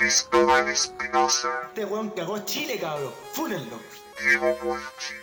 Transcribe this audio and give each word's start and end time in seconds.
Cristóbal 0.00 0.66
Espinosa, 0.70 1.50
Este 1.68 1.84
weón 1.84 2.08
cagó 2.08 2.38
Chile, 2.46 2.78
cabrón. 2.80 3.12
Fúnenlo. 3.34 3.78
Diego 4.18 4.56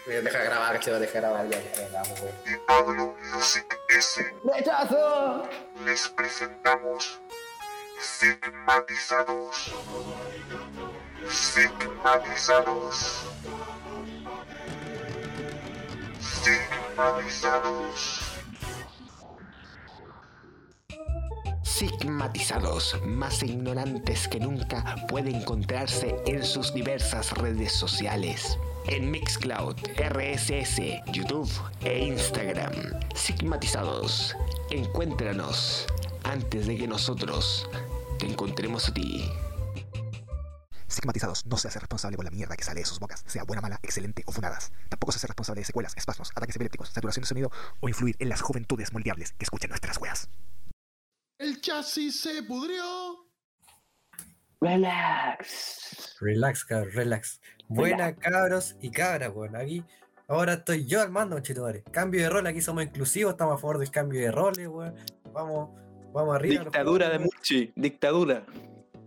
Deja 0.06 0.38
de 0.38 0.46
grabar, 0.46 0.80
que 0.80 0.92
deja 0.92 1.00
de 1.00 1.20
grabar, 1.20 1.50
ya, 1.50 1.60
grabamos, 1.90 2.20
güey. 2.22 2.32
y 2.46 2.58
Pablo 2.68 3.16
Music 3.34 3.66
S. 3.90 4.24
¡Rechazo! 4.44 5.50
Les 5.84 6.08
presentamos 6.10 7.20
Sigmatizados. 8.00 9.72
Sigmatizados. 11.28 13.26
Sigmatizados. 16.44 18.27
Sigmatizados, 21.78 23.00
más 23.06 23.44
ignorantes 23.44 24.28
que 24.28 24.40
nunca, 24.40 24.96
puede 25.08 25.30
encontrarse 25.30 26.16
en 26.26 26.44
sus 26.44 26.74
diversas 26.74 27.32
redes 27.34 27.72
sociales. 27.72 28.58
En 28.88 29.12
Mixcloud, 29.12 29.76
RSS, 29.96 30.82
YouTube 31.14 31.48
e 31.82 32.00
Instagram. 32.00 32.74
Sigmatizados, 33.14 34.36
encuéntranos 34.72 35.86
antes 36.24 36.66
de 36.66 36.78
que 36.78 36.88
nosotros 36.88 37.70
te 38.18 38.26
encontremos 38.26 38.90
a 38.90 38.96
ti. 38.96 39.30
Sigmatizados 40.88 41.46
no 41.46 41.58
se 41.58 41.68
hace 41.68 41.78
responsable 41.78 42.18
por 42.18 42.26
la 42.26 42.32
mierda 42.32 42.58
que 42.58 42.64
sale 42.64 42.80
de 42.80 42.88
sus 42.88 42.98
bocas, 42.98 43.24
sea 43.28 43.44
buena, 43.44 43.62
mala, 43.62 43.80
excelente 43.84 44.24
o 44.26 44.32
funadas. 44.32 44.72
Tampoco 44.90 45.12
se 45.12 45.18
hace 45.18 45.28
responsable 45.28 45.62
de 45.62 45.66
secuelas, 45.66 45.94
espasmos, 45.96 46.32
ataques 46.34 46.56
epilépticos, 46.56 46.90
saturación 46.90 47.22
de 47.22 47.28
sonido 47.28 47.52
o 47.82 47.88
influir 47.88 48.16
en 48.18 48.30
las 48.30 48.42
juventudes 48.42 48.94
moldeables 48.94 49.34
que 49.34 49.44
escuchan 49.44 49.70
nuestras 49.70 50.00
weas. 50.00 50.28
El 51.40 51.62
chasis 51.62 52.20
se 52.22 52.44
pudrió. 52.44 52.84
Relax. 54.60 56.16
Relax, 56.20 56.66
cabros, 56.66 56.94
relax. 56.96 57.42
Buena, 57.68 58.16
cabros 58.16 58.76
y 58.82 58.90
cabras, 58.90 59.32
weón. 59.36 59.56
Aquí, 59.56 59.84
ahora 60.28 60.54
estoy 60.54 60.86
yo 60.88 61.02
al 61.02 61.12
mando, 61.12 61.40
chetumare. 61.40 61.84
Cambio 61.92 62.22
de 62.22 62.30
rol, 62.30 62.48
aquí 62.48 62.62
somos 62.62 62.84
inclusivos, 62.84 63.34
estamos 63.34 63.56
a 63.56 63.58
favor 63.60 63.78
del 63.78 63.92
cambio 63.92 64.20
de 64.22 64.32
roles, 64.32 64.68
weón. 64.68 64.96
Vamos, 65.32 65.70
vamos 66.12 66.36
arriba. 66.36 66.64
Dictadura 66.64 67.10
de 67.10 67.20
Murchi, 67.20 67.72
dictadura. 67.76 68.44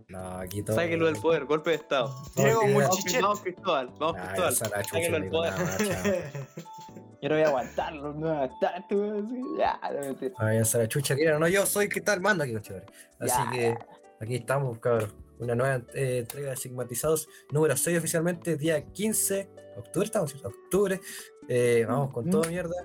No, 0.07 0.19
aquí 0.39 0.61
todo. 0.63 0.75
Sáquenlo 0.75 1.05
del 1.07 1.15
poder, 1.17 1.45
golpe 1.45 1.71
de 1.71 1.77
estado. 1.77 2.13
Diego 2.35 2.61
que- 2.61 2.73
Vamos, 3.21 3.41
Cristóbal, 3.41 3.87
vamos, 3.97 4.15
Ah, 4.19 4.33
Cristóbal. 4.35 4.53
chucha, 4.83 4.83
Sáquenlo 4.83 5.19
del 5.19 5.29
poder. 5.29 5.53
Yo 7.21 7.29
no 7.29 7.35
voy 7.35 7.43
a 7.43 7.47
aguantarlo, 7.47 8.13
no 8.13 8.19
voy 8.19 8.29
a 8.29 8.33
aguantar, 8.43 8.87
tú, 8.89 9.03
así, 9.03 9.41
Ya, 9.57 9.79
no. 9.91 10.29
Ay, 10.37 10.57
esa 10.57 10.79
la 10.79 10.87
chucha 10.87 11.15
que 11.15 11.23
era. 11.23 11.37
No, 11.37 11.47
yo 11.47 11.65
soy 11.65 11.87
que 11.87 11.99
está 11.99 12.19
mando 12.19 12.43
aquí, 12.43 12.53
conchetumare. 12.53 12.87
Así 13.19 13.39
Ya. 13.45 13.51
que 13.51 13.77
aquí 14.19 14.35
estamos, 14.35 14.79
cabros. 14.79 15.13
Una 15.39 15.55
nueva 15.55 15.81
eh, 15.95 16.19
entrega 16.19 16.51
de 16.51 16.55
Sigmatizados, 16.55 17.27
número 17.51 17.75
6 17.75 17.97
oficialmente, 17.97 18.57
día 18.57 18.83
15 18.85 19.33
de 19.35 19.49
octubre, 19.77 20.05
estamos, 20.05 20.35
octubre. 20.43 20.99
Eh, 21.47 21.85
vamos 21.87 22.13
con 22.13 22.29
todo 22.29 22.43
mierda. 22.43 22.75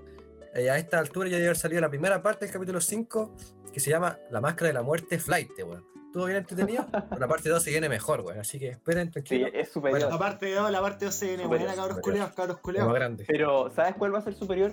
Eh, 0.55 0.71
a 0.71 0.79
esta 0.79 0.99
altura 0.99 1.29
ya 1.29 1.37
debe 1.37 1.49
haber 1.49 1.59
salido 1.59 1.83
la 1.83 1.91
primera 1.91 2.23
parte 2.23 2.47
del 2.47 2.53
capítulo 2.53 2.81
5, 2.81 3.37
que 3.73 3.81
se 3.81 3.91
llama 3.91 4.19
La 4.31 4.41
Máscara 4.41 4.69
de 4.69 4.73
la 4.75 4.83
Muerte 4.83 5.19
Flight, 5.19 5.51
weón. 5.59 5.85
¿Estuvo 6.17 6.27
bien 6.29 6.39
entretenido? 6.39 6.87
Pero 6.91 7.21
la 7.21 7.29
parte 7.29 7.51
2 7.51 7.63
se 7.63 7.71
viene 7.71 7.91
mejor, 7.91 8.23
weón. 8.23 8.39
Así 8.41 8.59
que 8.59 8.71
esperen, 8.71 9.09
Sí, 9.09 9.13
tranquilo. 9.13 9.49
es 9.53 9.71
superior. 9.71 10.11
La 10.11 10.19
parte 10.19 10.51
2, 10.55 10.71
la 10.71 10.81
parte 10.81 11.05
2 11.05 11.15
se 11.15 11.27
viene 11.27 11.47
buena, 11.47 11.75
cabros 11.75 11.99
culeados, 12.01 12.33
cabros 12.33 12.57
Más 12.57 12.63
culeados. 12.63 12.95
grande. 12.95 13.25
Pero, 13.29 13.71
¿sabes 13.75 13.97
cuál 13.99 14.15
va 14.15 14.21
a 14.21 14.23
ser 14.23 14.33
superior 14.33 14.73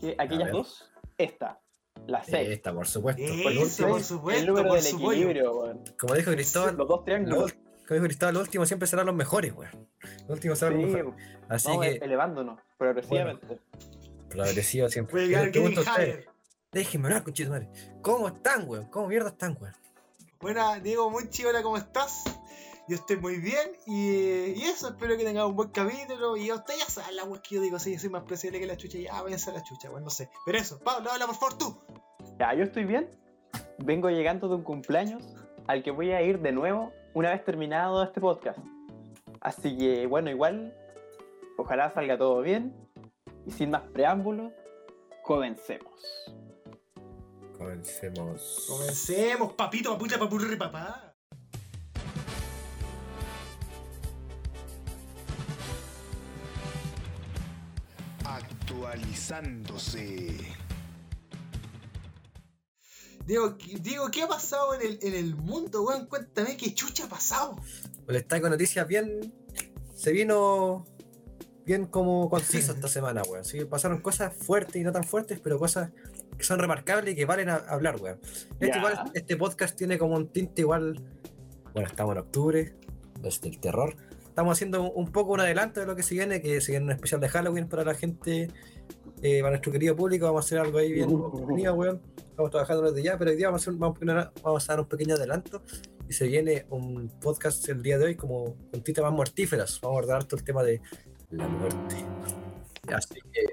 que 0.00 0.14
aquellas 0.16 0.52
dos? 0.52 0.88
Esta, 1.18 1.58
la 2.06 2.22
6. 2.22 2.50
Esta, 2.50 2.72
por 2.72 2.86
supuesto. 2.86 3.20
Eh, 3.20 3.42
Por 3.80 4.00
supuesto, 4.00 4.30
el 4.30 4.46
número 4.46 4.68
por 4.68 4.80
del 4.80 4.94
equilibrio, 4.94 5.56
weón. 5.58 5.82
como 5.98 6.14
dijo 6.14 6.30
Cristóbal, 6.30 6.76
Los 6.76 6.86
dos 6.86 6.98
lo, 7.00 7.04
triángulos. 7.04 7.52
como 7.52 7.94
dijo 7.94 8.04
Cristóbal, 8.04 8.34
lo 8.34 8.40
último 8.42 8.64
siempre 8.66 8.86
serán 8.86 9.06
los 9.06 9.14
mejores, 9.16 9.52
weón. 9.56 9.88
Los 10.20 10.30
últimos 10.30 10.56
serán 10.56 10.74
los 10.80 10.84
Sí, 10.88 10.96
mejores. 10.98 11.24
Así 11.48 11.66
vamos 11.68 11.84
que, 11.86 11.92
elevándonos 11.96 12.60
progresivamente. 12.78 13.58
progresivo 14.28 14.88
siempre. 14.88 15.10
Puede 15.10 15.24
Y 15.24 15.28
llegar 15.30 15.44
les 15.46 15.52
Kevin 15.52 15.68
pregunto 15.74 15.90
a 15.90 15.92
ustedes, 15.94 16.14
Haller. 16.14 16.28
Déjenme 16.70 17.06
hablar, 17.08 17.24
conchito 17.24 17.50
madre. 17.50 17.68
¿Cómo 18.02 18.28
están, 18.28 18.68
weón? 18.68 18.86
¿Cómo 18.86 19.08
mierda 19.08 19.30
están, 19.30 19.56
weón? 19.60 19.74
Buena, 20.46 20.78
Diego 20.78 21.10
Munchi, 21.10 21.44
hola, 21.44 21.60
¿cómo 21.60 21.76
estás? 21.76 22.22
Yo 22.86 22.94
estoy 22.94 23.16
muy 23.16 23.40
bien 23.40 23.68
y, 23.84 24.52
y 24.56 24.62
eso, 24.62 24.90
espero 24.90 25.16
que 25.16 25.24
tengan 25.24 25.46
un 25.46 25.56
buen 25.56 25.70
capítulo. 25.70 26.36
Y 26.36 26.52
ustedes 26.52 26.78
ya 26.78 26.86
saben 26.86 27.16
la 27.16 27.24
wea 27.24 27.42
que 27.42 27.56
yo 27.56 27.60
digo, 27.60 27.80
sí, 27.80 27.98
soy 27.98 28.10
más 28.10 28.22
presible 28.22 28.60
que 28.60 28.66
la 28.66 28.76
chucha. 28.76 28.96
Ya, 28.96 29.20
váyanse 29.20 29.50
a 29.50 29.54
la 29.54 29.64
chucha, 29.64 29.90
bueno, 29.90 30.04
no 30.04 30.10
sé. 30.10 30.30
Pero 30.44 30.56
eso, 30.56 30.78
Pablo, 30.78 31.10
habla 31.10 31.26
por 31.26 31.34
favor 31.34 31.58
tú. 31.58 31.76
Ya, 32.38 32.54
yo 32.54 32.62
estoy 32.62 32.84
bien. 32.84 33.10
Vengo 33.78 34.08
llegando 34.08 34.48
de 34.48 34.54
un 34.54 34.62
cumpleaños 34.62 35.24
al 35.66 35.82
que 35.82 35.90
voy 35.90 36.12
a 36.12 36.22
ir 36.22 36.38
de 36.38 36.52
nuevo 36.52 36.92
una 37.12 37.30
vez 37.30 37.44
terminado 37.44 38.00
este 38.04 38.20
podcast. 38.20 38.60
Así 39.40 39.76
que, 39.76 40.06
bueno, 40.06 40.30
igual, 40.30 40.72
ojalá 41.56 41.90
salga 41.90 42.16
todo 42.16 42.40
bien. 42.42 42.72
Y 43.46 43.50
sin 43.50 43.72
más 43.72 43.82
preámbulos, 43.82 44.52
comencemos. 45.24 45.92
Comencemos. 47.58 48.64
Comencemos, 48.68 49.52
papito, 49.54 49.92
papucha, 49.92 50.18
papurri, 50.18 50.56
papá. 50.56 51.14
Actualizándose. 59.06 60.36
Diego, 63.26 63.56
¿qué- 63.58 63.78
Diego, 63.80 64.10
¿qué 64.10 64.22
ha 64.22 64.28
pasado 64.28 64.74
en 64.74 64.82
el, 64.82 64.98
en 65.02 65.14
el 65.14 65.34
mundo, 65.36 65.82
weón? 65.82 66.06
Cuéntame 66.06 66.56
qué 66.56 66.74
chucha 66.74 67.04
ha 67.04 67.08
pasado. 67.08 67.56
Les 68.08 68.26
traigo 68.26 68.48
noticias 68.48 68.86
bien. 68.86 69.32
Se 69.94 70.12
vino 70.12 70.86
bien 71.64 71.86
como 71.86 72.28
conciso 72.30 72.72
esta 72.74 72.88
semana, 72.88 73.22
weón. 73.22 73.44
Sí, 73.44 73.64
pasaron 73.64 74.00
cosas 74.00 74.32
fuertes 74.34 74.76
y 74.76 74.84
no 74.84 74.92
tan 74.92 75.04
fuertes, 75.04 75.40
pero 75.42 75.58
cosas 75.58 75.90
que 76.36 76.44
son 76.44 76.58
remarcables 76.58 77.12
y 77.12 77.16
que 77.16 77.24
valen 77.24 77.48
a, 77.48 77.56
hablar, 77.56 77.96
weón. 78.00 78.18
Este, 78.60 78.78
igual- 78.78 79.10
este 79.14 79.36
podcast 79.36 79.76
tiene 79.76 79.98
como 79.98 80.16
un 80.16 80.28
tinte 80.28 80.62
igual. 80.62 81.00
Bueno, 81.72 81.88
estamos 81.88 82.12
en 82.14 82.18
octubre, 82.22 82.74
desde 83.20 83.48
el 83.48 83.58
terror. 83.60 83.96
Estamos 84.26 84.52
haciendo 84.56 84.90
un, 84.92 85.10
poco 85.12 85.32
un 85.32 85.40
adelanto 85.40 85.80
de 85.80 85.86
lo 85.86 85.96
que 85.96 86.02
se 86.02 86.14
viene, 86.14 86.42
que 86.42 86.60
se 86.60 86.72
viene 86.72 86.84
un 86.86 86.92
especial 86.92 87.20
de 87.20 87.28
Halloween 87.28 87.68
para 87.68 87.84
la 87.84 87.94
gente, 87.94 88.50
eh, 89.22 89.38
para 89.40 89.50
nuestro 89.52 89.72
querido 89.72 89.96
público. 89.96 90.26
Vamos 90.26 90.44
a 90.44 90.46
hacer 90.46 90.58
algo 90.58 90.78
ahí 90.78 90.92
bien 90.92 91.08
weón. 91.74 92.02
Estamos 92.30 92.50
trabajando 92.50 92.82
desde 92.92 93.02
ya, 93.02 93.16
pero 93.16 93.30
hoy 93.30 93.36
día 93.38 93.46
vamos 93.48 93.66
a, 93.66 93.70
hacer- 93.70 93.78
vamos 93.78 93.98
a 94.02 94.32
vamos 94.42 94.68
a 94.68 94.72
dar 94.74 94.80
un 94.80 94.86
pequeño 94.88 95.14
adelanto 95.14 95.62
y 96.06 96.12
se 96.12 96.26
viene 96.28 96.66
un 96.68 97.08
podcast 97.18 97.66
el 97.70 97.82
día 97.82 97.96
de 97.98 98.04
hoy 98.04 98.14
como 98.14 98.54
con 98.70 98.82
tintes 98.82 99.02
más 99.02 99.12
mortíferas. 99.12 99.80
Vamos 99.80 99.96
a 99.96 99.98
abordar 99.98 100.24
todo 100.24 100.38
el 100.38 100.44
tema 100.44 100.62
de 100.62 100.82
la 101.30 101.48
muerte. 101.48 101.96
Así 102.94 103.20
que, 103.32 103.46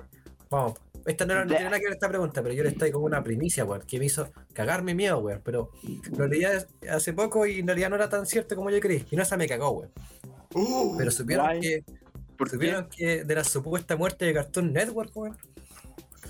vamos. 0.50 0.74
Esta 1.06 1.26
no, 1.26 1.34
era, 1.34 1.42
no 1.46 1.50
tiene 1.50 1.66
nada 1.66 1.80
que 1.80 1.86
ver 1.86 1.94
esta 1.94 2.08
pregunta, 2.10 2.42
pero 2.42 2.54
yo 2.56 2.64
le 2.64 2.70
estoy 2.70 2.92
como 2.92 3.06
una 3.06 3.24
primicia, 3.24 3.66
weón, 3.66 3.82
que 3.82 4.00
me 4.00 4.06
hizo 4.06 4.32
cagarme 4.54 4.96
miedo, 4.96 5.20
weón. 5.20 5.42
Pero 5.44 5.70
lo 6.18 6.28
leí 6.28 6.44
hace 6.90 7.14
poco 7.14 7.46
y 7.46 7.60
en 7.60 7.68
realidad 7.68 7.90
no 7.90 7.96
era 7.98 8.10
tan 8.10 8.26
cierto 8.26 8.56
como 8.56 8.70
yo 8.70 8.80
creí. 8.80 9.06
Y 9.12 9.16
no 9.16 9.24
esa 9.24 9.36
me 9.38 9.48
cagó, 9.48 9.72
weón. 9.72 9.92
Uh, 10.54 10.96
Pero 10.98 11.12
supieron 11.12 11.46
Guay. 11.48 11.62
que, 11.62 11.84
¿Por 12.38 12.48
qué? 12.48 12.54
supieron 12.56 12.88
que 12.90 13.24
de 13.26 13.36
la 13.36 13.44
supuesta 13.44 13.96
muerte 13.98 14.26
de 14.26 14.34
Cartoon 14.34 14.72
Network, 14.72 15.12
weón. 15.16 15.38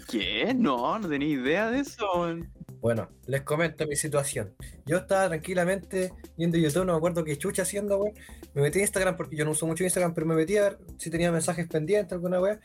¿Qué? 0.09 0.53
No, 0.55 0.97
no 0.99 1.07
tenía 1.09 1.27
idea 1.29 1.69
de 1.69 1.79
eso. 1.79 2.05
weón. 2.15 2.49
Bueno, 2.81 3.09
les 3.27 3.41
comento 3.43 3.87
mi 3.87 3.95
situación. 3.95 4.53
Yo 4.85 4.97
estaba 4.97 5.27
tranquilamente 5.29 6.11
viendo 6.37 6.57
YouTube, 6.57 6.85
no 6.85 6.91
me 6.93 6.97
acuerdo 6.97 7.23
qué 7.23 7.37
chucha 7.37 7.61
haciendo, 7.61 7.97
weón. 7.97 8.13
Me 8.53 8.61
metí 8.61 8.79
en 8.79 8.83
Instagram 8.83 9.15
porque 9.15 9.35
yo 9.35 9.45
no 9.45 9.51
uso 9.51 9.65
mucho 9.65 9.83
Instagram, 9.83 10.13
pero 10.13 10.27
me 10.27 10.35
metí 10.35 10.57
a 10.57 10.63
ver 10.63 10.77
si 10.97 11.09
tenía 11.09 11.31
mensajes 11.31 11.67
pendientes, 11.67 12.11
alguna 12.13 12.39
weá. 12.41 12.59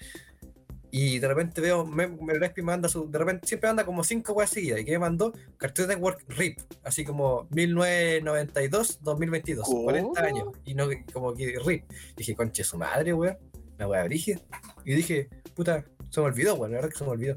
Y 0.91 1.19
de 1.19 1.29
repente 1.29 1.61
veo, 1.61 1.85
me, 1.85 2.09
me 2.09 2.35
Respi 2.35 2.63
manda 2.63 2.89
su. 2.89 3.11
De 3.11 3.19
repente 3.19 3.47
siempre 3.47 3.69
anda 3.69 3.85
como 3.85 4.03
cinco 4.05 4.33
weas 4.33 4.51
seguidas. 4.51 4.81
¿Y 4.81 4.85
que 4.85 4.93
me 4.93 5.01
mandó? 5.01 5.33
Cartoon 5.57 5.89
Network 5.89 6.25
RIP. 6.29 6.59
Así 6.83 7.05
como 7.05 7.47
1992, 7.51 9.01
2022. 9.03 9.67
¿Cómo? 9.67 9.85
40 9.85 10.23
años. 10.23 10.49
Y 10.65 10.75
no 10.75 10.89
como 11.13 11.35
que 11.35 11.59
RIP. 11.65 11.85
Dije, 12.17 12.35
conche 12.35 12.65
su 12.65 12.79
madre, 12.79 13.13
weón. 13.13 13.37
La 13.77 13.87
wea 13.87 14.03
brígida. 14.05 14.41
Y 14.85 14.95
dije, 14.95 15.29
puta, 15.55 15.85
se 16.11 16.21
me 16.21 16.27
olvidó, 16.27 16.55
weón. 16.55 16.73
La 16.73 16.79
verdad 16.79 16.91
que 16.91 16.99
se 16.99 17.05
me 17.05 17.11
olvidó. 17.11 17.37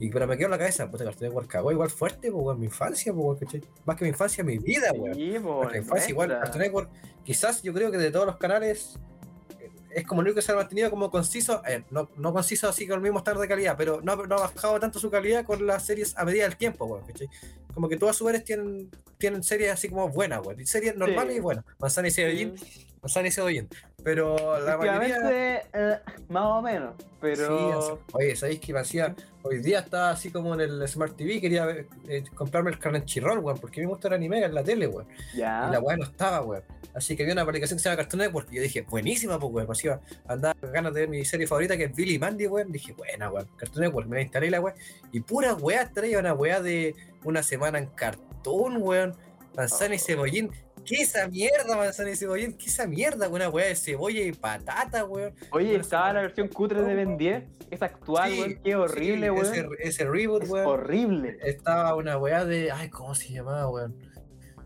Y 0.00 0.08
pero 0.08 0.26
me 0.26 0.36
quedó 0.36 0.46
en 0.46 0.52
la 0.52 0.58
cabeza, 0.58 0.90
puta, 0.90 1.04
Cartoon 1.04 1.28
Network 1.28 1.46
cagó 1.46 1.72
igual 1.72 1.90
fuerte, 1.90 2.32
pues, 2.32 2.56
mi 2.56 2.64
infancia, 2.64 3.12
pues, 3.12 3.38
¿cachai? 3.40 3.62
Más 3.84 3.96
que 3.96 4.04
mi 4.04 4.08
infancia, 4.08 4.42
mi 4.42 4.56
vida, 4.56 4.92
weón. 4.94 5.14
Sí, 5.14 5.34
infancia 5.76 6.08
igual. 6.08 6.30
Cartoon 6.30 6.58
Network, 6.62 6.90
quizás 7.22 7.62
yo 7.62 7.74
creo 7.74 7.90
que 7.90 7.98
de 7.98 8.10
todos 8.10 8.24
los 8.24 8.38
canales 8.38 8.98
es 9.92 10.06
como 10.06 10.20
el 10.20 10.28
único 10.28 10.36
que 10.36 10.42
se 10.42 10.52
ha 10.52 10.56
mantenido 10.56 10.90
como 10.90 11.10
conciso, 11.10 11.62
eh, 11.66 11.84
no, 11.90 12.08
no 12.16 12.32
conciso 12.32 12.68
así 12.68 12.86
con 12.86 12.96
el 12.96 13.02
mismo 13.02 13.18
estándar 13.18 13.42
de 13.42 13.48
calidad, 13.48 13.74
pero 13.76 14.00
no, 14.02 14.16
no 14.16 14.36
ha 14.36 14.40
bajado 14.40 14.78
tanto 14.80 14.98
su 14.98 15.10
calidad 15.10 15.44
con 15.44 15.66
las 15.66 15.84
series 15.84 16.16
a 16.16 16.24
medida 16.24 16.44
del 16.44 16.56
tiempo, 16.56 17.02
¿cachai? 17.06 17.28
Como 17.74 17.88
que 17.88 17.96
todas 17.96 18.16
sus 18.16 18.26
series 18.26 18.44
tienen, 18.44 18.90
tienen 19.20 19.44
series 19.44 19.70
así 19.70 19.88
como 19.88 20.08
buenas, 20.08 20.44
weón. 20.44 20.58
Y 20.60 20.66
series 20.66 20.96
normales 20.96 21.36
y 21.36 21.40
buenas. 21.40 21.64
Manzana 21.78 22.08
y 22.08 22.10
Cebollín, 22.10 22.54
Manzana 23.02 23.28
y 23.28 23.30
Cebollín. 23.30 23.68
Pero 24.02 24.58
la 24.60 24.76
mayoría. 24.76 25.62
Eh, 25.72 25.98
más 26.28 26.44
o 26.46 26.62
menos. 26.62 26.94
Pero. 27.20 28.00
Sí, 28.06 28.14
oye, 28.14 28.34
¿sabéis 28.36 28.60
que 28.60 28.72
me 28.72 28.80
hacía? 28.80 29.14
Hoy 29.42 29.58
día 29.58 29.80
estaba 29.80 30.10
así 30.10 30.30
como 30.30 30.54
en 30.54 30.60
el 30.60 30.88
Smart 30.88 31.16
TV, 31.16 31.40
quería 31.40 31.66
eh, 32.08 32.24
comprarme 32.34 32.70
el 32.70 32.78
Crunchyroll, 32.78 33.38
weón, 33.38 33.58
porque 33.58 33.80
a 33.80 33.82
mí 33.82 33.86
me 33.86 33.92
gusta 33.92 34.08
el 34.08 34.14
anime 34.14 34.44
en 34.44 34.54
la 34.54 34.62
tele, 34.62 34.86
weón. 34.86 35.06
ya. 35.34 35.66
Y 35.68 35.72
la 35.72 35.80
weá 35.80 35.96
no 35.96 36.04
estaba, 36.04 36.42
weón. 36.42 36.62
Así 36.92 37.16
que 37.16 37.24
vi 37.24 37.30
una 37.30 37.42
aplicación 37.42 37.78
que 37.78 37.82
se 37.82 37.88
llama 37.88 38.02
Cartoon 38.02 38.20
Network 38.20 38.48
y 38.50 38.56
yo 38.56 38.62
dije, 38.62 38.82
buenísima, 38.82 39.38
pues, 39.38 39.52
weón. 39.52 39.66
Pues 39.66 39.84
iba 39.84 40.00
a 40.26 40.32
andar 40.32 40.56
con 40.58 40.72
ganas 40.72 40.92
de 40.92 41.00
ver 41.00 41.08
mi 41.08 41.24
serie 41.24 41.46
favorita 41.46 41.76
que 41.76 41.84
es 41.84 41.94
Billy 41.94 42.18
Mandy, 42.18 42.46
weón. 42.46 42.72
Dije, 42.72 42.92
buena, 42.92 43.30
weón. 43.30 43.48
Cartoon 43.56 43.84
Network, 43.84 44.08
me 44.08 44.16
la 44.16 44.22
instalé 44.22 44.50
la 44.50 44.60
weá. 44.60 44.74
Y 45.12 45.20
pura 45.20 45.54
weá 45.54 45.90
traía 45.90 46.18
una 46.18 46.34
weá 46.34 46.60
de 46.60 46.94
una 47.24 47.42
semana 47.42 47.78
en 47.78 47.86
cartón, 47.86 48.29
weón. 48.46 49.14
Manzana 49.56 49.94
y 49.94 49.98
cebollín. 49.98 50.50
¿Qué 50.84 51.02
esa 51.02 51.28
mierda, 51.28 51.76
manzana 51.76 52.10
y 52.10 52.16
cebollín? 52.16 52.56
¿Qué 52.56 52.66
esa 52.66 52.86
mierda? 52.86 53.28
Una 53.28 53.48
weá 53.50 53.66
de 53.66 53.76
cebolla 53.76 54.20
y 54.22 54.32
patata, 54.32 55.04
weón. 55.04 55.34
Oye, 55.52 55.76
estaba 55.76 56.12
la 56.12 56.22
versión 56.22 56.48
cutre 56.48 56.82
de 56.82 56.94
Ben 56.94 57.18
10. 57.18 57.44
Esa 57.70 57.84
actual, 57.86 58.30
Sí, 58.32 58.40
weón. 58.40 58.60
Qué 58.64 58.74
horrible, 58.76 59.26
sí, 59.26 59.30
weón. 59.30 59.46
Ese, 59.54 59.68
ese 59.80 60.04
reboot, 60.04 60.44
Es 60.44 60.50
weón. 60.50 60.66
horrible. 60.66 61.36
estaba 61.42 61.94
una 61.96 62.16
weá 62.16 62.44
de. 62.44 62.70
Ay, 62.70 62.88
¿cómo 62.88 63.14
se 63.14 63.28
llamaba, 63.32 63.68
weón? 63.68 63.94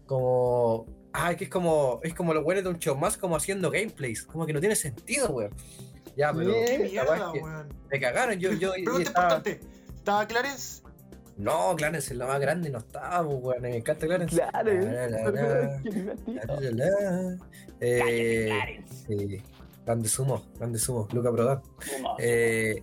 Como. 0.07 0.87
Ay, 1.13 1.37
que 1.37 1.45
es 1.45 1.51
como. 1.51 2.01
Es 2.03 2.15
como 2.15 2.35
los 2.35 2.45
weones 2.45 2.65
de 2.65 2.71
un 2.71 2.79
show 2.79 2.97
más 2.97 3.17
como 3.17 3.37
haciendo 3.37 3.71
gameplays. 3.71 4.23
Como 4.25 4.47
que 4.47 4.53
no 4.53 4.61
tiene 4.61 4.77
sentido, 4.77 5.29
weón. 5.31 5.53
Ya, 6.17 6.33
pero. 6.33 6.51
Bien. 6.53 6.67
¿Qué 6.89 6.93
la 6.95 7.05
weá 7.05 7.15
mierda, 7.15 7.33
es 7.35 7.43
weón? 7.43 7.69
Me 7.91 8.01
cagaron, 8.01 8.39
yo, 8.39 8.53
yo, 8.53 8.77
yo 8.77 8.85
Pregunta 8.85 9.03
estaba- 9.09 9.35
importante. 9.37 9.61
¿Estaba 9.97 10.27
Clarence? 10.27 10.83
No, 11.37 11.75
Clarence 11.77 12.13
es 12.13 12.19
la 12.19 12.27
más 12.27 12.41
grande 12.41 12.69
y 12.69 12.73
no 12.73 12.79
estaba, 12.79 13.27
pues, 13.27 13.39
weón. 13.43 13.63
Me 13.63 13.77
encanta 13.77 14.07
Clarence. 14.07 14.37
Claro. 14.37 14.73
La, 14.73 15.09
la, 15.09 15.31
la, 15.31 15.81
Qué 15.83 15.91
divertido. 15.91 16.41
la, 16.47 16.71
la, 16.71 16.91
la. 16.91 17.39
Eh, 17.81 18.83
sí, 19.07 19.43
grande 19.85 20.09
sumo, 20.09 20.45
grande 20.59 20.79
sumo, 20.79 21.09
Luca 21.13 21.33
Prodan. 21.33 21.61
Eh, 22.19 22.83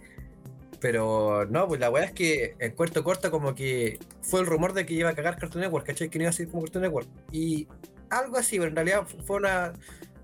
pero 0.80 1.46
no, 1.46 1.68
pues 1.68 1.80
la 1.80 1.90
weá 1.90 2.04
es 2.06 2.12
que 2.12 2.56
en 2.60 2.72
cuarto 2.74 3.04
corto 3.04 3.32
como 3.32 3.54
que 3.56 4.00
fue 4.22 4.42
el 4.42 4.48
rumor 4.48 4.74
de 4.74 4.86
que 4.86 4.96
iba 4.96 5.10
a 5.10 5.16
cagar 5.16 5.38
Cartoon 5.38 5.62
Network, 5.62 5.86
¿cachai? 5.86 6.10
Que 6.10 6.18
no 6.18 6.24
iba 6.24 6.30
a 6.32 6.34
ser 6.34 6.50
como 6.50 6.64
Cartoon 6.64 6.84
Network. 6.84 7.08
Y 7.32 7.68
algo 8.10 8.38
así, 8.38 8.58
pero 8.58 8.70
en 8.70 8.76
realidad 8.76 9.08
fue 9.26 9.38
una... 9.38 9.74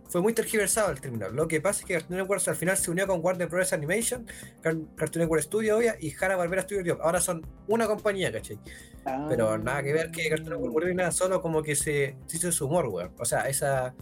Fue 0.09 0.21
muy 0.21 0.33
tergiversado 0.33 0.89
el 0.91 1.01
término. 1.01 1.29
Lo 1.29 1.47
que 1.47 1.59
pasa 1.59 1.81
es 1.81 1.85
que 1.85 1.93
Cartoon 1.95 2.19
Network 2.19 2.41
al 2.47 2.55
final 2.55 2.77
se 2.77 2.89
unió 2.91 3.05
con 3.07 3.19
Warner 3.23 3.47
Bros. 3.49 3.73
Animation, 3.73 4.25
Car- 4.61 4.77
Cartoon 4.95 5.23
Network 5.23 5.43
Studio, 5.43 5.77
obvia, 5.77 5.95
y 5.99 6.13
Hanna 6.19 6.35
Barbera 6.37 6.61
Studio. 6.61 6.95
Job. 6.95 7.03
Ahora 7.03 7.19
son 7.19 7.45
una 7.67 7.87
compañía, 7.87 8.31
¿cachai? 8.31 8.57
Ah. 9.05 9.25
Pero 9.27 9.57
nada 9.57 9.83
que 9.83 9.91
ver 9.93 10.11
que 10.11 10.29
Cartoon 10.29 10.49
Network 10.51 10.71
murió 10.71 10.93
nada, 10.93 11.11
solo 11.11 11.41
como 11.41 11.61
que 11.61 11.75
se, 11.75 12.15
se 12.25 12.37
hizo 12.37 12.51
su 12.51 12.67
humor, 12.67 12.87
weón. 12.87 13.11
O 13.19 13.25
sea, 13.25 13.41
esa. 13.49 13.93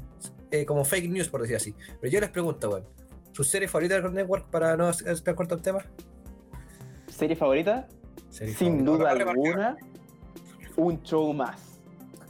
eh, 0.51 0.65
como 0.65 0.85
fake 0.85 1.09
news, 1.09 1.27
por 1.29 1.41
decir 1.41 1.55
así. 1.55 1.73
Pero 1.99 2.11
yo 2.13 2.19
les 2.19 2.29
pregunto, 2.29 2.69
weón. 2.69 2.85
¿Su 3.31 3.43
serie 3.43 3.67
favorita 3.67 3.95
de 3.95 4.01
Cartoon 4.01 4.15
Network 4.15 4.49
para 4.49 4.77
no 4.77 4.89
estar 4.91 5.35
corto 5.35 5.55
el 5.55 5.61
tema? 5.61 5.83
¿Serie 7.07 7.35
favorita? 7.35 7.87
Serie 8.29 8.53
Sin 8.53 8.85
favorita. 8.85 8.91
duda 8.91 9.11
alguna, 9.11 9.77
un 10.77 11.01
show 11.03 11.33
más. 11.33 11.59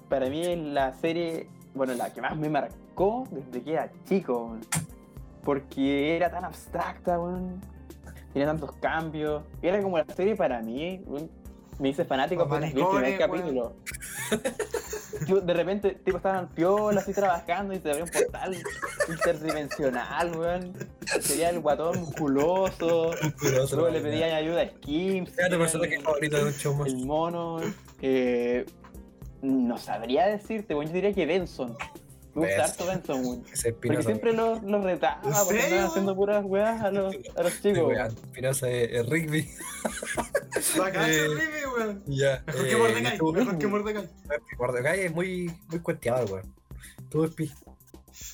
Para 0.09 0.29
mí 0.29 0.45
es 0.45 0.57
la 0.57 0.93
serie, 0.93 1.47
bueno, 1.73 1.93
la 1.95 2.13
que 2.13 2.21
más 2.21 2.37
me 2.37 2.47
marcó 2.95 3.27
desde 3.29 3.61
que 3.63 3.73
era 3.73 3.91
chico, 4.07 4.57
porque 5.43 6.15
era 6.15 6.31
tan 6.31 6.45
abstracta, 6.45 7.19
weón. 7.19 7.61
tenía 8.31 8.47
tantos 8.47 8.71
cambios, 8.77 9.43
era 9.61 9.81
como 9.81 9.97
la 9.97 10.05
serie 10.05 10.35
para 10.35 10.61
mí, 10.61 11.01
weón. 11.05 11.29
me 11.79 11.89
hice 11.89 12.05
fanático 12.05 12.45
vi 12.45 12.55
el 12.67 12.73
primer 12.73 13.17
capítulo. 13.17 13.75
Yo, 15.27 15.39
de 15.39 15.53
repente, 15.53 15.91
tipo, 16.03 16.17
estaban 16.17 16.49
piola 16.49 16.99
así 16.99 17.13
trabajando 17.13 17.73
y 17.73 17.79
se 17.79 17.89
abría 17.89 18.03
un 18.03 18.09
portal 18.09 18.57
interdimensional, 19.09 20.37
weón. 20.37 20.73
Sería 21.21 21.49
el 21.49 21.59
guatón 21.59 21.99
musculoso. 21.99 23.11
Musculoso, 23.21 23.75
Luego 23.75 23.91
le 23.91 24.01
pedían 24.01 24.31
ayuda 24.31 24.61
a 24.61 24.67
Skims. 24.69 25.31
¿Cuál 25.31 25.45
es 25.45 25.51
tu 25.53 25.59
personaje 25.59 25.99
favorito 26.01 26.37
de 26.37 26.43
un 26.43 26.53
show 26.53 26.75
más? 26.75 26.87
El 26.87 27.05
mono. 27.05 27.59
eh, 28.01 28.65
no 29.41 29.77
sabría 29.77 30.27
decirte, 30.27 30.75
weón. 30.75 30.87
Yo 30.87 30.93
diría 30.93 31.13
que 31.13 31.25
Benson. 31.25 31.77
Me 32.35 32.41
gusta 32.41 32.57
Benson. 32.57 32.61
harto 32.61 32.85
Benson, 32.85 33.25
weón. 33.25 33.43
Porque 33.81 34.03
siempre 34.03 34.33
los 34.33 34.61
lo 34.63 34.81
retaba, 34.83 35.21
¿En 35.23 35.31
porque 35.33 35.61
serio, 35.61 35.63
andaban 35.63 35.71
weón? 35.79 35.89
haciendo 35.89 36.15
puras 36.15 36.43
weas 36.45 36.81
a 36.81 36.91
los, 36.91 37.15
a 37.35 37.43
los 37.43 37.61
chicos. 37.61 37.93
Espinosa 38.23 38.69
es, 38.69 38.91
es 38.91 39.05
Rigby. 39.09 39.49
Bacán 40.77 41.09
Eh, 41.09 41.27
Rivi, 41.27 41.65
weón. 41.77 42.03
Ya. 42.07 42.43
Mejor 42.47 42.63
que 42.65 42.71
eh, 42.71 42.77
Mordecai, 42.77 43.17
tú- 43.17 43.33
mejor 43.33 43.57
que 43.57 43.67
Mordecai. 43.67 44.09
Mordecai 44.57 44.99
es 45.01 45.13
muy, 45.13 45.51
muy 45.69 45.79
cuenteado, 45.79 46.25
weón. 46.33 46.53
Tú, 47.09 47.23
Espi. 47.23 47.51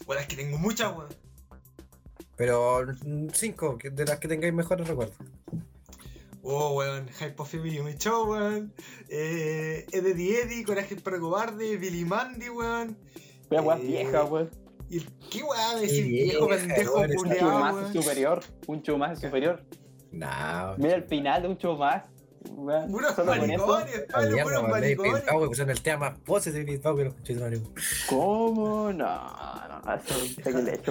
Bueno, 0.05 0.21
es 0.21 0.27
que 0.27 0.35
tengo 0.35 0.57
muchas, 0.57 0.91
weón. 0.95 1.09
Pero 2.35 2.85
mm, 3.05 3.27
cinco, 3.33 3.77
de 3.83 4.05
las 4.05 4.19
que 4.19 4.27
tengáis 4.27 4.53
mejores 4.53 4.87
recuerdos. 4.87 5.15
Oh, 6.43 6.73
weón, 6.75 7.07
Hype 7.19 7.35
of 7.37 7.51
Family 7.51 7.81
Me 7.83 7.95
Show, 7.97 8.31
weón. 8.31 8.73
Eh, 9.09 9.85
Eddie 9.91 10.41
Eddie, 10.41 10.63
Coraje 10.63 10.95
el 10.95 11.01
Perro 11.03 11.19
Cobarde, 11.19 11.77
Billy 11.77 12.03
Mandy, 12.03 12.49
weón. 12.49 12.97
Weas 13.51 13.63
weas 13.65 13.79
Eh, 13.81 13.83
vieja, 13.83 14.23
viejo 16.09 16.47
pendejo 16.47 16.95
weón, 16.97 17.11
esa 17.11 17.21
Un 17.21 17.29
weón. 17.75 17.93
superior. 17.93 18.39
Un 18.67 18.83
es 19.13 19.19
superior. 19.19 19.63
No. 20.11 20.27
Mira 20.77 20.95
el 20.95 21.03
final 21.03 21.41
de 21.41 21.47
un 21.49 21.57
weón, 22.47 22.91
Puros 22.91 23.17
maricones, 23.25 24.05
Pablo, 24.11 24.37
puros 24.43 24.67
maricones. 24.67 25.23
El 25.69 25.81
tema 25.81 26.09
más 26.09 26.19
poses 26.19 26.53
de 26.53 26.79
Pau 26.79 26.97
que 26.97 27.03
los 27.05 27.13
conches 27.13 27.37
de 27.37 27.41
Mario. 27.43 27.61
¿Cómo? 28.09 28.91
No, 28.91 29.05
no, 29.85 29.95
eso 29.95 30.15
es 30.23 30.37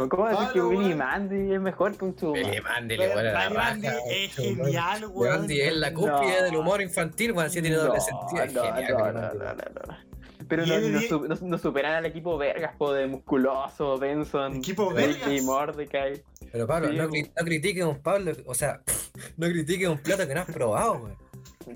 un. 0.00 0.08
¿Cómo 0.08 0.28
decir 0.28 0.48
que 0.52 0.60
Billy. 0.60 0.94
Mandy 0.94 1.52
es 1.54 1.60
mejor 1.60 1.96
que 1.96 2.04
un 2.04 2.14
más? 2.16 2.32
Billy 2.32 2.60
Mandy 2.62 2.96
le 2.96 3.08
la 3.08 3.14
Billy 3.22 3.32
raja. 3.34 3.50
Mandy 3.50 3.88
es 3.88 4.30
show, 4.32 4.44
weón. 4.44 4.56
genial, 4.64 5.00
Billy. 5.08 5.28
Mandy 5.28 5.60
es 5.60 5.76
la 5.76 5.92
cúspide 5.94 6.38
No. 6.38 6.44
del 6.44 6.56
humor 6.56 6.80
infantil, 6.82 7.32
weón. 7.32 7.46
Así 7.46 7.60
tiene 7.60 7.76
doble 7.76 8.00
sentido. 8.00 8.44
Es 8.44 8.52
no, 8.54 8.62
genial, 8.62 8.92
no, 8.96 9.12
no, 9.12 9.34
no, 9.34 9.54
no, 9.54 9.54
no. 9.54 10.10
Pero 10.50 10.66
no, 10.66 10.78
no, 10.78 11.00
su- 11.00 11.26
no- 11.26 11.38
no 11.48 11.58
superan 11.58 11.94
al 11.94 12.04
equipo 12.06 12.36
Vergas, 12.36 12.76
po, 12.76 12.92
de 12.92 13.06
musculoso, 13.06 13.96
Benson, 13.98 14.56
Equipo 14.56 14.92
y 15.30 15.40
Mordecai. 15.40 16.22
Pero 16.52 16.66
Pablo, 16.66 16.88
Sí, 16.90 16.96
no, 16.96 17.06
no 17.06 17.44
critiques 17.44 17.84
un 17.84 18.02
Pablo, 18.02 18.32
o 18.44 18.54
sea, 18.54 18.82
no 19.38 19.46
critiques 19.48 19.88
un 19.88 19.98
plato 19.98 20.26
que 20.28 20.34
no 20.34 20.40
has 20.40 20.50
probado, 20.50 20.92
weón. 20.94 21.16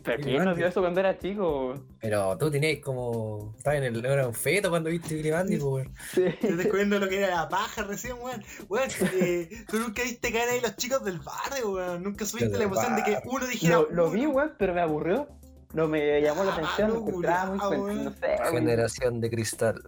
¿Pero 0.03 0.23
quién 0.23 0.45
nos 0.45 0.57
dio 0.57 0.67
eso 0.67 0.81
cuando 0.81 0.99
era 0.99 1.17
chico? 1.19 1.75
Pero 2.01 2.37
tú 2.37 2.51
tenías 2.51 2.81
como. 2.81 3.55
Estabas 3.57 3.79
en 3.79 3.85
el. 3.85 4.05
Era 4.05 4.27
un 4.27 4.35
feto 4.35 4.69
cuando 4.69 4.91
viste 4.91 5.31
Mandy, 5.31 5.57
pues, 5.59 5.63
weón. 5.73 5.95
Sí. 6.13 6.25
Estoy 6.25 6.57
descubriendo 6.57 6.99
lo 6.99 7.09
que 7.09 7.19
era 7.19 7.37
la 7.43 7.49
paja 7.49 7.83
recién, 7.85 8.17
weón. 8.21 8.43
Weón, 8.69 8.89
eh, 9.21 9.49
tú 9.69 9.79
nunca 9.79 10.03
viste 10.03 10.33
caer 10.33 10.49
ahí 10.49 10.61
los 10.61 10.75
chicos 10.77 11.05
del 11.05 11.21
barrio, 11.21 11.71
weón. 11.71 12.03
Nunca 12.03 12.25
subiste 12.27 12.59
la 12.59 12.65
emoción 12.65 12.97
de 12.97 13.05
que 13.05 13.19
uno 13.27 13.47
dijera. 13.47 13.77
Lo, 13.77 13.91
lo 13.91 14.11
vi, 14.11 14.27
weón, 14.27 14.53
pero 14.59 14.75
me 14.75 14.81
aburrió. 14.81 15.29
No 15.75 15.89
me 15.89 16.21
llamó 16.23 16.45
la 16.45 16.53
Ah, 16.53 16.55
atención, 16.55 16.89
lo 16.91 17.01
no, 17.01 17.09
encontraba 17.09 17.47
muy 17.51 17.59
fuerte, 17.59 17.81
weón. 17.83 18.05
no 18.05 18.11
sé. 18.13 18.37
Generación 18.51 19.21
de 19.21 19.31
cristal. 19.31 19.83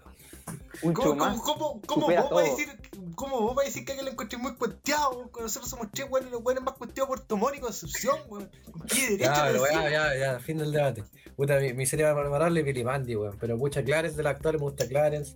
un 0.83 0.93
¿Cómo, 0.93 1.17
cómo, 1.17 1.43
cómo, 1.43 1.81
cómo 1.87 2.07
vos 2.07 2.31
vas 2.31 2.47
a 2.49 2.51
decir, 2.51 2.69
¿Cómo 3.15 3.41
vos 3.41 3.55
vas 3.55 3.65
a 3.65 3.69
decir 3.69 3.85
que 3.85 3.93
aquel 3.93 4.05
lo 4.05 4.11
encontré 4.13 4.39
muy 4.39 4.55
cuenteado? 4.57 5.31
nosotros 5.41 5.71
somos 5.71 5.89
tres 5.93 6.07
weones, 6.11 6.31
los 6.31 6.43
weones 6.45 6.63
más 6.65 6.75
cuenteados 6.75 7.09
por 7.09 7.21
Tomón 7.21 7.55
y 7.55 7.61
Concepción, 7.61 8.19
weón. 8.29 8.51
¿Con 8.71 8.83
qué 8.83 9.11
derecho 9.11 9.31
Ya, 9.33 9.51
lo 9.51 9.67
ya, 9.67 9.91
ya, 9.91 10.17
ya, 10.19 10.39
fin 10.41 10.59
del 10.59 10.73
debate. 10.73 11.05
Puta, 11.37 11.59
mi, 11.61 11.73
mi 11.73 11.87
serie 11.87 12.13
memorable 12.13 12.61
es 12.61 12.67
Billy 12.67 12.85
Mandy, 12.85 13.17
weón. 13.17 13.37
Pero 13.41 13.57
mucha 13.57 13.83
Clarence 13.83 14.17
de 14.17 14.23
la 14.23 14.31
actual 14.31 14.55
me 14.57 14.61
gusta 14.63 14.87
Clarence. 14.87 15.35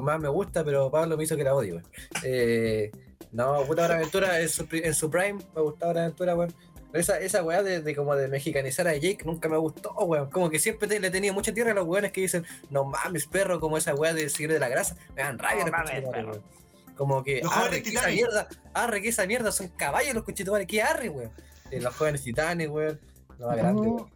más 0.00 0.20
me 0.20 0.28
gusta, 0.28 0.64
pero 0.64 0.90
Pablo 0.90 1.16
me 1.16 1.24
hizo 1.24 1.36
que 1.36 1.44
la 1.44 1.54
odie, 1.54 1.72
weón. 1.72 1.86
Eh, 2.22 2.90
no, 3.32 3.62
puta 3.66 3.84
Hora 3.84 3.96
Aventura 3.96 4.40
en 4.40 4.48
su, 4.48 4.66
en 4.70 4.94
su 4.94 5.10
prime, 5.10 5.40
me 5.54 5.60
gustaba 5.60 5.90
Hora 5.90 6.02
Aventura, 6.04 6.34
weón. 6.36 6.54
Pero 6.94 7.02
esa, 7.02 7.18
esa 7.18 7.42
weá 7.42 7.60
de, 7.64 7.80
de 7.82 7.96
como 7.96 8.14
de 8.14 8.28
mexicanizar 8.28 8.86
a 8.86 8.92
Jake 8.94 9.24
nunca 9.24 9.48
me 9.48 9.56
gustó, 9.56 9.90
weón. 9.94 10.30
Como 10.30 10.48
que 10.48 10.60
siempre 10.60 10.86
te- 10.86 11.00
le 11.00 11.10
tenía 11.10 11.32
mucha 11.32 11.52
tierra 11.52 11.72
a 11.72 11.74
los 11.74 11.86
weones 11.88 12.12
que 12.12 12.20
dicen, 12.20 12.46
no 12.70 12.84
mames, 12.84 13.26
perro, 13.26 13.58
como 13.58 13.76
esa 13.76 13.96
weá 13.96 14.14
de 14.14 14.28
seguir 14.30 14.52
de 14.52 14.60
la 14.60 14.68
grasa. 14.68 14.94
Me 15.16 15.22
dan 15.22 15.36
rabia 15.40 15.64
No 15.64 15.70
los 15.70 15.72
mames, 15.72 15.90
conchetumares, 15.90 16.24
perro. 16.24 16.32
weón. 16.34 16.94
Como 16.96 17.24
que, 17.24 17.40
Los 17.42 17.52
arre, 17.52 17.82
que 17.82 17.88
esa 17.88 18.06
mierda, 18.06 18.46
arre, 18.74 19.02
que 19.02 19.08
esa 19.08 19.26
mierda 19.26 19.50
son 19.50 19.66
caballos 19.70 20.14
los 20.14 20.22
conchetumares, 20.22 20.68
que 20.68 20.82
arre, 20.82 21.08
weón. 21.08 21.32
Eh, 21.72 21.80
los 21.80 21.96
jóvenes 21.96 22.22
titanes, 22.22 22.68
weón. 22.68 23.00
Lo 23.40 23.48
más 23.48 23.56
grande, 23.56 23.82
weón. 23.88 24.10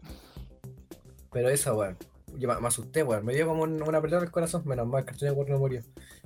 Pero 1.32 1.48
eso, 1.48 1.74
weón. 1.76 1.96
Yo 2.38 2.46
me, 2.48 2.60
me 2.60 2.68
asusté, 2.68 3.02
weón. 3.02 3.24
Me 3.24 3.34
dio 3.34 3.48
como 3.48 3.64
un- 3.64 3.82
una 3.82 4.00
pelea 4.00 4.18
en 4.18 4.24
el 4.26 4.30
corazón. 4.30 4.62
Menos 4.66 4.86
mal, 4.86 5.04
Cartoon 5.04 5.30
Network 5.30 5.50
no 5.50 5.58
murió. 5.58 5.82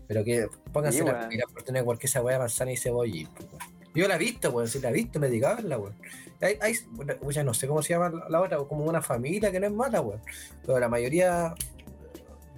Pero 0.07 0.23
que 0.23 0.49
pónganse 0.71 0.99
Sí, 0.99 1.05
la 1.07 1.13
Cartoon 1.55 1.73
Network 1.73 1.99
que 1.99 2.09
esa 2.09 2.21
weá 2.21 2.39
manzana 2.39 2.73
y 2.73 2.77
cebolla. 2.77 3.27
weón. 3.41 3.72
Yo 3.95 4.09
la 4.09 4.17
he 4.17 4.19
visto, 4.19 4.51
weón. 4.51 4.69
Si 4.69 4.81
la 4.81 4.91
he 4.91 4.93
visto, 4.93 5.19
me 5.21 5.29
dedicaban 5.29 5.69
weón. 5.79 5.95
Hay, 6.41 6.57
hay, 6.61 6.75
bueno, 6.91 7.15
ya 7.35 7.45
no 7.45 7.55
sé 7.55 7.67
cómo 7.69 7.83
se 7.83 7.91
llama 7.95 8.11
la, 8.11 8.29
la 8.29 8.41
otra, 8.41 8.57
como 8.59 8.85
una 8.85 9.01
familia 9.03 9.53
que 9.53 9.61
no 9.61 9.67
es 9.67 9.73
mala, 9.73 10.01
weón. 10.01 10.21
Pero 10.65 10.79
la 10.81 10.89
mayoría. 10.89 11.55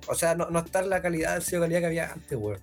O 0.06 0.14
sea, 0.14 0.34
no, 0.34 0.48
no 0.50 0.60
está 0.60 0.80
en 0.80 0.90
la 0.90 1.00
calidad, 1.02 1.36
el 1.36 1.60
calidad 1.60 1.80
que 1.80 1.86
había 1.86 2.12
antes, 2.12 2.38
weón. 2.38 2.60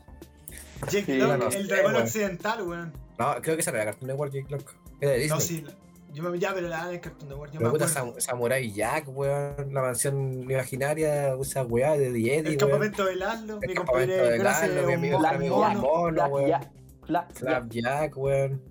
Jake 0.90 1.06
Sí, 1.06 1.18
Long, 1.18 1.38
no 1.40 1.48
el 1.50 1.68
dragón 1.68 1.96
occidental, 1.96 2.62
weón. 2.64 2.94
No, 3.20 3.36
creo 3.42 3.56
que 3.56 3.62
esa 3.62 3.70
era 3.72 3.80
la 3.80 3.86
Cartoon 3.92 4.08
Network, 4.08 4.32
Jake 4.34 4.48
Long. 4.50 4.64
Era 5.00 5.12
de 5.12 5.18
Disney. 5.20 5.30
No, 5.38 5.40
sí. 5.42 5.66
Yo 6.14 6.24
me 6.24 6.38
ya, 6.40 6.54
pero 6.54 6.68
la 6.68 6.92
en 6.92 7.00
Cartoon 7.00 7.30
Network. 7.30 7.52
Yo 7.54 7.60
Me 7.60 7.66
me 7.66 7.70
gusta 7.72 7.86
acuerdo. 7.86 8.14
Sam- 8.18 8.22
Samurai 8.22 8.72
Jack, 8.72 9.06
weón. 9.08 9.74
La 9.74 9.82
mansión 9.82 10.44
imaginaria, 10.50 11.34
esa 11.36 11.64
weá 11.64 11.92
de 11.98 12.12
The 12.12 12.18
Eddie, 12.38 12.50
El 12.52 12.58
campamento 12.58 13.06
de 13.06 13.16
Lalo, 13.16 13.60
El 13.62 13.70
mi 13.70 13.76
compadre 13.76 14.08
de 14.18 14.38
Lalo, 14.40 14.88
mi 14.88 14.94
amigo- 14.94 15.26
amigo 15.26 15.70
mono. 15.76 16.26
Weón. 16.28 16.81
Jack, 17.08 17.34
Flash 17.34 17.44
Jack. 17.44 17.72
Flapjack, 17.72 18.18
weón. 18.18 18.62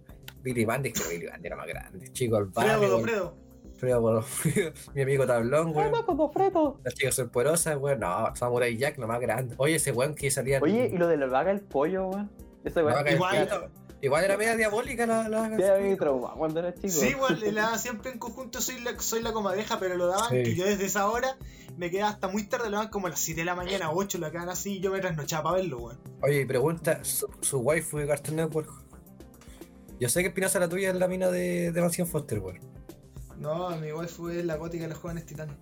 Billy 0.42 0.64
Mandy, 0.64 0.92
que 0.92 1.02
Billy 1.08 1.26
Mandy 1.28 1.46
era 1.46 1.56
más 1.56 1.66
grande. 1.66 2.12
Chico 2.12 2.37
al 2.37 2.50
Fredo, 2.50 2.80
barrio. 2.80 3.34
Fredo. 3.75 4.22
Fredo, 4.22 4.72
mi 4.94 5.02
amigo 5.02 5.26
Tablón, 5.26 5.75
weón. 5.75 5.90
Fredo, 5.90 6.06
como 6.06 6.32
Fredo. 6.32 6.80
Las 6.84 6.94
chicas 6.94 7.14
son 7.14 7.28
porosas, 7.30 7.76
weón. 7.76 8.00
No, 8.00 8.34
Samurai 8.34 8.76
Jack, 8.76 8.99
lo 8.99 9.06
más 9.06 9.20
grande. 9.20 9.54
Oye, 9.58 9.76
ese 9.76 9.92
weón 9.92 10.14
que 10.14 10.30
salía. 10.30 10.60
Oye, 10.60 10.90
y 10.92 10.96
lo 10.96 11.08
de 11.08 11.16
la 11.16 11.26
vaca 11.26 11.50
el 11.50 11.60
pollo, 11.60 12.08
weón. 12.08 12.30
La 12.64 12.84
weón. 12.84 13.08
igual-. 13.08 13.70
Igual 14.02 14.25
era 14.25 14.37
media 14.38 14.57
diabólica 14.57 15.04
la. 15.07 15.28
la 15.28 15.49
me 15.49 15.97
trauma 15.97 16.33
cuando 16.35 16.61
era 16.61 16.75
chico. 16.75 16.88
Sí, 16.88 17.09
igual 17.09 17.38
la 17.54 17.62
daban 17.62 17.78
siempre 17.78 18.11
en 18.12 18.19
conjunto 18.19 18.61
soy 18.61 18.80
la, 18.80 18.99
soy 18.99 19.23
la 19.23 19.33
comadreja, 19.33 19.78
pero 19.78 19.97
lo 19.97 20.07
daban 20.07 20.30
Sí. 20.30 20.42
que 20.42 20.54
yo 20.54 20.64
desde 20.64 20.87
esa 20.87 21.09
hora 21.11 21.37
me 21.76 21.90
quedaba 21.90 22.11
hasta 22.11 22.28
muy 22.28 22.45
tarde, 22.45 22.71
lo 22.71 22.76
daban 22.76 22.90
como 22.90 23.07
a 23.09 23.11
las 23.11 23.21
7 23.21 23.40
de 23.42 23.45
la 23.45 23.54
mañana, 23.54 23.90
8, 23.92 24.19
lo 24.19 24.30
quedaban 24.30 24.49
así 24.49 24.78
y 24.78 24.80
yo 24.80 24.90
me 24.90 25.00
trasnochaba 25.00 25.45
para 25.45 25.57
verlo, 25.57 25.78
weón. 25.78 25.99
Oye, 26.23 26.40
y 26.40 26.45
pregunta, 26.47 27.04
su, 27.04 27.28
su 27.40 27.59
waifu 27.61 27.99
de 27.99 28.07
Cartoon 28.07 28.37
Network. 28.37 28.71
Yo 29.99 30.09
sé 30.09 30.23
que 30.23 30.28
Espinosa 30.28 30.59
la 30.61 30.69
tuya 30.69 30.88
es 30.90 30.97
la 30.97 31.07
mina 31.09 31.28
de, 31.30 31.71
de 31.73 31.80
Mansión 31.83 32.07
Foster, 32.09 32.38
weón. 32.38 32.59
No, 33.38 33.71
mi 33.76 33.92
waifu 33.92 34.28
es 34.30 34.45
la 34.47 34.57
gótica 34.57 34.85
de 34.85 34.88
los 34.90 34.99
jóvenes 34.99 35.26
titanes. 35.26 35.57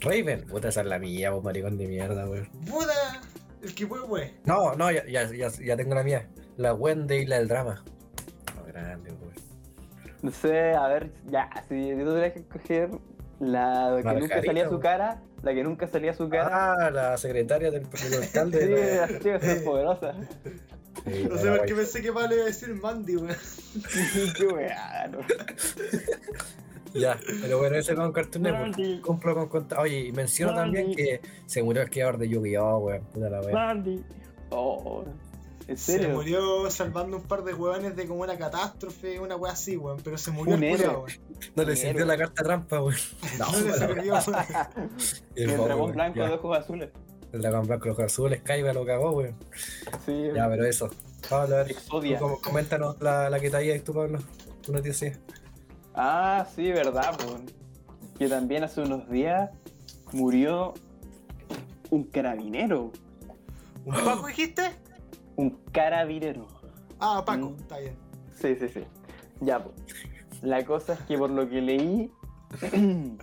Raven, 0.00 0.46
puta, 0.46 0.68
esa 0.68 0.80
es 0.82 0.86
la 0.86 0.98
mía, 0.98 1.30
vos 1.30 1.42
maricón 1.44 1.76
de 1.76 1.86
mierda, 1.86 2.28
weón. 2.28 2.48
Puta, 2.66 3.22
el 3.62 3.74
que 3.74 3.86
fue, 3.86 4.00
wey. 4.02 4.38
No, 4.44 4.74
no, 4.74 4.90
ya, 4.90 5.04
ya, 5.06 5.30
ya, 5.32 5.48
ya 5.50 5.76
tengo 5.76 5.94
la 5.94 6.02
mía. 6.02 6.28
La 6.56 6.72
Wendy 6.74 7.16
y 7.16 7.26
la 7.26 7.38
del 7.38 7.48
drama. 7.48 7.82
No, 8.56 8.64
grande, 8.72 9.10
weón. 9.10 9.34
No 10.22 10.30
sé, 10.30 10.72
a 10.74 10.88
ver, 10.88 11.10
ya, 11.26 11.50
si 11.68 11.88
yo 11.88 12.04
tuviera 12.04 12.32
que 12.32 12.40
escoger 12.40 12.90
la 13.40 14.00
que 14.02 14.14
nunca 14.20 14.42
salía 14.42 14.64
su 14.64 14.70
weón. 14.70 14.80
cara, 14.82 15.22
la 15.42 15.54
que 15.54 15.62
nunca 15.64 15.86
salía 15.88 16.14
su 16.14 16.28
cara. 16.28 16.72
Ah, 16.86 16.90
la 16.90 17.16
secretaria 17.18 17.70
del, 17.70 17.82
del 18.10 18.22
alcalde. 18.22 18.60
sí, 18.60 18.66
de 18.66 18.96
la- 18.96 19.06
la 19.06 19.18
chica 19.18 19.36
es 19.36 19.62
poderosa. 19.62 20.14
Sí, 21.04 21.26
No 21.28 21.36
sé 21.36 21.48
por 21.50 21.66
qué 21.66 21.74
pensé 21.74 22.02
que 22.02 22.10
Pablo 22.12 22.34
iba 22.34 22.44
a 22.44 22.46
decir 22.46 22.74
Mandy, 22.74 23.16
weón. 23.16 23.36
Qué 24.36 24.46
weá, 24.46 25.08
no. 25.08 25.18
Ya, 26.94 27.18
pero 27.42 27.58
bueno, 27.58 27.76
ese 27.76 27.94
con 27.94 28.10
Cartoon 28.10 28.44
Network. 28.44 28.62
Mandy. 28.70 29.00
Cumplo 29.02 29.34
con 29.34 29.48
contar. 29.48 29.80
Oye, 29.80 30.00
y 30.06 30.12
menciono 30.12 30.54
también 30.54 30.94
que 30.94 31.20
se 31.44 31.62
murió 31.62 31.82
el 31.82 31.90
creador 31.90 32.16
de 32.16 32.26
Yu-Gi-Oh, 32.26 32.78
weón. 32.78 33.02
Puta 33.12 33.28
la 33.28 33.40
weón. 33.40 33.52
Mandy. 33.52 34.02
Oh, 34.48 35.04
¿en 35.68 35.76
Se 35.76 36.08
murió 36.08 36.70
salvando 36.70 37.16
un 37.16 37.22
par 37.24 37.42
de 37.44 37.52
hueones 37.54 37.96
de 37.96 38.06
como 38.06 38.22
una 38.22 38.36
catástrofe, 38.36 39.18
una 39.20 39.36
wea 39.36 39.52
así, 39.52 39.76
weón. 39.76 39.98
Pero 40.02 40.16
se 40.18 40.30
murió 40.30 40.54
Un 40.56 40.64
el 40.64 40.80
weón. 40.80 41.04
No 41.56 41.64
le 41.64 41.76
sirvió 41.76 42.04
la 42.04 42.16
carta 42.16 42.42
trampa, 42.42 42.80
weón. 42.82 42.96
No, 43.38 43.52
No 43.52 43.58
le 43.60 43.72
sirvió, 43.74 44.14
weón. 44.14 44.90
El 45.34 45.50
El 45.50 45.56
dragón 45.64 45.92
blanco 45.92 46.18
ya. 46.18 46.28
de 46.28 46.34
ojos 46.34 46.58
azules. 46.58 46.90
El 47.32 47.42
dragón 47.42 47.66
blanco, 47.66 47.88
los 47.88 47.98
azules, 48.00 48.40
Kaiba 48.42 48.72
lo 48.72 48.86
cagó, 48.86 49.10
weón. 49.12 49.34
Sí, 50.06 50.28
Ya, 50.34 50.48
pero 50.48 50.64
eso. 50.64 50.88
Pablo, 51.28 51.56
a 51.56 51.64
ver, 51.64 51.74
tú 52.18 52.38
coméntanos 52.42 53.00
la, 53.00 53.28
la 53.28 53.40
que 53.40 53.50
te 53.50 53.56
ahí 53.56 53.80
tú, 53.80 53.92
Pablo. 53.92 54.20
Tú 54.62 54.72
no 54.72 54.80
te 54.80 54.88
decías. 54.88 55.18
Ah, 55.94 56.46
sí, 56.54 56.70
verdad, 56.70 57.16
pues. 57.18 57.52
Que 58.18 58.28
también 58.28 58.62
hace 58.64 58.80
unos 58.82 59.08
días 59.10 59.50
murió 60.12 60.74
un 61.90 62.04
carabinero. 62.04 62.92
¿Un 63.84 63.94
Paco 63.94 64.26
dijiste? 64.28 64.62
Un 65.36 65.50
carabinero. 65.72 66.46
Ah, 67.00 67.22
Paco, 67.24 67.50
Mm. 67.50 67.56
está 67.60 67.78
bien. 67.78 67.94
Sí, 68.32 68.54
sí, 68.56 68.68
sí. 68.68 68.84
Ya, 69.40 69.62
pues. 69.62 69.74
La 70.42 70.64
cosa 70.64 70.94
es 70.94 71.00
que 71.00 71.16
por 71.18 71.30
lo 71.30 71.48
que 71.48 71.60
leí, 71.62 72.10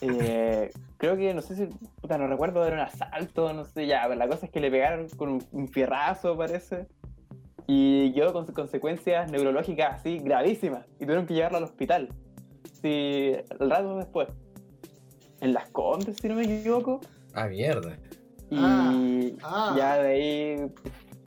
eh, 0.00 0.70
creo 0.98 1.16
que, 1.16 1.34
no 1.34 1.42
sé 1.42 1.54
si, 1.56 1.66
puta, 2.00 2.18
no 2.18 2.26
recuerdo, 2.26 2.64
era 2.64 2.74
un 2.74 2.80
asalto, 2.82 3.52
no 3.52 3.64
sé, 3.64 3.86
ya, 3.86 4.02
pero 4.04 4.16
la 4.16 4.28
cosa 4.28 4.46
es 4.46 4.52
que 4.52 4.60
le 4.60 4.70
pegaron 4.70 5.08
con 5.16 5.28
un, 5.28 5.44
un 5.52 5.68
fierrazo, 5.68 6.36
parece, 6.36 6.86
y 7.66 8.12
quedó 8.12 8.32
con 8.32 8.46
consecuencias 8.46 9.30
neurológicas 9.30 9.94
así 10.00 10.18
gravísimas, 10.18 10.86
y 10.96 11.04
tuvieron 11.04 11.26
que 11.26 11.34
llevarlo 11.34 11.58
al 11.58 11.64
hospital, 11.64 12.08
sí, 12.80 13.32
el 13.60 13.70
rato 13.70 13.96
después, 13.98 14.28
en 15.40 15.52
Las 15.54 15.68
Condes, 15.70 16.16
si 16.20 16.28
no 16.28 16.34
me 16.36 16.42
equivoco, 16.44 17.00
Ah, 17.34 17.46
mierda. 17.46 17.96
y 18.50 19.36
Ah. 19.42 19.74
ya 19.76 19.96
de 19.96 20.08
ahí 20.08 20.72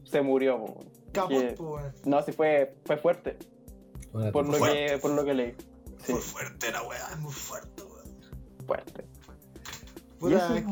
se 0.06 0.22
murió. 0.22 0.64
po. 0.66 0.80
Caput, 1.12 1.32
Que- 1.42 1.52
pues. 1.54 2.06
No, 2.06 2.22
sí 2.24 2.32
fue, 2.32 2.76
fue 2.86 2.98
fuerte, 2.98 3.38
Bueno, 4.14 4.32
por 4.32 4.46
lo, 4.48 4.54
Fuerte. 4.54 4.86
que, 4.88 4.98
por 4.98 5.12
lo 5.12 5.24
que 5.26 5.34
leí. 5.34 5.56
Sí, 6.04 6.14
Muy 6.14 6.22
fuerte 6.22 6.72
la 6.72 6.84
weá, 6.84 7.08
es 7.12 7.20
muy 7.20 7.34
fuerte, 7.34 7.84
weón. 7.84 8.66
fuerte. 8.66 9.06
Puta, 10.20 10.58
eso, 10.58 10.68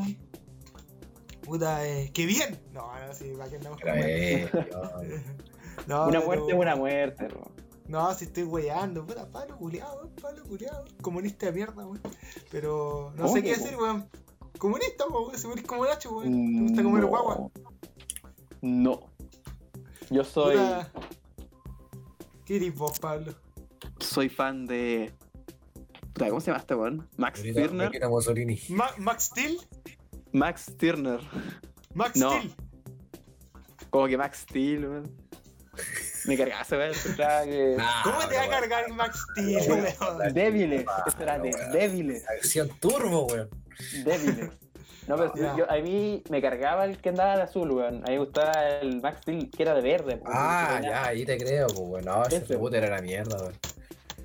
puta, 1.43 1.87
eh, 1.87 2.11
qué 2.13 2.25
bien. 2.25 2.59
No, 2.73 2.91
no, 3.05 3.13
sí, 3.13 3.33
va 3.33 3.47
que 3.49 3.57
andamos 3.57 3.79
con 3.81 3.91
eh. 3.95 4.49
No, 5.87 6.03
una 6.03 6.11
pero- 6.19 6.25
muerte 6.25 6.51
es 6.51 6.57
una 6.57 6.75
muerte, 6.75 7.27
bro. 7.27 7.51
No, 7.87 8.13
si 8.13 8.25
estoy 8.25 8.43
weyando, 8.43 9.05
puta, 9.05 9.29
Pablo 9.29 9.57
culiado, 9.57 10.09
Pablo 10.21 10.43
culiado, 10.45 10.85
comunista 11.01 11.47
de 11.47 11.51
mierda, 11.51 11.85
weón. 11.85 12.01
Pero 12.51 13.11
no 13.15 13.23
¿Cómo 13.23 13.33
sé 13.35 13.43
qué 13.43 13.49
decir, 13.49 13.75
weón. 13.75 14.07
Comunista, 14.57 15.05
weón, 15.07 15.37
se 15.37 15.47
morís 15.47 15.65
como 15.65 15.85
Nacho, 15.85 16.15
weón. 16.15 16.31
¿Te 16.55 16.61
gusta 16.61 16.83
comer 16.83 17.01
no. 17.03 17.07
guagua? 17.09 17.49
No. 18.61 19.12
Yo 20.13 20.23
soy. 20.23 20.55
Puta. 20.55 20.91
¿Qué 22.45 22.57
eres 22.57 22.75
vos, 22.75 22.99
Pablo? 22.99 23.33
Soy 23.99 24.29
fan 24.29 24.65
de. 24.65 25.11
¿Cómo 26.17 26.39
se 26.39 26.47
llama 26.47 26.59
este 26.59 26.75
weón? 26.75 27.09
Max 27.17 27.39
Stirner. 27.39 27.91
Ma- 28.69 28.91
¿Max 28.99 29.23
Steel? 29.23 29.57
Max 30.31 30.61
Stirner. 30.71 31.19
¿Max 31.95 32.15
No. 32.19 32.31
Steel? 32.37 32.55
Como 33.89 34.07
que 34.07 34.17
Max 34.17 34.39
Steel, 34.49 34.87
weón. 34.87 35.17
Me 36.25 36.37
cargaste, 36.37 36.77
weón. 36.77 36.93
Que- 36.93 37.77
¿Cómo 38.03 38.19
te 38.29 38.35
va 38.35 38.43
a 38.43 38.49
cargar 38.49 38.89
Max 38.91 39.25
Steel, 39.31 39.71
weón? 39.71 40.33
Débiles. 40.33 40.85
Esto 41.07 41.23
era 41.23 41.39
de 41.39 41.51
débiles. 41.73 42.23
Versión 42.29 42.69
turbo, 42.79 43.25
weón. 43.25 43.49
Débiles. 44.05 44.51
No, 45.07 45.15
pero 45.17 45.57
yo, 45.57 45.69
a 45.69 45.75
mí 45.79 46.23
me 46.29 46.41
cargaba 46.41 46.85
el 46.85 46.97
que 46.97 47.09
andaba 47.09 47.35
de 47.35 47.41
azul, 47.43 47.71
weón. 47.71 47.95
A 48.05 48.07
mí 48.07 48.13
me 48.13 48.19
gustaba 48.19 48.51
el 48.81 49.01
Max 49.01 49.19
Steel 49.21 49.49
que 49.49 49.63
era 49.63 49.73
de 49.73 49.81
verde. 49.81 50.21
Ah, 50.25 50.77
que 50.81 50.87
ya, 50.87 51.05
ahí 51.05 51.25
te 51.25 51.37
creo, 51.37 51.67
pues, 51.67 51.79
weón. 51.79 52.05
No, 52.05 52.23
ese 52.25 52.39
reboot 52.45 52.73
era 52.73 52.89
la 52.89 53.01
mierda, 53.01 53.37
weón. 53.41 53.53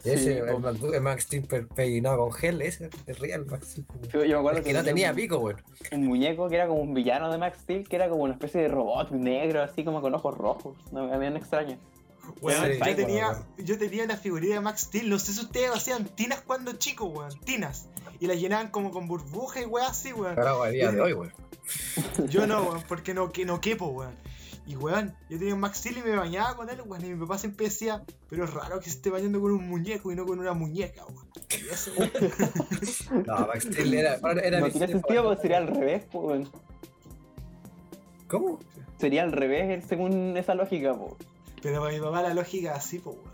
Ese, 0.04 0.38
el, 0.38 0.58
Max- 0.60 0.78
el 0.94 1.00
Max 1.00 1.24
Steel 1.24 1.42
pe- 1.44 1.62
peinado 1.74 2.18
con 2.18 2.32
gel, 2.32 2.62
ese 2.62 2.88
es 3.06 3.18
real, 3.18 3.44
Max 3.46 3.70
Steel. 3.72 3.86
Yo, 4.12 4.24
yo 4.24 4.34
me 4.36 4.38
acuerdo 4.38 4.58
Es 4.60 4.64
que 4.66 4.72
no 4.72 4.78
tenía 4.78 4.92
tenía 4.94 5.10
un- 5.10 5.16
pico, 5.16 5.38
weón. 5.38 5.60
un 5.92 6.06
muñeco 6.06 6.48
que 6.48 6.54
era 6.54 6.68
como 6.68 6.80
un 6.80 6.94
villano 6.94 7.30
de 7.32 7.38
Max 7.38 7.58
Steel, 7.62 7.88
que 7.88 7.96
era 7.96 8.08
como 8.08 8.22
una 8.22 8.34
especie 8.34 8.60
de 8.62 8.68
robot 8.68 9.10
negro, 9.10 9.60
así 9.62 9.84
como 9.84 10.00
con 10.00 10.14
ojos 10.14 10.38
rojos. 10.38 10.76
No, 10.92 11.12
a 11.12 11.18
mí 11.18 11.30
me 11.30 11.38
extraño. 11.38 11.76
Weón, 12.40 12.64
Sí, 12.72 12.78
yo, 12.78 12.96
tenía, 12.96 13.28
weón. 13.28 13.44
yo 13.58 13.78
tenía 13.78 14.04
una 14.04 14.16
figurilla 14.16 14.54
de 14.54 14.60
Max 14.60 14.82
Steel. 14.82 15.08
No 15.08 15.18
sé 15.18 15.32
si 15.32 15.40
ustedes 15.40 15.70
hacían 15.70 16.06
tinas 16.06 16.40
cuando 16.40 16.72
chicos, 16.72 17.10
weón. 17.12 17.38
Tinas. 17.40 17.88
Y 18.20 18.26
las 18.26 18.38
llenaban 18.38 18.68
como 18.70 18.90
con 18.90 19.06
burbujas 19.06 19.62
y 19.62 19.66
weón 19.66 19.86
así, 19.86 20.12
weón. 20.12 20.38
Ahora, 20.38 20.68
a 20.68 20.70
día 20.70 20.92
de 20.92 21.00
hoy, 21.00 21.12
weón. 21.12 21.32
Yo 22.28 22.46
no, 22.46 22.62
weón, 22.62 22.82
porque 22.88 23.14
no, 23.14 23.30
que 23.32 23.44
no 23.44 23.60
quepo, 23.60 23.86
weón. 23.88 24.14
Y 24.66 24.76
weón, 24.76 25.16
yo 25.30 25.38
tenía 25.38 25.54
un 25.54 25.60
Max 25.60 25.78
Steel 25.78 25.96
y 25.96 26.02
me 26.02 26.14
bañaba 26.14 26.54
con 26.54 26.68
él, 26.68 26.82
weón. 26.84 27.02
Y 27.02 27.08
mi 27.08 27.18
papá 27.18 27.38
siempre 27.38 27.66
decía, 27.66 28.04
pero 28.28 28.44
es 28.44 28.52
raro 28.52 28.78
que 28.80 28.90
se 28.90 28.96
esté 28.96 29.08
bañando 29.08 29.40
con 29.40 29.52
un 29.52 29.66
muñeco 29.66 30.12
y 30.12 30.14
no 30.14 30.26
con 30.26 30.38
una 30.38 30.52
muñeca, 30.52 31.06
weón. 31.06 31.26
Y 31.50 31.68
eso, 31.72 31.90
weón. 31.96 32.10
No, 33.26 33.46
Max 33.46 33.64
Steel 33.64 33.94
era. 33.94 34.18
era 34.42 34.60
no 34.60 34.68
tiene 34.68 34.88
sentido 34.88 35.22
porque 35.24 35.40
sería 35.40 35.56
al 35.56 35.68
revés, 35.68 36.04
pues, 36.12 36.24
weón. 36.26 36.50
¿Cómo? 38.26 38.58
Sería 38.98 39.22
al 39.22 39.32
revés 39.32 39.86
según 39.88 40.36
esa 40.36 40.54
lógica, 40.54 40.92
pues. 40.94 41.14
Pero 41.62 41.80
para 41.80 41.92
mi 41.92 42.00
papá 42.00 42.22
la 42.22 42.34
lógica 42.34 42.74
así, 42.74 42.98
pues, 42.98 43.16
weón. 43.16 43.28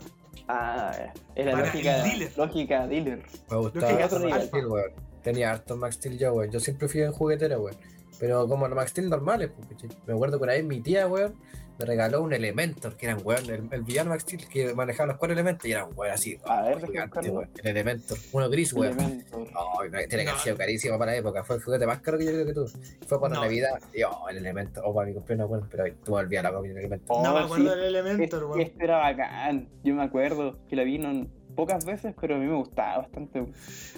Ah, 0.47 0.91
es 1.33 1.45
la 1.45 1.51
Para 1.53 1.65
lógica, 1.65 1.97
el 1.97 2.03
dealer. 2.03 2.37
lógica 2.37 2.87
dealer. 2.87 3.17
Me 3.17 3.23
Lo 3.55 3.61
gustaba 3.61 4.03
hace 4.05 4.19
Max. 4.19 4.45
Steel, 4.45 4.67
weón. 4.67 4.91
Tenía 5.23 5.51
harto 5.51 5.75
Max 5.75 5.95
Steel 5.95 6.17
yo, 6.19 6.33
weón. 6.33 6.51
Yo 6.51 6.59
siempre 6.59 6.87
fui 6.87 7.01
en 7.01 7.11
juguetera, 7.11 7.57
weón. 7.57 7.75
Pero 8.19 8.47
como 8.47 8.67
los 8.67 8.75
Max 8.75 8.91
Steel 8.91 9.09
normales, 9.09 9.49
pues, 9.55 9.67
¿cachai? 9.69 9.89
Me 10.05 10.13
acuerdo 10.13 10.37
que 10.37 10.43
una 10.43 10.53
vez 10.53 10.63
mi 10.63 10.81
tía, 10.81 11.07
weón, 11.07 11.35
me 11.77 11.85
regaló 11.85 12.21
un 12.23 12.33
Elementor, 12.33 12.95
que 12.95 13.05
era 13.07 13.15
un 13.15 13.21
weón, 13.25 13.45
el, 13.49 13.67
el 13.71 13.81
villano 13.83 14.11
Max 14.11 14.23
Steel 14.23 14.47
que 14.47 14.73
manejaba 14.73 15.07
los 15.07 15.17
cuatro 15.17 15.33
elementos 15.33 15.65
y 15.67 15.71
era 15.73 15.85
un 15.85 15.93
weón 15.95 16.13
así. 16.13 16.37
A 16.45 16.61
ver, 16.61 16.85
gigante, 16.85 17.29
weón. 17.29 17.49
El 17.61 17.67
Elementor, 17.67 18.17
uno 18.31 18.49
gris, 18.49 18.73
weón. 18.73 19.23
Oh, 19.55 19.81
tiene 19.89 20.07
que 20.07 20.23
No. 20.23 20.29
haber 20.31 20.41
sido 20.41 20.57
carísimo 20.57 20.97
para 20.97 21.11
la 21.11 21.17
época. 21.17 21.43
Fue 21.43 21.57
el 21.57 21.63
juguete 21.63 21.85
más 21.85 21.99
caro 22.01 22.17
que 22.17 22.25
yo 22.25 22.31
creo 22.31 22.45
que 22.45 22.53
tú. 22.53 22.65
Fue 23.07 23.19
para 23.19 23.35
No. 23.35 23.41
Navidad. 23.41 23.79
Y 23.93 24.03
oh, 24.03 24.29
el 24.29 24.37
Elementor. 24.37 24.83
Oh, 24.85 24.93
para 24.93 25.07
mi 25.07 25.13
cumpleaños, 25.13 25.49
no 25.49 25.55
acuerdo, 25.55 25.67
pero 25.69 25.95
tú 26.03 26.11
me 26.13 26.17
olvidas 26.19 26.43
la 26.43 26.51
copia 26.53 26.69
del 26.69 26.77
Elementor. 26.79 27.17
Oh, 27.17 27.23
no 27.23 27.33
me 27.33 27.39
sí. 27.39 27.45
acuerdo 27.45 27.75
del 27.75 27.85
Elementor, 27.95 28.23
Este, 28.23 28.45
weón. 28.45 28.61
este 28.61 28.83
era 28.83 28.97
bacán. 28.97 29.69
Yo 29.83 29.93
me 29.95 30.03
acuerdo 30.03 30.57
que 30.67 30.75
la 30.75 30.83
vi 30.83 30.97
no- 30.97 31.27
pocas 31.55 31.85
veces, 31.85 32.13
pero 32.19 32.35
a 32.35 32.37
mí 32.37 32.45
me 32.45 32.55
gustaba 32.55 32.97
bastante. 32.99 33.45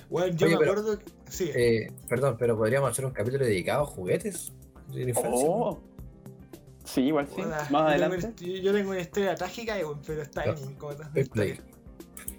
Weón, 0.10 0.38
yo 0.38 0.46
Oye, 0.48 0.56
me 0.56 0.60
pero- 0.60 0.72
acuerdo. 0.74 1.00
Sí, 1.28 1.52
Eh, 1.56 1.92
perdón, 2.08 2.36
pero 2.38 2.56
podríamos 2.56 2.92
hacer 2.92 3.06
un 3.06 3.12
capítulo 3.12 3.46
dedicado 3.46 3.84
a 3.84 3.86
juguetes 3.86 4.54
de 4.94 5.04
la 5.04 5.10
infancia. 5.10 5.32
Oh. 5.34 5.82
Sí, 6.88 7.02
igual 7.02 7.28
sí. 7.28 7.42
Más 7.42 7.68
tengo 7.68 7.80
adelante. 7.80 8.28
una- 8.46 8.62
yo 8.62 8.74
tengo 8.74 8.90
una 8.92 9.00
historia 9.02 9.36
trágica, 9.36 9.76
pero 10.06 10.22
está 10.22 10.46
en 10.46 10.74
como 10.76 10.94
play. 11.34 11.60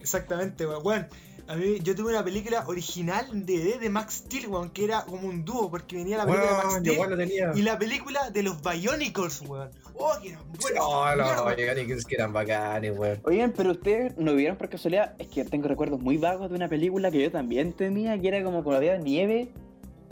Exactamente, 0.01 0.67
weón. 0.67 0.81
Weón, 0.85 1.07
a 1.49 1.57
mí, 1.57 1.79
yo 1.83 1.95
tuve 1.95 2.11
una 2.13 2.25
película 2.25 2.65
original 2.67 3.27
de, 3.47 3.79
de 3.79 3.91
Max 3.91 4.15
Steel, 4.27 4.49
weón, 4.49 4.71
que 4.71 4.85
era 4.85 5.03
como 5.05 5.29
un 5.29 5.45
dúo, 5.45 5.71
porque 5.71 5.97
venía 5.97 6.17
la 6.19 6.25
película 6.27 6.47
de 6.51 6.57
Max 6.57 6.75
Steel 6.81 7.11
lo 7.11 7.17
tenía. 7.17 7.53
y 7.55 7.63
la 7.63 7.79
película 7.79 8.31
de 8.31 8.43
los 8.43 8.63
Bionicles, 8.63 9.43
weón. 9.43 9.71
Oh, 9.95 10.13
que 10.23 10.31
eran 10.31 10.43
buenos. 10.61 10.85
Oh, 10.87 11.15
los 11.15 11.57
Bionicles 11.57 12.05
que 12.05 12.15
eran 12.15 12.33
bacanes, 12.33 12.99
weón. 12.99 13.21
Oigan, 13.25 13.53
pero 13.57 13.73
ustedes 13.73 14.17
no 14.17 14.35
vieron 14.35 14.57
por 14.57 14.69
casualidad, 14.69 15.15
es 15.19 15.29
que 15.29 15.45
tengo 15.45 15.69
recuerdos 15.69 16.01
muy 16.01 16.17
vagos 16.17 16.49
de 16.51 16.57
una 16.57 16.69
película 16.69 17.11
que 17.11 17.23
yo 17.23 17.31
también 17.31 17.73
tenía, 17.73 18.19
que 18.21 18.29
era 18.29 18.43
como 18.43 18.63
cuando 18.65 18.79
había 18.79 18.97
nieve, 18.99 19.53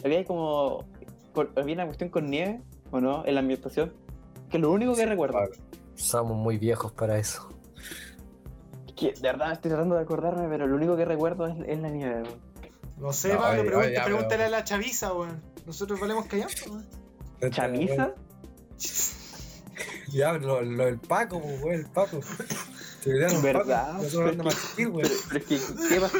había 0.05 0.25
como, 0.25 0.85
había 1.57 1.75
una 1.75 1.87
cuestión 1.87 2.11
con 2.11 2.27
nieve, 2.31 2.61
¿o 2.91 3.01
no? 3.01 3.25
En 3.27 3.35
la 3.35 3.41
ambientación, 3.41 3.93
que 4.51 4.57
es 4.57 4.61
lo 4.63 4.71
único 4.73 4.95
que 4.95 5.07
recuerdo. 5.07 5.39
Somos 5.95 6.37
muy 6.37 6.59
viejos 6.59 6.93
para 6.93 7.19
eso. 7.19 7.49
Es 8.87 8.93
que 8.95 9.13
de 9.13 9.21
verdad 9.21 9.53
estoy 9.53 9.71
tratando 9.71 9.95
de 9.97 10.03
acordarme, 10.03 10.49
pero 10.49 10.67
lo 10.67 10.77
único 10.77 10.97
que 10.97 11.05
recuerdo 11.05 11.47
es, 11.47 11.57
es 11.67 11.79
la 11.81 11.89
nieve. 11.91 12.23
weón. 12.23 12.41
No 12.99 13.13
sé, 13.13 13.35
No, 13.35 13.41
Pablo, 13.41 13.61
oye, 13.61 13.69
pregunta- 13.69 13.87
oye, 13.89 13.95
ya, 13.95 14.05
pregúntale 14.05 14.37
pero- 14.37 14.47
a 14.47 14.59
la 14.59 14.65
chaviza, 14.65 15.13
weón. 15.13 15.43
Nosotros 15.67 16.01
valemos 16.01 16.27
callando, 16.27 16.55
weón. 17.41 17.51
¿Chamisa? 17.53 18.15
Ya, 20.13 20.33
lo, 20.35 20.63
lo 20.63 20.85
del 20.87 20.99
Paco, 20.99 21.41
pues, 21.41 21.63
weón, 21.63 21.81
el 21.81 21.87
Paco. 21.87 22.21
¿Verdad? 23.43 23.93
Paco. 23.99 24.53
Pero, 24.77 24.93
pero 25.29 25.39
es 25.39 25.45
que, 25.45 25.59
¿qué 25.89 26.01
pasó? 26.01 26.19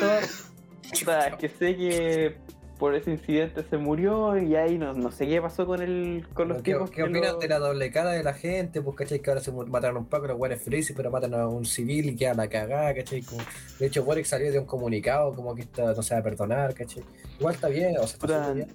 Puta, 1.01 1.27
es 1.29 1.37
que 1.37 1.49
sé 1.49 1.77
que 1.77 2.39
por 2.79 2.95
ese 2.95 3.11
incidente 3.11 3.63
se 3.69 3.77
murió 3.79 4.37
y 4.37 4.55
ahí 4.57 4.77
no, 4.79 4.93
no 4.93 5.11
sé 5.11 5.27
qué 5.27 5.41
pasó 5.41 5.65
con 5.67 5.81
el 5.83 6.27
con 6.35 6.49
los 6.49 6.63
¿Qué, 6.63 6.73
tipos 6.73 6.91
qué 6.91 7.07
lo- 7.07 7.39
de 7.39 7.49
la 7.49 7.59
doble 7.59 7.91
cara 7.91 8.11
de 8.13 8.23
la 8.23 8.35
gente? 8.35 8.83
Pues, 8.83 8.97
¿cachai? 8.97 9.21
Que 9.21 9.31
ahora 9.31 9.41
se 9.41 9.51
mataron 9.53 9.97
a 9.97 10.01
un 10.01 10.07
Paco, 10.07 10.27
los 10.27 10.37
buenos 10.39 10.61
felices, 10.61 10.95
pero 10.97 11.11
matan 11.11 11.33
a 11.35 11.49
un 11.49 11.65
civil 11.65 12.11
y 12.11 12.17
queda 12.17 12.35
la 12.35 12.49
cagada, 12.49 12.95
¿cachai? 12.95 13.23
Como- 13.23 13.43
de 13.79 13.87
hecho, 13.87 14.03
Warwick 14.05 14.27
salió 14.27 14.53
de 14.53 14.59
un 14.59 14.67
comunicado 14.67 15.33
como 15.35 15.55
que 15.55 15.63
está, 15.63 15.95
no 15.95 16.03
se 16.03 16.15
va 16.15 16.21
a 16.21 16.23
perdonar, 16.23 16.75
¿cachai? 16.75 17.03
Igual 17.39 17.55
está 17.55 17.69
bien, 17.69 17.97
o 17.99 18.07
sea, 18.07 18.19
está 18.21 18.53
bien. 18.53 18.69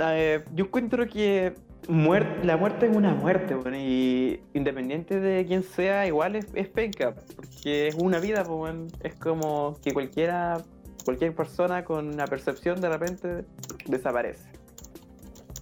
eh, 0.00 0.42
yo 0.54 0.64
encuentro 0.64 1.06
que 1.08 1.52
muer- 1.88 2.42
la 2.44 2.56
muerte 2.56 2.86
es 2.86 2.96
una 2.96 3.12
muerte, 3.14 3.54
bueno, 3.54 3.76
y 3.76 4.40
independiente 4.54 5.20
de 5.20 5.44
quién 5.44 5.62
sea, 5.62 6.06
igual 6.06 6.36
es, 6.36 6.46
es 6.54 6.68
penca, 6.68 7.14
porque 7.36 7.88
es 7.88 7.94
una 7.96 8.18
vida, 8.18 8.44
pues, 8.44 8.56
bueno, 8.56 8.86
es 9.02 9.14
como 9.16 9.76
que 9.84 9.92
cualquiera, 9.92 10.62
cualquier 11.04 11.34
persona 11.34 11.84
con 11.84 12.08
una 12.08 12.26
percepción 12.26 12.80
de 12.80 12.88
repente 12.88 13.44
desaparece. 13.86 14.44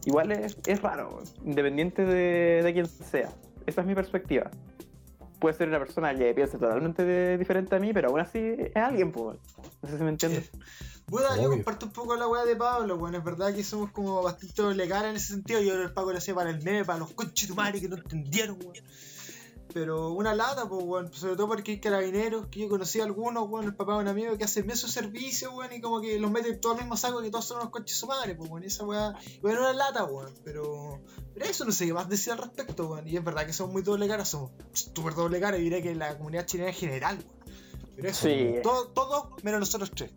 Igual 0.06 0.32
es, 0.32 0.56
es 0.66 0.80
raro, 0.80 1.10
weón, 1.10 1.24
independiente 1.44 2.04
de, 2.04 2.62
de 2.62 2.72
quién 2.72 2.86
sea. 2.86 3.32
Esa 3.66 3.80
es 3.82 3.86
mi 3.86 3.94
perspectiva. 3.94 4.50
Puede 5.38 5.56
ser 5.56 5.68
una 5.68 5.78
persona 5.78 6.14
que 6.14 6.32
piense 6.34 6.58
totalmente 6.58 7.04
de- 7.04 7.38
diferente 7.38 7.74
a 7.76 7.78
mí, 7.78 7.92
pero 7.92 8.08
aún 8.08 8.20
así 8.20 8.38
es 8.38 8.76
alguien, 8.76 9.12
pues. 9.12 9.38
No 9.82 9.88
sé 9.88 9.96
si 9.98 10.02
me 10.04 10.10
entiendes. 10.10 10.50
Yo 11.42 11.50
comparto 11.50 11.86
un 11.86 11.92
poco 11.92 12.14
la 12.16 12.28
weá 12.28 12.44
de 12.44 12.56
Pablo, 12.56 12.96
weón. 12.96 13.14
Es 13.14 13.24
verdad 13.24 13.54
que 13.54 13.64
somos 13.64 13.90
como 13.90 14.22
bastante 14.22 14.74
legales 14.74 15.10
en 15.10 15.16
ese 15.16 15.32
sentido. 15.32 15.60
Yo 15.60 15.74
el 15.80 15.92
Paco 15.92 16.12
lo 16.12 16.18
hacía 16.18 16.34
para 16.34 16.50
el 16.50 16.62
meme, 16.62 16.84
para 16.84 16.98
los 17.00 17.12
conchetumares 17.12 17.80
que 17.80 17.88
no 17.88 17.96
entendieron, 17.96 18.58
weón. 18.62 18.74
Pero 19.72 20.10
una 20.10 20.34
lata, 20.34 20.68
pues, 20.68 20.82
weón. 20.84 21.12
Sobre 21.12 21.36
todo 21.36 21.48
porque 21.48 21.72
hay 21.72 21.80
carabineros, 21.80 22.46
que 22.48 22.60
yo 22.60 22.68
conocí 22.68 23.00
a 23.00 23.04
algunos, 23.04 23.48
weón. 23.48 23.66
El 23.66 23.74
papá 23.74 23.94
de 23.94 23.98
un 24.00 24.08
amigo 24.08 24.36
que 24.36 24.44
hace 24.44 24.62
medio 24.62 24.76
servicio, 24.76 25.52
weón. 25.52 25.72
Y 25.72 25.80
como 25.80 26.00
que 26.00 26.18
los 26.18 26.30
mete 26.30 26.54
todo 26.54 26.72
al 26.72 26.78
mismo 26.78 26.96
saco 26.96 27.22
que 27.22 27.30
todos 27.30 27.44
son 27.44 27.58
unos 27.58 27.70
conches 27.70 27.96
su 27.96 28.06
madre, 28.06 28.34
pues, 28.34 28.50
weón. 28.50 28.64
Esa 28.64 28.84
weá, 28.84 29.14
bueno, 29.42 29.60
una 29.60 29.72
lata, 29.72 30.04
weón. 30.04 30.32
Pero, 30.44 31.00
pero 31.34 31.46
eso 31.46 31.64
no 31.64 31.72
sé 31.72 31.86
qué 31.86 31.92
más 31.92 32.08
decir 32.08 32.32
al 32.32 32.38
respecto, 32.40 32.88
weón. 32.88 33.06
Y 33.06 33.16
es 33.16 33.24
verdad 33.24 33.46
que 33.46 33.52
somos 33.52 33.72
muy 33.72 33.82
doble 33.82 34.08
cara, 34.08 34.24
somos 34.24 34.50
súper 34.72 35.14
doble 35.14 35.40
cara. 35.40 35.56
Y 35.58 35.62
diré 35.62 35.82
que 35.82 35.94
la 35.94 36.16
comunidad 36.18 36.46
chilena 36.46 36.70
en 36.70 36.76
general, 36.76 37.16
weón. 37.18 37.40
Pero 37.96 38.08
eso, 38.08 38.28
Sí. 38.28 38.54
todo, 38.62 38.88
todo 38.88 39.36
menos 39.42 39.60
nosotros 39.60 39.90
tres. 39.94 40.10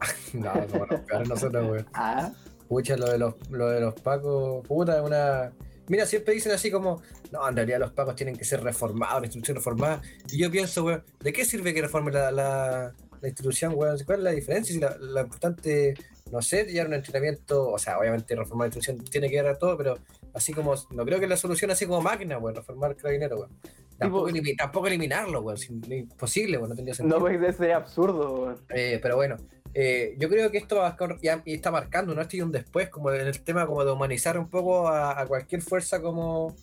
No, 0.32 0.52
no, 0.54 0.86
no, 0.86 1.24
nosotros, 1.24 1.70
weón. 1.70 1.86
Ah, 1.94 2.32
Pucha, 2.68 2.96
lo 2.96 3.10
de 3.10 3.18
los, 3.18 3.34
lo 3.50 3.68
de 3.68 3.80
los 3.80 3.94
pacos, 4.00 4.66
puta, 4.66 4.96
es 4.98 5.02
una. 5.04 5.52
Mira, 5.88 6.06
siempre 6.06 6.32
dicen 6.32 6.52
así 6.52 6.70
como, 6.70 7.02
no, 7.32 7.48
en 7.48 7.56
realidad 7.56 7.80
los 7.80 7.92
pacos 7.92 8.14
tienen 8.14 8.36
que 8.36 8.44
ser 8.44 8.62
reformados, 8.62 9.20
la 9.20 9.26
institución 9.26 9.56
reformada. 9.56 10.00
Y 10.30 10.38
yo 10.38 10.50
pienso, 10.50 10.84
weón, 10.84 11.02
¿de 11.20 11.32
qué 11.32 11.44
sirve 11.44 11.72
que 11.74 11.82
reforme 11.82 12.12
la, 12.12 12.30
la, 12.30 12.92
la 13.20 13.28
institución, 13.28 13.72
weón? 13.74 13.96
¿Cuál 14.04 14.18
es 14.18 14.24
la 14.24 14.30
diferencia? 14.30 14.72
Si 14.74 14.80
la, 14.80 14.96
la 15.00 15.22
importante, 15.22 15.94
no 16.30 16.40
sé, 16.42 16.64
llevar 16.64 16.88
un 16.88 16.94
entrenamiento, 16.94 17.70
o 17.70 17.78
sea, 17.78 17.98
obviamente 17.98 18.36
reformar 18.36 18.66
la 18.66 18.74
institución 18.74 18.98
tiene 19.10 19.28
que 19.30 19.42
ver 19.42 19.50
a 19.52 19.58
todo, 19.58 19.76
pero 19.76 19.98
así 20.34 20.52
como, 20.52 20.74
no 20.90 21.04
creo 21.04 21.18
que 21.18 21.26
la 21.26 21.36
solución 21.36 21.70
así 21.70 21.86
como 21.86 22.00
máquina, 22.02 22.38
weón, 22.38 22.54
reformar 22.54 22.94
carabinero, 22.96 23.36
weón. 23.36 23.50
Tampoco, 23.98 24.28
Tipo- 24.28 24.36
elimi- 24.36 24.56
tampoco 24.56 24.86
eliminarlo, 24.88 25.40
weón, 25.40 25.58
imposible, 25.90 26.56
weón, 26.58 26.70
no 26.70 26.74
tendría 26.76 26.94
sentido. 26.94 27.18
no 27.18 27.24
puede 27.24 27.52
ser 27.52 27.72
absurdo, 27.72 28.32
weón. 28.42 28.58
Eh, 28.70 28.98
pero 29.00 29.16
bueno, 29.16 29.36
eh, 29.74 30.16
yo 30.18 30.28
creo 30.28 30.50
que 30.50 30.58
esto 30.58 30.76
va 30.76 30.88
a 30.88 30.96
ya- 31.22 31.42
está 31.46 31.70
marcando 31.70 32.12
un 32.12 32.18
antes 32.18 32.34
y 32.34 32.42
un 32.42 32.50
después, 32.52 32.88
como 32.88 33.10
en 33.12 33.26
el 33.26 33.40
tema 33.42 33.66
como 33.66 33.84
de 33.84 33.92
humanizar 33.92 34.38
un 34.38 34.48
poco 34.50 34.88
a, 34.88 35.18
a 35.20 35.26
cualquier 35.26 35.62
fuerza 35.62 36.00
como 36.02 36.54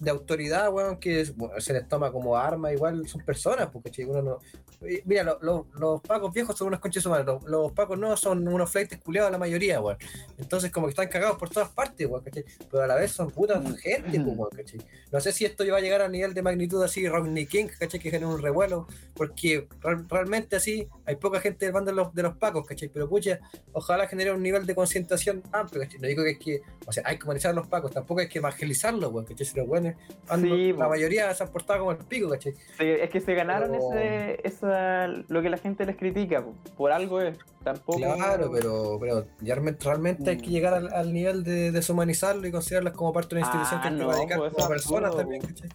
de 0.00 0.10
autoridad, 0.10 0.72
weón, 0.72 0.98
que 0.98 1.24
bueno, 1.36 1.60
se 1.60 1.72
les 1.72 1.88
toma 1.88 2.10
como 2.12 2.36
arma, 2.36 2.72
igual 2.72 3.06
son 3.08 3.22
personas, 3.24 3.68
porque 3.72 3.90
che, 3.90 4.04
uno 4.04 4.22
no. 4.22 4.38
Mira, 5.06 5.22
lo- 5.22 5.38
lo- 5.40 5.66
los 5.78 6.00
pacos 6.02 6.32
viejos 6.32 6.58
son 6.58 6.66
unos 6.68 6.80
conches 6.80 7.06
humanos, 7.06 7.24
los, 7.26 7.44
los 7.44 7.72
pacos 7.72 7.98
nuevos 7.98 8.20
son 8.20 8.46
unos 8.46 8.70
flights 8.70 8.98
culiados 8.98 9.30
la 9.32 9.38
mayoría, 9.38 9.80
weón. 9.80 9.96
Entonces, 10.36 10.70
como 10.70 10.86
que 10.86 10.90
están 10.90 11.08
cagados 11.08 11.38
por 11.38 11.48
todas 11.48 11.70
partes, 11.70 12.06
weón, 12.06 12.22
¿cachai? 12.22 12.44
Pero 12.70 12.82
a 12.82 12.86
la 12.86 12.96
vez 12.96 13.12
son 13.12 13.30
putas 13.30 13.62
gente, 13.80 14.20
pues, 14.20 14.36
weón, 14.36 14.50
¿cachai? 14.54 14.80
No 15.10 15.20
sé 15.20 15.32
si 15.32 15.44
esto 15.46 15.64
va 15.70 15.78
a 15.78 15.80
llegar 15.80 16.02
a 16.02 16.08
nivel 16.08 16.34
de 16.34 16.42
magnitud 16.42 16.82
así, 16.82 17.08
Rodney 17.08 17.46
King, 17.46 17.66
¿cachai? 17.78 17.98
Que 18.00 18.10
genera 18.10 18.28
un 18.28 18.42
revuelo, 18.42 18.86
porque 19.14 19.66
real- 19.80 20.06
realmente 20.08 20.56
así 20.56 20.86
hay 21.06 21.16
poca 21.16 21.40
gente 21.40 21.64
del 21.64 21.72
bando 21.72 21.90
de 21.90 21.96
los, 21.96 22.14
de 22.14 22.22
los 22.22 22.36
pacos, 22.36 22.66
¿cachai? 22.66 22.88
Pero 22.88 23.08
pucha, 23.08 23.38
ojalá 23.72 24.06
genere 24.06 24.32
un 24.32 24.42
nivel 24.42 24.66
de 24.66 24.74
concientización 24.74 25.42
amplio, 25.52 25.80
¿cachai? 25.82 25.98
No 26.00 26.08
digo 26.08 26.24
que 26.24 26.30
es 26.32 26.38
que, 26.38 26.62
o 26.86 26.92
sea, 26.92 27.04
hay 27.06 27.16
que 27.18 27.24
humanizar 27.24 27.52
a 27.52 27.54
los 27.54 27.68
pacos, 27.68 27.92
tampoco 27.92 28.20
hay 28.20 28.28
que 28.28 28.38
evangelizarlos, 28.38 29.10
weón, 29.12 29.24
¿cachai? 29.24 29.46
Si 29.46 29.56
los 29.56 29.66
Sí, 30.40 30.72
la 30.72 30.88
mayoría 30.88 31.32
se 31.34 31.42
han 31.42 31.50
portado 31.50 31.80
como 31.80 31.92
el 31.92 31.98
pico, 31.98 32.30
¿cachai? 32.30 32.54
Es 32.78 33.10
que 33.10 33.20
se 33.20 33.34
ganaron 33.34 33.70
Pero- 33.72 33.92
ese, 33.92 34.40
esa, 34.46 35.06
lo 35.06 35.42
que 35.42 35.50
la 35.50 35.58
gente 35.58 35.84
les 35.84 35.96
critica, 35.96 36.42
po. 36.42 36.54
por 36.76 36.92
algo 36.92 37.20
es. 37.20 37.36
Tampoco. 37.62 37.98
Claro, 37.98 38.50
pero, 38.52 38.98
pero 39.00 39.24
ya 39.40 39.54
realmente, 39.54 40.30
hay 40.30 40.36
que 40.36 40.50
llegar 40.50 40.74
al, 40.74 40.92
al 40.92 41.12
nivel 41.14 41.44
de 41.44 41.72
deshumanizarlo 41.72 42.46
y 42.46 42.50
considerarlas 42.52 42.92
como 42.92 43.12
parte 43.12 43.34
de 43.34 43.40
una 43.42 43.46
institución 43.50 43.80
Ah, 43.82 43.88
que 43.88 43.90
no, 43.94 44.10
erradicar 44.12 44.38
pues 44.38 44.50
eso 44.52 44.56
como 44.56 44.68
personas 44.68 45.16
también. 45.16 45.42
¿cachai? 45.42 45.68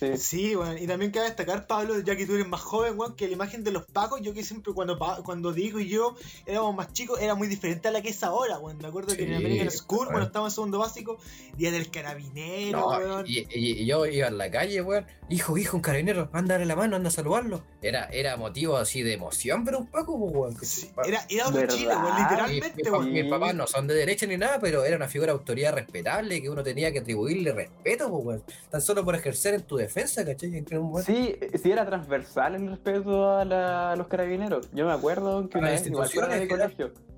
Sí. 0.00 0.16
Sí, 0.16 0.56
weón. 0.56 0.78
Y 0.78 0.86
también 0.86 1.10
cabe 1.12 1.26
destacar, 1.26 1.66
Pablo, 1.66 2.00
ya 2.00 2.16
que 2.16 2.26
tú 2.26 2.34
eres 2.34 2.48
más 2.48 2.60
joven, 2.62 2.98
weón, 2.98 3.14
que 3.14 3.26
la 3.28 3.34
imagen 3.34 3.62
de 3.62 3.70
los 3.70 3.84
pacos, 3.84 4.20
yo 4.22 4.32
que 4.34 4.42
siempre 4.42 4.72
cuando, 4.72 4.98
Pa- 4.98 5.22
cuando 5.22 5.52
Diego 5.52 5.78
y 5.78 5.88
yo 5.88 6.16
éramos 6.46 6.74
más 6.74 6.92
chicos, 6.92 7.20
era 7.20 7.34
muy 7.34 7.46
diferente 7.48 7.88
a 7.88 7.90
la 7.90 8.00
que 8.02 8.08
es 8.08 8.22
ahora, 8.24 8.58
weón. 8.58 8.78
Me 8.78 8.88
acuerdo 8.88 9.14
que 9.14 9.24
en 9.24 9.34
American 9.34 9.70
School, 9.70 9.98
weón. 10.00 10.12
cuando 10.12 10.26
estábamos 10.28 10.52
en 10.52 10.54
segundo 10.54 10.78
básico, 10.78 11.18
día 11.56 11.70
del 11.70 11.90
carabinero, 11.90 12.78
No, 12.80 12.88
weón. 12.88 13.24
y, 13.28 13.40
y- 13.50 13.82
y 13.82 13.86
yo 13.86 14.06
iba 14.06 14.28
en 14.28 14.38
la 14.38 14.50
calle, 14.50 14.80
weón. 14.82 15.06
Hijo, 15.28 15.56
hijo, 15.58 15.76
un 15.76 15.82
carabinero, 15.82 16.28
anda 16.32 16.54
a 16.54 16.58
darle 16.58 16.66
la 16.66 16.74
mano, 16.76 16.96
anda 16.96 17.08
a 17.08 17.12
saludarlo. 17.12 17.62
Era, 17.82 18.06
era 18.06 18.36
motivo 18.36 18.76
así 18.76 19.02
de 19.02 19.12
emoción, 19.12 19.64
pero 19.64 19.78
un 19.78 19.86
Paco, 19.86 20.18
pues, 20.18 20.32
weón. 20.34 20.56
Sí, 20.64 20.90
Era, 21.04 21.24
era 21.28 21.46
otro 21.48 21.60
¿Verdad? 21.60 21.74
Chile, 21.76 21.94
weón, 21.96 22.14
Mi- 22.16 22.22
literalmente, 22.22 22.90
weón. 22.90 23.12
mis 23.12 23.24
papás 23.26 23.54
no 23.54 23.66
son 23.66 23.86
de 23.86 23.94
derecha 23.94 24.26
ni 24.26 24.36
nada, 24.36 24.58
pero 24.60 24.84
era 24.84 24.96
una 24.96 25.08
figura 25.08 25.32
de 25.32 25.38
autoridad 25.38 25.74
respetable 25.74 26.40
que 26.42 26.48
uno 26.50 26.62
tenía 26.62 26.90
que 26.92 27.00
atribuirle 27.00 27.52
respeto, 27.52 28.10
pues, 28.10 28.24
weón. 28.24 28.42
Tan 28.70 28.80
solo 28.80 29.04
por 29.04 29.14
ejercer 29.14 29.54
en 29.54 29.62
tu 29.62 29.76
defensa, 29.76 29.89
¿cachai? 29.92 30.56
En 30.56 30.78
un 30.78 31.02
Sí, 31.02 31.36
sí 31.62 31.70
era 31.72 31.84
transversal 31.86 32.54
el 32.54 32.68
respeto 32.70 33.30
a, 33.30 33.44
la- 33.44 33.92
a 33.92 33.96
los 33.96 34.06
carabineros. 34.08 34.70
Yo 34.72 34.86
me 34.86 34.92
acuerdo 34.92 35.48
que 35.48 35.58
una 35.58 35.70
vez 35.70 35.86
igual 35.86 36.08
fuera 36.08 36.28
de 36.34 36.42
instituciones, 36.42 36.76
colegio. 36.76 37.10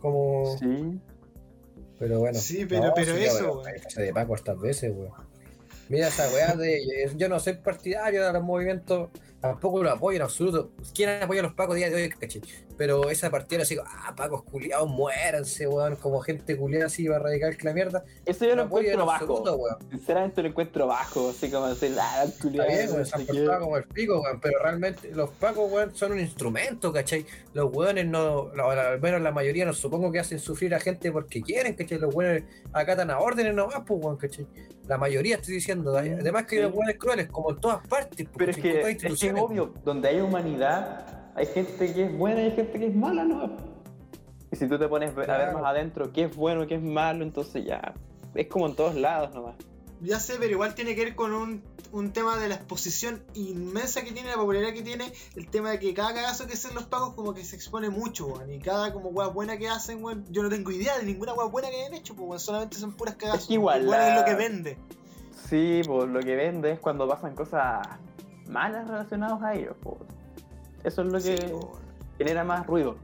Como. 0.00 0.56
Sí. 0.58 1.00
Pero 1.98 2.20
bueno. 2.20 2.38
Sí, 2.38 2.64
pero- 2.66 2.92
pero 2.94 3.14
eso, 3.14 3.60
weón, 3.62 3.72
de 3.96 4.12
Paco 4.12 4.34
estas 4.34 4.60
veces, 4.60 4.92
weón. 4.96 5.12
Mira 5.88 6.08
esa 6.08 6.28
weá 6.32 6.54
de. 6.54 7.10
Yo 7.16 7.28
no 7.28 7.40
soy 7.40 7.54
partidario 7.54 8.24
de 8.26 8.32
los 8.32 8.42
movimientos, 8.42 9.08
tampoco 9.40 9.82
lo 9.82 9.90
apoyo 9.90 10.16
en 10.16 10.22
absoluto. 10.22 10.70
¿Quién 10.94 11.22
apoya 11.22 11.40
a 11.40 11.44
los 11.44 11.54
Pacos 11.54 11.76
día 11.76 11.88
de 11.90 11.96
hoy, 12.02 12.08
caché? 12.10 12.40
Pero 12.78 13.10
esa 13.10 13.28
partida 13.30 13.62
así, 13.62 13.76
ah, 13.84 14.14
Pacos 14.16 14.44
culiados, 14.44 14.88
muéranse, 14.88 15.66
weón, 15.66 15.96
como 15.96 16.20
gente 16.20 16.56
culiada 16.56 16.86
así 16.86 17.08
va 17.08 17.18
radical 17.18 17.56
que 17.56 17.64
la 17.64 17.74
mierda. 17.74 18.04
Eso 18.24 18.46
yo 18.46 18.54
lo 18.56 18.62
encuentro 18.62 19.04
bajo. 19.04 19.24
absoluto. 19.24 19.78
Sinceramente 19.90 20.42
lo 20.42 20.48
encuentro 20.48 20.86
bajo. 20.86 21.30
Así 21.30 21.50
como 21.50 21.66
decir, 21.66 21.94
ah, 22.00 22.24
Está 22.24 22.40
culiado. 22.42 22.68
bien, 22.68 22.90
weón, 22.92 23.04
se 23.06 23.14
han 23.16 23.26
sé 23.26 23.32
qué". 23.32 23.38
portado 23.40 23.64
como 23.64 23.76
el 23.76 23.84
pico, 23.84 24.20
weón, 24.22 24.40
pero 24.40 24.58
realmente 24.62 25.10
los 25.12 25.28
pacos, 25.30 25.70
weón, 25.70 25.94
son 25.94 26.12
un 26.12 26.20
instrumento, 26.20 26.92
¿cachai? 26.92 27.26
Los 27.52 27.74
weones 27.74 28.06
no, 28.06 28.50
al 28.56 29.00
menos 29.00 29.20
la 29.20 29.32
mayoría 29.32 29.64
no 29.64 29.72
supongo 29.72 30.12
que 30.12 30.20
hacen 30.20 30.38
sufrir 30.38 30.72
a 30.74 30.78
gente 30.80 31.10
porque 31.10 31.42
quieren, 31.42 31.74
¿cachai? 31.74 31.98
Los 31.98 32.14
weones 32.14 32.44
acatan 32.72 33.10
a 33.10 33.18
órdenes 33.18 33.54
nomás, 33.54 33.82
pues, 33.84 34.00
weón, 34.02 34.16
¿cachai? 34.16 34.46
La 34.86 34.96
mayoría 34.96 35.36
estoy 35.36 35.54
diciendo, 35.54 35.96
además 35.98 36.46
que 36.46 36.56
hay 36.56 36.62
los 36.62 36.72
weones 36.72 36.96
crueles, 36.96 37.28
como 37.28 37.50
en 37.50 37.60
todas 37.60 37.86
partes, 37.88 38.26
pues, 38.32 38.36
Pero 38.38 38.50
es 38.52 38.56
que, 38.56 38.68
es 38.68 38.74
que 38.74 38.80
es 38.82 38.90
instituciones, 38.92 39.42
obvio, 39.42 39.74
donde 39.84 40.08
hay 40.08 40.20
humanidad, 40.20 41.17
hay 41.38 41.46
gente 41.46 41.94
que 41.94 42.04
es 42.04 42.18
buena 42.18 42.40
y 42.40 42.44
hay 42.46 42.50
gente 42.52 42.78
que 42.78 42.86
es 42.88 42.94
mala, 42.94 43.24
¿no? 43.24 43.56
Y 44.50 44.56
si 44.56 44.66
tú 44.66 44.78
te 44.78 44.88
pones 44.88 45.16
a 45.16 45.38
ver 45.38 45.54
más 45.54 45.64
adentro 45.64 46.12
qué 46.12 46.24
es 46.24 46.34
bueno, 46.36 46.66
qué 46.66 46.74
es 46.76 46.82
malo, 46.82 47.22
entonces 47.22 47.64
ya. 47.64 47.94
Es 48.34 48.48
como 48.48 48.66
en 48.66 48.74
todos 48.74 48.94
lados 48.94 49.34
nomás. 49.34 49.54
Ya 50.00 50.20
sé, 50.20 50.34
pero 50.38 50.50
igual 50.50 50.74
tiene 50.74 50.94
que 50.94 51.04
ver 51.04 51.14
con 51.14 51.32
un, 51.32 51.62
un 51.92 52.12
tema 52.12 52.36
de 52.36 52.48
la 52.48 52.56
exposición 52.56 53.22
inmensa 53.34 54.02
que 54.02 54.12
tiene, 54.12 54.30
la 54.30 54.36
popularidad 54.36 54.72
que 54.72 54.82
tiene, 54.82 55.12
el 55.36 55.48
tema 55.48 55.70
de 55.70 55.78
que 55.78 55.92
cada 55.94 56.14
cagazo 56.14 56.46
que 56.46 56.54
hacen 56.54 56.74
los 56.74 56.84
pagos 56.84 57.14
como 57.14 57.34
que 57.34 57.44
se 57.44 57.56
expone 57.56 57.88
mucho, 57.88 58.26
weón. 58.26 58.52
Y 58.52 58.58
cada 58.58 58.92
como 58.92 59.10
weá 59.10 59.28
buena 59.28 59.58
que 59.58 59.68
hacen, 59.68 60.02
weón, 60.02 60.24
yo 60.30 60.42
no 60.42 60.48
tengo 60.48 60.70
idea 60.72 60.98
de 60.98 61.04
ninguna 61.04 61.34
weá 61.34 61.46
buena 61.46 61.68
que 61.70 61.76
hayan 61.76 61.94
hecho, 61.94 62.14
pues 62.14 62.28
weón, 62.28 62.40
solamente 62.40 62.76
son 62.76 62.92
puras 62.92 63.14
cagazos. 63.16 63.46
que 63.46 63.54
igual 63.54 63.82
es 63.92 64.14
lo 64.16 64.24
que 64.24 64.34
vende. 64.34 64.78
Sí, 65.48 65.82
pues 65.86 66.08
lo 66.08 66.20
que 66.20 66.36
vende 66.36 66.72
es 66.72 66.80
cuando 66.80 67.08
pasan 67.08 67.34
cosas 67.34 67.86
malas 68.48 68.88
relacionadas 68.88 69.42
a 69.42 69.54
ellos. 69.54 69.76
pues. 69.82 70.17
Eso 70.84 71.02
es 71.02 71.08
lo 71.08 71.18
que 71.20 71.36
Sí, 71.36 71.54
genera 72.18 72.44
más 72.44 72.66
ruido. 72.66 72.96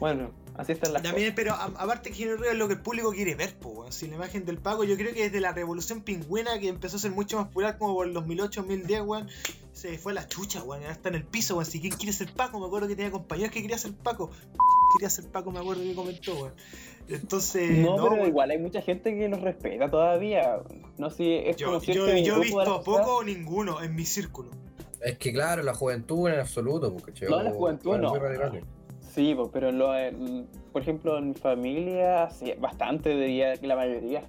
Bueno, 0.00 0.30
así 0.56 0.72
están 0.72 0.92
las 0.92 1.02
También, 1.02 1.34
pero 1.34 1.54
a- 1.54 1.64
aparte 1.64 2.10
que 2.12 2.32
es 2.32 2.56
lo 2.56 2.68
que 2.68 2.74
el 2.74 2.80
público 2.80 3.10
quiere 3.10 3.34
ver, 3.34 3.56
weón. 3.64 3.92
Si 3.92 4.06
la 4.06 4.14
imagen 4.16 4.44
del 4.44 4.58
pago, 4.58 4.84
yo 4.84 4.96
creo 4.96 5.12
que 5.12 5.24
desde 5.24 5.40
la 5.40 5.52
revolución 5.52 6.02
pingüina 6.02 6.58
que 6.60 6.68
empezó 6.68 6.96
a 6.96 7.00
ser 7.00 7.10
mucho 7.10 7.36
más 7.38 7.46
popular 7.48 7.78
como 7.78 7.94
por 7.94 8.06
el 8.06 8.12
2008, 8.14 8.60
2010, 8.62 9.02
weón, 9.02 9.28
se 9.72 9.98
fue 9.98 10.12
a 10.12 10.14
la 10.16 10.28
chucha, 10.28 10.62
weón. 10.62 10.82
Ahora 10.82 10.92
está 10.92 11.08
en 11.08 11.16
el 11.16 11.24
piso, 11.24 11.54
weón. 11.54 11.66
Si 11.66 11.80
quién 11.80 11.94
quiere 11.94 12.12
ser 12.12 12.32
Paco, 12.32 12.60
me 12.60 12.66
acuerdo 12.66 12.86
que 12.86 12.94
tenía 12.96 13.10
compañeros 13.10 13.52
que 13.52 13.60
quería 13.62 13.78
ser 13.78 13.92
Paco. 13.92 14.30
Quería 14.96 15.10
ser 15.10 15.26
Paco, 15.30 15.50
me 15.50 15.58
acuerdo 15.58 15.82
que 15.82 15.94
comentó, 15.94 16.32
weón. 16.34 16.54
Entonces, 17.08 17.70
No, 17.84 17.96
no, 17.96 18.02
pero 18.04 18.14
weón. 18.16 18.28
igual 18.28 18.50
hay 18.52 18.58
mucha 18.58 18.80
gente 18.82 19.14
que 19.18 19.28
los 19.28 19.40
respeta 19.40 19.90
todavía. 19.90 20.60
No 20.96 21.10
sé 21.10 21.16
si 21.16 21.32
es 21.34 21.56
Yo, 21.56 21.66
como 21.66 21.80
yo, 21.82 21.92
yo 22.16 22.36
he 22.36 22.40
visto 22.40 22.64
sociedad. 22.64 22.82
poco 22.84 23.16
o 23.18 23.24
ninguno 23.24 23.82
en 23.82 23.94
mi 23.94 24.04
círculo. 24.06 24.50
Es 25.02 25.18
que 25.18 25.32
claro, 25.32 25.62
la 25.62 25.74
juventud 25.74 26.28
en 26.28 26.40
absoluto, 26.40 26.92
porque 26.92 27.12
che, 27.12 27.26
No, 27.26 27.42
la 27.42 27.50
juventud 27.50 27.96
no. 27.98 28.12
Sí, 29.14 29.34
pues, 29.34 29.48
pero 29.52 29.72
lo, 29.72 29.96
en- 29.96 30.46
por 30.72 30.82
ejemplo 30.82 31.18
en 31.18 31.28
mi 31.30 31.34
familia, 31.34 32.30
sí, 32.30 32.52
bastante 32.58 33.10
diría 33.10 33.56
que 33.56 33.66
la 33.66 33.76
mayoría. 33.76 34.22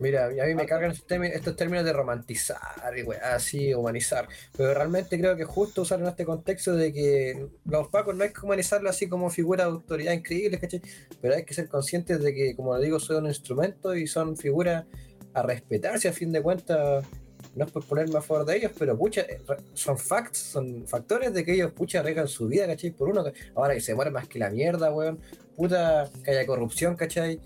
Mira, 0.00 0.26
a 0.26 0.46
mí 0.46 0.54
me 0.54 0.66
cargan 0.66 0.90
estos 0.90 1.06
términos, 1.06 1.36
estos 1.36 1.54
términos 1.56 1.84
de 1.84 1.92
romantizar 1.92 2.58
y 2.96 3.06
así, 3.22 3.72
humanizar. 3.72 4.28
Pero 4.56 4.74
realmente 4.74 5.18
creo 5.18 5.36
que 5.36 5.44
justo 5.44 5.82
usar 5.82 6.00
en 6.00 6.06
este 6.06 6.24
contexto 6.24 6.74
de 6.74 6.92
que 6.92 7.46
los 7.64 7.88
pacos 7.88 8.14
no 8.16 8.24
hay 8.24 8.32
que 8.32 8.40
humanizarlo 8.44 8.90
así 8.90 9.08
como 9.08 9.30
figuras 9.30 9.66
de 9.66 9.72
autoridad 9.72 10.12
increíbles, 10.12 10.60
¿cachai? 10.60 10.82
Pero 11.22 11.34
hay 11.36 11.44
que 11.44 11.54
ser 11.54 11.68
conscientes 11.68 12.20
de 12.20 12.34
que, 12.34 12.56
como 12.56 12.76
digo, 12.78 12.98
son 12.98 13.24
un 13.24 13.28
instrumento 13.28 13.94
y 13.94 14.06
son 14.08 14.36
figuras 14.36 14.84
a 15.32 15.42
respetarse 15.42 16.08
a 16.08 16.12
fin 16.12 16.32
de 16.32 16.42
cuentas. 16.42 17.06
No 17.54 17.64
es 17.64 17.70
por 17.70 17.84
ponerme 17.84 18.18
a 18.18 18.22
favor 18.22 18.44
de 18.44 18.56
ellos, 18.56 18.72
pero 18.78 18.96
pucha, 18.96 19.22
eh, 19.22 19.40
son 19.74 19.96
facts, 19.96 20.38
son 20.38 20.86
factores 20.86 21.32
de 21.32 21.44
que 21.44 21.54
ellos 21.54 21.72
pucha 21.72 22.00
arriesgan 22.00 22.28
su 22.28 22.48
vida, 22.48 22.66
¿cachai? 22.66 22.90
Por 22.90 23.08
uno, 23.08 23.24
ahora 23.54 23.74
que 23.74 23.80
se 23.80 23.94
muere 23.94 24.10
más 24.10 24.26
que 24.28 24.38
la 24.38 24.50
mierda, 24.50 24.92
weón. 24.92 25.18
Puta, 25.56 26.10
que 26.24 26.32
haya 26.32 26.46
corrupción, 26.46 26.96
¿cachai? 26.96 27.40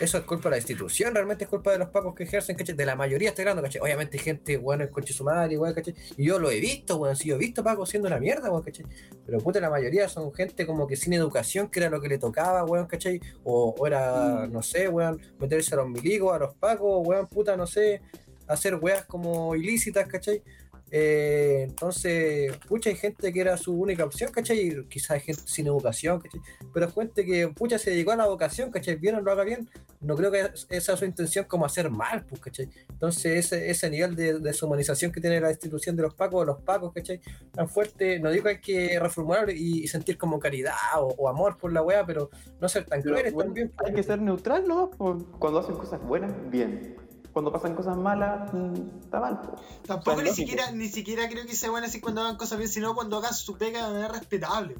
Eso 0.00 0.16
es 0.16 0.24
culpa 0.24 0.44
de 0.44 0.50
la 0.52 0.56
institución, 0.58 1.12
realmente 1.12 1.42
es 1.42 1.50
culpa 1.50 1.72
de 1.72 1.78
los 1.78 1.88
pacos 1.88 2.14
que 2.14 2.22
ejercen, 2.22 2.54
¿cachai? 2.54 2.76
De 2.76 2.86
la 2.86 2.94
mayoría 2.94 3.30
estoy 3.30 3.42
hablando, 3.42 3.62
¿cachai? 3.62 3.80
Obviamente 3.80 4.16
hay 4.16 4.22
gente, 4.22 4.56
weón, 4.56 4.80
el 4.80 4.90
coche 4.90 5.12
su 5.12 5.24
madre, 5.24 5.58
weón, 5.58 5.74
¿cachai? 5.74 5.92
Y 6.16 6.26
yo 6.26 6.38
lo 6.38 6.52
he 6.52 6.60
visto, 6.60 6.98
weón, 6.98 7.16
sí, 7.16 7.28
yo 7.28 7.34
he 7.34 7.38
visto 7.38 7.64
pacos 7.64 7.88
siendo 7.88 8.06
una 8.06 8.20
mierda, 8.20 8.48
weón, 8.48 8.62
¿cachai? 8.62 8.86
Pero 9.26 9.38
puta, 9.40 9.58
la 9.58 9.70
mayoría 9.70 10.08
son 10.08 10.32
gente 10.32 10.66
como 10.66 10.86
que 10.86 10.94
sin 10.94 11.14
educación, 11.14 11.68
que 11.68 11.80
era 11.80 11.90
lo 11.90 12.00
que 12.00 12.08
le 12.08 12.18
tocaba, 12.18 12.64
weón, 12.64 12.86
¿cachai? 12.86 13.20
O, 13.42 13.74
o 13.76 13.86
era, 13.88 14.46
no 14.46 14.62
sé, 14.62 14.86
weón, 14.88 15.20
meterse 15.40 15.74
a 15.74 15.78
los 15.78 15.88
milicos, 15.88 16.32
a 16.32 16.38
los 16.38 16.54
pacos, 16.54 17.04
weón, 17.04 17.26
puta, 17.26 17.56
no 17.56 17.66
sé, 17.66 18.00
hacer 18.48 18.76
weas 18.76 19.04
como 19.04 19.54
ilícitas, 19.54 20.06
¿cachai? 20.08 20.42
Eh, 20.90 21.66
entonces, 21.68 22.56
pucha, 22.66 22.88
hay 22.88 22.96
gente 22.96 23.30
que 23.30 23.40
era 23.42 23.58
su 23.58 23.74
única 23.74 24.04
opción, 24.06 24.32
¿cachai? 24.32 24.58
Y 24.68 24.84
Quizás 24.86 25.10
hay 25.10 25.20
gente 25.20 25.42
sin 25.44 25.66
educación, 25.66 26.18
¿cachai? 26.18 26.40
Pero 26.72 26.90
gente 26.90 27.26
que, 27.26 27.48
pucha, 27.48 27.78
se 27.78 27.90
dedicó 27.90 28.12
a 28.12 28.16
la 28.16 28.26
vocación, 28.26 28.70
¿cachai? 28.70 28.96
Bien 28.96 29.16
o 29.16 29.20
lo 29.20 29.30
haga 29.30 29.44
bien, 29.44 29.68
no 30.00 30.16
creo 30.16 30.30
que 30.30 30.48
esa 30.70 30.92
es 30.94 30.98
su 30.98 31.04
intención 31.04 31.44
como 31.44 31.66
hacer 31.66 31.90
mal, 31.90 32.24
pues, 32.24 32.40
¿cachai? 32.40 32.70
Entonces, 32.90 33.44
ese, 33.46 33.68
ese 33.68 33.90
nivel 33.90 34.16
de 34.16 34.38
deshumanización 34.38 35.12
que 35.12 35.20
tiene 35.20 35.40
la 35.42 35.50
institución 35.50 35.94
de 35.94 36.04
los 36.04 36.14
pacos, 36.14 36.46
los 36.46 36.62
pacos, 36.62 36.90
¿cachai? 36.94 37.20
Tan 37.52 37.68
fuerte, 37.68 38.18
no 38.18 38.30
digo 38.30 38.44
que 38.44 38.50
hay 38.50 38.60
que 38.60 38.98
reformular 38.98 39.50
y, 39.50 39.84
y 39.84 39.88
sentir 39.88 40.16
como 40.16 40.38
caridad 40.38 40.72
o, 40.98 41.08
o 41.18 41.28
amor 41.28 41.58
por 41.58 41.70
la 41.70 41.82
wea, 41.82 42.06
pero 42.06 42.30
no 42.62 42.68
ser 42.68 42.86
tan 42.86 43.02
Pero, 43.02 43.12
crueles 43.16 43.34
bueno, 43.34 43.48
también. 43.50 43.72
hay 43.84 43.92
que 43.92 44.02
ser 44.02 44.22
neutral, 44.22 44.66
¿no? 44.66 44.90
Cuando 45.38 45.58
hacen 45.58 45.74
cosas 45.76 46.00
buenas, 46.02 46.32
bien. 46.50 46.96
Cuando 47.38 47.52
pasan 47.52 47.76
cosas 47.76 47.96
malas, 47.96 48.52
mm, 48.52 48.74
está 49.04 49.20
mal. 49.20 49.40
po. 49.40 49.54
Tampoco 49.86 50.10
O 50.10 50.14
sea, 50.16 50.24
ni 50.24 50.30
siquiera, 50.34 50.72
ni 50.72 50.88
siquiera 50.88 51.28
creo 51.28 51.46
que 51.46 51.54
sea 51.54 51.70
bueno 51.70 51.86
así 51.86 52.00
cuando 52.00 52.20
hagan 52.22 52.36
cosas 52.36 52.58
bien, 52.58 52.68
sino 52.68 52.96
cuando 52.96 53.16
hagan 53.18 53.32
su 53.32 53.56
pega 53.56 53.86
de 53.86 53.92
manera 53.92 54.08
respetable. 54.08 54.74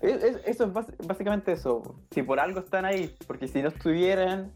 Es- 0.00 0.22
es- 0.24 0.36
eso 0.46 0.64
es 0.64 0.72
básicamente 1.06 1.52
eso. 1.52 1.94
Si 2.10 2.22
por 2.22 2.40
algo 2.40 2.60
están 2.60 2.86
ahí, 2.86 3.14
porque 3.26 3.48
si 3.48 3.60
no 3.60 3.68
estuvieran, 3.68 4.50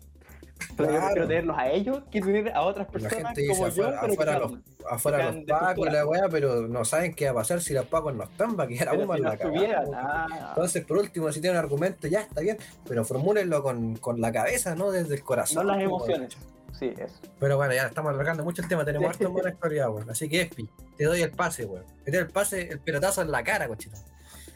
pero 0.75 0.85
yo 0.89 0.97
Claro. 0.97 1.05
prefiero 1.07 1.29
tenerlos 1.29 1.59
a 1.59 1.71
ellos 1.71 2.03
que 2.11 2.21
tener 2.23 2.51
a 2.57 2.63
otras 2.63 2.87
La 2.87 2.93
personas 2.93 3.27
gente 3.27 3.43
dice 3.43 3.53
como 3.55 3.69
yo, 3.69 3.85
afuera, 3.89 4.01
pero 4.01 4.07
que 4.07 4.13
afuera 4.15 4.39
los, 4.39 4.53
afuera 4.91 5.33
los 5.33 5.45
pacos 5.45 5.87
y 5.87 5.91
la 5.91 6.07
weá, 6.07 6.29
pero 6.31 6.67
no 6.67 6.85
saben 6.87 7.15
qué 7.15 7.27
va 7.27 7.31
a 7.33 7.35
pasar 7.35 7.61
si 7.61 7.75
los 7.75 7.85
pacos 7.85 8.15
no 8.15 8.25
están, 8.25 8.59
va 8.59 8.65
a 8.65 8.67
quedar 8.69 8.89
pero 8.89 9.01
aún 9.03 9.07
más 9.09 9.17
si 9.19 9.23
no 9.23 9.29
la 9.29 9.37
cagada, 9.37 9.85
ah, 9.95 10.47
Entonces, 10.49 10.83
por 10.87 10.97
último, 10.97 11.31
si 11.31 11.43
tienen 11.43 11.59
un 11.59 11.65
argumento, 11.65 12.07
ya 12.09 12.21
está 12.21 12.41
bien, 12.41 12.57
pero 12.89 13.05
formúlenlo 13.05 13.63
con, 13.63 13.97
con 13.97 14.19
la 14.23 14.33
cabeza, 14.33 14.75
no 14.75 14.91
desde 14.91 15.13
el 15.17 15.21
no 15.21 15.27
corazón. 15.27 15.67
las 15.67 15.77
po, 15.77 15.83
emociones. 15.83 16.35
weón. 16.37 16.55
Sí, 16.79 16.93
eso. 16.99 17.15
Pero 17.39 17.57
bueno, 17.57 17.73
ya 17.75 17.87
estamos 17.87 18.13
alargando 18.13 18.43
mucho 18.45 18.63
el 18.63 18.69
tema, 18.69 18.85
tenemos 18.85 19.09
harto 19.09 19.27
en 19.27 19.33
buena 19.33 19.51
historia, 19.51 19.89
weón. 19.89 20.11
Así 20.11 20.29
que, 20.29 20.43
Espi, 20.43 20.69
te 20.97 21.05
doy 21.05 21.23
el 21.23 21.31
pase, 21.31 21.65
weón. 21.67 21.85
Te 22.05 22.11
doy 22.11 22.21
el 22.21 22.29
pase, 22.31 22.69
el 22.69 22.81
pelotazo 22.81 23.23
en 23.23 23.31
la 23.31 23.43
cara, 23.45 23.69
cochito. 23.69 23.97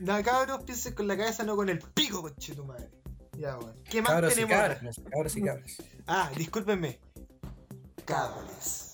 Da 0.00 0.22
cabros, 0.22 0.62
piensen 0.64 0.94
con 0.94 1.07
la 1.09 1.16
cabeza, 1.16 1.44
no 1.44 1.57
con 1.57 1.68
el 1.68 1.78
pico, 1.81 2.22
conche 2.22 2.54
tu 2.54 2.64
madre. 2.64 2.88
Ya, 3.37 3.57
weón. 3.59 3.74
¿Qué 3.88 4.02
más 4.02 4.12
Cabros 4.12 4.33
y 4.33 4.35
tenemos? 4.35 4.54
ahora? 4.57 4.74
cabras, 4.74 5.00
cabros 5.11 5.37
y 5.37 5.42
cabras. 5.42 5.76
Ah, 6.07 6.31
discúlpenme. 6.37 6.98
Cabres. 8.04 8.85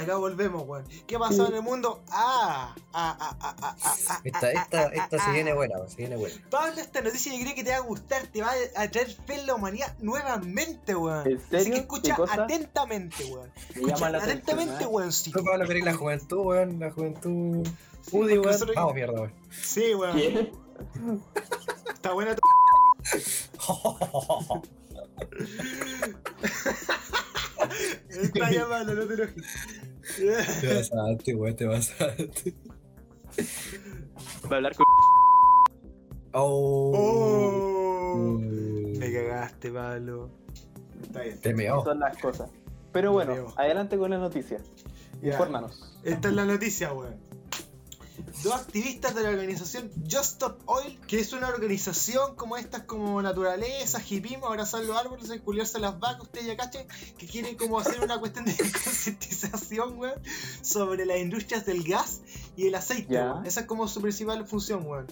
Acá 0.00 0.16
volvemos, 0.16 0.66
weón. 0.66 0.84
¿Qué 1.06 1.18
pasó 1.18 1.48
en 1.48 1.54
el 1.54 1.62
mundo? 1.62 2.02
Ah, 2.10 2.74
ah, 2.92 3.16
ah, 3.20 3.36
ah, 3.40 3.56
ah, 3.60 3.76
ah, 3.82 3.96
ah, 4.08 4.20
Esta, 4.24 4.46
ah, 4.46 4.50
esta, 4.52 4.80
ah, 4.80 4.90
esta 4.92 5.16
ah, 5.16 5.24
se 5.26 5.32
viene 5.32 5.52
buena, 5.52 5.76
weón, 5.76 5.90
se 5.90 5.96
viene 5.96 6.16
buena. 6.16 6.34
Pablo, 6.48 6.80
esta 6.80 7.02
noticia 7.02 7.34
yo 7.34 7.40
creo 7.42 7.54
que 7.54 7.64
te 7.64 7.70
va 7.70 7.76
a 7.76 7.80
gustar, 7.80 8.26
te 8.28 8.40
va 8.40 8.52
a 8.76 8.90
traer 8.90 9.14
fe 9.26 9.40
en 9.40 9.46
la 9.46 9.54
humanidad 9.54 9.94
nuevamente, 10.00 10.94
weón. 10.94 11.26
¿En 11.26 11.36
Así 11.36 11.46
serio? 11.50 11.74
que 11.74 11.80
escucha 11.80 12.16
atentamente, 12.30 13.24
weón. 13.24 13.50
Escucha 13.74 14.06
atentamente. 14.06 14.84
¿eh? 14.84 14.86
weón. 14.86 15.12
Sí, 15.12 15.32
Tú, 15.32 15.44
Pablo, 15.44 15.66
querés 15.66 15.84
la 15.84 15.94
juventud, 15.94 16.38
weón, 16.38 16.80
la 16.80 16.90
juventud. 16.90 17.68
Pudi, 18.10 18.32
weón. 18.38 18.46
nosotros- 18.46 18.76
Vamos, 18.76 18.94
mierda, 18.94 19.20
weón. 19.20 19.32
Sí, 19.50 19.94
weón. 19.94 20.16
¿Qué? 20.16 20.52
Está 21.92 22.12
buena 22.12 22.34
tu... 22.34 22.40
Está 28.08 28.50
ya 28.50 28.66
malo, 28.66 28.94
no 28.94 29.06
te 29.06 29.14
enojes. 29.14 29.44
Te 30.60 30.74
pasaste, 30.74 31.34
weón, 31.34 31.56
te 31.56 31.66
pasaste. 31.66 32.54
Va 34.50 34.52
a 34.52 34.56
hablar 34.56 34.74
con. 34.74 34.86
Oh. 36.32 36.92
Oh. 36.94 38.16
Mm. 38.16 38.98
Me 38.98 39.12
cagaste, 39.12 39.70
Pablo. 39.70 40.30
Está 41.02 41.22
bien. 41.22 41.40
Te 41.40 41.54
meó. 41.54 41.84
Son 41.84 42.00
las 42.00 42.16
cosas. 42.18 42.50
Pero 42.92 43.12
bueno, 43.12 43.52
adelante 43.56 43.96
con 43.96 44.10
la 44.10 44.18
noticia. 44.18 44.58
Infórmanos. 45.22 46.00
Esta 46.02 46.28
es 46.28 46.34
la 46.34 46.44
noticia, 46.44 46.92
weón. 46.92 47.29
Dos 48.42 48.54
activistas 48.54 49.14
de 49.14 49.22
la 49.22 49.30
organización 49.30 49.90
Just 50.04 50.32
Stop 50.32 50.60
Oil, 50.66 50.98
que 51.06 51.20
es 51.20 51.32
una 51.32 51.48
organización 51.48 52.36
como 52.36 52.56
estas, 52.56 52.82
como 52.82 53.20
naturaleza, 53.22 54.00
hipismo, 54.08 54.46
abrazar 54.46 54.84
los 54.84 54.96
árboles, 54.96 55.30
culiarse 55.44 55.78
las 55.78 55.98
vacas, 55.98 56.22
ustedes 56.22 56.46
ya 56.46 56.56
cachen, 56.56 56.86
que 57.18 57.26
quieren 57.26 57.56
como 57.56 57.78
hacer 57.78 58.00
una 58.00 58.18
cuestión 58.18 58.44
de 58.44 58.56
concientización, 58.84 59.98
weón, 59.98 60.20
sobre 60.62 61.06
las 61.06 61.18
industrias 61.18 61.66
del 61.66 61.82
gas 61.82 62.20
y 62.56 62.66
el 62.68 62.74
aceite, 62.74 63.14
weón. 63.14 63.46
Esa 63.46 63.60
es 63.60 63.66
como 63.66 63.88
su 63.88 64.00
principal 64.00 64.46
función, 64.46 64.86
weón. 64.86 65.06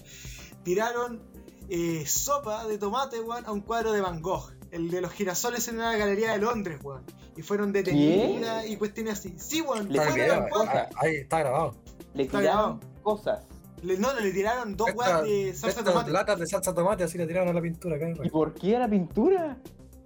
Tiraron 0.63 1.21
eh, 1.69 2.05
sopa 2.07 2.67
de 2.67 2.77
tomate, 2.77 3.19
weón, 3.21 3.45
a 3.45 3.51
un 3.51 3.61
cuadro 3.61 3.91
de 3.91 4.01
Van 4.01 4.21
Gogh. 4.21 4.51
El 4.71 4.91
de 4.91 5.01
los 5.01 5.11
girasoles 5.11 5.67
en 5.67 5.75
una 5.75 5.97
galería 5.97 6.31
de 6.33 6.39
Londres, 6.39 6.79
weón. 6.83 7.03
Y 7.35 7.41
fueron 7.41 7.71
detenidas 7.71 8.67
y 8.67 8.75
cuestiones 8.77 9.19
así. 9.19 9.33
Sí, 9.37 9.61
weón. 9.61 9.87
Fueron 9.87 10.15
grabado, 10.15 10.49
cuadro. 10.49 10.71
ah, 10.73 10.89
ahí 10.97 11.15
está 11.15 11.39
grabado. 11.39 11.75
Le 12.13 12.23
Está 12.23 12.39
tiraron 12.39 12.79
cosas. 12.99 13.41
Le- 13.83 13.97
no, 13.97 14.13
no, 14.13 14.19
le 14.19 14.31
tiraron 14.31 14.75
dos 14.75 14.89
weas 14.93 15.23
de 15.23 15.53
salsa 15.53 15.81
de 15.81 15.91
tomate. 15.91 16.11
latas 16.11 16.39
de 16.39 16.47
salsa 16.47 16.73
tomate 16.73 17.03
así 17.03 17.17
le 17.17 17.25
tiraron 17.27 17.49
a 17.49 17.53
la 17.53 17.61
pintura 17.61 17.95
acá. 17.95 18.09
¿Y 18.23 18.29
por 18.29 18.53
qué 18.53 18.75
era 18.75 18.87
pintura? 18.89 19.57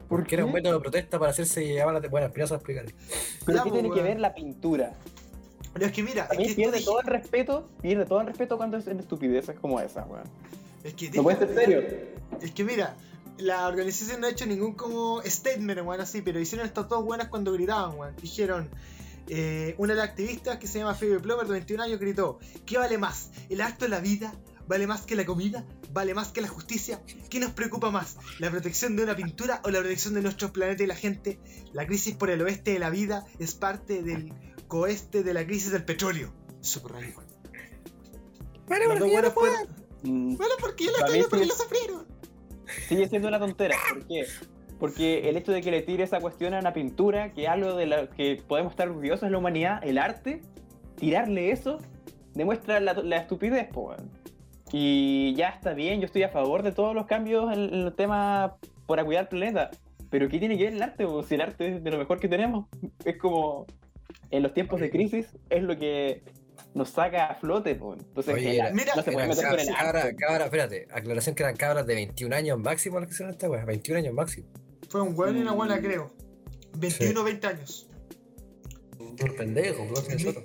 ¿Por 0.07 0.19
Porque 0.19 0.35
era 0.35 0.45
un 0.45 0.51
método 0.51 0.73
de 0.73 0.79
protesta 0.79 1.17
para 1.17 1.31
hacerse 1.31 1.65
llevar 1.65 1.93
la. 1.93 2.07
Bueno, 2.07 2.27
primero 2.29 2.47
se 2.47 2.53
va 2.53 2.57
a 2.57 2.59
explicar. 2.59 2.85
¿Pero 3.45 3.57
Ya, 3.57 3.63
qué 3.63 3.69
pues, 3.69 3.81
tiene 3.81 3.95
que 3.95 4.01
ver 4.03 4.19
la 4.19 4.35
pintura? 4.35 4.93
Pero 5.73 5.87
es 5.87 5.91
que 5.91 6.03
mira, 6.03 6.27
A 6.29 6.33
es 6.33 6.37
mí 6.37 6.47
que 6.49 6.53
pierde 6.53 6.81
todo 6.81 6.99
el 7.01 7.07
respeto, 7.07 7.67
pierde 7.81 8.05
todo 8.05 8.21
el 8.21 8.27
respeto 8.27 8.57
cuando 8.57 8.77
es 8.77 8.85
en 8.87 8.99
estupideces 8.99 9.59
como 9.59 9.79
esa, 9.79 10.03
weón. 10.05 10.25
es 10.83 10.93
que 10.93 11.09
No 11.09 11.23
puede 11.23 11.37
ser 11.39 11.55
serio. 11.55 11.81
Es 12.41 12.51
que 12.51 12.63
mira, 12.63 12.95
la 13.39 13.67
organización 13.67 14.21
no 14.21 14.27
ha 14.27 14.29
hecho 14.29 14.45
ningún 14.45 14.73
como 14.75 15.19
statement, 15.23 15.81
weón, 15.83 15.99
así, 15.99 16.21
pero 16.21 16.39
hicieron 16.39 16.67
estas 16.67 16.87
dos 16.89 17.03
buenas 17.03 17.29
cuando 17.29 17.51
gritaban, 17.53 17.97
weón. 17.97 18.15
Dijeron, 18.21 18.69
eh, 19.27 19.75
una 19.77 19.93
de 19.93 19.99
las 19.99 20.09
activistas 20.09 20.57
que 20.57 20.67
se 20.67 20.79
llama 20.79 20.95
Phoebe 20.95 21.19
Plomer, 21.19 21.45
de 21.47 21.53
21 21.53 21.83
años, 21.83 21.99
gritó, 21.99 22.39
¿qué 22.65 22.77
vale 22.77 22.97
más? 22.97 23.31
¿El 23.49 23.61
acto 23.61 23.85
de 23.85 23.89
la 23.89 23.99
vida? 23.99 24.33
¿Vale 24.67 24.87
más 24.87 25.01
que 25.01 25.15
la 25.15 25.25
comida? 25.25 25.65
¿Vale 25.91 26.13
más 26.13 26.29
que 26.31 26.41
la 26.41 26.47
justicia? 26.47 27.01
¿Qué 27.29 27.39
nos 27.39 27.51
preocupa 27.51 27.91
más? 27.91 28.15
¿La 28.39 28.49
protección 28.49 28.95
de 28.95 29.03
una 29.03 29.15
pintura 29.15 29.61
o 29.65 29.69
la 29.69 29.79
protección 29.79 30.13
de 30.13 30.21
nuestro 30.21 30.53
planeta 30.53 30.83
y 30.83 30.87
la 30.87 30.95
gente? 30.95 31.39
La 31.73 31.85
crisis 31.85 32.15
por 32.15 32.29
el 32.29 32.41
oeste 32.41 32.71
de 32.71 32.79
la 32.79 32.89
vida 32.89 33.25
es 33.39 33.53
parte 33.55 34.01
del 34.01 34.33
coeste 34.67 35.21
de 35.23 35.33
la 35.33 35.45
crisis 35.45 35.71
del 35.71 35.83
petróleo. 35.83 36.33
Subrayé. 36.61 37.13
Bueno, 38.67 38.85
porque 38.87 38.99
ya 38.99 39.11
buenos 39.11 39.23
no 39.23 39.33
puedo. 39.33 39.53
fueron- 39.53 39.83
Mm, 40.05 40.35
Bueno, 40.35 40.53
porque 40.59 40.83
yo 40.85 40.91
la 40.91 41.07
sí. 41.07 41.17
lo 41.19 41.55
sufrieron. 41.55 42.05
sigue 42.89 43.07
siendo 43.07 43.27
una 43.29 43.39
tontera. 43.39 43.77
¿Por 43.89 44.05
qué? 44.07 44.25
Porque 44.79 45.29
el 45.29 45.37
hecho 45.37 45.51
de 45.51 45.61
que 45.61 45.71
le 45.71 45.81
tire 45.81 46.03
esa 46.03 46.19
cuestión 46.19 46.53
a 46.53 46.59
una 46.59 46.73
pintura, 46.73 47.31
que 47.33 47.43
es 47.43 47.49
algo 47.49 47.75
de 47.75 47.85
lo 47.85 48.09
que 48.09 48.41
podemos 48.47 48.73
estar 48.73 48.89
orgullosos 48.89 49.23
en 49.23 49.31
la 49.31 49.37
humanidad, 49.37 49.79
el 49.83 49.97
arte, 49.97 50.41
tirarle 50.95 51.51
eso, 51.51 51.79
demuestra 52.33 52.79
la, 52.79 52.93
la 52.93 53.17
estupidez, 53.17 53.67
po, 53.67 53.89
weón. 53.89 54.09
Y 54.71 55.35
ya 55.35 55.49
está 55.49 55.73
bien, 55.73 55.99
yo 55.99 56.05
estoy 56.05 56.23
a 56.23 56.29
favor 56.29 56.63
de 56.63 56.71
todos 56.71 56.95
los 56.95 57.05
cambios 57.05 57.53
en, 57.53 57.73
en 57.73 57.81
el 57.81 57.93
tema 57.93 58.55
para 58.87 59.05
cuidar 59.05 59.23
el 59.23 59.29
planeta. 59.29 59.71
Pero 60.09 60.29
¿qué 60.29 60.39
tiene 60.39 60.57
que 60.57 60.65
ver 60.65 60.73
el 60.73 60.81
arte? 60.81 61.05
po? 61.05 61.23
Si 61.23 61.35
el 61.35 61.41
arte 61.41 61.75
es 61.75 61.83
de 61.83 61.91
lo 61.91 61.97
mejor 61.97 62.19
que 62.19 62.27
tenemos. 62.27 62.67
Es 63.05 63.17
como, 63.17 63.65
en 64.31 64.43
los 64.43 64.53
tiempos 64.53 64.79
de 64.79 64.89
crisis, 64.89 65.37
es 65.49 65.63
lo 65.63 65.77
que 65.77 66.23
nos 66.73 66.89
saca 66.89 67.27
a 67.27 67.35
flote. 67.35 67.75
po. 67.75 67.93
Entonces, 67.93 68.33
Oye, 68.35 68.55
era- 68.57 68.71
Mira, 68.71 68.93
no 68.95 69.03
se 69.03 69.11
puede 69.11 69.25
Eran 69.25 69.29
meter 69.37 69.49
con 69.49 69.59
el 69.59 69.67
cabras, 69.67 70.03
arte. 70.05 70.15
cabras, 70.15 70.15
cabras, 70.19 70.45
espérate, 70.45 70.87
aclaración 70.91 71.35
que 71.35 71.43
eran 71.43 71.55
cabras 71.55 71.85
de 71.87 71.95
21 71.95 72.33
años 72.35 72.59
máximo 72.59 72.99
las 72.99 73.07
que 73.07 73.13
hicieron 73.13 73.31
esta 73.33 73.49
wea, 73.49 73.65
21 73.65 73.99
años 73.99 74.13
máximo. 74.13 74.47
Fue 74.89 75.01
un 75.01 75.17
weón 75.17 75.37
y 75.37 75.41
una 75.41 75.51
buena, 75.53 75.77
Mm. 75.77 75.81
creo. 75.81 76.11
21 76.77 77.21
o 77.21 77.23
20 77.23 77.47
años. 77.47 77.87
Por 79.19 79.35
pendejo, 79.35 79.83
weón, 79.83 80.05
que 80.07 80.13
nosotros. 80.15 80.43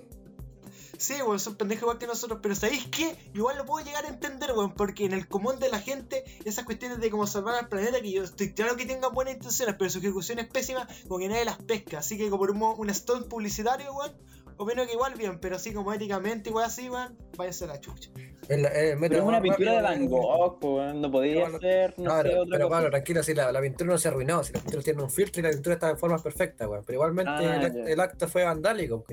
Sí, 0.98 1.14
weón, 1.22 1.38
son 1.38 1.54
pendejos 1.56 1.82
igual 1.82 1.98
que 1.98 2.08
nosotros, 2.08 2.40
pero 2.42 2.56
¿sabéis 2.56 2.86
qué? 2.88 3.14
Igual 3.32 3.56
lo 3.56 3.64
puedo 3.64 3.86
llegar 3.86 4.04
a 4.04 4.08
entender, 4.08 4.50
weón, 4.52 4.74
porque 4.74 5.04
en 5.04 5.12
el 5.12 5.28
común 5.28 5.60
de 5.60 5.68
la 5.68 5.78
gente, 5.80 6.24
esas 6.44 6.64
cuestiones 6.64 6.98
de 6.98 7.08
cómo 7.08 7.24
salvar 7.28 7.54
al 7.54 7.68
planeta, 7.68 8.00
que 8.00 8.10
yo 8.10 8.24
estoy 8.24 8.52
claro 8.52 8.74
que 8.76 8.84
tengan 8.84 9.14
buenas 9.14 9.34
intenciones, 9.34 9.76
pero 9.78 9.90
su 9.90 9.98
ejecución 9.98 10.40
es 10.40 10.48
pésima, 10.48 10.88
como 11.06 11.20
que 11.20 11.28
nadie 11.28 11.44
las 11.44 11.58
pesca. 11.58 11.98
Así 12.00 12.18
que 12.18 12.28
como 12.28 12.38
por 12.40 12.50
un, 12.50 12.60
un 12.62 12.92
stunt 12.92 13.28
publicitario, 13.28 13.92
weón, 13.94 14.12
opino 14.58 14.86
que 14.86 14.92
igual 14.92 15.14
bien, 15.16 15.38
pero 15.40 15.56
así 15.56 15.72
como 15.72 15.92
éticamente, 15.92 16.50
igual 16.50 16.66
así, 16.66 16.90
weón, 16.90 17.16
váyanse 17.36 17.64
a 17.64 17.68
la 17.68 17.80
chucha. 17.80 18.10
Es, 18.48 18.96
Pero 18.98 19.16
es 19.16 19.22
una 19.22 19.42
pintura 19.42 19.72
de 19.76 19.82
Van 19.82 20.06
Gogh, 20.06 20.58
weón, 20.64 21.00
no 21.02 21.10
podría 21.10 21.34
Claro, 21.44 21.60
ser, 21.60 21.94
no 21.98 22.04
Claro, 22.04 22.28
sé, 22.30 22.38
otra 22.38 22.50
pero 22.56 22.64
cosa. 22.68 22.76
Pablo, 22.78 22.90
tranquilo, 22.90 23.22
si 23.22 23.34
la, 23.34 23.52
la 23.52 23.60
pintura 23.60 23.90
no 23.92 23.98
se 23.98 24.08
arruinó, 24.08 24.42
si 24.42 24.52
la 24.54 24.60
pintura 24.60 24.82
tiene 24.82 25.02
un 25.02 25.10
filtro 25.10 25.40
y 25.40 25.42
la 25.44 25.50
pintura 25.50 25.74
está 25.74 25.90
en 25.90 25.98
forma 25.98 26.18
perfecta, 26.18 26.66
weón. 26.68 26.82
Pero 26.84 26.96
igualmente 26.96 27.30
Ah, 27.30 27.70
el, 27.86 28.00
acto 28.00 28.26
fue 28.26 28.44
vandálico. 28.44 29.04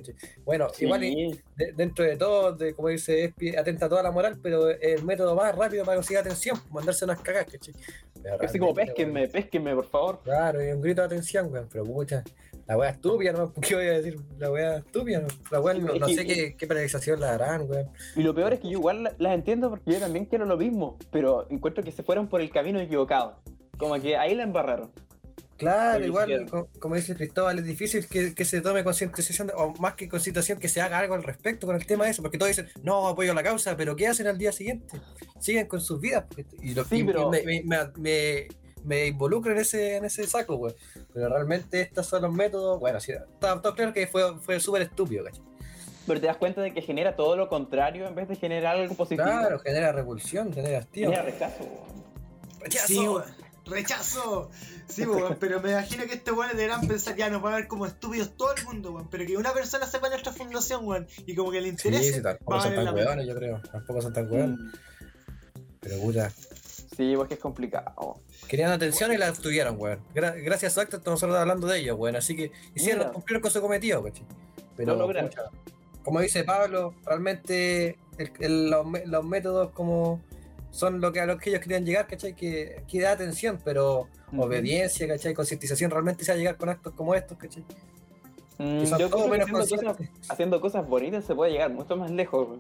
Bueno, 0.46 0.70
Sí. 0.74 0.86
igual 0.86 1.04
y- 1.04 1.40
de- 1.58 1.74
dentro 1.74 2.06
de 2.06 2.16
todo, 2.16 2.54
de, 2.54 2.74
como 2.74 2.88
dice 2.90 3.26
Espi, 3.26 3.56
atenta 3.56 3.88
a 3.88 3.90
toda 3.90 4.04
la 4.04 4.12
moral, 4.12 4.40
pero 4.42 4.70
es 4.70 4.78
el 5.00 5.04
método 5.04 5.36
más 5.36 5.54
rápido 5.56 5.84
para 5.84 5.98
conseguir 5.98 6.20
atención, 6.20 6.58
mandarse 6.72 7.04
unas 7.06 7.20
cagas, 7.22 7.46
¿cachai? 7.52 7.74
Pero 8.24 8.38
Así 8.42 8.58
como 8.58 8.74
pésquenme, 8.74 9.28
pésquenme, 9.28 9.76
por 9.76 9.86
favor. 9.90 10.20
Claro, 10.24 10.64
y 10.66 10.72
un 10.72 10.82
grito 10.82 11.02
de 11.02 11.08
atención, 11.08 11.52
weón, 11.52 11.68
pero 11.72 11.84
pucha, 11.84 12.24
la 12.68 12.78
wea 12.78 12.90
estúpida, 12.90 13.32
¿no? 13.32 13.54
¿Qué 13.62 13.76
voy 13.76 13.86
a 13.88 13.92
decir? 13.94 14.20
La 14.38 14.52
wea 14.52 14.78
estúpida, 14.78 15.20
¿no? 15.22 15.28
La 15.52 15.60
wea 15.60 15.74
no, 15.76 16.08
sé 16.08 16.26
qué, 16.26 16.56
qué 16.58 16.68
penalización 16.68 17.20
la 17.20 17.34
harán, 17.36 17.70
weón. 17.70 17.90
Y 18.16 18.22
lo 18.24 18.34
peor 18.34 18.54
es 18.54 18.60
que 18.60 18.68
yo 18.70 18.80
igual 18.80 19.04
la- 19.04 19.16
las 19.18 19.34
entiendo 19.36 19.70
porque 19.70 19.92
yo 19.94 20.00
también 20.00 20.26
quiero 20.26 20.46
lo 20.46 20.58
mismo, 20.58 20.98
pero 21.12 21.48
encuentro 21.50 21.84
que 21.84 21.92
se 21.92 22.04
fueron 22.04 22.28
por 22.28 22.42
el 22.42 22.50
camino 22.50 22.80
equivocado. 22.80 23.40
Como 23.78 24.00
que 24.02 24.16
ahí 24.18 24.34
la 24.36 24.44
embarraron. 24.44 24.92
Claro, 25.58 26.06
igual, 26.06 26.46
como 26.80 26.96
dice 26.96 27.16
Cristóbal, 27.16 27.58
es 27.60 27.64
difícil 27.66 28.08
que, 28.08 28.34
que 28.36 28.44
se 28.44 28.60
tome 28.60 28.84
concientización, 28.84 29.52
o 29.56 29.74
más 29.80 29.94
que 29.94 30.10
concientización, 30.10 30.60
que 30.60 30.68
se 30.68 30.82
haga 30.82 31.00
algo 31.00 31.14
al 31.16 31.24
respecto 31.24 31.66
con 31.66 31.78
el 31.78 31.86
tema 31.86 32.04
de 32.04 32.12
eso, 32.12 32.22
porque 32.22 32.38
todos 32.38 32.50
dicen, 32.50 32.68
no, 32.84 33.08
apoyo 33.08 33.34
la 33.34 33.42
causa, 33.42 33.78
pero 33.78 33.96
¿qué 33.96 34.06
hacen 34.08 34.28
al 34.28 34.38
día 34.38 34.52
siguiente? 34.52 35.00
Siguen 35.40 35.68
con 35.68 35.80
sus 35.80 36.02
vidas, 36.02 36.26
y, 36.62 36.74
lo, 36.74 36.84
Sí, 36.84 36.98
y- 36.98 37.00
y 37.00 37.04
pero- 37.06 37.30
me, 37.30 37.42
me, 37.64 37.64
me- 37.96 38.48
me- 38.86 39.08
involucro 39.08 39.52
en 39.52 39.58
ese, 39.60 39.98
en 39.98 40.06
ese 40.06 40.26
saco, 40.28 40.56
güey. 40.56 40.76
Pero 41.14 41.30
realmente 41.30 41.82
estos 41.82 42.06
son 42.08 42.22
los 42.24 42.34
métodos, 42.34 42.80
bueno, 42.80 43.00
sí, 43.00 43.12
está 43.12 43.62
claro 43.76 43.94
que 43.94 44.08
fue, 44.08 44.40
fue 44.40 44.60
súper 44.60 44.84
estúpido, 44.84 45.24
¿cachai? 45.26 45.42
Pero 46.08 46.22
te 46.22 46.28
das 46.28 46.38
cuenta 46.38 46.62
de 46.62 46.72
que 46.74 46.82
genera 46.82 47.16
todo 47.16 47.36
lo 47.36 47.50
contrario 47.50 48.08
en 48.08 48.14
vez 48.14 48.28
de 48.28 48.36
generar 48.36 48.76
algo 48.78 48.94
positivo. 48.96 49.24
Claro, 49.26 49.60
genera 49.60 49.92
repulsión, 49.92 50.54
genera 50.54 50.78
hastío. 50.80 51.10
Genera 51.10 51.24
rechazo. 51.24 51.64
Rechazo. 52.60 52.88
Sí, 52.88 53.00
weón. 53.00 53.24
Rechazo. 53.66 54.52
Sí, 54.88 55.04
weón, 55.06 55.36
pero 55.40 55.60
me 55.62 55.72
imagino 55.72 56.06
que 56.06 56.14
estos 56.14 56.38
weones 56.38 56.56
deberán 56.58 56.88
pensar, 56.88 57.16
ya 57.16 57.30
nos 57.32 57.42
van 57.42 57.54
a 57.54 57.56
ver 57.58 57.68
como 57.68 57.88
estúpidos 57.88 58.38
todo 58.38 58.54
el 58.56 58.64
mundo, 58.66 58.92
weón. 58.92 59.10
Pero 59.10 59.26
que 59.26 59.36
una 59.36 59.52
persona 59.54 59.88
sepa 59.88 60.10
nuestra 60.10 60.32
fundación, 60.32 60.86
weón, 60.88 61.08
y 61.26 61.34
como 61.34 61.50
que 61.50 61.60
le 61.62 61.70
Sí, 61.70 61.88
interese, 61.88 62.14
sí, 62.14 62.20
va 62.20 62.36
tampoco 62.36 62.54
a 62.58 62.62
son 62.62 62.76
tan 62.76 62.94
hueones, 62.96 63.28
yo 63.28 63.36
creo. 63.36 63.62
Tampoco 63.72 64.02
son 64.04 64.14
tan 64.14 64.32
hueones. 64.32 64.60
Mm. 64.60 64.72
Pero 65.80 66.02
puta. 66.02 66.32
Sí, 66.96 67.14
pues 67.16 67.28
que 67.28 67.34
es 67.34 67.40
complicado. 67.40 68.22
Querían 68.48 68.72
atención 68.72 69.12
y 69.12 69.18
la 69.18 69.30
obtuvieron, 69.30 69.76
weón. 69.80 70.00
Gra- 70.14 70.42
gracias 70.44 70.72
a 70.72 70.76
su 70.76 70.82
acto 70.82 70.98
estamos 70.98 71.22
hablando 71.24 71.68
de 71.68 71.80
ellos, 71.80 71.98
weón. 72.00 72.16
Así 72.16 72.36
que 72.36 72.52
hicieron, 72.74 73.00
Mira. 73.00 73.12
cumplieron 73.12 73.42
con 73.42 73.52
su 73.52 73.62
cometido, 73.62 74.04
¿cachai? 74.04 74.24
Pero, 74.78 74.98
pucha, 75.08 75.50
como 76.04 76.20
dice 76.22 76.44
Pablo, 76.44 76.94
realmente 77.06 77.98
el- 78.18 78.32
el- 78.40 78.70
los, 78.70 79.26
métodos 79.26 79.72
como 79.72 80.22
son 80.72 81.00
lo 81.02 81.12
que 81.12 81.20
a 81.22 81.26
los 81.26 81.40
que 81.40 81.50
ellos 81.50 81.62
querían 81.62 81.86
llegar, 81.86 82.08
¿cachai? 82.08 82.34
Que, 82.36 82.84
que 82.88 83.02
da 83.02 83.12
atención, 83.12 83.60
pero 83.64 84.08
Ujú. 84.32 84.44
obediencia, 84.44 85.08
¿cachai? 85.08 85.34
Concientización 85.34 85.92
realmente 85.92 86.24
se 86.26 86.32
va 86.32 86.36
a 86.36 86.38
llegar 86.38 86.58
con 86.58 86.70
actos 86.70 86.94
como 86.94 87.16
estos, 87.16 87.38
¿cachai? 87.38 87.64
Mm, 88.58 88.84
yo 88.98 89.10
creo 89.10 89.30
que 89.30 89.42
haciendo 89.42 89.60
cosas, 89.60 89.80
conscientes. 89.84 90.10
haciendo 90.30 90.62
cosas 90.62 90.88
bonitas 90.88 91.26
se 91.26 91.36
puede 91.36 91.52
llegar 91.52 91.72
mucho 91.74 91.98
más 91.98 92.10
lejos. 92.12 92.60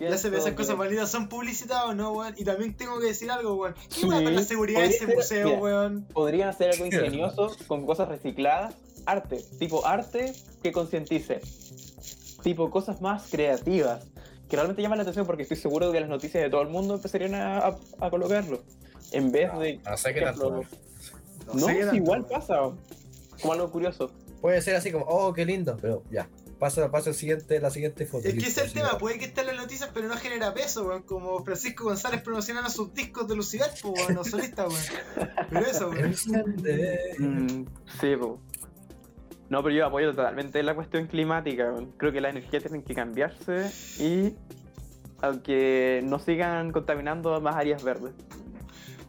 Ya 0.00 0.16
se 0.18 0.28
ve, 0.28 0.38
esas 0.38 0.54
cosas 0.54 0.76
válidas 0.76 1.08
son 1.10 1.28
publicitadas 1.28 1.86
o 1.86 1.94
no, 1.94 2.12
weón. 2.12 2.34
Y 2.36 2.44
también 2.44 2.76
tengo 2.76 2.98
que 2.98 3.06
decir 3.06 3.30
algo, 3.30 3.54
weón. 3.54 3.74
¿Qué 3.74 4.00
Sí, 4.00 4.08
con 4.08 4.34
la 4.34 4.42
seguridad 4.42 4.80
de 4.80 4.86
podría 4.88 4.96
ese 4.96 5.06
ser- 5.06 5.14
museo, 5.16 5.46
mira. 5.46 5.58
weón? 5.60 6.04
Podrían 6.12 6.48
hacer 6.48 6.70
algo 6.72 6.86
ingenioso 6.86 7.56
con 7.68 7.86
cosas 7.86 8.08
recicladas. 8.08 8.74
Arte, 9.06 9.44
tipo 9.58 9.86
arte 9.86 10.32
que 10.62 10.72
concientice. 10.72 11.40
Tipo 12.42 12.70
cosas 12.70 13.00
más 13.00 13.28
creativas. 13.30 14.04
Que 14.48 14.56
realmente 14.56 14.82
llaman 14.82 14.98
la 14.98 15.02
atención 15.02 15.26
porque 15.26 15.42
estoy 15.44 15.56
seguro 15.56 15.90
que 15.92 16.00
las 16.00 16.08
noticias 16.08 16.42
de 16.42 16.50
todo 16.50 16.62
el 16.62 16.68
mundo 16.68 16.94
empezarían 16.94 17.34
a, 17.34 17.58
a- 17.58 17.78
a 18.00 18.10
colocarlo. 18.10 18.62
En 19.12 19.30
vez 19.30 19.56
de. 19.58 19.78
No 19.84 19.96
sé 19.96 20.12
qué 20.14 20.20
tanto. 20.22 20.62
No, 21.52 21.58
sé 21.60 21.66
qué 21.66 21.72
sí, 21.74 21.80
tanto, 21.80 21.96
igual 21.96 22.26
pasa. 22.26 22.60
Como 23.40 23.52
algo 23.52 23.70
curioso. 23.70 24.10
Puede 24.44 24.60
ser 24.60 24.76
así 24.76 24.92
como, 24.92 25.06
oh, 25.06 25.32
qué 25.32 25.46
lindo, 25.46 25.78
pero 25.80 26.02
ya. 26.10 26.28
Paso, 26.58 26.90
paso 26.90 27.08
el 27.08 27.14
siguiente, 27.14 27.58
la 27.60 27.70
siguiente 27.70 28.04
foto. 28.04 28.28
Es 28.28 28.34
que 28.34 28.40
ese 28.40 28.60
es 28.60 28.66
el 28.66 28.72
tema, 28.74 28.98
puede 28.98 29.18
que 29.18 29.24
esté 29.24 29.40
en 29.40 29.46
las 29.46 29.56
noticias, 29.56 29.88
pero 29.94 30.06
no 30.06 30.18
genera 30.18 30.52
peso, 30.52 30.84
weón. 30.84 31.00
Como 31.04 31.42
Francisco 31.42 31.84
González 31.84 32.20
promocionando 32.20 32.68
sus 32.68 32.92
discos 32.92 33.26
de 33.26 33.36
Lucifer, 33.36 33.70
pues, 33.80 34.00
weón, 34.02 34.14
no 34.14 34.22
solista, 34.22 34.68
weón. 34.68 34.82
Pero 35.48 35.66
eso, 35.66 35.88
weón. 35.88 36.10
Mm, 36.10 37.64
sí, 37.98 38.16
po. 38.20 38.38
No, 39.48 39.62
pero 39.62 39.74
yo 39.74 39.86
apoyo 39.86 40.10
totalmente 40.10 40.62
la 40.62 40.74
cuestión 40.74 41.06
climática. 41.06 41.72
weón. 41.72 41.92
Creo 41.96 42.12
que 42.12 42.20
las 42.20 42.32
energías 42.32 42.64
tienen 42.64 42.82
que 42.82 42.94
cambiarse 42.94 43.70
y 43.98 44.34
aunque 45.22 46.02
no 46.04 46.18
sigan 46.18 46.70
contaminando 46.70 47.40
más 47.40 47.56
áreas 47.56 47.82
verdes. 47.82 48.12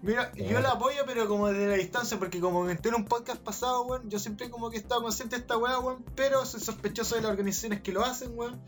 Mira, 0.05 0.31
yo 0.35 0.59
la 0.59 0.73
apoyo, 0.73 1.01
pero 1.07 1.27
como 1.27 1.47
desde 1.47 1.67
la 1.67 1.73
distancia, 1.77 2.19
porque 2.19 2.39
como 2.39 2.59
comenté 2.59 2.89
en 2.89 2.95
un 2.95 3.05
podcast 3.05 3.41
pasado, 3.41 3.81
weón, 3.85 4.07
yo 4.07 4.19
siempre 4.19 4.51
como 4.51 4.69
que 4.69 4.77
he 4.77 4.79
estado 4.79 5.01
consciente 5.01 5.35
de 5.35 5.41
esta 5.41 5.57
weá, 5.57 5.79
weón, 5.79 6.05
pero 6.13 6.45
soy 6.45 6.59
sospechoso 6.59 7.15
de 7.15 7.21
las 7.21 7.31
organizaciones 7.31 7.81
que 7.81 7.91
lo 7.91 8.05
hacen, 8.05 8.37
weón. 8.37 8.61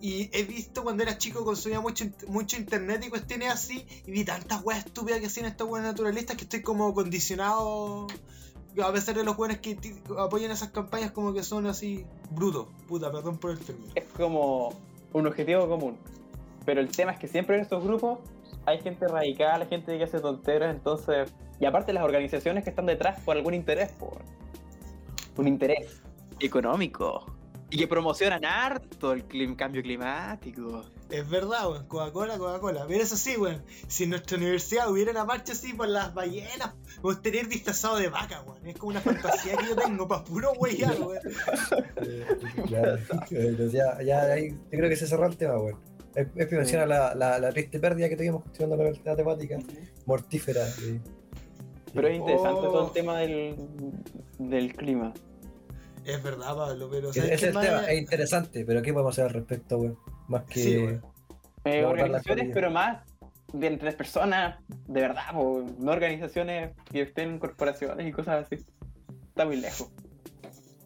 Y 0.00 0.30
he 0.32 0.44
visto 0.44 0.82
cuando 0.82 1.02
era 1.02 1.18
chico, 1.18 1.44
consumía 1.44 1.80
mucho, 1.80 2.06
mucho 2.28 2.56
internet 2.56 3.04
y 3.06 3.10
cuestiones 3.10 3.52
así, 3.52 3.86
y 4.06 4.10
vi 4.10 4.24
tantas 4.24 4.64
weas 4.64 4.86
estúpidas 4.86 5.20
que 5.20 5.26
hacían 5.26 5.44
estas 5.44 5.68
weas 5.68 5.84
naturalistas 5.84 6.38
que 6.38 6.44
estoy 6.44 6.62
como 6.62 6.94
condicionado. 6.94 8.06
A 8.82 8.90
pesar 8.90 9.14
de 9.14 9.22
los 9.22 9.36
weones 9.36 9.58
que 9.58 9.78
apoyan 10.18 10.50
esas 10.50 10.70
campañas, 10.70 11.10
como 11.10 11.34
que 11.34 11.42
son 11.42 11.66
así 11.66 12.06
brutos. 12.30 12.68
Puta, 12.88 13.12
perdón 13.12 13.36
por 13.36 13.50
el 13.50 13.58
término. 13.58 13.92
Es 13.94 14.04
como 14.16 14.72
un 15.12 15.26
objetivo 15.26 15.68
común. 15.68 15.98
Pero 16.64 16.80
el 16.80 16.88
tema 16.88 17.12
es 17.12 17.18
que 17.18 17.28
siempre 17.28 17.56
en 17.56 17.62
estos 17.62 17.84
grupos 17.84 18.20
hay 18.66 18.80
gente 18.80 19.06
radical, 19.08 19.62
hay 19.62 19.68
gente 19.68 19.96
que 19.98 20.04
hace 20.04 20.20
tonteras, 20.20 20.74
entonces... 20.74 21.32
Y 21.60 21.66
aparte 21.66 21.92
las 21.92 22.02
organizaciones 22.04 22.64
que 22.64 22.70
están 22.70 22.86
detrás 22.86 23.20
por 23.20 23.36
algún 23.36 23.54
interés, 23.54 23.92
por 23.92 24.22
un 25.36 25.48
interés 25.48 26.02
económico. 26.40 27.26
Y 27.70 27.76
que 27.78 27.88
promocionan 27.88 28.44
harto 28.44 29.12
el 29.12 29.26
clim- 29.26 29.56
cambio 29.56 29.82
climático. 29.82 30.84
Es 31.10 31.28
verdad, 31.28 31.68
weón. 31.70 31.86
Coca-Cola, 31.86 32.38
Coca-Cola. 32.38 32.84
Pero 32.86 33.02
eso 33.02 33.16
sí, 33.16 33.36
weón. 33.36 33.64
Si 33.88 34.04
en 34.04 34.10
nuestra 34.10 34.36
universidad 34.36 34.90
hubiera 34.90 35.10
una 35.10 35.24
marcha 35.24 35.52
así 35.54 35.72
por 35.72 35.88
las 35.88 36.12
ballenas, 36.14 36.74
me 36.96 37.02
gustaría 37.02 37.40
ir 37.42 37.48
disfrazado 37.48 37.96
de 37.96 38.08
vaca, 38.08 38.42
weón. 38.42 38.64
Es 38.66 38.76
como 38.76 38.90
una 38.90 39.00
fantasía 39.00 39.56
que 39.56 39.66
yo 39.68 39.76
tengo 39.76 40.06
para 40.06 40.22
puro 40.24 40.52
weyar, 40.52 40.94
weón. 41.00 41.18
Ya, 42.68 42.96
ya, 43.30 43.66
ya, 43.72 44.02
ya 44.02 44.22
ahí 44.32 44.50
yo 44.50 44.56
creo 44.78 44.88
que 44.88 44.96
se 44.96 45.06
cerró 45.06 45.26
el 45.26 45.36
tema, 45.36 45.56
weón. 45.58 45.78
Es, 46.14 46.28
es 46.36 46.46
que 46.46 46.56
menciona 46.56 46.86
la, 46.86 47.14
la, 47.14 47.38
la 47.38 47.50
triste 47.50 47.78
pérdida 47.80 48.08
que 48.08 48.16
tuvimos 48.16 48.44
gestionando 48.44 48.84
la, 48.84 48.92
la 49.04 49.16
temática 49.16 49.58
mortífera. 50.06 50.64
Pero 51.92 52.08
es 52.08 52.16
interesante 52.16 52.60
Oh. 52.60 52.72
todo 52.72 52.86
el 52.88 52.92
tema 52.92 53.18
del, 53.18 53.56
del 54.38 54.74
clima. 54.74 55.12
Es 56.04 56.22
verdad, 56.22 56.54
Pablo, 56.54 56.88
pero 56.90 57.10
Ese 57.10 57.20
¿sabes 57.20 57.34
es 57.34 57.40
qué 57.40 57.46
el 57.46 57.52
tema, 57.52 57.84
es 57.86 57.98
interesante, 57.98 58.64
pero 58.64 58.82
¿qué 58.82 58.92
podemos 58.92 59.14
hacer 59.14 59.24
al 59.24 59.34
respecto, 59.34 59.78
weón? 59.78 59.98
Más 60.28 60.44
que. 60.44 60.60
Sí. 60.60 61.00
Eh, 61.64 61.84
organizaciones, 61.84 62.50
pero 62.52 62.70
más 62.70 63.02
de 63.52 63.76
tres 63.78 63.94
personas, 63.94 64.58
de 64.86 65.00
verdad, 65.00 65.32
po, 65.32 65.64
no 65.78 65.92
organizaciones 65.92 66.72
que 66.92 67.02
estén 67.02 67.30
en 67.30 67.38
corporaciones 67.38 68.06
y 68.06 68.12
cosas 68.12 68.44
así. 68.44 68.62
Está 69.28 69.46
muy 69.46 69.56
lejos. 69.56 69.88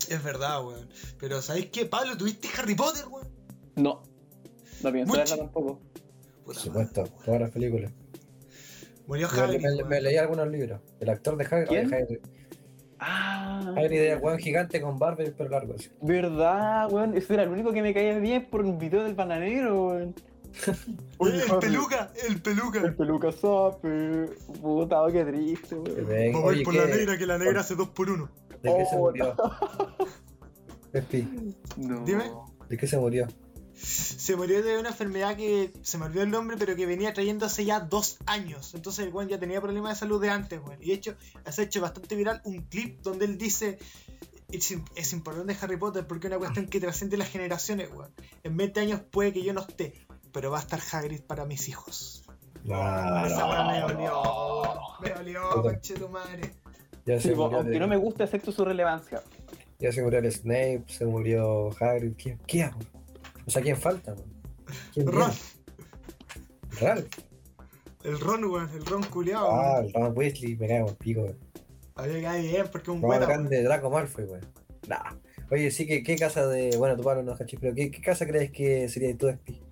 Es 0.08 0.22
verdad, 0.22 0.64
weón. 0.64 0.88
Pero 1.18 1.42
¿sabéis 1.42 1.66
qué, 1.66 1.84
Pablo? 1.86 2.16
¿Tuviste 2.16 2.48
Harry 2.56 2.74
Potter, 2.74 3.06
weón? 3.10 3.28
No, 3.76 4.02
no 4.82 4.92
pienso 4.92 5.08
Mucho. 5.12 5.18
verla 5.20 5.36
tampoco. 5.36 5.80
Por 6.44 6.54
supuesto, 6.56 7.04
todas 7.24 7.40
las 7.40 7.50
películas. 7.50 7.92
Murió 9.06 9.28
Me, 9.34 9.40
Hagrid, 9.40 9.84
me- 9.86 10.00
leí 10.00 10.16
algunos 10.16 10.48
libros. 10.48 10.80
El 11.00 11.08
actor 11.10 11.36
de 11.36 11.44
Hagrid. 11.44 11.66
¿Quién? 11.68 11.94
Hagrid, 11.94 12.18
Ah, 13.00 13.74
Hagrid 13.76 14.00
era 14.00 14.18
weón 14.18 14.38
gigante 14.38 14.80
con 14.80 14.98
barba 14.98 15.22
y 15.22 15.26
el 15.26 15.32
pelo 15.32 15.50
largo. 15.50 15.74
así. 15.74 15.88
verdad, 16.02 16.90
weón. 16.92 17.16
Ese 17.16 17.34
era 17.34 17.44
el 17.44 17.48
único 17.50 17.72
que 17.72 17.80
me 17.80 17.94
caía 17.94 18.18
bien 18.18 18.48
por 18.50 18.62
un 18.64 18.76
video 18.78 19.04
del 19.04 19.14
bananero, 19.14 19.86
weón. 19.88 20.14
Oye, 21.18 21.36
el 21.44 21.50
Harry, 21.50 21.60
peluca, 21.60 22.10
el 22.28 22.42
peluca. 22.42 22.80
El 22.80 22.94
peluca 22.96 23.30
sape. 23.32 24.26
Puta, 24.60 25.02
oh, 25.02 25.12
qué 25.12 25.24
triste, 25.24 25.74
weón. 25.76 26.32
Vamos 26.32 26.44
a 26.44 26.46
Oye, 26.48 26.58
ir 26.60 26.64
por 26.64 26.74
¿qué- 26.74 26.80
la 26.80 26.86
negra, 26.86 27.18
que 27.18 27.26
la 27.26 27.38
negra 27.38 27.60
hace 27.60 27.74
dos 27.76 27.88
por 27.90 28.10
uno. 28.10 28.28
¿De 28.62 28.74
qué 28.76 28.84
se 28.86 28.96
Oh, 28.96 28.98
murió? 28.98 29.34
Pepi, 30.92 31.54
No. 31.76 32.04
Dime. 32.04 32.24
¿de 32.68 32.76
qué 32.76 32.86
se 32.86 32.98
murió? 32.98 33.26
Se 33.80 34.34
murió 34.36 34.62
de 34.62 34.78
una 34.78 34.88
enfermedad 34.90 35.36
que 35.36 35.72
se 35.82 35.98
me 35.98 36.06
olvidó 36.06 36.22
el 36.24 36.30
nombre, 36.30 36.56
pero 36.58 36.74
que 36.74 36.84
venía 36.84 37.12
trayendo 37.14 37.46
hace 37.46 37.64
ya 37.64 37.80
dos 37.80 38.18
años. 38.26 38.74
Entonces 38.74 39.06
el 39.06 39.12
weón 39.12 39.28
ya 39.28 39.38
tenía 39.38 39.60
problemas 39.60 39.94
de 39.94 40.00
salud 40.00 40.20
de 40.20 40.30
antes, 40.30 40.60
weón. 40.64 40.78
Y 40.82 40.88
de 40.88 40.94
hecho, 40.94 41.14
has 41.44 41.58
hecho 41.58 41.80
bastante 41.80 42.16
viral 42.16 42.40
un 42.44 42.62
clip 42.62 43.00
donde 43.02 43.24
él 43.24 43.38
dice. 43.38 43.78
Es, 44.50 44.72
im- 44.72 44.84
es 44.96 45.12
importante 45.12 45.56
Harry 45.60 45.76
Potter 45.76 46.06
porque 46.06 46.26
es 46.26 46.30
una 46.32 46.38
cuestión 46.38 46.66
que 46.66 46.80
trasciende 46.80 47.16
las 47.16 47.28
generaciones, 47.28 47.88
weón. 47.92 48.10
En 48.42 48.56
20 48.56 48.80
años 48.80 49.00
puede 49.10 49.32
que 49.32 49.42
yo 49.44 49.52
no 49.52 49.60
esté, 49.60 50.06
pero 50.32 50.50
va 50.50 50.58
a 50.58 50.62
estar 50.62 50.80
Hagrid 50.92 51.20
para 51.22 51.44
mis 51.44 51.68
hijos. 51.68 52.24
Esa 52.64 53.46
weá 53.46 53.64
me 53.70 53.80
dolió. 53.80 54.22
Me 55.02 55.10
dolió, 55.10 55.62
conche 55.62 55.94
tu 55.94 56.08
madre. 56.08 56.52
Ya 57.06 57.20
Sí, 57.20 57.28
se 57.28 57.34
po, 57.34 57.44
murió, 57.44 57.58
aunque 57.58 57.72
de- 57.72 57.78
no 57.78 57.86
me 57.88 57.96
gusta, 57.96 58.24
acepto 58.24 58.50
su 58.52 58.64
relevancia. 58.64 59.22
ya 59.78 59.92
se 59.92 60.02
murió 60.02 60.18
el 60.18 60.32
Snape, 60.32 60.84
se 60.88 61.06
murió 61.06 61.70
Hagrid. 61.80 62.12
¿Quién, 62.20 62.38
quién? 62.46 62.70
O 63.48 63.50
sea, 63.50 63.62
¿quién 63.62 63.76
falta? 63.78 64.12
weón? 64.12 64.32
¿Quién 64.92 65.06
Ron? 65.06 65.32
Ralph. 66.80 67.08
el 68.04 68.20
Ron, 68.20 68.44
weón, 68.44 68.70
el 68.74 68.84
Ron 68.84 69.02
culiao, 69.04 69.50
Ah, 69.50 69.80
el 69.82 69.92
Ron 69.92 70.12
Weasley, 70.16 70.54
me 70.56 70.68
cago 70.68 70.90
en 70.90 70.96
pico. 70.96 71.22
weón. 71.22 71.38
A 71.96 72.02
mí 72.02 72.12
me 72.12 72.22
cae 72.22 72.42
bien 72.42 72.66
porque 72.70 72.90
es 72.90 72.94
un 72.94 73.00
buena, 73.00 73.24
grande, 73.26 73.62
Draco 73.62 73.90
Malfoy, 73.90 74.24
weón. 74.24 74.46
Nah. 74.86 75.14
Oye, 75.50 75.70
sí, 75.70 75.86
que 75.86 76.02
¿qué 76.02 76.16
casa 76.16 76.46
de. 76.46 76.76
Bueno, 76.76 76.94
tú 76.96 77.02
Pablo 77.02 77.22
no 77.22 77.36
cachis, 77.36 77.58
pero 77.58 77.74
¿qué, 77.74 77.90
qué 77.90 78.02
casa 78.02 78.26
crees 78.26 78.52
que 78.52 78.86
sería 78.90 79.16
tu 79.16 79.28
Espi? 79.28 79.62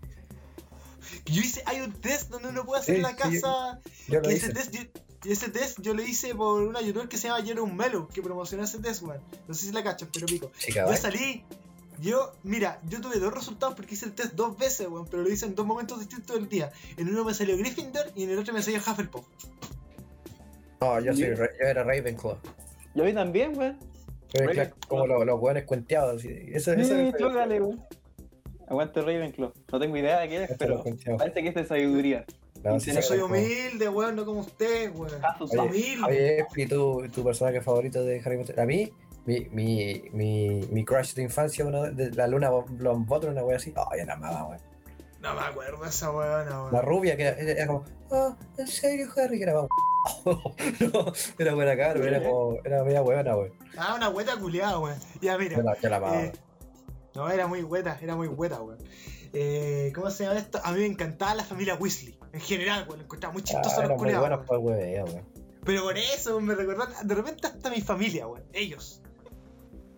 Yo 1.26 1.40
hice, 1.42 1.62
hay 1.66 1.80
un 1.82 1.92
test 1.92 2.30
donde 2.30 2.48
uno 2.48 2.64
puede 2.64 2.80
hacer 2.80 2.96
Sí, 2.96 3.02
la 3.02 3.10
sí, 3.10 3.16
casa. 3.16 3.80
Yo 4.08 4.20
lo 4.20 4.30
y 4.30 4.34
hice. 4.34 4.46
ese 4.46 4.54
test, 4.54 4.72
yo, 4.74 4.80
y 5.24 5.32
ese 5.32 5.48
test 5.50 5.80
yo 5.82 5.92
lo 5.92 6.02
hice 6.02 6.34
por 6.34 6.62
una 6.62 6.80
youtuber 6.80 7.08
que 7.08 7.18
se 7.18 7.28
llama 7.28 7.44
Jerome 7.44 7.74
Melo, 7.74 8.08
que 8.08 8.22
promocionó 8.22 8.64
ese 8.64 8.78
test, 8.78 9.02
weón. 9.02 9.20
No 9.46 9.54
sé 9.54 9.66
si 9.66 9.72
la 9.72 9.84
cachan, 9.84 10.08
pero 10.12 10.26
pico. 10.26 10.50
Chica, 10.58 10.86
Yo 10.88 10.96
salí, 10.96 11.44
yo, 12.00 12.32
mira, 12.42 12.80
yo 12.88 13.00
tuve 13.00 13.18
dos 13.18 13.32
resultados 13.32 13.74
porque 13.74 13.94
hice 13.94 14.06
el 14.06 14.12
test 14.12 14.34
dos 14.34 14.56
veces, 14.56 14.88
weón, 14.88 15.06
pero 15.10 15.22
lo 15.22 15.30
hice 15.30 15.46
en 15.46 15.54
dos 15.54 15.66
momentos 15.66 15.98
distintos 15.98 16.36
del 16.36 16.48
día. 16.48 16.72
En 16.96 17.08
uno 17.08 17.24
me 17.24 17.34
salió 17.34 17.56
Gryffindor 17.56 18.06
y 18.14 18.24
en 18.24 18.30
el 18.30 18.38
otro 18.38 18.52
me 18.54 18.62
salió 18.62 18.80
Hufflepuff. 18.80 19.24
No, 20.80 21.00
yo, 21.00 21.12
soy, 21.14 21.34
yo 21.36 21.44
era 21.60 21.84
Ravenclaw. 21.84 22.38
Yo 22.94 23.02
a 23.02 23.06
mí 23.06 23.14
también, 23.14 23.56
weón. 23.56 23.78
Como 24.88 25.06
los, 25.06 25.24
los 25.24 25.40
weones 25.40 25.64
cuenteados. 25.64 26.16
Así. 26.16 26.28
Eso, 26.52 26.72
eso 26.72 26.94
Sí, 26.94 27.24
weón. 27.24 27.84
Aguante 28.68 29.00
Ravenclaw. 29.00 29.52
No 29.72 29.80
tengo 29.80 29.96
idea 29.96 30.20
de 30.20 30.28
qué 30.28 30.44
es, 30.44 30.50
Eso 30.50 30.58
pero 30.58 30.84
parece 31.16 31.42
que 31.42 31.48
es 31.48 31.54
de 31.54 31.66
sabiduría. 31.66 32.24
No, 32.64 32.80
soy 32.80 33.18
humilde, 33.20 33.88
weón, 33.88 34.16
no 34.16 34.24
como 34.24 34.40
usted, 34.40 34.92
weón. 34.94 35.12
Oye, 35.40 35.58
Humilde. 35.58 36.04
Oye, 36.06 36.40
Espi, 36.40 36.66
¿tu, 36.66 37.06
tu 37.14 37.22
personaje 37.22 37.60
favorito 37.60 38.02
de 38.02 38.20
Harry 38.24 38.36
Potter? 38.36 38.58
A 38.58 38.66
mí, 38.66 38.90
mi, 39.26 39.40
mi, 39.50 40.02
mi, 40.12 40.60
mi 40.70 40.84
crush 40.84 41.14
de 41.14 41.22
infancia, 41.22 41.64
uno 41.64 41.82
de 41.90 42.10
la 42.12 42.26
luna 42.26 42.48
Longbottom, 42.78 43.30
una 43.32 43.42
wea 43.42 43.56
así. 43.56 43.72
Oh, 43.76 43.88
ya 43.96 44.04
la 44.04 44.14
amaba, 44.14 44.44
weón. 44.48 44.60
No 45.20 45.34
me 45.34 45.40
acuerdo 45.40 45.82
de 45.82 45.88
esa 45.88 46.10
weona, 46.12 46.44
La 46.50 46.62
weón. 46.70 46.82
rubia 46.86 47.16
que 47.16 47.24
era, 47.24 47.38
era 47.38 47.66
como, 47.66 47.84
ah, 48.12 48.36
¿en 48.58 48.66
serio, 48.68 49.08
Harry? 49.16 49.38
Que 49.38 49.44
era 49.44 49.54
más. 49.54 49.66
no, 50.24 51.12
era 51.38 51.54
buena 51.54 51.76
cara, 51.76 51.98
era 51.98 52.22
como, 52.22 52.56
era 52.64 52.84
media 52.84 53.00
buena, 53.00 53.36
weón. 53.36 53.52
Ah, 53.76 53.94
una 53.96 54.08
hueta 54.08 54.36
culiada, 54.38 54.78
weón. 54.78 54.98
Ya, 55.20 55.36
mira. 55.36 55.56
Yo 55.56 55.62
la, 55.62 55.76
la 55.82 55.96
amaba. 55.96 56.22
Eh, 56.22 56.32
no, 57.14 57.28
era 57.30 57.46
muy 57.46 57.62
hueta, 57.62 57.98
era 58.00 58.14
muy 58.14 58.28
hueta, 58.28 58.60
weón. 58.62 58.78
Eh, 59.32 59.90
¿Cómo 59.94 60.10
se 60.10 60.24
llama 60.24 60.38
esto? 60.38 60.60
A 60.62 60.70
mí 60.72 60.80
me 60.80 60.86
encantaba 60.86 61.34
la 61.34 61.44
familia 61.44 61.74
Weasley. 61.74 62.16
En 62.32 62.40
general, 62.40 62.86
weón. 62.88 63.00
Encontraba 63.00 63.32
muy 63.32 63.42
chistoso 63.42 63.80
Ah, 63.80 63.86
los 63.86 63.98
culiados. 63.98 64.44
Pero 65.64 65.82
por 65.82 65.98
eso 65.98 66.40
me 66.40 66.54
recordaban, 66.54 66.94
de 67.08 67.14
repente 67.14 67.48
hasta 67.48 67.70
mi 67.70 67.80
familia, 67.80 68.28
weón. 68.28 68.44
Ellos. 68.52 69.02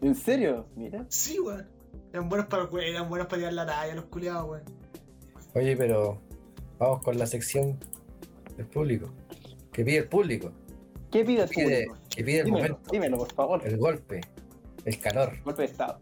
¿En 0.03 0.15
serio? 0.15 0.67
Mira. 0.77 1.05
Sí, 1.09 1.39
weón. 1.41 1.69
Eran 2.13 2.29
buenos 2.29 2.47
para 2.49 2.69
eran 2.83 3.09
buenos 3.09 3.27
para 3.27 3.39
llevar 3.39 3.55
la 3.55 3.67
talla, 3.67 3.95
los 3.95 4.05
culiados, 4.07 4.49
weón. 4.49 4.63
Oye, 5.55 5.77
pero 5.77 6.21
vamos 6.79 7.03
con 7.03 7.19
la 7.19 7.27
sección 7.27 7.79
del 8.57 8.67
público. 8.67 9.11
Que 9.73 9.85
pide 9.85 9.99
el 9.99 10.09
público. 10.09 10.53
¿Qué 11.11 11.25
pide 11.25 11.43
el 11.45 11.49
público? 11.49 11.97
que 12.11 12.25
pide 12.25 12.41
el 12.41 12.45
Dímelo, 12.47 12.63
momento, 12.69 12.91
dímelo, 12.91 13.17
por 13.19 13.33
favor. 13.33 13.67
el 13.67 13.77
golpe, 13.79 14.21
el 14.85 14.99
calor, 15.01 15.41
Golpe 15.45 15.63
de 15.63 15.69
estado. 15.69 16.01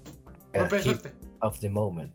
el 0.53 0.61
Golpe 0.63 0.77
de 0.77 0.83
hit 0.83 1.01
suerte. 1.01 1.19
of 1.43 1.59
the 1.61 1.69
moment. 1.71 2.13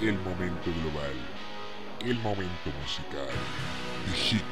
El 0.00 0.18
momento 0.18 0.70
global. 0.82 1.12
El 2.04 2.18
momento 2.18 2.70
musical. 2.82 3.28
The 4.06 4.12
hit 4.12 4.42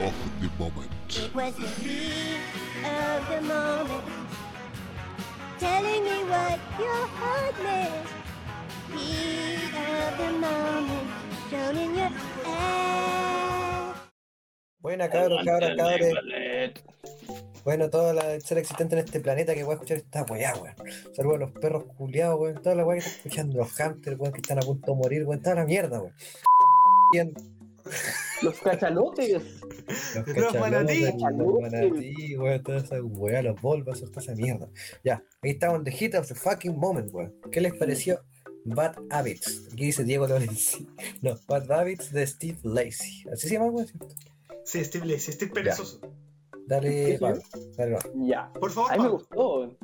of 0.00 0.14
the 0.40 0.48
moment. 0.58 0.90
It 1.10 1.34
was 1.34 1.54
the 1.56 1.68
heat 1.82 2.40
of 2.84 3.28
the 3.28 3.40
moment, 3.42 4.04
telling 5.58 6.04
me 6.04 6.24
what 6.24 6.58
your 6.78 7.06
heart 7.18 7.54
meant. 7.62 8.06
Heat 8.94 9.74
of 9.76 10.18
the 10.18 10.32
moment, 10.38 11.08
shown 11.50 11.76
in 11.76 11.94
your 11.94 12.10
eyes. 12.46 13.94
Buena 14.80 15.10
cabros, 15.10 15.44
cabras, 15.44 15.76
cabres. 15.76 16.14
Bueno, 17.62 17.90
toda 17.90 18.14
la 18.14 18.40
ser 18.40 18.56
existente 18.56 18.94
en 18.94 19.04
este 19.04 19.20
planeta 19.20 19.54
que 19.54 19.64
va 19.64 19.72
a 19.72 19.74
escuchar 19.74 19.98
esta 19.98 20.22
weá, 20.22 20.54
weón. 20.54 20.74
Saludos 21.14 21.36
a 21.36 21.40
los 21.40 21.50
perros 21.52 21.84
culiados, 21.98 22.40
weón. 22.40 22.62
Toda 22.62 22.74
la 22.74 22.86
weá 22.86 22.98
que 22.98 23.04
está 23.04 23.16
escuchando, 23.18 23.58
los 23.58 23.78
hunters, 23.78 24.18
weón, 24.18 24.32
que 24.32 24.40
están 24.40 24.58
a 24.58 24.62
punto 24.62 24.92
de 24.92 24.96
morir, 24.96 25.24
weón. 25.24 25.42
Toda 25.42 25.56
la 25.56 25.64
mierda, 25.66 26.00
weón. 26.00 26.14
Los 28.42 28.58
cachalotes. 28.60 29.42
Los 30.14 30.24
cachalotes, 30.24 31.14
los 31.36 31.60
manatí, 31.60 32.36
weón, 32.36 32.62
toda 32.62 32.78
esa 32.78 33.02
weá, 33.02 33.42
los 33.42 33.60
volvas, 33.60 34.00
toda 34.00 34.20
esa 34.20 34.34
mierda. 34.34 34.68
Ya, 35.04 35.22
ahí 35.42 35.50
estamos 35.50 35.78
en 35.78 35.84
The 35.84 35.90
Hit 35.92 36.14
of 36.14 36.28
the 36.28 36.34
Fucking 36.34 36.76
Moment, 36.76 37.12
weón. 37.12 37.34
¿Qué 37.50 37.60
les 37.60 37.74
pareció 37.74 38.20
Bad 38.64 38.96
Habits? 39.10 39.68
Aquí 39.72 39.86
dice 39.86 40.04
Diego 40.04 40.26
Lorenzi. 40.26 40.86
No, 41.22 41.36
Bad 41.46 41.70
Habits 41.70 42.12
de 42.12 42.26
Steve 42.26 42.58
Lacey. 42.62 43.24
¿Así 43.32 43.48
se 43.48 43.54
llama, 43.54 43.66
weón? 43.66 43.86
¿cierto? 43.86 44.08
Sí, 44.64 44.84
Steve 44.84 45.06
Lacey, 45.06 45.32
estoy 45.32 45.48
perezoso. 45.48 46.00
Dale, 46.66 46.88
¿Qué, 46.88 47.18
Pablo. 47.18 47.42
Dale. 47.76 47.98
Ya. 48.14 48.52
Por 48.52 48.70
favor, 48.70 48.92
A 48.92 48.96
mí 48.96 49.02
me 49.02 49.08
gustó. 49.08 49.76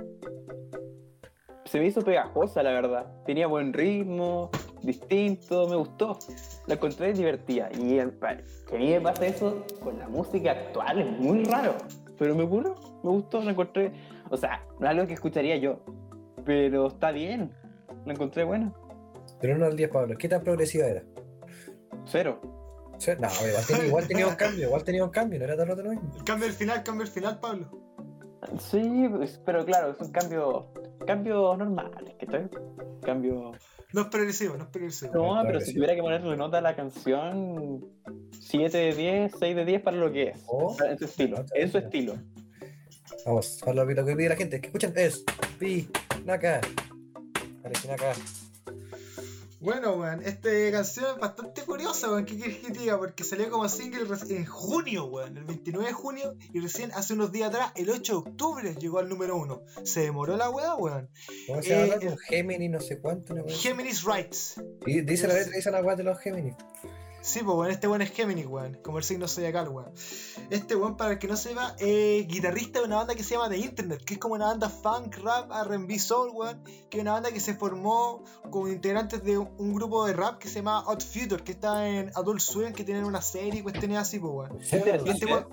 Se 1.65 1.81
me 1.81 1.87
hizo 1.89 2.03
pegajosa, 2.03 2.63
la 2.63 2.71
verdad. 2.71 3.13
Tenía 3.27 3.49
buen 3.49 3.73
ritmo, 3.73 4.51
distinto, 4.87 5.69
me 5.69 5.77
gustó. 5.77 6.19
La 6.67 6.75
encontré 6.75 7.13
divertida. 7.13 7.69
Y 7.79 7.99
el- 7.99 8.19
que 8.69 8.77
a 8.77 8.79
mí 8.79 8.91
me 8.91 9.01
pasa 9.01 9.27
eso 9.27 9.65
con 9.83 9.99
la 9.99 10.09
música 10.09 10.53
actual, 10.53 11.01
es 11.01 11.19
muy 11.21 11.45
raro. 11.45 11.75
Pero 12.19 12.35
me 12.35 12.45
gustó, 12.45 12.75
me 13.05 13.11
gustó, 13.11 13.43
la 13.43 13.51
encontré. 13.51 13.93
O 14.31 14.37
sea, 14.37 14.65
no 14.81 14.87
es 14.87 14.91
algo 14.91 15.07
que 15.07 15.15
escucharía 15.15 15.57
yo. 15.57 15.81
Pero 16.45 16.87
está 16.87 17.11
bien. 17.11 17.53
La 18.07 18.15
encontré 18.15 18.45
buena. 18.45 18.73
Pero 19.41 19.57
uno 19.57 19.67
al 19.67 19.77
10, 19.77 19.91
Pablo. 19.91 20.17
¿Qué 20.17 20.29
tan 20.29 20.43
progresiva 20.43 20.87
era? 20.87 21.03
Cero. 22.07 22.41
Sí, 22.99 23.11
No, 23.21 23.29
igual 23.47 23.67
tenía, 23.67 23.87
igual 23.87 24.09
tenía 24.09 24.27
un 24.27 24.35
cambio, 24.37 24.67
igual 24.69 24.85
tenía 24.85 25.05
un 25.05 25.11
cambio, 25.11 25.39
no 25.39 25.45
era 25.45 25.57
todo 25.57 25.83
lo 25.83 25.91
mismo. 25.91 26.11
Cambio 26.25 26.47
el 26.49 26.55
final, 26.55 26.83
cambio 26.83 27.03
el 27.05 27.11
final, 27.11 27.39
Pablo. 27.39 27.69
Sí, 28.59 29.09
pues, 29.15 29.39
pero 29.45 29.65
claro, 29.67 29.91
es 29.91 30.01
un 30.01 30.13
cambio. 30.13 30.69
Cambios 31.07 31.59
normales, 31.59 32.15
que 32.19 32.25
estoy. 32.25 32.49
Cambio. 33.03 33.53
No 33.93 34.03
es 34.03 34.07
progresivo, 34.09 34.57
no 34.57 34.65
es 34.65 34.71
progresivo. 34.71 35.13
No, 35.15 35.43
pero 35.47 35.61
si 35.61 35.73
tuviera 35.75 35.95
que 35.95 36.03
ponerle 36.03 36.37
nota 36.37 36.59
a 36.59 36.61
la 36.61 36.75
canción, 36.75 37.85
7 38.33 38.77
de 38.77 38.95
10, 38.95 39.33
6 39.39 39.57
de 39.57 39.65
10 39.65 39.83
para 39.83 39.97
lo 39.97 40.13
que 40.13 40.31
es. 40.31 40.43
Oh. 40.47 40.77
En 40.85 40.99
su 40.99 41.05
estilo. 41.05 41.45
En 41.55 41.71
su 41.71 41.79
estilo. 41.79 42.15
Vamos, 43.25 43.61
Pablo, 43.65 43.85
lo 43.85 44.05
que 44.05 44.17
pide 44.17 44.29
la 44.29 44.37
gente, 44.37 44.61
que 44.61 44.67
escuchen 44.67 44.93
es 44.97 45.25
Pi, 45.59 45.89
Naka. 46.25 46.61
Bueno, 49.67 49.95
weón, 49.95 50.23
esta 50.25 50.49
canción 50.71 51.07
es 51.15 51.19
bastante 51.19 51.63
curiosa, 51.63 52.09
weón. 52.09 52.25
¿Qué 52.25 52.37
quieres 52.37 52.59
que 52.59 52.71
te 52.71 52.79
diga? 52.79 52.99
Porque 52.99 53.25
salió 53.25 53.51
como 53.51 53.69
single 53.69 54.07
en 54.29 54.47
junio, 54.47 55.07
weón, 55.07 55.37
el 55.39 55.43
29 55.43 55.89
de 55.89 55.93
junio, 55.93 56.37
y 56.53 56.61
recién 56.61 56.93
hace 56.93 57.15
unos 57.15 57.33
días 57.33 57.49
atrás, 57.49 57.73
el 57.75 57.91
8 57.91 58.13
de 58.13 58.19
octubre, 58.31 58.75
llegó 58.77 59.01
al 59.01 59.09
número 59.09 59.35
1. 59.35 59.63
Se 59.83 60.03
demoró 60.03 60.37
la 60.37 60.51
weá, 60.51 60.77
weón. 60.77 61.11
¿Cómo 61.49 61.63
se 61.63 61.71
llama? 61.71 61.95
Eh, 62.01 62.17
Gemini, 62.29 62.69
no 62.69 62.81
sé 62.81 63.01
cuánto. 63.01 63.35
así. 63.45 63.57
Géminis 63.57 64.05
Rights. 64.05 64.63
Y 64.87 65.01
dice 65.01 65.27
la 65.27 65.35
letra, 65.35 65.57
dice 65.57 65.73
la 65.73 65.83
weá 65.83 65.97
de 65.97 66.05
los 66.05 66.21
Gemini. 66.21 66.55
Sí, 67.27 67.41
pues 67.43 67.57
weón, 67.57 67.73
este 67.73 67.89
weón 67.89 68.03
es 68.03 68.13
Géminis, 68.13 68.47
weón, 68.47 68.79
como 68.85 68.99
el 68.99 69.05
signo 69.05 69.27
zodiacal, 69.27 69.69
weón. 69.69 69.93
Este 70.49 70.77
weón, 70.77 70.97
para 70.97 71.15
el 71.15 71.19
que 71.19 71.27
no 71.27 71.37
sepa, 71.37 71.75
es 71.81 72.25
guitarrista 72.29 72.79
de 72.79 72.85
una 72.85 72.99
banda 72.99 73.17
que 73.17 73.25
se 73.25 73.35
llama 73.35 73.49
The 73.49 73.57
Internet, 73.59 74.05
que 74.05 74.15
es 74.15 74.21
como 74.21 74.37
una 74.37 74.47
banda 74.47 74.69
funk, 74.69 75.17
rap, 75.17 75.51
RB, 75.51 75.99
soul, 75.99 76.31
weón, 76.33 76.63
que 76.89 76.99
es 76.99 77.03
una 77.03 77.15
banda 77.15 77.33
que 77.33 77.41
se 77.41 77.55
formó 77.55 78.23
con 78.49 78.71
integrantes 78.71 79.25
de 79.25 79.39
un 79.39 79.75
grupo 79.75 80.07
de 80.07 80.13
rap 80.13 80.39
que 80.39 80.49
se 80.49 80.61
llama 80.61 80.85
Odd 80.87 81.03
Future, 81.03 81.43
que 81.43 81.51
está 81.51 81.89
en 81.89 82.13
Adult 82.15 82.39
Swim, 82.39 82.73
que 82.73 82.85
tienen 82.85 83.03
una 83.03 83.21
serie 83.21 83.59
y 83.59 83.63
cuestiones 83.65 83.99
así, 83.99 84.21
pues 84.21 84.33
weón. 84.33 84.61
Este 84.61 85.27
weón. 85.27 85.49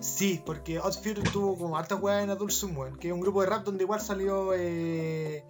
Sí, 0.00 0.40
porque 0.46 0.78
Odd 0.78 0.94
Future 0.94 1.28
tuvo 1.32 1.58
como 1.58 1.76
hartas 1.76 2.00
weas 2.00 2.22
en 2.22 2.30
Adult 2.30 2.52
Swim, 2.52 2.78
weón, 2.78 2.96
que 2.96 3.08
es 3.08 3.12
un 3.12 3.20
grupo 3.20 3.40
de 3.40 3.48
rap 3.48 3.64
donde 3.64 3.82
igual 3.82 4.00
salió 4.00 4.54
eh, 4.54 5.44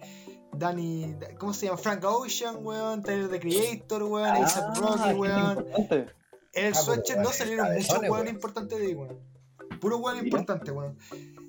Danny, 0.53 1.15
¿cómo 1.39 1.53
se 1.53 1.65
llama? 1.67 1.77
Frank 1.77 2.03
Ocean, 2.05 2.57
weón, 2.65 3.01
Tyler 3.03 3.29
the 3.29 3.39
Creator, 3.39 4.03
weón, 4.03 4.27
Ah, 4.27 4.45
A$AP 4.45 4.77
Rocky, 4.77 5.13
weón. 5.13 5.65
En 6.53 6.65
el 6.65 6.73
Ah, 6.73 6.75
Swatcher 6.77 7.17
no 7.19 7.31
salieron 7.31 7.67
muchos 7.73 7.89
weones 7.89 8.09
weón. 8.11 8.27
importantes 8.27 8.77
de 8.79 8.85
ahí, 8.87 8.93
weón. 8.93 9.19
Puro 9.79 9.97
weón 9.97 10.17
Mira. 10.17 10.27
importante, 10.27 10.71
weón. 10.71 10.97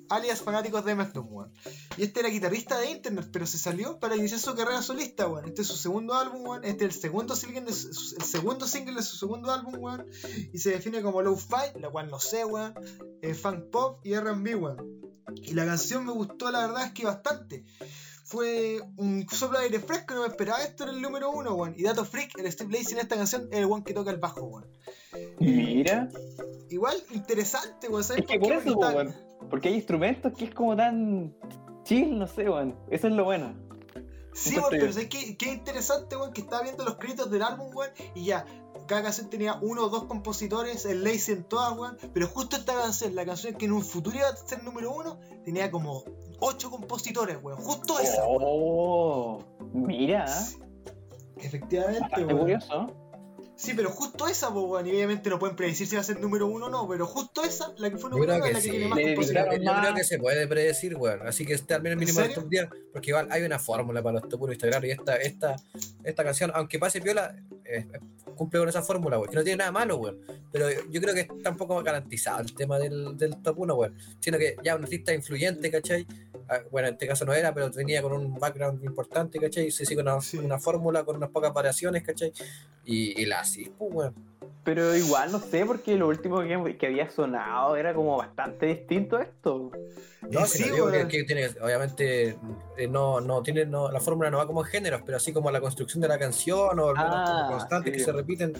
Alias 0.09 0.41
fanáticos 0.41 0.85
de 0.85 0.95
MF 0.95 1.17
weón. 1.17 1.51
Y 1.97 2.03
este 2.03 2.21
era 2.21 2.29
guitarrista 2.29 2.77
de 2.79 2.89
internet, 2.91 3.29
pero 3.31 3.45
se 3.45 3.57
salió 3.57 3.99
para 3.99 4.15
iniciar 4.15 4.39
su 4.39 4.55
carrera 4.55 4.81
solista, 4.81 5.27
weón. 5.27 5.45
Este 5.47 5.61
es 5.63 5.67
su 5.67 5.75
segundo 5.75 6.13
álbum, 6.15 6.47
weón. 6.47 6.63
Este 6.63 6.85
es 6.85 6.95
el 6.95 7.01
segundo 7.01 7.35
single 7.35 7.61
de 7.61 7.73
su, 7.73 8.15
el 8.17 8.23
segundo 8.23 8.65
single 8.67 8.95
de 8.95 9.03
su 9.03 9.17
segundo 9.17 9.51
álbum, 9.51 9.75
weón. 9.77 10.05
Y 10.53 10.57
se 10.59 10.71
define 10.71 11.01
como 11.01 11.21
low 11.21 11.35
fi, 11.35 11.77
la 11.79 11.89
cual 11.89 12.09
no 12.09 12.19
sé, 12.19 12.45
weón. 12.45 12.73
eh, 13.21 13.33
funk 13.33 13.65
pop 13.71 13.99
y 14.05 14.13
R&B, 14.13 14.55
weón. 14.55 15.01
Y 15.35 15.53
la 15.53 15.65
canción 15.65 16.05
me 16.05 16.11
gustó, 16.11 16.51
la 16.51 16.67
verdad 16.67 16.85
es 16.85 16.91
que 16.93 17.05
bastante. 17.05 17.65
Fue 18.23 18.79
un 18.97 19.27
soplo 19.29 19.59
de 19.59 19.65
aire 19.65 19.79
fresco, 19.79 20.13
no 20.13 20.21
me 20.21 20.27
esperaba 20.27 20.63
esto 20.63 20.83
en 20.85 20.91
el 20.91 21.01
número 21.01 21.29
uno, 21.31 21.55
weón. 21.55 21.73
Y 21.77 21.83
Dato 21.83 22.05
Freak, 22.05 22.37
el 22.39 22.51
Steve 22.51 22.71
Lacy 22.71 22.93
en 22.93 22.99
esta 22.99 23.15
canción, 23.17 23.47
es 23.51 23.59
el 23.59 23.65
weón 23.65 23.83
que 23.83 23.93
toca 23.93 24.11
el 24.11 24.17
bajo, 24.17 24.41
weón. 24.43 24.65
Mira. 25.39 26.09
Igual 26.69 26.95
interesante, 27.11 27.89
weón. 27.89 28.03
¿Sabes 28.03 28.23
Es 28.23 28.27
que 28.27 28.39
por 28.39 28.49
qué? 28.49 28.55
eso, 28.57 28.77
weón. 28.77 29.13
Porque 29.49 29.67
hay 29.69 29.75
instrumentos 29.75 30.33
que 30.37 30.45
es 30.45 30.53
como 30.55 30.75
tan 30.75 31.35
chill, 31.83 32.17
no 32.17 32.27
sé, 32.27 32.49
weón. 32.49 32.77
Eso 32.89 33.07
es 33.07 33.13
lo 33.13 33.25
bueno. 33.25 33.53
Sí, 34.33 34.55
weón, 34.57 34.67
pero. 34.71 34.91
¿sabes 34.93 35.09
qué, 35.09 35.37
qué 35.37 35.51
interesante, 35.53 36.15
weón? 36.15 36.31
Que 36.33 36.41
estaba 36.41 36.63
viendo 36.63 36.85
los 36.85 36.95
créditos 36.95 37.29
del 37.29 37.43
álbum, 37.43 37.75
weón, 37.75 37.91
y 38.15 38.25
ya, 38.25 38.45
cada 38.93 39.05
canción 39.05 39.27
tenía 39.29 39.55
uno 39.59 39.85
o 39.85 39.89
dos 39.89 40.03
compositores, 40.05 40.85
el 40.85 41.03
Lazy 41.03 41.31
en 41.31 41.43
todas, 41.45 41.75
weón, 41.75 41.97
pero 42.13 42.27
justo 42.27 42.55
esta 42.57 42.73
canción, 42.75 43.15
la 43.15 43.25
canción 43.25 43.55
que 43.55 43.65
en 43.65 43.71
un 43.71 43.81
futuro 43.83 44.15
iba 44.17 44.27
a 44.27 44.35
ser 44.35 44.63
número 44.63 44.91
uno, 44.93 45.19
tenía 45.43 45.71
como 45.71 46.03
ocho 46.39 46.69
compositores, 46.69 47.37
weón, 47.41 47.57
justo 47.59 47.99
esa, 47.99 48.23
weón. 48.27 48.43
Oh, 48.45 49.43
mira. 49.73 50.25
Efectivamente, 51.37 52.01
Bastante 52.01 52.25
weón. 52.25 52.39
curioso. 52.39 52.99
Sí, 53.55 53.73
pero 53.75 53.91
justo 53.91 54.27
esa, 54.27 54.51
pues, 54.53 54.65
weón, 54.65 54.85
y 54.87 54.91
obviamente 54.91 55.29
no 55.29 55.39
pueden 55.39 55.55
predecir 55.55 55.87
si 55.87 55.95
va 55.95 56.01
a 56.01 56.03
ser 56.03 56.19
número 56.19 56.47
uno 56.47 56.65
o 56.65 56.69
no, 56.69 56.87
pero 56.87 57.05
justo 57.07 57.43
esa, 57.43 57.73
la 57.77 57.89
que 57.89 57.97
fue 57.97 58.09
número 58.11 58.35
uno, 58.35 58.45
es 58.45 58.53
la 58.53 58.59
que 58.59 58.63
sí. 58.63 58.69
tiene 58.71 58.87
más 58.87 58.99
Yo 58.99 59.05
compositores. 59.05 59.47
creo, 59.47 59.63
yo 59.63 59.81
creo 59.81 59.93
que 59.95 60.03
se 60.03 60.19
puede 60.19 60.47
predecir, 60.47 60.95
weón. 60.95 61.27
Así 61.27 61.45
que 61.45 61.53
esté 61.53 61.73
al 61.73 61.81
menos 61.81 61.93
¿En 61.93 61.99
mínimo 61.99 62.19
de 62.19 62.27
estos 62.27 62.49
días. 62.49 62.67
Porque 62.91 63.09
igual 63.11 63.27
hay 63.31 63.41
una 63.43 63.57
fórmula 63.59 64.03
para 64.03 64.19
los 64.19 64.29
topuros 64.29 64.57
claro. 64.57 64.85
Y 64.85 64.91
esta, 64.91 65.15
esta, 65.15 65.55
esta 66.03 66.23
canción, 66.23 66.51
aunque 66.53 66.77
pase 66.77 66.99
piola, 67.01 67.35
eh, 67.65 67.87
cumple 68.35 68.59
con 68.59 68.69
esa 68.69 68.81
fórmula, 68.81 69.17
weón. 69.17 69.29
Que 69.29 69.35
no 69.37 69.43
tiene 69.43 69.57
nada 69.57 69.71
malo, 69.71 69.97
weón. 69.97 70.19
Pero 70.51 70.67
yo 70.89 71.01
creo 71.01 71.13
que 71.13 71.21
está 71.21 71.49
un 71.49 71.57
poco 71.57 71.81
garantizado 71.83 72.41
el 72.41 72.53
tema 72.53 72.77
del, 72.79 73.17
del 73.17 73.41
top 73.41 73.59
1, 73.59 73.75
weón. 73.75 73.97
Sino 74.19 74.37
que 74.37 74.55
ya 74.63 74.75
un 74.75 74.83
artista 74.83 75.13
influyente, 75.13 75.69
¿cachai? 75.71 76.05
Ah, 76.49 76.59
Bueno, 76.71 76.89
en 76.89 76.95
este 76.95 77.07
caso 77.07 77.25
no 77.25 77.33
era, 77.33 77.53
pero 77.53 77.69
venía 77.71 78.01
con 78.01 78.11
un 78.13 78.33
background 78.37 78.83
importante, 78.83 79.39
¿cachai? 79.39 79.71
Se 79.71 79.85
sigue 79.85 80.01
una, 80.01 80.19
Sí. 80.21 80.37
una 80.37 80.59
fórmula 80.59 81.03
con 81.03 81.15
unas 81.15 81.29
pocas 81.29 81.53
variaciones, 81.53 82.03
¿cachai? 82.03 82.33
Y, 82.85 83.21
y 83.21 83.25
la 83.25 83.39
así, 83.41 83.71
pues, 83.77 83.91
weón. 83.93 84.32
Pero 84.63 84.95
igual 84.95 85.31
no 85.31 85.39
sé, 85.39 85.65
porque 85.65 85.95
lo 85.97 86.07
último 86.07 86.39
que, 86.41 86.77
que 86.77 86.87
había 86.87 87.09
sonado 87.09 87.75
era 87.75 87.93
como 87.93 88.15
bastante 88.17 88.65
distinto 88.67 89.17
a 89.17 89.23
esto. 89.23 89.71
No, 90.29 90.45
sí, 90.45 90.63
no 90.69 90.73
digo 90.75 90.91
que, 90.91 91.07
que 91.09 91.23
tiene, 91.25 91.47
obviamente, 91.61 92.37
eh, 92.77 92.87
no, 92.87 93.19
no 93.19 93.43
tiene, 93.43 93.65
no, 93.65 93.91
la 93.91 93.99
fórmula 93.99 94.31
no 94.31 94.37
va 94.37 94.47
como 94.47 94.61
en 94.61 94.67
géneros, 94.67 95.01
pero 95.05 95.17
así 95.17 95.33
como 95.33 95.51
la 95.51 95.59
construcción 95.59 95.99
de 96.01 96.07
la 96.07 96.17
canción 96.17 96.79
o 96.79 96.89
al 96.89 96.95
menos 96.95 97.11
Ah, 97.13 97.25
como 97.45 97.57
constantes 97.57 97.91
sí. 97.93 97.97
que 97.99 98.05
se 98.05 98.11
repiten. 98.13 98.53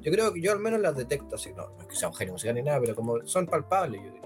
Yo 0.00 0.10
creo 0.10 0.32
que 0.32 0.40
yo 0.40 0.52
al 0.52 0.58
menos 0.58 0.80
las 0.80 0.96
detecto, 0.96 1.36
así, 1.36 1.52
no, 1.52 1.68
no 1.68 1.82
es 1.82 1.86
que 1.86 1.96
sea 1.96 2.08
un 2.08 2.14
genio 2.14 2.32
musical 2.32 2.54
ni 2.54 2.62
nada, 2.62 2.80
pero 2.80 2.94
como 2.96 3.24
son 3.26 3.46
palpables, 3.46 4.00
yo 4.00 4.06
diría. 4.10 4.21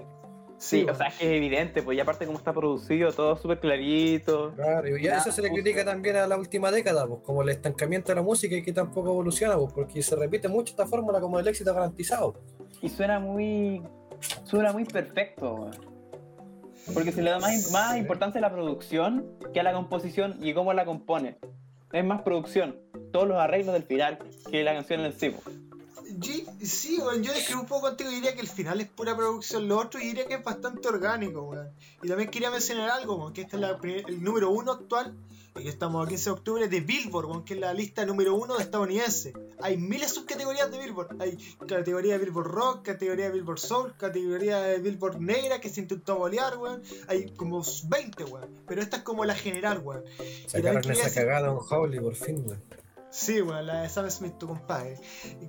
Sí, 0.59 0.85
o 0.89 0.95
sea, 0.95 1.07
es 1.07 1.15
que 1.15 1.25
es 1.25 1.31
evidente, 1.37 1.83
pues 1.83 1.95
y 1.97 1.99
aparte 2.01 2.25
como 2.25 2.39
está 2.39 2.51
producido, 2.51 3.11
todo 3.11 3.35
súper 3.37 3.59
clarito. 3.59 4.53
Claro, 4.55 4.97
y 4.97 5.03
ya 5.03 5.17
eso 5.17 5.31
se 5.31 5.41
le 5.43 5.51
critica 5.51 5.85
también 5.85 6.15
a 6.15 6.25
la 6.25 6.35
última 6.35 6.71
década, 6.71 7.05
pues, 7.05 7.21
como 7.23 7.43
el 7.43 7.49
estancamiento 7.49 8.07
de 8.11 8.15
la 8.15 8.21
música 8.23 8.55
y 8.55 8.63
que 8.63 8.73
tampoco 8.73 9.09
evoluciona, 9.11 9.55
pues, 9.55 9.71
porque 9.71 10.01
se 10.01 10.15
repite 10.15 10.47
mucho 10.47 10.71
esta 10.71 10.87
fórmula 10.87 11.21
como 11.21 11.39
el 11.39 11.47
éxito 11.47 11.73
garantizado. 11.73 12.33
Y 12.81 12.89
suena 12.89 13.19
muy. 13.19 13.83
suena 14.45 14.73
muy 14.73 14.85
perfecto, 14.85 15.53
weón. 15.53 15.97
Porque 16.93 17.11
se 17.11 17.21
le 17.21 17.29
da 17.31 17.39
más, 17.39 17.69
más 17.71 17.93
Sí. 17.93 17.99
importancia 17.99 18.39
a 18.39 18.41
la 18.41 18.51
producción 18.51 19.25
que 19.53 19.59
a 19.59 19.63
la 19.63 19.73
composición 19.73 20.37
y 20.41 20.53
cómo 20.53 20.73
la 20.73 20.85
compone. 20.85 21.37
Es 21.91 22.03
más 22.03 22.21
producción, 22.23 22.77
todos 23.11 23.27
los 23.27 23.37
arreglos 23.37 23.73
del 23.73 23.83
final 23.83 24.17
que 24.49 24.63
la 24.63 24.73
canción 24.73 25.01
en 25.01 25.13
sí. 25.13 25.29
po. 25.29 25.41
Sí, 26.21 26.99
weón, 26.99 27.23
yo 27.23 27.33
describo 27.33 27.61
un 27.61 27.67
poco 27.67 27.81
contigo 27.87 28.09
y 28.11 28.15
diría 28.15 28.33
que 28.33 28.41
el 28.41 28.47
final 28.49 28.81
es 28.81 28.87
pura 28.89 29.15
producción, 29.15 29.67
lo 29.67 29.77
otro 29.79 29.99
y 29.99 30.07
diría 30.07 30.27
que 30.27 30.35
es 30.35 30.43
bastante 30.43 30.87
orgánico, 30.87 31.41
weón. 31.43 31.69
Y 32.03 32.07
también 32.07 32.29
quería 32.29 32.51
mencionar 32.51 32.89
algo, 32.89 33.15
weón, 33.15 33.33
que 33.33 33.41
este 33.41 33.55
es 33.55 33.61
la 33.61 33.77
el 33.83 34.23
número 34.23 34.49
uno 34.49 34.71
actual, 34.71 35.13
y 35.55 35.63
que 35.63 35.69
estamos 35.69 36.05
a 36.05 36.07
15 36.09 36.23
de 36.25 36.31
octubre, 36.31 36.67
de 36.67 36.81
Billboard, 36.81 37.25
weón, 37.25 37.43
que 37.43 37.55
es 37.55 37.59
la 37.59 37.73
lista 37.73 38.05
número 38.05 38.35
uno 38.35 38.57
de 38.57 38.63
estadounidense. 38.63 39.33
Hay 39.59 39.77
miles 39.77 40.09
de 40.09 40.15
subcategorías 40.15 40.69
de 40.71 40.77
Billboard. 40.77 41.19
Hay 41.19 41.35
categoría 41.67 42.13
de 42.17 42.25
Billboard 42.25 42.47
Rock, 42.47 42.83
categoría 42.83 43.25
de 43.25 43.31
Billboard 43.31 43.57
Soul, 43.59 43.93
categoría 43.97 44.59
de 44.61 44.77
Billboard 44.77 45.19
Negra, 45.19 45.59
que 45.59 45.69
se 45.69 45.81
intentó 45.81 46.15
bolear, 46.17 46.57
weón. 46.59 46.83
Hay 47.07 47.31
como 47.31 47.63
20, 47.87 48.23
weón. 48.25 48.49
Pero 48.67 48.81
esta 48.83 48.97
es 48.97 49.03
como 49.03 49.25
la 49.25 49.33
general, 49.33 49.79
weón. 49.83 50.03
Sacaron 50.45 50.79
esa 50.91 51.05
decir- 51.05 51.13
cagada 51.23 51.51
un 51.51 51.59
Howley 51.67 51.99
por 51.99 52.13
fin, 52.15 52.43
weón. 52.45 52.61
Sí, 53.19 53.41
bueno, 53.41 53.63
la 53.63 53.81
de 53.81 53.89
Sam 53.89 54.11
Smith, 54.11 54.37
tu 54.37 54.45
compadre. 54.45 54.99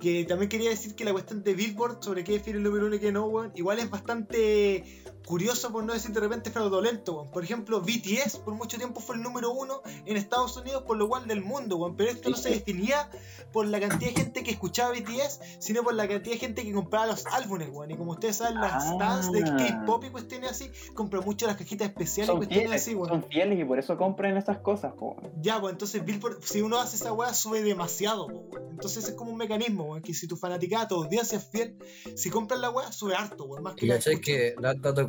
Que 0.01 0.25
también 0.25 0.49
quería 0.49 0.71
decir 0.71 0.95
que 0.95 1.05
la 1.05 1.11
cuestión 1.11 1.43
de 1.43 1.53
Billboard 1.53 2.03
sobre 2.03 2.23
qué 2.23 2.31
define 2.31 2.57
el 2.57 2.63
número 2.63 2.87
uno 2.87 2.95
y 2.95 2.99
qué 2.99 3.11
no, 3.11 3.27
weón, 3.27 3.51
igual 3.53 3.77
es 3.77 3.91
bastante 3.91 5.03
curioso, 5.25 5.71
por 5.71 5.83
no 5.83 5.93
decir 5.93 6.11
de 6.11 6.19
repente 6.19 6.49
fraudulento, 6.51 7.13
weón. 7.17 7.31
Por 7.31 7.43
ejemplo, 7.43 7.81
BTS 7.81 8.37
por 8.43 8.53
mucho 8.55 8.77
tiempo 8.77 8.99
fue 8.99 9.15
el 9.15 9.21
número 9.21 9.51
uno 9.51 9.81
en 10.05 10.17
Estados 10.17 10.57
Unidos, 10.57 10.83
por 10.83 10.97
lo 10.97 11.07
cual 11.07 11.27
del 11.27 11.41
mundo, 11.41 11.77
weón. 11.77 11.95
Pero 11.95 12.11
esto 12.11 12.29
no 12.29 12.37
se 12.37 12.49
definía 12.49 13.09
por 13.51 13.67
la 13.67 13.79
cantidad 13.79 14.11
de 14.11 14.17
gente 14.21 14.43
que 14.43 14.51
escuchaba 14.51 14.91
BTS, 14.91 15.39
sino 15.59 15.83
por 15.83 15.93
la 15.93 16.07
cantidad 16.07 16.33
de 16.33 16.39
gente 16.39 16.63
que 16.63 16.73
compraba 16.73 17.07
los 17.07 17.25
álbumes, 17.27 17.69
weón. 17.71 17.91
Y 17.91 17.97
como 17.97 18.11
ustedes 18.11 18.37
saben, 18.37 18.55
las 18.61 18.71
Ah. 18.85 18.91
stars 18.93 19.31
de 19.31 19.43
K-pop 19.43 20.03
y 20.05 20.09
cuestiones 20.09 20.51
así, 20.51 20.71
compran 20.93 21.23
mucho 21.23 21.45
las 21.47 21.57
cajitas 21.57 21.89
especiales 21.89 22.33
y 22.33 22.37
cuestiones 22.37 22.63
fieles, 22.67 22.81
así, 22.81 22.95
weón. 22.95 23.09
son 23.09 23.23
fieles 23.29 23.59
y 23.59 23.65
por 23.65 23.79
eso 23.79 23.97
compran 23.97 24.37
esas 24.37 24.59
cosas, 24.59 24.93
po. 24.93 25.15
Ya, 25.41 25.59
pues 25.59 25.73
entonces 25.73 26.03
Billboard, 26.03 26.43
si 26.43 26.61
uno 26.61 26.79
hace 26.79 26.95
esa 26.95 27.13
weá, 27.13 27.33
sube 27.33 27.61
demasiado, 27.61 28.25
weón. 28.27 28.69
Entonces 28.71 29.07
es 29.09 29.13
como 29.15 29.31
un 29.31 29.37
mecanismo, 29.37 29.83
weón, 29.85 30.01
que 30.01 30.13
si 30.13 30.27
tu 30.27 30.37
fanaticada 30.37 30.87
tu 30.87 30.95
audiencia 30.95 31.37
es 31.37 31.47
fiel, 31.49 31.77
si 32.15 32.29
compras 32.29 32.59
la 32.59 32.69
weá, 32.69 32.91
sube 32.91 33.13
harto, 33.15 33.43
weón, 33.45 33.63
más 33.63 33.75
que 33.75 33.85
Y 33.85 33.89
la 33.89 33.99
que, 33.99 34.55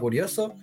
curioso, 0.00 0.54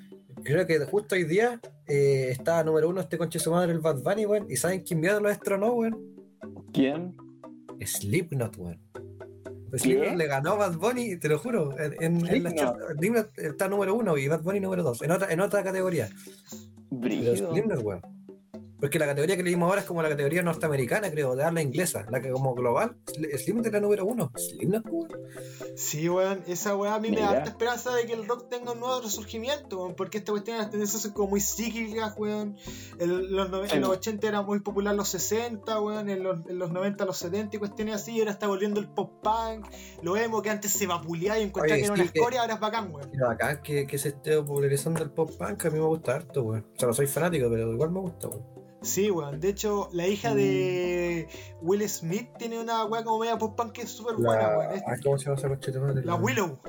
creo 0.43 0.65
que 0.67 0.79
justo 0.79 1.15
hoy 1.15 1.23
día 1.23 1.59
eh, 1.87 2.27
está 2.31 2.63
número 2.63 2.89
uno 2.89 2.99
este 3.01 3.17
conche 3.17 3.39
su 3.39 3.51
madre, 3.51 3.71
el 3.71 3.79
Bad 3.79 4.01
Bunny, 4.03 4.25
weón. 4.25 4.47
¿Y 4.49 4.57
saben 4.57 4.81
quién 4.81 4.99
miedo 4.99 5.19
lo 5.21 5.29
destronó, 5.29 5.73
weón? 5.73 5.97
¿Quién? 6.73 7.15
Slipknot, 7.85 8.57
weón. 8.57 8.79
Pues. 9.69 9.81
Slipknot 9.83 10.15
le 10.15 10.27
ganó 10.27 10.51
a 10.53 10.55
Bad 10.69 10.77
Bunny, 10.77 11.17
te 11.17 11.29
lo 11.29 11.37
juro. 11.39 11.77
En, 11.79 11.93
en- 12.01 12.27
en 12.27 12.43
la 12.43 12.49
Slipknot. 12.51 13.37
está 13.37 13.67
número 13.67 13.95
uno 13.95 14.17
y 14.17 14.27
Bad 14.27 14.41
Bunny 14.41 14.59
número 14.59 14.83
dos, 14.83 15.01
en 15.01 15.11
otra, 15.11 15.31
en 15.31 15.39
otra 15.39 15.63
categoría. 15.63 16.09
Brígido. 16.89 17.51
Slipknot, 17.51 17.83
weón. 17.83 18.01
Porque 18.79 18.99
la 18.99 19.07
categoría 19.07 19.35
que 19.35 19.43
leímos 19.43 19.67
ahora 19.69 19.81
es 19.81 19.87
como 19.87 20.03
la 20.03 20.09
categoría 20.09 20.43
norteamericana, 20.43 21.09
creo, 21.09 21.35
de 21.35 21.43
habla 21.43 21.61
inglesa. 21.61 22.05
La 22.09 22.21
que 22.21 22.29
como 22.29 22.53
global, 22.53 22.95
Sli- 23.05 23.35
Slipknot 23.37 23.65
es 23.65 23.73
la 23.73 23.79
número 23.79 24.05
uno. 24.05 24.31
Slipknot, 24.35 24.85
weón. 24.89 25.09
Sí, 25.75 26.07
weón, 26.07 26.43
esa 26.47 26.75
weá 26.75 26.95
a 26.95 26.99
mí 26.99 27.09
me 27.09 27.21
da 27.21 27.29
harta 27.31 27.49
esperanza 27.49 27.95
de 27.95 28.05
que 28.05 28.13
el 28.13 28.27
rock 28.27 28.49
tenga 28.49 28.73
un 28.73 28.79
nuevo 28.79 29.01
resurgimiento, 29.01 29.79
weón, 29.79 29.95
porque 29.95 30.19
esta 30.19 30.31
cuestión 30.31 30.57
de 30.57 30.63
las 30.63 30.71
tendencias 30.71 31.01
son 31.01 31.11
como 31.11 31.29
muy 31.29 31.41
cíclicas, 31.41 32.13
weón. 32.17 32.55
En 32.99 33.35
los, 33.35 33.71
en 33.71 33.81
los 33.81 33.89
80 33.89 34.27
era 34.27 34.41
muy 34.43 34.59
popular 34.59 34.93
los 34.93 35.09
60, 35.09 35.79
weón, 35.81 36.09
en 36.09 36.23
los, 36.23 36.45
en 36.47 36.59
los 36.59 36.71
90 36.71 37.05
los 37.05 37.17
70 37.17 37.55
y 37.55 37.59
cuestiones 37.59 37.95
así, 37.95 38.15
y 38.15 38.19
ahora 38.19 38.31
está 38.31 38.47
volviendo 38.47 38.79
el 38.79 38.87
pop 38.89 39.11
punk, 39.23 39.65
lo 40.03 40.13
vemos 40.13 40.41
que 40.43 40.49
antes 40.51 40.71
se 40.71 40.85
vapuleaba 40.85 41.39
y 41.39 41.43
encontraba 41.43 41.73
Oye, 41.73 41.81
que 41.81 41.85
era 41.87 41.95
sí, 41.95 42.01
una 42.01 42.11
escoria, 42.11 42.41
ahora 42.41 42.53
es 42.53 42.59
bacán, 42.59 42.93
weón. 42.93 43.11
Que, 43.63 43.87
que 43.87 43.97
se 43.97 44.09
esté 44.09 44.37
popularizando 44.37 45.01
el 45.01 45.09
pop 45.09 45.31
punk, 45.37 45.65
a 45.65 45.69
mí 45.71 45.79
me 45.79 45.85
gusta 45.85 46.15
harto, 46.15 46.43
weón. 46.43 46.65
O 46.75 46.79
sea, 46.79 46.87
no 46.87 46.93
soy 46.93 47.07
fanático, 47.07 47.49
pero 47.49 47.71
igual 47.71 47.91
me 47.91 48.01
gusta, 48.01 48.27
weón. 48.27 48.66
Sí, 48.81 49.09
weón. 49.11 49.39
De 49.39 49.49
hecho, 49.49 49.89
la 49.91 50.07
hija 50.07 50.35
de 50.35 51.27
Will 51.61 51.87
Smith 51.89 52.29
tiene 52.37 52.59
una 52.59 52.85
weá 52.85 53.03
como 53.03 53.19
media 53.19 53.37
pop 53.37 53.55
punk 53.57 53.71
que 53.73 53.81
es 53.81 53.89
súper 53.89 54.15
buena, 54.15 54.57
weón. 54.57 54.73
Es- 54.73 54.83
ah, 54.87 54.93
¿Cómo 55.03 55.17
se 55.17 55.25
llama 55.25 55.37
esa 55.37 55.49
coche 55.49 55.71
de 55.71 55.79
madre? 55.79 56.05
La 56.05 56.15
Willow. 56.15 56.59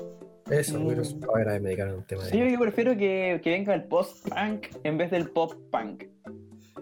Eso, 0.49 0.79
Mm. 0.79 0.87
Willow. 0.87 1.05
A 1.33 1.37
ver, 1.37 1.49
ahí 1.49 1.59
me 1.59 1.69
dedicaron 1.69 1.95
un 1.95 2.03
tema 2.05 2.23
de. 2.23 2.31
Sí, 2.31 2.51
yo 2.51 2.59
prefiero 2.59 2.97
que, 2.97 3.39
que 3.43 3.49
venga 3.51 3.73
el 3.75 3.83
post-punk 3.83 4.67
en 4.83 4.97
vez 4.97 5.11
del 5.11 5.29
pop-punk. 5.29 6.05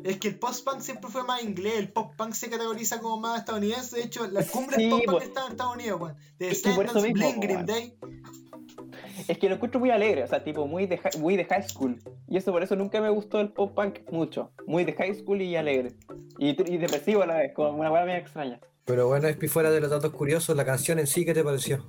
Es 0.03 0.17
que 0.19 0.29
el 0.29 0.39
post-punk 0.39 0.79
siempre 0.79 1.09
fue 1.09 1.23
más 1.25 1.43
inglés, 1.43 1.73
el 1.79 1.91
pop-punk 1.91 2.33
se 2.33 2.49
categoriza 2.49 2.99
como 3.01 3.19
más 3.19 3.39
estadounidense. 3.39 3.97
De 3.97 4.03
hecho, 4.03 4.25
la 4.27 4.43
cumbre 4.45 4.77
Sí, 4.77 4.89
pop-punk 4.89 5.11
po- 5.17 5.21
está 5.21 5.45
en 5.47 5.51
Estados 5.51 5.75
Unidos, 5.75 5.99
weón. 5.99 6.15
De 6.39 6.47
Descendants, 6.47 6.93
po, 6.93 6.99
Green. 7.41 7.65
Day. 7.65 7.97
Es 9.27 9.37
que 9.37 9.49
lo 9.49 9.55
encuentro 9.55 9.79
muy 9.79 9.89
alegre, 9.91 10.23
o 10.23 10.27
sea, 10.27 10.43
tipo 10.43 10.67
muy 10.67 10.85
de, 10.85 10.99
muy 11.19 11.35
de 11.37 11.45
high 11.45 11.63
school. 11.67 11.97
Y 12.27 12.37
eso 12.37 12.51
por 12.51 12.63
eso 12.63 12.75
nunca 12.75 12.99
me 13.01 13.09
gustó 13.09 13.39
el 13.39 13.49
pop-punk 13.53 13.99
mucho. 14.11 14.51
Muy 14.65 14.83
de 14.85 14.93
high 14.93 15.15
school 15.15 15.41
y 15.41 15.55
alegre. 15.55 15.93
Y, 16.37 16.49
y 16.73 16.77
depresivo 16.77 17.23
a 17.23 17.25
la 17.25 17.37
vez, 17.37 17.53
como 17.53 17.79
una 17.79 17.91
hueá 17.91 18.05
medio 18.05 18.19
extraña. 18.19 18.59
Pero 18.85 19.07
bueno, 19.07 19.27
Espi, 19.27 19.47
fuera 19.49 19.69
de 19.69 19.81
los 19.81 19.89
datos 19.89 20.13
curiosos, 20.13 20.55
la 20.55 20.63
canción 20.63 20.97
en 20.99 21.07
sí, 21.07 21.25
¿qué 21.25 21.33
te 21.33 21.43
pareció? 21.43 21.85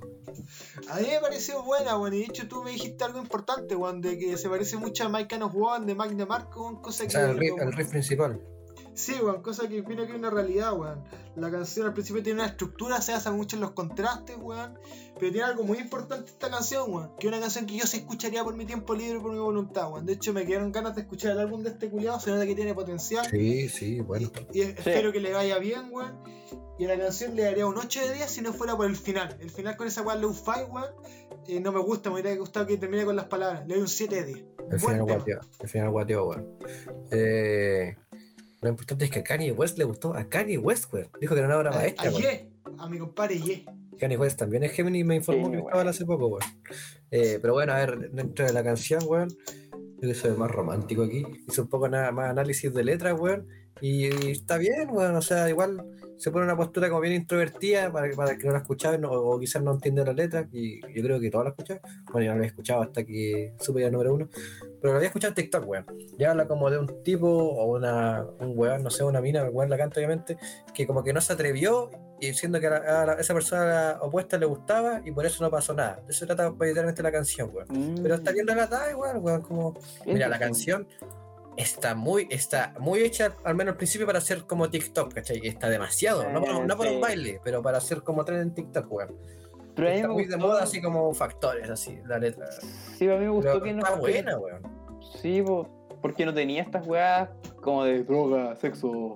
A 0.89 0.99
mí 0.99 1.07
me 1.07 1.19
pareció 1.21 1.63
buena, 1.63 1.97
weón. 1.97 2.13
Y 2.13 2.19
de 2.19 2.25
hecho, 2.25 2.47
tú 2.47 2.61
me 2.63 2.71
dijiste 2.71 3.03
algo 3.05 3.19
importante, 3.19 3.75
weón, 3.75 4.01
de 4.01 4.17
que 4.17 4.35
se 4.37 4.49
parece 4.49 4.75
mucho 4.77 5.05
a 5.05 5.09
My 5.09 5.25
Kind 5.25 5.43
of 5.43 5.55
One 5.55 5.85
de 5.85 5.95
Magna 5.95 6.25
Marco, 6.25 6.61
weón, 6.63 6.81
cosa 6.81 7.03
O 7.03 7.07
que. 7.07 7.11
sea, 7.11 7.29
el 7.29 7.37
riff, 7.37 7.51
como- 7.51 7.63
el 7.63 7.73
riff 7.73 7.89
principal. 7.89 8.41
Sí, 8.99 9.13
weón, 9.21 9.41
cosa 9.41 9.69
que 9.69 9.81
viene 9.81 10.05
que 10.05 10.11
es 10.11 10.19
una 10.19 10.29
realidad, 10.29 10.77
weón. 10.77 11.05
La 11.37 11.49
canción 11.49 11.87
al 11.87 11.93
principio 11.93 12.21
tiene 12.21 12.41
una 12.41 12.49
estructura, 12.49 12.99
se 12.99 13.13
basa 13.13 13.31
mucho 13.31 13.55
en 13.55 13.61
los 13.61 13.71
contrastes, 13.71 14.35
weón. 14.37 14.77
Pero 15.17 15.31
tiene 15.31 15.47
algo 15.47 15.63
muy 15.63 15.77
importante 15.77 16.31
esta 16.31 16.49
canción, 16.49 16.93
weón. 16.93 17.15
Que 17.17 17.27
es 17.27 17.33
una 17.33 17.39
canción 17.39 17.65
que 17.65 17.77
yo 17.77 17.87
sí 17.87 17.97
escucharía 17.97 18.43
por 18.43 18.57
mi 18.57 18.65
tiempo 18.65 18.93
libre 18.93 19.19
y 19.19 19.21
por 19.21 19.31
mi 19.31 19.39
voluntad, 19.39 19.89
weón. 19.89 20.05
De 20.05 20.13
hecho, 20.13 20.33
me 20.33 20.45
quedaron 20.45 20.73
ganas 20.73 20.95
de 20.95 21.01
escuchar 21.03 21.31
el 21.31 21.39
álbum 21.39 21.63
de 21.63 21.69
este 21.69 21.89
culiado, 21.89 22.19
se 22.19 22.29
nota 22.29 22.45
que 22.45 22.55
tiene 22.55 22.73
potencial. 22.73 23.25
Sí, 23.31 23.69
sí, 23.69 24.01
bueno. 24.01 24.29
Y 24.53 24.61
espero 24.63 25.13
que 25.13 25.21
le 25.21 25.31
vaya 25.31 25.59
bien, 25.59 25.87
weón. 25.91 26.21
Y 26.77 26.83
a 26.83 26.89
la 26.89 26.97
canción 26.97 27.37
le 27.37 27.43
daría 27.43 27.67
un 27.67 27.77
8 27.77 28.01
de 28.01 28.13
10 28.15 28.29
si 28.29 28.41
no 28.41 28.51
fuera 28.51 28.75
por 28.75 28.85
el 28.85 28.97
final. 28.97 29.37
El 29.39 29.49
final 29.49 29.77
con 29.77 29.87
esa 29.87 30.01
weón 30.01 30.19
low 30.19 30.33
fi 30.33 30.63
weón. 30.69 30.89
eh, 31.47 31.61
no 31.61 31.71
me 31.71 31.79
gusta, 31.79 32.09
me 32.09 32.19
hubiera 32.19 32.35
gustado 32.35 32.67
que 32.67 32.75
termine 32.75 33.05
con 33.05 33.15
las 33.15 33.25
palabras. 33.25 33.65
Le 33.65 33.75
doy 33.75 33.81
un 33.81 33.87
7 33.87 34.13
de 34.15 34.23
10. 34.25 34.37
El 34.37 34.45
Buen 34.67 34.79
final 34.79 35.03
guateó, 35.03 35.39
el 35.61 35.69
final 35.69 35.89
guateó, 35.89 36.25
weón. 36.27 36.57
Eh, 37.11 37.95
lo 38.61 38.69
importante 38.69 39.05
es 39.05 39.11
que 39.11 39.19
a 39.19 39.23
Kanye 39.23 39.51
West 39.51 39.77
le 39.77 39.85
gustó, 39.85 40.13
a 40.13 40.27
Kanye 40.27 40.57
West, 40.57 40.93
weón. 40.93 41.09
Dijo 41.19 41.33
que 41.33 41.39
era 41.39 41.47
una 41.47 41.57
obra 41.57 41.71
A, 41.71 41.75
maestra, 41.75 42.09
a. 42.09 42.11
Ye, 42.11 42.51
a 42.77 42.89
mi 42.89 42.99
compadre 42.99 43.39
Ye. 43.39 43.65
Kanye 43.97 44.17
West 44.17 44.39
también 44.39 44.63
es 44.63 44.71
Gemini 44.71 44.99
y 44.99 45.03
me 45.03 45.15
informó 45.15 45.47
Sí, 45.47 45.51
que 45.51 45.57
estaba 45.59 45.89
hace 45.89 46.05
poco, 46.05 46.27
weón. 46.27 46.43
Eh, 47.11 47.39
pero 47.41 47.53
bueno, 47.53 47.73
a 47.73 47.77
ver, 47.77 48.11
dentro 48.11 48.45
de 48.45 48.53
la 48.53 48.63
canción, 48.63 49.01
weón, 49.05 49.29
yo 50.01 50.07
que 50.07 50.13
soy 50.13 50.31
más 50.31 50.51
romántico 50.51 51.03
aquí, 51.03 51.23
hice 51.47 51.61
un 51.61 51.67
poco 51.67 51.87
nada 51.89 52.11
más 52.11 52.29
análisis 52.29 52.73
de 52.73 52.83
letras, 52.83 53.19
weón, 53.19 53.47
y, 53.81 54.07
y 54.07 54.31
está 54.31 54.57
bien, 54.57 54.89
weón, 54.91 55.15
o 55.15 55.21
sea, 55.21 55.49
igual 55.49 55.85
se 56.19 56.29
pone 56.31 56.45
una 56.45 56.55
postura 56.57 56.89
como 56.89 57.01
bien 57.01 57.13
introvertida 57.15 57.91
para, 57.91 58.13
para 58.15 58.37
que 58.37 58.45
no 58.45 58.51
la 58.53 58.59
escuchaban 58.59 59.01
no- 59.01 59.09
o 59.11 59.39
quizás 59.39 59.63
no 59.63 59.71
entienda 59.71 60.03
las 60.03 60.15
letras, 60.15 60.47
y 60.51 60.79
yo 60.93 61.01
creo 61.01 61.19
que 61.19 61.31
todos 61.31 61.45
la 61.45 61.49
escuchaban. 61.51 61.81
Bueno, 62.11 62.19
yo 62.25 62.25
no 62.25 62.25
la 62.25 62.33
había 62.35 62.47
escuchado 62.47 62.81
hasta 62.83 63.03
que 63.05 63.53
supe 63.59 63.79
ya 63.81 63.87
el 63.87 63.93
número 63.93 64.13
uno, 64.13 64.27
pero 64.81 64.93
la 64.93 64.97
había 64.97 65.07
escuchado 65.07 65.31
en 65.31 65.35
TikTok, 65.35 65.67
weón. 65.67 65.85
Y 66.17 66.23
habla 66.25 66.47
como 66.47 66.69
de 66.69 66.77
un 66.77 67.03
tipo 67.03 67.27
o 67.27 67.77
una, 67.77 68.25
un 68.39 68.51
weón, 68.55 68.83
no 68.83 68.89
sé, 68.89 69.03
una 69.03 69.21
mina, 69.21 69.41
el 69.41 69.49
weón 69.49 69.69
la 69.69 69.77
canta 69.77 69.99
obviamente, 69.99 70.37
que 70.73 70.85
como 70.85 71.03
que 71.03 71.13
no 71.13 71.21
se 71.21 71.33
atrevió 71.33 71.89
y 72.21 72.33
siendo 72.33 72.59
que 72.59 72.67
a, 72.67 72.69
la- 72.71 73.01
a 73.01 73.05
la- 73.05 73.13
esa 73.13 73.33
persona 73.33 73.97
opuesta 74.01 74.37
le 74.37 74.45
gustaba 74.45 75.01
y 75.05 75.11
por 75.11 75.25
eso 75.25 75.41
no 75.41 75.49
pasó 75.49 75.73
nada. 75.73 76.01
De 76.05 76.11
eso 76.11 76.25
trata 76.25 76.49
literalmente 76.49 77.01
la 77.01 77.11
canción, 77.13 77.49
weón. 77.53 77.67
Mm. 77.69 78.03
Pero 78.03 78.15
está 78.15 78.31
bien 78.33 78.45
relatada 78.45 78.91
igual, 78.91 79.17
weón, 79.19 79.41
como... 79.41 79.73
Mira, 80.05 80.27
la 80.27 80.37
canción 80.37 80.85
está 81.57 81.95
muy, 81.95 82.27
está 82.29 82.73
muy 82.79 82.99
hecha, 83.01 83.35
al 83.43 83.55
menos 83.55 83.73
al 83.73 83.77
principio, 83.77 84.05
para 84.07 84.19
hacer 84.19 84.43
como 84.45 84.69
TikTok, 84.69 85.13
¿cachai? 85.13 85.39
Está 85.43 85.69
demasiado, 85.69 86.29
no 86.31 86.41
para, 86.41 86.65
no 86.65 86.77
para 86.77 86.91
un 86.91 87.01
baile, 87.01 87.39
pero 87.43 87.61
para 87.61 87.77
hacer 87.79 88.01
como 88.01 88.23
tren 88.25 88.39
en 88.41 88.53
TikTok, 88.53 88.91
weón. 88.91 89.15
Pero 89.75 89.87
Está 89.89 90.07
muy 90.09 90.25
de 90.25 90.35
moda 90.37 90.63
así 90.63 90.81
como 90.81 91.13
factores, 91.13 91.69
así, 91.69 91.97
la 92.05 92.17
letra. 92.19 92.47
Sí, 92.97 93.07
a 93.09 93.13
mí 93.15 93.25
me 93.25 93.29
gustó 93.29 93.51
Pero 93.53 93.63
que 93.63 93.73
no. 93.73 93.79
está 93.79 93.95
buena, 93.95 94.37
weón. 94.37 94.61
Sí, 95.21 95.41
po, 95.41 95.87
porque 96.01 96.25
no 96.25 96.33
tenía 96.33 96.61
estas 96.61 96.85
weas 96.85 97.29
como 97.61 97.83
de 97.85 98.03
droga, 98.03 98.55
sexo. 98.57 99.15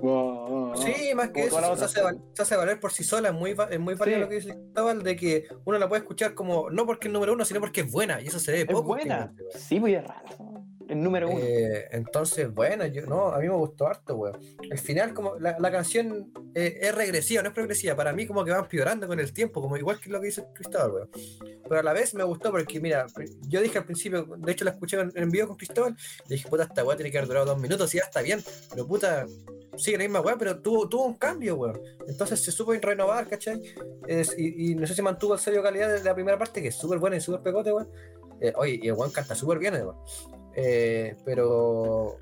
guau, 0.00 0.46
guau. 0.48 0.76
Sí, 0.76 1.12
más 1.14 1.30
que 1.30 1.44
eso, 1.46 1.58
se 1.58 1.84
hace, 1.84 2.00
otras. 2.00 2.04
val- 2.04 2.22
se 2.34 2.42
hace 2.42 2.56
valer 2.56 2.78
por 2.78 2.92
sí 2.92 3.02
sola, 3.02 3.28
es 3.30 3.34
muy, 3.34 3.56
es 3.70 3.80
muy 3.80 3.94
válido 3.94 4.18
Sí. 4.18 4.22
lo 4.22 4.28
que 4.28 4.34
dice 4.36 4.54
Cristóbal, 4.54 5.02
de 5.02 5.16
que 5.16 5.44
uno 5.64 5.78
la 5.78 5.88
puede 5.88 6.02
escuchar 6.02 6.34
como, 6.34 6.70
no 6.70 6.86
porque 6.86 7.08
es 7.08 7.12
número 7.14 7.32
uno, 7.32 7.44
sino 7.44 7.60
porque 7.60 7.80
es 7.80 7.90
buena, 7.90 8.20
y 8.20 8.26
eso 8.26 8.38
se 8.38 8.52
ve 8.52 8.60
Es 8.60 8.66
poco. 8.66 8.82
buena. 8.84 9.32
últimamente, 9.32 9.42
weón. 9.44 9.58
Sí, 9.60 9.80
pues 9.80 9.94
es 9.94 10.04
raro. 10.06 10.45
El 10.88 11.02
número 11.02 11.28
uno. 11.28 11.40
Eh, 11.42 11.88
entonces, 11.90 12.52
bueno, 12.52 12.86
yo, 12.86 13.04
no, 13.06 13.28
a 13.28 13.38
mí 13.38 13.48
me 13.48 13.54
gustó 13.56 13.88
harto, 13.88 14.14
weón. 14.14 14.38
El 14.70 14.78
final, 14.78 15.12
como 15.14 15.36
la, 15.36 15.56
la 15.58 15.70
canción 15.72 16.32
eh, 16.54 16.78
es 16.80 16.94
regresiva, 16.94 17.42
no 17.42 17.48
es 17.48 17.54
progresiva. 17.54 17.96
Para 17.96 18.12
mí, 18.12 18.24
como 18.26 18.44
que 18.44 18.52
va 18.52 18.58
empeorando 18.60 19.08
con 19.08 19.18
el 19.18 19.32
tiempo, 19.32 19.60
como 19.60 19.76
igual 19.76 19.98
que 19.98 20.10
lo 20.10 20.20
que 20.20 20.26
dice 20.26 20.44
Cristóbal, 20.54 20.92
weón. 20.92 21.10
Pero 21.68 21.80
a 21.80 21.82
la 21.82 21.92
vez 21.92 22.14
me 22.14 22.22
gustó 22.22 22.52
porque, 22.52 22.80
mira, 22.80 23.06
yo 23.48 23.60
dije 23.60 23.78
al 23.78 23.84
principio, 23.84 24.24
de 24.38 24.52
hecho 24.52 24.64
la 24.64 24.70
escuché 24.70 25.00
en, 25.00 25.12
en 25.14 25.30
vivo 25.30 25.48
con 25.48 25.56
Cristóbal, 25.56 25.96
y 26.26 26.34
dije, 26.34 26.48
puta, 26.48 26.62
esta 26.62 26.84
weá 26.84 26.96
tiene 26.96 27.10
que 27.10 27.18
haber 27.18 27.28
durado 27.28 27.46
dos 27.46 27.60
minutos, 27.60 27.92
y 27.92 27.98
ya 27.98 28.04
está 28.04 28.22
bien, 28.22 28.40
pero 28.70 28.86
puta, 28.86 29.26
sigue 29.76 29.98
la 29.98 30.04
misma 30.04 30.20
weá, 30.20 30.36
pero 30.38 30.60
tuvo, 30.60 30.88
tuvo 30.88 31.06
un 31.06 31.14
cambio, 31.14 31.56
weón. 31.56 31.80
Entonces 32.06 32.40
se 32.44 32.52
supo 32.52 32.72
renovar, 32.74 33.26
¿cachai? 33.28 33.60
Es- 34.06 34.38
y, 34.38 34.70
y 34.70 34.74
no 34.76 34.86
sé 34.86 34.94
si 34.94 35.02
mantuvo 35.02 35.34
el 35.34 35.40
sello 35.40 35.64
calidad 35.64 35.92
de 35.92 36.04
la 36.04 36.14
primera 36.14 36.38
parte, 36.38 36.62
que 36.62 36.68
es 36.68 36.76
súper 36.76 37.00
buena 37.00 37.16
y 37.16 37.20
súper 37.20 37.40
pegote, 37.42 37.72
weón. 37.72 37.90
Eh, 38.40 38.52
oye, 38.54 38.78
y 38.80 38.86
el 38.86 38.92
weón 38.94 39.10
canta 39.10 39.34
súper 39.34 39.58
bien, 39.58 39.74
weón. 39.74 39.96
Eh, 40.58 41.14
pero 41.22 42.16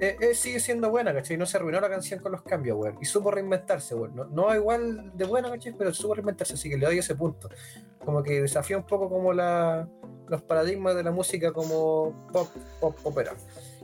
eh, 0.00 0.16
eh, 0.20 0.34
sigue 0.34 0.58
siendo 0.58 0.90
buena, 0.90 1.14
¿cachai? 1.14 1.36
No 1.36 1.46
se 1.46 1.56
arruinó 1.56 1.80
la 1.80 1.88
canción 1.88 2.20
con 2.20 2.32
los 2.32 2.42
cambios, 2.42 2.76
weón. 2.76 2.98
Y 3.00 3.04
supo 3.04 3.30
reinventarse, 3.30 3.94
weón. 3.94 4.34
No, 4.34 4.54
igual 4.54 5.12
de 5.14 5.24
buena, 5.24 5.48
¿cachai? 5.50 5.74
Pero 5.78 5.94
supo 5.94 6.14
reinventarse, 6.14 6.54
así 6.54 6.68
que 6.68 6.76
le 6.76 6.86
doy 6.86 6.98
ese 6.98 7.14
punto. 7.14 7.48
Como 8.04 8.22
que 8.22 8.42
desafía 8.42 8.76
un 8.76 8.84
poco 8.84 9.08
como 9.08 9.32
la, 9.32 9.88
los 10.28 10.42
paradigmas 10.42 10.96
de 10.96 11.04
la 11.04 11.12
música 11.12 11.52
como 11.52 12.28
pop, 12.32 12.48
pop, 12.80 12.96
opera. 13.04 13.34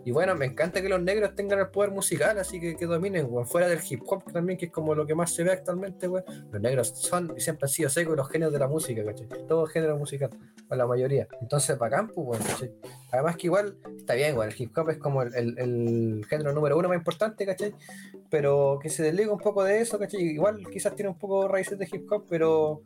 Y 0.05 0.13
bueno, 0.13 0.35
me 0.35 0.47
encanta 0.47 0.81
que 0.81 0.89
los 0.89 1.03
negros 1.03 1.35
tengan 1.35 1.59
el 1.59 1.69
poder 1.69 1.91
musical, 1.91 2.39
así 2.39 2.59
que, 2.59 2.75
que 2.77 2.87
dominen, 2.87 3.27
weón. 3.29 3.47
Fuera 3.47 3.69
del 3.69 3.81
hip 3.89 4.01
hop 4.07 4.25
también, 4.33 4.59
que 4.59 4.67
es 4.67 4.73
como 4.73 4.95
lo 4.95 5.07
que 5.07 5.15
más 5.15 5.33
se 5.35 5.45
ve 5.45 5.53
actualmente, 5.53 6.09
weón. 6.09 6.25
Los 6.51 6.61
negros 6.63 6.89
son 6.89 7.35
y 7.37 7.41
siempre 7.41 7.67
han 7.67 7.69
sido 7.69 7.91
secos 7.91 8.17
los 8.17 8.29
genios 8.31 8.53
de 8.53 8.59
la 8.59 8.67
música, 8.69 9.05
¿cachai? 9.05 9.29
Todo 9.47 9.67
género 9.67 9.97
musical, 9.99 10.31
o 10.69 10.75
la 10.75 10.87
mayoría. 10.87 11.29
Entonces, 11.41 11.77
para 11.77 11.97
campo, 11.97 12.23
weón, 12.23 12.43
¿cachai? 12.43 12.73
Además 13.13 13.37
que 13.37 13.47
igual 13.49 13.77
está 13.97 14.15
bien, 14.15 14.37
weón. 14.37 14.51
El 14.51 14.61
hip 14.61 14.77
hop 14.79 14.91
es 14.91 14.99
como 14.99 15.23
el, 15.23 15.35
el- 15.35 15.59
el 15.59 16.27
género 16.29 16.53
número 16.53 16.79
uno 16.79 16.89
más 16.89 16.97
importante, 16.97 17.45
¿cachai? 17.45 17.75
Pero 18.31 18.79
que 18.83 18.89
se 18.89 19.03
desliga 19.03 19.33
un 19.33 19.39
poco 19.41 19.63
de 19.65 19.81
eso, 19.81 19.99
¿cachai? 19.99 20.21
Igual 20.23 20.65
quizás 20.73 20.95
tiene 20.97 21.11
un 21.11 21.19
poco 21.19 21.47
raíces 21.47 21.79
de 21.79 21.89
hip 21.93 22.11
hop, 22.11 22.25
pero 22.29 22.83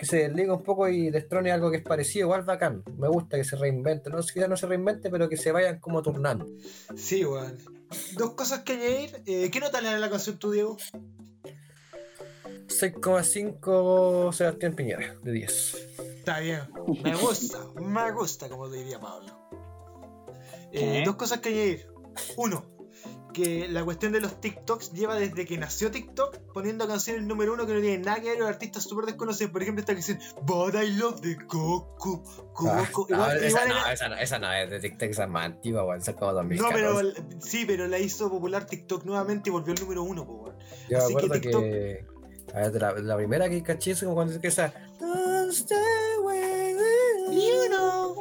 que 0.00 0.06
se 0.06 0.16
desliga 0.16 0.54
un 0.54 0.62
poco 0.62 0.88
y 0.88 1.10
destrone 1.10 1.52
algo 1.52 1.70
que 1.70 1.76
es 1.76 1.82
parecido, 1.82 2.24
igual 2.24 2.42
bacán. 2.42 2.82
Me 2.96 3.06
gusta 3.06 3.36
que 3.36 3.44
se 3.44 3.54
reinvente. 3.54 4.08
No 4.08 4.20
quizás 4.22 4.48
no 4.48 4.56
se 4.56 4.66
reinvente, 4.66 5.10
pero 5.10 5.28
que 5.28 5.36
se 5.36 5.52
vayan 5.52 5.78
como 5.78 6.00
turnando. 6.00 6.48
Sí, 6.96 7.22
weón. 7.22 7.58
Dos 8.16 8.30
cosas 8.30 8.60
que 8.60 8.72
añadir. 8.72 9.22
Eh, 9.26 9.50
¿Qué 9.52 9.60
nota 9.60 9.82
le 9.82 9.90
da 9.90 9.98
la 9.98 10.08
canción 10.08 10.38
tú, 10.38 10.52
Diego? 10.52 10.78
6,5 12.68 14.32
Sebastián 14.32 14.74
Piñera, 14.74 15.16
de 15.22 15.32
10. 15.32 15.74
Está 16.16 16.40
bien. 16.40 16.62
Me 17.04 17.14
gusta, 17.14 17.58
me 17.78 18.10
gusta, 18.12 18.48
como 18.48 18.70
diría 18.70 18.98
Pablo. 18.98 19.38
Eh, 20.72 21.02
dos 21.04 21.16
cosas 21.16 21.40
que 21.40 21.50
añadir. 21.50 21.88
Uno, 22.38 22.64
que 23.32 23.68
la 23.68 23.84
cuestión 23.84 24.12
de 24.12 24.20
los 24.20 24.40
TikToks 24.40 24.92
lleva 24.92 25.14
desde 25.16 25.44
que 25.46 25.56
nació 25.58 25.90
TikTok 25.90 26.38
poniendo 26.52 26.86
canciones 26.88 27.22
número 27.24 27.52
uno 27.54 27.66
que 27.66 27.74
no 27.74 27.80
tienen 27.80 28.02
nada 28.02 28.20
que 28.20 28.28
ver 28.30 28.38
con 28.38 28.48
artistas 28.48 28.84
súper 28.84 29.06
desconocidos. 29.06 29.52
Por 29.52 29.62
ejemplo, 29.62 29.80
esta 29.80 29.92
canción 29.94 30.18
But 30.42 30.74
I 30.74 30.90
Love 30.96 31.20
the 31.20 31.36
Coco. 31.46 32.22
Ah, 32.68 32.84
Coco. 32.92 33.06
no, 33.14 33.16
Igual- 33.16 33.44
esa, 33.44 33.64
no, 33.66 33.76
era- 33.78 33.92
esa, 33.92 34.08
no, 34.08 34.16
esa 34.16 34.38
no 34.38 34.52
es 34.52 34.70
de 34.70 34.80
TikTok, 34.80 35.08
esa 35.10 35.24
es 35.24 35.30
más 35.30 35.46
antigua, 35.46 35.84
weón. 35.84 36.00
Esa 36.00 36.10
es 36.12 36.16
como 36.16 36.32
No, 36.32 36.36
2014. 36.38 36.74
pero 36.82 37.40
sí, 37.40 37.64
pero 37.66 37.86
la 37.86 37.98
hizo 37.98 38.28
popular 38.30 38.66
TikTok 38.66 39.04
nuevamente 39.04 39.50
y 39.50 39.52
volvió 39.52 39.72
al 39.74 39.80
número 39.80 40.02
uno, 40.02 40.22
weón. 40.22 40.56
Yo 40.88 40.98
así 40.98 41.14
que 41.14 41.24
acuerdo 41.24 41.40
que. 41.40 41.50
TikTok- 41.50 42.54
A 42.54 42.58
ver, 42.68 42.82
la, 42.82 42.92
la 42.94 43.16
primera 43.16 43.48
que 43.48 43.62
caché 43.62 43.92
es 43.92 44.00
como 44.00 44.14
cuando 44.14 44.32
dice 44.32 44.40
que 44.42 44.48
esa. 44.48 44.72
Don't 44.98 45.52
stay 45.52 45.76
away 46.18 46.74
with 46.74 47.32
You 47.32 47.68
know, 47.68 48.16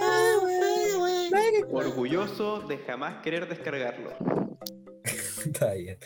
Orgulloso 1.71 2.59
de 2.61 2.77
jamás 2.79 3.21
querer 3.23 3.47
descargarlo. 3.47 4.11
Está 5.53 5.73
bien. 5.73 5.97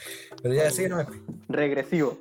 Pero 0.42 0.54
ya 0.54 0.72
sí, 0.72 0.88
no. 0.88 1.06
Regresivo. 1.50 2.18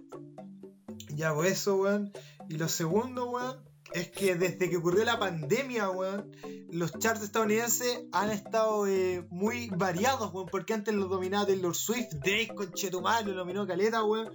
Ya, 1.14 1.35
pues 1.35 1.53
eso, 1.53 1.77
weón. 1.77 2.12
Y 2.49 2.57
lo 2.57 2.68
segundo, 2.68 3.31
weón, 3.31 3.57
Es 3.95 4.11
que 4.11 4.34
desde 4.34 4.70
que 4.70 4.76
ocurrió 4.76 5.05
la 5.05 5.18
pandemia, 5.18 5.90
weón, 5.90 6.30
los 6.70 6.99
charts 6.99 7.22
estadounidenses 7.22 8.05
han 8.12 8.30
estado 8.30 8.86
eh, 8.86 9.26
muy 9.28 9.68
variados, 9.68 10.32
weón, 10.32 10.49
porque 10.51 10.72
antes 10.72 10.95
los 10.95 11.11
dominaba 11.11 11.47
Taylor 11.47 11.74
Swift, 11.74 12.14
Drake, 12.14 12.53
Conchetumare, 12.55 13.26
lo 13.26 13.34
dominó 13.34 13.66
Caleta, 13.66 14.03
weón. 14.05 14.32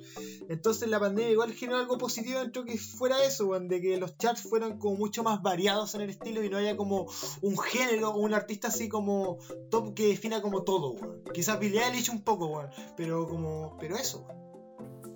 Entonces 0.50 0.90
la 0.90 1.00
pandemia 1.00 1.32
igual 1.32 1.54
generó 1.54 1.80
algo 1.80 1.98
positivo 1.98 2.40
dentro 2.40 2.66
que 2.66 2.78
fuera 2.78 3.24
eso, 3.24 3.48
weón, 3.48 3.68
de 3.68 3.82
que 3.82 3.98
los 3.98 4.18
charts 4.18 4.44
fueran 4.44 4.78
como 4.78 4.96
mucho 4.96 5.24
más 5.24 5.42
variados 5.42 5.96
en 5.96 6.02
el 6.02 6.12
estilo 6.12 6.44
y 6.44 6.50
no 6.50 6.58
haya 6.58 6.78
como 6.78 7.08
un 7.42 7.58
género 7.58 8.12
o 8.12 8.20
un 8.20 8.34
artista 8.34 8.68
así 8.68 8.90
como 8.90 9.40
top 9.72 9.96
que 9.96 10.08
defina 10.10 10.42
como 10.42 10.64
todo, 10.64 10.92
weón. 10.92 11.24
Quizás 11.34 11.60
Billie 11.60 11.84
Eilish 11.84 12.10
un 12.12 12.22
poco, 12.22 12.48
weón, 12.48 12.70
pero 12.96 13.28
como, 13.28 13.76
pero 13.80 13.96
eso, 13.96 14.28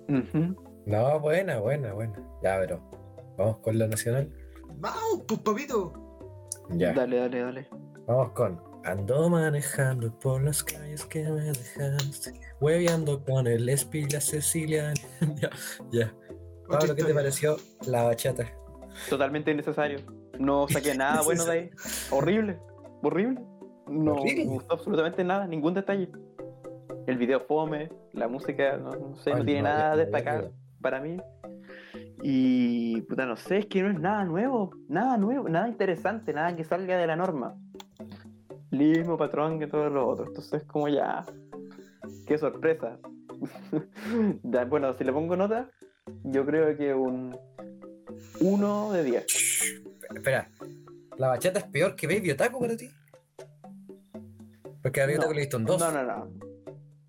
weón. 0.08 0.56
No, 0.84 1.20
buena, 1.20 1.60
buena, 1.60 1.92
buena. 1.92 2.14
Ya, 2.42 2.58
pero 2.58 3.01
vamos 3.36 3.58
con 3.58 3.78
la 3.78 3.86
nacional. 3.86 4.30
Vamos, 4.76 5.22
pues 5.26 5.40
papito. 5.40 5.92
Ya. 6.70 6.92
Dale, 6.92 7.16
dale, 7.18 7.40
dale. 7.40 7.68
Vamos 8.06 8.30
con 8.32 8.72
Ando 8.84 9.30
manejando 9.30 10.10
por 10.18 10.42
las 10.42 10.64
calles 10.64 11.04
que 11.04 11.22
me 11.22 11.42
dejaste, 11.42 12.32
hueveando 12.60 13.22
con 13.24 13.46
el 13.46 13.68
Espi 13.68 14.00
y 14.00 14.08
la 14.08 14.20
Cecilia. 14.20 14.92
ya, 15.40 15.50
ya. 15.92 16.12
Pablo, 16.68 16.96
¿qué 16.96 17.04
te 17.04 17.14
pareció 17.14 17.58
la 17.86 18.02
bachata? 18.02 18.44
Totalmente 19.08 19.52
innecesario. 19.52 20.00
No 20.38 20.66
saqué 20.68 20.94
nada 20.96 21.22
bueno 21.22 21.44
de 21.44 21.52
ahí. 21.52 21.70
Horrible. 22.10 22.58
Horrible. 23.02 23.40
No 23.88 24.14
Horrible. 24.14 24.46
me 24.46 24.50
gustó 24.50 24.74
absolutamente 24.74 25.22
nada, 25.22 25.46
ningún 25.46 25.74
detalle. 25.74 26.10
El 27.06 27.18
video 27.18 27.40
fome, 27.40 27.88
la 28.12 28.26
música, 28.26 28.76
no, 28.78 28.90
no 28.90 29.16
sé, 29.16 29.32
no 29.32 29.44
tiene 29.44 29.62
no, 29.62 29.68
nada 29.68 30.04
ya. 30.10 30.50
para 30.80 31.00
mí. 31.00 31.18
Y 32.22 33.00
puta, 33.02 33.26
no 33.26 33.36
sé, 33.36 33.58
es 33.58 33.66
que 33.66 33.82
no 33.82 33.90
es 33.90 33.98
nada 33.98 34.24
nuevo, 34.24 34.70
nada 34.88 35.16
nuevo, 35.16 35.48
nada 35.48 35.68
interesante, 35.68 36.32
nada 36.32 36.54
que 36.54 36.62
salga 36.62 36.96
de 36.96 37.06
la 37.06 37.16
norma. 37.16 37.56
Mismo 38.70 39.18
patrón 39.18 39.58
que 39.58 39.66
todos 39.66 39.92
los 39.92 40.04
otros. 40.04 40.28
Entonces, 40.28 40.62
como 40.64 40.88
ya. 40.88 41.24
Qué 42.26 42.38
sorpresa. 42.38 42.98
Ya, 44.44 44.64
bueno, 44.66 44.92
si 44.94 45.02
le 45.02 45.12
pongo 45.12 45.34
nota, 45.36 45.68
yo 46.22 46.46
creo 46.46 46.76
que 46.76 46.94
un 46.94 47.36
1 48.40 48.92
de 48.92 49.04
10. 49.04 49.26
Espera, 50.14 50.48
¿la 51.16 51.28
bachata 51.28 51.58
es 51.58 51.64
peor 51.64 51.96
que 51.96 52.06
Baby 52.06 52.30
Otaku 52.30 52.60
para 52.60 52.76
ti? 52.76 52.88
Porque 54.80 55.00
a 55.00 55.06
Baby 55.06 55.14
No. 55.14 55.20
Otaku 55.20 55.34
le 55.34 55.40
diste 55.40 55.56
un 55.56 55.64
2. 55.64 55.80
No, 55.80 55.90
no, 55.90 56.02
no. 56.04 56.51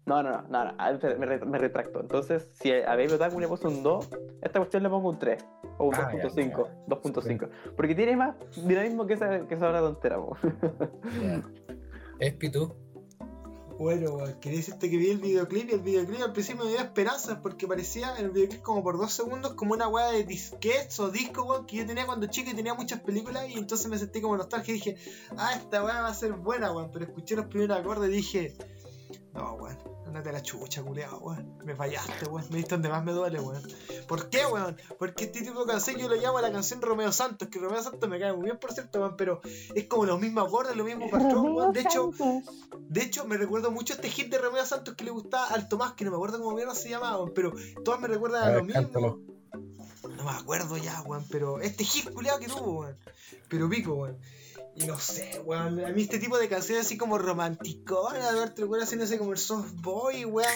No, 0.05 0.21
no, 0.21 0.31
no, 0.31 0.41
no, 0.49 0.65
no. 0.65 0.73
A 0.77 0.91
ver, 0.91 1.17
Me, 1.17 1.25
re- 1.25 1.45
me 1.45 1.57
retracto. 1.57 2.01
Entonces, 2.01 2.49
si 2.59 2.71
a 2.71 2.89
Baby 2.89 3.13
Otaku 3.13 3.39
le 3.39 3.47
puse 3.47 3.67
un 3.67 3.83
2, 3.83 4.09
a 4.13 4.45
esta 4.45 4.59
cuestión 4.59 4.83
le 4.83 4.89
pongo 4.89 5.09
un 5.09 5.17
3. 5.19 5.45
O 5.77 5.85
un 5.87 5.95
Ah, 5.95 6.11
ya, 6.15 6.23
2.5. 6.23 6.67
ya. 6.67 6.95
2.5. 6.95 7.49
Porque 7.75 7.95
tiene 7.95 8.15
más 8.17 8.35
dinamismo 8.55 9.05
que 9.07 9.13
esa, 9.13 9.47
que 9.47 9.55
esa 9.55 9.69
hora 9.69 9.79
tontera. 9.79 10.17
po. 10.17 10.35
Espi, 12.19 12.49
tú. 12.51 12.73
Bueno, 13.79 14.11
weón, 14.15 14.39
quería 14.39 14.59
decirte 14.59 14.87
que 14.89 14.97
vi 14.97 15.09
el 15.09 15.17
videoclip 15.17 15.67
y 15.69 15.73
el 15.73 15.79
videoclip 15.81 16.21
al 16.21 16.31
principio 16.31 16.63
me 16.63 16.69
dio 16.69 16.79
esperanzas 16.79 17.39
porque 17.41 17.67
parecía 17.67 18.15
en 18.17 18.25
el 18.25 18.31
videoclip 18.31 18.61
como 18.61 18.83
por 18.83 18.97
dos 18.99 19.11
segundos 19.13 19.55
como 19.55 19.73
una 19.73 19.87
weá 19.87 20.11
de 20.11 20.23
disquets 20.23 20.99
o 20.99 21.09
disco, 21.09 21.43
weón, 21.43 21.65
que 21.65 21.77
yo 21.77 21.85
tenía 21.85 22.05
cuando 22.05 22.27
chico 22.27 22.51
y 22.51 22.53
tenía 22.53 22.75
muchas 22.75 22.99
películas 23.01 23.49
y 23.49 23.57
entonces 23.57 23.87
me 23.87 23.97
sentí 23.97 24.21
como 24.21 24.37
nostalgia 24.37 24.73
y 24.73 24.75
dije, 24.75 24.95
ah, 25.37 25.53
esta 25.55 25.83
weá 25.83 26.01
va 26.01 26.07
a 26.09 26.13
ser 26.13 26.33
buena, 26.33 26.71
weón, 26.71 26.91
pero 26.93 27.05
escuché 27.05 27.35
los 27.35 27.47
primeros 27.47 27.75
acordes 27.77 28.09
y 28.11 28.13
dije, 28.13 28.53
no, 29.33 29.53
weón, 29.55 29.77
andate 30.05 30.29
a 30.29 30.31
la 30.33 30.41
chucha, 30.43 30.83
culeado, 30.83 31.17
weón, 31.19 31.57
me 31.63 31.75
fallaste, 31.75 32.25
weón, 32.27 32.45
me 32.51 32.57
diste 32.57 32.75
donde 32.75 32.89
más 32.89 33.03
me 33.03 33.11
duele, 33.13 33.39
weón. 33.39 33.63
¿Por 34.07 34.29
qué, 34.29 34.45
weón? 34.45 34.77
Porque 34.99 35.25
este 35.25 35.41
tipo 35.41 35.65
de 35.65 35.71
canción 35.71 35.97
yo 35.97 36.07
lo 36.07 36.15
llamo 36.15 36.39
la 36.39 36.51
canción 36.51 36.81
Romeo 36.81 37.11
Santos, 37.11 37.47
que 37.47 37.59
Romeo 37.59 37.81
Santos 37.81 38.07
me 38.09 38.19
cae 38.19 38.33
muy 38.33 38.45
bien, 38.45 38.59
por 38.59 38.71
cierto, 38.73 38.99
weón, 38.99 39.15
pero 39.17 39.41
es 39.73 39.85
como 39.85 40.05
los 40.05 40.19
mismos 40.19 40.47
acordes, 40.47 40.75
los 40.75 40.85
mismos 40.85 41.09
patrón, 41.09 41.55
weón, 41.55 41.73
de 41.73 41.81
hecho... 41.81 42.11
De 42.89 43.01
hecho, 43.01 43.25
me 43.25 43.37
recuerdo 43.37 43.71
mucho 43.71 43.93
este 43.93 44.09
hit 44.09 44.29
de 44.29 44.37
Romeo 44.37 44.65
Santos 44.65 44.93
que 44.95 45.03
le 45.03 45.09
gustaba 45.09 45.47
al 45.47 45.67
Tomás, 45.67 45.93
que 45.93 46.05
no 46.05 46.11
me 46.11 46.17
acuerdo 46.17 46.39
cómo 46.39 46.55
mierda 46.55 46.75
se 46.75 46.89
llamaba, 46.89 47.17
weón, 47.17 47.31
pero 47.33 47.53
todas 47.83 47.99
me 47.99 48.07
recuerdan 48.07 48.43
a, 48.43 48.47
A 48.47 48.49
ver, 48.51 48.63
mismo. 48.63 48.81
cántalo. 48.81 49.19
No 50.15 50.23
me 50.25 50.31
acuerdo 50.31 50.77
ya, 50.77 51.01
weón, 51.03 51.25
pero 51.31 51.59
este 51.59 51.83
hit 51.85 52.11
culiado 52.11 52.39
que 52.39 52.47
tuvo, 52.47 52.81
weón. 52.81 52.97
Pero 53.49 53.67
pico, 53.69 53.93
weón. 53.95 54.17
Y 54.75 54.85
no 54.85 54.99
sé, 54.99 55.39
weón. 55.45 55.85
A 55.85 55.89
mí 55.89 56.01
este 56.01 56.17
tipo 56.17 56.37
de 56.37 56.47
canciones 56.47 56.85
así 56.85 56.97
como 56.97 57.19
romanticonas, 57.19 58.33
de 58.33 58.39
verte, 58.39 58.63
weón, 58.63 58.87
sé, 58.87 59.17
como 59.19 59.31
el 59.31 59.37
soft 59.37 59.71
boy, 59.81 60.25
weón. 60.25 60.49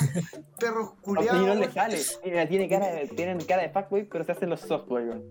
Perros 0.60 0.94
culiados. 1.02 1.58
no 1.58 1.72
sale. 1.72 2.02
Mira, 2.24 2.48
tiene 2.48 2.68
cara 2.68 2.88
de, 2.88 3.08
tienen 3.10 3.40
cara 3.46 3.62
de 3.62 3.70
fuckboy, 3.70 4.06
pero 4.06 4.24
se 4.24 4.32
hacen 4.32 4.50
los 4.50 4.62
software, 4.62 5.10
weón. 5.10 5.24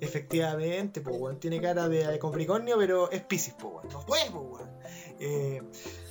Efectivamente, 0.00 1.00
pues, 1.00 1.16
weón. 1.16 1.38
Tiene 1.38 1.60
cara 1.60 1.88
de, 1.88 2.06
de 2.06 2.18
Capricornio, 2.18 2.76
pero 2.76 3.10
es 3.10 3.22
Pisces, 3.22 3.54
pues, 3.54 3.74
weón. 3.74 3.88
No 3.92 4.04
puede, 4.04 4.30
pues, 4.30 4.44
weón. 4.44 4.70
Eh, 5.20 5.62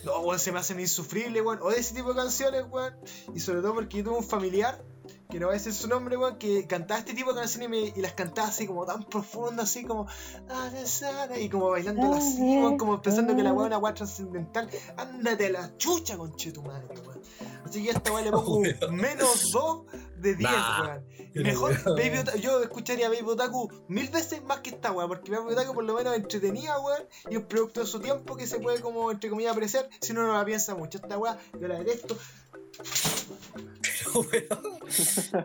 no, 0.05 0.19
weón, 0.21 0.39
se 0.39 0.53
me 0.53 0.59
hacen 0.59 0.79
insufribles, 0.79 1.43
weón. 1.43 1.59
O 1.61 1.71
de 1.71 1.79
ese 1.79 1.93
tipo 1.93 2.13
de 2.13 2.15
canciones, 2.15 2.63
weón. 2.69 2.95
Y 3.35 3.41
sobre 3.41 3.61
todo 3.61 3.73
porque 3.73 3.97
yo 3.97 4.05
tuve 4.05 4.17
un 4.17 4.23
familiar, 4.23 4.81
que 5.29 5.39
no 5.39 5.47
voy 5.47 5.55
a 5.55 5.57
decir 5.57 5.73
su 5.73 5.87
nombre, 5.87 6.15
weón, 6.17 6.37
que 6.37 6.67
cantaba 6.67 6.99
este 6.99 7.13
tipo 7.13 7.33
de 7.33 7.39
canciones 7.41 7.67
y, 7.67 7.71
me- 7.71 7.93
y 7.95 8.01
las 8.01 8.13
cantaba 8.13 8.49
así 8.49 8.67
como 8.67 8.85
tan 8.85 9.03
profundas, 9.03 9.65
así 9.69 9.83
como. 9.83 10.05
"Ah, 10.49 10.69
na, 10.71 10.85
sa, 10.85 11.27
na", 11.27 11.39
Y 11.39 11.49
como 11.49 11.69
bailando 11.71 12.13
así, 12.13 12.39
weón, 12.41 12.77
como 12.77 13.01
pensando 13.01 13.35
que 13.35 13.41
la 13.43 13.51
weón 13.51 13.65
es 13.65 13.67
una 13.67 13.77
weón 13.79 13.95
trascendental. 13.95 14.69
Ándate 14.97 15.47
a 15.47 15.49
la 15.49 15.77
chucha, 15.77 16.17
conche 16.17 16.51
tu 16.51 16.61
madre, 16.61 16.93
weón. 17.05 17.21
Así 17.65 17.81
que 17.83 17.89
a 17.89 17.93
esta 17.93 18.11
weón 18.11 18.25
le 18.25 18.31
pongo 18.31 18.57
un 18.57 18.63
menos 18.95 19.51
2 19.51 19.81
de 20.17 20.35
10, 20.35 20.51
Nah. 20.51 20.81
weón. 20.85 21.13
Mejor, 21.35 21.71
Weón. 21.71 21.95
Baby 21.97 22.17
Otaku, 22.19 22.37
yo 22.37 22.61
escucharía 22.61 23.09
Baby 23.09 23.23
Otaku 23.25 23.67
mil 23.87 24.07
veces 24.09 24.43
más 24.43 24.59
que 24.59 24.69
esta 24.69 24.91
weá, 24.91 25.07
porque 25.07 25.31
Baby 25.31 25.53
Otaku 25.53 25.73
por 25.73 25.83
lo 25.83 25.95
menos 25.95 26.13
es 26.13 26.19
entretenida, 26.19 26.79
weón, 26.79 27.07
y 27.31 27.37
un 27.37 27.45
producto 27.47 27.79
de 27.79 27.87
su 27.87 27.99
tiempo 27.99 28.35
que 28.35 28.45
se 28.45 28.59
puede 28.59 28.81
como, 28.81 29.09
entre 29.09 29.31
comillas, 29.31 29.53
apreciar 29.53 29.89
si 29.99 30.11
uno 30.11 30.27
no 30.27 30.33
la 30.33 30.45
piensa 30.45 30.75
mucho. 30.75 30.99
Esta 30.99 31.17
weá, 31.17 31.39
yo 31.59 31.67
la 31.67 31.79
detesto. 31.79 32.15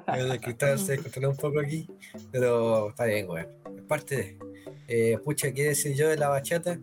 Pero 0.07 0.25
de 0.27 0.41
cristal 0.41 0.79
se 0.79 0.93
descontroló 0.93 1.31
un 1.31 1.37
poco 1.37 1.61
aquí. 1.61 1.87
Pero 2.31 2.91
está 2.91 3.05
bien, 3.05 3.29
weón. 3.29 3.47
Es 3.77 3.83
parte 3.85 4.17
de. 4.17 4.39
Eh, 4.89 5.19
pucha, 5.25 5.53
¿qué 5.53 5.65
decir 5.65 5.95
yo 5.95 6.09
de 6.09 6.17
la 6.17 6.29
bachata? 6.29 6.79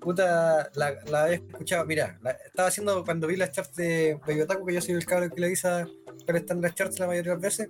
Puta, 0.00 0.70
la, 0.74 0.94
la 1.06 1.32
escuchado. 1.32 1.84
Mira, 1.84 2.18
la- 2.22 2.32
estaba 2.32 2.68
haciendo 2.68 3.04
cuando 3.04 3.26
vi 3.26 3.36
las 3.36 3.50
charts 3.52 3.74
de 3.76 4.18
Baby 4.26 4.42
Otaku, 4.42 4.66
que 4.66 4.74
yo 4.74 4.80
soy 4.80 4.94
el 4.94 5.04
cabrón 5.06 5.30
que 5.30 5.40
le 5.40 5.46
avisa 5.46 5.86
cuáles 6.24 6.42
están 6.42 6.60
las 6.60 6.74
charts 6.74 6.98
la 6.98 7.06
mayoría 7.06 7.32
de 7.32 7.36
las 7.36 7.42
veces. 7.42 7.68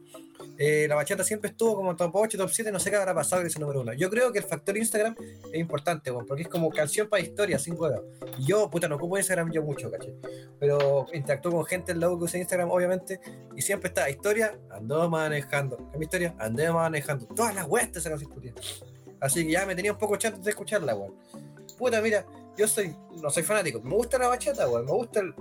Eh, 0.59 0.87
la 0.89 0.95
bachata 0.95 1.23
siempre 1.23 1.51
estuvo 1.51 1.77
como 1.77 1.95
top 1.97 2.15
8, 2.15 2.39
top 2.39 2.51
7, 2.51 2.73
no 2.73 2.81
sé 2.81 2.91
qué 2.91 2.97
habrá 2.97 3.15
pasado 3.15 3.43
que 3.43 3.49
es 3.49 3.57
el 3.57 3.61
número 3.61 3.81
1. 3.83 3.95
Yo 3.95 4.09
creo 4.09 4.33
que 4.33 4.39
el 4.39 4.45
factor 4.45 4.77
Instagram 4.77 5.15
es 5.53 5.61
importante, 5.61 6.11
weón, 6.11 6.27
porque 6.27 6.43
es 6.43 6.49
como 6.49 6.71
canción 6.71 7.09
para 7.09 7.23
historia, 7.23 7.59
sin 7.59 7.75
huevo. 7.79 8.03
Y 8.39 8.47
yo, 8.47 8.71
puta, 8.71 8.89
no 8.89 8.97
ocupo 8.97 9.19
Instagram 9.19 9.53
yo 9.53 9.63
mucho, 9.63 9.91
¿cachai? 9.91 10.15
Pero 10.59 11.07
interactúo 11.13 11.53
con 11.53 11.67
gente 11.67 11.93
en 11.93 12.01
la 12.01 12.09
que 12.09 12.15
usa 12.15 12.39
Instagram, 12.39 12.71
obviamente, 12.71 13.21
y 13.55 13.63
siempre 13.63 13.89
está 13.89 14.09
historia, 14.09 14.59
ando 14.71 15.09
manejando. 15.11 15.77
¿Qué 15.77 15.93
es 15.93 15.99
mi 15.99 16.05
historia? 16.05 16.35
Andé 16.39 16.71
manejando. 16.71 17.27
Todas 17.27 17.55
las 17.55 17.67
weas 17.67 17.93
te 17.93 18.01
sacan 18.01 18.19
sin 18.19 18.29
putia. 18.29 18.55
Así 19.21 19.45
que 19.45 19.53
ya 19.53 19.67
me 19.67 19.75
tenía 19.75 19.93
un 19.93 19.99
poco 19.99 20.17
chato 20.17 20.39
de 20.39 20.51
escucharla, 20.51 20.95
weón. 20.95 21.15
Puta, 21.77 22.01
mira, 22.01 22.25
yo 22.57 22.67
soy, 22.67 22.97
no 23.23 23.29
soy 23.29 23.43
fanático. 23.43 23.81
Me 23.83 23.95
gusta 23.95 24.19
la 24.19 24.29
bachata, 24.29 24.69
weón. 24.69 24.87
Me 24.87 24.93
gusta 24.93 25.21
el, 25.21 25.35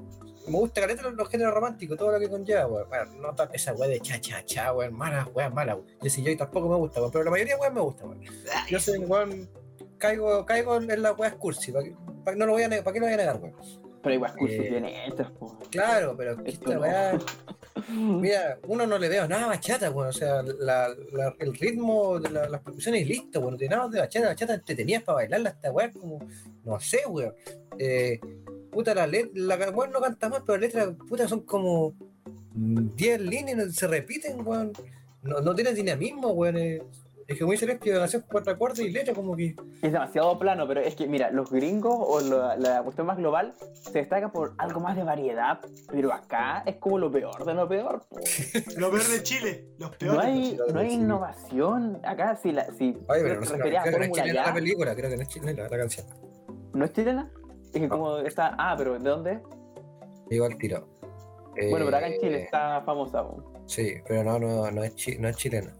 me 0.47 0.57
gusta 0.57 0.81
caleta 0.81 1.03
los, 1.03 1.13
los 1.15 1.29
géneros 1.29 1.53
románticos, 1.53 1.97
todo 1.97 2.11
lo 2.11 2.19
que 2.19 2.29
conlleva, 2.29 2.67
weón. 2.67 2.87
Bueno, 2.89 3.05
no 3.21 3.35
tan 3.35 3.49
esa 3.53 3.73
wea 3.73 3.87
de 3.89 3.99
cha 3.99 4.19
cha 4.21 4.43
cha, 4.45 4.73
weón. 4.73 4.93
Mala, 4.93 5.27
weón, 5.33 5.53
mala, 5.53 5.75
weón. 5.75 5.87
Yo 6.01 6.09
sí, 6.09 6.23
yo 6.23 6.35
tampoco 6.37 6.69
me 6.69 6.75
gusta, 6.75 6.99
weón. 6.99 7.11
Pero 7.11 7.23
la 7.25 7.31
mayoría, 7.31 7.57
weón, 7.57 7.73
me 7.73 7.81
gusta, 7.81 8.05
weón. 8.05 8.21
Yo 8.69 8.79
soy, 8.79 8.99
weón, 8.99 9.49
caigo, 9.97 10.45
caigo 10.45 10.77
en 10.77 11.01
la 11.01 11.13
weá 11.13 11.31
cursi. 11.35 11.71
¿Para 11.71 11.85
qué, 11.85 11.95
pa- 12.23 12.35
no 12.35 12.45
lo 12.45 12.53
voy 12.53 12.63
a, 12.63 12.67
ne- 12.67 12.81
¿para 12.83 12.93
qué 12.93 12.99
lo 12.99 13.05
voy 13.05 13.13
a 13.13 13.17
negar, 13.17 13.37
weón? 13.41 13.55
Pero 14.03 14.13
igual 14.15 14.35
cursi 14.37 14.55
Eh, 14.55 14.69
tiene 14.69 15.13
po. 15.39 15.57
Claro, 15.71 16.15
pero 16.15 16.37
esta 16.45 16.73
no. 16.75 16.81
weá. 16.81 17.17
Mira, 17.89 18.57
uno 18.67 18.85
no 18.87 18.97
le 18.97 19.09
veo 19.09 19.27
nada 19.27 19.47
bachata, 19.47 19.89
weón. 19.91 20.09
O 20.09 20.13
sea, 20.13 20.41
la- 20.43 20.89
la- 21.11 21.35
el 21.39 21.53
ritmo 21.55 22.19
de 22.19 22.29
la- 22.29 22.47
las 22.49 22.61
percusiones 22.61 23.01
y 23.01 23.05
listo, 23.05 23.39
weón. 23.39 23.53
No 23.53 23.57
tiene 23.57 23.75
nada 23.75 23.89
de 23.89 23.99
bachata. 23.99 24.27
Bachata 24.27 24.53
entretenías 24.53 25.01
para 25.03 25.15
bailarla 25.17 25.49
esta 25.49 25.71
weá, 25.71 25.91
como. 25.91 26.19
No 26.63 26.79
sé, 26.79 26.99
weón. 27.07 27.33
Eh, 27.79 28.19
puta, 28.76 28.93
la 28.93 29.07
letra. 29.07 29.32
La 29.34 29.69
weón 29.71 29.91
no 29.91 29.99
canta 30.01 30.30
más, 30.30 30.41
pero 30.45 30.57
las 30.59 30.61
letras, 30.73 30.95
puta, 31.09 31.28
son 31.28 31.41
como. 31.41 31.93
mm, 32.53 32.95
10 32.95 33.21
líneas, 33.21 33.57
no- 33.57 33.71
se 33.71 33.88
repiten, 33.88 34.45
weón. 34.45 34.71
No, 35.23 35.39
no 35.39 35.55
tiene 35.55 35.73
dinamismo, 35.73 36.30
weón. 36.32 36.57
eh. 36.57 36.84
Es 37.28 37.39
que 37.39 37.43
muy 37.45 37.57
celeste 37.57 37.89
de 37.91 37.97
canción 37.97 38.23
cuatro 38.32 38.53
acordes 38.53 38.82
y 38.86 38.89
letra, 38.91 39.15
como 39.15 39.36
que. 39.36 39.55
Es 39.82 39.91
demasiado 39.91 40.38
plano, 40.38 40.67
pero 40.67 40.82
es 40.82 40.93
que, 40.95 41.07
mira, 41.07 41.32
los 41.32 41.49
gringos 41.49 41.95
o 41.97 42.19
la, 42.21 42.55
la 42.55 42.84
cuestión 42.84 43.07
más 43.07 43.17
global 43.17 43.55
se 43.73 43.97
destaca 43.97 44.32
por 44.32 44.53
algo 44.59 44.80
más 44.80 44.95
de 44.95 45.01
variedad, 45.03 45.59
pero 45.89 46.13
acá 46.13 46.61
es 46.67 46.76
como 46.76 46.99
lo 46.99 47.11
peor 47.11 47.43
de 47.43 47.53
lo 47.55 47.67
peor. 47.67 48.05
Lo 48.78 48.91
peor 48.91 49.07
de 49.07 49.23
Chile, 49.23 49.65
los 49.80 49.89
No 49.89 49.97
peores. 49.97 50.19
hay, 50.23 50.59
no 50.71 50.80
hay 50.80 50.93
innovación. 50.93 51.99
Acá, 52.03 52.36
si, 52.36 52.51
la, 52.51 52.65
si 52.73 52.95
Oye, 53.07 53.21
pero 53.23 53.39
no 53.39 53.45
sé, 53.47 53.57
creo 53.57 53.84
que 53.84 53.91
no 53.91 54.03
es 54.03 54.11
chilena 54.11 54.45
la 54.45 54.53
película, 54.53 54.95
creo 54.95 55.09
que 55.09 55.15
no 55.17 55.23
es 55.23 55.28
chilena 55.30 55.63
la 55.67 55.78
canción. 55.78 56.05
¿no 56.76 56.86
es 56.86 56.93
chilena? 56.93 57.32
Es 57.76 57.82
que 57.82 57.89
como 57.89 58.17
está. 58.19 58.55
Ah, 58.57 58.73
pero 58.78 58.97
¿de 58.97 59.09
dónde? 59.09 59.39
Digo 60.30 60.45
al 60.45 60.57
tiro. 60.57 60.88
Bueno, 61.69 61.86
pero 61.86 61.97
acá 61.97 62.07
en 62.07 62.19
Chile 62.21 62.38
Eh, 62.39 62.43
está 62.45 62.82
famosa. 62.82 63.26
Sí, 63.65 63.95
pero 64.07 64.23
no, 64.23 64.39
no, 64.39 64.71
no, 64.71 64.84
es, 64.84 64.95
chi- 64.95 65.17
no 65.17 65.28
es 65.28 65.36
chilena. 65.38 65.73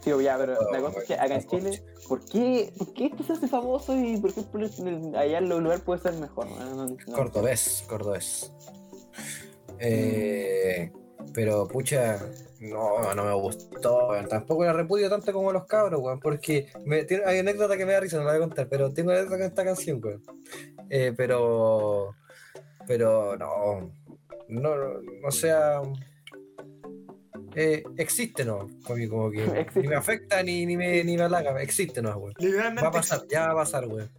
Sí, 0.00 0.10
ya, 0.22 0.36
pero 0.38 0.54
la 0.72 0.80
cosa 0.80 0.98
es 1.00 1.04
que 1.04 1.14
acá 1.14 1.34
en 1.36 1.44
Oh, 1.46 1.50
Chile, 1.50 1.82
¿por 2.08 2.24
qué, 2.24 2.72
¿por 2.76 2.92
qué 2.92 3.06
esto 3.06 3.22
se 3.24 3.32
hace 3.34 3.48
famoso 3.48 3.96
y 3.96 4.16
por 4.18 4.30
ejemplo 4.30 4.66
allá 5.18 5.38
en 5.38 5.50
el 5.50 5.58
lugar 5.58 5.80
puede 5.80 6.00
ser 6.00 6.14
mejor? 6.14 6.46
No, 6.50 6.74
no- 6.74 6.86
no- 6.86 7.12
Cordobés, 7.16 7.84
cordobés. 7.88 8.52
Eh, 9.78 10.90
pero 11.34 11.66
pucha, 11.68 12.18
no, 12.60 13.14
no 13.14 13.24
me 13.24 13.34
gustó, 13.34 14.08
weón. 14.08 14.28
Tampoco 14.28 14.64
la 14.64 14.72
repudio 14.72 15.08
tanto 15.10 15.32
como 15.32 15.52
los 15.52 15.66
cabros, 15.66 16.00
weón, 16.00 16.20
porque 16.20 16.68
me, 16.84 17.04
tiene- 17.04 17.24
hay 17.26 17.38
anécdota 17.38 17.76
que 17.76 17.84
me 17.86 17.92
da 17.92 18.00
risa, 18.00 18.16
no 18.18 18.24
la 18.24 18.32
voy 18.32 18.42
a 18.42 18.46
contar, 18.46 18.68
pero 18.68 18.92
tengo 18.92 19.10
anécdota 19.10 19.36
con 19.36 19.46
esta 19.46 19.64
canción, 19.64 20.00
weón. 20.02 20.22
Eh, 20.90 21.12
pero, 21.16 22.14
pero 22.86 23.36
no, 23.36 23.92
no, 24.48 24.76
no 25.22 25.30
sea, 25.30 25.82
eh, 27.54 27.82
existe, 27.96 28.44
¿no? 28.44 28.66
Como, 28.84 29.08
como 29.08 29.30
que 29.30 29.44
Existe. 29.44 29.80
ni 29.82 29.88
me 29.88 29.96
afecta 29.96 30.42
ni, 30.42 30.66
ni, 30.66 30.76
me, 30.76 31.02
ni 31.04 31.16
me 31.16 31.22
halaga, 31.24 31.60
existe, 31.62 32.00
¿no, 32.02 32.16
weón? 32.16 32.34
Va 32.82 32.88
a 32.88 32.90
pasar, 32.90 33.22
ya 33.28 33.46
va 33.46 33.52
a 33.52 33.56
pasar, 33.56 33.86
weón. 33.88 34.10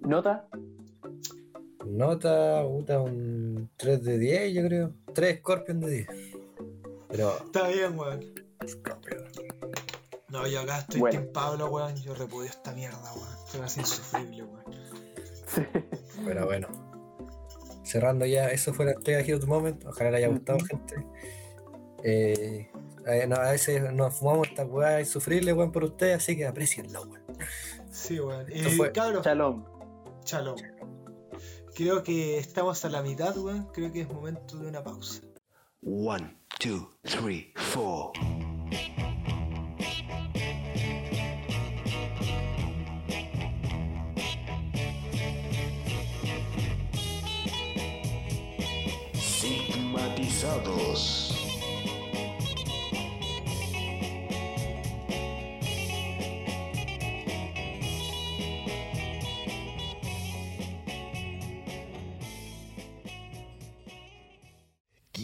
¿Nota? 0.00 0.48
Nota, 1.86 2.62
puta, 2.66 3.00
un 3.00 3.70
3 3.76 4.02
de 4.04 4.18
10, 4.18 4.52
yo 4.54 4.62
creo. 4.66 4.94
3 5.14 5.38
Scorpion 5.38 5.80
de 5.80 5.90
10. 5.90 6.08
Pero, 7.08 7.36
Está 7.44 7.68
bien, 7.68 7.98
weón. 7.98 8.20
No, 10.28 10.46
yo 10.46 10.60
acá 10.60 10.78
estoy 10.80 11.00
Bueno. 11.00 11.20
Team 11.20 11.32
Pablo, 11.32 11.70
weón. 11.70 11.96
Yo 11.96 12.14
repudio 12.14 12.48
esta 12.50 12.72
mierda, 12.72 13.12
weón. 13.14 13.28
Se 13.50 13.58
me 13.58 13.64
hace 13.64 13.80
insufrible, 13.80 14.42
weón. 14.44 14.64
Pero 16.24 16.44
bueno. 16.46 16.68
Cerrando 17.84 18.26
ya, 18.26 18.50
eso 18.50 18.74
fue 18.74 18.84
la 18.84 18.92
entrega 18.92 19.20
Hero 19.20 19.40
to 19.40 19.46
Moment. 19.46 19.84
Ojalá 19.86 20.10
le 20.10 20.16
haya 20.18 20.28
gustado, 20.28 20.58
gente. 20.60 21.06
Eh, 22.04 22.70
eh, 23.06 23.26
no, 23.26 23.36
a 23.36 23.52
veces 23.52 23.92
nos 23.92 24.14
fumamos 24.14 24.48
esta 24.48 24.64
weá 24.66 25.00
insufrible, 25.00 25.52
weón, 25.54 25.72
por 25.72 25.84
ustedes, 25.84 26.16
así 26.16 26.36
que 26.36 26.46
aprecienlo, 26.46 27.02
weón. 27.02 27.22
Sí, 27.90 28.20
weón. 28.20 28.46
Y 28.52 28.62
fue- 28.76 28.92
cabros, 28.92 29.24
Shalom. 29.24 29.64
Shalom. 30.24 30.56
Creo 31.74 32.02
que 32.02 32.38
estamos 32.38 32.84
a 32.84 32.90
la 32.90 33.02
mitad, 33.02 33.36
weón. 33.38 33.66
Creo 33.72 33.90
que 33.90 34.02
es 34.02 34.08
momento 34.08 34.58
de 34.58 34.66
una 34.68 34.82
pausa. 34.84 35.22
One, 35.82 36.36
two, 36.58 36.88
three, 37.06 37.52
four. 37.56 38.12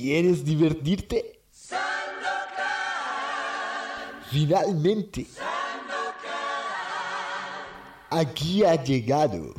¿Quieres 0.05 0.45
divertirte? 0.45 1.41
Finalmente. 4.31 5.27
Aquí 8.11 8.63
ha 8.65 8.75
llegado. 8.85 9.55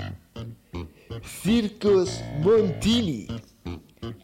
Circos 1.42 2.22
Montini. 2.42 3.26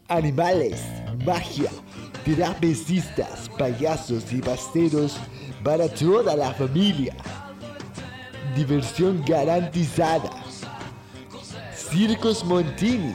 Animales, 0.06 0.80
magia, 1.24 1.72
trapecistas, 2.24 3.48
payasos 3.58 4.32
y 4.32 4.40
pasteros 4.40 5.16
para 5.64 5.88
toda 5.88 6.36
la 6.36 6.54
familia. 6.54 7.16
Diversión 8.54 9.24
garantizada. 9.26 10.30
Circos 11.74 12.44
Montini. 12.44 13.12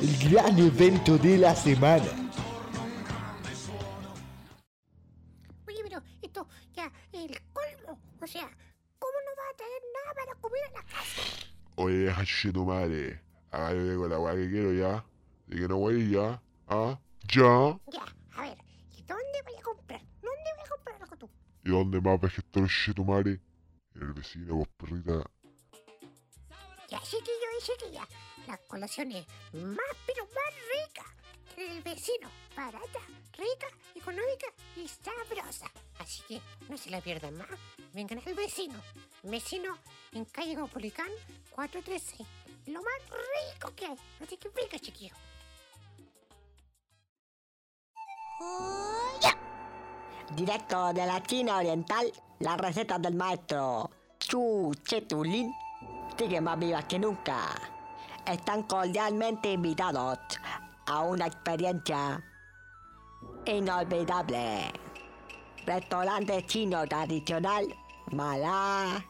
El 0.00 0.30
gran 0.30 0.56
evento 0.56 1.18
de 1.18 1.38
la 1.38 1.56
semana. 1.56 2.04
Oye, 5.66 5.80
pero 5.82 6.00
esto 6.22 6.46
ya, 6.72 6.92
el 7.12 7.36
colmo. 7.52 8.00
O 8.22 8.26
sea, 8.28 8.48
¿cómo 9.00 9.12
no 9.24 9.32
va 9.36 9.50
a 9.50 9.56
traer 9.56 9.82
nada 9.92 10.14
para 10.14 10.34
comer 10.40 10.60
a 10.66 10.70
la 10.70 10.82
casa? 10.84 11.22
Oye, 11.74 12.52
tu 12.52 12.64
madre. 12.64 13.20
Yo 13.52 13.88
tengo 13.88 14.06
la 14.06 14.20
weá 14.20 14.36
que 14.36 14.48
quiero 14.48 14.72
ya. 14.72 15.04
Y 15.48 15.56
que 15.56 15.66
no 15.66 15.78
voy 15.78 16.10
ya. 16.12 16.40
Ah, 16.68 17.00
ya. 17.22 17.76
Ya, 17.92 18.04
a 18.36 18.42
ver, 18.42 18.58
¿y 18.96 19.02
dónde 19.02 19.42
voy 19.44 19.56
a 19.58 19.62
comprar? 19.62 20.00
¿Dónde 20.22 20.50
voy 20.54 20.64
a 20.64 20.68
comprar 20.68 21.02
algo 21.02 21.16
tú? 21.16 21.30
¿Y 21.64 21.70
dónde 21.70 22.00
más 22.00 22.20
ves 22.20 22.34
que 22.34 22.40
está 22.40 22.60
el 22.60 22.68
chuche 22.68 22.94
tu 22.94 23.04
madre? 23.04 23.40
En 23.96 24.02
el 24.02 24.12
vecino, 24.12 24.54
vos 24.54 24.68
perrita. 24.76 25.28
Ya, 26.88 27.00
chiquillo 27.00 27.48
y 27.58 27.62
chiquilla, 27.64 28.06
la 28.08 28.27
colación 28.56 29.12
es 29.12 29.26
más, 29.52 29.96
pero 30.06 30.24
más 30.24 30.54
rica 30.72 31.04
que 31.54 31.70
el 31.70 31.82
vecino. 31.82 32.30
Barata, 32.56 33.00
rica, 33.32 33.66
económica 33.94 34.46
y 34.76 34.88
sabrosa. 34.88 35.70
Así 35.98 36.22
que 36.28 36.40
no 36.68 36.78
se 36.78 36.90
la 36.90 37.00
pierdan 37.00 37.36
más. 37.36 37.48
Vengan 37.92 38.22
al 38.24 38.34
vecino. 38.34 38.80
Vecino 39.22 39.76
en 40.12 40.24
calle 40.24 40.54
Caupolicán 40.54 41.10
436. 41.50 42.26
Lo 42.66 42.82
más 42.82 43.00
rico 43.10 43.74
que 43.74 43.86
hay. 43.86 43.96
Así 44.22 44.36
que 44.36 44.48
venga, 44.48 44.78
chiquillo. 44.78 45.14
Directo 50.34 50.92
de 50.92 51.06
la 51.06 51.22
China 51.22 51.56
Oriental, 51.56 52.12
las 52.38 52.58
recetas 52.58 53.02
del 53.02 53.14
maestro 53.14 53.90
Chu 54.18 54.72
Chetulin 54.84 55.52
siguen 56.16 56.44
más 56.44 56.58
vivas 56.58 56.84
que 56.84 56.98
nunca. 56.98 57.77
Están 58.28 58.64
cordialmente 58.64 59.52
invitados 59.52 60.18
a 60.86 61.00
una 61.00 61.28
experiencia 61.28 62.22
inolvidable. 63.46 64.70
Restaurante 65.64 66.44
chino 66.44 66.86
tradicional 66.86 67.74
Malayacuya. 68.12 69.00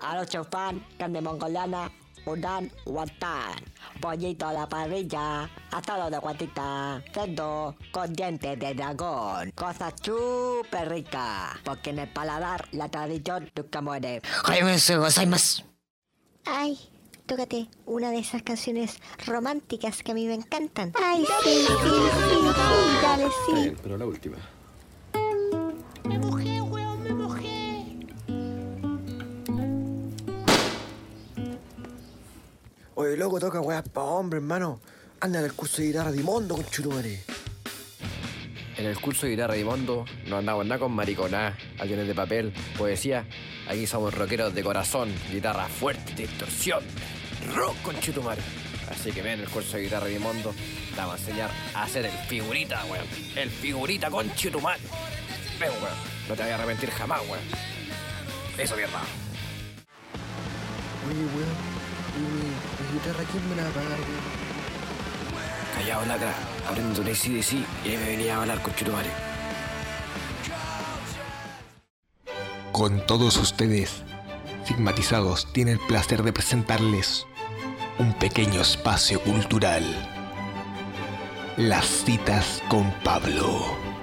Arroz 0.00 0.48
fan, 0.50 0.82
carne 0.98 1.20
mongoliana, 1.20 1.92
udon, 2.26 2.70
wonton, 2.86 3.54
pollito 4.00 4.46
a 4.46 4.52
la 4.52 4.68
parrilla, 4.68 5.48
asado 5.70 6.10
de 6.10 6.18
guatita, 6.18 7.02
cerdo 7.12 7.76
con 7.92 8.12
dientes 8.12 8.58
de 8.58 8.74
dragón, 8.74 9.50
cosas 9.52 9.94
súper 10.02 10.88
ricas, 10.88 11.58
porque 11.64 11.90
en 11.90 12.00
el 12.00 12.08
paladar 12.08 12.66
la 12.72 12.88
tradición 12.88 13.50
nunca 13.56 13.80
muere. 13.80 14.22
Ay, 16.46 16.78
tócate 17.26 17.68
una 17.86 18.10
de 18.10 18.18
esas 18.18 18.42
canciones 18.42 19.00
románticas 19.26 20.02
que 20.02 20.12
a 20.12 20.14
mí 20.14 20.26
me 20.26 20.34
encantan. 20.34 20.92
Ay, 21.02 21.26
sí, 21.42 21.50
sí, 21.50 21.66
sí, 21.66 21.90
sí, 22.28 23.02
dale, 23.02 23.26
sí. 23.46 23.76
pero 23.82 23.96
la 23.96 24.06
última. 24.06 24.36
Oye, 32.96 33.16
loco, 33.16 33.40
toca 33.40 33.60
weas 33.60 33.88
pa' 33.88 34.02
hombre, 34.02 34.38
hermano. 34.38 34.80
Anda 35.20 35.40
en 35.40 35.46
el 35.46 35.54
curso 35.54 35.82
de 35.82 35.88
guitarra 35.88 36.12
de 36.12 36.22
Mondo 36.22 36.54
con 36.54 36.64
Chutumare. 36.66 37.24
En 38.76 38.86
el 38.86 39.00
curso 39.00 39.26
de 39.26 39.32
guitarra 39.32 39.54
de 39.54 39.64
Mondo 39.64 40.04
no 40.28 40.38
andamos 40.38 40.64
nada 40.64 40.78
con 40.78 40.92
mariconá, 40.92 41.58
aviones 41.80 42.06
de 42.06 42.14
papel, 42.14 42.52
poesía. 42.78 43.26
Aquí 43.68 43.88
somos 43.88 44.14
rockeros 44.14 44.54
de 44.54 44.62
corazón, 44.62 45.12
guitarra 45.32 45.66
fuerte, 45.68 46.14
distorsión, 46.14 46.84
rock 47.52 47.74
con 47.82 47.98
chutumar. 47.98 48.38
Así 48.88 49.10
que 49.10 49.22
ven 49.22 49.40
el 49.40 49.48
curso 49.48 49.76
de 49.76 49.84
guitarra 49.84 50.06
de 50.06 50.20
Mondo, 50.20 50.54
te 50.94 50.96
vamos 50.96 51.16
a 51.16 51.18
enseñar 51.18 51.50
a 51.74 51.82
hacer 51.82 52.04
el 52.04 52.12
figurita, 52.28 52.84
weón. 52.84 53.06
El 53.34 53.50
figurita 53.50 54.08
con 54.08 54.32
chutumar. 54.36 54.78
Ven, 55.58 55.70
weón, 55.70 55.94
no 56.28 56.34
te 56.36 56.42
vayas 56.42 56.60
a 56.60 56.62
arrepentir 56.62 56.90
jamás, 56.90 57.22
weón. 57.22 57.42
Eso, 58.56 58.76
mierda. 58.76 59.00
Oye, 61.08 61.18
weón. 61.18 62.43
¿Y 62.94 62.96
mi, 62.96 63.00
mi 63.00 63.00
guitarra 63.00 63.24
quién 63.30 63.48
me 63.48 63.56
la 63.56 63.62
va 63.64 63.68
a 63.68 63.72
pagar, 63.72 63.90
weón? 63.90 64.44
Callado, 65.74 66.06
lacra, 66.06 66.34
aprendo 66.68 67.00
un 67.02 67.08
ACDC 67.08 67.52
y 67.84 67.88
ahí 67.88 67.96
me 67.96 68.06
venía 68.06 68.36
a 68.36 68.40
hablar 68.42 68.62
con 68.62 68.74
chutumare. 68.74 69.10
Con 72.72 73.04
todos 73.06 73.36
ustedes, 73.36 74.04
Sigmatizados 74.64 75.52
tiene 75.52 75.72
el 75.72 75.78
placer 75.78 76.22
de 76.22 76.32
presentarles 76.32 77.26
un 77.98 78.14
pequeño 78.14 78.62
espacio 78.62 79.20
cultural. 79.20 79.84
Las 81.58 81.84
citas 81.84 82.62
con 82.68 82.90
Pablo. 83.04 83.93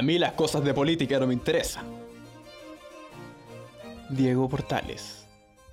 A 0.00 0.02
mí 0.02 0.18
las 0.18 0.32
cosas 0.32 0.64
de 0.64 0.72
política 0.72 1.18
no 1.18 1.26
me 1.26 1.34
interesan. 1.34 1.84
Diego 4.08 4.48
Portales, 4.48 5.26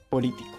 político. 0.09 0.51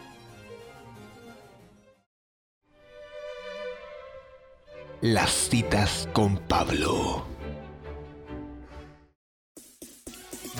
Las 5.02 5.30
citas 5.30 6.08
con 6.14 6.38
Pablo. 6.38 7.26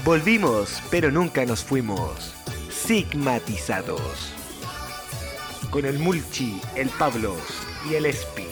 Volvimos, 0.04 0.82
pero 0.90 1.10
nunca 1.10 1.46
nos 1.46 1.64
fuimos. 1.64 2.34
Sigmatizados. 2.68 4.34
Con 5.70 5.86
el 5.86 5.98
Mulchi, 5.98 6.60
el 6.76 6.90
Pablos 6.90 7.40
y 7.88 7.94
el 7.94 8.04
Espi. 8.04 8.47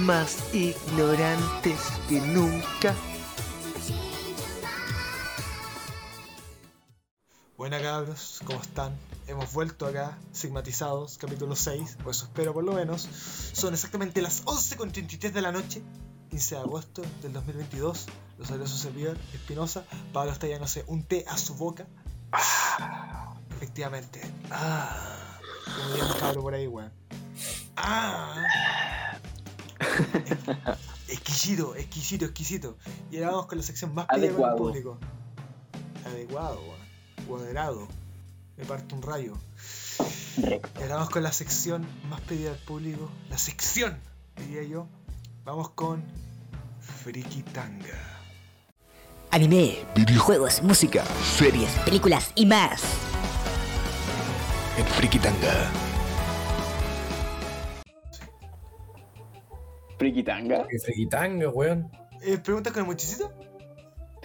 Más 0.00 0.52
ignorantes 0.52 1.80
que 2.08 2.20
nunca. 2.20 2.94
Buena 7.56 7.80
cabros, 7.80 8.40
¿cómo 8.44 8.60
están? 8.60 8.96
Hemos 9.28 9.52
vuelto 9.52 9.86
acá, 9.86 10.18
Sigmatizados, 10.32 11.16
capítulo 11.16 11.54
6, 11.54 11.98
o 12.04 12.10
eso 12.10 12.24
espero 12.24 12.52
por 12.52 12.64
lo 12.64 12.72
menos. 12.72 13.02
Son 13.52 13.72
exactamente 13.72 14.20
las 14.20 14.44
11.33 14.44 15.30
de 15.30 15.40
la 15.40 15.52
noche, 15.52 15.82
15 16.30 16.54
de 16.56 16.60
agosto 16.60 17.02
del 17.22 17.32
2022. 17.32 18.06
Los 18.38 18.48
saludos 18.48 18.70
su 18.70 18.78
servidor, 18.78 19.16
Espinosa. 19.32 19.84
Pablo 20.12 20.32
está 20.32 20.46
llevándose 20.46 20.84
un 20.88 21.04
té 21.04 21.24
a 21.28 21.38
su 21.38 21.54
boca. 21.54 21.86
Ah, 22.32 23.36
efectivamente. 23.56 24.20
Ah, 24.50 25.38
como 25.64 26.12
un 26.12 26.18
cabro 26.18 26.42
por 26.42 26.54
ahí, 26.54 26.66
weón. 26.66 26.92
Ah. 27.76 28.83
exquisito, 31.08 31.74
exquisito, 31.76 32.24
exquisito. 32.24 32.76
Y 33.10 33.18
ahora 33.18 33.30
vamos 33.32 33.46
con 33.46 33.58
la 33.58 33.64
sección 33.64 33.94
más 33.94 34.06
pedida 34.06 34.16
por 34.16 34.24
el 34.24 34.30
Adecuado. 34.30 34.56
público. 34.56 34.98
Adecuado, 36.06 36.60
weón. 36.62 36.84
Cuadrado. 37.26 37.88
Me 38.56 38.64
parte 38.64 38.94
un 38.94 39.02
rayo. 39.02 39.34
Y 40.36 40.82
ahora 40.82 40.96
vamos 40.96 41.10
con 41.10 41.22
la 41.22 41.32
sección 41.32 41.86
más 42.08 42.20
pedida 42.22 42.50
del 42.50 42.60
público. 42.60 43.10
La 43.30 43.38
sección, 43.38 43.98
diría 44.36 44.62
yo. 44.64 44.86
Vamos 45.44 45.70
con 45.70 46.04
Friki 46.80 47.42
Tanga. 47.42 48.20
Anime, 49.30 49.84
videojuegos, 49.96 50.62
música, 50.62 51.04
series, 51.36 51.70
películas 51.84 52.30
y 52.36 52.46
más. 52.46 52.82
En 54.78 54.86
Frikitanga. 54.86 55.70
Frikitanga. 59.98 60.66
¿Qué 60.68 60.78
friquitanga, 60.78 61.48
weón? 61.50 61.90
Eh, 62.22 62.38
¿Preguntas 62.38 62.72
con 62.72 62.80
el 62.82 62.86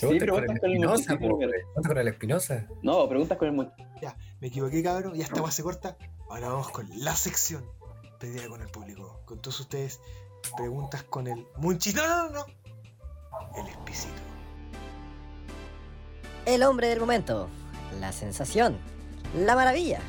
con 0.08 0.14
el 0.14 0.18
preguntas 0.20 0.60
con 0.60 0.72
el 0.72 0.78
Espinosa, 0.78 0.96
muchachito 1.14 1.20
po, 1.30 1.38
primero. 1.38 1.52
Pregunta 1.52 1.90
con 1.90 1.98
el 1.98 2.08
Espinosa. 2.08 2.68
No, 2.84 3.10
preguntas 3.10 3.38
con 3.38 3.48
el 3.50 3.54
mu- 3.54 3.70
Ya, 4.02 4.16
me 4.40 4.48
equivoqué, 4.48 4.82
cabrón. 4.82 5.14
Ya 5.16 5.26
esta 5.26 5.52
se 5.52 5.64
corta. 5.64 5.98
Ahora 6.30 6.48
vamos 6.50 6.70
con 6.70 6.88
la 7.04 7.16
sección 7.16 7.66
pedida 8.20 8.48
con 8.48 8.62
el 8.62 8.68
público. 8.70 9.22
Con 9.26 9.40
todos 9.40 9.60
ustedes, 9.60 10.00
preguntas 10.56 11.04
con 11.04 11.28
el 11.28 11.46
muchito. 11.58 12.02
No, 12.06 12.30
no, 12.30 12.32
no. 12.40 12.46
El 13.62 13.68
espicito. 13.68 14.14
El 16.46 16.64
hombre 16.64 16.88
del 16.88 17.00
momento, 17.00 17.50
la 18.00 18.12
sensación, 18.12 18.78
la 19.36 19.56
maravilla, 19.56 20.00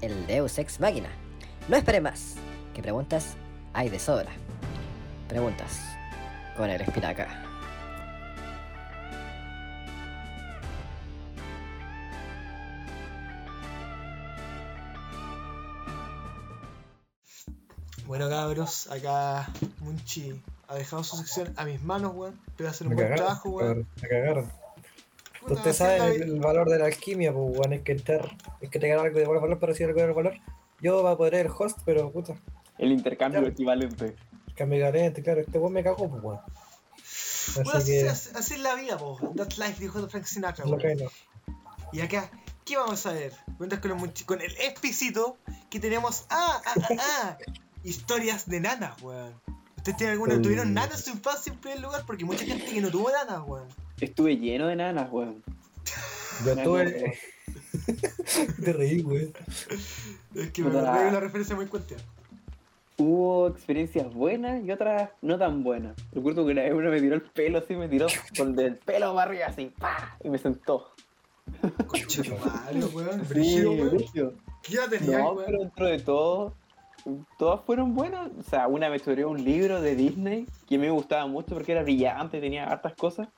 el 0.00 0.26
Deus 0.26 0.58
Ex 0.58 0.80
Máquina. 0.80 1.08
No 1.68 1.76
espere 1.76 2.00
más, 2.00 2.36
que 2.74 2.82
preguntas 2.82 3.36
hay 3.72 3.88
de 3.88 3.98
sobra. 3.98 4.30
Preguntas 5.28 5.80
con 6.56 6.70
el 6.70 6.80
espinaca. 6.80 7.28
Bueno, 18.06 18.28
cabros, 18.28 18.90
acá 18.90 19.48
Munchi 19.80 20.40
ha 20.68 20.74
dejado 20.76 21.02
su 21.02 21.16
sección 21.16 21.52
a 21.56 21.64
mis 21.64 21.82
manos, 21.82 22.12
weón. 22.14 22.38
Espero 22.46 22.68
hacer 22.70 22.86
un 22.86 22.90
Me 22.90 22.96
buen 22.96 23.08
cagaron, 23.08 23.24
trabajo, 23.26 23.48
weón. 23.50 23.86
Me 24.02 24.08
cagaron. 24.08 24.50
Puta, 25.40 25.54
Usted 25.54 25.70
así 25.70 25.78
sabe 25.78 25.94
es 25.96 26.00
la 26.00 26.06
el, 26.08 26.22
el 26.34 26.40
valor 26.40 26.68
de 26.68 26.78
la 26.78 26.84
alquimia, 26.86 27.32
pues, 27.32 27.58
weón. 27.58 27.72
Hay 27.72 27.80
que 27.80 27.92
entrar, 27.92 28.36
hay 28.62 28.68
que 28.68 28.78
tener 28.78 28.98
algo 28.98 29.18
de 29.18 29.26
valor 29.26 29.58
para 29.58 29.72
recibir 29.72 29.90
algo 29.90 30.00
de 30.06 30.12
valor. 30.12 30.34
Yo 30.80 31.02
va 31.02 31.12
a 31.12 31.16
poder 31.16 31.34
ser 31.34 31.46
el 31.46 31.52
host, 31.56 31.78
pero 31.84 32.10
puta, 32.12 32.36
El 32.78 32.92
intercambio 32.92 33.40
Claro. 33.40 33.52
equivalente. 33.52 34.14
Cambio 34.56 34.80
galente, 34.80 35.22
claro. 35.22 35.40
Este 35.40 35.58
weón 35.58 35.72
me 35.72 35.82
cagó, 35.84 36.08
pues, 36.08 36.22
weón. 36.22 36.40
Así 36.98 37.60
así, 37.72 37.90
que, 37.92 38.08
así- 38.08 38.30
así 38.34 38.54
es 38.54 38.60
la 38.60 38.74
vida, 38.74 38.98
po. 38.98 39.18
That's 39.36 39.58
life, 39.58 39.76
dijo 39.78 40.06
Frank 40.08 40.24
Sinatra, 40.24 40.64
que 40.64 40.94
no. 40.96 41.10
Y 41.92 42.00
acá, 42.00 42.30
¿qué 42.64 42.76
vamos 42.76 43.06
a 43.06 43.12
ver? 43.12 43.32
Cuentas 43.56 43.78
con, 43.78 43.92
el 43.92 43.96
Munchi- 43.96 44.24
con 44.24 44.40
el 44.40 44.52
explicito 44.60 45.38
que 45.70 45.78
tenemos. 45.78 46.24
¡Ah, 46.30 46.60
ah, 46.66 46.74
ah, 46.76 46.96
ah! 47.00 47.38
Historias 47.84 48.48
de 48.48 48.60
nanas, 48.60 49.00
weón. 49.00 49.32
¿Ustedes 49.76 49.96
tienen 49.98 50.14
alguna? 50.14 50.42
¿Tuvieron 50.42 50.74
nanas 50.74 50.98
en 50.98 51.04
su 51.04 51.10
infancia 51.10 51.52
en 51.52 51.60
primer 51.60 51.80
lugar? 51.80 52.02
Porque 52.06 52.24
mucha 52.24 52.44
gente 52.44 52.66
que 52.66 52.80
no 52.80 52.90
tuvo 52.90 53.10
nanas, 53.12 53.42
weón. 53.46 53.68
Estuve 54.00 54.36
lleno 54.36 54.66
de 54.66 54.74
nanas, 54.76 55.08
weón. 55.12 55.44
Yo 56.44 56.56
tuve. 56.62 57.18
Te 58.64 58.72
reí, 58.72 59.00
weón. 59.02 59.32
Es 60.34 60.50
que 60.50 60.62
me 60.62 60.70
acordé 60.70 61.04
de 61.04 61.08
una 61.10 61.20
referencia 61.20 61.54
muy 61.54 61.66
cuenta. 61.66 61.94
Hubo 62.98 63.48
experiencias 63.48 64.12
buenas 64.14 64.64
y 64.64 64.70
otras 64.70 65.10
no 65.20 65.38
tan 65.38 65.62
buenas. 65.62 65.94
Recuerdo 66.12 66.46
que 66.46 66.52
una 66.52 66.62
vez 66.62 66.72
uno 66.72 66.90
me 66.90 67.00
tiró 67.00 67.14
el 67.14 67.22
pelo 67.22 67.58
así, 67.58 67.74
me 67.76 67.88
tiró 67.88 68.06
con 68.38 68.54
del 68.56 68.76
pelo 68.76 69.14
para 69.14 69.28
arriba 69.30 69.46
así, 69.48 69.70
¡pa! 69.78 70.16
Y 70.24 70.30
me 70.30 70.38
sentó. 70.38 70.92
Concha 71.86 72.22
tu 72.22 72.34
madre, 72.36 72.84
weón. 72.94 73.22
Brígido, 73.28 73.72
weón. 73.72 73.98
¿Qué 74.62 74.74
edad 74.74 74.88
tenías, 74.88 75.20
No, 75.20 75.32
weón? 75.32 75.42
pero 75.46 75.58
dentro 75.60 75.86
de 75.86 75.98
todo, 75.98 76.54
todas 77.38 77.60
fueron 77.66 77.94
buenas. 77.94 78.30
O 78.38 78.42
sea, 78.42 78.66
una 78.66 78.88
me 78.88 78.96
estudió 78.96 79.28
un 79.28 79.44
libro 79.44 79.80
de 79.82 79.94
Disney 79.94 80.46
que 80.66 80.76
a 80.76 80.78
mí 80.78 80.86
me 80.86 80.90
gustaba 80.90 81.26
mucho 81.26 81.54
porque 81.54 81.72
era 81.72 81.82
brillante, 81.82 82.40
tenía 82.40 82.64
hartas 82.64 82.94
cosas. 82.94 83.28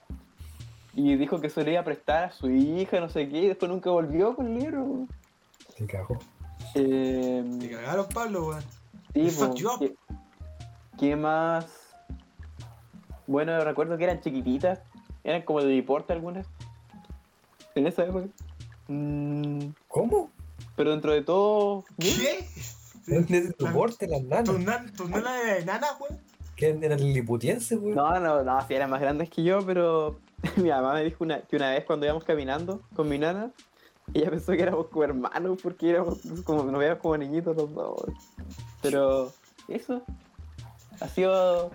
Y 0.95 1.17
dijo 1.17 1.41
que 1.41 1.51
se 1.51 1.65
lo 1.65 1.71
iba 1.71 1.81
a 1.81 1.85
prestar 1.85 2.25
a 2.25 2.31
su 2.33 2.49
hija, 2.51 3.01
no 3.01 3.09
sé 3.09 3.29
qué, 3.29 3.39
y 3.43 3.49
después 3.49 3.71
nunca 3.71 3.91
volvió 3.91 4.35
con 4.37 4.47
el 4.47 4.59
libro. 4.61 5.07
Te 5.77 5.85
cago. 5.87 6.19
Eh, 6.75 7.45
Te 7.61 7.71
cagaron, 7.71 8.07
Pablo, 8.09 8.49
weón. 8.49 8.65
Sí, 9.31 9.45
you 9.57 9.69
up. 9.71 9.79
¿qué, 9.79 9.95
qué 10.99 11.16
más? 11.16 11.66
Bueno, 13.27 13.62
recuerdo 13.64 13.97
que 13.99 14.05
eran 14.05 14.21
chiquititas, 14.21 14.81
eran 15.25 15.43
como 15.43 15.61
de 15.62 15.69
deporte 15.75 16.12
algunas. 16.12 16.47
En 17.75 17.87
esa 17.87 18.05
época. 18.05 18.27
Mm, 18.89 19.66
¿Cómo? 19.89 20.31
pero 20.77 20.93
dentro 20.93 21.12
de 21.12 21.23
todo. 21.23 21.85
¿Qué? 21.99 22.47
¿Dónde 23.07 23.53
tu 23.53 23.66
porte 23.73 24.07
las 24.07 24.21
¿Tus 24.21 24.29
nanas? 24.29 24.55
nan- 24.61 24.93
tus 24.97 25.11
nanas 25.11 25.33
eran 25.45 25.66
nanas, 25.66 25.91
weón? 26.01 26.21
¿Quién 26.57 26.83
era 26.85 26.95
el 26.95 27.12
liputiense, 27.12 27.77
weón? 27.77 27.97
No, 27.97 28.19
no, 28.21 28.43
no, 28.45 28.66
sí 28.66 28.75
eran 28.75 28.91
más 28.91 29.01
grandes 29.01 29.29
que 29.29 29.43
yo, 29.43 29.64
pero 29.66 30.19
mi 30.57 30.69
mamá 30.69 30.95
me 30.95 31.05
dijo 31.05 31.25
una, 31.25 31.41
que 31.43 31.57
una 31.57 31.71
vez 31.71 31.85
cuando 31.85 32.07
íbamos 32.07 32.25
caminando 32.25 32.81
con 32.95 33.09
mi 33.09 33.19
nana, 33.19 33.51
ella 34.15 34.31
pensó 34.31 34.53
que 34.53 34.63
éramos 34.63 34.87
como 34.89 35.05
hermanos 35.05 35.59
porque 35.63 35.91
éramos 35.91 36.19
como, 36.45 36.65
nos 36.65 36.79
veíamos 36.79 37.01
como 37.01 37.17
niñitos 37.17 37.57
los 37.57 37.73
dos. 37.75 38.05
Pero 38.83 39.33
eso 39.69 40.03
ha 41.01 41.09
sido 41.09 41.71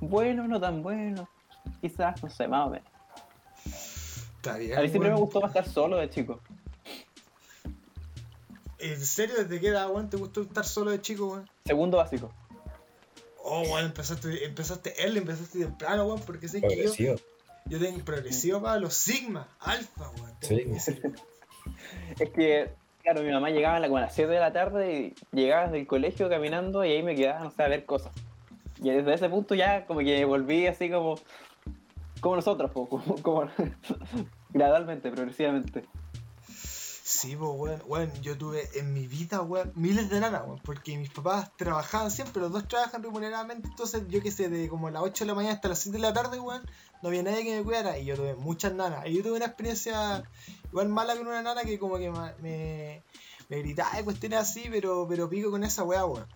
bueno, 0.00 0.46
no 0.46 0.60
tan 0.60 0.82
bueno, 0.82 1.28
quizás, 1.80 2.22
no 2.22 2.30
sé, 2.30 2.48
más 2.48 2.66
o 2.66 2.70
menos. 2.70 2.88
Está 4.36 4.58
bien. 4.58 4.78
A 4.78 4.82
mí 4.82 4.88
siempre 4.88 5.10
me 5.10 5.16
gustó 5.18 5.40
más 5.40 5.50
estar 5.50 5.68
solo 5.68 5.96
de 5.96 6.10
chico. 6.10 6.40
¿En 8.78 9.00
serio? 9.00 9.36
¿Desde 9.36 9.60
qué 9.60 9.68
edad, 9.68 9.90
weón? 9.90 10.10
¿Te 10.10 10.16
gustó 10.16 10.42
estar 10.42 10.64
solo 10.64 10.90
de 10.90 11.00
chico, 11.00 11.26
weón? 11.26 11.50
Segundo 11.64 11.96
básico. 11.96 12.32
Oh, 13.42 13.62
weón, 13.62 13.86
empezaste, 13.86 14.44
empezaste 14.44 15.04
él, 15.04 15.16
empezaste 15.16 15.60
temprano, 15.60 16.06
weón, 16.06 16.20
porque 16.20 16.48
sé 16.48 16.60
que 16.60 16.68
yo, 16.68 16.82
Progresivo. 16.84 17.16
yo 17.66 17.78
tengo 17.78 18.04
progresivo, 18.04 18.62
Pablo, 18.62 18.90
sigma, 18.90 19.48
alfa, 19.60 20.10
weón. 20.10 20.32
Sí. 20.40 21.00
Es 22.20 22.30
que, 22.30 22.70
claro, 23.02 23.22
mi 23.22 23.30
mamá 23.30 23.50
llegaba 23.50 23.80
como 23.82 23.98
a 23.98 24.02
las 24.02 24.14
7 24.14 24.30
de 24.30 24.40
la 24.40 24.52
tarde 24.52 25.14
y 25.32 25.36
llegaba 25.36 25.64
desde 25.64 25.80
el 25.80 25.86
colegio 25.86 26.28
caminando 26.28 26.84
y 26.84 26.92
ahí 26.92 27.02
me 27.02 27.14
quedaba, 27.14 27.44
no 27.44 27.50
sé, 27.50 27.62
a 27.62 27.68
ver 27.68 27.84
cosas. 27.84 28.12
Y 28.82 28.90
desde 28.90 29.14
ese 29.14 29.28
punto 29.28 29.54
ya 29.54 29.86
como 29.86 30.00
que 30.00 30.24
volví 30.24 30.66
así 30.66 30.90
como, 30.90 31.18
como 32.20 32.36
nosotros, 32.36 32.70
po, 32.70 32.88
como, 32.88 33.16
como 33.22 33.48
gradualmente, 34.50 35.10
progresivamente. 35.10 35.84
Sí, 37.08 37.36
pues, 37.36 37.50
weón, 37.54 37.82
weón, 37.86 38.12
yo 38.20 38.36
tuve 38.36 38.68
en 38.74 38.92
mi 38.92 39.06
vida, 39.06 39.40
weón, 39.40 39.70
miles 39.76 40.10
de 40.10 40.18
nanas, 40.18 40.42
weón, 40.44 40.58
porque 40.64 40.98
mis 40.98 41.08
papás 41.08 41.52
trabajaban 41.56 42.10
siempre, 42.10 42.42
los 42.42 42.50
dos 42.50 42.66
trabajan 42.66 43.00
remuneradamente, 43.00 43.68
entonces 43.68 44.02
yo 44.08 44.20
que 44.20 44.32
sé, 44.32 44.48
de 44.48 44.68
como 44.68 44.90
las 44.90 45.02
8 45.02 45.24
de 45.24 45.28
la 45.28 45.34
mañana 45.36 45.54
hasta 45.54 45.68
las 45.68 45.78
7 45.78 45.98
de 45.98 46.02
la 46.02 46.12
tarde, 46.12 46.40
weón, 46.40 46.62
no 47.02 47.08
había 47.08 47.22
nadie 47.22 47.44
que 47.44 47.56
me 47.56 47.62
cuidara, 47.62 47.96
y 47.96 48.06
yo 48.06 48.16
tuve 48.16 48.34
muchas 48.34 48.74
nanas, 48.74 49.06
y 49.06 49.14
yo 49.14 49.22
tuve 49.22 49.36
una 49.36 49.46
experiencia 49.46 50.24
igual 50.76 50.88
mala 50.90 51.16
con 51.16 51.26
una 51.26 51.40
nana 51.40 51.62
que 51.62 51.78
como 51.78 51.96
que 51.96 52.10
me, 52.10 53.02
me 53.48 53.58
gritaba 53.60 53.98
y 53.98 54.04
cuestiones 54.04 54.40
así, 54.40 54.68
pero, 54.70 55.06
pero 55.08 55.26
pico 55.26 55.50
con 55.50 55.64
esa 55.64 55.84
weá, 55.84 56.04
weón. 56.04 56.26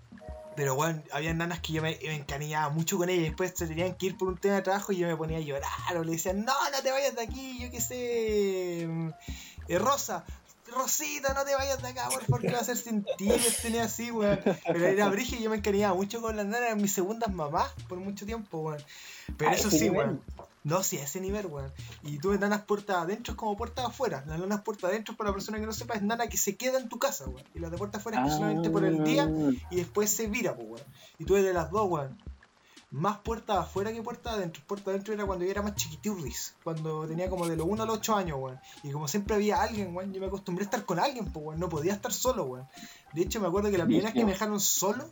Pero 0.57 0.75
bueno, 0.75 1.03
había 1.13 1.35
nanas 1.35 1.61
que 1.61 1.75
yo 1.75 1.83
me, 1.83 1.99
me 2.03 2.15
encariñaba 2.15 2.71
mucho 2.71 2.97
con 2.97 3.11
ellas. 3.11 3.25
Después 3.25 3.53
se 3.55 3.67
tenían 3.67 3.95
que 3.97 4.07
ir 4.07 4.17
por 4.17 4.29
un 4.29 4.39
tema 4.39 4.57
de 4.57 4.63
trabajo 4.63 4.93
y 4.93 4.97
yo 4.97 5.07
me 5.07 5.17
ponía 5.17 5.37
a 5.37 5.43
llorar. 5.43 5.95
O 5.97 6.05
le 6.05 6.13
decían, 6.13 6.45
no, 6.47 6.55
no 6.73 6.83
te 6.83 6.91
vayas 6.91 7.15
de 7.15 7.23
aquí, 7.23 7.59
yo 7.61 7.71
qué 7.71 7.83
sé. 7.83 8.87
mm, 8.89 9.11
eh, 9.69 9.79
Rosa, 9.79 10.25
Rosita, 10.75 11.35
no 11.35 11.45
te 11.45 11.55
vayas 11.55 11.83
de 11.83 11.89
acá, 11.89 12.09
por 12.09 12.23
favor, 12.23 12.41
que 12.41 12.53
va 12.53 12.61
a 12.61 12.65
ser 12.65 12.79
sin 12.79 13.05
ti. 13.19 13.29
Yo 13.29 13.37
tenía 13.61 13.85
así, 13.85 14.11
weón. 14.11 14.41
Pero 14.65 14.87
era 14.87 15.09
Brige 15.09 15.37
y 15.37 15.43
yo 15.43 15.51
me 15.51 15.57
encariñaba 15.57 15.95
mucho 15.95 16.23
con 16.23 16.35
las 16.35 16.47
nanas, 16.47 16.63
eran 16.69 16.81
mis 16.81 16.93
segundas 16.93 17.31
mamás 17.31 17.71
por 17.89 17.99
mucho 17.99 18.25
tiempo, 18.25 18.61
weón. 18.61 18.83
Pero 19.37 19.51
A 19.51 19.55
eso 19.55 19.71
sí, 19.71 19.91
weón. 19.91 20.23
No, 20.63 20.83
sí, 20.83 20.99
a 20.99 21.05
ese 21.05 21.21
nivel, 21.21 21.47
weón. 21.47 21.73
Y 22.03 22.19
tuve 22.19 22.39
nanas 22.39 22.63
puertas 22.63 22.97
adentro 22.99 23.35
como 23.35 23.57
puertas 23.57 23.87
afuera. 23.87 24.23
Las 24.27 24.39
nanas 24.39 24.61
puertas 24.61 24.91
adentro, 24.91 25.17
para 25.17 25.31
la 25.31 25.35
persona 25.35 25.59
que 25.59 25.65
no 25.67 25.73
sepa, 25.73 25.95
es 25.95 26.03
nana 26.03 26.27
que 26.27 26.37
se 26.37 26.57
queda 26.57 26.79
en 26.79 26.89
tu 26.89 26.99
casa, 26.99 27.25
weón. 27.27 27.45
Y 27.55 27.61
las 27.61 27.71
de 27.71 27.79
puertas 27.79 28.01
afuera 28.01 28.27
es 28.27 28.35
solamente 28.35 28.69
por 28.69 28.85
el 28.85 29.03
día 29.03 29.25
Ah. 29.31 29.51
y 29.71 29.77
después 29.77 30.11
se 30.11 30.27
vira, 30.27 30.55
pues, 30.55 30.69
weón. 30.69 30.87
Y 31.19 31.25
tuve 31.25 31.43
de 31.43 31.55
las 31.55 31.71
dos, 31.71 31.89
weón. 31.91 32.19
Más 32.93 33.19
puertas 33.19 33.57
afuera 33.57 33.93
que 33.93 34.03
puertas 34.03 34.35
adentro. 34.35 34.63
Puertas 34.67 34.89
adentro 34.89 35.15
era 35.15 35.25
cuando 35.25 35.45
yo 35.45 35.51
era 35.53 35.63
más 35.63 35.77
chiquiturris. 35.77 36.57
Cuando 36.65 37.07
tenía 37.07 37.31
como 37.31 37.47
de 37.47 37.57
los 37.57 37.67
1 37.67 37.85
a 37.85 37.87
los 37.87 37.99
8 37.99 38.17
años, 38.17 38.39
weón. 38.39 38.59
Y 38.83 38.91
como 38.91 39.07
siempre 39.09 39.37
había 39.37 39.63
alguien, 39.63 39.95
weón, 39.97 40.13
yo 40.13 40.21
me 40.21 40.27
acostumbré 40.27 40.65
a 40.65 40.67
estar 40.67 40.85
con 40.85 40.99
alguien, 40.99 41.33
pues, 41.33 41.47
weón. 41.47 41.61
No 41.61 41.69
podía 41.69 41.95
estar 41.95 42.13
solo, 42.13 42.45
weón. 42.45 42.67
De 43.15 43.23
hecho, 43.23 43.41
me 43.41 43.47
acuerdo 43.47 43.71
que 43.71 43.79
la 43.79 43.85
primera 43.87 44.07
vez 44.09 44.15
que 44.15 44.25
me 44.25 44.33
dejaron 44.33 44.61
solo 44.61 45.09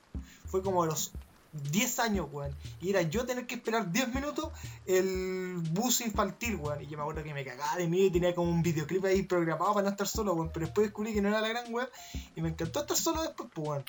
fue 0.46 0.60
como 0.62 0.82
a 0.82 0.86
los 0.86 1.12
10 1.52 1.98
años, 2.00 2.26
weón. 2.30 2.54
Y 2.80 2.90
era 2.90 3.02
yo 3.02 3.24
tener 3.26 3.46
que 3.46 3.54
esperar 3.56 3.90
10 3.90 4.14
minutos 4.14 4.50
el 4.86 5.56
bus 5.72 6.00
infantil, 6.00 6.56
weón. 6.56 6.82
Y 6.82 6.86
yo 6.86 6.96
me 6.96 7.02
acuerdo 7.02 7.22
que 7.24 7.34
me 7.34 7.44
cagaba 7.44 7.76
de 7.76 7.86
mí 7.88 8.06
y 8.06 8.10
tenía 8.10 8.34
como 8.34 8.50
un 8.50 8.62
videoclip 8.62 9.04
ahí 9.04 9.22
programado 9.22 9.74
para 9.74 9.84
no 9.84 9.90
estar 9.90 10.06
solo, 10.06 10.34
weón. 10.34 10.50
Pero 10.52 10.66
después 10.66 10.86
descubrí 10.88 11.12
que 11.14 11.22
no 11.22 11.28
era 11.28 11.40
la 11.40 11.48
gran 11.48 11.72
weón. 11.72 11.88
Y 12.36 12.40
me 12.42 12.50
encantó 12.50 12.80
estar 12.80 12.96
solo 12.96 13.22
después, 13.22 13.48
pues, 13.54 13.68
weón. 13.68 13.84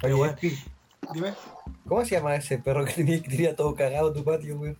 Pero, 0.00 0.14
Oye, 0.18 0.22
weón, 0.22 0.36
dime. 1.14 1.34
¿cómo 1.88 2.04
se 2.04 2.10
llama 2.16 2.34
ese 2.36 2.58
perro 2.58 2.84
que 2.84 2.92
tenía, 2.92 3.22
que 3.22 3.28
tenía 3.28 3.56
todo 3.56 3.74
cagado 3.74 4.08
en 4.08 4.14
tu 4.14 4.24
patio, 4.24 4.56
weón? 4.58 4.78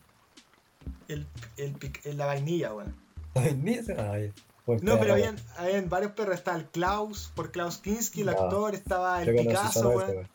El, 1.09 1.27
el, 1.57 1.77
el- 2.05 2.17
la 2.17 2.27
vainilla, 2.27 2.73
weón. 2.75 2.95
Ay, 3.35 3.55
ni 3.61 3.75
ese- 3.75 4.01
ay, 4.01 4.33
buen 4.67 4.81
No, 4.85 4.99
pero 4.99 5.15
habían, 5.15 5.37
habían 5.57 5.89
varios 5.89 6.13
perros. 6.13 6.37
Estaba 6.37 6.57
el 6.59 6.67
Klaus, 6.69 7.33
por 7.35 7.51
Klaus 7.51 7.79
Kinski, 7.79 8.21
el 8.21 8.27
No. 8.27 8.33
actor. 8.33 8.75
Estaba 8.75 9.23
el 9.23 9.35
Picasso, 9.35 9.89
weón. 9.91 10.29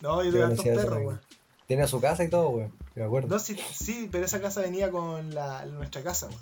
No, 0.00 0.22
yo 0.22 0.30
Yo 0.30 0.30
tuve 0.32 0.42
hartos 0.44 0.64
perros, 0.64 0.98
weón. 0.98 1.20
Tenía 1.66 1.86
su 1.86 2.00
casa 2.00 2.24
y 2.24 2.28
todo, 2.28 2.50
weón. 2.50 2.72
Me 2.94 3.04
acuerdo. 3.04 3.28
No, 3.28 3.38
sí, 3.38 3.56
sí, 3.72 4.08
pero 4.10 4.24
esa 4.24 4.40
casa 4.40 4.60
venía 4.60 4.90
con 4.90 5.34
la, 5.34 5.64
nuestra 5.66 6.02
casa, 6.02 6.28
weón. 6.28 6.40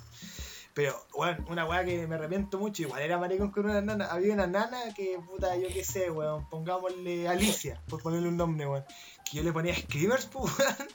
Pero, 0.74 0.94
weón, 1.14 1.44
una 1.48 1.66
weá 1.66 1.84
que 1.84 2.06
me 2.08 2.16
arrepiento 2.16 2.58
mucho, 2.58 2.82
igual 2.82 3.00
era 3.00 3.16
maricón 3.16 3.52
con 3.52 3.66
una 3.66 3.80
nana. 3.80 4.06
Había 4.06 4.34
una 4.34 4.48
nana 4.48 4.92
que, 4.96 5.18
puta, 5.24 5.56
yo 5.56 5.68
qué 5.68 5.84
sé, 5.84 6.10
weón, 6.10 6.48
pongámosle 6.50 7.28
Alicia, 7.28 7.80
por 7.88 8.02
ponerle 8.02 8.28
un 8.28 8.36
nombre, 8.36 8.66
weón. 8.66 8.84
Que 9.34 9.38
yo 9.38 9.42
le 9.44 9.52
ponía 9.52 9.74
screamers, 9.74 10.26
pues, 10.26 10.52
weón. 10.58 10.88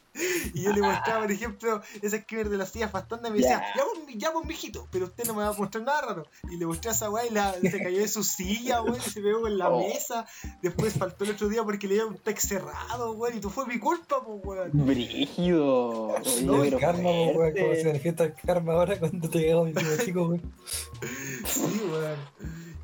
Y 0.53 0.63
yo 0.63 0.71
le 0.73 0.81
mostraba, 0.81 1.21
por 1.21 1.31
ejemplo, 1.31 1.81
ese 2.01 2.21
screamer 2.21 2.49
de 2.49 2.57
las 2.57 2.69
sillas 2.71 2.89
fantasmas 2.91 3.29
y 3.29 3.33
me 3.33 3.39
decía, 3.39 3.61
ya, 3.75 3.83
mi- 4.07 4.17
ya, 4.17 4.31
pues, 4.31 4.45
mijito, 4.45 4.87
pero 4.91 5.05
usted 5.05 5.25
no 5.27 5.33
me 5.33 5.43
va 5.43 5.49
a 5.49 5.53
mostrar 5.53 5.83
nada 5.83 6.01
raro. 6.01 6.27
Y 6.49 6.55
le 6.57 6.65
mostré 6.65 6.89
a 6.89 6.93
esa 6.93 7.09
weá 7.09 7.25
y 7.25 7.31
la, 7.31 7.53
se 7.53 7.81
cayó 7.83 7.99
de 7.99 8.07
su 8.07 8.23
silla, 8.23 8.81
weón, 8.81 8.97
y 8.97 9.09
se 9.09 9.21
pegó 9.21 9.45
en 9.47 9.57
la 9.57 9.69
Oh. 9.69 9.79
mesa. 9.87 10.25
Después 10.61 10.93
faltó 10.93 11.23
el 11.25 11.31
otro 11.31 11.47
día 11.49 11.63
porque 11.63 11.87
le 11.87 11.95
dio 11.95 12.07
un 12.07 12.17
text 12.17 12.47
cerrado, 12.49 13.11
weón, 13.13 13.37
y 13.37 13.41
tú 13.41 13.49
fue 13.49 13.65
mi 13.67 13.77
culpa, 13.77 14.23
pues, 14.25 14.39
weón. 14.43 14.71
Brígido. 14.73 16.15
No, 16.43 16.63
el 16.63 16.77
karma, 16.79 17.09
weón. 17.11 17.53
¿Cómo 17.53 17.75
se 17.75 17.83
manifiesta 17.85 18.23
el 18.25 18.33
karma 18.35 18.73
ahora 18.73 18.97
cuando 18.99 19.29
te 19.29 19.39
llegaba 19.39 19.65
mi 19.65 19.73
chico, 20.05 20.23
weón? 20.27 20.53
Sí, 21.45 21.81
weón. 21.91 22.17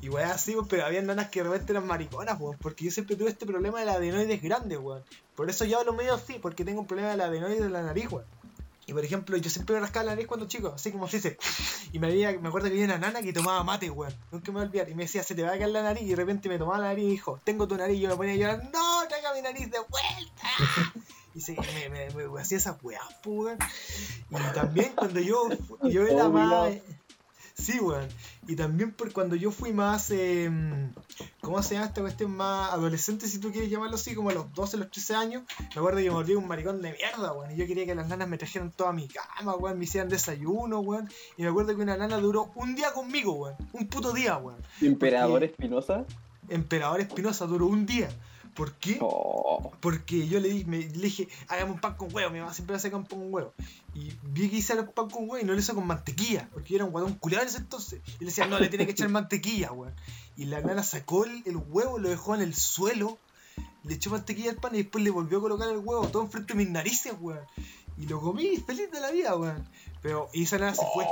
Y 0.06 0.08
weón 0.08 0.30
así, 0.30 0.54
weón, 0.54 0.68
pero 0.68 0.86
había 0.86 1.02
nanas 1.02 1.30
que 1.30 1.42
de 1.42 1.48
repente 1.48 1.72
eran 1.72 1.84
mariconas, 1.84 2.38
weón. 2.40 2.56
Porque 2.60 2.84
yo 2.84 2.92
siempre 2.92 3.16
tuve 3.16 3.28
este 3.30 3.44
problema 3.44 3.80
de 3.80 3.86
la 3.86 3.94
adenoides 3.94 4.40
grande, 4.40 4.76
weón. 4.76 5.02
Por 5.34 5.50
eso 5.50 5.64
yo 5.64 5.80
hablo 5.80 5.92
medio 5.94 6.14
así, 6.14 6.38
porque 6.40 6.64
tengo 6.64 6.80
un 6.80 6.86
problema 6.86 7.10
de 7.10 7.16
la 7.16 7.24
adenoides 7.24 7.60
de 7.60 7.70
la 7.70 7.82
nariz, 7.82 8.06
weón. 8.12 8.24
Y 8.86 8.92
por 8.92 9.04
ejemplo, 9.04 9.36
yo 9.36 9.50
siempre 9.50 9.74
me 9.74 9.80
rascaba 9.80 10.04
la 10.04 10.12
nariz 10.12 10.28
cuando 10.28 10.46
chico, 10.46 10.68
así 10.76 10.92
como 10.92 11.08
se 11.08 11.16
dice. 11.16 11.38
Y 11.92 11.98
me, 11.98 12.06
había, 12.06 12.38
me 12.38 12.46
acuerdo 12.48 12.68
que 12.68 12.74
había 12.74 12.84
una 12.84 12.98
nana 12.98 13.20
que 13.20 13.32
tomaba 13.32 13.64
mate, 13.64 13.90
weón. 13.90 14.14
Nunca 14.30 14.52
me 14.52 14.58
voy 14.58 14.62
a 14.62 14.66
olvidar. 14.68 14.88
Y 14.88 14.94
me 14.94 15.02
decía, 15.02 15.24
se 15.24 15.34
te 15.34 15.42
va 15.42 15.48
a 15.48 15.58
caer 15.58 15.70
la 15.70 15.82
nariz. 15.82 16.04
Y 16.04 16.10
de 16.10 16.14
repente 16.16 16.48
me 16.48 16.56
tomaba 16.56 16.78
la 16.78 16.86
nariz 16.90 17.04
y 17.04 17.10
dijo, 17.10 17.40
tengo 17.42 17.66
tu 17.66 17.76
nariz. 17.76 17.96
Y 17.98 18.02
yo 18.02 18.08
me 18.10 18.14
ponía 18.16 18.34
a 18.34 18.36
llorar, 18.36 18.70
no, 18.72 19.08
traiga 19.08 19.34
mi 19.34 19.42
nariz 19.42 19.68
de 19.72 19.78
vuelta. 19.80 20.48
Y 21.34 21.40
se, 21.40 21.52
me, 21.56 21.88
me, 21.88 22.10
me- 22.14 22.28
me 22.28 22.40
hacía 22.40 22.58
esa 22.58 22.78
weá, 22.80 23.00
po, 23.24 23.30
weón. 23.30 23.58
Y 24.30 24.54
también 24.54 24.92
cuando 24.94 25.18
yo, 25.18 25.48
yo 25.82 26.06
era 26.06 26.28
más. 26.28 26.70
Sí, 27.58 27.80
weón. 27.80 28.06
Y 28.46 28.54
también 28.54 28.92
por 28.92 29.12
cuando 29.12 29.34
yo 29.34 29.50
fui 29.50 29.72
más. 29.72 30.10
eh, 30.10 30.50
¿Cómo 31.40 31.62
se 31.62 31.74
llama 31.74 31.86
esta 31.86 32.02
cuestión? 32.02 32.36
Más 32.36 32.72
adolescente, 32.72 33.26
si 33.26 33.38
tú 33.38 33.50
quieres 33.50 33.70
llamarlo 33.70 33.94
así, 33.96 34.14
como 34.14 34.28
a 34.28 34.34
los 34.34 34.52
12, 34.52 34.76
los 34.76 34.90
13 34.90 35.14
años. 35.14 35.42
Me 35.74 35.80
acuerdo 35.80 35.98
que 35.98 36.04
me 36.04 36.10
volví 36.10 36.34
un 36.34 36.46
maricón 36.46 36.82
de 36.82 36.92
mierda, 36.92 37.32
weón. 37.32 37.50
Y 37.52 37.56
yo 37.56 37.66
quería 37.66 37.86
que 37.86 37.94
las 37.94 38.08
nanas 38.08 38.28
me 38.28 38.36
trajeran 38.36 38.70
toda 38.72 38.92
mi 38.92 39.08
cama, 39.08 39.54
weón. 39.56 39.78
Me 39.78 39.84
hicieran 39.84 40.10
desayuno, 40.10 40.80
weón. 40.80 41.08
Y 41.38 41.42
me 41.42 41.48
acuerdo 41.48 41.74
que 41.74 41.82
una 41.82 41.96
nana 41.96 42.18
duró 42.18 42.50
un 42.56 42.74
día 42.74 42.92
conmigo, 42.92 43.32
weón. 43.32 43.56
Un 43.72 43.86
puto 43.88 44.12
día, 44.12 44.36
weón. 44.36 44.60
Emperador 44.82 45.42
Espinosa. 45.42 46.04
Emperador 46.48 47.00
Espinosa 47.00 47.46
duró 47.46 47.66
un 47.66 47.86
día. 47.86 48.08
¿Por 48.56 48.72
qué? 48.74 48.98
Oh, 49.02 49.70
Porque 49.80 50.26
yo 50.26 50.40
le, 50.40 50.48
di- 50.48 50.64
me, 50.64 50.78
le 50.78 50.86
dije, 50.88 51.28
hagamos 51.48 51.74
un 51.74 51.80
pan 51.80 51.94
con 51.94 52.12
huevo, 52.14 52.30
mi 52.30 52.40
mamá 52.40 52.54
siempre 52.54 52.74
hace 52.74 52.90
pan 52.90 53.04
con 53.04 53.32
huevo. 53.32 53.52
Y 53.94 54.12
vi 54.22 54.48
que 54.48 54.56
hice 54.56 54.72
el 54.72 54.84
pan 54.88 55.10
con 55.10 55.24
huevo 55.28 55.38
y 55.38 55.44
no 55.44 55.52
lo 55.52 55.58
hizo 55.60 55.74
con 55.74 55.86
mantequilla, 55.86 56.48
porque 56.52 56.70
yo 56.70 56.76
era 56.76 56.84
un 56.86 56.90
guadón 56.90 57.14
culiado 57.14 57.42
en 57.42 57.48
ese 57.50 57.58
entonces. 57.58 58.00
Y 58.18 58.20
le 58.20 58.26
decía, 58.26 58.46
no, 58.46 58.58
le 58.58 58.68
tiene 58.68 58.86
que 58.86 58.92
echar 58.92 59.08
mantequilla, 59.10 59.72
weón. 59.72 59.94
Y 60.36 60.46
la 60.46 60.60
nana 60.62 60.82
sacó 60.82 61.24
el, 61.26 61.42
el 61.46 61.56
huevo, 61.56 61.98
lo 61.98 62.08
dejó 62.08 62.34
en 62.34 62.40
el 62.40 62.54
suelo, 62.54 63.18
le 63.84 63.94
echó 63.94 64.10
mantequilla 64.10 64.50
al 64.50 64.56
pan 64.56 64.74
y 64.74 64.78
después 64.78 65.04
le 65.04 65.10
volvió 65.10 65.38
a 65.38 65.40
colocar 65.42 65.68
el 65.68 65.78
huevo 65.78 66.08
todo 66.08 66.22
enfrente 66.22 66.54
de 66.54 66.58
mis 66.58 66.70
narices, 66.70 67.12
weón. 67.20 67.40
Y 67.98 68.06
lo 68.06 68.20
comí 68.20 68.56
feliz 68.58 68.90
de 68.90 69.00
la 69.00 69.10
vida, 69.10 69.36
weón. 69.36 69.68
Pero, 70.02 70.28
y 70.32 70.42
esa 70.44 70.58
nana 70.58 70.74
se 70.74 70.82
fue. 70.94 71.04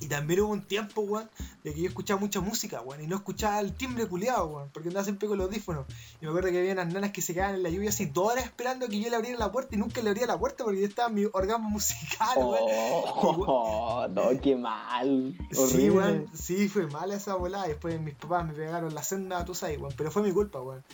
Y 0.00 0.06
también 0.06 0.40
hubo 0.40 0.52
un 0.52 0.62
tiempo, 0.62 1.00
weón, 1.00 1.28
de 1.64 1.74
que 1.74 1.80
yo 1.82 1.88
escuchaba 1.88 2.20
mucha 2.20 2.40
música, 2.40 2.80
weón, 2.80 3.02
y 3.02 3.06
no 3.06 3.16
escuchaba 3.16 3.58
el 3.60 3.74
timbre 3.74 4.06
culiado, 4.06 4.46
weón, 4.46 4.70
porque 4.72 4.88
andaba 4.88 5.04
siempre 5.04 5.28
con 5.28 5.38
los 5.38 5.48
audífonos. 5.48 5.86
Y 6.20 6.24
me 6.24 6.30
acuerdo 6.30 6.50
que 6.50 6.58
había 6.58 6.72
unas 6.72 6.92
nanas 6.92 7.10
que 7.12 7.20
se 7.20 7.34
quedaban 7.34 7.56
en 7.56 7.62
la 7.62 7.70
lluvia 7.70 7.90
así 7.90 8.06
dos 8.06 8.32
horas 8.32 8.44
esperando 8.44 8.88
que 8.88 9.00
yo 9.00 9.10
le 9.10 9.16
abriera 9.16 9.38
la 9.38 9.50
puerta 9.50 9.74
y 9.74 9.78
nunca 9.78 10.00
le 10.00 10.10
abría 10.10 10.26
la 10.26 10.38
puerta 10.38 10.64
porque 10.64 10.80
yo 10.80 10.86
estaba 10.86 11.08
en 11.08 11.14
mi 11.14 11.24
orgasmo 11.32 11.68
musical, 11.70 12.38
weón. 12.38 12.58
oh, 12.62 14.06
no, 14.10 14.40
qué 14.40 14.56
mal. 14.56 15.36
Sí, 15.50 15.90
weón, 15.90 16.26
sí, 16.32 16.68
fue 16.68 16.86
mala 16.86 17.16
esa 17.16 17.34
volada. 17.34 17.66
Después 17.66 18.00
mis 18.00 18.14
papás 18.14 18.46
me 18.46 18.52
pegaron 18.52 18.94
la 18.94 19.02
senda, 19.02 19.44
tú 19.44 19.54
sabes, 19.54 19.78
weón, 19.78 19.94
pero 19.96 20.10
fue 20.10 20.22
mi 20.22 20.32
culpa, 20.32 20.60
weón. 20.60 20.84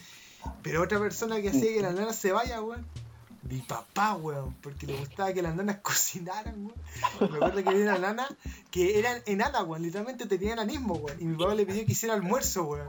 Pero 0.63 0.83
otra 0.83 0.99
persona 0.99 1.41
que 1.41 1.51
hacía 1.51 1.73
que 1.73 1.83
las 1.83 1.95
nanas 1.95 2.17
se 2.17 2.33
vayan, 2.33 2.65
weón. 2.65 2.87
Mi 3.49 3.61
papá, 3.61 4.15
weón, 4.15 4.55
porque 4.63 4.87
le 4.87 4.97
gustaba 4.97 5.33
que 5.33 5.43
las 5.43 5.55
nanas 5.55 5.77
cocinaran, 5.83 6.67
weón. 6.67 7.31
Me 7.31 7.37
acuerdo 7.37 7.63
que 7.63 7.69
había 7.69 7.85
una 7.85 7.99
nana 7.99 8.29
que 8.71 8.99
era 8.99 9.23
enana, 9.27 9.63
weón, 9.63 9.83
literalmente 9.83 10.27
tenía 10.27 10.55
enanismo, 10.55 10.95
weón. 10.95 11.21
Y 11.21 11.25
mi 11.25 11.37
papá 11.37 11.55
le 11.55 11.67
pidió 11.67 11.85
que 11.85 11.93
hiciera 11.93 12.15
almuerzo, 12.15 12.65
weón. 12.65 12.89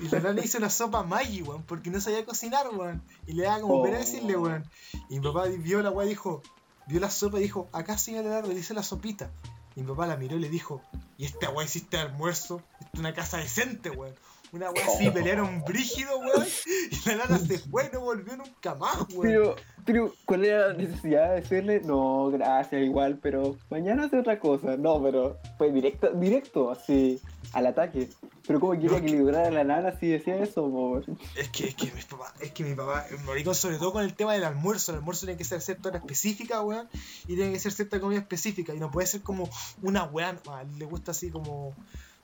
Y 0.00 0.08
la 0.08 0.20
nana 0.20 0.42
hizo 0.42 0.58
una 0.58 0.70
sopa 0.70 1.04
Maggi, 1.04 1.42
weón, 1.42 1.62
porque 1.62 1.90
no 1.90 2.00
sabía 2.00 2.24
cocinar, 2.24 2.68
weón. 2.70 3.02
Y 3.26 3.34
le 3.34 3.44
daba 3.44 3.60
como 3.60 3.82
pena 3.82 3.98
decirle, 3.98 4.36
weón. 4.36 4.64
Y 5.08 5.20
mi 5.20 5.20
papá 5.20 5.44
vio 5.46 5.80
la 5.82 5.90
weón 5.90 6.06
y 6.06 6.10
dijo, 6.10 6.42
vio 6.86 7.00
la 7.00 7.10
sopa 7.10 7.38
y 7.38 7.42
dijo, 7.42 7.68
acá 7.72 7.96
señor 7.96 8.24
Leonardo, 8.24 8.52
le 8.52 8.58
hice 8.58 8.74
la 8.74 8.82
sopita. 8.82 9.30
Y 9.76 9.82
mi 9.82 9.88
papá 9.88 10.06
la 10.06 10.16
miró 10.16 10.36
y 10.36 10.40
le 10.40 10.48
dijo, 10.48 10.82
¿y 11.18 11.24
esta 11.24 11.50
weá 11.50 11.64
hiciste 11.64 11.98
almuerzo? 11.98 12.62
Esto 12.80 12.90
es 12.94 13.00
una 13.00 13.14
casa 13.14 13.38
decente, 13.38 13.90
weón. 13.90 14.14
Una 14.54 14.70
weá 14.70 14.86
así, 14.86 15.10
pelearon 15.10 15.64
brígido, 15.64 16.16
weón. 16.18 16.46
Y 16.90 17.08
la 17.08 17.16
nana 17.16 17.38
se 17.38 17.58
fue, 17.58 17.90
no 17.92 18.00
volvió 18.00 18.36
nunca 18.36 18.76
más, 18.76 19.00
weón. 19.12 19.22
Pero, 19.22 19.56
pero, 19.84 20.14
¿cuál 20.24 20.44
era 20.44 20.68
la 20.68 20.74
necesidad 20.74 21.30
de 21.30 21.40
decirle? 21.40 21.80
No, 21.80 22.30
gracias, 22.30 22.80
igual, 22.80 23.18
pero 23.20 23.56
mañana 23.68 24.04
hace 24.04 24.20
otra 24.20 24.38
cosa. 24.38 24.76
No, 24.76 25.02
pero 25.02 25.38
fue 25.58 25.72
directo, 25.72 26.08
directo, 26.12 26.70
así, 26.70 27.20
al 27.52 27.66
ataque. 27.66 28.08
Pero 28.46 28.60
como 28.60 28.74
quería 28.74 29.00
que 29.00 29.08
le 29.08 29.18
durara 29.18 29.50
la 29.50 29.64
nana 29.64 29.98
si 29.98 30.06
decía 30.06 30.36
eso? 30.36 31.02
Es 31.34 31.48
que, 31.48 31.68
es 31.68 31.74
que 31.74 31.86
mi 31.86 32.02
papá, 32.02 32.32
es 32.40 32.52
que 32.52 32.62
mi 32.62 32.74
papá, 32.74 33.06
el 33.10 33.18
maricón 33.24 33.56
sobre 33.56 33.78
todo 33.78 33.92
con 33.92 34.04
el 34.04 34.14
tema 34.14 34.34
del 34.34 34.44
almuerzo, 34.44 34.92
el 34.92 34.98
almuerzo 34.98 35.26
tiene 35.26 35.36
que 35.36 35.44
ser 35.44 35.62
cierta 35.62 35.88
hora 35.88 35.98
específica, 35.98 36.62
weón, 36.62 36.88
y 37.26 37.34
tiene 37.34 37.52
que 37.52 37.58
ser 37.58 37.72
cierta 37.72 37.98
comida 38.00 38.20
específica, 38.20 38.72
y 38.72 38.78
no 38.78 38.90
puede 38.92 39.08
ser 39.08 39.22
como 39.22 39.48
una 39.82 40.04
weá, 40.04 40.38
a 40.48 40.64
le 40.78 40.84
gusta 40.84 41.10
así 41.10 41.30
como, 41.30 41.74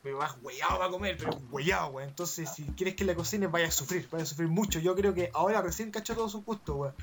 me 0.03 0.12
vas 0.12 0.34
huellado 0.42 0.78
para 0.78 0.90
comer, 0.90 1.16
pero 1.18 1.30
huellado, 1.51 1.88
weón, 1.90 2.09
entonces 2.09 2.48
si 2.55 2.64
quieres 2.64 2.94
que 2.94 3.05
le 3.05 3.14
cocines 3.14 3.51
vaya 3.51 3.68
a 3.68 3.70
sufrir, 3.70 4.09
vaya 4.11 4.24
a 4.24 4.26
sufrir 4.26 4.48
mucho, 4.48 4.78
yo 4.78 4.94
creo 4.94 5.12
que 5.12 5.30
ahora 5.34 5.61
recién 5.61 5.90
cachó 5.90 6.14
todo 6.14 6.28
su 6.28 6.42
gusto, 6.42 6.74
weón. 6.76 6.94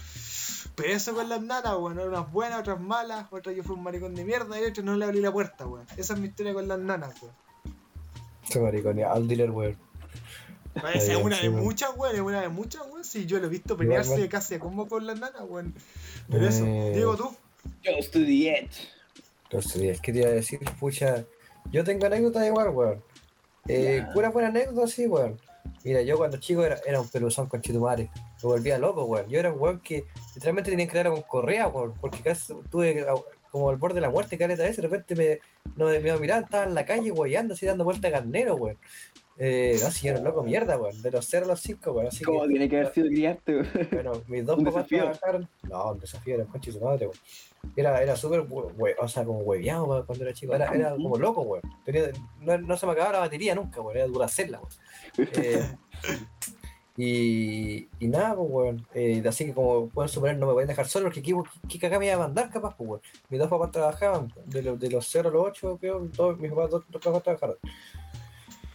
Pero 0.76 0.90
eso 0.94 1.14
con 1.14 1.30
las 1.30 1.42
nanas, 1.42 1.76
weón, 1.78 2.00
unas 2.00 2.32
buenas, 2.32 2.60
otras 2.60 2.80
malas, 2.80 3.28
otras 3.32 3.56
yo 3.56 3.64
fui 3.64 3.76
un 3.76 3.84
maricón 3.84 4.16
de 4.16 4.24
mierda 4.26 4.60
y 4.60 4.64
otras 4.64 4.84
no 4.86 4.96
le 4.96 5.06
abrí 5.06 5.22
la 5.22 5.32
puerta, 5.32 5.68
weón. 5.68 5.86
Esa 5.96 6.14
es 6.14 6.20
mi 6.20 6.28
historia 6.28 6.54
con 6.54 6.68
las 6.68 6.80
nanas, 6.80 7.14
weón. 7.22 7.36
Se 8.50 8.60
mariconea 8.60 9.12
al 9.12 9.28
dealer, 9.28 9.52
weón. 9.52 9.78
Es 10.94 11.10
una 11.18 11.40
de 11.40 11.50
muchas, 11.50 11.92
weón, 11.96 12.16
es 12.16 12.22
una 12.22 12.42
de 12.42 12.50
muchas, 12.50 12.82
weón. 12.90 13.04
Sí, 13.04 13.26
yo 13.26 13.40
lo 13.40 13.46
he 13.46 13.50
visto 13.50 13.74
Igual, 13.74 13.88
pelearse 13.88 14.14
weón. 14.16 14.28
casi 14.28 14.56
a 14.56 14.60
combo 14.60 14.88
con 14.88 15.06
las 15.06 15.20
nanas, 15.20 15.42
weón. 15.48 15.74
Pero 16.30 16.48
eso, 16.48 16.66
Eh, 16.66 16.92
Diego, 16.96 17.16
tú. 17.16 17.36
Just 17.86 18.14
to 18.14 18.20
the 18.20 18.50
edge. 18.50 18.90
Entonces, 19.44 19.82
es 19.84 20.02
que 20.02 20.12
te 20.12 20.20
iba 20.20 20.30
a 20.30 20.34
decir, 20.34 20.60
pucha, 20.80 21.26
yo 21.72 21.84
tengo 21.84 22.06
anécdotas 22.06 22.46
igual, 22.46 22.70
weón. 22.70 23.04
Eh, 23.68 24.06
pura 24.14 24.30
buena 24.30 24.50
anécdota, 24.50 24.88
sí, 24.88 25.08
weón. 25.08 25.40
Mira, 25.84 26.02
yo 26.02 26.18
cuando 26.18 26.38
chico 26.38 26.64
era, 26.64 26.78
era 26.86 27.00
un 27.02 27.08
peluzón 27.10 27.48
con 27.48 27.62
chitumare. 27.62 28.10
Me 28.42 28.50
volvía 28.50 28.78
loco, 28.78 29.06
weón. 29.06 29.28
Yo 29.28 29.40
era 29.40 29.52
un 29.52 29.60
weón 29.60 29.80
que 29.80 30.06
literalmente 30.36 30.72
tenía 30.72 30.86
que 30.86 30.92
crear 30.92 31.10
con 31.10 31.22
correa, 31.22 31.68
weón. 31.68 31.94
Porque 32.00 32.20
casi 32.22 32.54
tuve 32.70 33.06
como 33.52 33.70
al 33.70 33.78
borde 33.78 33.96
de 33.96 34.02
la 34.02 34.10
muerte, 34.10 34.38
caleta 34.38 34.64
vez. 34.64 34.78
De 34.78 34.82
repente 34.84 35.16
me, 35.16 35.40
no, 35.76 35.86
me 35.86 36.20
mirar, 36.20 36.44
estaba 36.44 36.64
en 36.64 36.76
la 36.76 36.86
calle, 36.86 37.12
weyando, 37.12 37.54
así 37.54 37.66
dando 37.66 37.84
vuelta 37.84 38.08
a 38.08 38.12
carnero, 38.12 38.56
weón. 38.56 38.78
Eh, 39.40 39.78
no, 39.84 39.92
si 39.92 40.08
yo 40.08 40.20
loco 40.22 40.42
mierda, 40.44 40.78
weón. 40.78 41.00
De 41.02 41.12
los 41.12 41.26
0 41.30 41.46
a 41.46 41.50
los 41.50 41.60
5, 41.62 41.92
weón. 41.92 42.08
Así 42.08 42.24
¿Cómo 42.24 42.42
que, 42.44 42.48
tiene 42.50 42.68
que 42.70 42.78
haber 42.78 42.94
sido 42.94 43.08
criarte, 43.08 43.56
weón? 43.58 43.70
bueno, 43.92 44.12
mis 44.28 44.46
dos 44.46 44.64
papás 44.64 44.88
trabajaron. 44.88 45.48
No, 45.64 45.92
un 45.92 46.00
desafío, 46.00 46.36
era 46.36 46.44
un 46.46 46.50
conche 46.50 46.72
de 46.72 46.80
su 46.80 46.84
madre, 46.84 47.06
weón. 47.08 47.20
Era, 47.76 48.02
era 48.02 48.16
súper, 48.16 48.42
we- 48.50 48.72
we- 48.78 48.96
o 49.00 49.08
sea, 49.08 49.24
como 49.26 49.40
hueveado 49.40 49.86
weón, 49.86 50.06
cuando 50.06 50.24
era 50.24 50.34
chico. 50.34 50.56
Era, 50.56 50.74
era 50.74 50.92
como 50.96 51.18
loco, 51.18 51.42
weón. 51.42 51.62
Tenía- 51.86 52.12
no, 52.42 52.58
no 52.58 52.78
se 52.78 52.86
me 52.88 52.94
acababa 52.94 53.14
la 53.14 53.20
batería 53.20 53.54
nunca, 53.54 53.80
weón. 53.82 53.98
Era 53.98 54.08
duracela, 54.08 54.60
weón. 54.60 54.72
Eh, 55.44 55.76
y, 57.00 57.88
y 58.00 58.08
nada, 58.08 58.36
pues, 58.36 58.50
weón. 58.50 58.88
Eh, 58.96 59.24
así 59.28 59.46
que 59.46 59.54
como 59.54 59.88
pueden 59.90 60.10
suponer, 60.10 60.38
no 60.38 60.48
me 60.48 60.54
pueden 60.54 60.68
dejar 60.68 60.88
solo 60.88 61.06
porque 61.06 61.22
¿qué, 61.22 61.36
qué 61.70 61.78
cagada 61.80 62.00
me 62.00 62.08
iba 62.08 62.16
a 62.16 62.20
mandar 62.20 62.50
capaz, 62.50 62.76
pues, 62.76 62.90
weón. 62.90 63.02
Mis 63.30 63.40
dos 63.40 63.50
papás 63.50 63.72
trabajaban, 63.72 64.34
de, 64.46 64.64
los 64.64 64.80
de 64.80 64.90
los 64.90 65.06
0 65.08 65.30
a 65.30 65.32
los 65.32 65.44
8, 65.46 65.78
creo, 65.80 66.10
todos, 66.16 66.40
mis 66.40 66.50
papás 66.52 66.72
dos, 66.72 66.84
dos 66.90 67.02
papás 67.04 67.22
trabajaron. 67.24 67.58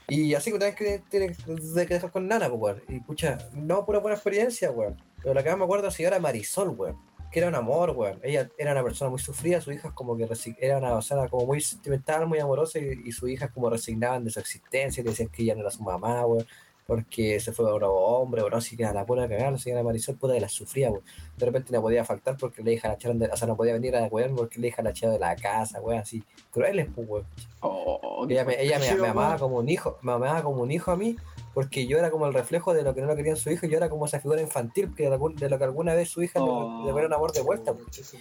Y 0.09 0.35
así 0.35 0.53
que 0.53 0.59
tenés 0.59 0.75
que, 0.77 1.03
tenés 1.09 1.39
que 1.39 1.95
dejar 1.95 2.11
con 2.11 2.27
nana, 2.27 2.51
pues. 2.51 2.77
Y 2.89 3.01
pucha, 3.01 3.39
no 3.55 3.85
pura 3.85 3.99
buena 4.01 4.17
experiencia, 4.17 4.71
weón. 4.71 5.01
Pero 5.23 5.35
la 5.35 5.43
que 5.43 5.51
más 5.51 5.59
me 5.59 5.65
acuerdo 5.65 5.91
sí 5.91 6.03
era 6.03 6.19
Marisol, 6.19 6.71
weón. 6.71 6.99
Que 7.31 7.39
era 7.39 7.49
un 7.49 7.55
amor, 7.55 7.91
weón. 7.91 8.21
Ella 8.23 8.51
era 8.59 8.73
una 8.73 8.83
persona 8.83 9.11
muy 9.11 9.21
sufrida, 9.21 9.61
su 9.61 9.73
hija 9.73 9.95
como 9.95 10.17
que 10.17 10.29
era 10.59 10.79
una 10.79 10.95
persona 10.95 11.29
como 11.29 11.47
muy 11.47 11.61
sentimental, 11.61 12.27
muy 12.27 12.39
amorosa, 12.39 12.79
y, 12.79 13.03
y 13.05 13.13
su 13.13 13.29
hija 13.29 13.49
como 13.49 13.71
resignaban 13.71 14.25
de 14.25 14.31
su 14.31 14.41
existencia, 14.41 15.03
le 15.03 15.11
decían 15.11 15.29
que 15.29 15.43
ella 15.43 15.55
no 15.55 15.61
era 15.61 15.71
su 15.71 15.83
mamá, 15.83 16.27
weón. 16.27 16.47
Porque 16.87 17.39
se 17.39 17.53
fue 17.53 17.71
a 17.71 17.75
otro 17.75 17.93
hombre, 17.95 18.43
weón, 18.43 18.55
así 18.55 18.77
que 18.77 18.85
a 18.85 18.93
la 18.93 19.07
pura 19.07 19.29
cagada, 19.29 19.53
la 19.53 19.59
señora 19.59 19.83
Marisol, 19.85 20.17
puta 20.17 20.35
que 20.35 20.41
la 20.41 20.49
sufría, 20.49 20.91
weón. 20.91 21.05
De 21.37 21.47
repente 21.47 21.73
no 21.73 21.81
podía 21.81 22.05
faltar 22.05 22.37
porque 22.37 22.63
la 22.63 22.73
hija 22.73 22.89
la 22.89 22.95
echaron 22.95 23.19
de, 23.21 23.27
o 23.27 23.37
sea, 23.37 23.47
no 23.47 23.57
podía 23.57 23.73
venir 23.75 23.95
a 23.97 24.05
weón 24.07 24.35
porque 24.35 24.61
la 24.61 24.67
hija 24.67 24.83
la 24.83 24.91
echaron 24.91 25.15
de 25.15 25.21
la 25.21 25.37
casa, 25.37 25.81
weón, 25.81 26.01
así. 26.01 26.23
Crueles, 26.51 26.89
pues, 26.95 27.09
weón. 27.09 27.27
Oh, 27.61 28.27
Ella 28.29 28.45
me, 28.45 28.61
ella 28.61 28.79
me, 28.81 28.89
amaba 28.91 29.29
weón. 29.29 29.39
como 29.39 29.57
un 29.59 29.69
hijo, 29.69 29.99
me 30.03 30.13
amaba 30.13 30.43
como 30.43 30.63
un 30.63 30.73
hijo 30.73 30.91
a 30.91 30.97
mí, 30.97 31.17
porque 31.55 31.87
yo 31.87 31.99
era 31.99 32.11
como 32.11 32.27
el 32.27 32.35
reflejo 32.35 32.75
de 32.75 32.83
lo 32.83 32.95
que 32.95 33.01
no 33.01 33.07
lo 33.07 33.15
querían 33.17 33.37
su 33.37 33.51
hijo, 33.51 33.67
y 33.67 33.71
yo 33.71 33.77
era 33.77 33.89
como 33.89 34.07
esa 34.07 34.19
figura 34.21 34.41
infantil 34.43 34.93
que 34.97 35.09
de, 35.09 35.49
lo 35.49 35.59
que 35.59 35.65
alguna 35.65 35.95
vez 35.95 36.09
su 36.09 36.23
hija 36.23 36.41
le- 36.41 36.47
Oh. 36.47 36.83
le, 36.87 36.93
le 37.01 37.07
un 37.07 37.13
amor 37.13 37.33
de 37.33 37.43
vuelta, 37.43 37.73
pues. 37.75 38.13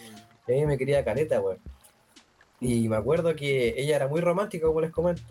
y 0.48 0.52
a 0.54 0.56
mí 0.56 0.66
me 0.68 0.78
quería 0.78 1.04
caleta, 1.04 1.42
weón. 1.42 1.58
Y 2.60 2.88
me 2.90 2.96
acuerdo 2.96 3.36
que 3.36 3.74
ella 3.76 3.96
era 3.96 4.08
muy 4.08 4.22
romántica, 4.22 4.68
como 4.68 4.82
les 4.82 4.92
comento. 4.92 5.24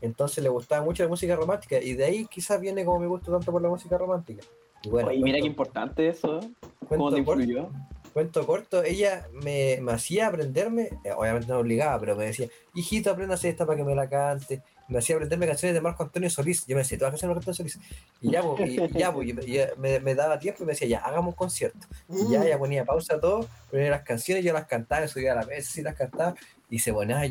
Entonces 0.00 0.42
le 0.42 0.48
gustaba 0.50 0.84
mucho 0.84 1.02
la 1.02 1.08
música 1.08 1.34
romántica, 1.36 1.80
y 1.80 1.94
de 1.94 2.04
ahí 2.04 2.26
quizás 2.26 2.60
viene 2.60 2.84
como 2.84 2.98
mi 3.00 3.06
gusto 3.06 3.32
tanto 3.32 3.50
por 3.52 3.62
la 3.62 3.68
música 3.68 3.96
romántica. 3.98 4.42
Y 4.82 4.88
bueno, 4.90 5.08
Oye, 5.08 5.18
mira 5.18 5.36
qué 5.36 5.40
cuento- 5.42 5.46
importante 5.48 6.08
eso. 6.08 6.40
¿Cómo 6.40 6.88
cuento 6.88 7.14
te 7.16 7.24
corto- 7.24 7.40
influyó? 7.42 7.68
Cuento 8.12 8.46
corto, 8.46 8.82
ella 8.82 9.28
me, 9.32 9.78
me 9.82 9.92
hacía 9.92 10.28
aprenderme, 10.28 10.84
eh, 11.04 11.12
obviamente 11.14 11.48
no 11.48 11.58
obligaba, 11.58 12.00
pero 12.00 12.16
me 12.16 12.24
decía, 12.24 12.48
hijito, 12.74 13.10
aprenda 13.10 13.34
a 13.34 13.36
hacer 13.36 13.50
esta 13.50 13.66
para 13.66 13.76
que 13.76 13.84
me 13.84 13.94
la 13.94 14.08
cante. 14.08 14.62
Me 14.88 14.98
hacía 14.98 15.16
aprenderme 15.16 15.46
canciones 15.46 15.74
de 15.74 15.82
Marco 15.82 16.02
Antonio 16.02 16.30
Solís. 16.30 16.64
Yo 16.66 16.76
me 16.76 16.82
decía, 16.82 16.96
todas 16.96 17.12
las 17.12 17.20
canciones 17.20 17.34
de 17.34 17.50
Marco 17.50 17.50
Antonio 17.50 17.70
Solís. 17.74 17.78
Y 18.22 18.30
ya, 18.30 18.42
pues, 18.42 18.70
y, 18.70 18.80
y 18.80 18.88
ya, 18.98 19.12
pues, 19.12 19.28
y 19.28 19.32
me- 19.34 19.44
y 19.44 19.58
me, 19.76 20.00
me 20.00 20.14
daba 20.14 20.38
tiempo 20.38 20.62
y 20.62 20.66
me 20.66 20.72
decía, 20.72 20.88
ya, 20.88 21.00
hagamos 21.00 21.32
un 21.32 21.36
concierto. 21.36 21.86
Y 22.08 22.30
ya, 22.32 22.42
ella 22.42 22.58
ponía 22.58 22.86
pausa 22.86 23.16
a 23.16 23.20
todo, 23.20 23.46
ponía 23.70 23.90
las 23.90 24.02
canciones, 24.02 24.42
yo 24.44 24.54
las 24.54 24.64
cantaba, 24.66 25.06
subía 25.08 25.32
a 25.32 25.36
la 25.36 25.44
mesa, 25.44 25.70
sí 25.70 25.82
las 25.82 25.94
cantaba, 25.96 26.34
y 26.68 26.78
se 26.80 26.92
ponía 26.92 27.20
a, 27.20 27.26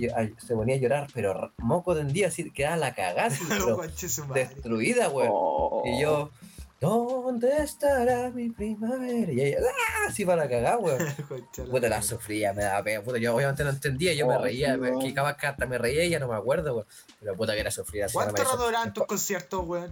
se 0.45 0.55
ponía 0.55 0.75
a 0.75 0.79
llorar, 0.79 1.07
pero 1.13 1.51
moco 1.57 1.95
tendía, 1.95 2.27
así, 2.29 2.51
quedaba 2.51 2.77
la 2.77 2.93
cagada, 2.93 3.29
madre. 4.27 4.45
destruida, 4.45 5.09
weón. 5.09 5.29
Oh. 5.31 5.83
Y 5.85 6.01
yo, 6.01 6.31
¿dónde 6.79 7.49
estará 7.57 8.29
mi 8.31 8.49
primavera? 8.49 9.31
Y 9.31 9.41
ella, 9.41 9.57
¡ah! 9.61 10.05
Así 10.07 10.23
para 10.25 10.47
cagar, 10.47 10.77
weón. 10.79 10.99
Concha 11.27 11.63
la 11.65 11.69
Puta, 11.71 11.89
la 11.89 12.01
sufría, 12.01 12.53
me 12.53 12.63
daba 12.63 12.83
pena. 12.83 13.01
Puta, 13.01 13.17
yo 13.17 13.35
obviamente 13.35 13.63
no 13.63 13.71
entendía, 13.71 14.13
yo 14.13 14.27
me 14.27 14.35
Oh, 14.35 14.41
reía, 14.43 14.75
sí, 14.75 14.79
me, 14.79 14.91
weón. 14.91 15.01
que 15.01 15.13
cada 15.13 15.35
carta 15.35 15.65
me 15.65 15.77
reía 15.77 16.05
y 16.05 16.09
ya 16.09 16.19
no 16.19 16.27
me 16.27 16.35
acuerdo, 16.35 16.73
weón. 16.75 16.87
Pero 17.19 17.35
puta 17.35 17.53
que 17.53 17.59
era 17.59 17.71
sufrida. 17.71 18.05
así, 18.05 18.13
¿Cuánto 18.13 18.41
no 18.43 18.49
rato 18.51 18.65
duraban 18.65 18.93
tus 18.93 19.05
conciertos, 19.05 19.65
weón? 19.67 19.91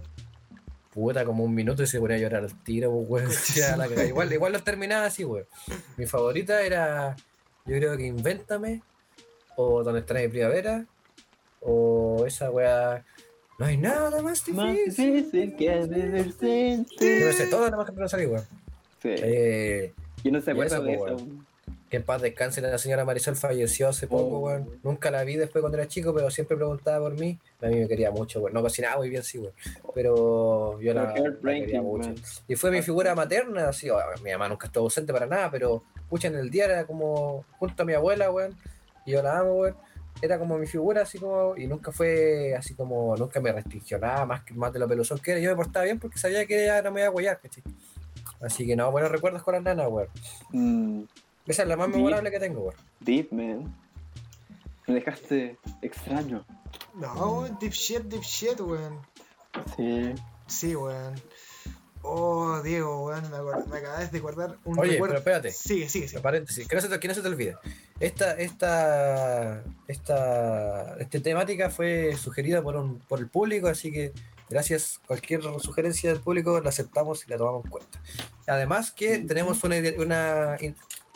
Puta, 0.92 1.24
como 1.24 1.42
un 1.42 1.52
minuto 1.54 1.82
y 1.82 1.86
se 1.88 1.98
ponía 1.98 2.16
a 2.16 2.20
llorar 2.20 2.44
al 2.44 2.62
tiro, 2.62 2.90
pues, 3.08 3.24
weón. 3.26 3.30
Ya 3.56 3.76
la 3.76 3.88
cagada. 3.88 4.06
igual, 4.06 4.32
igual 4.32 4.52
lo 4.52 4.62
terminaba 4.62 5.06
así, 5.06 5.24
weón. 5.24 5.46
Mi 5.96 6.06
favorita 6.06 6.62
era, 6.62 7.16
yo 7.66 7.76
creo 7.76 7.96
que 7.96 8.06
Invéntame, 8.06 8.82
o 9.56 9.82
Donde 9.82 10.00
está 10.00 10.14
mi 10.14 10.28
primavera, 10.28 10.86
o 11.60 12.24
esa 12.26 12.50
weá. 12.50 13.04
No 13.58 13.66
hay 13.66 13.76
nada 13.76 14.20
más 14.22 14.48
Más 14.48 14.74
difícil. 14.74 15.14
difícil 15.30 15.56
que 15.56 16.26
ti. 16.40 16.86
Yo 17.20 17.26
me 17.26 17.32
sé 17.32 17.46
todas 17.46 17.70
las 17.70 17.78
más 17.78 17.88
que 17.90 17.96
no 17.96 18.08
salí, 18.08 18.26
weón. 18.26 18.44
Sí. 19.00 19.10
Eh, 19.16 19.92
Yo 20.24 20.32
no 20.32 20.40
se 20.40 20.50
acuerda 20.50 20.80
de 20.80 20.98
pues, 20.98 21.12
eso. 21.12 21.26
Que 21.88 21.98
en 21.98 22.02
paz 22.02 22.20
descanse 22.20 22.60
la 22.60 22.76
señora 22.78 23.04
Marisol 23.04 23.36
falleció 23.36 23.88
hace 23.90 24.08
poco, 24.08 24.38
Oh. 24.38 24.40
weón. 24.40 24.68
Nunca 24.82 25.12
la 25.12 25.22
vi 25.22 25.36
después 25.36 25.60
cuando 25.60 25.78
era 25.78 25.86
chico, 25.86 26.12
pero 26.12 26.30
siempre 26.30 26.56
preguntaba 26.56 27.08
por 27.08 27.16
mí. 27.16 27.38
A 27.62 27.66
mí 27.66 27.76
me 27.76 27.86
quería 27.86 28.10
mucho, 28.10 28.40
weón. 28.40 28.54
No 28.54 28.60
cocinaba 28.62 28.96
muy 28.96 29.08
bien, 29.08 29.22
sí, 29.22 29.38
weón. 29.38 29.52
Pero 29.94 30.80
yo 30.80 30.92
la, 30.92 31.14
la 31.14 31.52
quería 31.54 31.80
mucho. 31.80 32.08
man. 32.08 32.16
Y 32.48 32.56
fue 32.56 32.72
mi 32.72 32.82
figura 32.82 33.14
materna, 33.14 33.68
así. 33.68 33.88
oh, 33.88 33.98
mi 34.24 34.32
mamá 34.32 34.48
nunca 34.48 34.66
estuvo 34.66 34.84
ausente 34.84 35.12
para 35.12 35.26
nada, 35.26 35.48
pero 35.52 35.84
pucha, 36.10 36.26
en 36.26 36.34
el 36.34 36.50
día 36.50 36.64
era 36.64 36.84
como 36.86 37.44
junto 37.58 37.84
a 37.84 37.86
mi 37.86 37.92
abuela, 37.92 38.32
weón. 38.32 38.56
Y 39.06 39.12
yo 39.12 39.22
la 39.22 39.38
amo, 39.40 39.52
weón. 39.54 39.76
Era 40.22 40.38
como 40.38 40.56
mi 40.58 40.66
figura, 40.66 41.02
así 41.02 41.18
como. 41.18 41.56
Y 41.56 41.66
nunca 41.66 41.90
fue 41.92 42.54
así 42.56 42.74
como. 42.74 43.16
Nunca 43.16 43.40
me 43.40 43.52
restringió 43.52 43.98
nada 43.98 44.24
más, 44.24 44.42
que, 44.44 44.54
más 44.54 44.72
de 44.72 44.78
lo 44.78 44.88
peluzón 44.88 45.18
que 45.18 45.32
era. 45.32 45.40
Yo 45.40 45.50
me 45.50 45.56
portaba 45.56 45.84
bien 45.84 45.98
porque 45.98 46.18
sabía 46.18 46.46
que 46.46 46.62
ella 46.64 46.82
no 46.82 46.90
me 46.92 47.00
iba 47.00 47.08
a 47.08 47.12
huellar, 47.12 47.40
¿cachai? 47.40 47.62
Así 48.40 48.66
que 48.66 48.76
no, 48.76 48.90
buenos 48.90 49.10
recuerdos 49.10 49.42
con 49.42 49.54
las 49.54 49.62
nanas, 49.62 49.88
weón. 49.90 50.08
Mm, 50.52 51.02
Esa 51.46 51.62
es 51.62 51.68
la 51.68 51.76
más 51.76 51.88
Deep. 51.88 51.96
memorable 51.96 52.30
que 52.30 52.38
tengo, 52.40 52.60
weón. 52.62 52.74
deep, 53.00 53.32
man. 53.32 53.74
Me 54.86 54.94
dejaste 54.94 55.58
extraño. 55.82 56.44
No, 56.94 57.40
weón, 57.40 57.58
deep 57.60 57.72
shit, 57.72 58.02
deep 58.04 58.22
shit, 58.22 58.60
weón. 58.60 59.00
Sí. 59.76 60.14
Sí, 60.46 60.76
weón. 60.76 61.14
Oh, 62.06 62.60
Diego, 62.62 63.06
weón, 63.06 63.30
me, 63.30 63.78
acabas 63.78 64.12
de 64.12 64.18
acordar 64.18 64.58
un 64.64 64.78
Oye, 64.78 64.92
recuerdo. 64.92 65.14
pero 65.14 65.18
espérate. 65.18 65.52
Sigue, 65.52 65.88
sigue, 65.88 66.06
sigue. 66.06 66.20
Paréntesis, 66.20 66.68
que 66.68 66.76
no 66.76 66.82
se 66.82 66.88
te, 66.90 67.00
que 67.00 67.08
no 67.08 67.14
se 67.14 67.22
te 67.22 67.28
olvide. 67.28 67.56
Esta, 67.98 68.32
esta, 68.32 69.64
esta, 69.88 70.96
esta 70.98 71.20
temática 71.20 71.70
fue 71.70 72.14
sugerida 72.16 72.62
por, 72.62 72.76
un, 72.76 72.98
por 73.00 73.20
el 73.20 73.28
público, 73.28 73.68
así 73.68 73.90
que 73.90 74.12
gracias. 74.50 75.00
Cualquier 75.06 75.42
sugerencia 75.60 76.10
del 76.12 76.20
público 76.20 76.60
la 76.60 76.68
aceptamos 76.68 77.26
y 77.26 77.30
la 77.30 77.38
tomamos 77.38 77.64
en 77.64 77.70
cuenta. 77.70 78.02
Además 78.46 78.92
que 78.92 79.20
tenemos 79.20 79.64
una, 79.64 80.58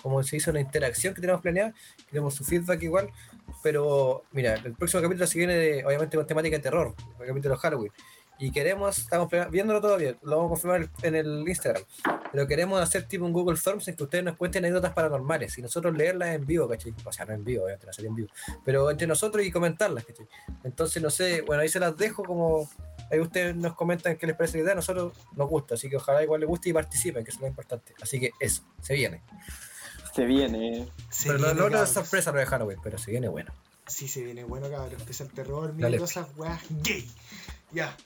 como 0.03 0.22
se 0.22 0.36
dice, 0.36 0.51
una 0.51 0.61
interacción 0.61 1.12
que 1.12 1.20
tenemos 1.20 1.43
planeada, 1.43 1.74
queremos 2.09 2.34
su 2.34 2.45
feedback 2.45 2.82
igual, 2.82 3.11
pero 3.62 4.24
mira, 4.32 4.55
el 4.55 4.72
próximo 4.72 5.03
capítulo 5.03 5.26
se 5.26 5.39
viene 5.39 5.55
de, 5.55 5.84
obviamente 5.84 6.16
con 6.16 6.26
temática 6.26 6.57
de 6.57 6.62
terror, 6.62 6.95
el 7.20 7.26
capítulo 7.26 7.55
de 7.55 7.61
Halloween. 7.61 7.93
Y 8.41 8.53
queremos, 8.53 8.99
estamos 8.99 9.28
viéndolo 9.51 9.80
todavía, 9.80 10.16
lo 10.22 10.36
vamos 10.36 10.47
a 10.47 10.51
confirmar 10.51 10.91
en 11.03 11.14
el 11.16 11.49
Instagram. 11.49 11.82
Pero 12.30 12.47
queremos 12.47 12.80
hacer 12.80 13.05
tipo 13.05 13.24
un 13.24 13.32
Google 13.32 13.57
Forms 13.57 13.89
en 13.89 13.97
que 13.97 14.05
ustedes 14.05 14.22
nos 14.22 14.36
cuenten 14.36 14.64
anécdotas 14.64 14.93
paranormales 14.93 15.59
y 15.59 15.62
nosotros 15.62 15.97
leerlas 15.97 16.34
en 16.34 16.47
vivo, 16.47 16.68
¿cachai? 16.68 16.95
O 17.05 17.12
sea, 17.12 17.24
no 17.24 17.32
en 17.32 17.45
vivo, 17.45 17.64
obviamente, 17.64 17.86
no 17.86 17.93
sería 17.93 18.11
en 18.11 18.14
vivo. 18.14 18.28
Pero 18.64 18.91
entre 18.91 19.07
nosotros 19.07 19.45
y 19.45 19.51
comentarlas, 19.51 20.05
¿cachai? 20.05 20.28
Entonces, 20.62 21.03
no 21.03 21.11
sé, 21.11 21.43
bueno, 21.43 21.62
ahí 21.62 21.68
se 21.68 21.80
las 21.80 21.97
dejo 21.97 22.22
como. 22.22 22.70
Ahí 23.11 23.18
ustedes 23.20 23.57
nos 23.57 23.74
comentan 23.74 24.16
qué 24.16 24.26
les 24.26 24.36
parece 24.36 24.59
la 24.59 24.64
idea, 24.64 24.72
a 24.72 24.76
nosotros 24.76 25.14
nos 25.34 25.49
gusta, 25.49 25.74
así 25.74 25.89
que 25.89 25.97
ojalá 25.97 26.22
igual 26.22 26.41
les 26.41 26.49
guste 26.49 26.68
y 26.68 26.72
participen, 26.74 27.24
que 27.24 27.30
es 27.30 27.41
lo 27.41 27.47
importante. 27.47 27.95
Así 28.03 28.20
que 28.20 28.32
eso, 28.39 28.62
se 28.82 28.95
viene. 28.95 29.22
Se 30.14 30.24
viene. 30.26 30.86
Se 31.09 31.28
pero 31.28 31.39
viene, 31.39 31.55
lo 31.55 31.66
otro 31.66 31.82
es 31.82 31.89
sorpresa 31.89 32.32
lo 32.32 32.39
de 32.39 32.47
Halloween, 32.47 32.78
pero 32.82 32.99
se 32.99 33.11
viene 33.11 33.28
bueno. 33.28 33.53
Sí, 33.86 34.07
se 34.07 34.22
viene 34.22 34.45
bueno, 34.45 34.68
cabrón. 34.70 35.01
Empieza 35.01 35.24
el 35.24 35.30
terror, 35.30 35.72
mil 35.72 35.99
cosas, 35.99 36.28
weas, 36.36 36.61
gay. 36.82 37.11
Ya. 37.72 37.97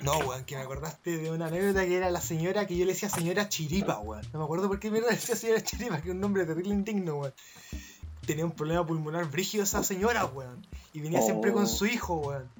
No, 0.00 0.18
weón, 0.18 0.44
que 0.44 0.56
me 0.56 0.62
acordaste 0.62 1.16
de 1.16 1.30
una 1.30 1.46
anécdota 1.46 1.84
que 1.86 1.96
era 1.96 2.10
la 2.10 2.20
señora 2.20 2.66
que 2.66 2.76
yo 2.76 2.84
le 2.84 2.92
decía 2.92 3.08
señora 3.08 3.48
Chiripa, 3.48 3.98
weón. 4.00 4.22
No 4.32 4.38
me 4.40 4.44
acuerdo 4.44 4.68
por 4.68 4.78
qué 4.78 4.90
mierda 4.90 5.08
le 5.10 5.16
decía 5.16 5.34
señora 5.36 5.62
Chiripa, 5.62 6.00
que 6.02 6.08
es 6.10 6.14
un 6.14 6.20
nombre 6.20 6.44
terrible 6.44 6.74
indigno, 6.74 7.16
weón. 7.16 7.34
Tenía 8.26 8.44
un 8.44 8.52
problema 8.52 8.86
pulmonar 8.86 9.30
brígido 9.30 9.64
esa 9.64 9.82
señora, 9.82 10.26
weón. 10.26 10.66
Y 10.92 11.00
venía 11.00 11.22
siempre 11.22 11.52
con 11.52 11.64
Oh. 11.64 11.66
su 11.68 11.86
hijo, 11.86 12.16
weón. 12.16 12.50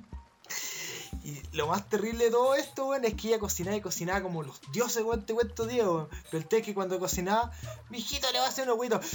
Y 1.23 1.41
lo 1.57 1.69
más 1.69 1.89
terrible 1.89 2.25
de 2.25 2.31
todo 2.31 2.55
esto, 2.55 2.87
weón, 2.89 3.05
es 3.05 3.15
que 3.15 3.29
ella 3.29 3.39
cocinaba 3.39 3.77
y 3.77 3.81
cocinaba 3.81 4.23
como 4.23 4.43
los 4.43 4.61
dioses, 4.73 5.03
weón, 5.03 5.25
te 5.25 5.33
cuento, 5.35 5.67
Diego, 5.67 5.95
weón. 5.95 6.09
Pero 6.31 6.39
el 6.39 6.47
té 6.47 6.59
es 6.59 6.65
que 6.65 6.75
cuando 6.75 6.99
cocinaba, 6.99 7.51
mi 7.91 7.99
hijito 7.99 8.31
le 8.33 8.39
va 8.41 8.47
a 8.47 8.49
hacer 8.49 8.65
unos 8.65 8.79
huevitos. 8.79 9.07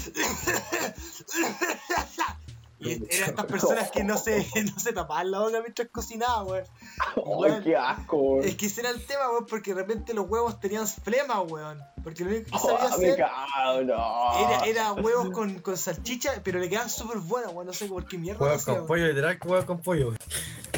Y 2.80 2.93
eran 2.93 3.30
estas 3.30 3.45
personas 3.47 3.91
que 3.91 4.03
no 4.03 4.17
se, 4.17 4.47
no 4.73 4.80
se 4.80 4.93
tapaban 4.93 5.32
la 5.32 5.39
boca 5.39 5.59
mientras 5.61 5.89
cocinaban, 5.89 6.47
weón. 6.47 6.63
Y, 6.63 6.99
¡Ay, 6.99 7.23
weón, 7.25 7.64
qué 7.64 7.76
asco! 7.76 8.18
weón. 8.18 8.47
Es 8.47 8.56
que 8.56 8.65
ese 8.68 8.81
era 8.81 8.89
el 8.91 9.06
tema, 9.06 9.30
weón, 9.30 9.45
porque 9.45 9.73
de 9.73 9.81
repente 9.81 10.14
los 10.14 10.30
huevos 10.30 10.60
tenían 10.60 10.88
flema, 10.88 11.41
weón. 11.41 11.80
Porque 12.03 12.23
lo 12.23 12.30
único 12.31 12.45
que 12.51 12.57
sabía 12.57 12.76
Oh, 12.76 12.80
me 12.80 12.95
hacer 12.95 13.18
cago, 13.18 13.81
no. 13.81 14.39
era, 14.39 14.65
era 14.65 14.93
huevos 14.93 15.30
con, 15.31 15.60
con 15.60 15.77
salchicha, 15.77 16.41
pero 16.43 16.60
le 16.60 16.69
quedaban 16.69 16.89
súper 16.89 17.18
buenos, 17.18 17.53
weón. 17.53 17.68
No 17.68 17.73
sé 17.73 17.85
por 17.88 18.06
qué 18.06 18.18
mierda. 18.18 18.43
Huevos 18.45 18.64
con 18.64 18.85
pollo, 18.88 19.07
literal 19.07 19.38
huevos 19.43 19.65
con 19.65 19.81
pollo. 19.81 20.14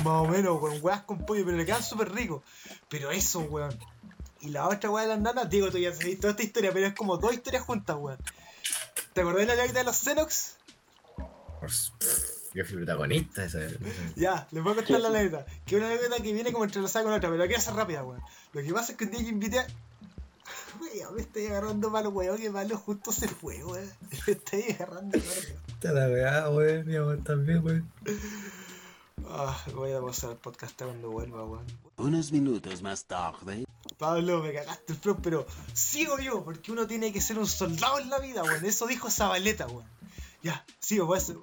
Más 0.04 0.24
o 0.24 0.26
menos, 0.26 0.60
con 0.60 0.72
huevas 0.72 1.02
con 1.04 1.20
pollo, 1.26 1.46
pero 1.46 1.58
le 1.58 1.66
quedan 1.66 1.84
súper 1.84 2.12
ricos. 2.12 2.42
Pero 2.90 3.12
eso, 3.12 3.42
weón. 3.42 3.78
Y 4.40 4.50
la 4.50 4.68
otra 4.68 4.90
weá 4.90 5.04
de 5.04 5.10
las 5.10 5.20
nanas, 5.20 5.48
digo, 5.52 5.70
tú 5.70 5.78
ya 5.78 5.94
sabes 5.94 6.20
toda 6.20 6.32
esta 6.32 6.42
historia, 6.42 6.72
pero 6.74 6.88
es 6.88 6.96
como 6.96 7.18
dos 7.18 7.32
historias 7.34 7.64
juntas, 7.64 7.96
weón. 8.00 8.18
¿Te 9.14 9.22
acordás 9.22 9.42
de 9.42 9.46
la 9.48 9.54
anécdota 9.54 9.80
de 9.80 9.86
los 9.86 9.98
Xenox? 9.98 10.56
Yo 12.54 12.66
fui 12.66 12.76
protagonista 12.78 13.42
de 13.42 13.48
esa. 13.48 13.60
Ya, 14.16 14.48
les 14.52 14.64
voy 14.64 14.74
a 14.74 14.76
contar 14.76 15.00
la 15.00 15.08
anécdota. 15.08 15.46
Que 15.66 15.76
es 15.76 15.82
una 15.82 15.92
anécdota 15.92 16.22
que 16.22 16.34
viene 16.34 16.52
como 16.52 16.66
entrelazada 16.66 17.06
con 17.06 17.14
otra, 17.14 17.30
pero 17.30 17.38
la 17.38 17.48
quiero 17.48 17.62
hacer 17.62 17.76
rápida, 17.76 18.04
weón. 18.04 18.22
Lo 18.54 18.62
que 18.62 18.74
pasa 18.74 18.92
es 18.92 18.98
que 18.98 19.06
un 19.06 19.12
día 19.12 19.22
yo 19.22 19.30
invité 19.30 19.60
a. 19.60 19.68
Weón, 20.82 21.16
me 21.16 21.22
estoy 21.22 21.46
agarrando 21.48 21.90
malo, 21.90 22.10
weón, 22.10 22.38
que 22.38 22.50
malo 22.50 22.78
justo 22.78 23.12
se 23.12 23.28
fue, 23.28 23.64
weón. 23.64 23.90
Me 24.28 24.34
estoy 24.34 24.64
agarrando 24.72 25.18
malo. 25.18 25.42
Está 25.68 25.92
la 25.94 26.08
weá, 26.08 26.50
weón. 26.50 26.88
Mi 26.88 26.96
amor 26.96 27.24
también, 27.24 27.64
weón. 27.64 27.92
Ah, 29.30 29.58
voy 29.74 29.92
a 29.92 30.02
pasar 30.02 30.32
el 30.32 30.38
podcast 30.38 30.82
cuando 30.82 31.10
vuelva, 31.12 31.46
weón. 31.46 31.66
Unos 31.98 32.32
minutos 32.34 32.82
más 32.82 33.06
tarde. 33.06 33.66
Pablo, 33.98 34.44
me 34.44 34.52
cagaste 34.52 34.94
el 34.94 35.00
flow, 35.00 35.20
pero 35.22 35.46
sigo 35.74 36.20
yo, 36.20 36.44
porque 36.44 36.72
uno 36.72 36.88
tiene 36.88 37.14
que 37.14 37.22
ser 37.22 37.38
un 37.38 37.48
soldado 37.48 38.00
en 38.00 38.10
la 38.10 38.20
vida, 38.20 38.44
weón. 38.44 38.66
Eso 38.66 38.88
dijo 38.88 39.10
Zabaleta, 39.10 39.68
weón. 39.68 39.86
Ya, 40.44 40.66
sigo, 40.80 41.06
voy 41.06 41.16
a 41.16 41.18
hacer. 41.20 41.38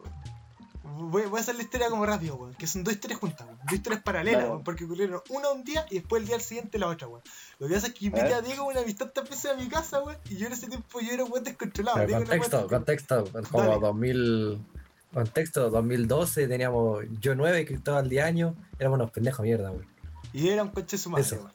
Voy, 1.00 1.26
voy 1.26 1.38
a 1.38 1.42
hacer 1.42 1.54
la 1.54 1.62
historia 1.62 1.88
como 1.90 2.04
rápido, 2.06 2.34
weón. 2.36 2.54
Que 2.54 2.66
son 2.66 2.82
dos 2.82 2.92
historias 2.94 3.20
juntas, 3.20 3.46
weón. 3.46 3.58
Dos 3.64 3.72
historias 3.74 4.02
paralelas, 4.02 4.40
Dale. 4.40 4.50
weón. 4.52 4.64
Porque 4.64 4.84
ocurrieron 4.84 5.20
una 5.28 5.50
un 5.50 5.62
día 5.64 5.86
y 5.90 5.96
después 5.96 6.20
el 6.22 6.26
día 6.26 6.36
al 6.36 6.42
siguiente 6.42 6.78
la 6.78 6.88
otra, 6.88 7.06
weón. 7.08 7.22
Lo 7.58 7.68
que 7.68 7.74
pasa 7.74 7.86
es 7.88 7.94
que 7.94 8.06
invité 8.06 8.34
a 8.34 8.40
Diego 8.42 8.64
una 8.66 8.80
amistad 8.80 9.06
tantas 9.06 9.30
veces 9.30 9.50
a 9.52 9.54
mi 9.54 9.68
casa, 9.68 10.02
weón. 10.02 10.18
Y 10.28 10.36
yo 10.36 10.46
en 10.46 10.52
ese 10.54 10.66
tiempo 10.66 11.00
yo 11.00 11.12
era 11.12 11.24
un 11.24 11.30
weón 11.32 11.44
descontrolado. 11.44 11.96
Pero 11.98 12.08
Diego 12.08 12.22
contexto, 12.24 12.56
weón 12.56 12.68
contexto. 12.68 13.24
Como 13.50 13.64
Dale. 13.64 13.80
2000. 13.80 14.66
Contexto, 15.14 15.70
2012 15.70 16.48
teníamos 16.48 17.04
yo 17.20 17.34
9 17.34 17.60
y 17.60 17.64
Cristóbal 17.64 18.08
10 18.08 18.24
años. 18.24 18.54
Éramos 18.78 18.96
unos 18.98 19.10
pendejos 19.10 19.44
mierda, 19.44 19.70
weón. 19.70 19.86
Y 20.32 20.48
era 20.48 20.62
un 20.62 20.70
coche 20.70 20.98
su 20.98 21.10
madre, 21.10 21.24
weón. 21.36 21.52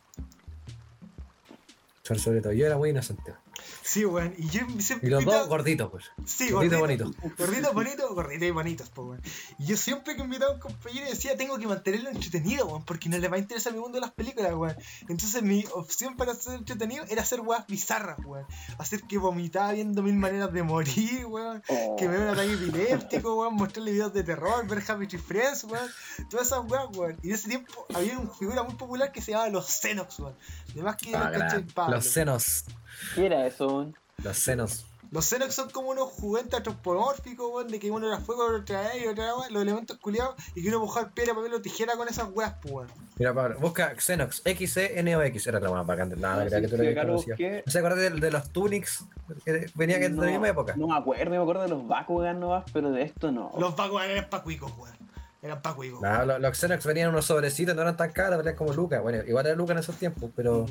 Sobre- 2.03 2.19
Sobre 2.19 2.41
todo, 2.41 2.53
yo 2.53 2.65
era 2.65 2.77
muy 2.77 2.89
inocente. 2.89 3.33
Sí, 3.81 4.05
weón. 4.05 4.33
Y 4.37 4.49
yo 4.49 4.61
siempre 4.79 5.07
Y 5.07 5.11
los 5.11 5.21
invitaba- 5.21 5.41
dos 5.41 5.49
gorditos, 5.49 5.89
pues. 5.91 6.05
Sí, 6.25 6.49
Gordito 6.51 6.79
gordito, 6.79 7.05
bonito. 7.05 7.33
Gordito 7.37 7.73
bonito, 7.73 8.13
gordito 8.15 8.45
y 8.45 8.51
bonitos, 8.51 8.89
po, 8.89 9.03
weón. 9.03 9.21
Y 9.59 9.65
yo 9.65 9.77
siempre 9.77 10.15
que 10.15 10.21
invitaba 10.21 10.51
a 10.51 10.55
un 10.55 10.59
compañero 10.61 11.07
decía, 11.09 11.35
tengo 11.37 11.57
que 11.57 11.67
mantenerlo 11.67 12.09
entretenido, 12.09 12.65
weón, 12.67 12.83
porque 12.85 13.09
no 13.09 13.17
le 13.17 13.27
va 13.27 13.37
a 13.37 13.39
interesar 13.39 13.73
mi 13.73 13.79
mundo 13.79 13.95
de 13.97 14.01
las 14.01 14.11
películas, 14.11 14.53
weón. 14.53 14.75
Entonces 15.09 15.41
mi 15.43 15.65
opción 15.73 16.15
para 16.17 16.33
ser 16.35 16.55
entretenido 16.55 17.05
era 17.09 17.21
hacer 17.23 17.41
weas 17.41 17.65
bizarras, 17.67 18.17
weón. 18.25 18.45
Hacer 18.77 19.01
que 19.03 19.17
vomitaba 19.17 19.71
viendo 19.73 20.01
mil 20.03 20.15
maneras 20.15 20.51
de 20.53 20.63
morir, 20.63 21.25
weón. 21.25 21.61
Oh. 21.69 21.95
Que 21.97 22.07
me 22.07 22.17
dé 22.17 22.23
un 22.23 22.29
ataque 22.29 22.53
epiléptico, 22.53 23.35
weón. 23.35 23.55
Mostrarle 23.55 23.91
videos 23.91 24.13
de 24.13 24.23
terror, 24.23 24.67
ver 24.67 24.83
Happy 24.87 25.07
Tree 25.07 25.19
Friends, 25.19 25.63
weón. 25.65 25.89
Todas 26.29 26.47
esas 26.47 26.59
weas, 26.69 26.85
weón. 26.95 27.17
Y 27.23 27.29
en 27.29 27.35
ese 27.35 27.47
tiempo 27.49 27.85
había 27.93 28.17
una 28.19 28.29
figura 28.31 28.63
muy 28.63 28.75
popular 28.75 29.11
que 29.11 29.21
se 29.21 29.31
llamaba 29.31 29.49
los 29.49 29.65
Xenox, 29.67 30.19
weón. 30.19 30.35
Además 30.71 30.95
que 30.97 31.15
Ah, 31.15 31.19
era 31.19 31.29
gran. 31.29 31.49
¿cachai? 31.49 31.63
Pablo. 31.73 31.95
Los 31.97 32.05
senos. 32.07 32.63
¿Qué 33.15 33.25
era 33.25 33.45
eso? 33.47 33.67
weón? 33.67 33.95
Los 34.23 34.37
senos. 34.37 34.85
Los 35.13 35.25
Xenox 35.25 35.53
son 35.53 35.69
como 35.69 35.89
unos 35.89 36.09
juguetes 36.09 36.51
antropomórficos, 36.55 37.47
weón, 37.53 37.67
de 37.67 37.77
que 37.77 37.91
uno 37.91 38.07
era 38.07 38.19
fuego, 38.19 38.45
otro 38.47 38.75
era 38.75 38.89
otro 39.11 39.23
era 39.23 39.29
agua, 39.29 39.47
los 39.51 39.61
elementos 39.61 39.99
culiados, 39.99 40.33
y 40.55 40.63
que 40.63 40.69
uno 40.69 40.79
mojar 40.79 41.13
piedra, 41.13 41.35
papel 41.35 41.53
o 41.53 41.61
tijera 41.61 41.95
con 41.95 42.07
esas 42.07 42.29
weas, 42.33 42.55
pues, 42.63 42.73
weón. 42.73 42.87
Mira, 43.19 43.31
Pablo, 43.31 43.59
busca 43.59 43.93
Xenox, 43.95 44.41
X-E-N-O-X, 44.43 45.45
era 45.45 45.59
la 45.59 45.69
más 45.69 45.85
bacán. 45.85 46.19
Nada, 46.19 46.45
no, 46.45 46.49
Sí, 46.49 46.55
creía 46.55 46.61
que 46.61 46.67
tú 46.67 46.77
lo 47.07 47.21
habías. 47.21 47.63
¿No 47.63 47.71
se 47.71 47.77
acuerdas 47.77 47.99
de, 47.99 48.09
de 48.09 48.31
los 48.31 48.49
Tunics? 48.49 49.05
Que 49.45 49.69
venía 49.75 49.99
que 49.99 50.09
de 50.09 50.15
la 50.15 50.31
misma 50.31 50.49
época. 50.49 50.75
No 50.75 50.87
me 50.87 50.97
acuerdo, 50.97 51.29
me 51.29 51.37
acuerdo 51.37 51.61
de 51.61 51.69
los 51.69 51.87
Bakugan 51.87 52.39
nomás, 52.39 52.63
pero 52.73 52.89
de 52.89 53.03
esto 53.03 53.31
no. 53.31 53.51
Los 53.59 53.75
Bakugan 53.75 54.09
eran 54.09 54.29
pa' 54.31 54.41
cuicos, 54.41 54.71
weón. 54.79 54.97
Eran 55.43 55.61
pa' 55.61 55.75
cuicos. 55.75 56.01
No, 56.01 56.25
los, 56.25 56.39
los 56.39 56.57
Xenox 56.57 56.83
venían 56.87 57.09
en 57.09 57.13
unos 57.13 57.25
sobrecitos, 57.25 57.75
no 57.75 57.83
eran 57.83 57.97
tan 57.97 58.11
caros, 58.11 58.37
valían 58.37 58.55
como 58.55 58.73
Lucas. 58.73 58.99
Bueno, 59.03 59.23
igual 59.27 59.45
era 59.45 59.55
Lucas 59.55 59.75
en 59.75 59.79
esos 59.79 59.95
tiempos, 59.97 60.31
pero, 60.35 60.65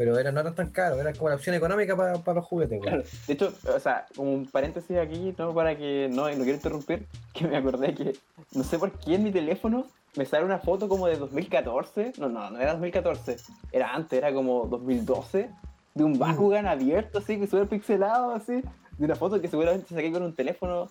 pero 0.00 0.18
eran, 0.18 0.32
no 0.32 0.40
eran 0.40 0.54
tan 0.54 0.70
caros, 0.70 0.98
eran 0.98 1.14
como 1.14 1.28
la 1.28 1.34
opción 1.34 1.54
económica 1.54 1.94
para 1.94 2.34
los 2.34 2.46
juguetes. 2.46 2.80
Claro, 2.80 3.02
de 3.26 3.34
hecho, 3.34 3.52
o 3.68 3.78
sea, 3.78 4.06
como 4.16 4.32
un 4.32 4.46
paréntesis 4.46 4.96
aquí, 4.96 5.34
no 5.36 5.52
para 5.52 5.76
que 5.76 6.08
no, 6.10 6.22
no 6.26 6.36
quiero 6.36 6.54
interrumpir, 6.54 7.06
que 7.34 7.46
me 7.46 7.58
acordé 7.58 7.94
que 7.94 8.16
no 8.54 8.64
sé 8.64 8.78
por 8.78 8.92
qué 8.92 9.16
en 9.16 9.24
mi 9.24 9.30
teléfono 9.30 9.84
me 10.16 10.24
sale 10.24 10.46
una 10.46 10.58
foto 10.58 10.88
como 10.88 11.06
de 11.06 11.16
2014, 11.18 12.14
no, 12.16 12.30
no, 12.30 12.50
no 12.50 12.58
era 12.58 12.72
2014, 12.72 13.36
era 13.72 13.94
antes, 13.94 14.16
era 14.18 14.32
como 14.32 14.64
2012, 14.68 15.50
de 15.94 16.04
un 16.04 16.18
Bakugan 16.18 16.66
abierto 16.66 17.18
así, 17.18 17.38
que 17.38 17.46
súper 17.46 17.68
pixelado 17.68 18.30
así, 18.30 18.62
de 18.96 19.04
una 19.04 19.16
foto 19.16 19.38
que 19.38 19.48
seguramente 19.48 19.94
saqué 19.94 20.10
con 20.10 20.22
un 20.22 20.34
teléfono 20.34 20.88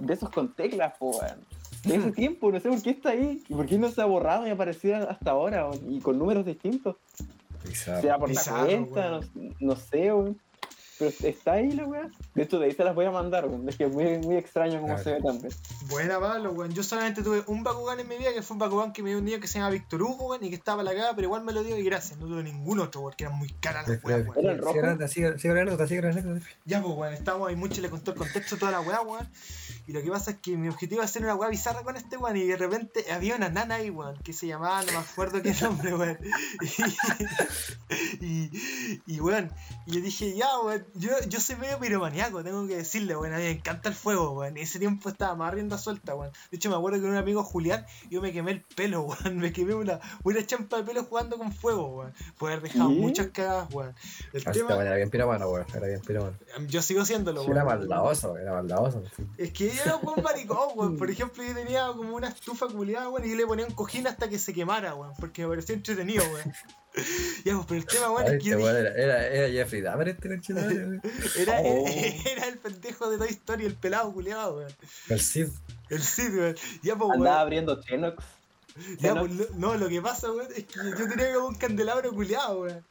de 0.00 0.14
esos 0.14 0.30
con 0.30 0.52
teclas, 0.52 0.98
po, 0.98 1.10
weón. 1.10 1.38
De 1.84 1.94
ese 1.94 2.10
tiempo, 2.10 2.50
no 2.50 2.58
sé 2.58 2.68
por 2.68 2.82
qué 2.82 2.90
está 2.90 3.10
ahí, 3.10 3.40
y 3.48 3.54
por 3.54 3.66
qué 3.66 3.78
no 3.78 3.88
se 3.88 4.02
ha 4.02 4.04
borrado 4.04 4.48
y 4.48 4.50
aparecido 4.50 5.08
hasta 5.08 5.30
ahora, 5.30 5.70
y 5.88 6.00
con 6.00 6.18
números 6.18 6.44
distintos. 6.44 6.96
Bizarro. 7.64 8.00
Sea 8.02 8.18
por 8.18 8.30
la 8.30 8.42
cuenta, 8.42 9.10
no, 9.10 9.20
no 9.60 9.76
sé, 9.76 10.12
weón. 10.12 10.40
Pero 10.98 11.12
está 11.22 11.52
ahí 11.52 11.70
la 11.72 11.86
weá. 11.86 12.10
De 12.34 12.42
hecho, 12.42 12.58
de 12.58 12.66
ahí 12.66 12.72
se 12.72 12.82
las 12.82 12.94
voy 12.94 13.04
a 13.04 13.10
mandar, 13.10 13.46
weón. 13.46 13.68
Es 13.68 13.76
que 13.76 13.84
es 13.84 13.92
muy, 13.92 14.18
muy 14.18 14.36
extraño 14.36 14.80
cómo 14.80 14.98
se 14.98 15.12
ve 15.12 15.22
también. 15.22 15.52
Buena, 15.88 16.18
Pablo, 16.18 16.52
weón. 16.52 16.72
Yo 16.72 16.82
solamente 16.82 17.22
tuve 17.22 17.42
un 17.46 17.62
Bakugan 17.62 18.00
en 18.00 18.08
mi 18.08 18.18
vida, 18.18 18.32
que 18.34 18.42
fue 18.42 18.54
un 18.54 18.58
Bakugan 18.58 18.92
que 18.92 19.02
me 19.02 19.10
dio 19.10 19.18
un 19.18 19.24
niño 19.24 19.38
que 19.38 19.46
se 19.46 19.58
llama 19.58 19.70
Víctor 19.70 20.02
Hugo, 20.02 20.28
weón, 20.28 20.44
y 20.44 20.48
que 20.48 20.56
estaba 20.56 20.78
para 20.78 20.90
la 20.90 20.96
cagada, 20.96 21.14
pero 21.14 21.26
igual 21.26 21.44
me 21.44 21.52
lo 21.52 21.62
dio 21.62 21.78
y 21.78 21.84
gracias. 21.84 22.18
No 22.18 22.26
tuve 22.26 22.42
ningún 22.42 22.80
otro, 22.80 23.02
porque 23.02 23.24
eran 23.24 23.38
muy 23.38 23.48
caras 23.60 23.86
las 23.86 24.02
weas, 24.02 24.26
weón. 24.26 24.36
Sigue 25.08 25.50
hablando, 25.50 25.86
sigue 25.86 25.98
hablando. 25.98 26.40
Ya, 26.64 26.82
pues, 26.82 26.94
weón, 26.96 27.14
estábamos 27.14 27.48
ahí 27.48 27.56
mucho 27.56 27.80
y 27.80 27.82
le 27.82 27.90
contó 27.90 28.10
el 28.10 28.16
contexto 28.16 28.56
toda 28.56 28.72
la 28.72 28.80
weá, 28.80 29.00
weón. 29.02 29.28
Y 29.86 29.92
lo 29.92 30.02
que 30.02 30.10
pasa 30.10 30.32
es 30.32 30.38
que 30.38 30.56
mi 30.56 30.68
objetivo 30.68 31.00
era 31.00 31.06
hacer 31.06 31.22
una 31.22 31.34
weá 31.34 31.48
bizarra 31.48 31.82
con 31.82 31.96
este 31.96 32.16
weón. 32.16 32.36
Y 32.36 32.44
de 32.46 32.56
repente 32.56 33.04
había 33.12 33.36
una 33.36 33.48
nana 33.48 33.76
ahí, 33.76 33.88
weón, 33.88 34.18
que 34.18 34.32
se 34.32 34.46
llamaba, 34.46 34.82
no 34.82 34.92
me 34.92 34.98
acuerdo 34.98 35.40
qué 35.42 35.54
nombre, 35.62 35.94
weón. 35.94 36.18
Y, 38.20 38.26
y, 38.26 39.02
y, 39.06 39.20
weón, 39.20 39.50
y 39.86 39.92
yo 39.92 40.00
dije, 40.00 40.34
ya, 40.34 40.58
weón, 40.60 40.84
yo, 40.94 41.10
yo 41.28 41.40
soy 41.40 41.56
medio 41.56 41.78
piromaniaco, 41.78 42.42
tengo 42.42 42.66
que 42.66 42.76
decirle, 42.76 43.16
weón. 43.16 43.34
A 43.34 43.38
mí 43.38 43.44
me 43.44 43.50
encanta 43.50 43.88
el 43.88 43.94
fuego, 43.94 44.30
weón. 44.32 44.56
Y 44.56 44.60
ese 44.60 44.78
tiempo 44.78 45.08
estaba 45.08 45.34
más 45.34 45.52
rienda 45.54 45.78
suelta, 45.78 46.14
weón. 46.14 46.32
De 46.50 46.56
hecho, 46.56 46.70
me 46.70 46.76
acuerdo 46.76 47.00
que 47.00 47.06
un 47.06 47.16
amigo 47.16 47.42
Julián, 47.44 47.86
yo 48.10 48.20
me 48.20 48.32
quemé 48.32 48.52
el 48.52 48.62
pelo, 48.62 49.02
weón. 49.02 49.38
Me 49.38 49.52
quemé 49.52 49.74
una, 49.74 50.00
una 50.24 50.46
champa 50.46 50.78
de 50.78 50.84
pelo 50.84 51.04
jugando 51.04 51.38
con 51.38 51.52
fuego, 51.52 51.88
weón. 51.96 52.14
Puede 52.38 52.54
haber 52.54 52.70
dejado 52.70 52.90
muchas 52.90 53.28
cagadas, 53.28 53.72
weón. 53.72 53.94
El 54.32 54.42
Así 54.46 54.60
tema, 54.60 54.80
era 54.82 54.94
bien 54.96 55.10
piromano, 55.10 55.48
weón. 55.48 55.66
Era 55.74 55.86
bien 55.86 56.00
piromano. 56.00 56.36
yo 56.68 56.82
sigo 56.82 57.04
siéndolo, 57.04 57.44
Sí, 57.44 57.50
era 57.50 57.64
weón. 57.64 57.78
maldadoso, 57.80 58.36
era 58.36 58.52
maldadoso. 58.52 59.02
Es 59.36 59.52
que 59.52 59.70
yo 59.70 59.82
era 59.82 59.96
un 59.96 60.02
buen 60.02 60.22
maricón, 60.22 60.68
weón. 60.74 60.96
Por 60.96 61.10
ejemplo, 61.10 61.42
yo 61.44 61.54
tenía 61.54 61.86
como 61.88 62.14
una 62.16 62.28
estufa 62.28 62.66
culiada, 62.68 63.08
weón, 63.08 63.24
y 63.26 63.30
yo 63.30 63.36
le 63.36 63.46
ponía 63.46 63.66
un 63.66 63.72
cojín 63.74 64.06
hasta 64.06 64.28
que 64.28 64.38
se 64.38 64.52
quemara, 64.52 64.94
weón, 64.94 65.12
porque 65.18 65.42
me 65.42 65.48
parecía 65.48 65.74
entretenido, 65.74 66.24
weón. 66.32 66.52
ya, 67.44 67.54
pues, 67.54 67.66
pero 67.68 67.80
el 67.80 67.86
tema, 67.86 68.10
weón, 68.10 68.26
es 68.34 68.42
que 68.42 68.48
yo 68.50 68.52
este 68.58 68.64
weón 68.64 68.76
dije, 68.84 69.02
era, 69.02 69.18
era, 69.22 69.26
era 69.28 69.48
Jeffrey 69.52 69.80
Dahmer 69.82 70.08
este 70.08 70.28
conchito, 70.28 70.60
weón. 70.60 71.02
era, 71.38 71.60
Oh. 71.62 71.84
era 72.26 72.46
el 72.48 72.58
pendejo 72.58 73.10
de 73.10 73.18
Toy 73.18 73.28
Story, 73.28 73.64
el 73.66 73.74
pelado 73.74 74.12
culiado, 74.12 74.56
weón. 74.56 74.72
El 75.08 75.20
Cid. 75.20 75.48
El 75.90 76.02
Cid, 76.02 76.34
weón. 76.36 76.56
Ya, 76.82 76.96
pues, 76.96 77.10
Andaba 77.12 77.18
weón. 77.36 77.40
abriendo 77.42 77.82
Xenox. 77.82 78.24
Ya, 79.00 79.12
pues, 79.18 79.32
lo- 79.32 79.48
no, 79.56 79.74
lo 79.74 79.88
que 79.88 80.00
pasa, 80.00 80.30
weón, 80.30 80.46
es 80.54 80.64
que 80.64 80.78
yo 80.96 81.08
tenía 81.08 81.34
como 81.34 81.48
un 81.48 81.56
candelabro 81.56 82.12
culiado, 82.12 82.60
weón. 82.60 82.84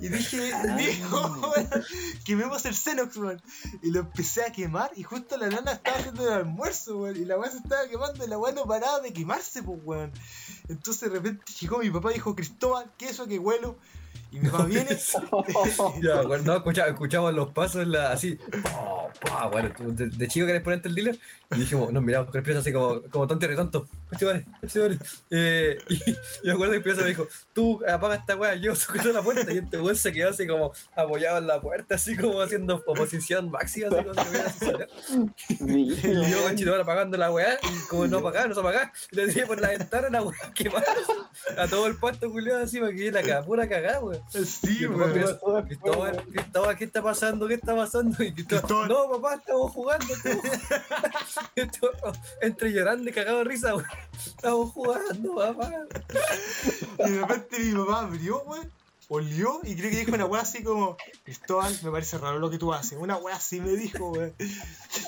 Y 0.00 0.08
dije, 0.08 0.52
dijo, 0.76 1.52
weón, 1.56 1.84
quememos 2.26 2.64
el 2.66 2.74
Xenox, 2.74 3.16
weón. 3.16 3.40
Y 3.82 3.90
lo 3.90 4.00
empecé 4.00 4.42
a 4.44 4.52
quemar 4.52 4.90
y 4.96 5.02
justo 5.02 5.36
la 5.38 5.48
nana 5.48 5.72
estaba 5.72 5.96
haciendo 5.98 6.26
el 6.26 6.32
almuerzo, 6.34 6.98
weón. 6.98 7.16
Y 7.16 7.24
la 7.24 7.38
weá 7.38 7.50
se 7.50 7.56
estaba 7.58 7.88
quemando 7.88 8.22
y 8.24 8.28
la 8.28 8.36
weá 8.38 8.52
no 8.52 8.66
paraba 8.66 9.00
de 9.00 9.12
quemarse, 9.14 9.62
pues, 9.62 9.80
weón. 9.82 10.12
Entonces 10.68 11.10
de 11.10 11.16
repente 11.16 11.44
llegó 11.60 11.78
mi 11.78 11.90
papá 11.90 12.10
y 12.10 12.14
dijo, 12.14 12.34
Cristóbal, 12.34 12.90
¿qué 12.98 13.06
es 13.06 13.12
eso 13.12 13.26
que 13.26 13.38
huelo? 13.38 13.76
Y 14.32 14.40
mi 14.40 14.48
papá 14.48 14.64
viene, 14.68 14.96
Ya, 16.02 16.22
bueno, 16.22 16.44
no, 16.44 16.56
escucha- 16.56 16.86
escuchamos 16.88 17.32
los 17.34 17.50
pasos 17.52 17.86
la, 17.86 18.10
así. 18.12 18.38
pa, 18.62 19.12
pa, 19.20 19.46
bueno, 19.48 19.70
de, 19.78 20.08
de 20.08 20.28
chico 20.28 20.46
querés 20.46 20.62
ponerte 20.62 20.88
el 20.88 20.94
dealer. 20.94 21.18
Y 21.50 21.60
dijimos, 21.60 21.92
nos 21.92 22.02
miramos 22.02 22.30
con 22.30 22.38
el 22.38 22.42
pieza 22.44 22.60
así 22.60 22.72
como, 22.72 23.02
como 23.10 23.26
tonto 23.26 23.50
y 23.50 23.54
tonto. 23.54 23.86
Eh, 25.30 25.78
y, 25.88 25.94
y 26.10 26.16
me 26.44 26.52
acuerdo 26.52 26.72
que 26.72 26.76
el 26.78 26.82
pieza 26.82 27.02
me 27.02 27.08
dijo, 27.08 27.28
tú 27.52 27.80
apaga 27.86 28.16
esta 28.16 28.34
weá, 28.36 28.54
yo 28.54 28.74
sujeto 28.76 29.12
la 29.12 29.22
puerta. 29.22 29.52
Y 29.52 29.58
este 29.58 29.78
weón 29.80 29.94
se 29.96 30.12
quedó 30.12 30.30
así 30.30 30.46
como 30.46 30.72
apoyado 30.96 31.38
en 31.38 31.46
la 31.46 31.60
puerta, 31.60 31.94
así 31.96 32.16
como 32.16 32.40
haciendo 32.40 32.82
oposición 32.86 33.50
máxima, 33.50 33.88
así 33.88 34.04
como 34.66 34.80
Y 35.76 36.30
yo, 36.30 36.42
conchito, 36.44 36.74
apagando 36.74 37.16
la 37.16 37.30
weá, 37.30 37.58
y 37.62 37.88
como 37.88 38.06
no 38.06 38.18
apagaba, 38.18 38.48
no 38.48 38.54
se 38.54 38.60
apagaba, 38.60 38.92
le 39.10 39.28
tiré 39.28 39.46
por 39.46 39.60
la 39.60 39.68
ventana 39.68 40.08
la 40.10 40.22
weá 40.22 40.38
quemada 40.54 40.84
a 41.58 41.66
todo 41.68 41.86
el 41.86 41.96
pasto 41.96 42.30
culiado 42.30 42.64
así, 42.64 42.80
para 42.80 42.92
que 42.92 43.12
la 43.12 43.22
ca- 43.22 43.42
pura 43.44 43.68
cagada, 43.68 44.00
weón. 44.00 44.22
sí, 44.32 44.78
Y 44.80 44.86
weón. 44.86 45.12
Cristóbal, 45.12 46.24
Cristóbal, 46.32 46.76
¿qué 46.76 46.84
está 46.84 47.02
pasando? 47.02 47.46
¿Qué 47.48 47.54
está 47.54 47.76
pasando? 47.76 48.22
Y 48.24 48.32
Cristóbal, 48.32 48.88
no, 48.88 49.06
no, 49.06 49.10
papá, 49.20 49.34
estamos 49.36 49.70
jugando. 49.72 50.06
estamos 50.14 50.40
jugando". 50.42 51.43
Entre 52.40 52.72
llorando 52.72 53.08
y 53.08 53.12
cagado 53.12 53.38
de 53.38 53.44
risa, 53.44 53.74
weón. 53.74 53.88
Estamos 54.26 54.72
jugando, 54.72 55.34
papá. 55.34 55.72
Y 56.98 57.10
de 57.10 57.20
repente 57.20 57.58
mi 57.58 57.72
papá 57.84 58.00
abrió, 58.00 58.42
weón, 58.42 58.70
olió 59.14 59.60
y 59.64 59.74
creo 59.76 59.90
que 59.90 59.96
dijo 59.98 60.12
una 60.12 60.26
weá 60.26 60.42
así 60.42 60.62
como, 60.62 60.96
Cristóbal, 61.24 61.76
me 61.82 61.90
parece 61.90 62.18
raro 62.18 62.38
lo 62.38 62.50
que 62.50 62.58
tú 62.58 62.72
haces. 62.72 62.98
Una 63.00 63.16
weá 63.16 63.36
así 63.36 63.60
me 63.60 63.70
dijo, 63.70 64.10
weón. 64.10 64.34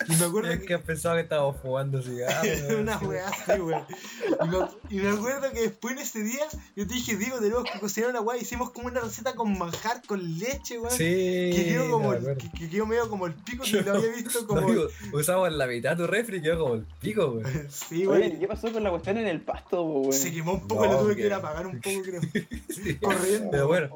Y 0.09 0.17
me 0.17 0.25
acuerdo 0.25 0.51
Es 0.51 0.61
que 0.61 0.79
pensaba 0.79 1.17
que 1.17 1.23
estábamos 1.23 1.57
jugando 1.61 2.03
cigarros. 2.03 2.47
una 2.81 2.99
weá 2.99 3.29
así, 3.29 3.61
weón. 3.61 3.85
Y 4.43 4.49
me, 4.49 4.59
y 4.91 5.01
me 5.03 5.11
acuerdo 5.11 5.51
que 5.53 5.61
después 5.63 5.93
en 5.95 6.03
ese 6.03 6.23
día, 6.23 6.45
yo 6.75 6.87
te 6.87 6.95
dije, 6.95 7.17
Diego, 7.17 7.39
tenemos 7.39 7.65
que 7.65 7.79
cocinar 7.79 8.11
una 8.11 8.21
weá. 8.21 8.37
Hicimos 8.39 8.71
como 8.71 8.89
una 8.89 9.01
receta 9.01 9.35
con 9.35 9.57
manjar, 9.59 10.03
con 10.07 10.39
leche, 10.39 10.79
weón. 10.79 10.93
Sí. 10.93 11.51
Que 11.55 11.65
quedó, 11.69 11.91
como, 11.91 12.13
el- 12.15 12.37
que, 12.37 12.51
que 12.53 12.69
quedó 12.71 12.87
medio 12.87 13.09
como 13.09 13.27
el 13.27 13.35
pico 13.35 13.65
que 13.65 13.83
lo 13.83 13.95
había 13.95 14.11
visto 14.13 14.47
como. 14.47 14.61
No, 14.63 14.67
digo, 14.69 14.87
usamos 15.13 15.53
la 15.53 15.67
mitad 15.67 15.97
tu 15.97 16.07
refri 16.07 16.39
y 16.39 16.43
quedó 16.43 16.59
como 16.61 16.75
el 16.75 16.87
pico, 17.01 17.27
weón. 17.33 17.69
Sí, 17.71 18.07
weón. 18.07 18.39
¿qué 18.39 18.47
pasó 18.49 18.73
con 18.73 18.83
la 18.83 18.91
cuestión 18.91 19.19
en 19.19 19.27
el 19.27 19.41
pasto, 19.41 19.83
weón? 19.83 20.13
Se 20.13 20.33
quemó 20.33 20.55
un 20.55 20.67
poco 20.69 20.85
No, 20.87 20.91
y 20.91 20.95
lo 20.95 21.01
tuve 21.01 21.15
que 21.17 21.21
que- 21.23 21.27
ir 21.27 21.33
a 21.33 21.37
apagar 21.37 21.67
un 21.67 21.81
poco, 21.81 22.03
creo. 22.03 22.21
Corriendo. 23.01 23.51
Pero 23.51 23.67
bueno. 23.69 23.96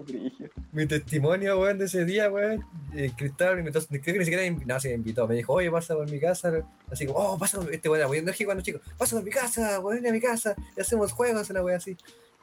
Mi 0.72 0.86
testimonio, 0.86 1.60
weón, 1.60 1.78
de 1.78 1.86
ese 1.86 2.05
día, 2.05 2.31
weón. 2.31 2.64
eh, 2.94 3.10
Cristóbal 3.16 3.55
me 3.56 3.60
invitó, 3.60 3.81
creo 3.86 4.02
que 4.02 4.18
ni 4.18 4.24
siquiera 4.24 4.56
no, 4.66 4.81
sí 4.81 4.89
me 4.89 4.94
invitó. 4.94 5.27
Me 5.27 5.35
dijo, 5.36 5.52
oye, 5.52 5.70
pasa 5.70 5.94
por 5.94 6.10
mi 6.10 6.20
casa. 6.20 6.52
Así 6.90 7.06
como, 7.06 7.18
oh, 7.18 7.39
pasa 7.39 7.59
por 7.60 7.72
este 7.72 7.89
weón, 7.89 8.01
era 8.01 8.09
muy 8.09 8.18
enérgico 8.18 8.48
cuando 8.48 8.62
chico, 8.62 8.81
pasa 8.97 9.16
por 9.16 9.24
mi 9.24 9.31
casa, 9.31 9.81
weón, 9.81 10.06
a 10.06 10.12
mi 10.12 10.20
casa, 10.20 10.55
y 10.77 10.81
hacemos 10.81 11.12
juegos, 11.12 11.51
una 11.51 11.62
weón 11.62 11.78
así. 11.78 11.97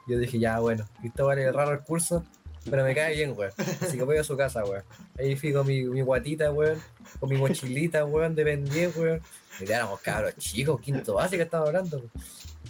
Yo 0.06 0.18
dije, 0.18 0.38
ya, 0.38 0.58
bueno, 0.60 0.86
Cristóbal 1.00 1.38
es 1.38 1.54
raro 1.54 1.72
el 1.72 1.80
curso, 1.80 2.24
pero 2.70 2.84
me 2.84 2.94
cae 2.94 3.14
bien, 3.14 3.34
weón. 3.36 3.52
Así 3.80 3.96
que 3.96 4.04
voy 4.04 4.16
a 4.16 4.24
su 4.24 4.36
casa, 4.36 4.64
weón. 4.64 4.84
Ahí 5.18 5.36
fui 5.36 5.52
con 5.52 5.66
mi, 5.66 5.84
mi 5.84 6.00
guatita, 6.00 6.50
weón, 6.52 6.78
con 7.20 7.28
mi 7.28 7.36
mochilita, 7.36 8.04
weón, 8.04 8.34
de 8.34 8.44
Ben 8.44 8.64
10, 8.64 8.96
weón. 8.96 9.20
Y 9.60 9.70
éramos 9.70 10.00
cabros 10.00 10.36
chicos, 10.36 10.80
quinto 10.80 11.16
que 11.30 11.42
estaba 11.42 11.66
hablando, 11.66 11.98
weón. 11.98 12.10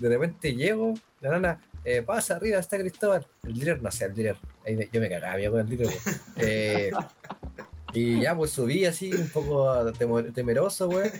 De 0.00 0.08
repente 0.08 0.54
llego, 0.54 0.94
la 1.20 1.30
nana, 1.30 1.60
eh, 1.84 2.02
pasa 2.02 2.36
arriba, 2.36 2.58
está 2.58 2.78
Cristóbal. 2.78 3.26
El 3.44 3.54
líder, 3.54 3.82
no 3.82 3.90
sé, 3.90 4.06
el 4.06 4.14
líder. 4.14 4.36
Yo 4.92 5.00
me 5.00 5.08
cagaba 5.08 5.36
miedo 5.36 5.52
con 5.52 5.60
el 5.60 5.68
líder. 5.68 5.88
Eh, 6.36 6.90
y 7.94 8.20
ya 8.20 8.36
pues 8.36 8.50
subí 8.50 8.84
así, 8.84 9.12
un 9.14 9.28
poco 9.30 9.90
temeroso, 10.34 10.88
weón. 10.88 11.10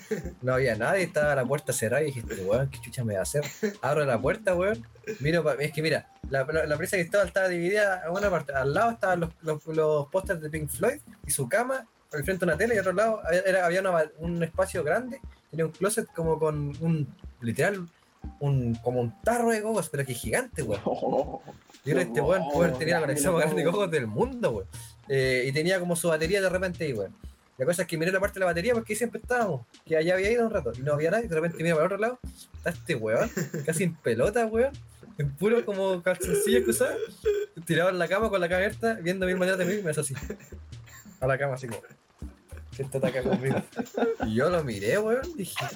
No 0.43 0.53
había 0.55 0.77
nadie, 0.77 1.05
estaba 1.05 1.35
la 1.35 1.45
puerta 1.45 1.73
cerrada 1.73 2.03
y 2.03 2.07
dije, 2.07 2.21
este 2.21 2.45
weón, 2.45 2.69
¿qué 2.69 2.79
chucha 2.81 3.05
me 3.05 3.15
va 3.15 3.21
a 3.21 3.23
hacer? 3.23 3.43
Abro 3.81 4.05
la 4.05 4.21
puerta, 4.21 4.55
weón. 4.55 4.85
Miro, 5.21 5.51
es 5.59 5.73
que 5.73 5.81
mira, 5.81 6.11
la, 6.29 6.45
la, 6.45 6.67
la 6.67 6.77
presa 6.77 6.97
que 6.99 7.03
estaba 7.03 7.25
estaba 7.25 7.49
dividida 7.49 8.03
en 8.07 8.11
una 8.13 8.29
parte. 8.29 8.53
Al 8.53 8.75
lado 8.75 8.91
estaban 8.91 9.21
los, 9.21 9.31
los, 9.43 9.67
los 9.67 10.07
pósters 10.09 10.43
de 10.43 10.51
Pink 10.51 10.69
Floyd 10.69 11.01
y 11.27 11.31
su 11.31 11.49
cama, 11.49 11.87
al 12.13 12.25
frente 12.25 12.45
una 12.45 12.57
tele 12.59 12.75
y 12.75 12.79
al 12.79 12.83
otro 12.83 12.93
lado 12.93 13.23
era- 13.47 13.65
había 13.65 13.81
una 13.81 14.05
un 14.19 14.43
espacio 14.43 14.85
grande, 14.85 15.21
tenía 15.51 15.65
un 15.65 15.73
closet 15.73 16.07
como 16.15 16.39
con 16.39 16.77
un, 16.81 17.09
literal, 17.41 17.89
un, 18.41 18.75
como 18.77 19.01
un 19.01 19.21
tarro 19.23 19.51
de 19.51 19.63
cocos, 19.63 19.89
pero 19.89 20.05
que 20.05 20.15
gigante, 20.15 20.63
weón. 20.63 20.83
Yo 20.85 21.41
creo 21.85 21.97
que 21.97 22.03
este 22.03 22.21
weón 22.21 22.43
haber 22.55 22.77
tenido 22.79 22.99
la 22.99 23.07
colección 23.07 23.35
más 23.35 23.43
grande 23.45 23.63
de 23.63 23.71
cocos 23.71 23.91
del 23.91 24.07
mundo, 24.07 24.51
weón. 24.51 24.69
Eh, 25.09 25.45
y 25.47 25.53
tenía 25.53 25.81
como 25.81 25.97
su 25.97 26.09
batería 26.09 26.41
de 26.41 26.49
repente 26.49 26.85
ahí, 26.85 26.93
weón. 26.93 27.15
La 27.59 27.67
cosa 27.67 27.83
es 27.83 27.89
que 27.89 27.99
miré 27.99 28.13
la 28.13 28.21
parte 28.21 28.35
de 28.35 28.41
la 28.41 28.47
batería 28.47 28.73
porque 28.73 28.93
ahí 28.93 28.97
siempre 28.97 29.21
estábamos, 29.21 29.67
que 29.85 29.97
allá 29.97 30.15
había 30.15 30.31
ido 30.31 30.47
un 30.47 30.53
rato 30.53 30.73
y 30.77 30.81
no 30.81 30.93
había 30.93 31.11
nadie, 31.11 31.27
de 31.27 31.35
repente 31.35 31.61
miro 31.61 31.75
para 31.75 31.87
el 31.87 31.93
otro 31.93 31.99
lado, 31.99 32.21
está 32.57 32.71
este 32.71 32.95
weón, 32.95 33.29
casi 33.67 33.83
en 33.83 33.97
pelota, 33.97 34.47
weón, 34.47 34.73
en 35.19 35.35
puro 35.35 35.65
como 35.65 36.01
calzoncillos 36.01 36.63
que 36.63 36.71
usaba, 36.71 36.95
tirado 37.67 37.91
en 37.91 37.99
la 37.99 38.07
cama 38.07 38.31
con 38.31 38.41
la 38.41 38.49
cama 38.49 38.59
abierta, 38.59 38.95
viendo 39.03 39.27
mil 39.27 39.37
maneras 39.37 39.59
de 39.59 39.65
mí, 39.65 39.75
y 39.75 39.83
me 39.83 39.91
hace 39.91 40.03
así, 40.03 40.15
a 41.21 41.27
la 41.27 41.37
cama 41.37 41.55
así 41.55 41.67
como, 41.67 41.83
acá 43.05 43.23
conmigo. 43.25 43.61
Y 44.27 44.35
yo 44.37 44.49
lo 44.51 44.63
miré, 44.63 44.97
weón, 44.99 45.37
dije, 45.37 45.67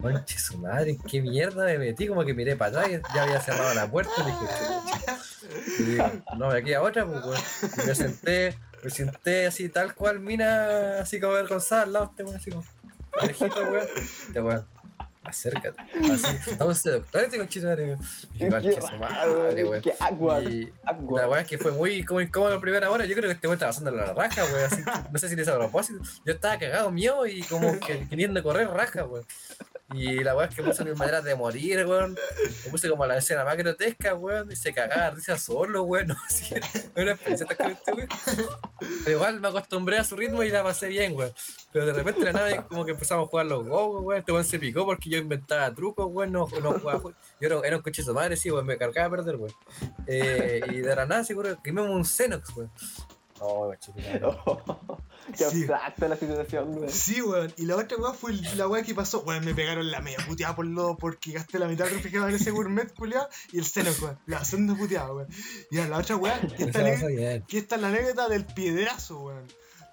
Conche 0.00 0.38
su 0.38 0.58
madre, 0.58 0.90
¿en 0.90 0.98
qué 0.98 1.22
mierda 1.22 1.64
me 1.64 1.78
metí? 1.78 2.06
Como 2.06 2.24
que 2.24 2.34
miré 2.34 2.54
para 2.54 2.80
atrás 2.80 2.90
y 2.90 3.14
ya 3.14 3.22
había 3.22 3.40
cerrado 3.40 3.72
la 3.74 3.90
puerta 3.90 4.12
y 4.18 4.24
dije, 4.24 6.02
y 6.32 6.36
no, 6.36 6.52
de 6.52 6.58
aquí 6.58 6.74
a 6.74 6.82
otra, 6.82 7.06
pues, 7.06 7.24
weón. 7.24 7.40
Y 7.82 7.86
me 7.86 7.94
senté, 7.94 8.58
me 8.82 8.90
senté 8.90 9.46
así, 9.46 9.68
tal 9.70 9.94
cual, 9.94 10.20
mina, 10.20 11.00
así 11.00 11.18
como 11.18 11.32
avergonzada 11.32 11.82
al 11.82 11.92
lado 11.94 12.06
este 12.10 12.24
weón, 12.24 12.36
así 12.36 12.50
como, 12.50 12.64
parejito, 13.10 13.62
weón. 13.62 13.86
Este 14.26 14.40
weón, 14.40 14.66
acércate. 15.24 15.80
Así, 16.12 16.50
estamos 16.50 16.78
seductores, 16.78 17.26
este 17.26 17.38
conchito 17.38 17.66
madre, 17.66 17.96
weón. 18.38 18.50
Conche 18.50 18.80
su 18.80 18.96
madre, 18.98 19.64
weón. 19.64 19.80
Qué 19.80 19.94
awkward. 19.98 20.48
Y 20.48 20.72
awkward. 20.84 21.22
la 21.22 21.28
weá 21.28 21.40
es 21.40 21.48
que 21.48 21.56
fue 21.56 21.72
muy 21.72 22.04
como 22.04 22.20
incómodo 22.20 22.54
la 22.54 22.60
primera 22.60 22.90
hora. 22.90 23.06
Yo 23.06 23.14
creo 23.14 23.28
que 23.28 23.34
este 23.34 23.46
weón 23.46 23.56
estaba 23.56 23.70
pasando 23.70 23.90
la 23.92 24.12
raja, 24.12 24.44
weón. 24.44 24.64
Así, 24.70 24.82
no 25.10 25.18
sé 25.18 25.30
si 25.30 25.36
le 25.36 25.42
hizo 25.42 25.54
a 25.54 25.58
propósito. 25.58 26.00
Yo 26.26 26.34
estaba 26.34 26.58
cagado 26.58 26.92
mío 26.92 27.26
y 27.26 27.42
como 27.44 27.80
que 27.80 28.06
queriendo 28.08 28.42
correr 28.42 28.68
raja, 28.68 29.04
weón. 29.04 29.24
Y 29.94 30.24
la 30.24 30.34
weá 30.36 30.46
es 30.48 30.54
que 30.54 30.64
puse 30.64 30.84
mis 30.84 30.96
maneras 30.98 31.22
de 31.22 31.36
morir, 31.36 31.86
weón. 31.86 32.16
Me 32.64 32.70
puse 32.72 32.88
como 32.90 33.06
la 33.06 33.18
escena 33.18 33.44
más 33.44 33.56
grotesca, 33.56 34.14
weón. 34.14 34.50
Y 34.50 34.56
se 34.56 34.74
cagaba 34.74 35.10
risa 35.10 35.38
solo, 35.38 35.82
weón. 35.84 36.08
No, 36.08 36.16
era 36.96 37.02
una 37.02 37.12
experiencia 37.12 37.46
este 37.50 37.92
weón. 37.92 38.08
Pero 39.04 39.10
igual 39.16 39.40
me 39.40 39.48
acostumbré 39.48 39.98
a 39.98 40.04
su 40.04 40.16
ritmo 40.16 40.42
y 40.42 40.50
la 40.50 40.62
pasé 40.64 40.88
bien, 40.88 41.14
weón. 41.16 41.32
Pero 41.72 41.86
de 41.86 41.92
repente 41.92 42.24
la 42.24 42.32
nave 42.32 42.64
como 42.68 42.84
que 42.84 42.90
empezamos 42.92 43.26
a 43.26 43.28
jugar 43.30 43.46
los 43.46 43.64
gogos, 43.66 44.02
weón. 44.02 44.18
Este 44.18 44.32
weón 44.32 44.44
se 44.44 44.58
picó 44.58 44.84
porque 44.84 45.08
yo 45.08 45.18
inventaba 45.18 45.72
trucos, 45.72 46.06
weón. 46.10 46.32
No, 46.32 46.48
no 46.62 46.72
jugaba 46.80 47.00
ju- 47.00 47.14
Yo 47.40 47.46
era, 47.46 47.60
era 47.64 47.76
un 47.76 47.82
coche 47.82 48.02
de 48.02 48.12
madre, 48.12 48.36
sí, 48.36 48.50
weón. 48.50 48.66
Me 48.66 48.76
cargaba 48.76 49.06
a 49.06 49.10
perder, 49.10 49.36
weón. 49.36 49.54
Eh, 50.08 50.62
y 50.68 50.76
de 50.78 50.96
la 50.96 51.06
nada, 51.06 51.22
seguro, 51.22 51.56
quemamos 51.62 51.92
un 51.92 52.04
Xenox, 52.04 52.56
weón. 52.56 52.70
Oh, 53.38 53.72
chico, 53.76 53.98
Qué 55.32 55.38
Sí. 55.38 55.44
abstracta 55.44 56.08
la 56.08 56.16
situación, 56.16 56.76
weón. 56.76 56.90
Sí, 56.90 57.20
weón. 57.22 57.52
Y 57.56 57.66
la 57.66 57.76
otra 57.76 57.96
weá 57.98 58.12
fue 58.12 58.32
la 58.54 58.68
weá 58.68 58.82
que 58.82 58.94
pasó. 58.94 59.20
Weón, 59.20 59.44
me 59.44 59.54
pegaron 59.54 59.90
la 59.90 60.00
media 60.00 60.18
puteada 60.26 60.54
por 60.54 60.66
lo 60.66 60.96
porque 60.96 61.32
gasté 61.32 61.58
la 61.58 61.66
mitad 61.68 61.84
del 61.86 61.94
refrigerador 61.94 62.30
en 62.30 62.36
ese 62.36 62.50
gourmet, 62.50 62.92
culiao. 62.94 63.28
Y 63.52 63.58
el 63.58 63.64
seno, 63.64 63.90
weón. 64.00 64.18
La 64.26 64.44
segunda 64.44 64.74
puteada, 64.76 65.12
weón. 65.12 65.28
Y 65.70 65.78
a 65.78 65.88
la 65.88 65.98
otra 65.98 66.16
weá, 66.16 66.40
que 66.40 66.64
esta, 66.64 66.64
Eso 66.64 66.78
ane- 66.80 66.92
pasa 66.94 67.06
bien. 67.08 67.44
que 67.48 67.58
esta 67.58 67.74
es 67.76 67.82
la 67.82 67.88
anécdota 67.88 68.28
del 68.28 68.44
piedrazo, 68.44 69.20
weón. 69.20 69.46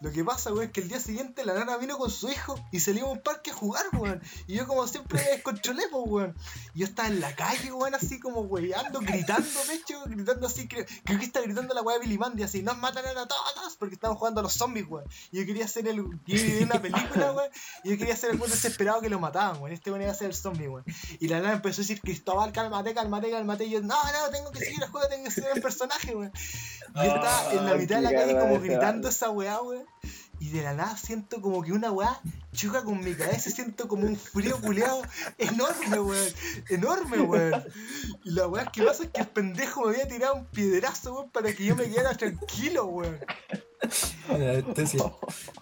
Lo 0.04 0.12
que 0.12 0.22
pasa, 0.26 0.52
weón, 0.52 0.66
es 0.66 0.72
que 0.72 0.82
el 0.82 0.90
día 0.90 1.00
siguiente 1.00 1.46
la 1.46 1.54
nana 1.54 1.78
vino 1.78 1.98
con 1.98 2.12
su 2.12 2.30
hijo 2.30 2.60
y 2.74 2.82
salimos 2.82 3.08
a 3.08 3.14
un 3.14 3.22
parque 3.22 3.52
a 3.52 3.54
jugar, 3.54 3.86
weón. 3.94 4.22
Y 4.48 4.56
yo, 4.56 4.68
como 4.68 4.86
siempre, 4.86 5.24
me 5.24 5.32
descontrolé, 5.32 5.84
pues, 5.90 6.04
weón. 6.06 6.36
Y 6.74 6.80
yo 6.80 6.88
estaba 6.88 7.08
en 7.08 7.22
la 7.22 7.34
calle, 7.34 7.72
weón, 7.72 7.96
así 7.96 8.20
como 8.20 8.42
weyando, 8.42 9.00
gritando, 9.00 9.64
de 9.66 9.76
hecho, 9.76 10.04
gritando 10.06 10.48
así. 10.48 10.68
Creo, 10.68 10.86
creo 11.06 11.20
que 11.20 11.26
está 11.26 11.40
gritando 11.40 11.74
la 11.74 11.82
weá 11.82 12.00
de 12.00 12.04
Billy 12.04 12.18
Mandy, 12.18 12.44
así: 12.44 12.62
Nos 12.62 12.78
matan 12.80 13.06
a 13.06 13.26
todos 13.28 13.78
porque 13.80 13.96
estamos 13.96 14.18
jugando 14.18 14.42
a 14.42 14.44
los 14.44 14.54
zombies, 14.54 14.88
weón. 14.90 15.06
Y 15.32 15.40
yo 15.40 15.46
quería 15.46 15.64
hacer 15.64 15.88
el. 15.88 16.04
Yo 16.26 16.64
una 16.66 16.82
película, 16.82 17.32
weón. 17.32 17.50
Y 17.86 17.92
yo 17.92 17.98
quería 17.98 18.18
ser 18.18 18.32
el 18.32 18.38
weón 18.38 18.52
desesperado 18.52 19.00
que 19.00 19.10
lo 19.10 19.22
mataban, 19.22 19.62
weón. 19.62 19.72
Este 19.72 19.90
weón 19.90 20.02
iba 20.02 20.12
a 20.12 20.16
ser 20.16 20.28
el 20.28 20.36
zombie, 20.36 20.68
weón. 20.68 20.84
Y 21.22 21.30
la 21.30 21.40
nana 21.40 21.54
empezó 21.54 21.80
a 21.80 21.84
decir: 21.84 22.02
Cristóbal, 22.02 22.52
cálmate, 22.52 22.94
cálmate, 22.94 23.32
cálmate. 23.32 23.64
Y 23.64 23.70
yo, 23.70 23.80
no, 23.82 23.96
no, 24.04 24.30
tengo 24.34 24.52
que 24.52 24.60
seguir 24.60 24.84
el 24.84 24.90
juego, 24.90 25.08
tengo 25.08 25.24
que 25.24 25.32
ser 25.32 25.46
el 25.56 25.62
personaje, 25.62 26.14
weón. 26.14 26.34
Y 26.36 27.06
yo 27.06 27.16
estaba 27.16 27.54
en 27.54 27.66
la 27.66 27.72
Ah, 27.72 27.76
mitad 27.76 27.96
de 27.96 28.02
la 28.02 28.12
calle, 28.12 28.38
como 28.38 28.60
gritando 28.60 29.08
esa 29.08 29.30
weá, 29.30 29.62
weón. 29.62 29.93
Y 30.44 30.50
de 30.50 30.62
la 30.62 30.74
nada 30.74 30.98
siento 30.98 31.42
como 31.42 31.64
que 31.64 31.72
una 31.72 31.90
weá 31.90 32.20
choca 32.52 32.84
con 32.84 33.00
mi 33.02 33.14
cabeza, 33.16 33.50
siento 33.50 33.88
como 33.88 34.06
un 34.06 34.18
frío 34.18 34.60
culeado 34.60 35.02
enorme, 35.38 36.00
weón. 36.02 36.28
Enorme, 36.70 37.22
weón. 37.22 37.64
Y 38.26 38.32
la 38.32 38.48
weá 38.50 38.66
que 38.66 38.84
pasa 38.84 39.04
es 39.06 39.10
que 39.12 39.22
el 39.22 39.28
pendejo 39.28 39.86
me 39.86 39.92
había 39.94 40.08
tirado 40.10 40.36
un 40.36 40.46
piedrazo, 40.48 41.14
weón, 41.14 41.30
para 41.30 41.54
que 41.54 41.64
yo 41.64 41.78
me 41.78 41.90
quedara 41.90 42.18
tranquilo, 42.18 42.88
weón. 42.88 43.20
Este. 43.84 44.84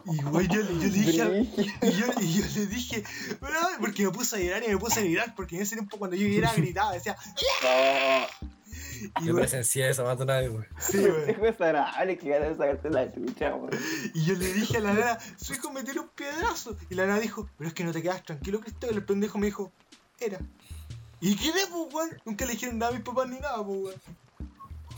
Y 0.05 0.23
weón, 0.25 0.47
yo, 0.47 0.61
le- 0.61 0.73
yo 0.73 0.79
le 0.79 0.89
dije, 0.89 1.21
al- 1.21 1.41
y 1.83 1.91
yo, 1.91 2.05
y 2.19 2.33
yo 2.33 2.45
le 2.55 2.65
dije, 2.67 3.03
porque 3.79 4.03
me 4.05 4.11
puse 4.11 4.35
a 4.35 4.39
llorar 4.39 4.63
y 4.63 4.69
me 4.69 4.77
puse 4.77 4.99
a 4.99 5.03
gritar, 5.03 5.35
porque 5.35 5.57
en 5.57 5.61
ese 5.61 5.75
tiempo 5.75 5.97
cuando 5.99 6.15
yo 6.15 6.27
lloraba 6.27 6.55
gritaba, 6.55 6.93
decía, 6.93 7.15
y 9.21 9.25
Yo 9.25 9.35
presencié 9.35 9.89
eso 9.89 10.03
más 10.03 10.17
de 10.17 10.23
una 10.23 10.37
vez, 10.37 10.49
weón. 10.49 10.67
sí, 10.79 10.97
weón. 11.05 11.29
Es 11.29 11.41
desagradable 11.41 12.17
que 12.17 12.29
ganas 12.29 12.49
de 12.49 12.55
sacarte 12.57 12.89
la 12.89 13.11
chucha, 13.13 13.55
weón. 13.55 13.69
Y 14.13 14.25
yo 14.25 14.35
le 14.35 14.53
dije 14.53 14.77
a 14.77 14.81
la 14.81 14.93
nana, 14.93 15.17
su 15.37 15.53
hijo 15.53 15.71
me 15.71 15.83
tiró 15.83 16.03
un 16.03 16.09
piedrazo. 16.09 16.77
Y 16.89 16.95
la 16.95 17.05
nana 17.05 17.19
dijo, 17.19 17.49
pero 17.57 17.67
es 17.67 17.73
que 17.73 17.83
no 17.83 17.91
te 17.91 18.01
quedas 18.01 18.23
tranquilo, 18.23 18.59
Cristóbal. 18.61 18.97
El 18.97 19.05
pendejo 19.05 19.37
me 19.37 19.47
dijo, 19.47 19.71
era. 20.19 20.39
Y 21.19 21.35
quedé, 21.35 21.67
pues, 21.71 21.93
weón. 21.93 22.09
Nunca 22.25 22.45
le 22.45 22.51
dijeron 22.53 22.77
nada 22.79 22.91
a 22.91 22.95
mis 22.95 23.03
papás 23.03 23.27
ni 23.27 23.39
nada, 23.39 23.57
pues, 23.65 23.79
weón. 23.79 23.95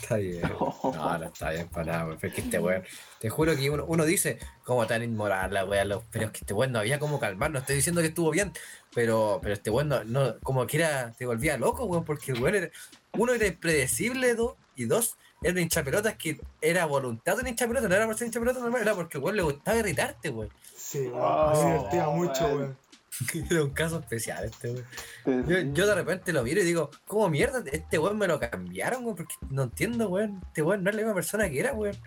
Está 0.01 0.15
bien. 0.17 0.41
No, 0.83 1.17
no 1.17 1.25
está 1.25 1.51
bien 1.51 1.67
para 1.69 1.85
nada, 1.85 2.05
weón. 2.05 2.17
Pero 2.19 2.29
es 2.29 2.35
que 2.35 2.41
este 2.41 2.59
weón, 2.59 2.83
te 3.19 3.29
juro 3.29 3.55
que 3.55 3.69
uno, 3.69 3.85
uno 3.87 4.03
dice, 4.05 4.37
como 4.65 4.85
tan 4.85 5.01
inmoral 5.03 5.53
la 5.53 5.63
weá, 5.65 5.85
pero 6.11 6.25
es 6.25 6.31
que 6.31 6.39
este 6.39 6.53
weón 6.53 6.71
no 6.73 6.79
había 6.79 6.99
como 6.99 7.19
calmar, 7.19 7.51
no 7.51 7.59
estoy 7.59 7.75
diciendo 7.77 8.01
que 8.01 8.07
estuvo 8.07 8.29
bien, 8.31 8.51
pero, 8.93 9.39
pero 9.41 9.53
este 9.53 9.69
weón 9.69 9.87
no, 9.87 10.03
no- 10.03 10.37
como 10.41 10.67
que 10.67 10.77
era, 10.77 11.13
te 11.13 11.25
volvía 11.25 11.57
loco, 11.57 11.85
weón, 11.85 12.03
porque 12.03 12.33
el 12.33 12.41
weón 12.41 12.55
era, 12.55 12.69
uno 13.17 13.33
era 13.33 13.47
impredecible, 13.47 14.35
dos, 14.35 14.55
y 14.75 14.85
dos, 14.85 15.17
era 15.41 15.53
un 15.53 15.59
hinchapelotas 15.59 16.15
que 16.15 16.39
era 16.61 16.85
voluntad 16.85 17.35
de 17.35 17.41
un 17.43 17.47
hinchapelotas, 17.49 17.89
no 17.89 17.95
era 17.95 18.05
por 18.05 18.17
ser 18.17 18.27
hinchapelotas 18.27 18.61
normal, 18.61 18.81
era 18.81 18.95
porque 18.95 19.17
el 19.17 19.23
weón 19.23 19.35
le 19.35 19.43
gustaba 19.43 19.77
irritarte, 19.77 20.29
weón. 20.29 20.49
Sí, 20.75 20.99
me 20.99 21.65
divertía 21.65 22.07
mucho, 22.07 22.45
weón. 22.45 22.77
Era 23.51 23.63
un 23.63 23.69
caso 23.69 23.99
especial 23.99 24.43
este 24.45 24.71
weón. 24.71 25.47
Yo, 25.47 25.59
yo 25.59 25.85
de 25.85 25.93
repente 25.93 26.33
lo 26.33 26.41
miro 26.43 26.61
y 26.61 26.65
digo, 26.65 26.89
¿cómo 27.05 27.29
mierda? 27.29 27.63
Este 27.71 27.99
weón 27.99 28.17
me 28.17 28.27
lo 28.27 28.39
cambiaron, 28.39 29.03
weón, 29.05 29.15
porque 29.15 29.35
no 29.51 29.63
entiendo, 29.63 30.09
weón. 30.09 30.41
Este 30.47 30.63
weón 30.63 30.83
no 30.83 30.89
es 30.89 30.95
la 30.95 31.01
misma 31.03 31.13
persona 31.13 31.47
que 31.49 31.59
era, 31.59 31.73
weón. 31.73 31.93
Es 31.95 32.01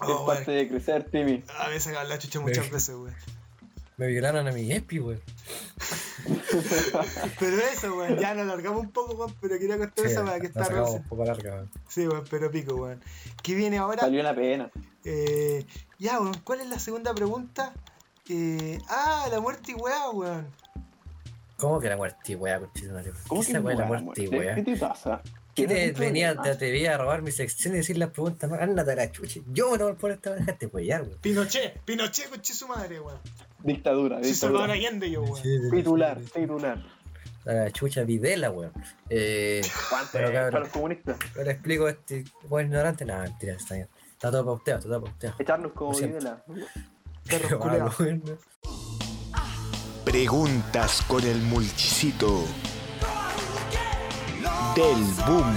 Oh, 0.00 0.24
parte 0.24 0.50
de 0.52 0.68
crecer, 0.68 1.04
Timmy. 1.10 1.44
A 1.58 1.68
veces 1.68 1.92
la 1.92 2.18
chucha 2.18 2.40
muchas 2.40 2.70
veces, 2.70 2.94
weón. 2.94 3.14
Me 3.98 4.06
violaron 4.06 4.46
a 4.48 4.52
mi 4.52 4.70
espi, 4.72 5.00
weón. 5.00 5.20
Pero 7.38 7.56
eso, 7.58 7.96
weón, 7.96 8.18
ya 8.18 8.34
nos 8.34 8.44
alargamos 8.44 8.80
un 8.80 8.90
poco, 8.90 9.14
weón, 9.14 9.34
pero 9.40 9.58
quería 9.58 9.78
contar 9.78 10.04
Sí, 10.06 10.12
esa 10.12 10.24
para 10.24 10.40
que 10.40 10.46
está 10.48 10.64
sacamos 10.64 10.90
re- 10.92 10.96
un 10.98 11.04
poco 11.08 11.24
larga, 11.24 11.54
weón. 11.54 11.70
Sí, 11.88 12.06
weón, 12.08 12.24
pero 12.30 12.50
pico, 12.50 12.74
weón. 12.74 13.00
¿Qué 13.42 13.54
viene 13.54 13.78
ahora? 13.78 14.02
Valió 14.02 14.22
la 14.22 14.34
pena. 14.34 14.70
Eh, 15.04 15.64
ya, 15.98 16.20
weón, 16.20 16.38
¿cuál 16.44 16.60
es 16.60 16.68
la 16.68 16.78
segunda 16.78 17.14
pregunta? 17.14 17.72
Eh, 18.28 18.78
ah, 18.88 19.26
la 19.30 19.40
muerte 19.40 19.72
y 19.72 19.74
weá, 19.74 20.10
weón. 20.10 20.46
¿Cómo 21.56 21.80
que 21.80 21.88
la 21.88 21.96
muerte, 21.96 22.36
weá, 22.36 22.60
conchito 22.60 22.92
madre? 22.92 23.12
¿Cómo 23.26 23.40
¿Qué 23.40 23.46
que 23.46 23.52
esa 23.52 23.60
weá, 23.60 23.76
la 23.76 23.86
weá, 23.90 24.00
muerte, 24.02 24.22
muerte? 24.28 24.38
weá? 24.38 24.54
¿Qué 24.54 24.62
te 24.62 24.76
pasa? 24.76 25.22
¿Qué 25.54 25.66
te 25.66 25.74
¿Tienes 25.74 25.94
un 25.94 26.00
venía, 26.00 26.40
te 26.40 26.50
atrevía 26.50 26.94
a 26.94 26.98
robar 26.98 27.22
mi 27.22 27.32
sección 27.32 27.74
y 27.74 27.78
decir 27.78 27.98
las 27.98 28.10
preguntas 28.10 28.48
más? 28.48 28.60
Ándate 28.60 28.92
a 28.92 28.94
la 28.94 29.10
chucha. 29.10 29.40
Yo 29.52 29.76
no 29.76 29.92
por 29.96 30.12
esta 30.12 30.30
vez 30.30 30.40
dejaste 30.46 30.66
huellar, 30.66 31.02
weón. 31.02 31.18
Pinochet, 31.20 31.80
Pinochet, 31.80 32.28
conche 32.30 32.54
su 32.54 32.68
madre, 32.68 33.00
weón. 33.00 33.18
Dictadura, 33.62 34.20
dictadura. 34.20 34.72
Allende 34.72 35.10
yo, 35.10 35.22
weón. 35.22 35.70
Titular, 35.70 36.20
titular. 36.20 36.84
La 37.44 37.70
chucha 37.70 38.02
Videla, 38.04 38.50
weón. 38.50 38.72
Eh, 39.08 39.62
pero 40.12 40.26
para 40.26 40.32
cabrón, 40.32 40.62
los 40.62 40.68
comunistas. 40.70 41.18
le 41.36 41.50
explico 41.50 41.86
a 41.86 41.90
este 41.90 42.24
weón 42.48 42.66
ignorante. 42.66 43.04
Nada, 43.04 43.22
mentira, 43.24 43.54
está 43.54 43.74
bien. 43.74 43.88
Está 44.12 44.30
todo 44.30 44.44
pauteado, 44.44 44.78
está 44.80 44.90
todo 44.90 45.04
pauteado. 45.04 45.36
Echarlos 45.38 45.72
como. 45.72 45.92
Videla. 45.96 46.44
Pero, 47.28 47.90
Preguntas 50.04 51.02
con 51.06 51.22
el 51.22 51.36
mulchicito 51.42 52.44
del 54.74 55.04
boom. 55.26 55.54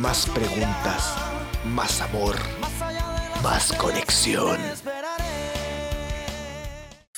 Más 0.00 0.26
preguntas, 0.30 1.14
más 1.64 2.00
amor, 2.00 2.34
más 3.42 3.72
conexión. 3.74 4.58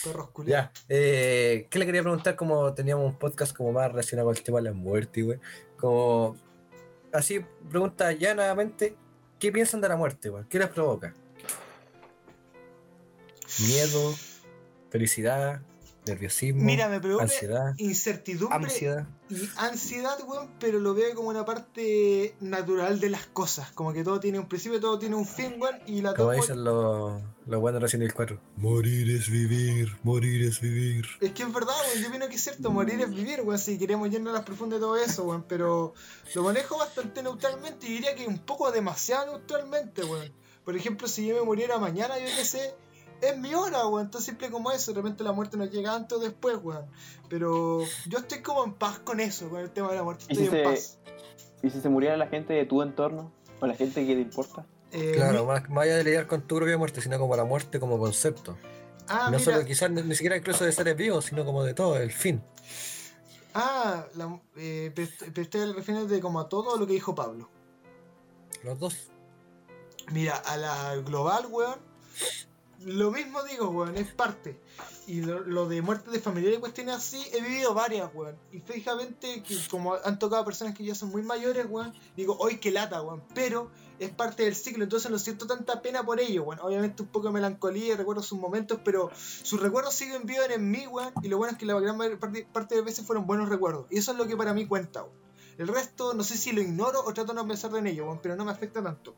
Perros 0.04 0.30
culiados. 0.30 0.70
Ya, 0.72 0.82
eh, 0.88 1.66
¿qué 1.70 1.78
le 1.78 1.86
quería 1.86 2.02
preguntar? 2.02 2.36
Como 2.36 2.72
teníamos 2.74 3.06
un 3.06 3.18
podcast 3.18 3.56
como 3.56 3.72
más 3.72 3.88
relacionado 3.90 4.28
con 4.28 4.36
el 4.36 4.42
tema 4.42 4.58
de 4.58 4.64
la 4.64 4.72
muerte, 4.72 5.22
güey. 5.22 5.38
Como, 5.78 6.36
así, 7.12 7.44
pregunta 7.70 8.12
llanamente, 8.12 8.96
¿qué 9.38 9.50
piensan 9.50 9.80
de 9.80 9.88
la 9.88 9.96
muerte, 9.96 10.28
güey? 10.28 10.44
¿Qué 10.48 10.58
les 10.58 10.68
provoca? 10.68 11.14
Miedo, 13.66 14.14
felicidad, 14.90 15.60
nerviosismo, 16.06 16.62
Mira, 16.62 16.88
me 16.88 17.00
provoca 17.00 17.24
ansiedad, 17.24 17.72
incertidumbre 17.78 18.56
ansiedad. 18.56 19.06
y 19.30 19.48
ansiedad, 19.56 20.18
weón, 20.26 20.50
pero 20.58 20.80
lo 20.80 20.92
veo 20.94 21.14
como 21.14 21.28
una 21.28 21.44
parte 21.44 22.34
natural 22.40 22.98
de 23.00 23.10
las 23.10 23.26
cosas. 23.26 23.70
Como 23.72 23.92
que 23.92 24.02
todo 24.02 24.18
tiene 24.20 24.38
un 24.38 24.48
principio, 24.48 24.80
todo 24.80 24.98
tiene 24.98 25.14
un 25.14 25.26
fin, 25.26 25.54
weón, 25.60 25.78
y 25.86 26.00
la 26.02 26.14
Como 26.14 26.30
tomo- 26.30 26.40
dicen 26.42 26.64
los, 26.64 27.22
los 27.46 27.60
buenos 27.60 27.80
de 27.80 27.84
Resident 27.84 28.04
Evil 28.04 28.14
4. 28.14 28.40
Morir 28.56 29.10
es 29.10 29.30
vivir, 29.30 29.96
morir 30.02 30.42
es 30.42 30.60
vivir. 30.60 31.06
Es 31.20 31.32
que 31.32 31.42
es 31.42 31.52
verdad, 31.52 31.74
weón, 31.88 32.02
yo 32.02 32.08
opino 32.08 32.28
que 32.28 32.36
es 32.36 32.42
cierto, 32.42 32.70
morir 32.70 33.00
es 33.00 33.10
vivir, 33.10 33.42
weón, 33.42 33.58
si 33.58 33.78
queremos 33.78 34.10
irnos 34.12 34.30
a 34.32 34.38
las 34.38 34.44
profundas 34.44 34.80
de 34.80 34.86
todo 34.86 34.96
eso, 34.96 35.24
weón, 35.24 35.44
pero 35.46 35.94
lo 36.34 36.42
manejo 36.42 36.78
bastante 36.78 37.22
neutralmente 37.22 37.86
y 37.86 37.94
diría 37.94 38.14
que 38.14 38.26
un 38.26 38.38
poco 38.38 38.70
demasiado 38.72 39.26
neutralmente, 39.26 40.04
weón. 40.04 40.32
Por 40.64 40.76
ejemplo, 40.76 41.06
si 41.06 41.26
yo 41.26 41.34
me 41.36 41.42
muriera 41.42 41.78
mañana, 41.78 42.18
yo 42.18 42.24
qué 42.24 42.44
sé, 42.44 42.74
es 43.20 43.38
mi 43.38 43.54
hora, 43.54 43.86
weón, 43.86 44.10
tan 44.10 44.22
simple 44.22 44.50
como 44.50 44.72
eso, 44.72 44.92
de 44.92 45.02
repente 45.02 45.22
la 45.22 45.32
muerte 45.32 45.56
nos 45.56 45.70
llega 45.70 45.94
antes 45.94 46.16
o 46.16 46.20
después, 46.20 46.56
weón. 46.62 46.86
Pero 47.28 47.80
yo 48.06 48.18
estoy 48.18 48.40
como 48.40 48.64
en 48.64 48.72
paz 48.74 49.00
con 49.00 49.20
eso, 49.20 49.50
con 49.50 49.60
el 49.60 49.70
tema 49.70 49.90
de 49.90 49.96
la 49.96 50.02
muerte, 50.02 50.24
¿Y 50.28 50.32
estoy 50.32 50.46
si, 50.46 50.56
en 50.56 50.64
se, 50.64 50.70
paz. 50.70 50.98
¿Y 51.62 51.70
si 51.70 51.80
se 51.80 51.88
muriera 51.90 52.16
la 52.16 52.28
gente 52.28 52.54
de 52.54 52.64
tu 52.64 52.80
entorno? 52.80 53.32
¿O 53.60 53.66
la 53.66 53.74
gente 53.74 54.06
que 54.06 54.14
te 54.14 54.20
importa? 54.20 54.66
Eh, 54.94 55.12
Claro, 55.16 55.44
más, 55.44 55.68
más 55.68 55.84
allá 55.84 55.96
de 55.96 56.04
lidiar 56.04 56.26
con 56.26 56.42
tu 56.46 56.56
propia 56.56 56.78
muerte, 56.78 57.00
sino 57.00 57.18
como 57.18 57.36
la 57.36 57.44
muerte 57.44 57.78
como 57.80 57.98
concepto. 57.98 58.56
Ah, 59.08 59.24
no 59.24 59.38
mira, 59.38 59.52
solo 59.52 59.64
quizás 59.66 59.90
ni, 59.90 60.02
ni 60.02 60.14
siquiera 60.14 60.36
incluso 60.36 60.64
de 60.64 60.72
seres 60.72 60.96
vivos, 60.96 61.26
sino 61.26 61.44
como 61.44 61.62
de 61.62 61.74
todo, 61.74 61.96
el 61.98 62.10
fin. 62.12 62.42
ah, 63.54 64.06
la, 64.14 64.40
eh, 64.56 64.90
pero 64.94 65.08
usted 65.42 65.72
refiere 65.74 66.06
de 66.06 66.20
como 66.20 66.40
a 66.40 66.48
todo 66.48 66.76
lo 66.78 66.86
que 66.86 66.94
dijo 66.94 67.14
Pablo. 67.14 67.50
Los 68.62 68.78
dos. 68.78 69.10
Mira, 70.12 70.36
a 70.36 70.56
la 70.56 70.96
global, 70.96 71.46
weón. 71.50 71.78
Lo 72.84 73.10
mismo 73.10 73.42
digo, 73.44 73.68
weón, 73.70 73.96
es 73.96 74.12
parte. 74.12 74.60
Y 75.06 75.20
lo, 75.22 75.40
lo 75.40 75.68
de 75.68 75.82
muerte 75.82 76.10
de 76.10 76.20
familiares 76.20 76.58
y 76.58 76.60
cuestiones 76.60 76.94
así, 76.96 77.26
he 77.32 77.40
vivido 77.42 77.74
varias, 77.74 78.10
weón. 78.14 78.36
Y 78.52 78.60
fíjate 78.60 79.42
que 79.42 79.56
como 79.70 79.94
han 79.94 80.18
tocado 80.18 80.44
personas 80.44 80.74
que 80.74 80.84
ya 80.84 80.94
son 80.94 81.10
muy 81.10 81.22
mayores, 81.22 81.66
weón, 81.68 81.92
digo, 82.16 82.36
hoy 82.38 82.58
que 82.58 82.70
lata, 82.70 83.02
weón. 83.02 83.22
Pero 83.34 83.70
es 83.98 84.10
parte 84.10 84.44
del 84.44 84.54
ciclo, 84.54 84.84
entonces 84.84 85.10
no 85.10 85.18
siento 85.18 85.46
tanta 85.46 85.80
pena 85.80 86.04
por 86.04 86.20
ello, 86.20 86.44
weón. 86.44 86.60
Obviamente 86.60 87.02
un 87.02 87.08
poco 87.08 87.28
de 87.28 87.34
melancolía 87.34 87.96
recuerdo 87.96 88.22
sus 88.22 88.38
momentos, 88.38 88.80
pero 88.84 89.10
sus 89.14 89.60
recuerdos 89.60 89.94
siguen 89.94 90.26
vivos 90.26 90.46
en 90.50 90.70
mí, 90.70 90.86
weón. 90.86 91.12
Y 91.22 91.28
lo 91.28 91.38
bueno 91.38 91.52
es 91.52 91.58
que 91.58 91.66
la 91.66 91.78
gran 91.78 91.98
parte, 92.52 92.74
de 92.74 92.82
veces 92.82 93.06
fueron 93.06 93.26
buenos 93.26 93.48
recuerdos. 93.48 93.86
Y 93.90 93.98
eso 93.98 94.12
es 94.12 94.18
lo 94.18 94.26
que 94.26 94.36
para 94.36 94.52
mí 94.52 94.66
cuenta, 94.66 95.02
weón. 95.02 95.24
El 95.56 95.68
resto, 95.68 96.14
no 96.14 96.24
sé 96.24 96.36
si 96.36 96.50
lo 96.50 96.60
ignoro 96.60 97.00
o 97.04 97.14
trato 97.14 97.32
de 97.32 97.36
no 97.36 97.46
pensar 97.46 97.74
en 97.76 97.86
ello, 97.86 98.06
weón, 98.06 98.18
pero 98.22 98.34
no 98.34 98.44
me 98.44 98.50
afecta 98.50 98.82
tanto. 98.82 99.14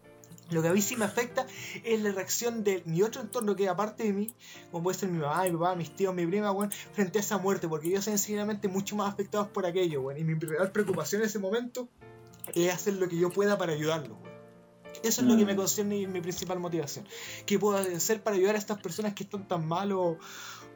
Lo 0.50 0.62
que 0.62 0.68
a 0.68 0.72
mí 0.72 0.80
sí 0.80 0.94
me 0.94 1.04
afecta 1.04 1.44
es 1.82 2.00
la 2.00 2.12
reacción 2.12 2.62
de 2.62 2.82
mi 2.84 3.02
otro 3.02 3.22
entorno 3.22 3.56
que 3.56 3.68
aparte 3.68 4.04
de 4.04 4.12
mí, 4.12 4.32
como 4.70 4.84
puede 4.84 4.98
ser 4.98 5.08
mi 5.08 5.18
mamá, 5.18 5.42
mi 5.42 5.50
papá, 5.52 5.74
mis 5.74 5.96
tíos, 5.96 6.14
mi 6.14 6.24
prima, 6.26 6.52
weón, 6.52 6.70
frente 6.70 7.18
a 7.18 7.22
esa 7.22 7.38
muerte, 7.38 7.66
porque 7.66 7.88
ellos 7.88 8.04
son 8.04 8.16
sencillamente 8.16 8.68
mucho 8.68 8.94
más 8.94 9.12
afectados 9.12 9.48
por 9.48 9.66
aquello, 9.66 10.02
weón. 10.02 10.20
Y 10.20 10.24
mi 10.24 10.34
real 10.34 10.70
preocupación 10.70 11.22
en 11.22 11.28
ese 11.28 11.38
momento 11.38 11.88
es 12.54 12.72
hacer 12.72 12.94
lo 12.94 13.08
que 13.08 13.16
yo 13.16 13.30
pueda 13.30 13.58
para 13.58 13.72
ayudarlos, 13.72 14.18
weón. 14.22 14.35
Eso 15.02 15.20
es 15.22 15.26
lo 15.26 15.36
que 15.36 15.44
me 15.44 15.54
concierne 15.56 15.98
y 15.98 16.04
es 16.04 16.08
mi 16.08 16.20
principal 16.20 16.58
motivación. 16.58 17.06
¿Qué 17.44 17.58
puedo 17.58 17.76
hacer 17.78 18.22
para 18.22 18.36
ayudar 18.36 18.54
a 18.54 18.58
estas 18.58 18.78
personas 18.80 19.14
que 19.14 19.24
están 19.24 19.46
tan 19.46 19.66
mal 19.66 19.92
o, 19.92 20.18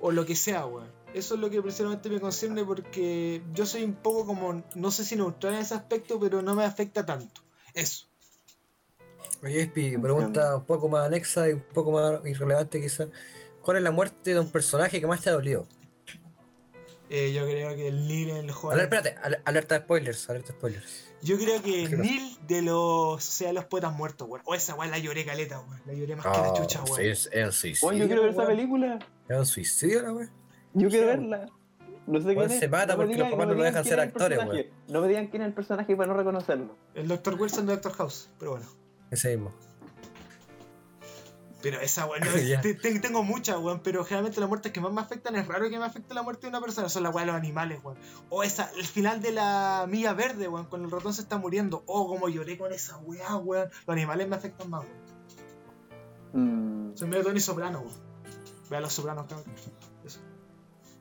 o 0.01 0.11
lo 0.13 0.25
que 0.27 0.37
sea, 0.37 0.67
weón? 0.67 0.89
Eso 1.15 1.35
es 1.35 1.41
lo 1.41 1.51
que 1.51 1.61
principalmente 1.61 2.09
me 2.09 2.21
concierne 2.21 2.65
porque 2.65 3.43
yo 3.53 3.67
soy 3.67 3.83
un 3.83 3.95
poco 3.95 4.27
como, 4.27 4.63
no 4.75 4.91
sé 4.91 5.05
si 5.05 5.17
neutral 5.17 5.55
en 5.55 5.61
ese 5.61 5.75
aspecto, 5.75 6.21
pero 6.21 6.41
no 6.43 6.55
me 6.55 6.65
afecta 6.65 7.05
tanto. 7.05 7.41
Eso. 7.75 8.07
Oye, 9.43 9.63
Espi, 9.63 9.97
pregunta 9.99 10.57
un 10.57 10.65
poco 10.65 10.89
más 10.89 11.07
anexa 11.07 11.49
y 11.49 11.55
un 11.55 11.63
poco 11.63 11.93
más 11.93 12.25
irrelevante 12.27 12.81
quizás. 12.81 13.09
¿Cuál 13.63 13.79
es 13.79 13.83
la 13.83 13.91
muerte 13.91 14.35
de 14.35 14.41
un 14.41 14.51
personaje 14.51 15.01
que 15.01 15.07
más 15.07 15.21
te 15.23 15.31
ha 15.31 15.33
dolido? 15.33 15.67
Eh, 17.09 17.33
yo 17.33 17.45
creo 17.45 17.75
que 17.75 17.89
el 17.89 18.07
Neil 18.07 18.31
en 18.31 18.37
el 18.37 18.53
juego. 18.53 18.73
Aler- 18.73 18.85
espérate, 18.85 19.17
al- 19.23 19.43
alerta 19.45 19.75
de 19.77 19.81
spoilers, 19.85 20.31
alerta 20.31 20.53
de 20.53 20.59
spoilers. 20.59 21.10
Yo 21.23 21.37
creo 21.39 21.61
que 21.63 21.87
¿Qué? 21.89 21.97
Neil 21.97 22.39
de 22.47 22.63
los, 22.63 22.75
o 23.17 23.19
sea, 23.21 23.53
los 23.53 23.65
poetas 23.67 23.93
muertos, 23.93 24.27
weón. 24.29 24.43
O 24.47 24.55
esa 24.55 24.75
weón 24.75 24.91
la 24.91 24.99
lloré 24.99 25.25
caleta, 25.25 25.61
weón. 25.61 25.81
La 25.87 25.93
lloré 25.95 26.17
más 26.17 26.25
que 26.27 26.33
la 26.33 26.51
Oh, 26.53 26.57
chucha, 26.57 26.81
sí, 26.87 26.93
weón. 26.93 27.07
es, 27.07 27.29
es 27.33 27.47
un 27.47 27.53
suicidio. 27.53 27.87
Bueno, 27.89 27.99
yo 28.01 28.07
quiero 28.07 28.23
ver 28.23 28.31
esa 28.31 28.43
weón. 28.43 28.57
película. 28.57 28.99
Es 29.29 29.37
un 29.39 29.47
suicidio 29.47 30.03
la 30.03 30.13
weón. 30.13 30.31
Yo 30.75 30.89
quiero 30.89 31.07
verla. 31.09 31.47
No 32.07 32.19
sé 32.19 32.27
Weón, 32.29 32.39
quién 32.39 32.51
es. 32.53 32.59
se 32.59 32.69
mata 32.69 32.87
No 32.87 32.93
me 32.93 32.97
porque 33.05 33.19
los 33.19 33.27
digan- 33.27 33.31
papás 33.33 33.47
no 33.49 33.55
lo 33.55 33.63
dejan 33.63 33.83
quién 33.83 33.85
ser 33.85 33.99
es 33.99 34.03
el 34.05 34.09
actores, 34.09 34.39
personaje. 34.39 34.71
No 34.89 35.01
me 35.03 35.09
digan 35.09 35.27
quién 35.29 35.43
es 35.43 35.49
el 35.49 35.55
personaje 35.55 35.97
para 35.97 36.07
no 36.13 36.15
reconocerlo. 36.19 36.77
El 36.95 37.09
Dr. 37.09 37.35
Wilson 37.41 37.67
de 37.67 37.73
Doctor 37.75 37.93
House, 37.93 38.31
pero 38.39 38.53
bueno. 38.53 38.67
Ese 39.11 39.37
mismo. 39.37 39.53
Pero 41.63 41.79
esa 41.81 42.07
weón, 42.07 42.23
no, 42.25 42.31
te- 42.63 42.75
te- 42.75 43.01
tengo 43.01 43.23
muchas, 43.23 43.59
weón. 43.59 43.81
Pero 43.83 44.05
generalmente 44.05 44.41
las 44.41 44.49
muertes 44.49 44.73
que 44.73 44.81
más 44.81 44.93
me 44.93 45.01
afectan 45.01 45.37
es 45.37 45.47
raro 45.47 45.69
que 45.69 45.79
me 45.79 45.85
afecte 45.85 46.15
la 46.15 46.23
muerte 46.23 46.43
de 46.43 46.49
una 46.49 46.61
persona. 46.61 46.89
Son 46.89 47.03
las 47.03 47.15
weas 47.15 47.27
de 47.27 47.33
los 47.33 47.39
animales, 47.41 47.81
weón. 47.85 47.99
O 48.31 48.43
esa, 48.43 48.71
el 48.77 48.87
final 48.87 49.21
de 49.21 49.33
la 49.33 49.87
milla 49.89 50.15
verde, 50.15 50.49
weón. 50.49 50.67
Cuando 50.67 50.87
el 50.89 50.93
ratón 50.93 51.13
se 51.13 51.23
está 51.23 51.37
muriendo. 51.39 51.83
Oh, 51.87 52.09
como 52.09 52.29
lloré 52.29 52.57
con 52.57 52.73
esa 52.73 52.97
wea, 52.99 53.37
weón. 53.37 53.69
Los 53.87 53.93
animales 53.95 54.29
me 54.29 54.37
afectan 54.37 54.71
más, 54.71 54.85
weón. 54.85 55.11
Mm, 56.93 56.97
Soy 56.97 57.09
medio 57.09 57.25
Tony 57.25 57.41
Soprano, 57.41 57.81
weón. 57.81 58.11
Ve 58.71 58.77
a 58.77 58.81
los 58.81 58.93
sopranos, 58.93 59.27
cabrón. 59.27 59.53
Eso. 60.05 60.21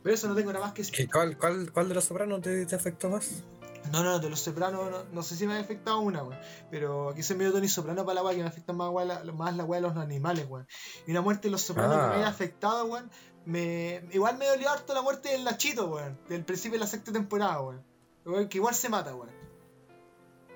Pero 0.03 0.15
eso 0.15 0.27
no 0.27 0.35
tengo 0.35 0.51
nada 0.51 0.65
más 0.65 0.73
que 0.73 0.81
decir. 0.81 0.95
¿Qué- 0.95 1.07
¿Cuál, 1.07 1.37
cuál, 1.37 1.71
cuál 1.71 1.87
de 1.89 1.95
los 1.95 2.03
sopranos 2.03 2.41
te, 2.41 2.65
te 2.65 2.75
afectó 2.75 3.09
más? 3.09 3.43
No, 3.91 4.03
no, 4.03 4.19
de 4.19 4.29
los 4.29 4.39
Sopranos, 4.41 4.91
no, 4.91 5.03
no 5.11 5.23
sé 5.23 5.35
si 5.35 5.47
me 5.47 5.53
ha 5.55 5.59
afectado 5.59 5.99
una, 5.99 6.23
weón. 6.23 6.39
Pero 6.69 7.09
aquí 7.09 7.23
soy 7.23 7.37
medio 7.37 7.51
Tony 7.51 7.67
Soprano 7.67 8.05
para 8.05 8.15
la 8.15 8.23
weá 8.23 8.35
que 8.35 8.41
me 8.41 8.47
afecta 8.47 8.71
más, 8.73 8.91
la, 9.05 9.23
más 9.33 9.55
la 9.55 9.63
weá 9.65 9.81
de 9.81 9.87
los 9.87 9.97
animales, 9.97 10.45
weón. 10.49 10.67
Y 11.07 11.11
una 11.11 11.21
muerte 11.21 11.47
de 11.47 11.51
los 11.53 11.61
Sopranos 11.61 11.95
Ah. 11.97 12.01
que 12.03 12.07
me 12.09 12.15
haya 12.17 12.27
afectado, 12.27 12.85
weón. 12.85 13.09
Me, 13.45 14.03
igual 14.11 14.37
me 14.37 14.45
dolió 14.45 14.69
harto 14.69 14.93
la 14.93 15.01
muerte 15.01 15.29
del 15.29 15.43
Nachito, 15.43 15.87
weón. 15.87 16.19
Del 16.29 16.43
principio 16.45 16.77
de 16.77 16.85
la 16.85 16.87
sexta 16.87 17.11
temporada, 17.11 17.61
weón. 17.61 18.47
Que 18.47 18.57
igual 18.57 18.75
se 18.75 18.89
mata, 18.89 19.15
weón. 19.15 19.31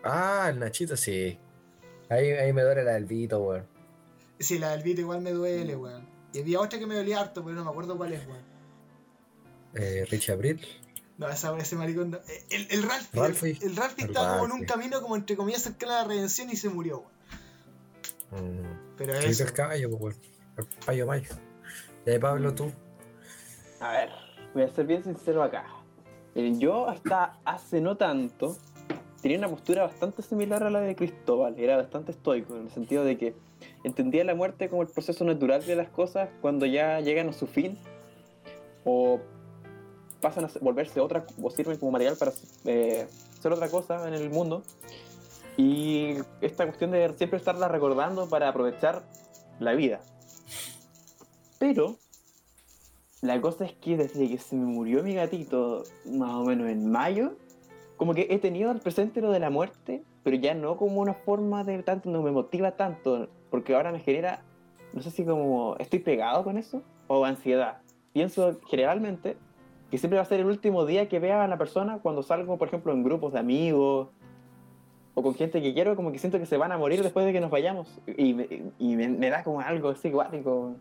Ah, 0.03 0.47
el 0.49 0.59
Nachito, 0.59 0.95
sí. 0.97 1.39
Ahí, 2.09 2.29
ahí 2.31 2.53
me 2.53 2.61
duele 2.61 2.83
la 2.83 2.91
del 2.93 3.05
Vito, 3.05 3.39
weón. 3.39 3.65
Sí, 4.39 4.59
la 4.59 4.71
del 4.71 4.83
Vito 4.83 5.01
igual 5.01 5.21
me 5.21 5.31
duele, 5.31 5.75
weón. 5.75 6.07
Y 6.33 6.39
había 6.41 6.59
otra 6.59 6.77
que 6.77 6.85
me 6.85 6.95
dolía 6.95 7.19
harto, 7.21 7.43
pero 7.43 7.55
no 7.55 7.63
me 7.63 7.69
acuerdo 7.71 7.97
cuál 7.97 8.13
es, 8.13 8.27
weón. 8.27 8.43
Eh, 9.75 10.05
Richie 10.11 10.33
Abril. 10.33 10.63
No, 11.17 11.29
esa, 11.29 11.55
ese 11.57 11.75
maricón. 11.75 12.11
no. 12.11 12.19
El, 12.49 12.67
el 12.71 12.83
Ralphie. 12.83 13.19
Ralphie. 13.19 13.57
El, 13.61 13.69
el 13.69 13.75
Ralphie 13.75 14.05
El 14.05 14.09
estaba 14.09 14.33
como 14.33 14.45
en 14.45 14.51
un 14.51 14.65
camino, 14.65 15.01
como 15.01 15.15
entre 15.15 15.35
comillas, 15.35 15.61
cercano 15.61 15.93
a 15.93 16.01
la 16.01 16.03
redención 16.05 16.49
y 16.49 16.55
se 16.55 16.69
murió, 16.69 17.03
weón. 18.31 18.63
Mm. 18.63 18.95
Pero 18.97 19.13
eso. 19.13 19.43
el 19.43 19.53
caballo, 19.53 19.89
pues, 19.89 20.01
weón. 20.01 20.15
El 20.57 20.65
payo 20.85 21.07
mayo. 21.07 21.29
Y 22.05 22.09
ahí, 22.09 22.19
Pablo, 22.19 22.53
tú. 22.53 22.71
A 23.79 23.91
ver, 23.91 24.09
voy 24.53 24.63
a 24.63 24.69
ser 24.69 24.85
bien 24.85 25.03
sincero 25.03 25.43
acá. 25.43 25.65
Miren, 26.35 26.59
yo 26.59 26.87
hasta 26.87 27.37
hace 27.45 27.79
no 27.79 27.97
tanto 27.97 28.57
tenía 29.21 29.37
una 29.37 29.49
postura 29.49 29.83
bastante 29.83 30.21
similar 30.21 30.63
a 30.63 30.69
la 30.69 30.81
de 30.81 30.95
Cristóbal. 30.95 31.57
Era 31.57 31.77
bastante 31.77 32.11
estoico, 32.11 32.55
en 32.55 32.63
el 32.63 32.71
sentido 32.71 33.03
de 33.03 33.17
que 33.17 33.35
entendía 33.83 34.23
la 34.23 34.35
muerte 34.35 34.69
como 34.69 34.81
el 34.81 34.89
proceso 34.89 35.23
natural 35.23 35.65
de 35.65 35.75
las 35.75 35.89
cosas 35.89 36.29
cuando 36.41 36.65
ya 36.65 36.99
llegan 36.99 37.29
a 37.29 37.33
su 37.33 37.47
fin 37.47 37.77
o 38.83 39.21
pasan 40.23 40.45
a 40.45 40.49
volverse 40.61 40.99
otra 41.01 41.25
o 41.41 41.51
sirven 41.51 41.77
como 41.77 41.91
material 41.91 42.15
para 42.17 42.31
eh, 42.65 43.07
ser 43.39 43.51
otra 43.51 43.69
cosa 43.69 44.07
en 44.07 44.13
el 44.15 44.29
mundo. 44.29 44.63
Y 45.57 46.15
esta 46.41 46.65
cuestión 46.65 46.89
de 46.91 47.13
siempre 47.15 47.37
estarla 47.37 47.67
recordando 47.67 48.27
para 48.27 48.49
aprovechar 48.49 49.03
la 49.59 49.73
vida. 49.73 49.99
Pero 51.59 51.97
la 53.21 53.39
cosa 53.39 53.65
es 53.65 53.73
que 53.73 53.97
desde 53.97 54.27
que 54.27 54.37
se 54.37 54.55
me 54.55 54.65
murió 54.65 55.03
mi 55.03 55.13
gatito, 55.13 55.83
más 56.05 56.31
o 56.31 56.43
menos 56.43 56.69
en 56.69 56.89
mayo, 56.89 57.33
como 57.97 58.13
que 58.13 58.27
he 58.29 58.39
tenido 58.39 58.71
al 58.71 58.79
presente 58.79 59.21
lo 59.21 59.31
de 59.31 59.39
la 59.39 59.49
muerte, 59.49 60.03
pero 60.23 60.37
ya 60.37 60.53
no 60.55 60.77
como 60.77 61.01
una 61.01 61.13
forma 61.13 61.63
de 61.63 61.83
tanto, 61.83 62.09
no 62.09 62.21
me 62.21 62.31
motiva 62.31 62.71
tanto, 62.71 63.29
porque 63.51 63.75
ahora 63.75 63.91
me 63.91 63.99
genera, 63.99 64.41
no 64.93 65.01
sé 65.01 65.11
si 65.11 65.23
como 65.23 65.75
estoy 65.77 65.99
pegado 65.99 66.43
con 66.43 66.57
eso 66.57 66.81
o 67.07 67.23
ansiedad. 67.25 67.81
Pienso 68.13 68.59
generalmente 68.67 69.37
que 69.93 69.99
siempre 69.99 70.17
va 70.17 70.23
a 70.23 70.25
ser 70.25 70.39
el 70.39 70.47
último 70.47 70.87
día 70.87 71.07
que 71.07 71.19
vea 71.19 71.43
a 71.43 71.47
la 71.47 71.59
persona 71.59 71.99
cuando 72.01 72.23
salgo, 72.23 72.57
por 72.57 72.67
ejemplo, 72.67 72.91
en 72.93 73.03
grupos 73.03 73.31
de 73.31 73.37
amigos 73.37 74.07
o 75.13 75.21
con 75.21 75.35
gente 75.35 75.61
que 75.61 75.71
quiero, 75.75 75.95
como 75.95 76.11
que 76.11 76.17
siento 76.17 76.39
que 76.39 76.47
se 76.47 76.57
van 76.57 76.71
a 76.71 76.79
morir 76.79 77.03
después 77.03 77.27
de 77.27 77.31
que 77.31 77.39
nos 77.39 77.51
vayamos. 77.51 78.01
Y 78.07 78.35
y 78.79 78.95
me, 78.95 79.29
da 79.29 79.43
como 79.43 79.61
algo 79.61 79.89
así 79.89 80.09
guático. 80.09 80.77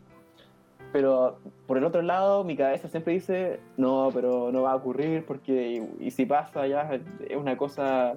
Pero 0.94 1.36
por 1.66 1.76
el 1.76 1.84
otro 1.84 2.00
lado, 2.00 2.42
mi 2.42 2.56
cabeza 2.56 2.88
siempre 2.88 3.12
dice, 3.12 3.60
no, 3.76 4.08
pero 4.14 4.50
no 4.50 4.62
va 4.62 4.72
a 4.72 4.76
ocurrir 4.76 5.26
porque, 5.26 5.86
y, 6.00 6.10
si 6.10 6.24
pasa 6.24 6.66
ya, 6.66 6.98
es 7.28 7.36
una 7.36 7.58
cosa 7.58 8.14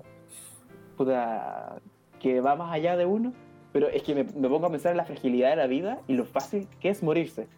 puta, 0.96 1.76
que 2.22 2.40
va 2.40 2.56
más 2.56 2.72
allá 2.72 2.96
de 2.96 3.06
uno. 3.06 3.34
Pero 3.74 3.90
es 3.90 4.02
que 4.02 4.16
me 4.16 4.24
pongo 4.24 4.68
a 4.68 4.72
pensar 4.72 4.92
en 4.92 4.98
la 4.98 5.04
fragilidad 5.04 5.50
de 5.50 5.56
la 5.58 5.68
vida 5.68 6.00
y 6.08 6.14
lo 6.14 6.24
fácil 6.24 6.70
que 6.80 6.88
es 6.88 7.04
morirse. 7.04 7.50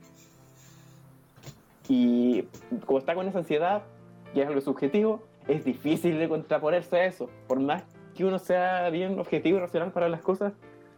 Y 1.88 2.44
como 2.86 3.00
está 3.00 3.16
con 3.16 3.28
esa 3.28 3.40
ansiedad, 3.40 3.84
que 4.34 4.42
es 4.42 4.48
algo 4.48 4.62
subjetivo, 4.62 5.24
es 5.48 5.64
difícil 5.64 6.20
de 6.20 6.28
contraponerse 6.28 6.98
a 6.98 7.06
eso. 7.06 7.30
Por 7.48 7.60
más 7.60 7.84
que 8.16 8.26
uno 8.26 8.40
sea 8.40 8.90
bien 8.90 9.20
objetivo 9.20 9.58
y 9.58 9.62
racional 9.62 9.92
para 9.92 10.10
las 10.10 10.22
cosas, 10.22 10.54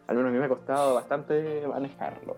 al 0.06 0.16
menos 0.16 0.30
a 0.30 0.32
mí 0.32 0.38
me 0.38 0.46
ha 0.46 0.48
costado 0.48 0.94
bastante 0.94 1.66
manejarlo. 1.68 2.36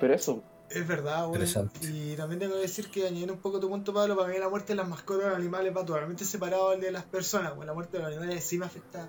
Pero 0.00 0.14
eso, 0.14 0.42
Es 0.70 0.86
verdad. 0.86 1.26
Interesante. 1.26 1.80
Y 1.82 2.14
también 2.14 2.38
tengo 2.38 2.54
que 2.54 2.60
decir 2.60 2.90
que 2.90 3.06
añadiendo 3.06 3.34
un 3.34 3.40
poco 3.40 3.58
tu 3.58 3.68
punto, 3.68 3.92
Pablo, 3.92 4.16
para 4.16 4.28
mí 4.28 4.38
la 4.38 4.48
muerte 4.48 4.72
de 4.72 4.76
las 4.76 4.88
mascotas 4.88 5.24
de 5.24 5.30
los 5.30 5.38
animales 5.38 5.76
va 5.76 5.84
totalmente 5.84 6.24
separado 6.24 6.70
del 6.70 6.80
de 6.80 6.92
las 6.92 7.02
personas. 7.02 7.56
Bueno, 7.56 7.72
la 7.72 7.74
muerte 7.74 7.96
de 7.96 8.04
los 8.04 8.12
animales 8.12 8.44
sí 8.44 8.56
me 8.56 8.66
afecta 8.66 9.08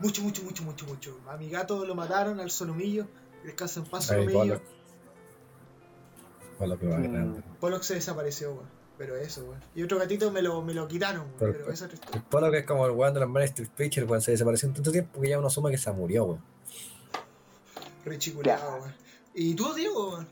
mucho, 0.00 0.22
mucho, 0.22 0.42
mucho, 0.42 0.62
mucho, 0.64 0.86
mucho. 0.86 1.18
A 1.28 1.36
mi 1.38 1.48
gato 1.48 1.86
lo 1.86 1.94
mataron 1.94 2.40
al 2.40 2.50
solomillo. 2.50 3.06
Descansa 3.42 3.80
en 3.80 3.86
paz, 3.86 4.06
solomillo. 4.06 4.60
Pollock. 6.58 6.80
Pollock 6.80 6.82
lo 6.82 6.90
más 7.00 7.12
grande. 7.12 7.42
Pollock 7.60 7.82
se 7.82 7.94
desapareció, 7.94 8.52
weón. 8.52 8.78
Pero 8.98 9.16
eso, 9.16 9.44
weón. 9.44 9.60
Y 9.76 9.82
otro 9.84 9.98
gatito 9.98 10.30
me 10.32 10.42
lo, 10.42 10.60
me 10.62 10.74
lo 10.74 10.88
quitaron, 10.88 11.22
weón. 11.22 11.34
Pero- 11.38 11.52
Pero, 11.52 11.64
eso 11.64 11.72
es 11.72 11.82
otra 11.82 11.94
historia. 11.94 12.16
El 12.20 12.22
Pollock 12.24 12.54
es 12.54 12.66
como 12.66 12.86
el 12.86 12.92
weón 12.92 13.14
de 13.14 13.20
los 13.20 13.28
Man 13.28 13.42
Street 13.44 13.68
Preacher, 13.76 14.04
weón, 14.04 14.20
se 14.22 14.32
desapareció 14.32 14.68
en 14.68 14.74
tanto 14.74 14.90
tiempo 14.92 15.20
que 15.20 15.28
ya 15.28 15.38
uno 15.38 15.46
asume 15.46 15.70
que 15.70 15.78
se 15.78 15.90
murió, 15.92 16.24
weón. 16.24 16.42
Rechiculeado, 18.04 18.78
weón. 18.80 18.94
¿Y 19.34 19.54
tú, 19.54 19.72
Diego, 19.74 20.12
weón? 20.14 20.28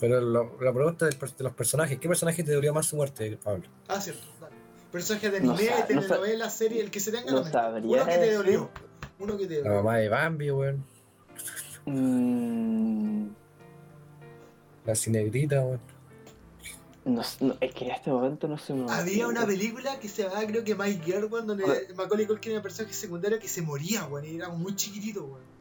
Pero 0.00 0.20
lo- 0.20 0.56
la 0.60 0.72
pregunta 0.72 1.06
de 1.06 1.16
los 1.38 1.52
personajes, 1.52 1.98
¿qué 1.98 2.08
personaje 2.08 2.42
te 2.42 2.52
dolió 2.52 2.74
más 2.74 2.86
su 2.86 2.96
muerte, 2.96 3.38
Pablo? 3.42 3.64
Ah, 3.88 4.00
cierto, 4.00 4.22
dale. 4.40 4.54
Personaje 4.90 5.30
de 5.30 5.40
No 5.40 5.52
anime, 5.54 5.70
no 5.78 5.86
telenovela, 5.86 6.50
serie, 6.50 6.80
el 6.82 6.90
que 6.90 7.00
se 7.00 7.10
tenga 7.12 7.28
en 7.28 7.34
no 7.36 7.42
la 7.42 7.68
Uno 7.82 8.04
que 8.06 8.18
te 8.18 8.32
dolió. 8.34 8.70
Uno 9.20 9.36
que 9.38 9.46
te 9.46 9.54
La 9.62 9.68
dolió. 9.70 9.82
mamá 9.82 9.96
de 9.98 10.08
Bambi, 10.08 10.50
weón. 10.50 10.84
mm, 11.86 13.28
La 14.84 14.94
cinegrita, 14.94 15.60
weón. 15.62 15.80
no, 17.04 17.22
no, 17.40 17.56
es 17.60 17.74
que 17.74 17.84
en 17.86 17.90
este 17.90 18.10
momento 18.10 18.48
no 18.48 18.58
se 18.58 18.74
me 18.74 18.90
Había 18.90 19.28
una 19.28 19.46
película 19.46 19.98
que 19.98 20.08
se 20.08 20.22
llamaba, 20.24 20.46
creo 20.46 20.64
que 20.64 20.74
My 20.74 20.92
Girl, 21.04 21.26
weón, 21.30 21.46
donde 21.46 21.64
Ah. 21.64 21.94
Macaulay 21.96 22.26
Culkin 22.26 22.52
era 22.52 22.58
un 22.60 22.62
personaje 22.62 22.94
secundario 22.94 23.38
que 23.38 23.48
se 23.48 23.62
moría, 23.62 24.06
weón, 24.06 24.24
y 24.26 24.36
era 24.36 24.48
muy 24.50 24.74
chiquitito, 24.76 25.24
weón. 25.24 25.53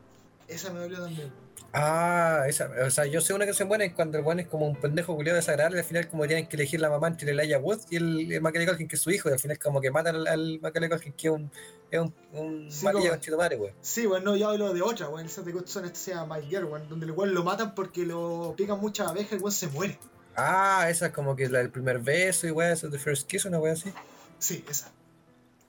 Esa 0.48 0.72
me 0.72 0.80
dolió 0.80 1.00
también. 1.00 1.32
Ah, 1.76 2.46
esa, 2.48 2.70
o 2.86 2.90
sea, 2.92 3.08
yo 3.08 3.20
sé 3.20 3.34
una 3.34 3.48
que 3.48 3.54
se 3.56 3.66
muere 3.66 3.94
cuando 3.96 4.20
el 4.20 4.24
weón 4.24 4.40
es 4.40 4.48
como 4.48 4.68
un 4.68 4.76
pendejo 4.76 5.16
culiado 5.16 5.38
desagradable, 5.38 5.80
al 5.80 5.86
final 5.86 6.08
como 6.08 6.28
tienen 6.28 6.48
que 6.48 6.56
elegir 6.56 6.80
la 6.80 6.88
mamá 6.88 7.08
entre 7.08 7.32
el 7.32 7.40
Elijah 7.40 7.58
Wood 7.58 7.80
y 7.90 7.96
el, 7.96 8.32
el 8.32 8.42
Macaulay 8.42 8.68
Culkin, 8.68 8.88
que 8.88 8.96
es 8.96 9.02
su 9.02 9.10
hijo, 9.10 9.30
y 9.30 9.32
al 9.32 9.40
final 9.40 9.58
como 9.58 9.82
que 9.82 9.90
matan 9.90 10.18
al, 10.18 10.28
al 10.28 10.60
Macaulay 10.62 10.88
Culkin, 10.88 11.14
que 11.14 11.28
es 11.28 11.34
un, 11.34 11.52
es 11.90 12.00
un, 12.00 12.14
un 12.34 12.72
Sí, 12.72 12.86
con 12.86 13.38
madre, 13.38 13.56
weón. 13.56 13.74
Sí, 13.82 14.06
weón, 14.06 14.24
no, 14.24 14.36
yo 14.36 14.50
hablo 14.50 14.72
de 14.72 14.84
otra, 14.84 15.10
weón. 15.10 15.26
Esa 15.26 15.42
de 15.42 15.52
Good 15.52 15.66
Son, 15.66 15.84
esta 15.84 15.98
se 15.98 16.14
llama 16.14 16.38
My 16.38 16.46
Girl, 16.46 16.66
weón, 16.66 16.88
donde 16.88 17.08
el 17.08 17.12
weón 17.12 17.34
lo 17.34 17.44
matan 17.44 17.74
porque 17.74 18.06
lo 18.06 18.54
pican 18.56 18.80
muchas 18.80 19.08
abejas 19.08 19.32
y 19.32 19.36
el 19.38 19.42
weón 19.42 19.52
se 19.52 19.68
muere. 19.70 19.98
Ah, 20.36 20.86
esa 20.90 21.08
es 21.08 21.12
como 21.12 21.36
que 21.36 21.50
la 21.50 21.58
del 21.58 21.72
primer 21.72 21.98
beso 21.98 22.46
y 22.46 22.52
weón, 22.52 22.72
esa 22.72 22.86
es 22.86 22.92
The 22.92 23.00
First 23.00 23.28
Kiss, 23.28 23.46
una 23.46 23.60
weón 23.60 23.74
así. 23.74 23.92
Sí, 24.38 24.64
esa. 24.70 24.92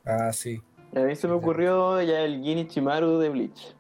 Ah, 0.05 0.31
sí. 0.35 0.61
A 0.95 1.01
mí 1.01 1.17
se 1.17 1.27
me 1.29 1.33
ocurrió 1.33 2.03
ya 2.03 2.21
el 2.21 2.43
Gin 2.43 2.69
Chimaru 2.69 3.19
de 3.21 3.31
Bleach. 3.31 3.75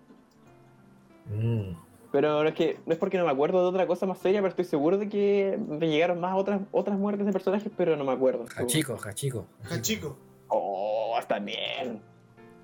Mm. 1.26 1.76
Pero 2.12 2.42
no 2.42 2.48
es 2.48 2.54
que 2.54 2.78
no 2.86 2.92
es 2.92 2.98
porque 2.98 3.18
no 3.18 3.24
me 3.24 3.30
acuerdo 3.32 3.60
de 3.62 3.66
otra 3.68 3.86
cosa 3.88 4.06
más 4.06 4.18
seria, 4.18 4.40
pero 4.40 4.50
estoy 4.50 4.64
seguro 4.64 4.98
de 4.98 5.08
que 5.08 5.58
me 5.66 5.88
llegaron 5.88 6.20
más 6.20 6.36
otras 6.36 6.60
otras 6.70 6.96
muertes 6.96 7.26
de 7.26 7.32
personajes, 7.32 7.72
pero 7.76 7.96
no 7.96 8.04
me 8.04 8.12
acuerdo. 8.12 8.44
Hachiko, 8.56 8.96
Hachiko. 9.04 9.46
Hachiko. 9.68 10.16
Oh, 10.48 11.18
también. 11.26 12.00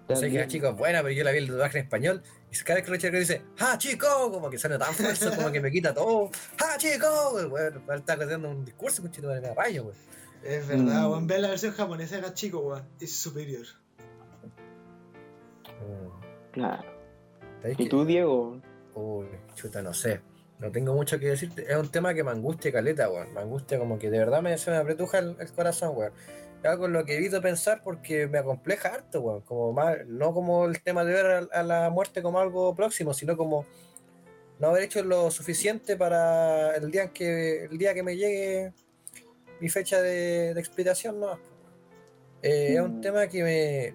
No 0.08 0.14
sé 0.16 0.30
que. 0.30 0.40
Hachiko 0.40 0.68
es 0.68 0.76
buena, 0.76 1.02
pero 1.02 1.12
yo 1.14 1.24
la 1.24 1.32
vi 1.32 1.38
el 1.38 1.48
doblaje 1.48 1.78
en 1.78 1.84
español. 1.84 2.22
Y 2.52 2.56
cada 2.64 2.76
vez 2.76 2.84
que 2.84 2.90
lo 2.90 2.96
echa 2.96 3.10
dice, 3.10 3.42
¡Hachiko! 3.58 4.30
Como 4.30 4.50
que 4.50 4.58
suena 4.58 4.76
tan 4.78 4.92
fuerte, 4.94 5.30
como 5.36 5.50
que 5.52 5.60
me 5.60 5.70
quita 5.70 5.94
todo. 5.94 6.30
¡Hachiko! 6.58 7.48
Bueno, 7.48 7.80
está 7.94 8.12
haciendo 8.14 8.50
un 8.50 8.64
discurso 8.64 9.02
con 9.02 9.10
chito 9.10 9.28
de 9.28 9.40
la 9.40 9.54
rayo, 9.54 9.84
weón. 9.84 9.96
Es 10.44 10.66
verdad, 10.68 11.06
Mm. 11.06 11.10
weón. 11.10 11.26
Ve 11.26 11.38
la 11.38 11.48
versión 11.48 11.72
japonesa 11.72 12.20
de 12.20 12.26
Hachiko, 12.26 12.58
weón. 12.60 12.82
Es 13.00 13.12
superior. 13.16 13.66
Mm. 15.80 16.50
Claro. 16.52 16.89
¿Sabes 17.62 17.78
¿Y 17.80 17.88
tú, 17.88 18.04
Diego? 18.04 18.60
Uy, 18.94 19.26
chuta, 19.54 19.82
no 19.82 19.92
sé. 19.94 20.20
No 20.58 20.70
tengo 20.70 20.92
mucho 20.94 21.18
que 21.18 21.26
decirte. 21.28 21.62
Es 21.70 21.76
un 21.76 21.90
tema 21.90 22.12
que 22.14 22.22
me 22.22 22.30
angustia 22.30 22.70
caleta, 22.72 23.08
weón. 23.10 23.32
Me 23.34 23.40
angustia 23.40 23.78
como 23.78 23.98
que 23.98 24.10
de 24.10 24.18
verdad 24.18 24.42
me, 24.42 24.56
se 24.58 24.70
me 24.70 24.76
apretuja 24.76 25.18
el, 25.18 25.36
el 25.38 25.52
corazón, 25.52 25.96
weón. 25.96 26.12
Es 26.62 26.66
algo 26.68 26.86
en 26.86 26.92
lo 26.92 27.04
que 27.06 27.16
evito 27.16 27.40
pensar 27.40 27.80
porque 27.82 28.26
me 28.26 28.38
acompleja 28.38 28.88
harto, 28.94 29.20
weón. 29.22 29.40
Como 29.42 29.72
más, 29.72 30.06
no 30.06 30.34
como 30.34 30.66
el 30.66 30.82
tema 30.82 31.04
de 31.04 31.12
ver 31.14 31.26
a, 31.26 31.38
a 31.58 31.62
la 31.62 31.90
muerte 31.90 32.20
como 32.22 32.38
algo 32.40 32.74
próximo, 32.74 33.14
sino 33.14 33.36
como 33.36 33.64
no 34.58 34.68
haber 34.68 34.82
hecho 34.82 35.02
lo 35.02 35.30
suficiente 35.30 35.96
para 35.96 36.76
el 36.76 36.90
día 36.90 37.04
en 37.04 37.10
que, 37.10 37.64
el 37.64 37.78
día 37.78 37.94
que 37.94 38.02
me 38.02 38.16
llegue 38.16 38.72
mi 39.60 39.70
fecha 39.70 40.02
de, 40.02 40.52
de 40.52 40.60
expiración, 40.60 41.18
no. 41.20 41.38
Eh, 42.42 42.74
Es 42.74 42.80
un 42.80 42.98
Mm. 42.98 43.00
tema 43.00 43.26
que 43.28 43.42
me, 43.42 43.94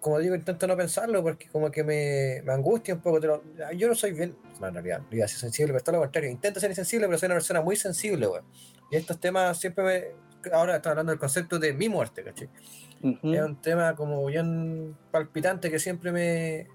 como 0.00 0.18
digo, 0.18 0.34
intento 0.34 0.66
no 0.66 0.76
pensarlo 0.76 1.22
porque 1.22 1.48
como 1.48 1.70
que 1.70 1.82
me, 1.84 2.42
me 2.44 2.52
angustia 2.52 2.94
un 2.94 3.00
poco. 3.00 3.18
lo- 3.18 3.42
yo 3.76 3.88
no 3.88 3.94
soy 3.94 4.12
bien, 4.12 4.36
en 4.62 4.72
realidad, 4.74 5.00
no 5.10 5.16
ser 5.28 5.28
sensible, 5.40 5.72
pero 5.72 5.84
todo 5.84 5.96
lo 5.96 6.02
contrario. 6.02 6.30
Intento 6.30 6.60
ser 6.60 6.70
insensible, 6.70 7.06
pero 7.06 7.18
soy 7.18 7.26
una 7.26 7.34
persona 7.36 7.60
muy 7.62 7.76
sensible, 7.76 8.26
weón. 8.26 8.44
Y 8.90 8.96
estos 8.96 9.18
temas 9.18 9.58
siempre 9.58 9.84
me... 9.84 10.50
Ahora 10.52 10.76
estoy 10.76 10.90
hablando 10.90 11.10
del 11.10 11.18
concepto 11.18 11.58
de 11.58 11.72
mi 11.72 11.88
muerte, 11.88 12.22
¿cachai? 12.22 12.48
Ujú. 13.02 13.32
Es 13.34 13.42
un 13.42 13.60
tema 13.60 13.94
como 13.96 14.24
bien 14.26 14.96
palpitante 15.10 15.68
que 15.70 15.78
siempre 15.80 16.12
me, 16.12 16.68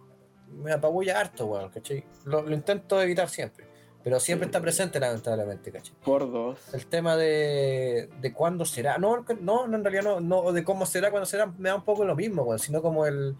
me 0.51 0.73
apabulla 0.73 1.19
harto, 1.19 1.45
weón, 1.47 1.69
¿cachai? 1.69 2.03
Lo, 2.25 2.41
lo 2.41 2.53
intento 2.53 3.01
evitar 3.01 3.29
siempre, 3.29 3.65
pero 4.03 4.19
siempre 4.19 4.47
está 4.47 4.59
presente 4.59 4.99
lamentablemente, 4.99 5.71
¿cachai? 5.71 5.95
Por 6.03 6.29
dos. 6.29 6.59
El 6.73 6.85
tema 6.87 7.15
de, 7.15 8.09
de 8.19 8.33
cuándo 8.33 8.65
será, 8.65 8.97
no, 8.97 9.25
no, 9.39 9.67
no, 9.67 9.75
en 9.77 9.83
realidad 9.83 10.03
no, 10.03 10.19
no, 10.19 10.51
de 10.51 10.63
cómo 10.63 10.85
será, 10.85 11.09
cuándo 11.09 11.25
será, 11.25 11.47
me 11.57 11.69
da 11.69 11.75
un 11.75 11.85
poco 11.85 12.03
lo 12.03 12.15
mismo, 12.15 12.43
weón, 12.43 12.59
sino 12.59 12.81
como 12.81 13.05
el, 13.05 13.35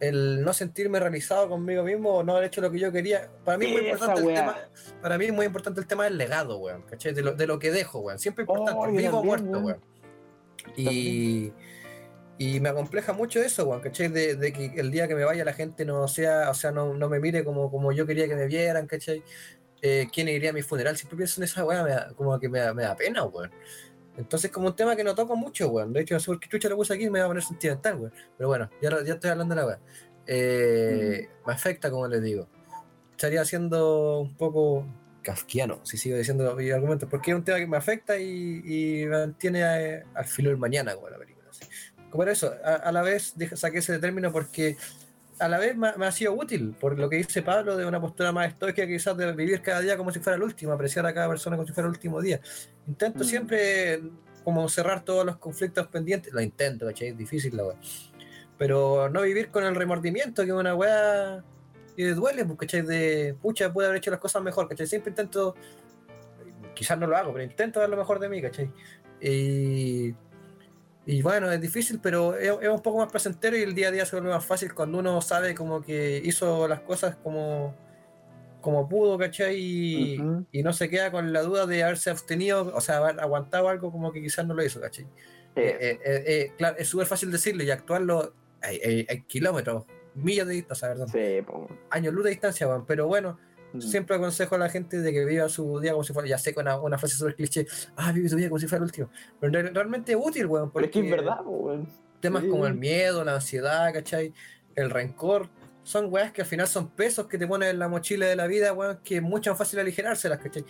el 0.00 0.42
no 0.44 0.52
sentirme 0.52 1.00
realizado 1.00 1.48
conmigo 1.48 1.82
mismo 1.82 2.16
o 2.16 2.22
no 2.22 2.32
haber 2.32 2.48
hecho 2.48 2.60
lo 2.60 2.70
que 2.70 2.78
yo 2.78 2.92
quería. 2.92 3.30
Para 3.44 3.56
mí 3.56 3.66
es 3.66 3.72
muy 3.72 3.80
importante 3.88 4.20
el 4.20 4.34
tema, 4.34 4.56
para 5.00 5.18
mí 5.18 5.24
es 5.24 5.32
muy 5.32 5.46
importante 5.46 5.80
el 5.80 5.86
tema 5.86 6.04
del 6.04 6.18
legado, 6.18 6.58
weón, 6.58 6.82
¿cachai? 6.82 7.14
De 7.14 7.22
lo, 7.22 7.32
de 7.32 7.46
lo 7.46 7.58
que 7.58 7.70
dejo, 7.70 8.00
weón, 8.00 8.18
siempre 8.18 8.44
es 8.44 8.48
importante, 8.48 8.80
Oh, 8.86 8.92
vivo 8.92 9.18
o 9.20 9.24
muerto, 9.24 9.58
weón. 9.58 9.80
Y, 10.76 11.50
y 12.36 12.60
me 12.60 12.68
acompleja 12.68 13.12
mucho 13.14 13.40
eso, 13.40 13.64
weón, 13.64 13.80
¿cachai? 13.80 14.08
De, 14.08 14.36
de 14.36 14.52
que 14.52 14.66
el 14.76 14.90
día 14.90 15.08
que 15.08 15.14
me 15.14 15.24
vaya 15.24 15.44
la 15.44 15.54
gente 15.54 15.84
no 15.84 16.06
sea, 16.08 16.50
o 16.50 16.54
sea, 16.54 16.70
no, 16.72 16.94
no 16.94 17.08
me 17.08 17.20
mire 17.20 17.42
como, 17.42 17.70
como 17.70 17.90
yo 17.90 18.06
quería 18.06 18.28
que 18.28 18.36
me 18.36 18.46
vieran, 18.46 18.86
¿cachai? 18.86 19.24
Eh, 19.82 20.08
¿Quién 20.12 20.28
iría 20.28 20.50
a 20.50 20.52
mi 20.52 20.62
funeral? 20.62 20.96
Siempre 20.96 21.16
pienso 21.16 21.40
en 21.40 21.44
esa 21.44 21.64
weá, 21.64 21.82
me 21.84 21.90
da- 21.90 22.12
como 22.16 22.38
que 22.38 22.48
me 22.48 22.58
da, 22.58 22.74
me 22.74 22.82
da 22.82 22.96
pena, 22.96 23.24
weón. 23.24 23.50
Entonces, 24.16 24.50
como 24.50 24.66
un 24.68 24.74
tema 24.76 24.96
que 24.96 25.04
no 25.04 25.14
toco 25.14 25.36
mucho, 25.36 25.68
weón. 25.68 25.92
De 25.92 26.00
hecho, 26.00 26.14
no 26.14 26.20
sé 26.20 26.26
por 26.26 26.40
qué 26.40 26.48
chucha 26.48 26.68
lo 26.68 26.76
puse 26.76 26.94
aquí, 26.94 27.08
me 27.08 27.20
va 27.20 27.26
a 27.26 27.28
poner 27.28 27.42
sentimental, 27.44 27.96
weón. 27.96 28.12
Pero 28.36 28.48
bueno, 28.48 28.68
ya, 28.82 28.90
ya 29.04 29.14
estoy 29.14 29.30
hablando 29.30 29.54
de 29.54 29.60
la 29.60 29.66
weá. 29.66 29.78
Eh, 30.26 31.28
Me 31.46 31.52
afecta, 31.52 31.90
como 31.90 32.06
les 32.08 32.22
digo. 32.22 32.48
Estaría 33.12 33.44
siendo 33.44 34.20
un 34.20 34.36
poco 34.36 34.86
kafkiano, 35.22 35.80
si 35.84 35.96
sigo 35.98 36.16
diciendo 36.16 36.54
mi 36.56 36.70
argumento, 36.70 37.08
porque 37.08 37.32
es 37.32 37.36
un 37.36 37.44
tema 37.44 37.58
que 37.58 37.66
me 37.66 37.76
afecta 37.76 38.18
y, 38.18 38.62
y 39.02 39.06
mantiene 39.06 39.60
eh, 39.62 40.04
al 40.14 40.24
filo 40.24 40.50
del 40.50 40.58
mañana, 40.58 40.94
como 40.94 41.08
la 41.08 41.18
película. 41.18 41.48
así. 41.50 41.64
Como 42.10 42.22
era 42.22 42.32
eso, 42.32 42.54
a, 42.64 42.74
a 42.76 42.92
la 42.92 43.02
vez 43.02 43.34
saqué 43.54 43.78
ese 43.78 43.98
término 43.98 44.32
porque 44.32 44.76
a 45.40 45.48
la 45.48 45.58
vez 45.58 45.76
me, 45.76 45.92
me 45.96 46.06
ha 46.06 46.12
sido 46.12 46.32
útil, 46.34 46.74
por 46.78 46.98
lo 46.98 47.08
que 47.08 47.16
dice 47.16 47.42
Pablo, 47.42 47.76
de 47.76 47.86
una 47.86 48.00
postura 48.00 48.32
más 48.32 48.48
estoica, 48.48 48.86
quizás 48.86 49.16
de 49.16 49.32
vivir 49.32 49.62
cada 49.62 49.80
día 49.80 49.96
como 49.96 50.10
si 50.10 50.20
fuera 50.20 50.36
el 50.36 50.42
último, 50.42 50.72
apreciar 50.72 51.06
a 51.06 51.14
cada 51.14 51.28
persona 51.28 51.56
como 51.56 51.66
si 51.66 51.72
fuera 51.72 51.86
el 51.88 51.94
último 51.94 52.20
día. 52.20 52.40
Intento 52.86 53.24
Mm. 53.24 53.26
siempre 53.26 54.02
como 54.44 54.68
cerrar 54.68 55.04
todos 55.04 55.26
los 55.26 55.36
conflictos 55.36 55.86
pendientes, 55.88 56.32
lo 56.32 56.40
intento, 56.40 56.86
¿cachai? 56.86 57.08
Es 57.08 57.18
difícil 57.18 57.56
la 57.56 57.64
weá. 57.64 57.76
Pero 58.56 59.08
no 59.10 59.22
vivir 59.22 59.50
con 59.50 59.64
el 59.64 59.74
remordimiento, 59.74 60.42
que 60.42 60.48
es 60.48 60.54
una 60.54 60.74
weá 60.74 61.44
que 61.96 62.14
duele, 62.14 62.44
pues, 62.44 62.58
¿cachai? 62.58 62.82
De, 62.82 63.36
pucha, 63.42 63.72
pude 63.72 63.86
haber 63.86 63.98
hecho 63.98 64.10
las 64.10 64.20
cosas 64.20 64.42
mejor, 64.42 64.68
¿cachai? 64.68 64.86
Siempre 64.86 65.10
intento, 65.10 65.54
quizás 66.74 66.98
no 66.98 67.06
lo 67.06 67.16
hago, 67.16 67.32
pero 67.32 67.44
intento 67.44 67.80
dar 67.80 67.88
lo 67.88 67.96
mejor 67.96 68.18
de 68.20 68.28
mí, 68.28 68.40
¿cachai? 68.40 68.70
Y, 69.20 70.14
y 71.10 71.22
bueno, 71.22 71.50
es 71.50 71.60
difícil, 71.60 72.00
pero 72.02 72.36
es, 72.36 72.50
es 72.60 72.68
un 72.68 72.82
poco 72.82 72.98
más 72.98 73.10
placentero 73.10 73.56
y 73.56 73.62
el 73.62 73.74
día 73.74 73.88
a 73.88 73.90
día 73.90 74.04
se 74.04 74.14
vuelve 74.16 74.30
más 74.30 74.44
fácil 74.44 74.74
cuando 74.74 74.98
uno 74.98 75.20
sabe 75.22 75.54
como 75.54 75.80
que 75.82 76.20
hizo 76.22 76.68
las 76.68 76.80
cosas 76.80 77.16
como, 77.16 77.74
como 78.60 78.88
pudo, 78.88 79.16
¿cachai? 79.16 79.56
Y, 79.58 80.20
Ujú. 80.20 80.46
y 80.52 80.62
no 80.62 80.72
se 80.72 80.90
queda 80.90 81.10
con 81.10 81.32
la 81.32 81.42
duda 81.42 81.66
de 81.66 81.82
haberse 81.82 82.10
abstenido, 82.10 82.70
o 82.74 82.80
sea, 82.82 82.98
haber 82.98 83.18
aguantado 83.20 83.68
algo 83.70 83.90
como 83.90 84.12
que 84.12 84.20
quizás 84.20 84.46
no 84.46 84.52
lo 84.54 84.62
hizo, 84.62 84.80
¿cachai? 84.80 85.06
Eh, 85.56 85.76
eh, 85.80 85.98
eh, 86.04 86.24
eh, 86.26 86.52
claro, 86.58 86.76
es 86.78 86.86
súper 86.88 87.06
fácil 87.06 87.32
decirlo 87.32 87.62
y 87.64 87.70
actuarlo, 87.70 88.34
hay, 88.60 88.78
hay- 88.78 89.06
hay 89.08 89.22
kilómetros, 89.22 89.84
millas 90.14 90.46
de 90.46 90.54
distancia, 90.54 90.88
¿verdad? 90.88 91.06
Sí. 91.10 91.44
Años 91.90 92.12
luz 92.12 92.24
de 92.24 92.30
distancia, 92.30 92.68
weón, 92.68 92.84
pero 92.86 93.06
bueno. 93.06 93.38
Mm. 93.72 93.80
Siempre 93.80 94.16
aconsejo 94.16 94.54
a 94.54 94.58
la 94.58 94.68
gente 94.70 95.00
de 95.00 95.12
que 95.12 95.24
viva 95.24 95.48
su 95.48 95.78
día 95.80 95.92
como 95.92 96.04
si 96.04 96.12
fuera, 96.12 96.28
ya 96.28 96.38
sé, 96.38 96.54
con 96.54 96.62
una, 96.66 96.78
una 96.80 96.98
frase 96.98 97.16
súper 97.16 97.34
cliché, 97.34 97.66
ah, 97.96 98.12
vive 98.12 98.28
tu 98.28 98.36
vida 98.36 98.48
como 98.48 98.58
si 98.58 98.66
fuera 98.66 98.78
el 98.82 98.84
último. 98.84 99.10
Pero 99.40 99.52
re- 99.52 99.70
realmente 99.70 100.12
es 100.12 100.18
útil, 100.20 100.46
weón. 100.46 100.70
Pero 100.72 100.86
es 100.86 100.90
que 100.92 100.98
es 101.00 101.04
porque 101.04 101.20
verdad, 101.22 101.40
weón. 101.44 101.88
Temas 102.20 102.42
Sí. 102.42 102.48
como 102.48 102.66
el 102.66 102.74
miedo, 102.74 103.24
la 103.24 103.34
ansiedad, 103.34 103.92
¿cachai? 103.92 104.32
El 104.74 104.90
rencor, 104.90 105.48
son 105.82 106.12
weas 106.12 106.32
que 106.32 106.42
al 106.42 106.46
final 106.46 106.66
son 106.66 106.88
pesos 106.88 107.26
que 107.26 107.38
te 107.38 107.46
ponen 107.46 107.68
en 107.70 107.78
la 107.78 107.88
mochila 107.88 108.26
de 108.26 108.36
la 108.36 108.46
vida, 108.46 108.72
weón, 108.72 108.98
que 109.04 109.16
es 109.16 109.22
mucho 109.22 109.50
más 109.50 109.58
fácil 109.58 109.78
aligerárselas, 109.80 110.38
¿cachai? 110.38 110.64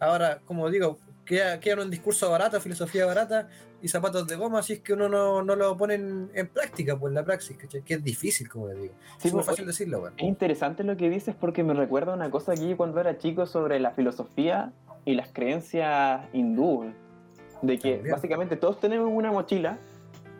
Ahora, 0.00 0.40
como 0.44 0.70
digo, 0.70 0.98
queda, 1.24 1.58
queda 1.60 1.82
un 1.82 1.90
discurso 1.90 2.30
barato, 2.30 2.60
filosofía 2.60 3.06
barata 3.06 3.48
y 3.82 3.88
zapatos 3.88 4.26
de 4.26 4.36
goma, 4.36 4.60
así 4.60 4.74
es 4.74 4.80
que 4.80 4.92
uno 4.94 5.08
no, 5.08 5.42
no 5.42 5.56
lo 5.56 5.76
pone 5.76 5.94
en, 5.94 6.30
en 6.34 6.48
práctica, 6.48 6.96
pues 6.98 7.10
en 7.10 7.14
la 7.14 7.24
praxis, 7.24 7.56
¿cachai? 7.56 7.82
Que 7.82 7.94
es 7.94 8.04
difícil, 8.04 8.48
como 8.48 8.68
le 8.68 8.74
digo. 8.74 8.94
Sí, 9.18 9.28
es 9.28 9.34
muy 9.34 9.38
pues, 9.40 9.46
fácil 9.46 9.66
decirlo, 9.66 10.00
weón. 10.00 10.14
Es 10.16 10.24
interesante 10.24 10.84
lo 10.84 10.96
que 10.96 11.10
dices 11.10 11.34
porque 11.38 11.62
me 11.62 11.74
recuerda 11.74 12.14
una 12.14 12.30
cosa 12.30 12.52
aquí 12.52 12.74
cuando 12.74 13.00
era 13.00 13.18
chico 13.18 13.46
sobre 13.46 13.80
la 13.80 13.90
filosofía 13.90 14.72
y 15.04 15.14
las 15.14 15.28
creencias 15.32 16.26
hindúes. 16.32 16.94
De 17.62 17.78
que 17.78 17.94
También. 17.94 18.14
básicamente 18.14 18.56
todos 18.56 18.78
tenemos 18.78 19.10
una 19.10 19.32
mochila 19.32 19.78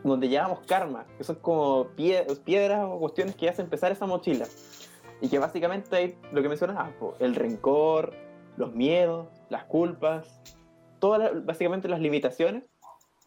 donde 0.02 0.28
llevamos 0.28 0.61
karma, 0.66 1.06
que 1.16 1.24
son 1.24 1.36
como 1.36 1.86
pie- 1.97 2.27
piedras 2.44 2.81
o 2.85 2.98
cuestiones 2.98 3.35
que 3.35 3.48
hacen 3.48 3.65
empezar 3.65 3.90
esa 3.93 4.05
mochila. 4.05 4.47
Y 5.23 5.28
que 5.28 5.39
básicamente 5.39 5.97
hay 5.97 6.19
lo 6.32 6.43
que 6.43 6.48
mencionabas, 6.51 6.93
po, 7.01 7.15
el 7.20 7.35
rencor, 7.35 8.12
los 8.59 8.74
miedos, 8.74 9.28
las 9.48 9.65
culpas, 9.65 10.40
todas 11.05 11.21
las- 11.21 11.45
básicamente 11.45 11.87
las 11.87 12.01
limitaciones 12.01 12.63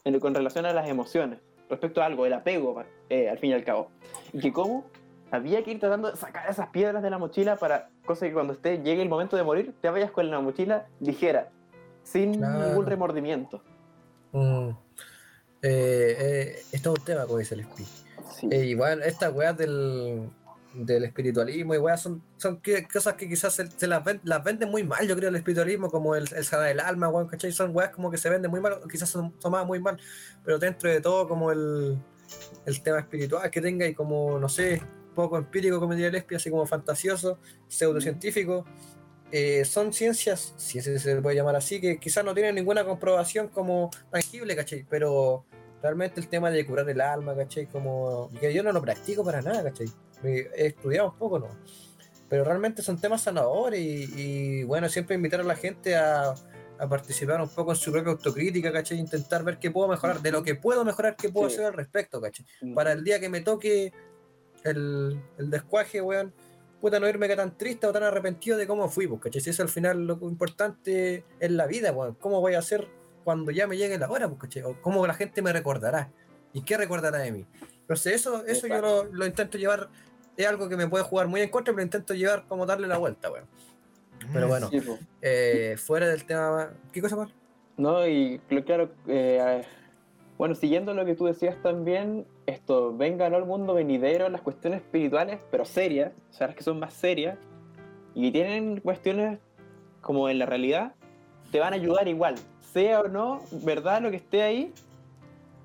en- 0.03 0.19
con 0.19 0.33
relación 0.33 0.65
a 0.65 0.73
las 0.73 0.89
emociones, 0.89 1.37
respecto 1.69 2.01
a 2.01 2.05
algo, 2.07 2.25
el 2.25 2.33
apego, 2.33 2.83
eh, 3.07 3.29
al 3.29 3.37
fin 3.37 3.51
y 3.51 3.53
al 3.53 3.63
cabo. 3.63 3.91
Y 4.33 4.39
que 4.39 4.51
cómo 4.51 4.85
había 5.29 5.63
que 5.63 5.69
ir 5.73 5.79
tratando 5.79 6.09
de 6.09 6.17
sacar 6.17 6.49
esas 6.49 6.69
piedras 6.69 7.03
de 7.03 7.11
la 7.11 7.19
mochila 7.19 7.55
para 7.57 7.89
cosa 8.03 8.25
que 8.25 8.33
cuando 8.33 8.53
esté 8.53 8.79
llegue 8.81 9.03
el 9.03 9.09
momento 9.09 9.37
de 9.37 9.43
morir, 9.43 9.75
te 9.79 9.91
vayas 9.91 10.09
con 10.09 10.27
la 10.31 10.39
mochila 10.39 10.87
ligera, 10.99 11.49
sin 12.01 12.33
Claro. 12.39 12.67
ningún 12.69 12.87
remordimiento. 12.87 13.61
Mm. 14.31 14.69
Eh, 15.61 16.15
eh, 16.19 16.55
esto 16.71 16.93
es 16.93 16.99
un 16.99 17.05
tema, 17.05 17.25
como 17.27 17.37
dice 17.37 17.53
el 17.53 17.61
Spi. 17.65 17.85
Eh, 18.49 18.65
igual, 18.65 19.03
estas 19.03 19.31
weas 19.35 19.55
del, 19.55 20.29
del 20.85 21.05
espiritualismo 21.05 21.73
y 21.75 21.77
weas 21.77 22.01
son, 22.01 22.21
son 22.37 22.61
cosas 22.91 23.13
que 23.15 23.27
quizás 23.27 23.53
se, 23.53 23.87
las, 23.87 24.03
ven- 24.03 24.21
las 24.23 24.43
venden 24.43 24.69
muy 24.69 24.83
mal, 24.83 25.07
yo 25.07 25.15
creo, 25.15 25.29
el 25.29 25.35
espiritualismo, 25.35 25.89
como 25.89 26.15
el, 26.15 26.27
el 26.35 26.43
sanar 26.43 26.67
del 26.67 26.79
alma, 26.79 27.09
weón, 27.09 27.27
¿cachai? 27.27 27.51
Son 27.51 27.75
weas 27.75 27.91
como 27.91 28.11
que 28.11 28.17
se 28.17 28.29
venden 28.29 28.51
muy 28.51 28.59
mal, 28.61 28.79
quizás 28.91 29.09
son 29.09 29.31
tomadas 29.39 29.65
muy 29.67 29.79
mal, 29.79 29.97
pero 30.43 30.59
dentro 30.59 30.89
de 30.89 31.01
todo, 31.01 31.27
como 31.27 31.51
el, 31.51 31.97
el 32.65 32.81
tema 32.83 32.99
espiritual 32.99 33.49
que 33.49 33.61
tenga 33.61 33.85
y 33.87 33.93
como, 33.93 34.37
no 34.39 34.49
sé, 34.49 34.81
poco 35.15 35.37
empírico, 35.37 35.79
como 35.79 35.93
diría 35.93 36.09
el 36.09 36.15
Espi, 36.15 36.35
así 36.35 36.49
como 36.51 36.65
fantasioso, 36.65 37.39
pseudocientífico. 37.67 38.65
eh, 39.31 39.65
son 39.65 39.91
ciencias, 39.93 40.53
si 40.57 40.81
se 40.81 40.99
se 40.99 41.21
puede 41.21 41.35
llamar 41.35 41.55
así, 41.55 41.81
que 41.81 41.97
quizás 41.99 42.23
no 42.23 42.33
tienen 42.33 42.55
ninguna 42.55 42.85
comprobación 42.85 43.49
como 43.49 43.89
tangible, 44.11 44.55
¿cachai? 44.55 44.85
Pero 44.89 45.45
realmente 45.81 46.19
el 46.21 46.27
tema 46.29 46.49
de 46.51 46.65
curar 46.65 46.89
el 46.89 47.01
alma, 47.01 47.35
¿cachai? 47.35 47.67
Como 47.67 48.29
que 48.39 48.53
yo 48.53 48.63
no 48.63 48.71
lo 48.71 48.81
practico 48.81 49.23
para 49.25 49.41
nada, 49.41 49.63
¿cachai? 49.63 49.87
He 50.23 50.67
estudiado 50.67 51.11
un 51.11 51.17
poco, 51.17 51.39
¿no? 51.39 51.47
Pero 52.29 52.43
realmente 52.43 52.81
son 52.81 52.99
temas 52.99 53.21
sanadores 53.21 53.79
y, 53.79 54.13
y, 54.15 54.63
bueno, 54.63 54.89
siempre 54.89 55.15
invitar 55.15 55.39
a 55.39 55.43
la 55.43 55.55
gente 55.55 55.95
a, 55.95 56.33
a 56.79 56.89
participar 56.89 57.39
un 57.41 57.49
poco 57.49 57.71
en 57.71 57.77
su 57.77 57.91
propia 57.91 58.11
autocrítica, 58.11 58.71
¿cachai? 58.71 58.99
Intentar 58.99 59.43
ver 59.43 59.59
qué 59.59 59.71
puedo 59.71 59.87
mejorar, 59.87 60.21
de 60.21 60.31
lo 60.31 60.43
que 60.43 60.55
puedo 60.55 60.83
mejorar, 60.83 61.15
qué 61.15 61.29
puedo 61.29 61.47
Sí. 61.49 61.55
hacer 61.55 61.67
al 61.67 61.73
respecto, 61.73 62.19
¿cachai? 62.19 62.45
Para 62.75 62.91
el 62.91 63.03
día 63.03 63.19
que 63.19 63.29
me 63.29 63.41
toque 63.41 63.93
el, 64.63 65.21
el 65.37 65.49
descuaje, 65.49 66.01
weón, 66.01 66.33
puta, 66.81 66.99
no 66.99 67.07
irme 67.07 67.27
tan 67.35 67.57
triste 67.57 67.87
o 67.87 67.93
tan 67.93 68.03
arrepentido 68.03 68.57
de 68.57 68.67
cómo 68.67 68.89
fui, 68.89 69.07
pues, 69.07 69.21
¿cachai? 69.21 69.41
Si 69.41 69.49
eso 69.51 69.63
al 69.63 69.69
final 69.69 70.05
lo 70.05 70.19
importante 70.23 71.23
es 71.39 71.51
la 71.51 71.65
vida, 71.67 71.91
weón. 71.93 72.15
¿Cómo 72.15 72.41
voy 72.41 72.55
a 72.55 72.59
hacer 72.59 72.87
cuando 73.23 73.51
ya 73.51 73.67
me 73.67 73.77
llegue 73.77 73.97
la 73.97 74.09
hora, 74.09 74.27
pues, 74.27 74.41
¿cachai? 74.41 74.63
O 74.63 74.81
cómo 74.81 75.05
la 75.07 75.13
gente 75.13 75.41
me 75.41 75.53
recordará. 75.53 76.11
¿Y 76.53 76.61
qué 76.63 76.75
recordará 76.77 77.19
de 77.19 77.31
mí? 77.31 77.45
Entonces, 77.87 78.15
eso, 78.15 78.45
eso 78.45 78.67
yo 78.67 78.81
lo, 78.81 79.03
lo 79.05 79.25
intento 79.25 79.57
llevar, 79.57 79.87
es 80.35 80.45
algo 80.45 80.67
que 80.67 80.75
me 80.75 80.87
puede 80.87 81.05
jugar 81.05 81.27
muy 81.27 81.39
en 81.39 81.49
contra, 81.49 81.73
pero 81.73 81.83
intento 81.83 82.13
llevar 82.13 82.43
como 82.47 82.65
darle 82.65 82.85
la 82.87 82.97
vuelta, 82.97 83.31
weón. 83.31 83.45
Pero 84.33 84.47
bueno, 84.49 84.69
Sí, 84.69 84.81
eh, 85.21 85.75
fuera 85.77 86.07
del 86.09 86.25
tema. 86.25 86.71
¿Qué 86.91 87.01
cosa 87.01 87.15
más? 87.15 87.29
No, 87.77 88.05
y 88.05 88.41
cl- 88.49 88.65
claro, 88.65 88.89
eh, 89.07 89.63
bueno, 90.37 90.53
siguiendo 90.53 90.93
lo 90.93 91.05
que 91.05 91.15
tú 91.15 91.25
decías 91.27 91.55
también, 91.63 92.25
esto, 92.45 92.95
venga 92.95 93.29
¿no? 93.29 93.37
al 93.37 93.45
mundo 93.45 93.73
venidero, 93.73 94.27
las 94.27 94.41
cuestiones 94.41 94.81
espirituales, 94.81 95.39
pero 95.49 95.63
serias, 95.63 96.11
o 96.29 96.33
sea, 96.33 96.47
las 96.47 96.55
que 96.57 96.63
son 96.63 96.79
más 96.79 96.93
serias, 96.93 97.37
y 98.13 98.31
tienen 98.31 98.81
cuestiones 98.81 99.39
como 100.01 100.27
en 100.27 100.39
la 100.39 100.45
realidad, 100.45 100.93
te 101.51 101.59
van 101.59 101.71
a 101.73 101.77
ayudar 101.77 102.07
igual, 102.07 102.35
sea 102.73 102.99
o 103.01 103.07
no, 103.07 103.41
verdad, 103.63 104.01
lo 104.01 104.09
que 104.11 104.17
esté 104.17 104.41
ahí, 104.41 104.73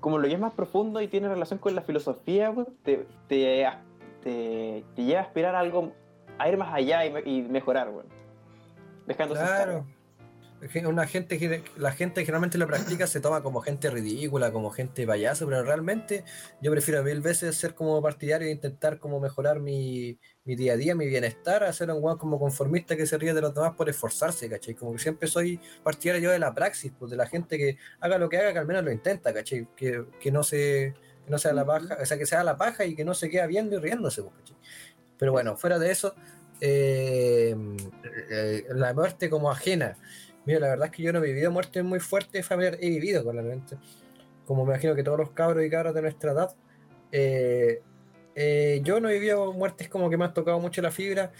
como 0.03 0.17
lo 0.17 0.27
que 0.27 0.33
es 0.33 0.39
más 0.39 0.53
profundo 0.53 0.99
y 0.99 1.07
tiene 1.07 1.29
relación 1.29 1.59
con 1.59 1.73
la 1.75 1.81
filosofía, 1.81 2.51
pues, 2.51 2.67
te, 2.83 3.07
te, 3.29 3.65
te, 4.21 4.83
te 4.95 5.03
lleva 5.03 5.21
a 5.21 5.23
aspirar 5.23 5.55
a 5.55 5.59
algo, 5.59 5.93
a 6.37 6.49
ir 6.49 6.57
más 6.57 6.73
allá 6.73 7.05
y, 7.05 7.13
me- 7.13 7.21
y 7.21 7.41
mejorar, 7.43 7.89
bueno. 7.89 8.09
Dejando 9.07 9.33
Claro. 9.33 9.87
Una 10.85 11.07
gente 11.07 11.39
que 11.39 11.63
la 11.77 11.91
gente 11.93 12.21
que 12.21 12.25
generalmente 12.25 12.57
lo 12.57 12.67
practica 12.67 13.07
se 13.07 13.21
toma 13.21 13.41
como 13.43 13.61
gente 13.61 13.89
ridícula, 13.89 14.51
como 14.51 14.71
gente 14.71 15.07
payaso, 15.07 15.45
pero 15.45 15.63
realmente 15.63 16.25
yo 16.61 16.69
prefiero 16.71 17.01
mil 17.01 17.21
veces 17.21 17.55
ser 17.55 17.73
como 17.73 18.01
partidario 18.01 18.47
e 18.47 18.51
intentar 18.51 18.99
como 18.99 19.21
mejorar 19.21 19.61
mi, 19.61 20.19
mi 20.45 20.55
día 20.55 20.73
a 20.73 20.77
día, 20.77 20.93
mi 20.95 21.07
bienestar, 21.07 21.63
a 21.63 21.71
ser 21.71 21.89
un 21.91 22.03
weón 22.03 22.17
como 22.17 22.37
conformista 22.37 22.97
que 22.97 23.05
se 23.05 23.17
ríe 23.17 23.33
de 23.33 23.41
los 23.41 23.53
demás 23.53 23.73
por 23.75 23.89
esforzarse, 23.89 24.49
¿cachai? 24.49 24.75
Como 24.75 24.91
que 24.93 24.99
siempre 24.99 25.27
soy 25.27 25.59
partidario 25.83 26.21
yo 26.21 26.31
de 26.31 26.39
la 26.39 26.53
praxis, 26.53 26.91
pues 26.97 27.11
de 27.11 27.17
la 27.17 27.27
gente 27.27 27.57
que 27.57 27.77
haga 28.01 28.17
lo 28.17 28.27
que 28.29 28.37
haga, 28.37 28.51
que 28.51 28.59
al 28.59 28.65
menos 28.67 28.83
lo 28.83 28.91
intenta, 28.91 29.33
¿cachai? 29.33 29.67
Que, 29.75 30.05
que 30.19 30.31
no 30.31 30.43
se 30.43 30.93
que 31.25 31.31
no 31.31 31.37
sea 31.37 31.53
la 31.53 31.65
paja, 31.65 31.97
o 32.01 32.05
sea, 32.05 32.17
que 32.17 32.25
sea 32.25 32.43
la 32.43 32.57
paja 32.57 32.83
y 32.85 32.95
que 32.95 33.05
no 33.05 33.13
se 33.13 33.29
queda 33.29 33.47
viendo 33.47 33.77
y 33.77 33.79
riéndose, 33.79 34.21
pues, 34.23 34.35
¿cachai? 34.39 34.57
Pero 35.17 35.31
bueno, 35.31 35.55
fuera 35.55 35.79
de 35.79 35.91
eso, 35.91 36.15
eh, 36.59 37.55
eh, 38.31 38.63
la 38.69 38.93
muerte 38.93 39.29
como 39.29 39.49
ajena. 39.51 39.97
Mira, 40.45 40.59
la 40.59 40.69
verdad 40.69 40.87
es 40.87 40.91
que 40.91 41.03
yo 41.03 41.13
no 41.13 41.19
he 41.19 41.27
vivido 41.27 41.51
muertes 41.51 41.83
muy 41.83 41.99
fuertes 42.01 42.45
familiares, 42.45 42.79
he 42.81 42.89
vivido 42.89 43.23
con 43.23 43.35
la 43.37 43.41
mente. 43.43 43.77
Como 44.45 44.65
me 44.65 44.73
imagino 44.73 44.95
que 44.95 45.03
todos 45.03 45.17
los 45.17 45.31
cabros 45.31 45.63
y 45.65 45.69
cabras 45.69 45.93
de 45.93 46.01
nuestra 46.01 46.31
edad. 46.33 46.55
eh, 47.11 47.81
eh, 48.35 48.81
yo 48.83 48.99
no 48.99 49.09
he 49.09 49.13
vivido 49.13 49.53
muertes 49.53 49.89
como 49.89 50.09
que 50.09 50.17
me 50.17 50.25
han 50.25 50.33
tocado 50.33 50.59
mucho 50.59 50.81
la 50.81 50.91
fibra. 50.91 51.31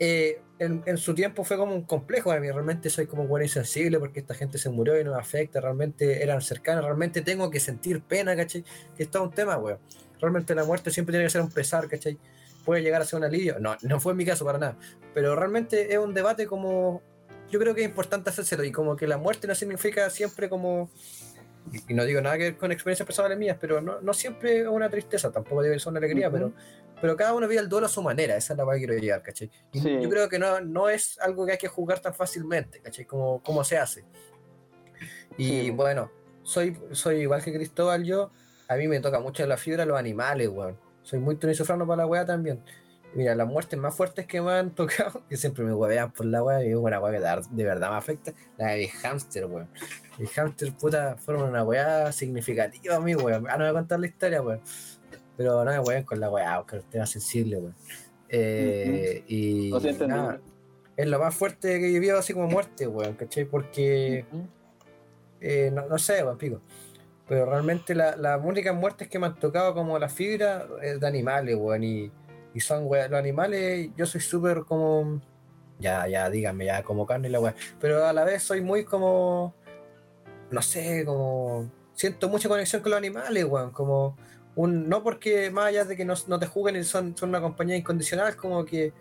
Eh, 0.00 0.40
en, 0.60 0.96
su 0.96 1.14
tiempo 1.14 1.44
fue 1.44 1.56
como 1.56 1.74
un 1.74 1.82
complejo 1.82 2.30
para 2.30 2.40
mí. 2.40 2.50
Realmente 2.50 2.90
soy 2.90 3.06
como 3.06 3.26
bueno 3.26 3.44
insensible 3.44 3.98
porque 3.98 4.20
esta 4.20 4.34
gente 4.34 4.58
se 4.58 4.70
murió 4.70 5.00
y 5.00 5.04
no 5.04 5.14
afecta. 5.14 5.60
Realmente 5.60 6.22
eran 6.22 6.40
cercanas. 6.40 6.84
Realmente 6.84 7.22
tengo 7.22 7.50
que 7.50 7.60
sentir 7.60 8.02
pena, 8.02 8.36
¿cachai? 8.36 8.64
Que 8.96 9.04
es 9.04 9.10
todo 9.10 9.24
un 9.24 9.30
tema, 9.30 9.56
weón. 9.56 9.78
Realmente 10.20 10.54
la 10.54 10.64
muerte 10.64 10.90
siempre 10.90 11.12
tiene 11.12 11.26
que 11.26 11.30
ser 11.30 11.42
un 11.42 11.50
pesar, 11.50 11.88
¿cachai? 11.88 12.18
Puede 12.64 12.82
llegar 12.82 13.02
a 13.02 13.04
ser 13.04 13.18
un 13.18 13.24
alivio. 13.24 13.58
No, 13.60 13.76
no 13.82 14.00
fue 14.00 14.14
mi 14.14 14.24
caso 14.24 14.44
para 14.44 14.58
nada. 14.58 14.76
Pero 15.14 15.36
realmente 15.36 15.92
es 15.92 15.98
un 15.98 16.14
debate 16.14 16.46
como. 16.46 17.02
Yo 17.50 17.58
creo 17.58 17.74
que 17.74 17.82
es 17.82 17.88
importante 17.88 18.30
hacérselo. 18.30 18.64
Y 18.64 18.72
como 18.72 18.96
que 18.96 19.06
la 19.06 19.16
muerte 19.16 19.46
no 19.46 19.54
significa 19.54 20.10
siempre 20.10 20.48
como. 20.48 20.90
Y 21.72 21.92
y 21.92 21.94
no 21.94 22.04
digo 22.04 22.20
nada 22.20 22.36
que 22.38 22.44
ver 22.44 22.56
con 22.56 22.72
experiencias 22.72 23.06
personales 23.06 23.36
mías, 23.38 23.56
pero 23.60 23.80
no, 23.80 24.00
no 24.00 24.14
siempre 24.14 24.60
es 24.62 24.66
una 24.66 24.88
tristeza, 24.88 25.30
tampoco 25.30 25.62
debe 25.62 25.78
ser 25.78 25.90
una 25.90 25.98
alegría, 25.98 26.28
Ujú. 26.28 26.36
pero, 26.36 26.52
pero 27.00 27.16
cada 27.16 27.34
uno 27.34 27.46
vive 27.46 27.60
el 27.60 27.68
duelo 27.68 27.86
a 27.86 27.90
su 27.90 28.02
manera, 28.02 28.36
esa 28.36 28.54
es 28.54 28.58
la 28.58 28.64
que 28.72 28.78
quiero 28.78 28.94
llegar, 28.94 29.22
¿cachai? 29.22 29.50
Y 29.72 29.80
Sí. 29.80 29.98
yo 30.00 30.08
creo 30.08 30.28
que 30.28 30.38
no, 30.38 30.60
no 30.60 30.88
es 30.88 31.18
algo 31.20 31.44
que 31.46 31.52
hay 31.52 31.58
que 31.58 31.68
juzgar 31.68 32.00
tan 32.00 32.14
fácilmente, 32.14 32.80
¿cachai? 32.80 33.04
Como, 33.04 33.42
como 33.42 33.62
se 33.64 33.76
hace. 33.78 34.04
Y 35.36 35.48
Sí. 35.66 35.70
bueno, 35.70 36.10
soy, 36.42 36.76
soy 36.92 37.16
igual 37.22 37.42
que 37.44 37.52
Cristóbal, 37.52 38.04
yo, 38.04 38.30
a 38.68 38.76
mí 38.76 38.88
me 38.88 39.00
toca 39.00 39.20
mucho 39.20 39.46
la 39.46 39.56
fibra 39.56 39.84
los 39.84 39.98
animales, 39.98 40.48
weón. 40.48 40.78
Soy 41.02 41.18
muy 41.18 41.36
tunisofrano 41.36 41.86
para 41.86 42.02
la 42.02 42.06
weá 42.06 42.24
también. 42.26 42.62
Mira, 43.14 43.34
las 43.34 43.46
muertes 43.46 43.78
más 43.78 43.94
fuertes 43.94 44.26
que 44.26 44.40
me 44.42 44.52
han 44.52 44.70
tocado, 44.74 45.22
que 45.28 45.36
siempre 45.36 45.64
me 45.64 45.72
huevean 45.72 46.12
por 46.12 46.26
la 46.26 46.42
weá, 46.42 46.64
y 46.64 46.70
es 46.70 46.76
una 46.76 47.00
weá 47.00 47.12
que 47.12 47.20
de, 47.20 47.42
de 47.56 47.64
verdad 47.64 47.90
me 47.90 47.96
afecta, 47.96 48.32
la 48.56 48.68
de 48.72 48.88
hamster, 48.88 49.46
weón. 49.46 49.68
El 50.18 50.26
hamster, 50.28 50.72
puta, 50.72 51.16
fueron 51.16 51.48
una 51.48 51.62
weá 51.64 52.10
significativa 52.12 52.96
a 52.96 53.00
mí, 53.00 53.14
weón. 53.14 53.46
Ah, 53.48 53.52
no 53.56 53.64
voy 53.64 53.68
a 53.68 53.72
contar 53.72 54.00
la 54.00 54.06
historia, 54.06 54.42
weón. 54.42 54.60
Pero 55.36 55.64
no 55.64 55.70
me 55.70 55.78
weón 55.78 56.02
con 56.02 56.18
la 56.18 56.28
weá, 56.30 56.60
usted 56.60 56.82
es 56.92 57.10
sensible, 57.10 57.58
weón. 57.58 57.74
Eh, 58.28 59.24
Y 59.28 59.70
nada, 60.08 60.40
es 60.96 61.06
lo 61.06 61.18
más 61.20 61.34
fuerte 61.34 61.78
que 61.78 61.86
he 61.86 61.92
vivido 61.92 62.18
así 62.18 62.32
como 62.34 62.48
muerte, 62.48 62.86
weón, 62.86 63.14
¿cachai? 63.14 63.44
Porque, 63.44 64.24
eh, 65.40 65.70
no, 65.72 65.86
no 65.86 65.98
sé, 65.98 66.22
weón, 66.24 66.36
pico. 66.38 66.60
Pero 67.28 67.46
realmente 67.46 67.94
la- 67.94 68.16
las 68.16 68.40
únicas 68.42 68.74
muertes 68.74 69.06
que 69.08 69.18
me 69.18 69.26
han 69.26 69.38
tocado 69.38 69.74
como 69.74 69.98
la 69.98 70.08
fibra 70.08 70.66
es 70.82 70.98
de 70.98 71.06
animales, 71.06 71.56
weón. 71.56 71.84
Y, 71.84 72.10
y 72.54 72.60
son, 72.60 72.86
weón, 72.86 73.10
los 73.10 73.20
animales, 73.20 73.90
yo 73.96 74.06
soy 74.06 74.20
súper 74.20 74.60
como. 74.62 75.20
Ya, 75.78 76.08
ya, 76.08 76.28
díganme, 76.28 76.64
ya, 76.64 76.82
como 76.82 77.06
carne 77.06 77.28
y 77.28 77.30
la 77.30 77.38
weón. 77.38 77.54
Pero 77.80 78.04
a 78.04 78.12
la 78.12 78.24
vez 78.24 78.42
soy 78.42 78.60
muy 78.62 78.84
como. 78.84 79.54
No 80.50 80.62
sé, 80.62 81.04
como. 81.04 81.70
Siento 81.94 82.28
mucha 82.28 82.48
conexión 82.48 82.82
con 82.82 82.90
los 82.90 82.98
animales, 82.98 83.44
weón. 83.44 83.70
Como. 83.70 84.16
Un, 84.54 84.88
no 84.88 85.04
porque 85.04 85.50
más 85.50 85.66
allá 85.66 85.84
de 85.84 85.96
que 85.96 86.04
no, 86.04 86.14
no 86.26 86.38
te 86.38 86.46
juzguen 86.46 86.74
y 86.76 86.82
son, 86.84 87.16
son 87.16 87.28
una 87.28 87.40
compañía 87.40 87.76
incondicional, 87.76 88.34
como 88.34 88.64
que 88.64 88.92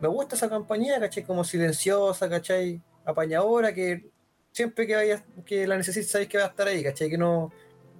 me 0.00 0.08
gusta 0.08 0.34
esa 0.34 0.48
compañía, 0.48 0.98
¿cachai? 0.98 1.22
Como 1.24 1.44
silenciosa, 1.44 2.28
¿cachai? 2.28 2.82
Apañadora, 3.04 3.72
que 3.72 4.10
siempre 4.50 4.88
que 4.88 4.96
vayas, 4.96 5.22
que 5.46 5.68
la 5.68 5.76
necesites, 5.76 6.10
sabéis 6.10 6.28
que 6.28 6.38
va 6.38 6.44
a 6.44 6.48
estar 6.48 6.66
ahí, 6.66 6.82
¿cachai? 6.82 7.08
Que 7.10 7.16
no, 7.18 7.52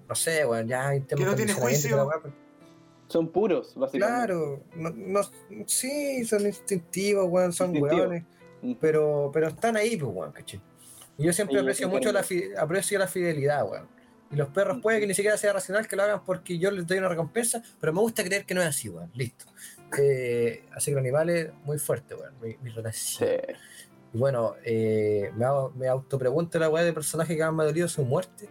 no 0.08 0.14
sé, 0.16 0.44
weón, 0.44 0.66
ya 0.66 0.88
hay 0.88 1.00
temas 1.00 1.24
Que 1.24 1.30
no 1.30 1.36
tiene 1.36 1.52
juicio. 1.52 2.10
Son 3.06 3.28
puros, 3.28 3.74
básicamente. 3.76 4.26
Claro, 4.26 4.62
no, 4.74 4.90
no- 4.90 5.30
sí, 5.66 6.24
son 6.24 6.46
instintivos, 6.46 7.26
weón, 7.28 7.52
son 7.52 7.76
Instintivos. 7.76 8.08
weones, 8.08 8.24
pero, 8.80 9.30
pero 9.32 9.48
están 9.48 9.76
ahí, 9.76 9.96
pues, 9.96 10.12
weón, 10.12 10.32
¿cachai? 10.32 10.60
Y 11.18 11.24
yo 11.24 11.32
siempre 11.32 11.56
aprecio 11.60 11.88
mucho 11.88 12.12
la, 12.12 12.24
aprecio 12.62 12.98
la 12.98 13.06
fidelidad, 13.08 13.68
weón. 13.68 13.88
Y 14.30 14.36
los 14.36 14.48
perros 14.48 14.78
puede 14.82 15.00
que 15.00 15.06
ni 15.06 15.14
siquiera 15.14 15.36
sea 15.36 15.52
racional 15.54 15.88
que 15.88 15.96
lo 15.96 16.02
hagan 16.02 16.22
porque 16.24 16.58
yo 16.58 16.70
les 16.70 16.86
doy 16.86 16.98
una 16.98 17.08
recompensa, 17.08 17.62
pero 17.80 17.92
me 17.92 18.00
gusta 18.00 18.22
creer 18.22 18.44
que 18.44 18.54
no 18.54 18.60
es 18.60 18.68
así, 18.68 18.88
weón. 18.88 19.10
Listo. 19.14 19.46
Eh, 19.98 20.64
así 20.72 20.90
que 20.90 20.94
los 20.96 21.00
animales, 21.00 21.50
muy 21.64 21.78
fuerte, 21.78 22.14
weón. 22.14 22.34
Mi, 22.40 22.56
mi 22.62 22.70
relación. 22.70 23.30
Y 24.12 24.18
bueno, 24.18 24.54
eh, 24.64 25.30
me, 25.34 25.44
hago- 25.44 25.72
me 25.76 25.88
autopregunto 25.88 26.58
la 26.58 26.68
weá 26.68 26.84
de 26.84 26.92
personaje 26.92 27.36
que 27.36 27.50
me 27.50 27.62
ha 27.62 27.66
dolido 27.66 27.88
su 27.88 28.04
muerte. 28.04 28.48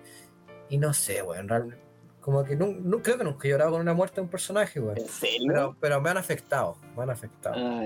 Y 0.69 0.77
no 0.77 0.93
sé, 0.93 1.21
weón. 1.21 1.47
real- 1.47 1.77
como 2.21 2.43
que 2.43 2.57
nun- 2.57 2.81
nu- 2.81 3.01
creo 3.01 3.17
que 3.17 3.23
nunca 3.23 3.47
he 3.47 3.51
llorado 3.51 3.71
con 3.71 3.81
una 3.81 3.93
muerte 3.93 4.15
de 4.15 4.21
un 4.21 4.29
personaje, 4.29 4.79
weón. 4.81 4.97
¿En 4.97 5.07
serio? 5.07 5.47
Pero, 5.47 5.77
pero 5.79 6.01
me 6.01 6.09
han 6.09 6.17
afectado, 6.17 6.77
me 6.97 7.03
han 7.03 7.09
afectado. 7.11 7.55
Ah. 7.57 7.85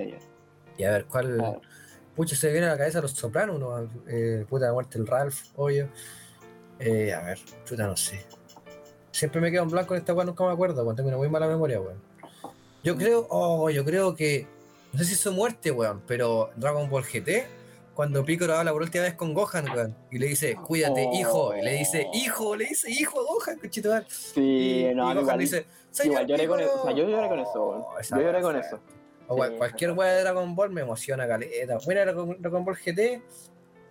Y 0.77 0.83
a 0.83 0.91
ver, 0.91 1.05
¿cuál? 1.05 1.59
Pucha, 2.15 2.35
se 2.35 2.51
viene 2.51 2.67
a 2.67 2.71
la 2.71 2.77
cabeza 2.77 3.01
los 3.01 3.11
sopranos, 3.11 3.59
¿no? 3.59 3.89
Eh, 4.07 4.45
puta 4.49 4.65
la 4.67 4.73
muerte 4.73 4.97
del 4.97 5.07
Ralph, 5.07 5.43
obvio. 5.55 5.89
Eh, 6.79 7.13
a 7.13 7.21
ver, 7.21 7.39
puta, 7.67 7.87
no 7.87 7.95
sé. 7.95 8.25
Siempre 9.11 9.39
me 9.39 9.51
quedo 9.51 9.63
en 9.63 9.69
blanco 9.69 9.93
en 9.93 9.99
esta 9.99 10.13
weá, 10.13 10.25
nunca 10.25 10.43
me 10.43 10.51
acuerdo, 10.51 10.83
weón. 10.83 10.95
Tengo 10.95 11.09
una 11.09 11.17
muy 11.17 11.29
mala 11.29 11.47
memoria, 11.47 11.79
weón. 11.79 12.01
Yo 12.83 12.97
creo, 12.97 13.27
oh, 13.29 13.69
yo 13.69 13.85
creo 13.85 14.15
que. 14.15 14.47
No 14.91 14.99
sé 14.99 15.05
si 15.05 15.15
su 15.15 15.31
muerte, 15.31 15.71
weón, 15.71 16.01
pero 16.05 16.49
Dragon 16.57 16.89
Ball 16.89 17.03
GT, 17.03 17.45
cuando 17.93 18.25
Piccolo 18.25 18.55
habla 18.55 18.73
por 18.73 18.81
última 18.81 19.05
vez 19.05 19.13
con 19.13 19.33
Gohan, 19.33 19.69
weón, 19.69 19.95
y 20.11 20.17
le 20.17 20.27
dice, 20.27 20.55
cuídate, 20.55 21.07
hijo, 21.13 21.55
y 21.55 21.61
le 21.61 21.73
dice, 21.77 22.07
hijo, 22.13 22.55
le 22.55 22.65
dice, 22.65 22.89
hijo 22.91 23.19
a 23.19 23.23
Gohan, 23.23 23.59
cochito 23.59 23.89
madre. 23.89 24.05
Sí, 24.09 24.87
y, 24.89 24.95
no, 24.95 25.03
y 25.11 25.13
Gohan 25.13 25.17
igual, 25.19 25.39
dice, 25.39 25.65
igual 26.03 26.27
lloré 26.27 26.47
con 26.47 26.59
eso. 26.59 26.69
Piccolo". 26.71 26.81
O 26.81 26.85
sea, 26.87 26.95
yo 26.95 27.09
lloré 27.09 27.29
con 27.29 27.39
eso, 27.39 27.69
weón. 27.69 27.83
esa 28.01 28.17
Yo 28.17 28.23
lloré 28.23 28.41
con 28.41 28.55
eso. 28.57 28.79
O 29.31 29.37
cual- 29.37 29.51
Sí, 29.51 29.57
cualquier 29.57 29.91
weá 29.91 30.13
de 30.13 30.21
Dragon 30.21 30.55
Ball 30.55 30.69
me 30.71 30.81
emociona 30.81 31.27
caleta. 31.27 31.77
Bueno, 31.85 32.01
Dragon, 32.39 32.65
Ball 32.65 32.75
GT 32.75 33.21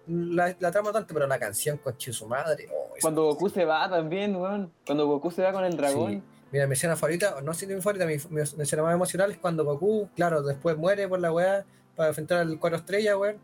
la, 0.06 0.56
la 0.58 0.70
trama 0.72 0.92
tanto, 0.92 1.14
pero 1.14 1.26
la 1.26 1.38
canción 1.38 1.76
con 1.78 1.94
su 1.98 2.26
madre. 2.26 2.66
oh, 2.74 2.90
Cuando 3.00 3.24
Goku 3.24 3.48
se 3.48 3.64
va 3.64 3.88
también, 3.88 4.34
weón. 4.36 4.72
Cuando 4.86 5.06
Goku 5.06 5.30
se 5.30 5.42
va 5.42 5.52
con 5.52 5.64
el 5.64 5.76
dragón. 5.76 6.10
Sí. 6.12 6.22
Mira, 6.52 6.66
mi 6.66 6.72
escena 6.72 6.96
favorita, 6.96 7.40
no 7.42 7.54
sé 7.54 7.66
si 7.66 7.72
mi 7.74 7.80
favorita, 7.80 8.06
mi, 8.06 8.16
mi 8.30 8.40
escena 8.62 8.82
más 8.82 8.94
emocional 8.94 9.30
es 9.30 9.38
cuando 9.38 9.64
Goku, 9.64 10.08
claro, 10.16 10.42
después 10.42 10.76
muere 10.76 11.06
por 11.06 11.20
la 11.20 11.32
weá 11.32 11.64
para 11.94 12.08
enfrentar 12.08 12.38
al 12.38 12.58
cuatro 12.58 12.78
estrellas, 12.78 13.14
weón. 13.16 13.36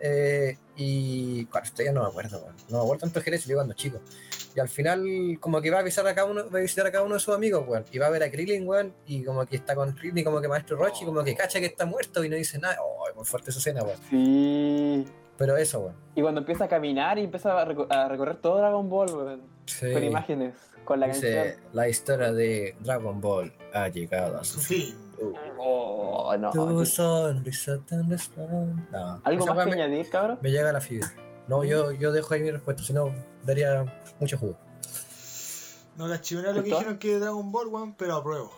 Eh, 0.00 0.56
y 0.76 1.44
cuatro 1.46 1.66
estrellas 1.68 1.92
no 1.94 2.02
me 2.02 2.08
acuerdo, 2.08 2.38
weón. 2.40 2.54
No 2.68 2.78
me 2.78 2.84
acuerdo 2.84 3.00
tanto 3.00 3.20
Jerez, 3.20 3.44
yo 3.46 3.56
cuando 3.56 3.74
chico. 3.74 4.00
Y 4.54 4.60
al 4.60 4.68
final, 4.68 5.02
como 5.40 5.60
que 5.60 5.70
va 5.70 5.80
a 5.80 5.82
visitar 5.82 6.06
a 6.06 6.14
cada 6.14 6.26
uno, 6.28 6.48
va 6.50 6.58
a 6.58 6.62
visitar 6.62 6.86
a 6.86 6.92
cada 6.92 7.04
uno 7.04 7.14
de 7.14 7.20
sus 7.20 7.34
amigos, 7.34 7.64
weón. 7.66 7.84
Y 7.90 7.98
va 7.98 8.06
a 8.06 8.10
ver 8.10 8.22
a 8.22 8.30
Krillin, 8.30 8.66
weón. 8.66 8.94
Y 9.06 9.24
como 9.24 9.44
que 9.46 9.56
está 9.56 9.74
con 9.74 9.92
Krillin, 9.92 10.24
como 10.24 10.40
que 10.40 10.48
Maestro 10.48 10.76
Rochi, 10.76 11.04
como 11.04 11.22
que 11.24 11.34
cacha 11.34 11.58
que 11.60 11.66
está 11.66 11.84
muerto 11.84 12.22
y 12.24 12.28
no 12.28 12.36
dice 12.36 12.58
nada. 12.58 12.76
Oh, 12.80 13.04
muy 13.16 13.24
fuerte 13.24 13.50
esa 13.50 13.58
escena, 13.58 13.82
weón. 13.82 13.98
Sí. 14.08 15.04
Pero 15.36 15.56
eso, 15.56 15.80
weón. 15.80 15.94
Y 16.14 16.22
cuando 16.22 16.40
empieza 16.40 16.64
a 16.64 16.68
caminar 16.68 17.18
y 17.18 17.24
empieza 17.24 17.60
a, 17.60 17.66
reco- 17.66 17.86
a 17.90 18.08
recorrer 18.08 18.36
todo 18.36 18.58
Dragon 18.58 18.88
Ball, 18.88 19.10
weón. 19.14 19.42
Sí. 19.66 19.92
Con 19.92 20.02
imágenes, 20.04 20.54
con 20.84 20.98
la 21.00 21.08
Dice, 21.08 21.34
canción. 21.34 21.64
la 21.74 21.88
historia 21.88 22.32
de 22.32 22.74
Dragon 22.80 23.20
Ball 23.20 23.52
ha 23.74 23.88
llegado 23.88 24.38
a 24.38 24.44
su 24.44 24.60
fin. 24.60 24.94
Oh, 25.58 26.36
no. 26.38 26.50
Tu 26.50 26.86
sonrisa 26.86 27.78
tan. 27.88 28.08
No, 28.08 29.20
¿Algo 29.24 29.46
más 29.46 29.64
que 29.66 29.74
me, 29.74 29.82
añadir, 29.82 30.08
cabrón? 30.10 30.38
me 30.40 30.50
llega 30.50 30.72
la 30.72 30.80
fibra. 30.80 31.12
No, 31.48 31.64
yo, 31.64 31.92
yo 31.92 32.12
dejo 32.12 32.34
ahí 32.34 32.40
mi 32.42 32.50
respuesta, 32.50 32.82
si 32.82 32.92
no 32.92 33.12
daría 33.44 33.84
mucho 34.20 34.36
jugo. 34.38 34.56
No 35.96 36.06
la 36.06 36.20
chivona 36.20 36.52
lo 36.52 36.62
que 36.62 36.70
dijeron 36.70 36.98
que 36.98 37.14
es 37.14 37.20
Dragon 37.20 37.50
Ball, 37.50 37.68
weón, 37.68 37.94
pero 37.94 38.14
apruebo. 38.16 38.52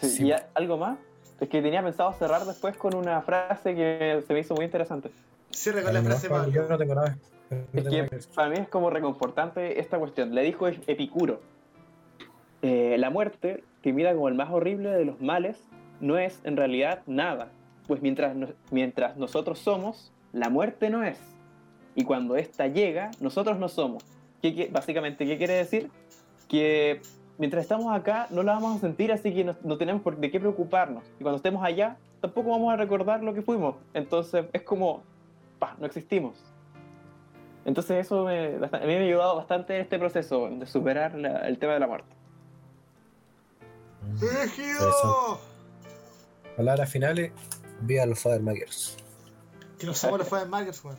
Sí, 0.00 0.24
¿Y 0.26 0.32
a- 0.32 0.48
algo 0.54 0.76
más? 0.78 0.98
Es 1.38 1.48
que 1.48 1.60
tenía 1.62 1.82
pensado 1.82 2.12
cerrar 2.14 2.44
después 2.44 2.76
con 2.76 2.94
una 2.96 3.20
frase 3.22 3.74
que 3.74 4.24
se 4.26 4.32
me 4.32 4.40
hizo 4.40 4.54
muy 4.54 4.64
interesante. 4.64 5.10
Cierra 5.50 5.82
con 5.82 5.94
la 5.94 6.02
frase 6.02 6.28
Pablo. 6.28 6.50
Yo 6.50 6.66
no 6.68 6.76
tengo 6.78 6.94
nada. 6.94 7.16
no 7.50 7.56
Es 7.56 7.66
tengo 7.84 7.90
nada 7.90 8.08
que 8.08 8.18
para 8.34 8.48
mí 8.48 8.56
es 8.58 8.68
como 8.68 8.90
reconfortante 8.90 9.78
esta 9.78 9.98
cuestión. 9.98 10.34
Le 10.34 10.42
dijo 10.42 10.66
Epicuro. 10.66 11.40
Eh, 12.62 12.96
la 12.98 13.10
muerte, 13.10 13.62
timida 13.80 14.14
como 14.14 14.28
el 14.28 14.34
más 14.34 14.50
horrible 14.50 14.90
de 14.90 15.04
los 15.04 15.20
males, 15.20 15.66
no 16.00 16.18
es 16.18 16.40
en 16.44 16.56
realidad 16.56 17.02
nada. 17.06 17.48
Pues 17.86 18.02
mientras, 18.02 18.36
mientras 18.70 19.16
nosotros 19.16 19.58
somos, 19.58 20.12
la 20.32 20.48
muerte 20.48 20.90
no 20.90 21.04
es. 21.04 21.18
Y 21.94 22.04
cuando 22.04 22.36
ésta 22.36 22.66
llega, 22.66 23.10
nosotros 23.20 23.58
no 23.58 23.68
somos. 23.68 24.04
¿Qué, 24.42 24.68
básicamente, 24.70 25.24
¿qué 25.24 25.38
quiere 25.38 25.54
decir? 25.54 25.90
Que 26.48 27.00
mientras 27.38 27.62
estamos 27.62 27.94
acá 27.94 28.26
no 28.30 28.42
la 28.42 28.54
vamos 28.54 28.76
a 28.76 28.80
sentir, 28.80 29.12
así 29.12 29.32
que 29.32 29.44
no, 29.44 29.76
tenemos 29.76 30.02
por 30.02 30.16
de 30.16 30.30
qué 30.30 30.40
preocuparnos. 30.40 31.04
Y 31.18 31.22
cuando 31.22 31.36
estemos 31.36 31.62
allá, 31.64 31.96
tampoco 32.20 32.50
vamos 32.50 32.72
a 32.72 32.76
recordar 32.76 33.22
lo 33.22 33.34
que 33.34 33.42
fuimos. 33.42 33.76
Entonces 33.94 34.46
es 34.52 34.62
como, 34.62 35.02
pa, 35.58 35.76
no 35.78 35.86
existimos. 35.86 36.34
Entonces 37.64 38.06
eso 38.06 38.28
a 38.28 38.30
mí 38.30 38.86
me 38.86 38.96
ha 38.96 39.00
ayudado 39.00 39.36
bastante 39.36 39.74
en 39.74 39.82
este 39.82 39.98
proceso 39.98 40.48
de 40.48 40.66
superar 40.66 41.14
el 41.16 41.58
tema 41.58 41.74
de 41.74 41.80
la 41.80 41.86
muerte. 41.86 42.14
¡Elegido! 44.20 45.40
Palabras 46.56 46.90
finales, 46.90 47.32
viva 47.80 48.06
los 48.06 48.18
Father 48.18 48.40
Makers. 48.40 48.96
Que 49.78 49.86
no 49.86 49.94
somos 49.94 50.18
los 50.20 50.28
Fire 50.28 50.46
Markers, 50.48 50.82
weón. 50.84 50.96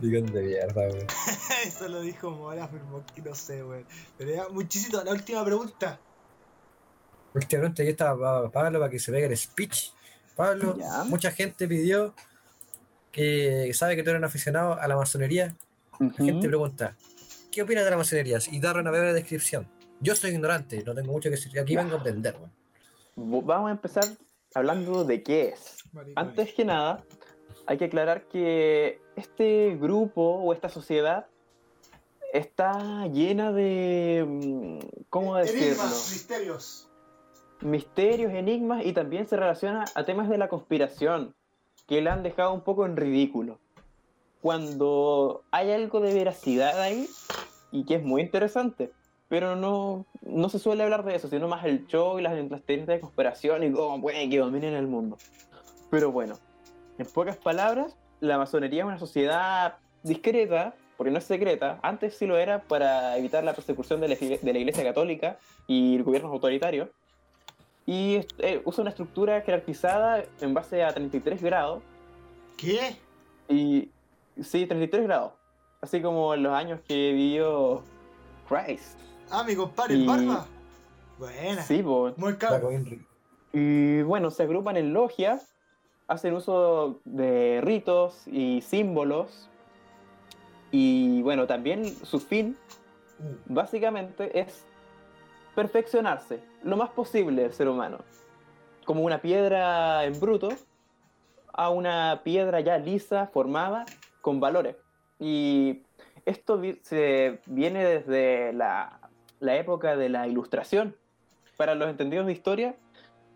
Maricón 0.00 0.26
de 0.32 0.42
mierda, 0.42 0.74
weón. 0.88 1.06
Eso 1.66 1.88
lo 1.88 2.00
dijo 2.00 2.30
Mora, 2.30 2.64
afirmó 2.64 3.04
que 3.14 3.20
no 3.22 3.34
sé, 3.34 3.62
weón. 3.62 3.84
Pero 4.16 4.34
ya, 4.34 4.48
muchísimo, 4.48 5.02
la 5.02 5.12
última 5.12 5.44
pregunta. 5.44 5.98
Última 7.34 7.60
pregunta, 7.60 7.82
está 7.82 8.16
pa- 8.16 8.50
Pablo 8.50 8.78
para 8.80 8.90
que 8.90 8.98
se 8.98 9.10
vea 9.12 9.26
el 9.26 9.36
speech. 9.36 9.90
Pablo, 10.36 10.76
Ya. 10.78 11.04
mucha 11.04 11.30
gente 11.30 11.68
pidió 11.68 12.14
que 13.12 13.70
sabe 13.74 13.96
que 13.96 14.02
tú 14.02 14.10
eres 14.10 14.20
un 14.20 14.24
aficionado 14.24 14.74
a 14.80 14.88
la 14.88 14.96
masonería. 14.96 15.54
La 15.98 16.10
gente 16.24 16.48
pregunta, 16.48 16.96
¿qué 17.50 17.62
opinas 17.62 17.84
de 17.84 17.90
la 17.90 17.96
masonería? 17.96 18.38
Y 18.50 18.60
darle 18.60 18.82
una 18.82 18.90
breve 18.90 19.12
descripción. 19.12 19.68
Yo 20.00 20.14
soy 20.14 20.30
ignorante, 20.30 20.82
no 20.84 20.94
tengo 20.94 21.12
mucho 21.12 21.28
que 21.28 21.36
decir. 21.36 21.58
Aquí 21.58 21.76
vengo 21.76 21.96
a 21.96 22.00
aprender, 22.00 22.36
Vamos 23.16 23.68
a 23.68 23.72
empezar 23.72 24.04
hablando 24.54 25.04
de 25.04 25.22
qué 25.22 25.48
es. 25.50 25.84
Antes 26.16 26.54
que 26.54 26.64
nada, 26.64 27.04
hay 27.66 27.76
que 27.76 27.84
aclarar 27.86 28.26
que 28.28 29.02
este 29.16 29.76
grupo 29.78 30.22
o 30.22 30.52
esta 30.54 30.68
sociedad 30.68 31.26
está 32.32 33.06
llena 33.08 33.52
de... 33.52 34.24
mm, 34.26 34.78
¿Cómo 35.10 35.36
decirlo? 35.36 35.66
Enigmas, 35.66 36.10
misterios. 36.12 36.88
misterios, 37.60 38.32
enigmas 38.32 38.86
y 38.86 38.92
también 38.92 39.28
se 39.28 39.36
relaciona 39.36 39.84
a 39.94 40.04
temas 40.04 40.28
de 40.28 40.38
la 40.38 40.48
conspiración 40.48 41.34
que 41.86 42.00
la 42.00 42.14
han 42.14 42.22
dejado 42.22 42.54
un 42.54 42.62
poco 42.62 42.86
en 42.86 42.96
ridículo. 42.96 43.59
Cuando 44.42 45.42
hay 45.50 45.70
algo 45.72 46.00
de 46.00 46.14
veracidad 46.14 46.80
ahí 46.80 47.08
y 47.72 47.84
que 47.84 47.96
es 47.96 48.02
muy 48.02 48.22
interesante, 48.22 48.90
pero 49.28 49.54
no, 49.54 50.06
no 50.22 50.48
se 50.48 50.58
suele 50.58 50.82
hablar 50.82 51.04
de 51.04 51.14
eso, 51.14 51.28
sino 51.28 51.46
más 51.46 51.64
el 51.64 51.86
show 51.86 52.18
y 52.18 52.22
las, 52.22 52.34
las 52.50 52.62
teorías 52.62 52.88
de 52.88 53.00
conspiración 53.00 53.62
y 53.62 53.70
cómo 53.70 54.00
puede 54.00 54.28
que 54.28 54.38
dominen 54.38 54.74
el 54.74 54.88
mundo. 54.88 55.18
Pero 55.90 56.10
bueno, 56.10 56.36
en 56.98 57.06
pocas 57.06 57.36
palabras, 57.36 57.96
la 58.20 58.38
masonería 58.38 58.82
es 58.82 58.86
una 58.86 58.98
sociedad 58.98 59.76
discreta, 60.02 60.74
porque 60.96 61.10
no 61.10 61.18
es 61.18 61.24
secreta, 61.24 61.78
antes 61.82 62.16
sí 62.16 62.26
lo 62.26 62.36
era 62.38 62.62
para 62.62 63.16
evitar 63.16 63.44
la 63.44 63.54
persecución 63.54 64.00
de 64.00 64.08
la, 64.08 64.16
de 64.16 64.52
la 64.52 64.58
Iglesia 64.58 64.84
Católica 64.84 65.38
y 65.66 66.00
gobiernos 66.02 66.32
autoritarios. 66.32 66.88
Y 67.86 68.20
eh, 68.38 68.60
usa 68.64 68.82
una 68.82 68.90
estructura 68.90 69.40
jerarquizada 69.40 70.24
en 70.40 70.54
base 70.54 70.84
a 70.84 70.92
33 70.92 71.42
grados. 71.42 71.82
¿Qué? 72.56 72.96
Y 73.48 73.88
sí, 74.42 74.66
33 74.66 75.04
grados. 75.04 75.32
Así 75.80 76.02
como 76.02 76.34
en 76.34 76.42
los 76.42 76.52
años 76.52 76.80
que 76.86 77.12
vivió 77.12 77.82
Christ. 78.48 78.98
Ah, 79.30 79.44
mi 79.44 79.54
compadre, 79.56 79.94
el 79.94 80.02
Y- 80.02 80.06
barba. 80.06 80.46
Buena. 81.18 81.62
Sí, 81.62 81.82
po. 81.82 82.12
Muy 82.16 82.36
caro. 82.36 82.70
Y 83.52 84.02
bueno, 84.02 84.30
se 84.30 84.42
agrupan 84.44 84.76
en 84.76 84.92
logias, 84.92 85.54
hacen 86.08 86.34
uso 86.34 87.00
de 87.04 87.60
ritos 87.62 88.26
y 88.26 88.60
símbolos. 88.62 89.48
Y 90.70 91.20
bueno, 91.22 91.46
también 91.46 91.84
su 91.84 92.20
fin 92.20 92.56
básicamente 93.46 94.38
es 94.40 94.64
perfeccionarse 95.54 96.42
lo 96.62 96.76
más 96.76 96.90
posible 96.90 97.44
el 97.44 97.52
ser 97.52 97.68
humano. 97.68 97.98
Como 98.84 99.02
una 99.02 99.20
piedra 99.20 100.04
en 100.04 100.18
bruto 100.20 100.48
a 101.52 101.70
una 101.70 102.20
piedra 102.24 102.60
ya 102.60 102.78
lisa, 102.78 103.26
formada, 103.26 103.84
con 104.20 104.40
valores. 104.40 104.76
Y 105.18 105.82
esto 106.24 106.60
se 106.82 107.40
viene 107.46 107.84
desde 107.84 108.52
la, 108.52 109.00
la 109.40 109.56
época 109.56 109.96
de 109.96 110.08
la 110.08 110.26
ilustración. 110.28 110.96
Para 111.56 111.74
los 111.74 111.88
entendidos 111.88 112.26
de 112.26 112.32
historia, 112.32 112.76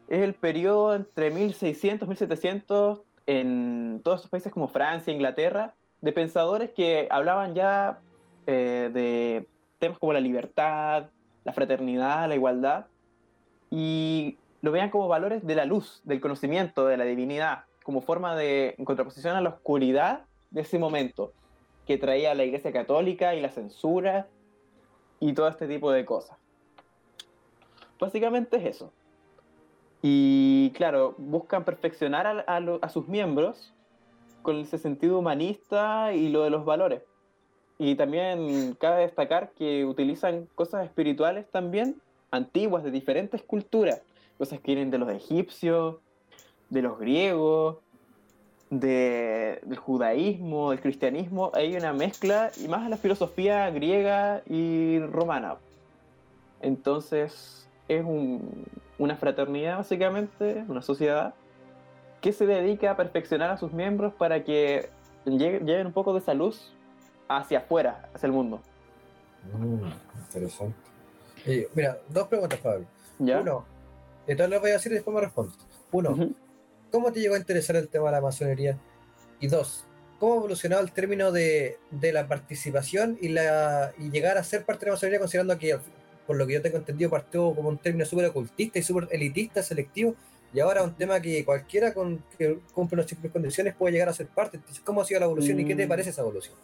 es 0.08 0.20
el 0.20 0.34
periodo 0.34 0.94
entre 0.94 1.30
1600 1.30 2.08
1700 2.08 3.02
en 3.26 4.00
todos 4.04 4.18
estos 4.18 4.30
países 4.30 4.52
como 4.52 4.68
Francia, 4.68 5.12
Inglaterra, 5.12 5.74
de 6.00 6.12
pensadores 6.12 6.70
que 6.70 7.08
hablaban 7.10 7.54
ya 7.54 8.00
eh, 8.46 8.90
de 8.92 9.48
temas 9.78 9.98
como 9.98 10.12
la 10.12 10.20
libertad, 10.20 11.06
la 11.44 11.52
fraternidad, 11.52 12.28
la 12.28 12.34
igualdad, 12.34 12.86
y 13.70 14.36
lo 14.60 14.70
veían 14.70 14.90
como 14.90 15.08
valores 15.08 15.46
de 15.46 15.54
la 15.54 15.64
luz, 15.64 16.00
del 16.04 16.20
conocimiento, 16.20 16.86
de 16.86 16.96
la 16.96 17.04
divinidad, 17.04 17.64
como 17.82 18.02
forma 18.02 18.36
de 18.36 18.74
en 18.78 18.84
contraposición 18.84 19.36
a 19.36 19.40
la 19.40 19.50
oscuridad 19.50 20.24
de 20.54 20.60
ese 20.60 20.78
momento 20.78 21.32
que 21.84 21.98
traía 21.98 22.34
la 22.34 22.44
Iglesia 22.44 22.72
Católica 22.72 23.34
y 23.34 23.40
la 23.40 23.50
censura 23.50 24.28
y 25.20 25.32
todo 25.34 25.48
este 25.48 25.66
tipo 25.66 25.90
de 25.90 26.04
cosas. 26.04 26.38
Básicamente 27.98 28.56
es 28.56 28.76
eso. 28.76 28.92
Y 30.00 30.70
claro, 30.74 31.14
buscan 31.18 31.64
perfeccionar 31.64 32.26
a, 32.26 32.56
a 32.56 32.88
sus 32.88 33.08
miembros 33.08 33.74
con 34.42 34.60
ese 34.60 34.78
sentido 34.78 35.18
humanista 35.18 36.12
y 36.14 36.28
lo 36.28 36.44
de 36.44 36.50
los 36.50 36.64
valores. 36.64 37.02
Y 37.78 37.96
también 37.96 38.74
cabe 38.78 39.02
destacar 39.02 39.50
que 39.52 39.84
utilizan 39.84 40.46
cosas 40.54 40.84
espirituales 40.84 41.50
también, 41.50 42.00
antiguas, 42.30 42.84
de 42.84 42.92
diferentes 42.92 43.42
culturas. 43.42 44.02
Cosas 44.38 44.60
que 44.60 44.74
vienen 44.74 44.90
de 44.90 44.98
los 44.98 45.10
egipcios, 45.10 45.96
de 46.70 46.82
los 46.82 46.98
griegos, 46.98 47.78
de- 48.80 49.60
del 49.64 49.78
judaísmo, 49.78 50.70
del 50.70 50.80
cristianismo. 50.80 51.50
Hay 51.54 51.76
una 51.76 51.92
mezcla, 51.92 52.50
y 52.62 52.68
más 52.68 52.86
a 52.86 52.88
la 52.88 52.96
filosofía 52.96 53.70
griega 53.70 54.42
y 54.46 54.98
romana. 55.00 55.56
Entonces, 56.60 57.68
es 57.88 58.04
un- 58.04 58.64
una 58.98 59.16
fraternidad, 59.16 59.76
básicamente, 59.78 60.64
una 60.68 60.82
sociedad 60.82 61.34
que 62.20 62.32
se 62.32 62.46
dedica 62.46 62.92
a 62.92 62.96
perfeccionar 62.96 63.50
a 63.50 63.58
sus 63.58 63.72
miembros 63.72 64.14
para 64.14 64.44
que 64.44 64.88
lleven 65.26 65.86
un 65.86 65.92
poco 65.92 66.12
de 66.14 66.20
esa 66.20 66.32
luz 66.32 66.72
hacia 67.28 67.58
afuera, 67.58 68.08
hacia 68.14 68.26
el 68.26 68.32
mundo. 68.32 68.60
Mm, 69.52 69.90
interesante. 70.22 70.76
Eh, 71.46 71.68
mira, 71.74 71.98
dos 72.08 72.28
preguntas, 72.28 72.58
Pablo. 72.60 72.86
¿Ya? 73.18 73.40
Uno, 73.40 73.64
todas 74.26 74.50
las 74.50 74.60
voy 74.60 74.70
a 74.70 74.72
decir 74.74 74.92
y 74.92 74.94
después 74.94 75.14
me 75.14 75.20
respondes. 75.20 75.54
Uno, 75.92 76.30
¿cómo 76.94 77.10
te 77.10 77.18
llegó 77.18 77.34
a 77.34 77.38
interesar 77.38 77.74
el 77.74 77.88
tema 77.88 78.06
de 78.06 78.12
la 78.12 78.20
masonería? 78.20 78.78
Y 79.40 79.48
dos, 79.48 79.84
¿cómo 80.20 80.34
ha 80.34 80.36
evolucionado 80.36 80.80
el 80.80 80.92
término 80.92 81.32
de, 81.32 81.76
de 81.90 82.12
la 82.12 82.28
participación 82.28 83.18
y, 83.20 83.30
la, 83.30 83.92
y 83.98 84.10
llegar 84.10 84.38
a 84.38 84.44
ser 84.44 84.64
parte 84.64 84.84
de 84.84 84.90
la 84.90 84.94
masonería, 84.94 85.18
considerando 85.18 85.58
que, 85.58 85.76
por 86.24 86.36
lo 86.36 86.46
que 86.46 86.52
yo 86.52 86.62
tengo 86.62 86.76
entendido, 86.76 87.10
partió 87.10 87.52
como 87.52 87.68
un 87.68 87.78
término 87.78 88.04
súper 88.04 88.26
ocultista 88.26 88.78
y 88.78 88.82
súper 88.82 89.08
elitista, 89.10 89.60
selectivo, 89.60 90.14
y 90.52 90.60
ahora 90.60 90.84
un 90.84 90.94
tema 90.94 91.18
que 91.20 91.44
cualquiera 91.44 91.92
con, 91.92 92.22
que 92.38 92.60
cumple 92.72 93.02
simples 93.08 93.32
condiciones 93.32 93.74
puede 93.74 93.94
llegar 93.94 94.08
a 94.08 94.12
ser 94.12 94.28
parte. 94.28 94.58
Entonces, 94.58 94.80
¿cómo 94.84 95.00
ha 95.00 95.04
sido 95.04 95.18
la 95.18 95.26
evolución 95.26 95.58
y 95.58 95.64
qué 95.64 95.74
te 95.74 95.86
Mm. 95.86 95.88
parece 95.88 96.10
esa 96.10 96.22
evolución? 96.22 96.54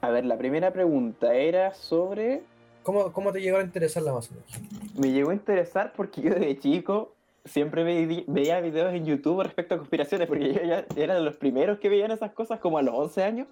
A 0.00 0.10
ver, 0.10 0.24
la 0.26 0.38
primera 0.38 0.72
pregunta 0.72 1.34
era 1.34 1.74
sobre... 1.74 2.42
¿Cómo, 2.84 3.12
cómo 3.12 3.32
te 3.32 3.40
llegó 3.40 3.58
a 3.58 3.62
interesar 3.62 4.04
la 4.04 4.12
masonería? 4.12 4.56
Me 4.96 5.10
llegó 5.10 5.30
a 5.30 5.34
interesar 5.34 5.92
porque 5.96 6.22
yo 6.22 6.32
desde 6.32 6.56
chico 6.56 7.17
siempre 7.48 7.82
ve- 7.84 8.24
veía 8.26 8.60
videos 8.60 8.92
en 8.94 9.04
YouTube 9.04 9.42
respecto 9.42 9.74
a 9.74 9.78
conspiraciones, 9.78 10.28
porque 10.28 10.52
yo 10.54 10.62
ya 10.62 10.84
era 10.96 11.14
de 11.14 11.22
los 11.22 11.36
primeros 11.36 11.78
que 11.78 11.88
veían 11.88 12.10
esas 12.10 12.32
cosas 12.32 12.60
como 12.60 12.78
a 12.78 12.82
los 12.82 12.94
11 12.94 13.22
años 13.24 13.48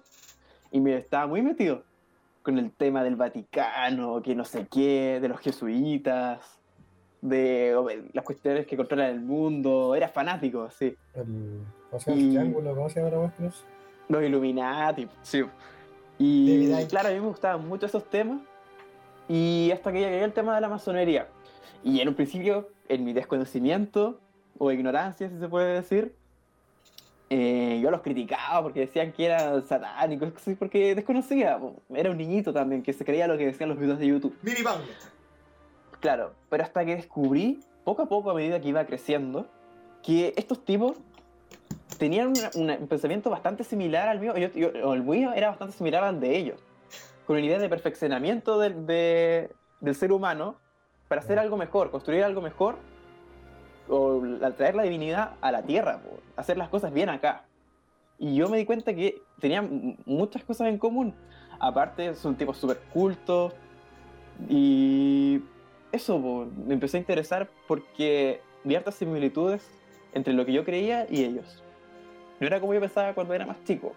y 0.71 0.79
me 0.79 0.95
estaba 0.97 1.27
muy 1.27 1.41
metido 1.41 1.83
con 2.43 2.57
el 2.57 2.71
tema 2.71 3.03
del 3.03 3.15
Vaticano, 3.17 4.21
que 4.21 4.33
no 4.35 4.45
sé 4.45 4.67
qué, 4.71 5.19
de 5.21 5.27
los 5.27 5.39
jesuitas, 5.41 6.39
de 7.21 7.75
o 7.75 7.87
las 8.13 8.23
cuestiones 8.23 8.65
que 8.65 8.77
controlan 8.77 9.09
el 9.11 9.19
mundo, 9.21 9.95
era 9.95 10.07
fanático, 10.07 10.69
sí. 10.71 10.95
El, 11.13 11.59
¿Cómo 11.89 11.99
se 11.99 12.11
llama? 12.11 12.21
Y- 12.21 12.23
¿El 12.25 12.29
triángulo? 12.31 12.75
¿Cómo 12.75 12.89
se 12.89 13.01
llama 13.01 13.31
la? 13.39 13.51
Los 14.09 14.23
Illuminati, 14.23 15.07
sí. 15.21 15.43
Y 16.19 16.71
Icke. 16.71 16.87
claro, 16.87 17.09
a 17.09 17.11
mí 17.11 17.19
me 17.19 17.27
gustaban 17.27 17.67
mucho 17.67 17.85
esos 17.85 18.09
temas. 18.09 18.39
Y 19.29 19.69
hasta 19.73 19.91
que 19.91 19.99
llegué 19.99 20.23
al 20.23 20.31
tema 20.31 20.55
de 20.55 20.61
la 20.61 20.69
masonería. 20.69 21.27
Y 21.83 21.99
en 22.01 22.07
un 22.09 22.15
principio, 22.15 22.69
en 22.89 23.03
mi 23.03 23.13
desconocimiento 23.13 24.19
o 24.57 24.71
ignorancia, 24.71 25.29
si 25.29 25.37
se 25.37 25.47
puede 25.47 25.73
decir, 25.73 26.15
eh, 27.29 27.79
yo 27.83 27.91
los 27.91 28.01
criticaba 28.01 28.63
porque 28.63 28.81
decían 28.81 29.11
que 29.11 29.25
eran 29.25 29.61
satánicos, 29.67 30.31
porque 30.57 30.95
desconocía. 30.95 31.59
Era 31.93 32.09
un 32.11 32.17
niñito 32.17 32.53
también 32.53 32.81
que 32.83 32.93
se 32.93 33.03
creía 33.03 33.27
lo 33.27 33.37
que 33.37 33.45
decían 33.45 33.69
los 33.69 33.77
videos 33.77 33.99
de 33.99 34.07
YouTube. 34.07 34.35
Mini. 34.41 34.57
Claro, 35.99 36.33
pero 36.49 36.63
hasta 36.63 36.85
que 36.85 36.95
descubrí, 36.95 37.59
poco 37.83 38.03
a 38.03 38.05
poco, 38.07 38.31
a 38.31 38.33
medida 38.33 38.61
que 38.61 38.69
iba 38.69 38.85
creciendo, 38.85 39.47
que 40.03 40.33
estos 40.37 40.63
tipos 40.63 40.97
tenían 41.97 42.27
una- 42.27 42.51
una- 42.55 42.77
un 42.77 42.87
pensamiento 42.87 43.29
bastante 43.29 43.63
similar 43.63 44.07
al 44.07 44.19
mío, 44.19 44.35
yo- 44.37 44.51
yo- 44.53 44.87
o 44.87 44.93
el 44.93 45.03
mío 45.03 45.33
era 45.33 45.49
bastante 45.49 45.75
similar 45.75 46.03
al 46.03 46.19
de 46.19 46.37
ellos, 46.37 46.59
con 47.25 47.35
una 47.35 47.45
idea 47.45 47.57
de 47.59 47.67
perfeccionamiento 47.67 48.59
del, 48.59 48.85
de- 48.85 49.49
del 49.81 49.95
ser 49.95 50.11
humano 50.11 50.55
para 51.07 51.21
hacer 51.21 51.39
algo 51.39 51.57
mejor, 51.57 51.91
construir 51.91 52.23
algo 52.23 52.41
mejor, 52.41 52.75
o 53.89 54.21
traer 54.57 54.75
la 54.75 54.83
divinidad 54.83 55.35
a 55.41 55.51
la 55.51 55.63
tierra, 55.63 56.01
hacer 56.35 56.57
las 56.57 56.69
cosas 56.69 56.93
bien 56.93 57.09
acá. 57.09 57.43
Y 58.19 58.35
yo 58.35 58.49
me 58.49 58.57
di 58.57 58.65
cuenta 58.65 58.93
que 58.93 59.21
tenían 59.39 59.97
muchas 60.05 60.43
cosas 60.43 60.67
en 60.67 60.77
común. 60.77 61.13
Aparte, 61.59 62.15
son 62.15 62.35
tipos 62.35 62.57
súper 62.57 62.77
cultos. 62.91 63.53
Y 64.49 65.41
eso 65.91 66.47
me 66.65 66.73
empecé 66.73 66.97
a 66.97 66.99
interesar 66.99 67.47
porque 67.67 68.41
vi 68.63 68.75
hartas 68.75 68.95
similitudes 68.95 69.67
entre 70.13 70.33
lo 70.33 70.45
que 70.45 70.53
yo 70.53 70.65
creía 70.65 71.07
y 71.09 71.23
ellos. 71.23 71.63
No 72.39 72.47
era 72.47 72.59
como 72.59 72.73
yo 72.73 72.79
pensaba 72.79 73.13
cuando 73.13 73.33
era 73.33 73.45
más 73.45 73.63
chico. 73.63 73.93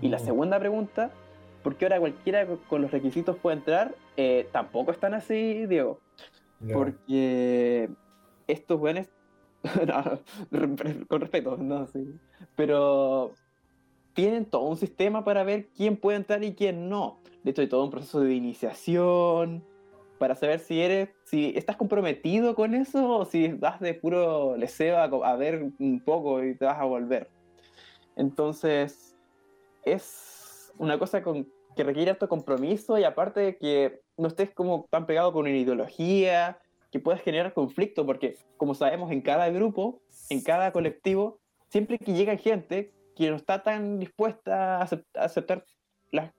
Y 0.00 0.08
la 0.08 0.18
segunda 0.18 0.58
pregunta, 0.58 1.10
¿por 1.62 1.76
qué 1.76 1.86
ahora 1.86 2.00
cualquiera 2.00 2.46
co- 2.46 2.58
con 2.68 2.82
los 2.82 2.90
requisitos 2.90 3.36
puede 3.36 3.56
entrar? 3.58 3.94
Eh, 4.16 4.48
tampoco 4.52 4.90
están 4.90 5.14
así, 5.14 5.66
Diego. 5.66 6.00
Porque 6.72 7.90
estos 8.46 8.78
buenos, 8.78 9.08
con 11.08 11.20
respeto, 11.20 11.56
no, 11.56 11.86
sí. 11.86 12.04
Pero 12.54 13.34
tienen 14.14 14.46
todo 14.46 14.62
un 14.62 14.76
sistema 14.76 15.24
para 15.24 15.44
ver 15.44 15.68
quién 15.76 15.96
puede 15.96 16.16
entrar 16.18 16.42
y 16.44 16.54
quién 16.54 16.88
no. 16.88 17.20
De 17.42 17.50
hecho, 17.50 17.62
hay 17.62 17.68
todo 17.68 17.84
un 17.84 17.90
proceso 17.90 18.20
de 18.20 18.34
iniciación 18.34 19.64
para 20.18 20.34
saber 20.34 20.60
si 20.60 20.80
eres, 20.80 21.10
si 21.24 21.52
estás 21.56 21.76
comprometido 21.76 22.54
con 22.54 22.74
eso 22.74 23.18
o 23.18 23.24
si 23.26 23.48
vas 23.52 23.78
de 23.80 23.92
puro 23.94 24.56
leseo 24.56 24.96
a, 24.96 25.04
a 25.04 25.36
ver 25.36 25.70
un 25.78 26.00
poco 26.04 26.42
y 26.42 26.54
te 26.54 26.64
vas 26.64 26.78
a 26.80 26.84
volver. 26.84 27.28
Entonces, 28.16 29.14
es 29.84 30.72
una 30.78 30.98
cosa 30.98 31.22
con- 31.22 31.46
que 31.76 31.84
requiere 31.84 32.10
harto 32.10 32.28
compromiso 32.28 32.98
y 32.98 33.04
aparte 33.04 33.58
que 33.58 34.00
no 34.16 34.28
estés 34.28 34.50
como 34.50 34.86
tan 34.90 35.06
pegado 35.06 35.32
con 35.32 35.42
una 35.42 35.56
ideología, 35.56 36.58
que 36.90 37.00
puedas 37.00 37.20
generar 37.20 37.52
conflicto, 37.52 38.06
porque 38.06 38.38
como 38.56 38.74
sabemos 38.74 39.10
en 39.10 39.20
cada 39.20 39.48
grupo, 39.50 40.00
en 40.30 40.42
cada 40.42 40.72
colectivo, 40.72 41.38
siempre 41.68 41.98
que 41.98 42.14
llega 42.14 42.36
gente 42.36 42.92
que 43.16 43.30
no 43.30 43.36
está 43.36 43.62
tan 43.62 43.98
dispuesta 43.98 44.80
a 44.80 44.86
acep- 44.86 45.04
a 45.14 45.24
aceptar 45.24 45.64
las, 46.10 46.32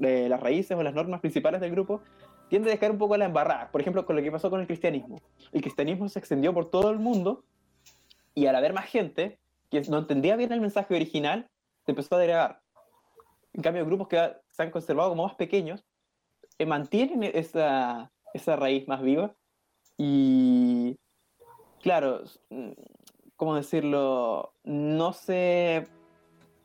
eh, 0.00 0.26
las 0.28 0.40
raíces 0.40 0.76
o 0.76 0.82
las 0.82 0.94
normas 0.94 1.20
principales 1.20 1.60
del 1.60 1.70
grupo, 1.70 2.02
tiende 2.48 2.70
a 2.70 2.72
dejar 2.72 2.90
un 2.90 2.98
poco 2.98 3.16
la 3.16 3.26
embarrada. 3.26 3.70
Por 3.70 3.80
ejemplo, 3.80 4.04
con 4.04 4.16
lo 4.16 4.22
que 4.22 4.32
pasó 4.32 4.50
con 4.50 4.60
el 4.60 4.66
cristianismo. 4.66 5.20
El 5.52 5.60
cristianismo 5.60 6.08
se 6.08 6.18
extendió 6.18 6.52
por 6.52 6.70
todo 6.70 6.90
el 6.90 6.98
mundo 6.98 7.44
y 8.34 8.46
al 8.46 8.56
haber 8.56 8.72
más 8.72 8.86
gente 8.86 9.38
que 9.70 9.80
no 9.82 9.98
entendía 9.98 10.34
bien 10.34 10.52
el 10.52 10.60
mensaje 10.60 10.94
original, 10.94 11.48
se 11.84 11.92
empezó 11.92 12.16
a 12.16 12.18
agregar. 12.18 12.60
En 13.52 13.62
cambio, 13.62 13.86
grupos 13.86 14.08
que 14.08 14.32
se 14.48 14.62
han 14.62 14.70
conservado 14.70 15.10
como 15.10 15.24
más 15.24 15.34
pequeños, 15.34 15.84
mantienen 16.66 17.22
esa, 17.22 18.10
esa 18.34 18.56
raíz 18.56 18.86
más 18.88 19.02
viva. 19.02 19.34
Y 19.96 20.96
claro, 21.82 22.22
mm, 22.50 22.72
¿cómo 23.36 23.56
decirlo? 23.56 24.52
No 24.64 25.12
se 25.12 25.86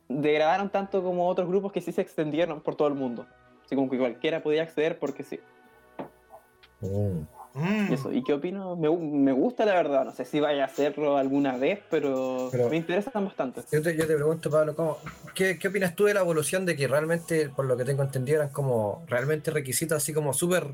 degradaron 0.08 0.70
tanto 0.70 1.02
como 1.02 1.28
otros 1.28 1.48
grupos 1.48 1.72
que 1.72 1.80
sí 1.80 1.92
se 1.92 2.02
extendieron 2.02 2.60
por 2.60 2.76
todo 2.76 2.88
el 2.88 2.94
mundo. 2.94 3.26
Así 3.64 3.74
como 3.74 3.90
que 3.90 3.98
cualquiera 3.98 4.42
podía 4.42 4.62
acceder 4.62 4.98
porque 4.98 5.24
sí. 5.24 5.40
Mm. 6.80 7.22
Y, 7.90 7.94
eso. 7.94 8.12
¿Y 8.12 8.22
qué 8.22 8.34
opino? 8.34 8.76
Me, 8.76 8.90
me 8.94 9.32
gusta 9.32 9.64
la 9.64 9.74
verdad. 9.74 10.04
No 10.04 10.12
sé 10.12 10.24
si 10.24 10.40
vaya 10.40 10.62
a 10.62 10.66
hacerlo 10.66 11.16
alguna 11.16 11.56
vez, 11.56 11.80
pero, 11.90 12.48
Pero- 12.52 12.68
me 12.68 12.76
interesan 12.76 13.24
bastante. 13.24 13.62
Yo 13.72 13.82
te, 13.82 13.96
yo 13.96 14.06
te 14.06 14.14
pregunto, 14.14 14.50
Pablo, 14.50 14.74
¿cómo, 14.76 14.98
qué, 15.34 15.58
qué 15.58 15.68
opinas 15.68 15.94
tú 15.96 16.04
de 16.04 16.14
la 16.14 16.20
evolución 16.20 16.66
de 16.66 16.76
que 16.76 16.86
realmente, 16.88 17.48
por 17.48 17.64
lo 17.64 17.76
que 17.76 17.84
tengo 17.84 18.02
entendido, 18.02 18.38
eran 18.42 18.52
como 18.52 19.04
realmente 19.08 19.50
requisitos 19.50 19.96
así 20.02 20.12
como 20.12 20.32
súper 20.34 20.66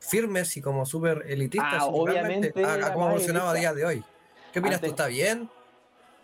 firmes 0.00 0.56
y 0.56 0.62
como 0.62 0.86
súper 0.86 1.24
elitistas? 1.28 1.74
Ah, 1.82 1.86
obviamente 1.86 2.52
a- 2.64 2.86
a 2.86 2.92
cómo 2.92 3.06
evolucionado 3.08 3.48
a 3.48 3.54
día 3.54 3.72
de 3.74 3.84
hoy. 3.84 4.04
¿Qué 4.52 4.58
opinas 4.60 4.80
tú? 4.80 4.86
¿Está 4.86 5.06
bien? 5.06 5.48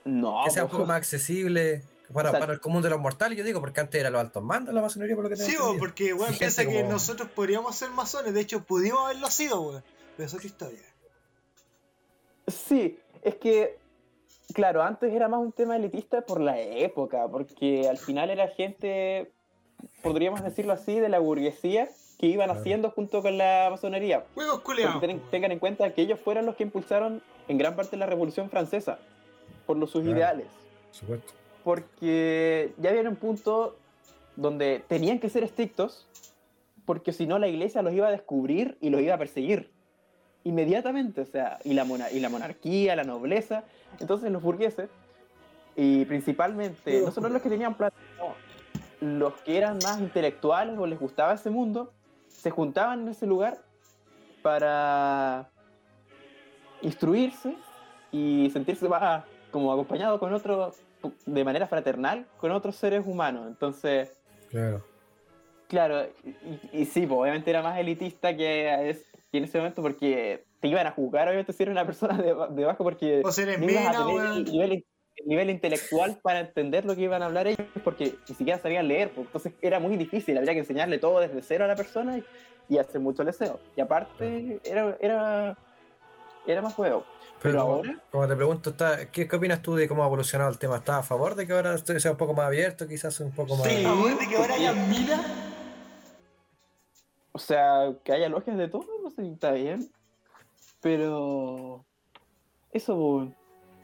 No, 0.05 0.43
que 0.45 0.51
sea 0.51 0.65
un 0.65 0.71
po. 0.71 0.77
poco 0.79 0.87
más 0.87 0.97
accesible 0.99 1.83
para, 2.13 2.31
O 2.31 2.33
sea- 2.33 2.41
para 2.41 2.53
el 2.55 2.61
común 2.61 2.83
de 2.83 2.89
los 2.91 2.99
mortales, 2.99 3.37
yo 3.37 3.45
digo, 3.45 3.61
porque 3.61 3.81
antes 3.81 4.01
era 4.01 4.09
los 4.09 4.21
altos 4.21 4.43
mandos 4.43 4.75
la 4.75 4.81
masonería, 4.81 5.15
por 5.15 5.25
lo 5.25 5.29
que 5.31 5.37
tengo 5.37 5.49
Sí, 5.51 5.55
entendido. 5.57 5.79
porque 5.79 6.15
weón 6.15 6.35
piensa 6.39 6.65
que 6.65 6.81
como- 6.81 6.89
nosotros 6.93 7.29
podríamos 7.35 7.77
ser 7.77 7.91
masones, 7.91 8.33
de 8.33 8.41
hecho 8.41 8.65
pudimos 8.65 9.01
haberlo 9.05 9.31
sido, 9.31 9.61
weón. 9.61 9.85
Pero 10.19 10.27
es 10.27 10.35
otra 10.35 10.47
historia. 10.49 10.81
Sí, 12.49 12.99
es 13.23 13.37
que, 13.37 13.79
claro, 14.53 14.83
antes 14.83 15.13
era 15.15 15.29
más 15.29 15.39
un 15.39 15.53
tema 15.53 15.77
elitista 15.77 16.23
por 16.23 16.41
la 16.41 16.59
época, 16.61 17.29
porque 17.29 17.89
al 17.89 17.99
final 17.99 18.29
era 18.29 18.49
gente, 18.49 19.31
podríamos 20.03 20.43
decirlo 20.43 20.73
así, 20.73 20.99
de 20.99 21.09
la 21.09 21.21
burguesía 21.21 21.89
que 22.19 22.27
iban 22.27 22.51
haciendo 22.51 22.91
junto 22.91 23.23
con 23.23 23.39
la 23.39 23.69
masonería. 23.71 24.25
Huevos 24.35 24.61
ten- 25.01 25.23
tengan 25.31 25.53
en 25.53 25.61
cuenta 25.61 25.95
que 25.95 26.03
ellos 26.03 26.19
fueron 26.19 26.47
los 26.47 26.57
que 26.57 26.65
impulsaron 26.65 27.23
en 27.47 27.57
gran 27.57 27.77
parte 27.77 27.97
la 27.97 28.07
Revolución 28.07 28.51
Francesa, 28.51 28.99
por 29.67 29.77
los 29.77 29.89
sus 29.93 30.03
Claro. 30.03 30.17
ideales. 30.19 30.47
Supuesto. 30.91 31.33
porque 31.63 32.73
ya 32.79 32.91
había 32.91 33.03
un 33.09 33.17
punto 33.17 33.77
donde 34.37 34.83
tenían 34.89 35.21
que 35.21 35.29
ser 35.29 35.45
estrictos, 35.45 36.09
porque 36.87 37.13
si 37.13 37.27
no 37.27 37.39
la 37.39 37.47
iglesia 37.47 37.83
los 37.83 37.93
iba 37.93 38.09
a 38.09 38.11
descubrir 38.11 38.79
y 38.81 38.89
los 38.91 39.01
iba 39.03 39.15
a 39.15 39.19
perseguir 39.19 39.71
inmediatamente, 40.49 41.21
o 41.21 41.27
sea, 41.27 41.59
y 41.65 41.75
la, 41.75 41.85
mona- 41.85 42.11
y 42.11 42.21
la 42.21 42.29
monarquía, 42.29 42.97
la 42.97 43.05
nobleza, 43.05 43.65
entonces 44.01 44.31
los 44.33 44.43
burgueses, 44.43 44.89
y 45.77 46.05
principalmente, 46.07 47.03
no 47.03 47.11
solo 47.11 47.29
los 47.29 47.43
que 47.43 47.51
tenían 47.51 47.77
plata, 47.77 47.95
no, 48.19 48.37
los 49.01 49.41
que 49.43 49.57
eran 49.59 49.81
más 49.81 50.01
intelectuales 50.01 50.77
o 50.79 50.87
les 50.87 50.99
gustaba 50.99 51.35
ese 51.35 51.51
mundo, 51.51 51.93
se 52.37 52.51
juntaban 52.51 53.03
en 53.03 53.09
ese 53.09 53.27
lugar 53.27 53.59
para 54.43 55.51
instruirse 56.83 57.55
y 58.11 58.51
sentirse 58.51 58.89
más 58.89 59.25
como 59.51 59.73
acompañado 59.73 60.19
con 60.19 60.33
otros, 60.33 60.81
de 61.27 61.45
manera 61.45 61.67
fraternal, 61.67 62.27
con 62.39 62.51
otros 62.53 62.77
seres 62.77 63.05
humanos. 63.07 63.47
Entonces, 63.47 64.13
Claro. 64.49 64.83
claro, 65.69 66.07
y, 66.73 66.81
y 66.81 66.85
sí, 66.87 67.07
pues, 67.07 67.21
obviamente 67.21 67.51
era 67.51 67.63
más 67.63 67.79
elitista 67.79 68.35
que, 68.37 68.91
es- 68.91 69.05
que 69.31 69.39
en 69.39 69.45
ese 69.45 69.59
momento 69.59 69.83
porque 69.83 70.45
te 70.61 70.69
iban 70.69 70.87
a 70.87 70.91
juzgar, 70.93 71.29
obviamente, 71.29 71.53
si 71.53 71.63
eres 71.63 71.73
una 71.73 71.85
persona 71.87 72.17
de, 72.17 72.35
de 72.51 72.65
bajo, 72.65 72.83
porque 72.85 73.23
O 73.25 73.31
si 73.33 73.43
eres 73.43 73.59
no 73.59 73.69
ibas 73.71 73.87
a 73.87 73.91
mina, 73.91 73.93
tener 74.07 74.15
weón. 74.15 74.37
el 74.39 74.45
nivel, 74.45 74.73
el 75.17 75.27
nivel 75.27 75.51
intelectual 75.51 76.19
para 76.23 76.41
entender 76.41 76.85
lo 76.85 76.95
que 76.95 77.03
iban 77.03 77.23
a 77.23 77.27
hablar 77.27 77.47
ellos, 77.47 77.67
porque 77.85 78.15
ni 78.29 78.35
siquiera 78.35 78.59
sabían 78.59 78.89
leer, 78.89 79.11
pues, 79.11 79.27
entonces 79.27 79.53
era 79.63 79.79
muy 79.81 79.97
difícil, 79.97 80.37
habría 80.39 80.55
que 80.55 80.61
enseñarle 80.61 80.99
todo 80.99 81.21
desde 81.21 81.43
cero 81.43 81.65
a 81.65 81.69
la 81.69 81.77
persona 81.77 82.19
y, 82.19 82.25
y 82.69 82.79
hacer 82.79 83.01
mucho 83.01 83.23
leseo. 83.25 83.61
Y 83.77 83.81
aparte, 83.81 84.61
era, 84.65 84.97
era, 85.01 85.57
era 86.47 86.63
más 86.63 86.75
juego. 86.75 87.05
Pero, 87.41 87.53
Pero, 87.53 87.61
ahora, 87.61 88.03
como 88.11 88.27
te 88.27 88.35
pregunto, 88.35 88.71
está, 88.71 89.11
¿qué, 89.13 89.29
qué 89.29 89.37
opinas 89.37 89.63
tú 89.63 89.77
de 89.77 89.87
cómo 89.87 90.03
ha 90.03 90.07
evolucionado 90.07 90.51
el 90.51 90.59
tema? 90.59 90.79
¿Estás 90.79 90.97
a 90.97 91.03
favor 91.05 91.37
de 91.37 91.47
que 91.47 91.53
ahora 91.53 91.75
esto 91.75 91.99
sea 92.01 92.11
un 92.11 92.17
poco 92.17 92.35
más 92.35 92.47
abierto, 92.47 92.89
quizás 92.89 93.21
un 93.21 93.31
poco 93.31 93.55
más... 93.57 93.69
Sí, 93.69 93.77
de 93.77 94.29
que 94.29 94.37
ahora 94.37 94.55
haya 94.55 94.73
mina. 94.73 95.48
O 97.39 97.41
sea, 97.41 97.95
que 98.03 98.11
haya 98.11 98.29
logias 98.29 98.59
de 98.59 98.67
todo, 98.67 98.85
no 99.01 99.11
sé, 99.11 99.31
está 99.31 99.53
bien. 99.53 99.89
Pero, 100.83 101.85
eso, 102.73 103.33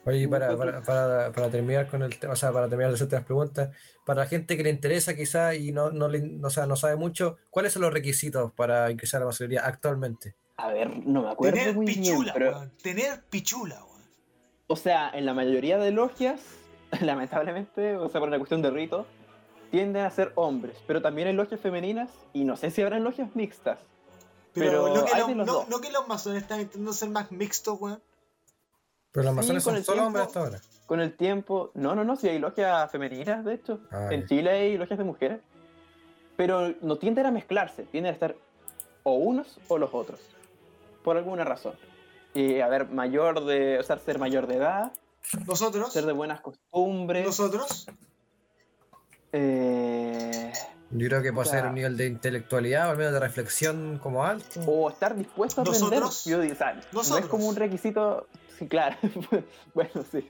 Oye, 0.07 0.19
y 0.19 0.27
para, 0.27 0.57
para, 0.57 0.83
para, 0.83 1.33
para 1.33 1.51
terminar 1.51 1.87
con 1.87 2.03
el 2.03 2.19
tema, 2.19 2.33
o 2.33 2.37
sea, 2.37 2.53
para 2.53 2.69
terminar 2.69 2.91
de 2.91 2.97
hacerte 2.97 3.15
las 3.15 3.25
preguntas, 3.25 3.71
para 4.05 4.23
la 4.23 4.27
gente 4.27 4.57
que 4.57 4.65
le 4.65 4.71
interesa 4.71 5.15
quizás 5.15 5.55
y 5.55 5.71
no, 5.71 5.91
no, 5.93 6.09
le, 6.09 6.39
o 6.43 6.51
sea, 6.51 6.67
no 6.67 6.75
sabe 6.75 6.97
mucho, 6.97 7.37
¿cuáles 7.49 7.73
son 7.73 7.83
los 7.83 7.93
requisitos 7.93 8.53
para 8.53 8.91
ingresar 8.91 9.19
a 9.19 9.21
la 9.21 9.27
masonería 9.27 9.65
actualmente? 9.65 10.35
a 10.57 10.69
ver, 10.73 11.05
no 11.07 11.23
me 11.23 11.31
acuerdo 11.31 11.57
Tener 11.59 11.75
muy 11.75 11.87
bien, 11.87 12.01
pichula, 12.01 12.33
pero... 12.33 12.51
weón. 12.51 12.73
Tener 12.83 13.23
pichula, 13.31 13.77
weón. 13.85 14.03
O 14.67 14.77
sea, 14.77 15.11
en 15.15 15.27
la 15.27 15.35
mayoría 15.35 15.79
de 15.79 15.93
logias, 15.93 16.41
lamentablemente, 17.01 17.97
o 17.97 18.09
sea, 18.09 18.21
por 18.21 18.29
una 18.29 18.39
cuestión 18.39 18.63
de 18.63 18.71
rito, 18.71 19.07
tienden 19.75 20.05
a 20.05 20.11
ser 20.11 20.31
hombres, 20.37 20.77
pero 20.87 21.03
también 21.03 21.27
hay 21.29 21.35
logias 21.35 21.61
femeninas 21.61 22.09
y 22.33 22.45
no 22.45 22.57
sé 22.57 22.71
si 22.71 22.81
habrán 22.83 23.03
logias 23.03 23.35
mixtas. 23.35 23.79
Pero, 24.53 24.85
Pero 24.85 24.95
no, 24.95 25.05
que 25.05 25.35
los 25.35 25.47
no, 25.47 25.65
no 25.69 25.81
que 25.81 25.91
los 25.91 26.07
masones 26.07 26.43
están 26.43 26.61
intentando 26.61 26.93
ser 26.93 27.09
más 27.11 27.33
mixtos, 27.33 27.81
weón. 27.81 28.01
Pero 29.11 29.25
los 29.25 29.33
Sí, 29.33 29.37
masones 29.53 29.63
son 29.65 29.75
solo 29.83 29.85
tiempo- 29.85 30.07
hombres 30.07 30.27
hasta 30.27 30.41
ahora. 30.41 30.61
Con 30.87 31.01
el 31.01 31.17
tiempo, 31.17 31.71
no, 31.75 31.95
no, 31.97 32.05
no, 32.05 32.15
si 32.15 32.29
hay 32.29 32.39
logias 32.39 32.89
femeninas, 32.93 33.45
de 33.45 33.55
hecho. 33.55 33.81
Ah, 33.91 34.09
en. 34.13 34.27
Chile 34.29 34.51
hay 34.51 34.79
logias 34.79 34.99
de 34.99 35.05
mujeres. 35.05 35.41
Pero 36.37 36.73
no 36.83 36.97
tienden 36.97 37.27
a 37.27 37.31
mezclarse, 37.31 37.83
tienden 37.85 38.11
a 38.11 38.15
estar 38.15 38.35
o 39.03 39.15
unos 39.15 39.59
o 39.69 39.79
los 39.79 39.93
otros. 39.95 40.21
Por 41.03 41.17
alguna 41.17 41.45
razón. 41.45 41.75
Y 42.35 42.61
a 42.61 42.69
ver, 42.69 42.89
mayor 42.91 43.45
de. 43.45 43.79
O 43.79 43.83
sea, 43.83 43.99
ser 43.99 44.19
mayor 44.19 44.47
de 44.47 44.57
edad, 44.57 44.93
Nosotros, 45.47 45.93
ser 45.93 46.07
de 46.07 46.13
buenas 46.13 46.41
costumbres. 46.41 47.25
nosotros, 47.25 47.87
eh, 49.37 50.53
Yo 50.91 51.09
creo 51.09 51.23
que 51.23 51.33
puede 51.33 51.49
O 51.49 51.51
sea- 51.51 51.61
ser 51.61 51.69
un 51.69 51.75
nivel 51.75 51.97
de 51.97 52.07
intelectualidad 52.07 52.89
o 52.89 52.91
al 52.93 52.97
menos 52.99 53.13
de 53.13 53.21
reflexión 53.21 53.99
como 54.01 54.25
alto. 54.25 54.61
o 54.67 54.89
estar 54.91 55.17
dispuesto 55.17 55.61
a 55.61 55.65
aprender. 55.65 56.03
Yo 56.25 56.41
digo, 56.41 56.53
o 56.55 56.57
sea, 56.57 56.81
no 56.93 57.19
es 57.19 57.27
como 57.27 57.49
un 57.49 57.57
requisito. 57.57 58.29
Sí, 58.59 58.69
claro. 58.69 58.97
bueno, 59.75 59.91
sí. 60.13 60.21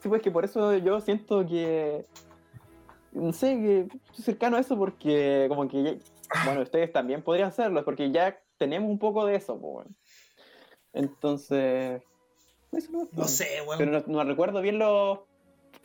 Sí, 0.00 0.08
pues 0.08 0.22
que 0.22 0.30
por 0.30 0.44
eso 0.46 0.74
yo 0.78 1.00
siento 1.02 1.46
que. 1.46 2.06
No 3.12 3.32
sé, 3.32 3.48
que 3.60 3.80
estoy 4.10 4.24
cercano 4.24 4.56
a 4.56 4.60
eso 4.60 4.76
porque, 4.78 5.46
como 5.48 5.68
que. 5.68 5.82
ya- 5.82 6.44
bueno, 6.46 6.62
ustedes 6.62 6.90
también 6.92 7.22
podrían 7.22 7.52
serlo, 7.52 7.84
porque 7.84 8.10
ya 8.10 8.38
tenemos 8.58 8.88
un 8.90 8.98
poco 8.98 9.26
de 9.26 9.36
eso, 9.36 9.58
pues, 9.60 9.72
bueno. 9.74 9.90
Entonces. 10.94 12.02
Eso 12.72 12.90
no, 12.92 13.08
no 13.12 13.24
sé, 13.28 13.60
weón. 13.66 13.78
Pero 13.78 13.90
no, 13.92 14.02
no 14.06 14.24
recuerdo 14.24 14.60
bien 14.60 14.78
los, 14.78 15.20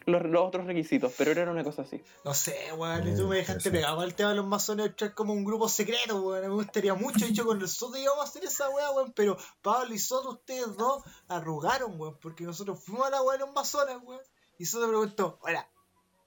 los, 0.05 0.23
los 0.23 0.47
otros 0.47 0.65
requisitos, 0.65 1.13
pero 1.17 1.31
era 1.31 1.49
una 1.49 1.63
cosa 1.63 1.83
así. 1.83 2.03
No 2.23 2.33
sé, 2.33 2.73
weón, 2.73 3.07
y 3.07 3.15
tú 3.15 3.27
me 3.27 3.37
dejaste 3.37 3.69
interesante. 3.69 3.71
pegado 3.71 4.01
al 4.01 4.15
tema 4.15 4.29
de 4.29 4.35
los 4.35 4.47
masones 4.47 4.87
entrar 4.87 5.13
como 5.13 5.33
un 5.33 5.43
grupo 5.43 5.69
secreto, 5.69 6.21
weón. 6.21 6.41
Me 6.41 6.49
gustaría 6.49 6.93
mucho, 6.93 7.25
de 7.25 7.31
hecho, 7.31 7.45
con 7.45 7.59
nosotros 7.59 7.99
íbamos 7.99 8.25
a 8.25 8.27
hacer 8.27 8.43
esa 8.43 8.69
weá, 8.69 8.91
weón, 8.91 9.13
pero 9.13 9.37
Pablo 9.61 9.93
y 9.93 9.99
Soto, 9.99 10.31
ustedes 10.31 10.75
dos, 10.77 11.03
arrugaron, 11.27 11.99
weón, 11.99 12.17
porque 12.21 12.43
nosotros 12.43 12.83
fuimos 12.83 13.07
a 13.07 13.11
la 13.11 13.21
weá 13.21 13.37
de 13.37 13.45
los 13.45 13.53
masones, 13.53 13.97
weón. 14.03 14.21
Y 14.57 14.65
Soto 14.65 14.87
preguntó, 14.87 15.39
hola, 15.41 15.69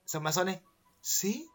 ¿son 0.04 0.22
masones? 0.22 0.60
¿Sí? 1.00 1.48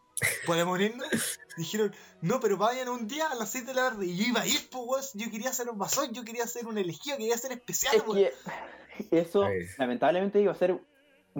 ¿Podemos 0.46 0.74
unirnos? 0.74 1.08
Dijeron, 1.56 1.94
no, 2.20 2.40
pero 2.40 2.56
vayan 2.56 2.88
un 2.88 3.08
día 3.08 3.28
a 3.28 3.34
las 3.34 3.50
6 3.50 3.66
de 3.66 3.74
la 3.74 3.90
tarde. 3.90 4.06
Y 4.06 4.16
yo 4.16 4.26
iba 4.26 4.42
a 4.42 4.46
ir, 4.46 4.68
pues, 4.70 4.84
weón. 4.86 5.04
Yo 5.14 5.30
quería 5.30 5.52
ser 5.52 5.70
un 5.70 5.78
masón, 5.78 6.12
yo 6.12 6.24
quería 6.24 6.46
ser 6.46 6.66
un 6.66 6.78
elegido, 6.78 7.16
quería 7.16 7.38
ser 7.38 7.52
especial, 7.52 8.02
Es 8.98 9.06
que 9.08 9.18
eso, 9.18 9.44
lamentablemente, 9.78 10.40
iba 10.40 10.52
a 10.52 10.56
ser 10.56 10.78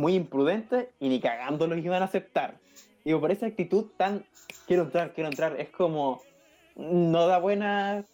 muy 0.01 0.15
imprudente 0.15 0.91
y 0.99 1.09
ni 1.09 1.21
cagando 1.21 1.67
los 1.67 1.79
iban 1.79 2.03
a 2.03 2.07
aceptar. 2.07 2.55
Digo, 3.05 3.21
por 3.21 3.31
esa 3.31 3.47
actitud 3.47 3.87
tan 3.97 4.25
quiero 4.67 4.85
entrar, 4.85 5.13
quiero 5.13 5.29
entrar, 5.31 5.61
es 5.61 5.69
como 5.69 6.23
no 6.77 7.27
da 7.27 7.39
buena 7.39 8.05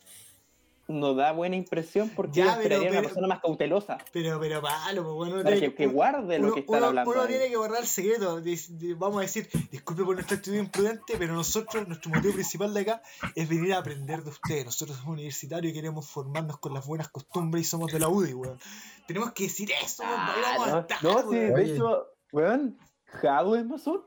no 0.88 1.14
da 1.14 1.32
buena 1.32 1.56
impresión 1.56 2.10
porque 2.14 2.40
Ya, 2.40 2.58
pero- 2.62 2.80
una 2.80 3.00
persona 3.02 3.26
más 3.26 3.40
cautelosa 3.40 3.98
Pero, 4.12 4.38
pero, 4.38 4.62
Pablo, 4.62 5.02
pues, 5.02 5.14
bueno, 5.14 5.42
para 5.42 5.58
que, 5.58 5.74
que 5.74 5.86
guarde 5.88 6.38
lo 6.38 6.44
uno, 6.46 6.54
que 6.54 6.60
están 6.60 6.76
uno- 6.78 6.86
hablando. 6.86 7.10
uno 7.10 7.26
tiene 7.26 7.48
que 7.48 7.56
guardar 7.56 7.80
el 7.80 7.86
secreto. 7.88 8.40
de- 8.40 8.60
de- 8.70 8.94
vamos 8.94 9.18
a 9.18 9.20
decir, 9.22 9.48
disculpe 9.70 10.04
por 10.04 10.14
nuestra 10.14 10.36
actitud 10.36 10.56
imprudente, 10.56 11.14
pero 11.18 11.34
nosotros, 11.34 11.86
nuestro 11.88 12.10
motivo 12.12 12.34
principal 12.34 12.72
de 12.72 12.80
acá 12.82 13.02
es 13.34 13.48
venir 13.48 13.72
a 13.74 13.78
aprender 13.78 14.22
de 14.22 14.30
ustedes. 14.30 14.64
Nosotros 14.64 14.96
somos 14.98 15.14
universitarios 15.14 15.72
y 15.72 15.74
queremos 15.74 16.08
formarnos 16.08 16.58
con 16.58 16.72
las 16.74 16.86
buenas 16.86 17.08
costumbres 17.08 17.62
y 17.66 17.68
somos 17.68 17.90
de 17.92 17.98
la 17.98 18.08
UDI, 18.08 18.34
weón. 18.34 18.58
Tenemos 19.06 19.32
que 19.32 19.44
decir 19.44 19.70
eso, 19.82 20.02
Ah, 20.06 20.86
no, 21.02 21.12
no, 21.22 21.30
sí, 21.30 21.36
de 21.36 21.64
hecho, 21.64 22.06
weón, 22.32 22.78
Jado 23.06 23.56
es 23.56 23.64
masón. 23.66 24.02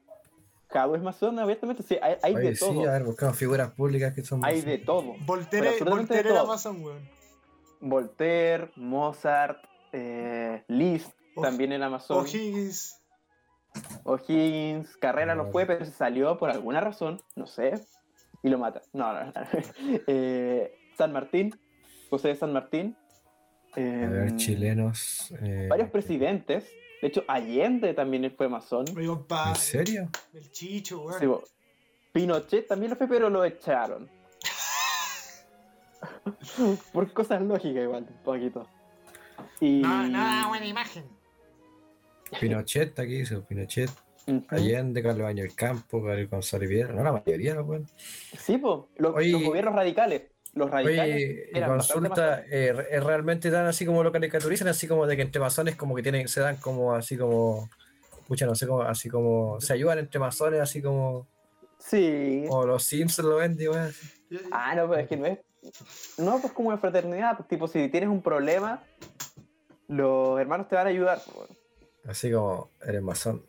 Es 0.71 1.01
masón, 1.01 1.39
abiertamente, 1.39 1.81
sí, 1.83 1.97
hay, 2.01 2.15
hay 2.21 2.35
Oye, 2.35 2.49
de 2.49 2.55
sí, 2.55 2.59
todo. 2.65 2.87
a 2.87 2.91
ver, 2.93 3.03
buscamos 3.03 3.35
figuras 3.37 3.71
públicas 3.71 4.13
que 4.13 4.23
son 4.23 4.45
Hay 4.45 4.61
de 4.61 4.77
todo. 4.77 5.15
Voltaire, 5.25 5.71
Voltaire 5.83 6.23
de 6.23 6.29
era 6.29 6.39
todo. 6.41 6.47
masón, 6.47 6.83
weón. 6.83 7.09
Voltaire, 7.81 8.69
Mozart, 8.75 9.63
eh, 9.93 10.63
Liszt 10.67 11.11
O- 11.35 11.41
también 11.41 11.71
era 11.71 11.89
masón. 11.89 12.19
O'Higgins. 12.23 13.01
O'Higgins, 14.03 14.95
Carrera 14.97 15.35
no 15.35 15.45
fue, 15.51 15.65
pero 15.65 15.85
se 15.85 15.91
salió 15.91 16.37
por 16.37 16.49
alguna 16.49 16.81
razón, 16.81 17.21
no 17.35 17.47
sé. 17.47 17.73
y 18.43 18.49
lo 18.49 18.57
mata. 18.57 18.81
No, 18.93 19.11
no, 19.13 19.25
no. 19.25 19.31
Eh, 20.07 20.71
San 20.97 21.11
Martín, 21.11 21.59
José 22.09 22.29
de 22.29 22.35
San 22.35 22.53
Martín. 22.53 22.95
A 23.75 23.79
ver, 23.79 24.35
chilenos. 24.37 25.33
eh, 25.41 25.67
varios 25.69 25.89
presidentes. 25.89 26.69
De 27.01 27.07
hecho, 27.07 27.23
Allende 27.27 27.93
también 27.93 28.33
fue 28.35 28.49
masón. 28.49 28.85
¿En 28.97 29.55
serio? 29.55 30.09
El 30.33 30.51
chicho. 30.51 31.05
Sí, 31.17 31.25
bo. 31.25 31.43
Pinochet 32.11 32.67
también 32.67 32.89
lo 32.91 32.95
fue, 32.97 33.07
pero 33.07 33.29
lo 33.29 33.45
echaron. 33.45 34.09
Por 36.93 37.11
cosas 37.13 37.41
lógicas 37.41 37.83
igual, 37.83 38.05
un 38.09 38.23
poquito. 38.23 38.67
Y... 39.59 39.81
Nada, 39.81 40.07
nada 40.07 40.47
buena 40.47 40.65
imagen. 40.65 41.05
Pinochet, 42.39 42.97
aquí 42.99 43.19
dice 43.19 43.37
Pinochet. 43.41 43.89
Allende, 44.49 45.01
Carlos 45.01 45.23
Baño 45.23 45.43
del 45.43 45.55
Campo, 45.55 46.01
Gabriel 46.01 46.27
González 46.27 46.69
Vidal. 46.69 46.95
No, 46.95 47.03
la 47.03 47.11
mayoría, 47.13 47.59
weón. 47.61 47.87
Sí, 48.37 48.61
Oye- 48.63 49.31
los 49.31 49.43
gobiernos 49.43 49.73
radicales. 49.73 50.23
Los 50.53 50.69
radicales 50.71 51.15
Oye, 51.15 51.49
y 51.53 51.57
eran 51.57 51.69
consulta, 51.71 52.43
eh, 52.49 52.73
¿es 52.89 53.03
realmente 53.03 53.49
dan 53.51 53.67
así 53.67 53.85
como 53.85 54.03
lo 54.03 54.11
caricaturizan, 54.11 54.67
así 54.67 54.87
como 54.87 55.05
de 55.05 55.15
que 55.15 55.21
entre 55.21 55.39
masones 55.39 55.75
como 55.75 55.95
que 55.95 56.01
tienen, 56.03 56.27
se 56.27 56.41
dan 56.41 56.57
como 56.57 56.93
así 56.95 57.17
como, 57.17 57.69
pucha, 58.27 58.45
no 58.47 58.55
sé, 58.55 58.65
como, 58.67 58.81
así 58.81 59.09
como, 59.09 59.61
se 59.61 59.73
ayudan 59.73 59.99
entre 59.99 60.19
masones, 60.19 60.59
así 60.59 60.81
como, 60.81 61.27
Sí. 61.77 62.45
o 62.49 62.65
los 62.65 62.83
Simpsons 62.83 63.27
lo 63.27 63.35
ven, 63.37 63.55
digo. 63.55 63.73
Ah, 64.51 64.73
no, 64.75 64.89
pero 64.89 65.01
es 65.01 65.07
que 65.07 65.17
no 65.17 65.25
es. 65.27 65.39
No, 66.17 66.39
pues 66.41 66.51
como 66.53 66.71
en 66.71 66.79
fraternidad, 66.79 67.37
pues, 67.37 67.47
tipo, 67.47 67.67
si 67.67 67.87
tienes 67.89 68.09
un 68.09 68.21
problema, 68.21 68.81
los 69.87 70.39
hermanos 70.39 70.67
te 70.67 70.75
van 70.75 70.87
a 70.87 70.89
ayudar. 70.89 71.19
po. 71.25 71.47
así 72.07 72.31
como, 72.31 72.69
eres 72.85 73.01
masón, 73.01 73.43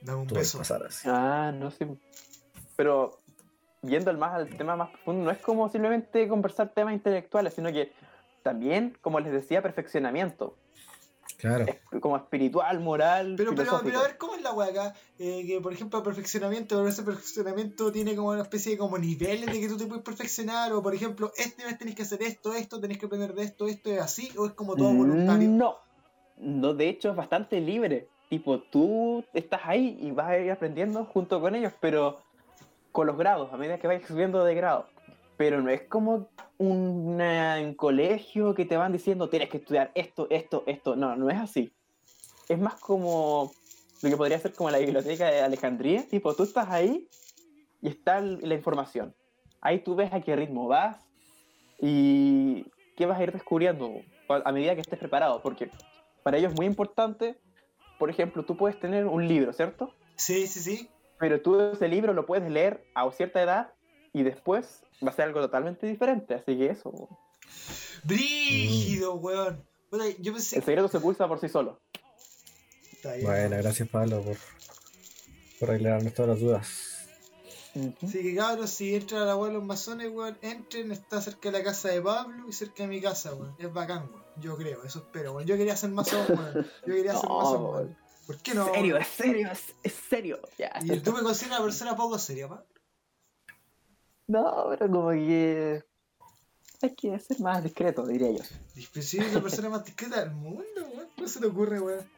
Dame 0.00 0.18
un 0.22 0.26
tú 0.26 0.34
puedes 0.34 0.48
beso. 0.48 0.58
pasar 0.58 0.82
así. 0.84 1.08
Ah, 1.10 1.52
no 1.54 1.70
sé. 1.70 1.86
Pero 2.76 3.21
yendo 3.82 4.10
al, 4.10 4.18
más, 4.18 4.34
al 4.34 4.48
tema 4.56 4.76
más 4.76 4.90
profundo, 4.90 5.24
no 5.24 5.30
es 5.30 5.38
como 5.38 5.68
simplemente 5.68 6.28
conversar 6.28 6.70
temas 6.70 6.94
intelectuales, 6.94 7.54
sino 7.54 7.72
que 7.72 7.92
también, 8.42 8.96
como 9.00 9.20
les 9.20 9.32
decía, 9.32 9.62
perfeccionamiento. 9.62 10.56
Claro. 11.38 11.66
Como 12.00 12.16
espiritual, 12.16 12.78
moral, 12.78 13.34
Pero, 13.36 13.52
pero, 13.56 13.80
pero 13.82 13.98
a 13.98 14.02
ver, 14.02 14.16
¿cómo 14.16 14.36
es 14.36 14.42
la 14.42 14.52
weá 14.52 14.68
acá? 14.68 14.94
Eh, 15.18 15.44
que, 15.44 15.60
por 15.60 15.72
ejemplo, 15.72 15.98
el 15.98 16.04
perfeccionamiento, 16.04 16.76
pero 16.76 16.88
ese 16.88 17.02
perfeccionamiento 17.02 17.90
tiene 17.90 18.14
como 18.14 18.28
una 18.28 18.42
especie 18.42 18.72
de 18.72 18.78
como 18.78 18.96
niveles 18.96 19.46
de 19.46 19.60
que 19.60 19.68
tú 19.68 19.76
te 19.76 19.86
puedes 19.86 20.04
perfeccionar, 20.04 20.72
o 20.72 20.80
por 20.82 20.94
ejemplo, 20.94 21.32
este 21.36 21.64
mes 21.64 21.78
tenés 21.78 21.96
que 21.96 22.02
hacer 22.02 22.22
esto, 22.22 22.54
esto, 22.54 22.80
tenés 22.80 22.98
que 22.98 23.06
aprender 23.06 23.34
de 23.34 23.42
esto, 23.42 23.66
esto 23.66 23.90
es 23.90 24.00
así, 24.00 24.30
o 24.38 24.46
es 24.46 24.52
como 24.52 24.76
todo 24.76 24.94
voluntario. 24.94 25.48
No, 25.48 25.78
no, 26.36 26.74
de 26.74 26.88
hecho 26.88 27.10
es 27.10 27.16
bastante 27.16 27.60
libre. 27.60 28.06
Tipo, 28.28 28.60
tú 28.60 29.24
estás 29.34 29.62
ahí 29.64 29.98
y 30.00 30.12
vas 30.12 30.28
a 30.28 30.38
ir 30.38 30.50
aprendiendo 30.52 31.04
junto 31.06 31.40
con 31.40 31.56
ellos, 31.56 31.72
pero 31.80 32.20
con 32.92 33.06
los 33.06 33.16
grados, 33.16 33.52
a 33.52 33.56
medida 33.56 33.78
que 33.78 33.86
vayas 33.86 34.06
subiendo 34.06 34.44
de 34.44 34.54
grado. 34.54 34.86
Pero 35.36 35.60
no 35.62 35.70
es 35.70 35.82
como 35.88 36.28
una- 36.58 37.56
un 37.60 37.74
colegio 37.74 38.54
que 38.54 38.64
te 38.64 38.76
van 38.76 38.92
diciendo 38.92 39.28
tienes 39.28 39.48
que 39.48 39.56
estudiar 39.56 39.90
esto, 39.94 40.26
esto, 40.30 40.62
esto. 40.66 40.94
No, 40.94 41.16
no 41.16 41.30
es 41.30 41.38
así. 41.38 41.72
Es 42.48 42.58
más 42.58 42.74
como 42.74 43.50
lo 44.02 44.10
que 44.10 44.16
podría 44.16 44.38
ser 44.38 44.54
como 44.54 44.70
la 44.70 44.78
biblioteca 44.78 45.26
de 45.26 45.40
Alejandría. 45.40 46.06
Tipo, 46.08 46.34
tú 46.34 46.42
estás 46.44 46.68
ahí 46.68 47.08
y 47.80 47.88
está 47.88 48.20
la 48.20 48.54
información. 48.54 49.14
Ahí 49.60 49.78
tú 49.80 49.94
ves 49.94 50.12
a 50.12 50.20
qué 50.20 50.36
ritmo 50.36 50.68
vas 50.68 50.98
y 51.80 52.64
qué 52.96 53.06
vas 53.06 53.18
a 53.18 53.22
ir 53.22 53.32
descubriendo 53.32 53.90
a 54.28 54.52
medida 54.52 54.74
que 54.74 54.80
estés 54.82 54.98
preparado. 54.98 55.40
Porque 55.42 55.70
para 56.22 56.36
ellos 56.36 56.52
es 56.52 56.56
muy 56.56 56.66
importante, 56.66 57.38
por 57.98 58.10
ejemplo, 58.10 58.44
tú 58.44 58.56
puedes 58.56 58.78
tener 58.78 59.06
un 59.06 59.26
libro, 59.26 59.52
¿cierto? 59.52 59.94
Sí, 60.16 60.46
sí, 60.46 60.60
sí. 60.60 60.88
Pero 61.22 61.40
tú 61.40 61.60
ese 61.60 61.86
libro 61.86 62.14
lo 62.14 62.26
puedes 62.26 62.50
leer 62.50 62.84
a 62.96 63.08
cierta 63.12 63.40
edad 63.40 63.72
y 64.12 64.24
después 64.24 64.82
va 65.06 65.10
a 65.10 65.14
ser 65.14 65.26
algo 65.26 65.40
totalmente 65.40 65.86
diferente. 65.86 66.34
Así 66.34 66.58
que 66.58 66.66
eso, 66.66 66.92
Brígido, 68.02 69.14
weón. 69.14 69.64
Yo 70.18 70.32
pensé 70.32 70.56
el 70.56 70.64
secreto 70.64 70.88
se 70.88 70.98
pulsa 70.98 71.28
por 71.28 71.38
sí 71.38 71.48
solo. 71.48 71.78
Bueno, 73.22 73.56
gracias 73.56 73.88
Pablo 73.88 74.20
por, 74.20 74.36
por 75.60 75.70
aclararnos 75.70 76.12
todas 76.12 76.30
las 76.30 76.40
dudas. 76.40 77.06
Así 78.02 78.20
que 78.20 78.34
cabros, 78.34 78.70
si 78.70 78.96
entran 78.96 79.22
a 79.22 79.26
la 79.26 79.36
weá 79.36 79.46
de 79.46 79.54
los 79.54 79.64
masones, 79.64 80.10
weón, 80.10 80.36
entren, 80.42 80.90
está 80.90 81.22
cerca 81.22 81.52
de 81.52 81.58
la 81.58 81.62
casa 81.62 81.90
de 81.90 82.02
Pablo 82.02 82.48
y 82.48 82.52
cerca 82.52 82.82
de 82.82 82.88
mi 82.88 83.00
casa, 83.00 83.32
weón. 83.32 83.54
Es 83.60 83.72
bacán, 83.72 84.10
weón. 84.10 84.24
Yo 84.40 84.56
creo, 84.56 84.82
eso 84.82 84.98
espero, 84.98 85.34
weón. 85.34 85.46
Yo 85.46 85.56
quería 85.56 85.76
ser 85.76 85.90
masón, 85.90 86.26
weón. 86.28 86.66
Yo 86.84 86.94
quería 86.94 87.14
ser 87.14 87.22
No, 87.28 87.38
masón, 87.38 87.62
weón. 87.62 88.01
¿Por 88.26 88.38
qué 88.38 88.54
no? 88.54 88.72
serio, 88.72 88.94
weón? 88.94 89.02
es 89.02 89.08
serio, 89.08 89.50
es, 89.50 89.74
es 89.82 89.92
serio. 90.08 90.40
Y 90.82 91.00
tú 91.00 91.12
me 91.12 91.22
consideras 91.22 91.58
una 91.58 91.66
persona 91.66 91.96
poco 91.96 92.18
seria, 92.18 92.48
pa. 92.48 92.64
No, 94.28 94.66
pero 94.70 94.90
como 94.90 95.10
que 95.10 95.84
hay 96.80 96.94
que 96.94 97.18
ser 97.18 97.40
más 97.40 97.62
discreto, 97.62 98.06
diría 98.06 98.30
yo. 98.30 98.42
Si 99.02 99.18
eres 99.18 99.32
la 99.32 99.40
persona 99.40 99.68
más 99.68 99.84
discreta 99.84 100.20
del 100.20 100.30
mundo, 100.30 100.64
weón. 100.76 101.08
¿Cómo 101.14 101.28
se 101.28 101.40
te 101.40 101.46
ocurre, 101.46 101.80
weón? 101.80 102.08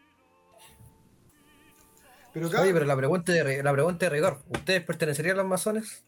Pero 2.32 2.48
Oye, 2.48 2.72
pero 2.72 2.84
la 2.84 2.96
pregunta 2.96 3.32
de, 3.32 3.62
la 3.62 3.72
pregunta 3.72 4.06
de 4.06 4.10
rigor, 4.10 4.42
¿ustedes 4.48 4.82
pertenecerían 4.82 5.36
a 5.36 5.42
los 5.42 5.48
masones? 5.48 6.02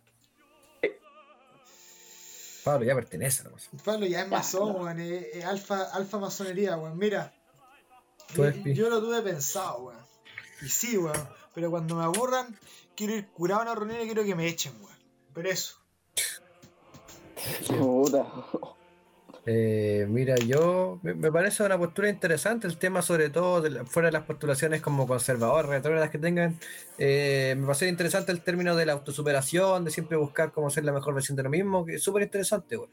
Pablo 2.65 2.85
ya 2.85 2.97
pertenece 2.97 3.43
a 3.43 3.45
los 3.45 3.53
masones. 3.53 3.83
Pablo 3.83 4.07
ya 4.07 4.23
es 4.23 4.29
masón, 4.29 4.75
weón. 4.75 4.99
Es, 4.99 5.37
es 5.37 5.45
alfa, 5.45 5.85
alfa 5.85 6.19
masonería, 6.19 6.77
weón. 6.77 6.99
Mira, 6.99 7.33
yo, 8.75 8.91
lo 8.91 9.01
tuve 9.01 9.23
pensado, 9.23 9.85
weón. 9.85 10.01
Y 10.63 10.69
sí, 10.69 10.97
weón. 10.99 11.29
Pero 11.55 11.71
cuando 11.71 11.95
me 11.97 12.05
aburran, 12.05 12.57
quiero 12.95 13.15
ir 13.15 13.27
curado 13.29 13.61
a 13.61 13.65
una 13.65 13.75
reunión 13.75 14.01
y 14.03 14.05
quiero 14.07 14.25
que 14.25 14.35
me 14.35 14.47
echen, 14.47 14.73
weón. 14.81 14.97
Pero 15.35 15.49
eso. 15.51 15.77
Puta. 17.79 18.27
Eh, 19.49 20.07
mira, 20.09 20.35
yo 20.37 20.99
me, 21.03 21.15
me 21.15 21.31
parece 21.31 21.63
una 21.63 21.79
postura 21.79 22.09
interesante 22.09 22.67
el 22.67 22.79
tema, 22.79 23.01
sobre 23.01 23.31
todo 23.31 23.61
de 23.63 23.71
la- 23.71 23.85
fuera 23.85 24.09
de 24.09 24.13
las 24.13 24.25
postulaciones 24.25 24.81
como 24.83 25.07
conservadoras, 25.07 25.71
retrógradas 25.71 26.11
que 26.11 26.19
tengan. 26.19 26.59
Eh, 26.99 27.55
me 27.57 27.65
parece 27.65 27.89
interesante 27.89 28.33
el 28.33 28.43
término 28.43 28.75
de 28.75 28.87
la 28.87 28.95
autosuperación, 28.95 29.85
de 29.85 29.93
siempre 29.93 30.17
buscar 30.17 30.51
cómo 30.51 30.69
ser 30.69 30.85
la 30.85 30.93
mejor 30.93 31.15
versión 31.15 31.37
de 31.37 31.45
lo 31.45 31.51
mismo, 31.51 31.85
que 31.85 31.95
es 31.95 32.03
súper 32.03 32.25
interesante, 32.25 32.75
güey. 32.77 32.91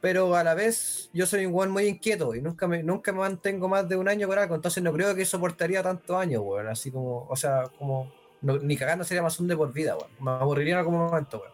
Pero 0.00 0.34
a 0.34 0.42
la 0.42 0.54
vez, 0.54 1.10
yo 1.12 1.26
soy 1.26 1.44
un 1.46 1.54
weón 1.54 1.70
muy 1.70 1.84
inquieto 1.86 2.34
y 2.34 2.40
nunca 2.40 2.66
me, 2.66 2.82
nunca 2.82 3.12
me 3.12 3.18
mantengo 3.18 3.68
más 3.68 3.88
de 3.88 3.96
un 3.96 4.08
año 4.08 4.26
con 4.28 4.38
algo, 4.38 4.54
entonces 4.54 4.82
no 4.82 4.92
creo 4.92 5.14
que 5.14 5.24
soportaría 5.26 5.82
tantos 5.82 6.16
años, 6.16 6.42
weón. 6.44 6.68
Así 6.68 6.90
como, 6.90 7.26
o 7.28 7.36
sea, 7.36 7.64
como, 7.78 8.10
no- 8.40 8.58
ni 8.58 8.76
cagando 8.76 9.04
sería 9.04 9.22
más 9.22 9.38
un 9.40 9.48
de 9.48 9.56
por 9.56 9.72
vida, 9.72 9.96
weón. 9.96 10.10
Me 10.20 10.30
aburriría 10.30 10.72
en 10.74 10.78
algún 10.78 10.94
momento, 10.96 11.38
weón. 11.40 11.52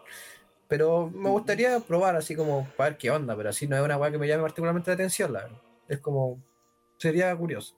Pero 0.69 1.09
me 1.13 1.29
gustaría 1.29 1.79
probar 1.79 2.15
así 2.15 2.35
como 2.35 2.67
para 2.75 2.89
ver 2.91 2.97
qué 2.97 3.09
onda, 3.11 3.35
pero 3.35 3.49
así 3.49 3.67
no 3.67 3.77
es 3.77 3.81
una 3.83 3.97
weá 3.97 4.11
que 4.11 4.17
me 4.17 4.27
llame 4.27 4.43
particularmente 4.43 4.89
la 4.91 4.95
atención, 4.95 5.31
la 5.33 5.43
verdad. 5.43 5.61
Es 5.87 5.99
como, 5.99 6.41
sería 6.97 7.35
curioso. 7.35 7.75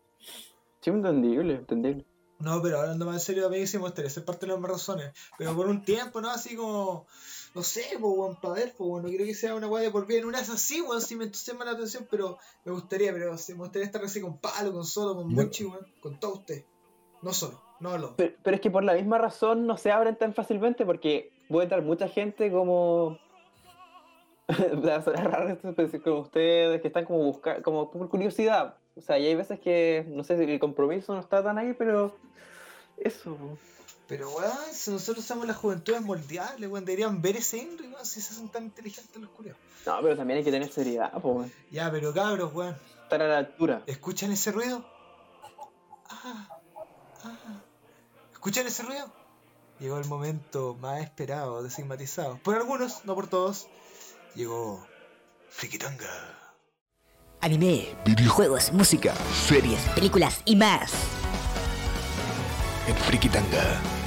Sí, 0.82 0.90
entendible, 0.90 1.56
entendible. 1.56 2.06
No, 2.40 2.62
pero 2.62 2.80
hablando 2.80 3.06
más 3.06 3.16
en 3.16 3.20
serio, 3.20 3.48
a 3.48 3.50
mí 3.50 3.68
sí 3.68 3.78
me 3.78 3.84
gustaría 3.84 4.10
ser 4.10 4.24
parte 4.24 4.46
de 4.46 4.54
las 4.54 4.62
razones. 4.62 5.12
Pero 5.38 5.54
por 5.56 5.68
un 5.68 5.84
tiempo, 5.84 6.22
¿no? 6.22 6.30
Así 6.30 6.56
como. 6.56 7.06
No 7.56 7.64
sé, 7.64 7.84
pues, 8.00 8.14
weón, 8.16 8.36
para 8.36 8.56
ver, 8.56 8.74
pues, 8.78 8.90
weón. 8.90 9.04
No 9.04 9.10
quiero 9.10 9.26
que 9.26 9.34
sea 9.34 9.56
una 9.56 9.68
weá 9.68 9.84
de 9.84 9.92
por 9.92 10.06
vida. 10.06 10.20
En 10.20 10.26
una 10.26 10.40
es 10.40 10.50
así, 10.50 10.82
weón, 10.82 11.02
sí 11.02 11.16
me 11.16 11.26
entusiasma 11.26 11.66
la 11.66 11.72
atención, 11.72 12.08
pero 12.10 12.38
me 12.64 12.72
gustaría, 12.72 13.12
pero 13.12 13.38
sí, 13.38 13.54
me 13.54 13.60
gustaría 13.60 13.86
estar 13.86 14.04
así 14.04 14.22
con 14.22 14.38
Palo, 14.38 14.72
con 14.72 14.86
Solo, 14.86 15.16
con 15.16 15.34
Monchi, 15.34 15.66
weón. 15.66 15.88
Con 16.00 16.20
todo 16.20 16.34
usted. 16.36 16.64
No 17.22 17.34
solo, 17.34 17.62
no 17.80 17.98
los. 17.98 18.12
Pero, 18.12 18.36
pero 18.44 18.56
es 18.56 18.62
que 18.62 18.72
por 18.72 18.84
la 18.84 18.94
misma 18.94 19.18
razón 19.18 19.68
no 19.68 19.78
se 19.78 19.92
abren 19.92 20.16
tan 20.16 20.34
fácilmente 20.34 20.86
porque 20.86 21.32
puede 21.50 21.66
entrar 21.66 21.82
mucha 21.82 22.08
gente 22.08 22.52
como. 22.52 23.18
Sí, 24.50 26.00
como 26.00 26.22
ustedes 26.22 26.82
que 26.82 26.88
están 26.88 27.06
como 27.06 27.20
buscando, 27.20 27.62
como 27.62 27.92
por 27.92 28.10
curiosidad. 28.10 28.78
O 28.96 29.02
sea, 29.02 29.20
y 29.20 29.28
hay 29.28 29.36
veces 29.36 29.60
que, 29.60 30.06
no 30.10 30.24
sé, 30.24 30.34
el 30.44 30.60
compromiso 30.60 31.14
no 31.14 31.20
está 31.20 31.44
tan 31.44 31.58
ahí, 31.58 31.74
pero. 31.74 32.16
Eso. 32.98 33.38
Pero, 34.10 34.32
weón, 34.32 34.74
si 34.74 34.90
nosotros 34.90 35.24
somos 35.24 35.46
las 35.46 35.56
juventudes 35.56 36.02
moldeables, 36.02 36.68
weón, 36.68 36.84
deberían 36.84 37.22
ver 37.22 37.38
ese 37.38 37.62
Henry, 37.62 37.88
weón, 37.90 38.04
si 38.04 38.20
se 38.20 38.34
hacen 38.34 38.50
tan 38.50 38.64
inteligentes 38.64 39.16
los 39.22 39.30
culiados. 39.30 39.62
No, 39.86 40.00
pero 40.02 40.18
también 40.18 40.40
hay 40.40 40.44
que 40.44 40.52
tener 40.52 40.72
seriedad, 40.72 41.14
pues. 41.22 41.52
Ya, 41.70 41.92
pero 41.92 42.12
cabros, 42.12 42.52
weón. 42.52 42.76
Estar 43.04 43.22
a 43.22 43.28
la 43.28 43.38
altura. 43.38 43.84
¿Escuchan 43.86 44.32
ese 44.32 44.52
ruido? 44.52 44.84
Ah, 46.10 46.60
ah. 47.24 47.62
¿Escuchan 48.34 48.66
ese 48.66 48.82
ruido? 48.82 49.12
Llegó 49.80 50.00
el 50.00 50.06
momento 50.06 50.76
más 50.82 51.02
esperado, 51.02 51.62
desigmatizado. 51.62 52.40
Por 52.40 52.56
algunos, 52.56 53.06
no 53.06 53.14
por 53.14 53.28
todos. 53.28 53.68
Llegó 54.34 54.84
Frikitanga. 55.50 56.10
Anime, 57.42 57.96
videojuegos, 58.06 58.74
música, 58.74 59.14
series, 59.48 59.80
películas 59.90 60.42
y 60.46 60.56
más. 60.56 60.92
En 62.88 62.96
Frikitanga. 62.96 63.99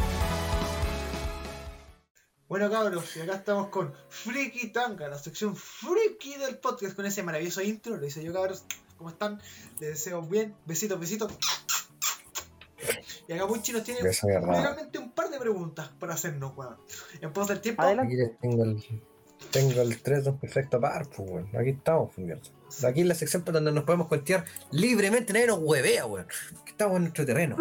Bueno, 2.53 2.71
cabros, 2.71 3.17
y 3.17 3.21
acá 3.21 3.37
estamos 3.37 3.69
con 3.69 3.95
Frikitanga, 4.11 5.09
la 5.09 5.17
sección 5.19 5.57
friki 5.57 6.37
del 6.37 6.59
podcast, 6.59 6.95
con 6.95 7.07
ese 7.07 7.23
maravilloso 7.23 7.63
intro. 7.63 7.97
Lo 7.97 8.07
hice 8.07 8.23
yo, 8.23 8.31
cabros. 8.31 8.67
¿Cómo 8.99 9.09
están? 9.09 9.41
Les 9.81 9.89
deseo 9.93 10.21
bien. 10.21 10.55
Besitos, 10.67 11.01
besitos. 11.01 11.33
Y 13.27 13.33
acá 13.33 13.47
Puchi 13.47 13.73
nos 13.73 13.85
tiene 13.85 14.01
realmente 14.03 14.99
un 14.99 15.13
par 15.13 15.31
de 15.31 15.39
preguntas 15.39 15.89
para 15.99 16.13
hacernos, 16.13 16.55
weón. 16.55 16.77
En 17.23 17.33
pausa 17.33 17.55
del 17.55 17.63
tiempo. 17.63 17.85
Aquí 17.85 18.17
les 18.17 18.39
tengo 18.39 18.65
el, 18.65 18.85
tengo 19.51 19.81
el 19.81 20.03
3 20.03 20.25
2 20.25 20.35
perfecto 20.39 20.79
par, 20.79 21.09
pues, 21.09 21.31
weón. 21.31 21.57
Aquí 21.57 21.71
estamos, 21.71 22.11
pues, 22.15 22.27
mierda. 22.27 22.43
Aquí 22.87 23.01
en 23.03 23.09
la 23.09 23.15
sección 23.15 23.43
para 23.43 23.57
donde 23.59 23.73
nos 23.73 23.85
podemos 23.85 24.09
cuentear 24.09 24.45
libremente, 24.71 25.33
nadie 25.33 25.47
nos 25.47 25.59
huevea, 25.61 26.07
weón. 26.07 26.27
Que 26.65 26.71
Estamos 26.71 26.97
en 26.97 27.03
nuestro 27.03 27.25
terreno. 27.27 27.57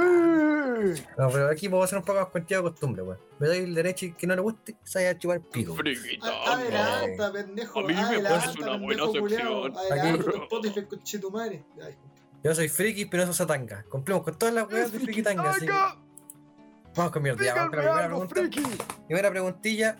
No, 1.17 1.29
pero 1.29 1.49
aquí 1.49 1.67
vamos 1.67 1.83
a 1.83 1.85
hacer 1.85 1.97
un 1.99 2.05
poco 2.05 2.19
más 2.19 2.29
cuenteado 2.29 2.63
de 2.63 2.69
costumbre, 2.71 3.03
weón. 3.03 3.19
Me 3.39 3.47
doy 3.47 3.57
el 3.59 3.75
derecho 3.75 4.05
y 4.05 4.13
que 4.13 4.25
no 4.27 4.35
le 4.35 4.41
guste, 4.41 4.75
se 4.83 4.99
vaya 4.99 5.11
a 5.11 5.17
chupar 5.17 5.37
el 5.37 5.43
pico. 5.43 5.75
A- 6.21 6.53
Adelanta, 6.53 7.31
pendejo. 7.31 7.79
A 7.79 7.83
mí 7.83 7.93
me 7.93 7.99
adelanta, 7.99 8.39
parece 8.39 8.59
una 8.61 8.71
pendejo 8.79 9.11
buena 9.11 9.29
sección. 9.29 9.77
Adelanta, 9.77 10.23
Yo 12.43 12.55
soy 12.55 12.69
friki, 12.69 13.05
pero 13.05 13.25
no 13.25 13.33
soy 13.33 13.45
satanga. 13.45 13.83
Cumplimos 13.89 14.23
con 14.23 14.37
todas 14.39 14.53
las 14.55 14.67
weas 14.71 14.91
de 14.91 14.99
friki 14.99 15.21
tanga. 15.21 15.53
Vamos 16.95 17.11
con 17.13 17.23
mierda, 17.23 17.43
ya, 17.45 17.53
vamos 17.55 17.69
con 17.69 17.85
la 17.85 17.91
primera 17.93 18.07
pregunta. 18.07 18.35
Primera 19.07 19.29
preguntilla. 19.29 19.97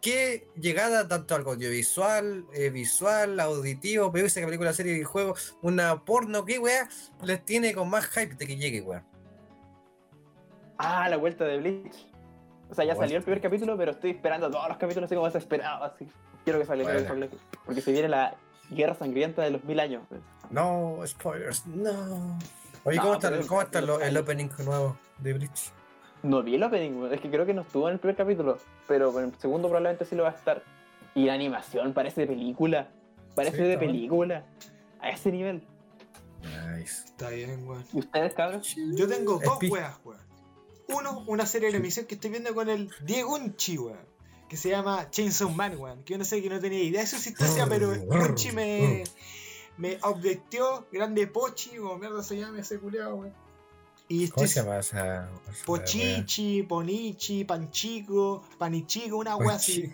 ¿Qué 0.00 0.46
llegada 0.56 1.08
tanto 1.08 1.34
algo 1.34 1.52
audiovisual, 1.52 2.44
eh, 2.52 2.70
visual, 2.70 3.40
auditivo, 3.40 4.12
que 4.12 4.22
película, 4.22 4.72
serie, 4.72 4.92
videojuego, 4.92 5.34
una 5.62 6.04
porno, 6.04 6.44
qué 6.44 6.58
wea, 6.58 6.88
les 7.22 7.44
tiene 7.44 7.74
con 7.74 7.90
más 7.90 8.06
hype 8.08 8.34
de 8.36 8.46
que 8.46 8.56
llegue, 8.56 8.82
wea? 8.82 9.04
Ah, 10.78 11.08
la 11.08 11.16
vuelta 11.16 11.44
de 11.44 11.58
Bleach. 11.58 12.06
O 12.70 12.74
sea, 12.74 12.84
ya 12.84 12.94
salió 12.94 13.16
el 13.16 13.22
primer 13.22 13.40
capítulo, 13.40 13.76
pero 13.76 13.92
estoy 13.92 14.10
esperando 14.10 14.50
todos 14.50 14.68
los 14.68 14.76
capítulos 14.76 15.08
así 15.08 15.14
como 15.14 15.26
desesperado, 15.26 15.84
así. 15.84 16.06
Quiero 16.44 16.58
que 16.58 16.66
salga, 16.66 16.84
quiero 16.84 17.00
que 17.00 17.08
Bueno. 17.08 17.26
salga. 17.30 17.42
Porque 17.64 17.80
se 17.80 17.92
viene 17.92 18.08
la 18.08 18.36
guerra 18.70 18.94
sangrienta 18.94 19.42
de 19.42 19.50
los 19.50 19.64
mil 19.64 19.80
años. 19.80 20.02
No, 20.50 21.00
spoilers, 21.06 21.66
no. 21.66 22.38
Oye, 22.84 22.96
No, 22.96 23.02
¿cómo 23.02 23.14
está, 23.14 23.40
cómo 23.48 23.62
está 23.62 23.78
el 23.78 24.16
opening 24.16 24.48
nuevo 24.64 24.96
de 25.18 25.32
Bleach? 25.32 25.72
No 26.22 26.42
vi 26.42 26.54
el 26.56 26.62
opening, 26.62 27.08
es 27.12 27.20
que 27.20 27.30
creo 27.30 27.46
que 27.46 27.54
no 27.54 27.62
estuvo 27.62 27.88
en 27.88 27.94
el 27.94 28.00
primer 28.00 28.16
capítulo, 28.16 28.58
pero 28.88 29.16
en 29.20 29.26
el 29.26 29.38
segundo 29.38 29.68
probablemente 29.68 30.04
sí 30.04 30.16
lo 30.16 30.24
va 30.24 30.30
a 30.30 30.32
estar. 30.32 30.62
Y 31.14 31.24
la 31.26 31.34
animación 31.34 31.92
parece 31.94 32.22
de 32.22 32.26
película. 32.28 32.88
Parece 33.34 33.58
Sí, 33.58 33.62
de 33.64 33.78
película. 33.78 34.44
A 35.00 35.10
ese 35.10 35.30
nivel. 35.30 35.62
Nice. 36.42 37.04
Está 37.06 37.30
bien, 37.30 37.66
weón. 37.66 37.84
¿Y 37.92 37.98
ustedes, 37.98 38.34
cabros? 38.34 38.74
Yo 38.94 39.06
tengo 39.08 39.38
dos 39.38 39.58
weas, 39.70 39.98
weón. 40.04 40.20
Uno, 40.88 41.24
una 41.26 41.46
serie 41.46 41.70
de 41.70 41.78
emisión 41.78 42.06
que 42.06 42.14
estoy 42.14 42.30
viendo 42.30 42.54
con 42.54 42.68
el 42.68 42.90
Diego 43.04 43.34
Unchi, 43.34 43.78
weón. 43.78 43.98
Que 44.48 44.56
se 44.56 44.70
llama 44.70 45.10
Chainsaw 45.10 45.50
Man, 45.50 45.76
weón. 45.78 46.02
Que 46.04 46.14
yo 46.14 46.18
no 46.18 46.24
sé 46.24 46.42
que 46.42 46.48
no 46.48 46.60
tenía 46.60 46.82
idea 46.82 47.00
de 47.00 47.06
su 47.06 47.16
existencia, 47.16 47.66
pero 47.68 47.90
Unchi 47.90 48.52
me, 48.52 49.04
me 49.76 49.96
updateó. 49.96 50.86
Grande 50.92 51.26
Pochi, 51.26 51.76
como 51.76 51.98
mierda 51.98 52.22
se 52.22 52.36
llama 52.36 52.60
ese 52.60 52.78
culiao, 52.78 53.16
weón. 53.16 53.45
Y 54.08 54.28
¿Cómo 54.28 54.44
estoy 54.44 54.48
se 54.48 54.60
llama 54.60 54.78
esa? 54.78 55.28
esa 55.50 55.64
Pochichi, 55.64 56.62
Ponichi, 56.62 57.44
Panchico, 57.44 58.44
Panichico, 58.56 59.16
una 59.16 59.36
wea 59.36 59.56
así. 59.56 59.92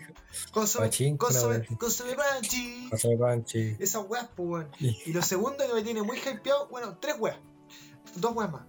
Consume, 0.51 0.87
una 0.87 1.17
consume, 1.17 2.15
Panchi. 2.15 2.89
Panchi. 3.19 3.75
Esas 3.79 4.05
weas, 4.07 4.29
pues, 4.35 4.49
weón. 4.49 4.71
Y 4.79 5.13
lo 5.13 5.21
segundo 5.23 5.65
que 5.67 5.73
me 5.73 5.81
tiene 5.81 6.03
muy 6.03 6.17
hypeado, 6.17 6.67
bueno, 6.67 6.97
tres 6.99 7.15
weas. 7.19 7.37
Dos 8.15 8.35
weas 8.35 8.51
más. 8.51 8.63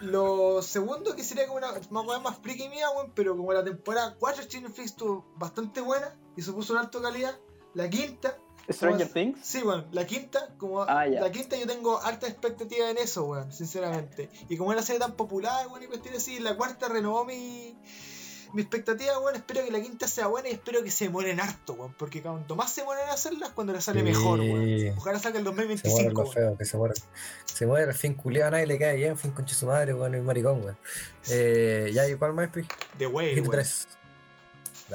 Lo 0.00 0.62
segundo 0.62 1.16
que 1.16 1.24
sería 1.24 1.46
como 1.46 1.58
una 1.58 1.72
más 1.90 2.06
wea 2.06 2.20
más 2.20 2.38
friki 2.38 2.68
mía, 2.68 2.88
weón, 2.90 3.10
pero 3.16 3.36
como 3.36 3.52
la 3.52 3.64
temporada 3.64 4.14
4 4.16 4.44
de 4.46 4.60
Netflix 4.60 4.90
estuvo 4.92 5.26
bastante 5.36 5.80
buena 5.80 6.14
y 6.36 6.42
se 6.42 6.52
puso 6.52 6.74
en 6.74 6.80
alta 6.80 7.00
calidad. 7.00 7.36
La 7.74 7.90
quinta. 7.90 8.38
¿Stranger 8.70 9.08
Things? 9.08 9.38
Sí, 9.42 9.62
weón, 9.62 9.86
la 9.92 10.06
quinta, 10.06 10.50
como 10.58 10.82
Ah, 10.82 11.06
la 11.06 11.30
quinta 11.32 11.56
yo 11.56 11.66
tengo 11.66 11.98
harta 12.00 12.26
expectativa 12.26 12.90
en 12.90 12.98
eso, 12.98 13.24
weón, 13.24 13.52
sinceramente. 13.52 14.28
Y 14.48 14.56
como 14.56 14.72
era 14.72 14.82
serie 14.82 15.00
tan 15.00 15.12
popular, 15.12 15.66
weón, 15.68 15.82
y 15.82 15.86
cuestiones 15.86 16.20
así, 16.22 16.38
la 16.38 16.56
cuarta 16.56 16.88
renovó 16.88 17.24
mi, 17.24 17.74
mi 18.52 18.60
expectativa, 18.62 19.18
weón. 19.20 19.36
Espero 19.36 19.64
que 19.64 19.70
la 19.70 19.80
quinta 19.80 20.06
sea 20.06 20.26
buena 20.26 20.48
y 20.48 20.52
espero 20.52 20.82
que 20.82 20.90
se 20.90 21.04
demoren 21.04 21.40
harto, 21.40 21.72
weón. 21.74 21.94
Porque 21.98 22.20
cuanto 22.22 22.56
más 22.56 22.70
se 22.72 22.82
demoren 22.82 23.04
en 23.04 23.10
hacerlas, 23.10 23.50
cuando 23.50 23.72
le 23.72 23.80
sale 23.80 24.00
Sí. 24.00 24.04
mejor, 24.04 24.40
weón. 24.40 24.94
Ojalá 24.98 25.18
salga 25.18 25.38
el 25.38 25.44
Se 25.46 25.50
muere 25.52 25.68
2025, 25.68 26.10
lo 26.12 26.18
weón. 26.20 26.32
feo, 26.34 26.56
que 26.58 26.64
se 26.64 26.76
muere. 26.76 26.94
Se 27.46 27.66
muere 27.66 27.84
al 27.86 27.94
fin 27.94 28.14
culiado, 28.14 28.48
a 28.48 28.50
nadie 28.52 28.66
le 28.66 28.78
cae 28.78 28.96
bien, 28.96 29.16
fin 29.16 29.30
con 29.32 29.48
su 29.48 29.66
madre, 29.66 29.94
weón, 29.94 30.14
y 30.14 30.20
maricón, 30.20 30.62
weón. 30.62 30.76
Eh, 31.30 31.90
ya, 31.94 32.06
¿y 32.08 32.14
cuál 32.16 32.34
más, 32.34 32.48
Pi? 32.50 32.62
The 32.98 33.06
Hit 33.06 33.12
weón. 33.14 33.50
3. 33.50 33.88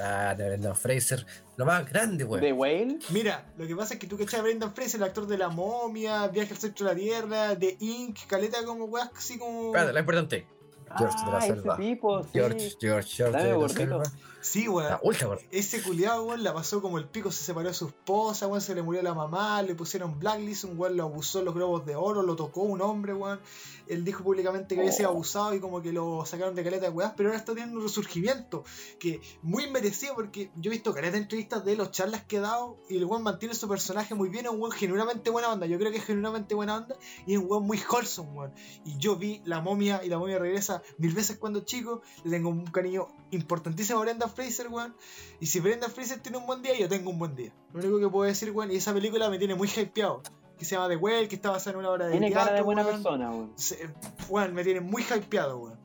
Ah, 0.00 0.34
de 0.36 0.44
Brendan 0.48 0.74
Fraser, 0.74 1.24
lo 1.56 1.64
más 1.64 1.88
grande, 1.88 2.24
weón. 2.24 2.40
¿The 2.42 2.52
Whale? 2.52 2.98
Mira, 3.10 3.46
lo 3.56 3.66
que 3.66 3.76
pasa 3.76 3.94
es 3.94 4.00
que 4.00 4.06
tú 4.08 4.18
cachai 4.18 4.40
a 4.40 4.42
Brendan 4.42 4.74
Fraser, 4.74 5.00
el 5.00 5.04
actor 5.04 5.26
de 5.26 5.38
La 5.38 5.48
Momia, 5.50 6.26
Viaje 6.28 6.52
al 6.54 6.58
Centro 6.58 6.86
de 6.86 6.92
la 6.94 6.98
Tierra, 6.98 7.54
de 7.54 7.76
Inc, 7.78 8.26
caleta 8.26 8.64
como 8.64 8.86
weas, 8.86 9.10
así 9.16 9.38
como. 9.38 9.66
Espérate, 9.66 9.92
lo 9.92 9.98
importante. 10.00 10.46
George 10.98 11.16
de 11.24 11.30
la 11.30 11.36
Ah, 11.38 11.44
ese 11.44 11.46
Selva. 11.54 11.76
tipo, 11.76 12.22
sí. 12.24 12.30
George, 12.34 12.76
George, 12.80 13.08
George 13.16 13.38
Dame 13.38 13.52
de 13.52 13.58
la. 13.58 13.68
Selva. 13.68 14.02
Sí, 14.44 14.68
weón. 14.68 14.98
Ese 15.50 15.82
culiado, 15.82 16.24
weón, 16.24 16.44
la 16.44 16.52
pasó 16.52 16.82
como 16.82 16.98
el 16.98 17.06
pico, 17.08 17.32
se 17.32 17.42
separó 17.42 17.68
de 17.68 17.74
su 17.74 17.86
esposa, 17.86 18.46
weón, 18.46 18.60
se 18.60 18.74
le 18.74 18.82
murió 18.82 19.00
la 19.00 19.14
mamá, 19.14 19.62
le 19.62 19.74
pusieron 19.74 20.18
blacklist, 20.20 20.64
un 20.64 20.78
weón 20.78 20.98
lo 20.98 21.04
abusó 21.04 21.38
en 21.38 21.46
los 21.46 21.54
globos 21.54 21.86
de 21.86 21.96
oro, 21.96 22.22
lo 22.22 22.36
tocó 22.36 22.60
un 22.60 22.82
hombre, 22.82 23.14
weón. 23.14 23.40
Él 23.86 24.04
dijo 24.04 24.22
públicamente 24.22 24.74
que 24.74 24.82
había 24.82 24.92
sido 24.92 25.08
abusado 25.08 25.54
y 25.54 25.60
como 25.60 25.80
que 25.80 25.94
lo 25.94 26.26
sacaron 26.26 26.54
de 26.54 26.62
caleta 26.62 26.84
de 26.84 26.90
weas, 26.90 27.14
pero 27.16 27.30
ahora 27.30 27.38
está 27.38 27.54
teniendo 27.54 27.78
un 27.78 27.84
resurgimiento 27.84 28.64
que 28.98 29.22
muy 29.40 29.70
merecido 29.70 30.14
porque 30.14 30.50
yo 30.56 30.70
he 30.70 30.74
visto 30.74 30.92
caleta 30.92 31.16
de 31.16 31.22
entrevistas 31.22 31.64
de 31.64 31.76
los 31.76 31.90
charlas 31.90 32.24
que 32.24 32.36
ha 32.36 32.42
dado 32.42 32.76
y 32.90 32.98
el 32.98 33.06
weón 33.06 33.22
mantiene 33.22 33.54
su 33.54 33.66
personaje 33.66 34.14
muy 34.14 34.28
bien, 34.28 34.44
es 34.44 34.52
un 34.52 34.60
weón 34.60 34.72
genuinamente 34.72 35.30
buena 35.30 35.54
onda, 35.54 35.66
yo 35.66 35.78
creo 35.78 35.90
que 35.90 35.98
es 35.98 36.04
genuinamente 36.04 36.54
buena 36.54 36.76
onda 36.76 36.96
y 37.26 37.32
es 37.32 37.38
un 37.38 37.46
weón 37.48 37.66
muy 37.66 37.80
wholesome, 37.90 38.30
weón. 38.32 38.52
Y 38.84 38.98
yo 38.98 39.16
vi 39.16 39.40
la 39.46 39.62
momia 39.62 40.04
y 40.04 40.10
la 40.10 40.18
momia 40.18 40.38
regresa 40.38 40.82
mil 40.98 41.14
veces 41.14 41.38
cuando 41.38 41.60
chico, 41.60 42.02
le 42.24 42.30
tengo 42.30 42.50
un 42.50 42.66
cariño 42.66 43.08
importantísimo 43.30 44.00
a 44.00 44.02
Brendan 44.02 44.33
Fraser, 44.34 44.68
weón. 44.68 44.94
Y 45.40 45.46
si 45.46 45.60
Brendan 45.60 45.90
Fraser 45.90 46.18
tiene 46.20 46.38
un 46.38 46.46
buen 46.46 46.62
día, 46.62 46.76
yo 46.78 46.88
tengo 46.88 47.10
un 47.10 47.18
buen 47.18 47.34
día. 47.34 47.52
Lo 47.72 47.80
único 47.80 47.98
que 48.00 48.08
puedo 48.08 48.28
decir, 48.28 48.50
weón, 48.50 48.70
y 48.70 48.76
esa 48.76 48.92
película 48.92 49.28
me 49.30 49.38
tiene 49.38 49.54
muy 49.54 49.68
hypeado. 49.68 50.22
Que 50.58 50.64
se 50.64 50.76
llama 50.76 50.88
The 50.88 50.96
Well, 50.96 51.26
que 51.28 51.34
está 51.34 51.50
basada 51.50 51.72
en 51.72 51.78
una 51.80 51.90
obra 51.90 52.06
de 52.06 52.12
Tiene 52.12 52.28
teatro, 52.28 52.44
cara 52.44 52.56
de 52.56 52.62
buena 52.62 52.82
weón. 52.82 52.94
persona, 52.94 53.30
weón. 54.28 54.54
Me 54.54 54.62
tiene 54.64 54.80
muy 54.80 55.02
hypeado, 55.02 55.58
weón. 55.58 55.78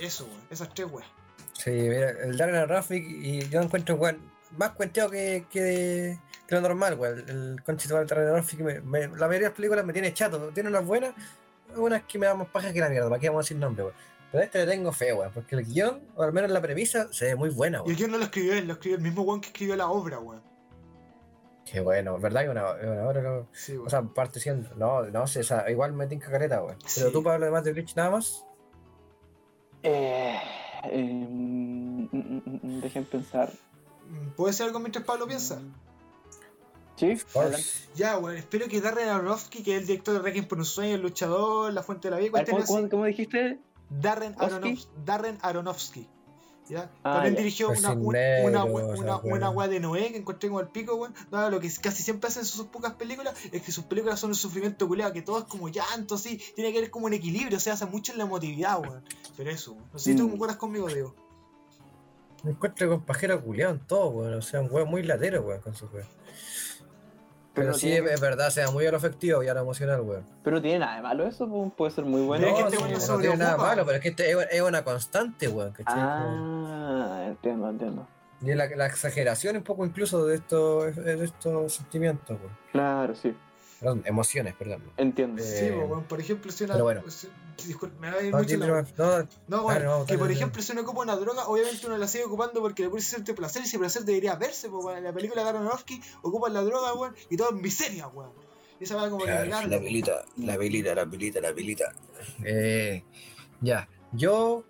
Eso, 0.00 0.24
weón. 0.24 0.40
Esas 0.50 0.72
tres, 0.74 0.88
weón. 0.90 1.04
Sí, 1.52 1.70
mira, 1.70 2.10
el 2.10 2.36
Darren 2.38 2.56
Aronofsky 2.56 2.96
y 2.96 3.48
yo 3.50 3.60
encuentro 3.60 3.96
weón, 3.96 4.18
más 4.56 4.70
cuenteado 4.70 5.10
que, 5.10 5.44
que, 5.50 6.18
que 6.46 6.54
lo 6.54 6.62
normal, 6.62 6.94
weón. 6.98 7.18
El 7.28 7.62
conchito 7.62 7.96
del 7.96 8.06
Darren 8.06 8.28
Aronofsky, 8.28 8.62
me- 8.62 8.80
me- 8.80 9.00
la 9.08 9.26
mayoría 9.26 9.38
de 9.38 9.44
las 9.48 9.52
películas 9.52 9.84
me 9.84 9.92
tiene 9.92 10.14
chato. 10.14 10.38
Tiene 10.54 10.70
unas 10.70 10.86
buenas, 10.86 11.12
unas 11.76 12.02
que 12.04 12.18
me 12.18 12.26
dan 12.26 12.38
más 12.38 12.48
paja 12.48 12.72
que 12.72 12.80
la 12.80 12.88
mierda. 12.88 13.08
¿Para 13.10 13.20
qué 13.20 13.28
vamos 13.28 13.40
a 13.40 13.44
decir 13.44 13.58
nombre, 13.58 13.84
weón? 13.84 13.94
Pero 14.30 14.42
a 14.42 14.44
este 14.44 14.58
le 14.64 14.66
tengo 14.72 14.92
fe, 14.92 15.12
weón, 15.12 15.32
porque 15.32 15.56
el 15.56 15.64
guion, 15.64 16.00
o 16.14 16.22
al 16.22 16.32
menos 16.32 16.50
la 16.50 16.60
premisa, 16.62 17.12
se 17.12 17.26
ve 17.26 17.36
muy 17.36 17.50
buena, 17.50 17.78
Y 17.78 17.80
el 17.80 17.84
weón. 17.86 17.96
guion 17.96 18.10
no 18.12 18.18
lo 18.18 18.24
escribió 18.24 18.54
él, 18.54 18.66
lo 18.66 18.74
escribió 18.74 18.96
el 18.96 19.02
mismo 19.02 19.22
weón 19.22 19.40
que 19.40 19.48
escribió 19.48 19.76
la 19.76 19.88
obra, 19.90 20.18
weón. 20.20 20.42
Qué 21.64 21.80
bueno, 21.80 22.18
¿verdad? 22.18 22.42
Que 22.44 22.48
una, 22.50 22.72
una 22.74 23.06
hora 23.08 23.22
no- 23.22 23.48
Sí, 23.52 23.72
weón. 23.72 23.86
O 23.86 23.90
sea, 23.90 24.02
parte 24.02 24.40
siendo. 24.40 24.74
No, 24.76 25.02
no 25.04 25.26
sé, 25.26 25.40
o 25.40 25.44
sea, 25.44 25.70
igual 25.70 25.92
me 25.92 26.06
tinca 26.06 26.30
careta, 26.30 26.62
weón. 26.62 26.78
Pero 26.94 27.10
tú, 27.12 27.22
Pablo, 27.22 27.44
además 27.46 27.64
de 27.64 27.72
Bleach, 27.72 27.94
nada 27.96 28.10
más. 28.10 28.44
Eh, 29.82 30.36
eh, 30.84 31.02
mm, 31.28 32.08
mm, 32.12 32.42
mm, 32.62 32.80
dejen 32.80 33.04
pensar. 33.04 33.50
¿Puedo 34.36 34.48
decir 34.48 34.66
algo 34.66 34.78
mientras 34.80 35.04
Pablo 35.04 35.26
piensa? 35.26 35.60
Sí. 36.96 37.16
Ya, 37.94 38.18
weón. 38.18 38.36
Espero 38.36 38.68
que 38.68 38.80
Darren 38.80 39.08
Aronofsky, 39.08 39.62
que 39.62 39.74
es 39.76 39.80
el 39.82 39.86
director 39.86 40.14
de 40.14 40.20
Requiem 40.20 40.46
por 40.46 40.58
un 40.58 40.64
sueño, 40.66 40.96
el 40.96 41.00
luchador, 41.02 41.72
La 41.72 41.82
Fuente 41.82 42.08
de 42.08 42.14
la 42.14 42.18
Vida, 42.20 42.30
A 42.34 42.42
ver, 42.42 42.46
¿Cómo, 42.46 42.56
cuestiones 42.58 42.64
así. 42.64 42.74
cómo, 42.74 42.90
cómo 42.90 43.04
dijiste? 43.06 43.58
Darren. 43.90 44.34
Aronof- 44.36 44.86
Darren 45.04 45.38
Aronofsky. 45.42 46.08
¿Ya? 46.68 46.88
Ah, 47.02 47.14
También 47.14 47.34
ya. 47.34 47.38
dirigió 47.40 47.66
Pues 47.66 47.80
una, 47.80 47.88
sin 47.90 47.98
un- 48.06 48.12
negro, 48.12 48.46
una, 48.48 49.48
una, 49.48 49.66
de 49.66 49.80
Noé 49.80 50.12
que 50.12 50.18
encontré 50.18 50.48
como 50.48 50.60
el 50.60 50.68
pico, 50.68 50.94
weón. 50.94 51.12
No, 51.32 51.50
lo 51.50 51.58
que 51.58 51.68
casi 51.82 52.04
siempre 52.04 52.28
hacen 52.28 52.42
en 52.42 52.46
sus 52.46 52.66
pocas 52.66 52.92
películas 52.94 53.34
es 53.50 53.60
que 53.62 53.72
sus 53.72 53.82
películas 53.84 54.20
son 54.20 54.30
un 54.30 54.36
sufrimiento 54.36 54.86
culeado, 54.86 55.12
que 55.12 55.20
todo 55.22 55.40
es 55.40 55.44
como 55.46 55.68
llanto, 55.68 56.14
así. 56.14 56.36
Tiene 56.54 56.70
que 56.70 56.78
haber 56.78 56.90
como 56.92 57.06
un 57.06 57.12
equilibrio, 57.12 57.56
o 57.56 57.60
sea, 57.60 57.72
hace 57.72 57.86
mucho 57.86 58.12
en 58.12 58.18
la 58.18 58.24
emotividad, 58.24 58.78
weón. 58.80 59.02
Pero 59.36 59.50
eso, 59.50 59.72
weón. 59.72 59.84
No 59.92 59.98
sé 59.98 60.12
si 60.12 60.16
tú 60.16 60.28
Mm. 60.28 60.30
concuerdas 60.30 60.56
conmigo, 60.58 60.86
Diego. 60.86 61.12
Me 62.44 62.52
encuentro 62.52 62.88
con 62.88 63.00
pajero 63.02 63.42
culiado 63.42 63.72
en 63.74 63.80
todo, 63.80 64.08
weón. 64.10 64.34
O 64.34 64.42
sea, 64.42 64.60
un 64.60 64.68
weón 64.70 64.88
muy 64.88 65.02
latero, 65.02 65.42
weón, 65.42 65.60
con 65.62 65.74
su 65.74 65.86
weón. 65.86 66.06
Pero, 67.52 67.66
Pero 67.68 67.74
sí, 67.78 67.86
tiene- 67.88 68.12
es 68.12 68.20
verdad, 68.20 68.50
sea 68.50 68.70
muy 68.70 68.86
a 68.86 68.90
lo 68.92 68.96
afectivo 68.98 69.42
y 69.42 69.48
a 69.48 69.54
lo 69.54 69.60
emocional, 69.62 70.00
weón. 70.02 70.24
Pero 70.44 70.56
no 70.56 70.62
tiene 70.62 70.78
nada 70.78 70.96
de 70.96 71.02
malo 71.02 71.26
eso, 71.26 71.48
puede 71.76 71.90
ser 71.90 72.04
muy 72.04 72.22
bueno. 72.22 72.46
es 72.46 72.54
que 72.54 72.60
no, 72.60 72.68
este 72.68 72.78
no 72.78 72.88
no 72.90 73.00
se 73.00 73.06
tiene 73.18 73.36
nada 73.36 73.50
preocupa. 73.56 73.66
malo, 73.68 73.84
pero 73.86 73.96
es 73.96 74.02
que 74.02 74.08
este 74.10 74.56
es, 74.56 74.62
una 74.62 74.84
constante, 74.84 75.48
weón, 75.48 75.72
Ah, 75.86 77.24
entiendo, 77.26 77.68
entiendo. 77.68 78.06
Y 78.42 78.54
la, 78.54 78.66
la 78.74 78.86
exageración 78.86 79.56
un 79.56 79.62
poco 79.64 79.84
incluso 79.84 80.24
de 80.26 80.36
estos, 80.36 80.94
de 80.96 81.24
estos 81.24 81.72
sentimientos, 81.74 82.38
weón. 82.40 82.56
Claro, 82.72 83.14
sí, 83.14 83.36
Perdón, 83.80 84.02
emociones, 84.04 84.54
perdón. 84.54 84.82
entiendo. 84.96 85.42
Eh, 85.42 85.44
Sí, 85.46 85.70
po, 85.72 85.86
weón. 85.86 86.04
Por 86.04 86.20
ejemplo, 86.20 86.52
si 86.52 86.64
una. 86.64 86.74
pero 86.74 86.84
bueno. 86.84 87.02
si- 87.08 87.28
disculpe, 87.66 87.98
me 88.00 88.10
va 88.10 88.18
a 88.18 88.22
ir 88.22 88.32
No, 88.32 88.38
mucho 88.38 88.56
la- 88.56 88.66
no, 88.96 89.28
No, 89.48 89.62
bueno, 89.62 90.04
que 90.06 90.16
por 90.18 90.30
ejemplo, 90.30 90.62
si 90.62 90.72
uno 90.72 90.82
ocupa 90.82 91.02
una 91.02 91.16
droga, 91.16 91.46
obviamente 91.46 91.86
uno 91.86 91.96
la 91.98 92.06
sigue 92.08 92.24
ocupando 92.24 92.60
porque 92.60 92.82
le 92.84 92.90
puede 92.90 93.02
cierto 93.02 93.34
placer 93.34 93.62
y 93.62 93.66
ese 93.66 93.78
placer 93.78 94.04
debería 94.04 94.34
verse, 94.36 94.68
pues, 94.68 94.84
weón. 94.84 94.98
En 94.98 95.04
la 95.04 95.12
película 95.12 95.42
de 95.42 95.48
Aronofsky 95.50 96.00
ocupan 96.22 96.54
la 96.54 96.62
droga, 96.62 96.94
weón, 96.94 97.14
y 97.28 97.36
todo 97.36 97.50
en 97.50 97.60
miseria, 97.60 98.08
weón. 98.08 98.30
Y 98.78 98.84
esa 98.84 98.96
va 98.96 99.10
como 99.10 99.18
que 99.24 99.30
Claro, 99.30 99.44
negarlo, 99.44 99.68
la 99.68 99.76
weón. 99.76 99.84
pilita, 99.86 100.24
la 100.36 100.58
pilita, 100.58 100.94
la 100.94 101.06
pilita, 101.06 101.40
la 101.40 101.52
pilita. 101.54 101.92
Eh, 102.44 103.04
Ya, 103.62 103.88
yo 104.12 104.64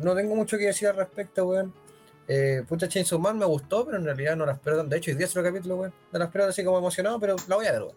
no 0.00 0.14
tengo 0.14 0.34
mucho 0.34 0.58
que 0.58 0.64
decir 0.66 0.88
al 0.88 0.96
respecto, 0.96 1.46
weón. 1.46 1.72
Eh, 2.26 2.62
puta 2.68 2.88
Chainsaw 2.88 3.18
Man 3.18 3.38
me 3.38 3.44
gustó, 3.44 3.84
pero 3.84 3.98
en 3.98 4.04
realidad 4.04 4.34
no 4.34 4.44
la 4.46 4.52
espero 4.54 4.78
tanto. 4.78 4.90
De 4.90 4.96
hecho, 4.96 5.10
hoy 5.10 5.16
día 5.16 5.26
es 5.26 5.30
otro 5.32 5.44
capítulo, 5.44 5.76
weón. 5.76 5.94
No 6.10 6.18
la 6.18 6.24
espero 6.24 6.46
así 6.46 6.64
como 6.64 6.78
emocionado, 6.78 7.20
pero 7.20 7.36
la 7.48 7.56
voy 7.56 7.66
a 7.66 7.72
ver, 7.72 7.82
weón. 7.82 7.96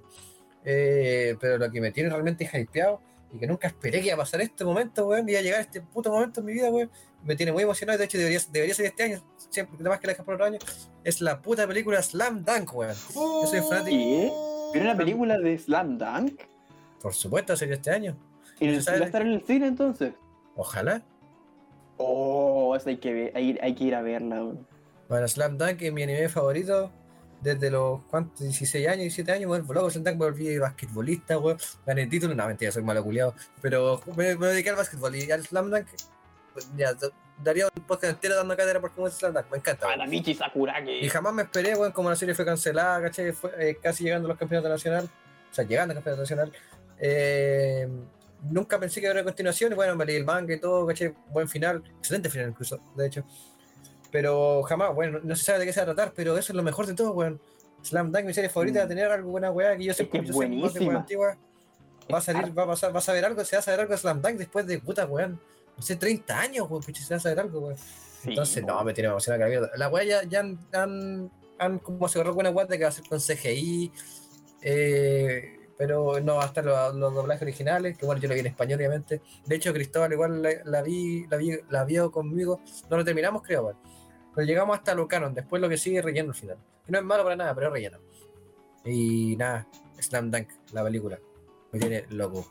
Eh, 0.66 1.38
pero 1.40 1.58
lo 1.58 1.72
que 1.72 1.80
me 1.82 1.92
tiene 1.92 2.10
realmente 2.10 2.44
hypeado 2.54 3.00
y 3.32 3.40
que 3.40 3.48
nunca 3.48 3.68
esperé 3.68 4.00
que 4.00 4.08
iba 4.08 4.16
a 4.16 4.20
pasar 4.20 4.42
este 4.42 4.64
momento, 4.64 5.08
weón, 5.08 5.28
iba 5.28 5.40
a 5.40 5.42
llegar 5.42 5.62
este 5.62 5.82
puto 5.82 6.12
momento 6.12 6.40
en 6.40 6.46
mi 6.46 6.54
vida, 6.54 6.70
weón. 6.70 6.90
Me 7.24 7.36
tiene 7.36 7.52
muy 7.52 7.64
emocionado 7.64 7.98
y 7.98 8.00
de 8.00 8.06
hecho 8.06 8.18
debería, 8.18 8.40
debería 8.52 8.74
ser 8.74 8.86
este 8.86 9.04
año, 9.04 9.24
siempre, 9.50 9.78
además 9.80 10.00
que 10.00 10.08
la 10.08 10.14
dejas 10.14 10.26
por 10.26 10.36
otro 10.36 10.46
año. 10.46 10.60
Es 11.04 11.20
la 11.20 11.42
puta 11.42 11.68
película 11.68 12.02
Slam 12.02 12.46
Dunk, 12.46 12.74
weón. 12.74 12.96
Yo 13.14 13.48
soy 13.48 13.60
fanático. 13.62 13.90
¿Qué? 13.98 14.32
¿Viene 14.74 14.90
una 14.90 14.98
película 14.98 15.38
de 15.38 15.58
Slam 15.58 15.98
Dunk? 15.98 16.42
Por 17.02 17.14
supuesto, 17.14 17.56
sería 17.58 17.76
este 17.76 17.92
año. 17.92 18.18
¿Y 18.60 18.80
¿Se 18.82 18.92
va 18.92 18.98
a 18.98 19.06
estar 19.06 19.22
en 19.22 19.34
el 19.34 19.42
cine 19.46 19.68
entonces? 19.68 20.14
Ojalá. 20.56 21.02
Oh, 21.98 22.76
esa 22.76 22.90
hay 22.90 22.98
que, 22.98 23.14
ver, 23.14 23.32
hay, 23.36 23.58
hay 23.62 23.76
que 23.76 23.84
ir 23.84 23.96
a 23.96 24.02
verla, 24.02 24.44
weón. 24.44 24.68
Bueno, 25.10 25.28
Slam 25.28 25.58
Dunk 25.58 25.82
es 25.82 25.92
mi 25.92 26.04
anime 26.04 26.30
favorito 26.30 26.92
desde 27.42 27.70
los 27.70 28.02
¿cuántos? 28.10 28.40
16 28.40 28.88
años, 28.88 29.00
17 29.02 29.32
años, 29.32 29.52
weón. 29.52 29.66
Loco, 29.68 29.90
Slam 29.90 30.04
Dunk 30.04 30.18
me 30.18 30.26
volví 30.26 30.58
basquetbolista, 30.58 31.38
weón. 31.38 31.58
Gané 31.86 32.04
el 32.04 32.10
título, 32.10 32.36
no, 32.36 32.48
mentira, 32.48 32.72
soy 32.72 32.84
malo 32.84 33.04
culiado. 33.04 33.34
Pero 33.62 34.02
me, 34.16 34.36
me 34.36 34.48
dediqué 34.48 34.70
al 34.72 34.76
basquetbol 34.76 35.16
y 35.16 35.32
al 35.32 35.46
Slam 35.46 35.70
Dunk, 35.70 35.88
pues, 36.54 36.70
ya, 36.76 36.94
daría 37.44 37.68
un 37.68 37.84
podcast 37.84 38.14
entero 38.14 38.36
dando 38.36 38.58
cátedra 38.58 38.80
por 38.82 38.92
cómo 38.92 39.08
es 39.08 39.14
Slam 39.14 39.34
Dunk, 39.34 39.52
me 39.52 39.58
encanta. 39.58 39.88
weón. 39.88 40.10
Michi 40.10 40.34
Sakuragi. 40.34 41.06
Y 41.06 41.10
jamás 41.10 41.34
me 41.34 41.44
esperé, 41.44 41.76
weón, 41.76 41.92
como 41.92 42.10
la 42.10 42.16
serie 42.16 42.34
fue 42.36 42.46
cancelada, 42.46 43.02
¿cachai? 43.02 43.32
Fue 43.32 43.52
eh, 43.60 43.78
casi 43.82 44.04
llegando 44.04 44.28
a 44.28 44.30
los 44.30 44.38
campeonatos 44.38 44.72
nacional, 44.72 45.10
o 45.52 45.54
sea, 45.54 45.66
llegando 45.66 45.92
al 45.92 45.98
campeonato 45.98 46.22
nacional. 46.24 46.52
Eh, 47.00 47.88
nunca 48.50 48.80
pensé 48.80 49.00
que 49.02 49.08
habría 49.08 49.24
continuación, 49.24 49.72
y 49.72 49.76
bueno, 49.76 49.96
me 49.96 50.06
leí 50.06 50.16
el 50.16 50.26
manga 50.26 50.54
y 50.54 50.60
todo, 50.60 50.88
¿cachai? 50.88 51.14
Buen 51.30 51.48
final, 51.48 51.84
excelente 52.00 52.30
final 52.30 52.50
incluso, 52.50 52.80
de 52.96 53.08
hecho. 53.08 53.24
Pero 54.12 54.64
jamás, 54.64 54.94
bueno, 54.96 55.20
no 55.24 55.36
se 55.36 55.44
sabe 55.44 55.60
de 55.60 55.66
qué 55.66 55.74
se 55.74 55.80
va 55.82 55.92
a 55.92 55.96
tratar, 55.96 56.14
pero 56.16 56.38
eso 56.38 56.52
es 56.52 56.56
lo 56.56 56.64
mejor 56.64 56.86
de 56.86 56.94
todo, 56.94 57.12
weón. 57.12 57.40
Slam 57.84 58.12
Dunk, 58.12 58.26
mi 58.26 58.34
serie 58.34 58.50
favorita, 58.50 58.80
va 58.80 58.86
a 58.86 58.88
tener 58.88 59.06
algo 59.12 59.32
buena 59.32 59.52
weá 59.52 59.78
que 59.78 59.84
yo 59.86 59.94
siempre, 59.94 60.22
que 60.22 60.28
es 60.28 60.32
buenísima. 60.34 60.96
antigua. 60.96 61.38
Va 62.12 62.18
a 62.20 62.22
salir, 62.22 62.58
va 62.58 62.64
a 62.64 62.68
pasar, 62.68 62.94
va 62.96 63.00
a 63.00 63.02
saber 63.02 63.26
algo, 63.26 63.44
se 63.44 63.56
va 63.56 63.60
a 63.60 63.64
saber 63.64 63.82
algo 63.82 63.92
de 63.92 63.98
Slam 63.98 64.22
Dunk 64.22 64.36
después 64.38 64.66
de 64.66 64.80
puta 64.80 65.06
weón. 65.06 65.40
No 65.76 65.84
sé, 65.84 65.96
30 65.96 66.40
años, 66.40 66.68
weón, 66.70 66.84
se 66.84 66.92
va 67.14 67.18
a 67.18 67.20
saber 67.20 67.40
algo, 67.40 67.60
weón. 67.60 67.76
Entonces, 68.24 68.64
no, 68.66 68.84
me 68.84 68.94
tiene 68.94 69.10
emocionado 69.10 69.40
que 69.40 69.44
la 69.44 69.50
mierda. 69.50 69.78
La 69.78 69.90
weá 69.90 70.04
ya, 70.04 70.24
ya 70.24 70.40
han, 70.40 70.60
han, 70.74 71.32
han 71.60 71.80
como 71.80 72.06
asegurado 72.06 72.34
buena 72.34 72.50
weá 72.50 72.66
de 72.66 72.78
que 72.78 72.84
va 72.84 72.90
a 72.90 72.94
ser 72.94 73.06
con 73.08 73.20
CGI. 73.20 73.92
eh, 74.62 75.57
pero 75.78 76.20
no 76.20 76.36
va 76.36 76.44
a 76.44 76.48
estar 76.48 76.66
los, 76.66 76.96
los 76.96 77.14
doblajes 77.14 77.44
originales, 77.44 77.98
que 77.98 78.06
bueno, 78.06 78.22
yo 78.22 78.28
lo 78.28 78.34
vi 78.34 78.40
en 78.42 78.48
español, 78.48 78.80
obviamente. 78.80 79.22
De 79.46 79.56
hecho, 79.56 79.74
Cristóbal 79.74 80.12
igual 80.12 80.42
la, 80.42 80.50
la 80.66 80.82
vi, 80.82 81.28
la 81.28 81.38
vi, 81.38 81.52
la 81.70 81.86
vio 81.86 82.12
conmigo. 82.12 82.62
No 82.90 82.98
lo 82.98 83.06
terminamos, 83.06 83.44
creo, 83.44 83.64
weón. 83.64 83.78
Pero 84.36 84.46
llegamos 84.46 84.78
hasta 84.78 84.94
lo 84.94 85.08
canon, 85.08 85.34
después 85.34 85.62
lo 85.62 85.70
que 85.70 85.78
sigue 85.78 86.00
es 86.00 86.06
relleno 86.06 86.30
al 86.30 86.36
final. 86.36 86.58
Que 86.86 86.92
no 86.92 87.00
es 87.00 87.04
malo 87.04 87.24
para 87.24 87.36
nada, 87.36 87.54
pero 87.56 87.68
es 87.68 87.74
relleno. 87.74 88.00
Y 88.86 89.36
nada, 89.36 89.68
Slam 90.00 90.32
Dunk, 90.32 90.50
la 90.74 90.84
película. 90.84 91.20
Me 91.72 91.80
tiene 91.80 92.06
loco. 92.10 92.46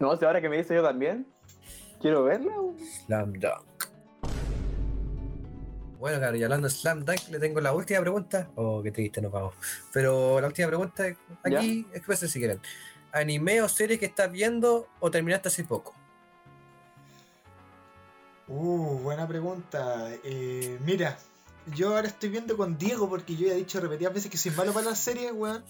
No, 0.00 0.16
si 0.16 0.24
ahora 0.24 0.40
que 0.40 0.48
me 0.48 0.56
dice 0.56 0.74
yo 0.74 0.82
también, 0.82 1.26
quiero 2.00 2.24
verla. 2.24 2.54
Slam 3.06 3.32
Dunk. 3.34 3.93
Bueno, 5.98 6.18
claro, 6.18 6.36
y 6.36 6.42
hablando 6.42 6.68
de 6.68 6.74
Slam 6.74 7.04
Dunk, 7.04 7.28
le 7.30 7.38
tengo 7.38 7.60
la 7.60 7.72
última 7.72 8.00
pregunta. 8.00 8.50
Oh, 8.56 8.82
qué 8.82 8.90
triste, 8.90 9.22
nos 9.22 9.32
vamos. 9.32 9.54
Pero 9.92 10.40
la 10.40 10.46
última 10.48 10.68
pregunta 10.68 11.04
aquí, 11.42 11.86
expresen 11.92 12.28
si 12.28 12.38
quieren. 12.38 12.60
¿Anime 13.12 13.62
o 13.62 13.68
serie 13.68 13.98
que 13.98 14.06
estás 14.06 14.30
viendo 14.30 14.88
o 15.00 15.10
terminaste 15.10 15.48
hace 15.48 15.64
poco? 15.64 15.94
Uh, 18.48 18.98
buena 18.98 19.26
pregunta. 19.26 20.10
Eh, 20.24 20.78
mira, 20.84 21.16
yo 21.74 21.94
ahora 21.94 22.08
estoy 22.08 22.28
viendo 22.28 22.56
con 22.56 22.76
Diego 22.76 23.08
porque 23.08 23.36
yo 23.36 23.46
ya 23.46 23.54
he 23.54 23.56
dicho 23.56 23.80
repetidas 23.80 24.12
veces 24.12 24.30
que 24.30 24.36
soy 24.36 24.52
malo 24.52 24.72
para 24.72 24.86
las 24.86 24.98
series, 24.98 25.32
weón. 25.32 25.64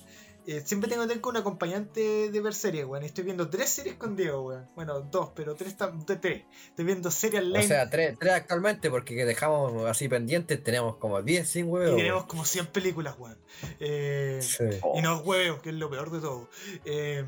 Eh, 0.47 0.63
siempre 0.65 0.91
tengo 0.91 1.03
que 1.03 1.09
tener 1.09 1.21
con 1.23 1.37
un 1.37 1.41
acompañante 1.41 2.31
de 2.31 2.41
ver 2.41 2.53
series, 2.55 2.85
weón. 2.85 3.03
y 3.03 3.07
Estoy 3.07 3.25
viendo 3.25 3.49
tres 3.49 3.71
series 3.71 3.95
con 3.97 4.15
Diego, 4.15 4.43
weón. 4.43 4.69
Bueno, 4.75 5.01
dos, 5.01 5.31
pero 5.35 5.55
tres, 5.55 5.75
de 6.07 6.17
tres. 6.17 6.45
Estoy 6.69 6.85
viendo 6.85 7.11
series 7.11 7.43
O 7.43 7.63
sea, 7.63 7.89
tres, 7.89 8.19
tres 8.19 8.35
actualmente, 8.35 8.91
porque 8.91 9.15
que 9.15 9.25
dejamos 9.25 9.85
así 9.87 10.09
pendientes, 10.09 10.63
tenemos 10.63 10.97
como 10.97 11.23
10 11.23 11.49
sin 11.49 11.67
y 11.67 11.69
huevos. 11.69 11.97
tenemos 11.97 12.25
como 12.27 12.45
100 12.45 12.67
películas, 12.67 13.15
weón. 13.19 13.39
Eh, 13.81 14.41
Sí. 14.43 14.65
Y 14.97 15.01
no 15.01 15.19
huevos, 15.21 15.63
que 15.63 15.71
es 15.71 15.77
lo 15.77 15.89
peor 15.89 16.11
de 16.11 16.21
todo. 16.21 16.51
Eh, 16.85 17.25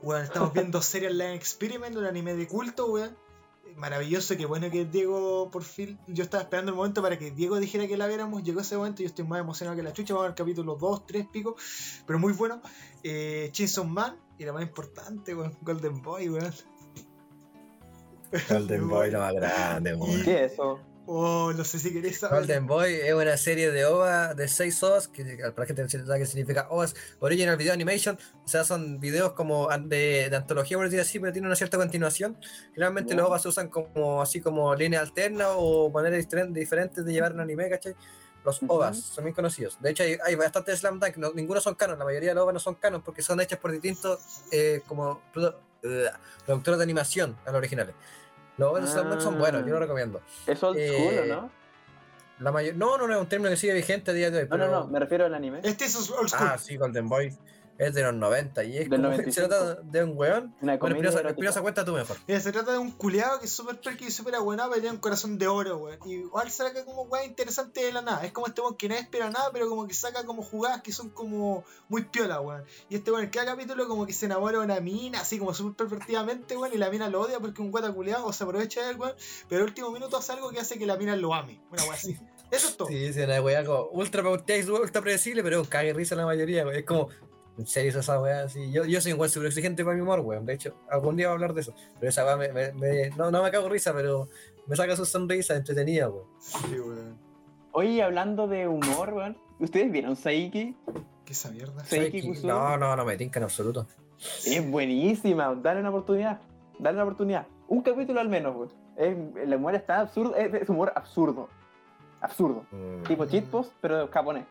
weón, 0.00 0.22
estamos 0.22 0.52
viendo 0.54 0.80
series 0.80 1.12
Online 1.12 1.34
Experiment, 1.34 1.96
un 1.96 2.06
anime 2.06 2.34
de 2.34 2.46
culto, 2.48 2.86
weón. 2.86 3.16
Maravilloso, 3.80 4.36
qué 4.36 4.44
bueno 4.44 4.70
que 4.70 4.84
Diego 4.84 5.50
por 5.50 5.64
fin. 5.64 5.98
Yo 6.06 6.22
estaba 6.22 6.42
esperando 6.42 6.70
el 6.70 6.76
momento 6.76 7.00
para 7.00 7.18
que 7.18 7.30
Diego 7.30 7.58
dijera 7.58 7.86
que 7.86 7.96
la 7.96 8.06
viéramos. 8.06 8.42
Llegó 8.44 8.60
ese 8.60 8.76
momento 8.76 9.00
y 9.00 9.06
yo 9.06 9.08
estoy 9.08 9.24
más 9.24 9.40
emocionado 9.40 9.74
que 9.74 9.82
la 9.82 9.94
chucha. 9.94 10.12
Vamos 10.12 10.28
al 10.28 10.34
capítulo 10.34 10.74
2, 10.74 11.06
3 11.06 11.26
pico. 11.32 11.56
Pero 12.06 12.18
muy 12.18 12.34
bueno. 12.34 12.60
Eh, 13.02 13.48
Chainsaw 13.52 13.86
Man 13.86 14.18
y 14.36 14.44
la 14.44 14.52
más 14.52 14.64
importante, 14.64 15.34
weón. 15.34 15.56
Golden 15.62 16.02
Boy, 16.02 16.28
weón. 16.28 16.52
Golden 18.50 18.86
Boy, 18.86 19.10
lo 19.12 19.20
más 19.20 19.32
grande, 19.32 19.94
weón. 19.94 20.24
¿Qué 20.24 20.44
es 20.44 20.52
eso? 20.52 20.78
Oh, 21.12 21.52
no 21.52 21.64
sé 21.64 21.80
si 21.80 21.92
queréis 21.92 22.20
saber. 22.20 22.38
Golden 22.38 22.68
Boy 22.68 22.92
es 22.94 23.12
una 23.12 23.36
serie 23.36 23.72
de 23.72 23.84
OVA 23.84 24.32
de 24.34 24.46
6 24.46 24.80
OVAs, 24.84 25.08
que 25.08 25.24
para 25.24 25.54
la 25.56 25.66
gente 25.66 25.82
no 25.82 25.88
sabe 26.06 26.20
qué 26.20 26.26
significa 26.26 26.68
OVAs, 26.70 26.94
Original 27.18 27.56
Video 27.56 27.72
Animation, 27.72 28.16
o 28.44 28.46
sea, 28.48 28.62
son 28.62 29.00
videos 29.00 29.32
como 29.32 29.68
de, 29.68 30.28
de 30.30 30.36
antología, 30.36 30.76
por 30.76 30.86
decir 30.86 31.00
así, 31.00 31.18
pero 31.18 31.32
tienen 31.32 31.46
una 31.48 31.56
cierta 31.56 31.78
continuación. 31.78 32.38
Generalmente 32.74 33.14
los 33.16 33.26
OVAs 33.26 33.42
se 33.42 33.48
usan 33.48 33.68
como 33.70 34.22
así 34.22 34.40
como 34.40 34.72
línea 34.76 35.00
alterna 35.00 35.48
o 35.56 35.90
maneras 35.90 36.24
diferen- 36.24 36.52
diferentes 36.52 37.04
de 37.04 37.12
llevar 37.12 37.32
un 37.32 37.40
anime, 37.40 37.68
¿cachai? 37.68 37.96
Los 38.44 38.60
OVAs 38.68 39.00
son 39.00 39.24
bien 39.24 39.34
conocidos. 39.34 39.78
De 39.80 39.90
hecho, 39.90 40.04
hay, 40.04 40.16
hay 40.24 40.36
bastantes 40.36 40.78
Slam 40.78 41.00
Dunk, 41.00 41.16
no- 41.16 41.32
ninguno 41.32 41.60
son 41.60 41.74
canon, 41.74 41.98
la 41.98 42.04
mayoría 42.04 42.28
de 42.28 42.34
los 42.36 42.44
OVAs 42.44 42.54
no 42.54 42.60
son 42.60 42.76
canon 42.76 43.02
porque 43.02 43.20
son 43.22 43.40
hechas 43.40 43.58
por 43.58 43.72
distintos 43.72 44.20
eh, 44.52 44.80
como 44.86 45.20
eh, 45.82 46.06
productores 46.46 46.78
de 46.78 46.84
animación 46.84 47.36
a 47.44 47.50
los 47.50 47.58
originales. 47.58 47.96
Los 48.60 48.70
OVAs 48.72 49.10
de 49.16 49.20
son 49.22 49.38
buenos, 49.38 49.64
yo 49.64 49.72
lo 49.72 49.80
recomiendo. 49.80 50.20
Es 50.46 50.62
old 50.62 50.76
school, 50.78 51.06
¿o 51.06 51.10
Eh, 51.10 51.26
no? 51.28 51.50
La 52.40 52.52
mayor... 52.52 52.74
No, 52.76 52.98
no, 52.98 53.06
no, 53.06 53.14
es 53.14 53.20
un 53.20 53.26
término 53.26 53.48
que 53.50 53.56
sigue 53.56 53.72
vigente 53.72 54.10
a 54.10 54.14
día 54.14 54.30
de 54.30 54.42
hoy. 54.42 54.48
No, 54.50 54.58
no, 54.58 54.68
no, 54.68 54.86
me 54.86 54.98
refiero 54.98 55.24
al 55.24 55.34
anime. 55.34 55.60
Este 55.62 55.86
es 55.86 55.96
old 56.10 56.28
school. 56.28 56.48
Ah, 56.52 56.58
sí, 56.58 56.76
Golden 56.76 57.08
Boy. 57.08 57.34
Es 57.80 57.94
de 57.94 58.02
los 58.02 58.12
90 58.12 58.62
y 58.64 58.76
es 58.76 58.90
Del 58.90 59.00
como 59.00 59.02
95. 59.04 59.32
se 59.32 59.48
trata 59.48 59.80
de 59.82 60.04
un 60.04 60.12
weón. 60.14 60.54
Una 60.60 60.76
Bueno, 60.76 60.96
erótica. 60.98 61.30
Espinosa, 61.30 61.62
cuenta 61.62 61.82
tú 61.82 61.94
mejor. 61.94 62.18
Mira, 62.28 62.38
se 62.38 62.52
trata 62.52 62.72
de 62.72 62.78
un 62.78 62.90
culeado 62.90 63.40
que 63.40 63.46
es 63.46 63.52
súper 63.52 63.80
perky 63.80 64.08
y 64.08 64.10
súper 64.10 64.34
abuenado, 64.34 64.68
pero 64.68 64.82
tiene 64.82 64.96
un 64.96 65.00
corazón 65.00 65.38
de 65.38 65.46
oro, 65.48 65.78
weón. 65.78 65.98
Y 66.04 66.12
igual 66.16 66.50
saca 66.50 66.84
como 66.84 67.04
weá 67.04 67.24
interesante 67.24 67.82
de 67.82 67.92
la 67.92 68.02
nada. 68.02 68.22
Es 68.26 68.32
como 68.32 68.48
este 68.48 68.60
weón 68.60 68.76
que 68.76 68.90
no 68.90 68.96
espera 68.96 69.30
nada, 69.30 69.48
pero 69.50 69.66
como 69.70 69.88
que 69.88 69.94
saca 69.94 70.24
como 70.26 70.42
jugadas 70.42 70.82
que 70.82 70.92
son 70.92 71.08
como 71.08 71.64
muy 71.88 72.04
piola, 72.04 72.42
weón. 72.42 72.64
Y 72.90 72.96
este 72.96 73.10
weón 73.12 73.24
en 73.24 73.30
cada 73.30 73.46
capítulo 73.46 73.88
como 73.88 74.04
que 74.04 74.12
se 74.12 74.26
enamora 74.26 74.58
de 74.58 74.64
una 74.66 74.80
mina, 74.80 75.22
así 75.22 75.38
como 75.38 75.54
súper 75.54 75.88
pervertidamente, 75.88 76.58
weón, 76.58 76.74
y 76.74 76.76
la 76.76 76.90
mina 76.90 77.08
lo 77.08 77.22
odia 77.22 77.38
porque 77.40 77.54
es 77.54 77.64
un 77.64 77.70
guata 77.70 77.90
culeado 77.92 78.26
o 78.26 78.32
se 78.34 78.44
aprovecha 78.44 78.82
de 78.84 78.90
él, 78.90 78.96
weón. 78.98 79.14
Pero 79.48 79.62
el 79.62 79.68
último 79.68 79.90
minuto 79.90 80.18
hace 80.18 80.32
algo 80.32 80.50
que 80.50 80.60
hace 80.60 80.78
que 80.78 80.84
la 80.84 80.98
mina 80.98 81.16
lo 81.16 81.32
ame. 81.32 81.62
Una 81.72 81.82
weá 81.84 81.94
así. 81.94 82.18
Eso 82.50 82.68
es 82.68 82.76
todo. 82.76 82.88
Sí, 82.88 83.06
es 83.06 83.16
una 83.16 83.40
weá 83.40 83.64
como 83.64 83.84
ultra 83.92 84.22
pauteada 84.22 84.60
y 84.60 84.68
ultra 84.68 85.00
predecible, 85.00 85.42
pero 85.42 85.60
es 85.60 85.62
un 85.62 85.70
cague 85.70 85.88
de 85.88 85.94
risa 85.94 86.14
la 86.14 86.26
mayoría, 86.26 86.64
weón. 86.64 86.76
Es 86.76 86.84
como, 86.84 87.08
en 87.60 87.66
serio 87.66 87.98
esa 88.00 88.20
weá 88.20 88.44
así. 88.44 88.70
Yo, 88.72 88.84
yo 88.84 89.00
soy 89.00 89.12
un 89.12 89.20
weón 89.20 89.30
súper 89.30 89.46
exigente 89.48 89.84
para 89.84 89.94
mi 89.96 90.02
humor, 90.02 90.20
weón. 90.20 90.44
De 90.46 90.54
hecho, 90.54 90.74
algún 90.90 91.16
día 91.16 91.26
voy 91.28 91.32
a 91.32 91.34
hablar 91.34 91.54
de 91.54 91.60
eso. 91.60 91.74
Pero 91.98 92.10
esa 92.10 92.24
weá 92.24 92.36
me, 92.36 92.48
me- 92.52 92.72
me- 92.72 93.10
no, 93.10 93.30
no 93.30 93.42
me 93.42 93.50
cago 93.50 93.64
de 93.64 93.70
risa, 93.70 93.92
pero 93.94 94.28
me 94.66 94.76
saca 94.76 94.96
su 94.96 95.04
sonrisa 95.04 95.54
entretenida, 95.56 96.08
weón. 96.08 96.24
Sí, 96.38 96.78
weón. 96.78 97.16
Oye, 97.72 98.02
hablando 98.02 98.48
de 98.48 98.66
humor, 98.66 99.12
weón. 99.12 99.36
¿Ustedes 99.58 99.92
vieron 99.92 100.16
Saiki? 100.16 100.74
¿Qué 101.24 101.32
esa 101.32 101.50
mierda? 101.50 101.84
Saiki 101.84 102.22
Saiki-. 102.22 102.42
No, 102.44 102.76
no, 102.76 102.96
no 102.96 103.04
me 103.04 103.16
tinca 103.16 103.38
en 103.38 103.44
absoluto. 103.44 103.86
Es 104.46 104.70
buenísima, 104.70 105.54
dale 105.54 105.80
una 105.80 105.90
oportunidad. 105.90 106.40
Dale 106.78 106.96
una 106.96 107.04
oportunidad. 107.04 107.46
Un 107.68 107.82
capítulo 107.82 108.20
al 108.20 108.28
menos, 108.28 108.56
weón. 108.56 108.72
Es- 108.96 109.16
El 109.42 109.54
humor 109.54 109.74
está 109.74 110.00
absurdo, 110.00 110.34
es, 110.36 110.52
es 110.54 110.68
humor 110.68 110.92
absurdo. 110.96 111.48
Absurdo. 112.20 112.64
Mm, 112.70 113.02
Tipo 113.06 113.24
cheat 113.26 113.44
post, 113.46 113.72
pero 113.80 114.08
japonés. 114.08 114.44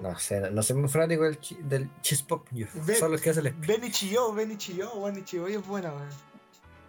No 0.00 0.18
sé, 0.18 0.40
no, 0.50 0.62
soy 0.62 0.76
muy 0.76 0.88
fanático 0.88 1.24
del, 1.24 1.38
chi- 1.38 1.58
del 1.62 1.88
cheese 2.00 2.22
pop. 2.22 2.46
Yo, 2.50 2.66
Ve- 2.74 2.94
solo 2.96 3.14
es 3.16 3.20
que 3.22 3.30
hace 3.30 3.40
el 3.40 3.52
Ven 3.52 3.84
y 3.84 3.90
chilló, 3.90 4.32
ven 4.32 4.50
y 4.52 4.56
chilló, 4.56 4.92
weón, 4.94 5.18
y 5.18 5.24
chilló, 5.24 5.46
es 5.46 5.66
buena, 5.66 5.92
weón. 5.92 6.08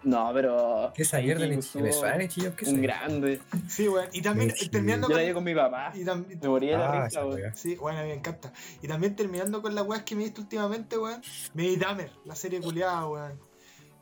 No, 0.02 0.30
pero. 0.34 0.92
¿Qué 0.94 1.02
es 1.02 1.14
ayer 1.14 1.38
de 1.38 1.44
Saiki 1.44 1.50
Ni- 1.50 1.56
Kusuru, 1.56 1.84
me 1.84 1.92
suena 1.92 2.16
Ni 2.18 2.28
Chillón? 2.28 2.52
¿Qué 2.56 2.64
es 2.66 2.72
Un 2.72 2.82
grande. 2.82 3.40
Sí, 3.68 3.88
weón. 3.88 4.06
Y 4.12 4.20
también 4.20 4.52
Ni 4.60 4.68
terminando 4.68 5.08
Yo 5.08 5.16
la 5.16 5.24
con. 5.24 5.34
con 5.34 5.44
mi 5.44 5.54
papá. 5.54 5.92
Y 5.94 6.04
tam- 6.04 6.26
Me 6.26 6.48
moría 6.48 6.72
de 6.72 6.78
la 6.78 6.90
Ah, 6.90 7.04
risa, 7.06 7.20
esa 7.20 7.26
weón. 7.26 7.56
Sí, 7.56 7.76
bueno, 7.76 7.98
a 8.00 8.02
mí 8.02 8.08
me 8.08 8.14
encanta. 8.14 8.52
Y 8.82 8.88
también 8.88 9.16
terminando 9.16 9.62
con 9.62 9.74
las 9.74 9.86
weas 9.86 10.02
que 10.02 10.14
me 10.14 10.22
he 10.22 10.24
visto 10.26 10.42
últimamente, 10.42 10.98
weón. 10.98 11.22
Me 11.54 11.74
Dahmer, 11.76 12.10
la 12.26 12.34
serie 12.34 12.60
culiada, 12.60 13.06
weón. 13.08 13.40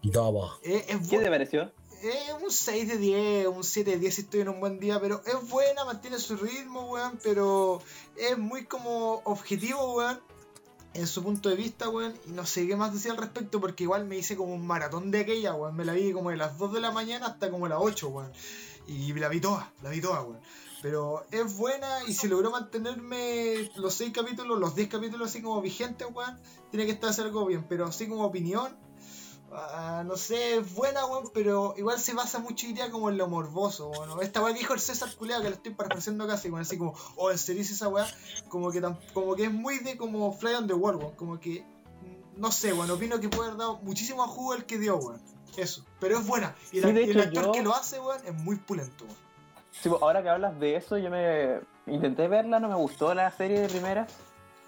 Daba. 0.02 0.58
Es, 0.64 0.88
es 0.88 1.08
¿Qué 1.08 1.18
te 1.20 1.30
pareció? 1.30 1.72
Es 2.02 2.32
un 2.42 2.50
6 2.50 2.88
de 2.88 2.98
10, 2.98 3.46
un 3.46 3.62
7 3.62 3.92
de 3.92 3.98
10 3.98 4.14
si 4.14 4.20
estoy 4.22 4.40
en 4.40 4.48
un 4.48 4.60
buen 4.60 4.80
día, 4.80 5.00
pero 5.00 5.22
es 5.24 5.48
buena, 5.48 5.84
mantiene 5.84 6.18
su 6.18 6.36
ritmo, 6.36 6.90
weón, 6.90 7.18
pero 7.22 7.80
es 8.16 8.36
muy 8.36 8.64
como 8.64 9.22
objetivo, 9.24 9.94
weón. 9.94 10.20
en 10.94 11.06
su 11.06 11.22
punto 11.22 11.48
de 11.48 11.54
vista, 11.54 11.88
weón, 11.88 12.14
y 12.26 12.32
no 12.32 12.44
sé 12.44 12.66
qué 12.66 12.74
más 12.74 12.92
decir 12.92 13.12
al 13.12 13.18
respecto 13.18 13.60
porque 13.60 13.84
igual 13.84 14.04
me 14.04 14.16
hice 14.16 14.36
como 14.36 14.52
un 14.52 14.66
maratón 14.66 15.10
de 15.12 15.20
aquella, 15.20 15.54
weón, 15.54 15.76
me 15.76 15.84
la 15.84 15.92
vi 15.92 16.12
como 16.12 16.30
de 16.30 16.36
las 16.36 16.58
2 16.58 16.72
de 16.72 16.80
la 16.80 16.90
mañana 16.90 17.26
hasta 17.26 17.50
como 17.50 17.68
las 17.68 17.78
8, 17.80 18.08
weón, 18.08 18.32
y 18.88 19.12
la 19.12 19.28
vi 19.28 19.40
toda, 19.40 19.72
la 19.82 19.90
vi 19.90 20.00
toda, 20.00 20.22
weón. 20.22 20.40
Pero 20.82 21.24
es 21.30 21.56
buena 21.56 21.88
y 22.08 22.14
si 22.14 22.26
logró 22.26 22.50
mantenerme 22.50 23.70
los 23.76 23.94
6 23.94 24.12
capítulos, 24.12 24.58
los 24.58 24.74
10 24.74 24.88
capítulos 24.88 25.30
así 25.30 25.40
como 25.40 25.62
vigentes, 25.62 26.08
weón, 26.12 26.36
tiene 26.70 26.84
que 26.84 26.92
estar 26.92 27.14
algo 27.20 27.46
bien, 27.46 27.64
pero 27.68 27.86
así 27.86 28.08
como 28.08 28.24
opinión, 28.24 28.76
ah, 29.54 30.02
no 30.06 30.16
sé, 30.16 30.56
es 30.58 30.74
buena, 30.74 31.04
weón, 31.06 31.30
pero 31.34 31.74
igual 31.76 31.98
se 31.98 32.14
basa 32.14 32.38
mucho 32.38 32.66
día 32.68 32.90
como 32.90 33.10
en 33.10 33.18
lo 33.18 33.28
morboso, 33.28 33.88
weón. 33.90 34.22
Esta 34.22 34.42
weá 34.42 34.52
que 34.52 34.60
dijo 34.60 34.74
el 34.74 34.80
César 34.80 35.08
Culeado, 35.16 35.42
que 35.42 35.50
lo 35.50 35.56
estoy 35.56 35.74
parafraseando 35.74 36.26
casi, 36.26 36.48
weón, 36.48 36.62
así 36.62 36.76
como, 36.78 36.94
oh, 37.16 37.30
en 37.30 37.38
serio 37.38 37.62
esa 37.62 37.88
weá, 37.88 38.06
como 38.48 38.70
que, 38.70 38.80
tam- 38.82 38.98
como 39.12 39.34
que 39.36 39.44
es 39.44 39.52
muy 39.52 39.78
de 39.78 39.96
como 39.96 40.32
Fly 40.32 40.54
on 40.54 40.66
the 40.66 40.74
Wall, 40.74 40.96
weón, 40.96 41.14
como 41.16 41.38
que, 41.40 41.64
no 42.36 42.50
sé, 42.52 42.72
weón, 42.72 42.90
opino 42.90 43.20
que 43.20 43.28
puede 43.28 43.48
haber 43.48 43.58
dado 43.58 43.76
muchísimo 43.82 44.26
jugo 44.26 44.54
el 44.54 44.64
que 44.64 44.78
dio, 44.78 44.96
weón. 44.96 45.20
Eso, 45.56 45.84
pero 46.00 46.18
es 46.18 46.26
buena. 46.26 46.54
Y 46.72 46.78
el, 46.78 47.12
Sí, 47.12 47.18
actor 47.18 47.44
yo- 47.46 47.52
que 47.52 47.62
lo 47.62 47.74
hace, 47.74 48.00
weón, 48.00 48.20
es 48.26 48.34
muy 48.34 48.56
pulento, 48.56 49.04
weón. 49.04 49.16
Sí, 49.70 49.88
pues, 49.88 50.00
ahora 50.02 50.22
que 50.22 50.28
hablas 50.28 50.58
de 50.60 50.76
eso, 50.76 50.96
yo 50.98 51.10
me 51.10 51.60
intenté 51.86 52.28
verla, 52.28 52.58
no 52.60 52.68
me 52.68 52.74
gustó 52.76 53.12
la 53.14 53.30
serie 53.32 53.60
de 53.60 53.68
primera. 53.68 54.06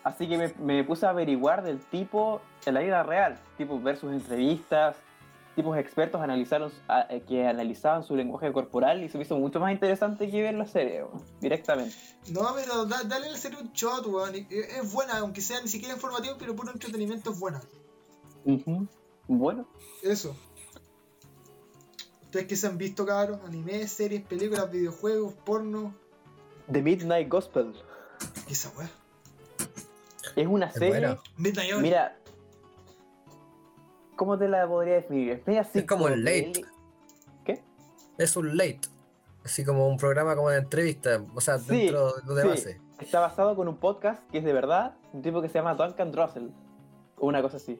Así 0.04 0.28
que 0.28 0.36
me, 0.38 0.52
me 0.60 0.84
puse 0.84 1.06
a 1.06 1.10
averiguar 1.10 1.62
del 1.64 1.80
tipo 1.80 2.40
en 2.66 2.74
la 2.74 2.80
vida 2.80 3.02
real, 3.02 3.38
tipo 3.56 3.80
ver 3.80 3.96
sus 3.96 4.12
entrevistas, 4.12 4.96
tipos 5.56 5.78
expertos 5.78 6.20
analizaron, 6.20 6.70
a- 6.88 7.06
eh, 7.08 7.22
que 7.26 7.46
analizaban 7.46 8.04
su 8.04 8.14
lenguaje 8.14 8.52
corporal 8.52 9.02
y 9.02 9.08
se 9.08 9.16
me 9.16 9.24
hizo 9.24 9.36
mucho 9.38 9.60
más 9.60 9.72
interesante 9.72 10.30
que 10.30 10.42
ver 10.42 10.54
la 10.54 10.66
serie, 10.66 11.04
weón, 11.04 11.22
directamente. 11.40 11.94
No, 12.28 12.46
pero 12.54 12.84
da- 12.84 13.02
dale 13.04 13.28
al 13.28 13.36
serio 13.38 13.58
un 13.60 13.72
shot, 13.72 14.06
weón. 14.06 14.34
Es 14.50 14.92
buena, 14.92 15.18
aunque 15.18 15.40
sea 15.40 15.60
ni 15.62 15.68
siquiera 15.68 15.94
informativo, 15.94 16.34
pero 16.38 16.54
puro 16.54 16.70
entretenimiento 16.70 17.30
es 17.32 17.38
buena. 17.40 17.62
Ujú. 18.44 18.86
Bueno, 19.26 19.66
Eso. 20.02 20.36
Ustedes 22.24 22.46
que 22.46 22.56
se 22.56 22.66
han 22.66 22.76
visto, 22.76 23.06
cabros, 23.06 23.38
anime, 23.46 23.86
series, 23.88 24.22
películas, 24.22 24.70
videojuegos, 24.70 25.32
porno. 25.44 25.94
The 26.70 26.82
Midnight 26.82 27.28
Gospel 27.28 27.72
¿Qué 28.46 28.52
es 28.52 28.64
esa 28.66 28.76
weá? 28.76 28.90
Es 30.36 30.46
una 30.46 30.66
Es 30.66 30.74
serie. 30.74 31.16
Mira, 31.80 32.16
¿cómo 34.16 34.38
te 34.38 34.48
la 34.48 34.66
podría 34.66 34.94
definir? 34.94 35.30
Es, 35.32 35.46
media 35.46 35.62
así 35.62 35.80
Es 35.80 35.86
como 35.86 36.08
el 36.08 36.24
late. 36.24 36.64
¿Qué? 37.44 37.62
Es 38.18 38.36
un 38.36 38.56
late. 38.56 38.80
Así 39.44 39.64
como 39.64 39.86
un 39.88 39.96
programa 39.98 40.34
como 40.34 40.50
de 40.50 40.58
entrevista. 40.58 41.22
O 41.34 41.40
sea, 41.40 41.58
Sí, 41.58 41.86
dentro 41.86 42.12
de 42.12 42.42
sí. 42.42 42.48
base. 42.48 42.80
Está 42.98 43.20
basado 43.20 43.54
con 43.56 43.68
un 43.68 43.76
podcast 43.76 44.22
que 44.30 44.38
es 44.38 44.44
de 44.44 44.52
verdad, 44.52 44.94
un 45.12 45.20
tipo 45.22 45.42
que 45.42 45.48
se 45.48 45.54
llama 45.54 45.74
Duncan 45.74 46.12
Russell, 46.12 46.48
o 47.18 47.26
una 47.26 47.42
cosa 47.42 47.56
así. 47.58 47.78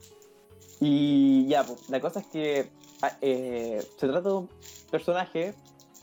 Y 0.81 1.47
ya, 1.47 1.65
pues, 1.65 1.89
la 1.89 2.01
cosa 2.01 2.21
es 2.21 2.27
que 2.27 2.71
ah, 3.01 3.13
eh, 3.21 3.83
se 3.97 4.09
trata 4.09 4.29
de 4.29 4.35
un 4.35 4.49
personaje 4.91 5.55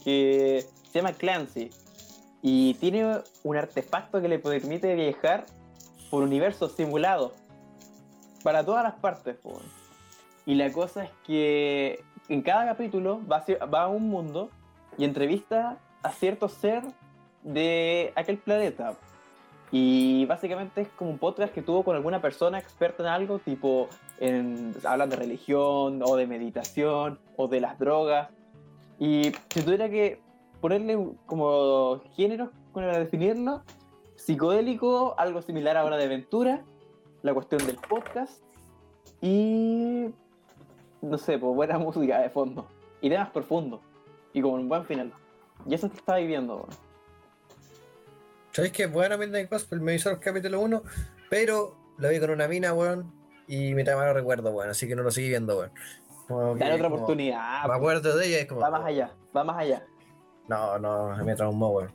que 0.04 0.66
se 0.92 1.00
llama 1.00 1.14
Clancy 1.14 1.70
y 2.42 2.74
tiene 2.76 3.22
un 3.44 3.58
artefacto 3.58 4.22
que 4.22 4.28
le 4.28 4.40
permite 4.40 4.96
viajar 4.96 5.46
por 6.12 6.22
universos 6.22 6.74
simulados 6.74 7.32
para 8.44 8.64
todas 8.64 8.84
las 8.84 8.94
partes. 8.96 9.38
Y 10.46 10.56
la 10.56 10.72
cosa 10.72 11.06
es 11.06 11.12
que 11.26 12.04
en 12.30 12.42
cada 12.42 12.66
capítulo 12.66 13.22
va 13.28 13.44
a, 13.80 13.88
un 13.88 14.10
mundo 14.10 14.50
y 14.98 15.06
entrevista 15.06 15.78
a 16.04 16.12
cierto 16.12 16.50
ser 16.50 16.84
de 17.44 18.12
aquel 18.16 18.38
planeta. 18.38 18.94
Y 19.72 20.26
básicamente 20.26 20.82
es 20.82 20.90
como 20.90 21.12
un 21.12 21.18
podcast 21.18 21.54
que 21.54 21.62
tuvo 21.62 21.84
con 21.84 21.96
alguna 21.96 22.22
persona 22.22 22.60
experta 22.60 23.04
en 23.04 23.10
algo, 23.10 23.40
tipo, 23.40 23.88
en, 24.20 24.76
hablan 24.84 25.10
de 25.10 25.16
religión, 25.16 26.02
o 26.04 26.18
de 26.18 26.28
meditación, 26.28 27.20
o 27.38 27.48
de 27.48 27.62
las 27.62 27.80
drogas. 27.80 28.30
Y 29.00 29.32
si 29.50 29.62
tuviera 29.62 29.90
que 29.90 30.20
ponerle 30.60 30.98
un- 30.98 31.18
como 31.26 32.02
géneros 32.18 32.50
para 32.74 33.00
definirlo, 33.00 33.64
psicodélico, 34.26 35.16
algo 35.18 35.42
similar 35.42 35.78
a 35.78 35.84
Hora 35.86 35.98
de 35.98 36.06
Aventura, 36.06 36.62
la 37.24 37.34
cuestión 37.34 37.66
del 37.66 37.78
podcast, 37.78 38.42
y 39.22 40.08
no 41.02 41.18
sé, 41.18 41.38
pues 41.38 41.56
buena 41.56 41.78
música 41.80 42.20
de 42.20 42.30
fondo, 42.30 42.68
y 43.02 43.10
temas 43.10 43.30
profundos, 43.32 43.82
y 44.34 44.42
como 44.42 44.56
un 44.56 44.70
buen 44.70 44.86
final. 44.86 45.12
Y 45.66 45.74
eso 45.76 45.90
te 45.90 45.98
estaba 45.98 46.18
viviendo. 46.20 46.56
weón. 46.58 46.70
¿Sabéis 48.52 48.74
que 48.74 48.84
es 48.84 48.92
bueno 48.92 49.18
Midnight 49.18 49.50
Gospel? 49.50 49.80
Me 49.82 49.96
hizo 49.96 50.10
el 50.10 50.20
capítulo 50.20 50.60
1, 50.60 50.82
pero 51.30 51.76
lo 51.98 52.10
vi 52.10 52.20
con 52.20 52.32
una 52.32 52.48
mina, 52.48 52.74
weón. 52.74 53.12
Y 53.48 53.74
me 53.76 53.84
trae 53.84 53.96
malos 53.96 54.16
recuerdos, 54.16 54.54
weón. 54.54 54.70
Así 54.70 54.88
que 54.88 54.96
no 54.96 55.04
lo 55.04 55.12
seguí 55.12 55.30
viendo, 55.30 55.58
weón. 55.60 55.72
Como 56.28 56.56
Dale 56.56 56.74
otra 56.76 56.84
como- 56.86 56.96
oportunidad. 56.96 57.62
Me 57.62 57.68
pues. 57.68 57.78
acuerdo 57.78 58.18
de 58.18 58.28
ella 58.28 58.38
es 58.40 58.48
como. 58.48 58.62
Va 58.62 58.70
más 58.72 58.86
allá, 58.86 59.12
va 59.36 59.44
más 59.44 59.58
allá. 59.58 59.86
No, 60.48 60.80
no, 60.80 61.16
me 61.24 61.36
traumó, 61.36 61.70
weón. 61.70 61.92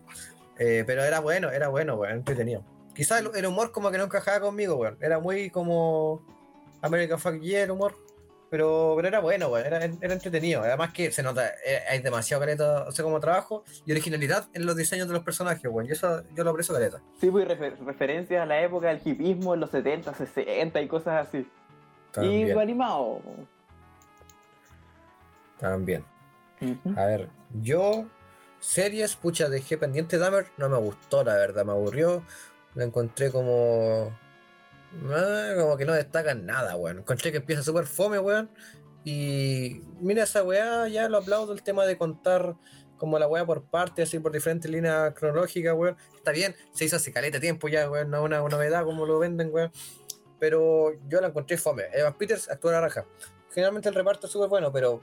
Eh, 0.58 0.84
pero 0.86 1.04
era 1.04 1.20
bueno, 1.20 1.50
era 1.50 1.68
bueno, 1.68 1.94
weón, 1.96 2.14
entretenido. 2.18 2.62
Quizás 2.94 3.20
el, 3.20 3.30
el 3.34 3.46
humor 3.46 3.72
como 3.72 3.90
que 3.90 3.98
no 3.98 4.04
encajaba 4.04 4.40
conmigo, 4.40 4.76
weón. 4.76 4.96
Era 5.00 5.18
muy 5.20 5.50
como 5.50 6.22
American 6.82 7.18
Fuck 7.18 7.40
Yeah 7.40 7.64
el 7.64 7.70
humor. 7.70 7.94
Pero, 8.48 8.92
pero 8.94 9.08
era 9.08 9.18
bueno, 9.20 9.48
weón, 9.48 9.66
era, 9.66 9.84
era 9.84 10.14
entretenido. 10.14 10.62
Además 10.62 10.92
que 10.92 11.10
se 11.10 11.22
nota, 11.22 11.48
eh, 11.66 11.82
hay 11.90 11.98
demasiado 12.00 12.40
caleta, 12.40 12.84
o 12.84 12.92
sea, 12.92 13.02
como 13.02 13.18
trabajo 13.18 13.64
y 13.84 13.90
originalidad 13.92 14.46
en 14.54 14.64
los 14.66 14.76
diseños 14.76 15.08
de 15.08 15.14
los 15.14 15.24
personajes, 15.24 15.64
weón. 15.70 15.86
Y 15.88 15.92
eso 15.92 16.22
yo 16.34 16.44
lo 16.44 16.50
aprecio 16.50 16.72
caleta. 16.72 17.02
Sí, 17.20 17.28
pues 17.30 17.46
refer- 17.48 17.76
referencias 17.84 18.40
a 18.40 18.46
la 18.46 18.62
época 18.62 18.88
del 18.88 19.00
hipismo 19.04 19.54
en 19.54 19.60
los 19.60 19.70
70, 19.70 20.14
60 20.14 20.80
y 20.80 20.86
cosas 20.88 21.26
así. 21.28 21.46
También. 22.12 22.48
Y 22.48 22.52
lo 22.52 22.60
animado. 22.60 23.20
También. 25.58 26.04
A 26.96 27.04
ver, 27.04 27.28
yo, 27.60 28.06
series, 28.60 29.16
pucha, 29.16 29.48
dejé 29.48 29.78
pendiente 29.78 30.18
Dahmer, 30.18 30.46
no 30.56 30.68
me 30.68 30.78
gustó, 30.78 31.24
la 31.24 31.34
verdad, 31.34 31.64
me 31.64 31.72
aburrió. 31.72 32.24
La 32.74 32.84
encontré 32.84 33.30
como. 33.30 34.16
como 35.56 35.76
que 35.76 35.84
no 35.84 35.94
destacan 35.94 36.46
nada, 36.46 36.76
weón. 36.76 36.98
Encontré 36.98 37.30
que 37.30 37.38
empieza 37.38 37.62
súper 37.62 37.86
fome, 37.86 38.18
weón. 38.18 38.50
Y 39.04 39.82
mira 40.00 40.24
esa 40.24 40.42
weá, 40.42 40.88
ya 40.88 41.08
lo 41.08 41.18
aplaudo 41.18 41.52
el 41.52 41.62
tema 41.62 41.86
de 41.86 41.96
contar 41.96 42.56
como 42.96 43.18
la 43.18 43.28
weá 43.28 43.44
por 43.46 43.64
partes, 43.64 44.08
así 44.08 44.18
por 44.18 44.32
diferentes 44.32 44.70
líneas 44.70 45.14
cronológicas, 45.14 45.74
weón. 45.74 45.96
Está 46.16 46.32
bien, 46.32 46.54
se 46.72 46.84
hizo 46.84 46.96
hace 46.96 47.12
caleta 47.12 47.40
tiempo 47.40 47.68
ya, 47.68 47.90
weón, 47.90 48.10
no 48.10 48.22
una, 48.22 48.42
una 48.42 48.56
novedad 48.56 48.84
como 48.84 49.06
lo 49.06 49.18
venden, 49.18 49.50
weón. 49.52 49.70
Pero 50.38 50.92
yo 51.08 51.20
la 51.20 51.28
encontré 51.28 51.56
fome. 51.56 51.84
Evan 51.92 52.18
Peters 52.18 52.50
actúa 52.50 52.72
la 52.72 52.80
raja. 52.82 53.06
Generalmente 53.52 53.88
el 53.88 53.94
reparto 53.94 54.26
es 54.26 54.32
súper 54.32 54.48
bueno, 54.48 54.70
pero 54.70 55.02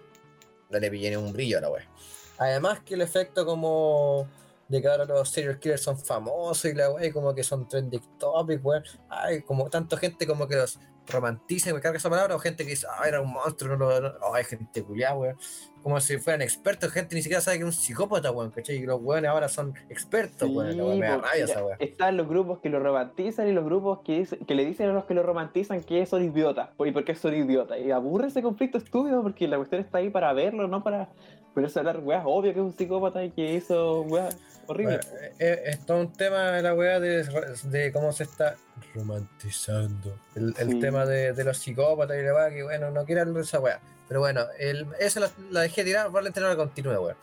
no 0.69 0.80
le 0.80 0.91
pillé 0.91 1.17
un 1.17 1.34
brillo 1.34 1.57
a 1.57 1.61
la 1.61 1.69
wea. 1.69 1.89
Además 2.38 2.80
que 2.81 2.95
el 2.95 3.01
efecto 3.01 3.45
como 3.45 4.27
de 4.68 4.81
que 4.81 4.88
ahora 4.88 5.05
los 5.05 5.30
serial 5.30 5.60
killers 5.60 5.84
son 5.84 5.97
famosos 5.97 6.65
y 6.65 6.73
la 6.73 6.89
wea, 6.89 7.07
y 7.07 7.11
como 7.11 7.34
que 7.35 7.43
son 7.43 7.68
trending 7.68 8.01
topic, 8.18 8.65
weón. 8.65 8.84
Ay, 9.10 9.41
como 9.41 9.69
tanta 9.69 9.97
gente 9.97 10.26
como 10.26 10.47
que 10.47 10.55
los 10.55 10.80
romantiza 11.07 11.69
y 11.69 11.73
me 11.73 11.81
carga 11.81 11.97
esa 11.97 12.09
palabra, 12.09 12.35
o 12.35 12.39
gente 12.39 12.63
que 12.63 12.71
dice, 12.71 12.88
ah, 12.89 13.07
era 13.07 13.21
un 13.21 13.31
monstruo, 13.31 13.75
no 13.77 13.89
lo. 13.89 13.99
No, 14.01 14.13
oh, 14.21 14.34
hay 14.35 14.43
gente 14.43 14.84
culiada, 14.84 15.15
weón. 15.15 15.38
Como 15.81 15.99
si 15.99 16.17
fueran 16.17 16.41
expertos, 16.41 16.91
gente 16.93 17.13
ni 17.13 17.21
siquiera 17.21 17.41
sabe 17.41 17.57
que 17.57 17.63
es 17.63 17.67
un 17.67 17.73
psicópata, 17.73 18.31
weón, 18.31 18.51
¿cachai? 18.51 18.77
Y 18.77 18.85
los 18.85 19.01
weones 19.01 19.30
ahora 19.30 19.49
son 19.49 19.73
expertos, 19.89 20.49
weón. 20.49 20.77
La 20.77 20.84
wea, 20.85 20.95
me 20.95 21.07
da 21.07 21.13
porque 21.15 21.30
rabia 21.30 21.43
esa 21.45 21.65
wea. 21.65 21.75
están 21.80 22.15
los 22.17 22.27
grupos 22.30 22.59
que 22.59 22.69
lo 22.69 22.80
romantizan 22.80 23.47
y 23.49 23.51
los 23.51 23.65
grupos 23.65 23.99
que, 24.05 24.25
que 24.47 24.55
le 24.55 24.63
dicen 24.65 24.89
a 24.89 24.93
los 24.93 25.03
que 25.05 25.13
lo 25.13 25.23
romantizan 25.23 25.81
que 25.84 26.05
son 26.05 26.23
idiotas. 26.23 26.69
¿Y 26.80 26.91
por 26.91 27.03
qué 27.03 27.15
son 27.15 27.34
idiotas? 27.35 27.77
Y 27.80 27.91
aburre 27.91 28.27
ese 28.27 28.41
conflicto 28.41 28.77
estúpido 28.77 29.21
porque 29.21 29.47
la 29.47 29.57
cuestión 29.57 29.81
está 29.81 29.97
ahí 29.97 30.09
para 30.09 30.31
verlo, 30.31 30.67
no 30.69 30.84
para 30.84 31.09
ponerse 31.53 31.80
a 31.80 31.81
hablar 31.81 31.99
weas. 31.99 32.23
Obvio 32.25 32.53
que 32.53 32.59
es 32.59 32.65
un 32.65 32.77
psicópata 32.77 33.23
y 33.23 33.31
que 33.31 33.53
hizo 33.53 34.01
weas 34.03 34.38
horribles. 34.67 35.05
Bueno, 35.11 35.25
eh, 35.25 35.34
eh, 35.39 35.61
es 35.65 35.85
todo 35.85 35.99
un 35.99 36.13
tema 36.13 36.51
de 36.51 36.61
la 36.61 36.73
weá 36.73 37.01
de, 37.01 37.23
de 37.65 37.91
cómo 37.91 38.13
se 38.13 38.23
está 38.23 38.55
romantizando 38.95 40.17
el, 40.35 40.53
el 40.57 40.69
Sí. 40.71 40.80
tema 40.80 40.93
de, 40.99 41.34
de 41.34 41.44
los 41.44 41.57
psicópatas 41.57 42.18
y 42.18 42.22
la 42.24 42.34
weá, 42.34 42.49
que 42.49 42.64
bueno, 42.64 42.91
no 42.91 43.06
quiero 43.06 43.22
hablar 43.22 43.36
de 43.38 43.41
esa 43.41 43.60
weá. 43.60 43.80
Pero 44.07 44.20
bueno, 44.20 44.45
el, 44.60 44.88
esa 44.99 45.20
la, 45.22 45.32
la 45.49 45.61
dejé 45.61 45.84
tirar, 45.84 46.06
probablemente 46.06 46.40
no 46.41 46.48
la 46.48 46.56
continúe, 46.56 46.91
weón. 46.99 47.18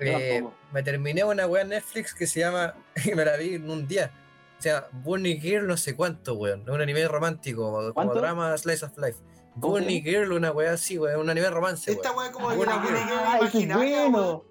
Yo 0.00 0.06
Eh, 0.18 0.44
me 0.72 0.82
terminé 0.82 1.22
una 1.24 1.46
weá 1.46 1.62
en 1.62 1.68
Netflix 1.68 2.14
que 2.14 2.26
se 2.26 2.40
llama, 2.40 2.74
y 3.04 3.14
me 3.14 3.24
la 3.24 3.36
vi 3.36 3.54
en 3.54 3.70
un 3.70 3.86
día, 3.86 4.10
se 4.58 4.70
llama 4.70 4.86
Bunny 4.92 5.38
Girl 5.40 5.66
no 5.66 5.76
sé 5.76 5.94
cuánto, 5.94 6.34
weón. 6.34 6.68
Un 6.68 6.80
anime 6.80 7.06
romántico, 7.06 7.92
como 7.94 8.14
drama 8.14 8.56
Slice 8.58 8.86
of 8.86 8.96
Life. 8.98 9.18
¿Cómo 9.60 9.76
se 9.76 9.82
Bunny 9.82 10.00
Girl, 10.02 10.32
una 10.32 10.50
weá 10.50 10.72
así, 10.72 10.98
weón, 10.98 11.20
un 11.20 11.30
anime 11.30 11.50
romance, 11.50 11.92
Esta 11.92 12.12
weá 12.12 12.32
como 12.32 12.50
de 12.50 12.58
una. 12.58 12.76
Bunny 12.78 12.88
Girl 12.98 13.20
¡Ah, 13.24 13.38
imaginaria, 13.40 13.98
weón. 14.00 14.12
bueno! 14.12 14.44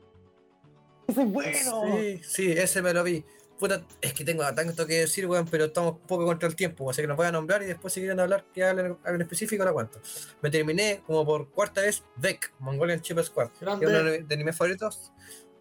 ¡Ese 1.07 1.22
es 1.23 1.31
bueno! 1.31 1.52
Sí, 1.98 2.22
sí, 2.23 2.52
ese 2.52 2.81
me 2.81 2.93
lo 2.93 3.03
vi. 3.03 3.26
Puta, 3.61 3.83
es 4.01 4.13
que 4.13 4.25
tengo 4.25 4.43
tanto 4.55 4.88
que 4.88 5.01
decir, 5.01 5.27
weón, 5.27 5.45
pero 5.47 5.65
estamos 5.65 5.99
poco 6.07 6.25
contra 6.25 6.49
el 6.49 6.55
tiempo, 6.55 6.89
así 6.89 7.01
que 7.01 7.07
los 7.07 7.15
voy 7.15 7.27
a 7.27 7.31
nombrar 7.31 7.61
y 7.61 7.67
después 7.67 7.93
si 7.93 7.99
quieren 7.99 8.19
hablar, 8.19 8.43
que 8.51 8.63
hablen 8.63 8.97
algo 9.03 9.15
en 9.15 9.21
específico, 9.21 9.63
lo 9.63 9.71
cuento. 9.73 10.01
Me 10.41 10.49
terminé 10.49 11.03
como 11.05 11.23
por 11.23 11.47
cuarta 11.51 11.81
vez 11.81 12.03
Beck, 12.15 12.51
Mongolian 12.57 13.01
Chip 13.01 13.19
Squad, 13.19 13.51
que 13.79 13.85
es 13.85 13.91
uno 13.91 14.03
de 14.03 14.19
mis 14.23 14.31
animes 14.31 14.57
favoritos. 14.57 15.13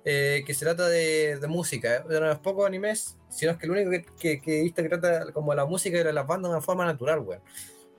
eh, 0.02 0.42
que 0.46 0.54
se 0.54 0.64
trata 0.64 0.88
de, 0.88 1.36
de 1.38 1.46
música. 1.46 1.96
¿eh? 1.96 2.02
De 2.08 2.20
los 2.20 2.38
pocos 2.38 2.66
animes, 2.66 3.18
sino 3.28 3.52
es 3.52 3.58
que 3.58 3.66
el 3.66 3.72
único 3.72 3.90
que, 3.90 4.06
que, 4.18 4.40
que 4.40 4.60
he 4.60 4.62
visto 4.62 4.82
que 4.82 4.88
trata 4.88 5.30
como 5.32 5.54
la 5.54 5.66
música 5.66 5.98
y 5.98 6.04
las 6.12 6.26
bandas 6.26 6.50
de 6.50 6.56
una 6.56 6.62
forma 6.64 6.86
natural, 6.86 7.18
weón. 7.20 7.42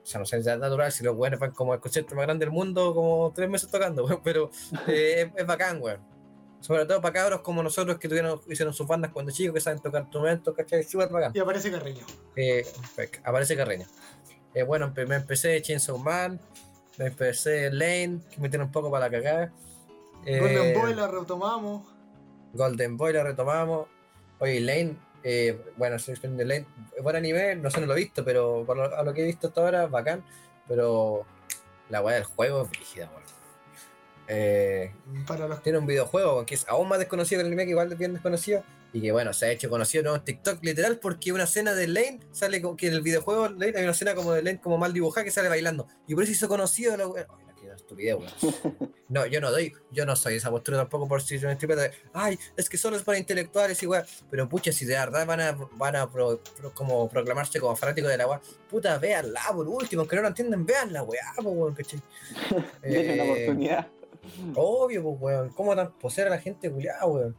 O 0.02 0.04
sea, 0.04 0.18
no 0.18 0.26
sé 0.26 0.42
si 0.42 0.48
es 0.50 0.58
natural, 0.58 0.90
si 0.90 1.04
los 1.04 1.14
weones 1.16 1.38
van 1.38 1.52
como 1.52 1.74
el 1.74 1.78
concierto 1.80 2.16
más 2.16 2.24
grande 2.26 2.44
del 2.44 2.52
mundo, 2.52 2.92
como 2.92 3.32
tres 3.32 3.48
meses 3.48 3.70
tocando, 3.70 4.04
weón, 4.04 4.20
pero 4.24 4.50
eh, 4.88 5.30
es, 5.32 5.42
es 5.42 5.46
bacán, 5.46 5.80
weón. 5.80 6.00
Sobre 6.62 6.86
todo 6.86 7.00
para 7.00 7.12
cabros 7.12 7.40
como 7.40 7.62
nosotros 7.62 7.98
que 7.98 8.08
tuvieron, 8.08 8.40
hicieron 8.48 8.72
sus 8.72 8.86
bandas 8.86 9.10
cuando 9.12 9.32
chicos, 9.32 9.52
que 9.54 9.60
saben 9.60 9.80
tocar 9.80 10.02
instrumentos, 10.02 10.54
¿cachai? 10.56 10.84
Súper 10.84 11.08
bacán. 11.08 11.32
Y 11.34 11.40
aparece 11.40 11.70
Carreño. 11.70 12.06
Eh, 12.36 12.64
pe- 12.96 13.10
aparece 13.24 13.56
Carreño. 13.56 13.86
Eh, 14.54 14.62
bueno, 14.62 14.92
me 14.94 15.16
empecé 15.16 15.60
Chainsaw 15.60 15.98
Man, 15.98 16.40
me 16.98 17.06
empecé 17.06 17.70
Lane, 17.72 18.20
que 18.30 18.40
me 18.40 18.48
tiene 18.48 18.64
un 18.64 18.70
poco 18.70 18.90
para 18.90 19.06
la 19.06 19.10
cagada. 19.10 19.52
Eh, 20.24 20.38
Golden 20.38 20.80
Boy 20.80 20.94
la 20.94 21.08
retomamos. 21.08 21.82
Golden 22.52 22.96
Boy 22.96 23.12
la 23.12 23.24
retomamos. 23.24 23.88
Oye, 24.38 24.60
Lane, 24.60 24.96
eh, 25.24 25.60
bueno, 25.76 25.96
de 25.96 26.44
Lane, 26.44 26.66
buen 27.02 27.16
anime, 27.16 27.56
no 27.56 27.70
sé, 27.70 27.80
no 27.80 27.86
lo 27.86 27.94
he 27.94 28.00
visto, 28.00 28.24
pero 28.24 28.62
por 28.64 28.76
lo, 28.76 28.96
a 28.96 29.02
lo 29.02 29.12
que 29.12 29.22
he 29.22 29.26
visto 29.26 29.48
hasta 29.48 29.60
ahora, 29.62 29.86
bacán. 29.88 30.24
Pero 30.68 31.24
la 31.88 32.02
weá 32.02 32.14
del 32.14 32.24
juego 32.24 32.62
es 32.62 32.70
brígida, 32.70 33.10
weón. 33.10 33.21
Eh, 34.28 34.92
Para 35.26 35.48
los 35.48 35.62
tiene 35.62 35.78
un 35.78 35.86
videojuego 35.86 36.46
que 36.46 36.54
es 36.54 36.66
aún 36.68 36.88
más 36.88 36.98
desconocido 36.98 37.38
que 37.38 37.42
el 37.42 37.46
anime, 37.48 37.64
que 37.64 37.70
igual 37.70 37.92
es 37.92 37.98
bien 37.98 38.12
desconocido. 38.14 38.62
Y 38.94 39.00
que 39.00 39.10
bueno, 39.12 39.32
se 39.32 39.46
ha 39.46 39.50
hecho 39.50 39.70
conocido 39.70 40.04
¿no? 40.04 40.14
en 40.16 40.22
TikTok 40.24 40.62
literal 40.62 40.98
porque 40.98 41.32
una 41.32 41.44
escena 41.44 41.74
de 41.74 41.88
Lane 41.88 42.20
sale 42.30 42.60
como 42.60 42.76
que 42.76 42.88
en 42.88 42.92
el 42.94 43.00
videojuego 43.02 43.48
Lane 43.48 43.72
hay 43.76 43.82
una 43.84 43.92
escena 43.92 44.14
como 44.14 44.32
de 44.32 44.42
Lane 44.42 44.60
como 44.60 44.76
mal 44.78 44.92
dibujada 44.92 45.24
que 45.24 45.30
sale 45.30 45.48
bailando. 45.48 45.86
Y 46.06 46.14
por 46.14 46.24
eso 46.24 46.32
hizo 46.32 46.48
conocido 46.48 46.96
la 46.96 47.06
estupidez, 47.76 48.16
weón. 48.16 48.92
No, 49.08 49.26
yo 49.26 49.42
no 49.42 49.50
doy, 49.50 49.74
yo 49.90 50.06
no 50.06 50.16
soy 50.16 50.36
esa 50.36 50.50
postura 50.50 50.78
tampoco 50.78 51.06
por 51.06 51.20
si 51.20 51.38
me 51.38 51.52
interpreta 51.52 51.82
de, 51.82 51.90
ay, 52.14 52.38
es 52.56 52.70
que 52.70 52.78
solo 52.78 52.96
es 52.96 53.02
para 53.02 53.18
intelectuales 53.18 53.82
igual, 53.82 54.06
pero 54.30 54.48
pucha, 54.48 54.72
si 54.72 54.86
de 54.86 54.94
verdad 54.94 55.26
van 55.26 55.40
a, 55.42 55.52
van 55.72 55.96
a 55.96 56.10
pro- 56.10 56.40
pro- 56.56 56.72
como 56.72 57.10
proclamarse 57.10 57.60
como 57.60 57.76
fanáticos 57.76 58.10
de 58.10 58.16
la 58.16 58.26
weá, 58.26 58.40
puta, 58.70 58.96
véanla 58.98 59.42
por 59.54 59.68
último, 59.68 60.00
aunque 60.00 60.16
no 60.16 60.22
lo 60.22 60.28
entienden, 60.28 60.64
vean 60.66 60.94
la 60.94 61.02
weá, 61.02 61.20
pues 61.36 61.46
weón. 61.46 61.74
Denle 62.82 63.14
una 63.14 63.24
Eh, 63.24 63.30
oportunidad. 63.44 63.86
Obvio, 64.54 65.02
pues, 65.02 65.16
weón. 65.20 65.48
¿Cómo 65.50 65.74
tan 65.74 65.92
poseer 65.98 66.28
a 66.28 66.30
la 66.30 66.38
gente 66.38 66.70
culiada, 66.70 67.06
weón? 67.06 67.36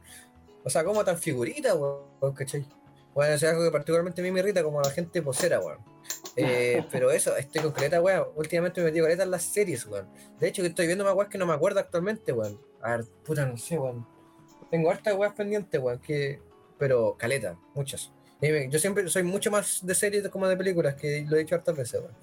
O 0.64 0.70
sea, 0.70 0.84
¿cómo 0.84 1.04
tan 1.04 1.18
figurita, 1.18 1.74
weón? 1.74 2.34
¿Cachai? 2.34 2.66
Bueno, 3.14 3.34
eso 3.34 3.46
es 3.46 3.52
algo 3.52 3.64
que 3.64 3.70
particularmente 3.70 4.20
a 4.20 4.24
mí 4.24 4.30
me 4.30 4.40
irrita, 4.40 4.62
como 4.62 4.80
la 4.80 4.90
gente 4.90 5.22
posera, 5.22 5.60
weón. 5.60 5.78
Eh, 6.36 6.84
pero 6.90 7.10
eso, 7.10 7.36
estoy 7.36 7.62
con 7.62 7.72
caleta, 7.72 8.00
weón. 8.00 8.28
Últimamente 8.34 8.80
me 8.80 8.86
metí 8.86 9.00
caleta 9.00 9.22
en 9.22 9.30
las 9.30 9.42
series, 9.42 9.86
weón. 9.86 10.08
De 10.38 10.48
hecho, 10.48 10.62
que 10.62 10.68
estoy 10.68 10.86
viendo 10.86 11.04
más 11.04 11.14
weas 11.14 11.28
que 11.28 11.38
no 11.38 11.46
me 11.46 11.52
acuerdo 11.52 11.80
actualmente, 11.80 12.32
weón. 12.32 12.60
A 12.82 12.96
ver, 12.96 13.06
puta, 13.24 13.46
no 13.46 13.56
sé, 13.56 13.78
weón. 13.78 14.06
Tengo 14.70 14.90
hartas 14.90 15.14
weas 15.14 15.34
pendientes, 15.34 15.80
weón, 15.80 15.98
que... 16.00 16.40
Pero 16.78 17.16
caleta, 17.16 17.56
muchas. 17.74 18.12
Y 18.40 18.68
Yo 18.68 18.78
siempre 18.78 19.08
soy 19.08 19.22
mucho 19.22 19.50
más 19.50 19.86
de 19.86 19.94
series 19.94 20.28
como 20.28 20.48
de 20.48 20.56
películas, 20.56 20.96
que 20.96 21.24
lo 21.28 21.36
he 21.36 21.40
dicho 21.40 21.54
hartas 21.54 21.76
veces, 21.76 22.00
weón. 22.00 22.16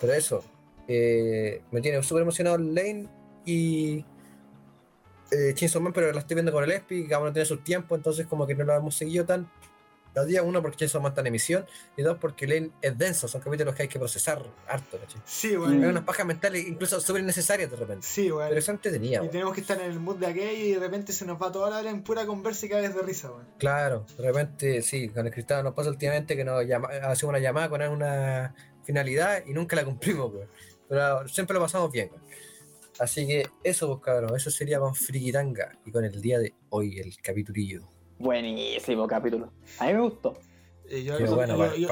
Pero 0.00 0.12
eso, 0.12 0.44
eh, 0.86 1.62
me 1.70 1.80
tiene 1.80 2.02
súper 2.02 2.22
emocionado 2.22 2.58
Lane 2.58 3.08
y 3.50 4.04
eh, 5.30 5.52
Chainsaw 5.54 5.80
Man, 5.82 5.92
pero 5.92 6.12
la 6.12 6.20
estoy 6.20 6.34
viendo 6.34 6.52
con 6.52 6.64
el 6.64 6.70
ESPI, 6.70 7.06
cada 7.06 7.20
uno 7.22 7.32
tiene 7.32 7.46
sus 7.46 7.62
tiempos, 7.62 7.96
entonces 7.98 8.26
como 8.26 8.46
que 8.46 8.54
no 8.54 8.64
lo 8.64 8.74
hemos 8.74 8.94
seguido 8.94 9.24
tan 9.24 9.50
a 10.16 10.24
día, 10.24 10.42
uno 10.42 10.60
porque 10.62 10.78
Chainsaw 10.78 11.00
Man 11.00 11.12
está 11.12 11.20
en 11.20 11.28
emisión, 11.28 11.64
y 11.96 12.02
dos 12.02 12.18
porque 12.18 12.46
Lane 12.48 12.70
es 12.82 12.98
denso, 12.98 13.28
son 13.28 13.40
capítulos 13.40 13.74
que 13.76 13.82
hay 13.82 13.88
que 13.88 14.00
procesar 14.00 14.42
harto, 14.66 14.98
¿cachai? 14.98 15.20
Sí, 15.24 15.48
Hay 15.50 15.56
weón. 15.58 15.84
unas 15.84 16.02
pajas 16.02 16.26
mentales 16.26 16.66
incluso 16.66 17.00
súper 17.00 17.22
necesarias 17.22 17.70
de 17.70 17.76
repente. 17.76 18.04
Sí, 18.04 18.28
weón. 18.32 18.48
Pero 18.48 18.58
eso 18.58 18.72
entretenía, 18.72 19.18
Y 19.18 19.20
weón. 19.20 19.30
tenemos 19.30 19.54
que 19.54 19.60
estar 19.60 19.80
en 19.80 19.92
el 19.92 20.00
mood 20.00 20.16
de 20.16 20.26
aquello 20.26 20.64
y 20.66 20.72
de 20.72 20.80
repente 20.80 21.12
se 21.12 21.24
nos 21.24 21.40
va 21.40 21.52
toda 21.52 21.70
la 21.70 21.78
hora 21.78 21.90
en 21.90 22.02
pura 22.02 22.26
conversa 22.26 22.66
y 22.66 22.68
caes 22.70 22.94
de 22.96 23.02
risa, 23.02 23.30
weón. 23.30 23.46
Claro, 23.58 24.06
de 24.16 24.24
repente, 24.24 24.82
sí, 24.82 25.08
con 25.10 25.24
el 25.26 25.32
cristal 25.32 25.62
nos 25.62 25.74
pasa 25.74 25.90
últimamente 25.90 26.34
que 26.34 26.44
nos 26.44 26.66
llama, 26.66 26.88
hacemos 26.88 27.30
una 27.30 27.38
llamada 27.38 27.68
con 27.68 27.80
una 27.82 28.54
finalidad 28.82 29.44
y 29.46 29.52
nunca 29.52 29.76
la 29.76 29.84
cumplimos, 29.84 30.32
weón. 30.34 30.48
Pero 30.88 31.28
siempre 31.28 31.54
lo 31.54 31.60
pasamos 31.60 31.92
bien, 31.92 32.08
weón. 32.10 32.22
Así 32.98 33.26
que 33.26 33.46
eso, 33.62 33.88
pues, 33.88 34.00
cabrón, 34.02 34.36
eso 34.36 34.50
sería 34.50 34.80
con 34.80 34.94
Frikitanga 34.94 35.78
y 35.86 35.92
con 35.92 36.04
el 36.04 36.20
día 36.20 36.38
de 36.38 36.54
hoy, 36.70 36.98
el 36.98 37.16
capitulillo. 37.22 37.88
Buenísimo 38.18 39.06
capítulo. 39.06 39.52
A 39.78 39.86
mí 39.86 39.94
me 39.94 40.00
gustó. 40.00 40.38
Eh, 40.90 41.04
yo- 41.04 41.18
yo- 41.18 41.34
bueno, 41.34 41.56
yo- 41.76 41.88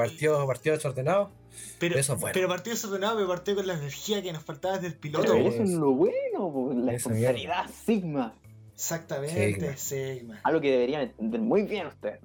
desordenado. 0.73 1.31
pero, 1.79 1.97
eso 1.97 2.13
es 2.15 2.19
bueno. 2.19 2.33
pero 2.33 2.47
partió 2.49 2.73
desordenado, 2.73 3.15
pero 3.15 3.27
partió 3.27 3.55
con 3.55 3.67
la 3.67 3.73
energía 3.75 4.21
que 4.21 4.33
nos 4.33 4.43
faltaba 4.43 4.75
desde 4.75 4.87
el 4.87 4.95
piloto, 4.95 5.31
Pero 5.33 5.47
eso 5.47 5.63
es 5.63 5.69
lo 5.69 5.91
bueno, 5.91 6.51
po, 6.51 6.73
la 6.73 6.93
espontaneidad 6.93 7.69
Sigma. 7.85 8.35
Exactamente, 8.73 9.77
Sigma. 9.77 10.39
Algo 10.43 10.61
que 10.61 10.71
deberían 10.71 11.01
entender 11.03 11.41
muy 11.41 11.63
bien 11.63 11.87
ustedes. 11.87 12.19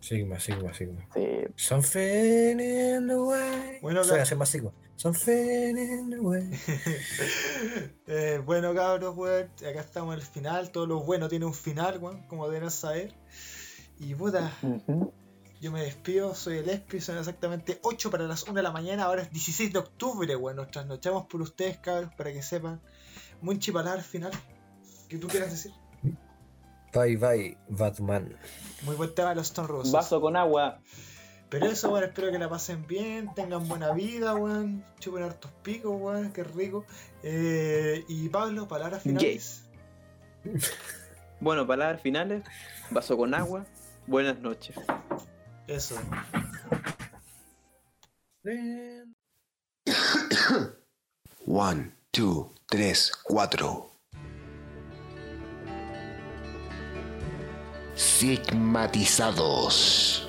Sigma, 0.00 0.38
Sigma, 0.40 0.72
Sigma. 0.72 1.06
Sí. 1.14 1.26
Something 1.56 2.60
in 2.60 3.06
the 3.08 3.16
way. 3.16 3.78
Bueno, 3.82 4.00
Soy 4.02 4.10
claro. 4.10 4.22
hacer 4.22 4.38
más 4.38 4.48
Sigma. 4.48 4.72
Something 4.98 5.76
in 5.78 6.10
the 6.10 6.18
way. 6.18 6.50
Eh, 8.10 8.42
bueno, 8.44 8.74
cabros, 8.74 9.16
weón. 9.16 9.48
Acá 9.58 9.80
estamos 9.80 10.14
en 10.14 10.20
el 10.20 10.26
final. 10.26 10.72
Todo 10.72 10.86
lo 10.86 11.00
bueno 11.00 11.28
tiene 11.28 11.44
un 11.44 11.54
final, 11.54 11.98
weón, 11.98 12.26
como 12.26 12.48
deben 12.48 12.70
saber. 12.70 13.14
Y 14.00 14.14
puta, 14.14 14.50
yo 15.60 15.70
me 15.70 15.82
despido. 15.82 16.34
Soy 16.34 16.58
el 16.58 16.68
Espi. 16.68 17.00
Son 17.00 17.16
exactamente 17.16 17.78
8 17.82 18.10
para 18.10 18.26
las 18.26 18.42
1 18.42 18.54
de 18.54 18.62
la 18.62 18.72
mañana. 18.72 19.04
Ahora 19.04 19.22
es 19.22 19.30
16 19.30 19.72
de 19.72 19.78
octubre, 19.78 20.34
weón. 20.34 20.56
Nos 20.56 20.70
trasnochamos 20.70 21.26
por 21.26 21.42
ustedes, 21.42 21.78
cabros, 21.78 22.12
para 22.14 22.32
que 22.32 22.42
sepan. 22.42 22.80
Munchi 23.40 23.70
palabra 23.70 24.02
final. 24.02 24.32
¿Qué 25.08 25.18
tú 25.18 25.28
quieras 25.28 25.50
decir? 25.52 25.72
Bye 26.92 27.16
bye, 27.18 27.58
Batman. 27.68 28.36
Muy 28.82 28.96
buen 28.96 29.14
tema 29.14 29.28
de 29.28 29.36
los 29.36 29.46
Stone 29.46 29.68
Roses. 29.68 29.92
Vaso 29.92 30.20
con 30.20 30.36
agua. 30.36 30.80
Pero 31.50 31.66
eso, 31.66 31.90
bueno, 31.90 32.06
espero 32.06 32.30
que 32.30 32.38
la 32.38 32.48
pasen 32.48 32.86
bien, 32.86 33.34
tengan 33.34 33.66
buena 33.68 33.92
vida, 33.92 34.34
weón. 34.34 34.84
Chupen 35.00 35.22
hartos 35.22 35.50
picos, 35.62 35.94
weón, 35.98 36.32
qué 36.32 36.44
rico. 36.44 36.84
Eh, 37.22 38.04
y 38.06 38.28
Pablo, 38.28 38.68
palabras 38.68 39.02
finales. 39.02 39.64
Bueno, 41.40 41.64
palabras 41.66 42.02
finales. 42.02 42.42
Vaso 42.90 43.16
con 43.16 43.32
agua. 43.32 43.64
Buenas 44.08 44.40
noches. 44.40 44.74
Eso. 45.68 45.94
One, 51.46 51.92
two, 52.10 52.52
tres, 52.66 53.12
cuatro. 53.22 53.92
Sigmatizados. 57.94 60.28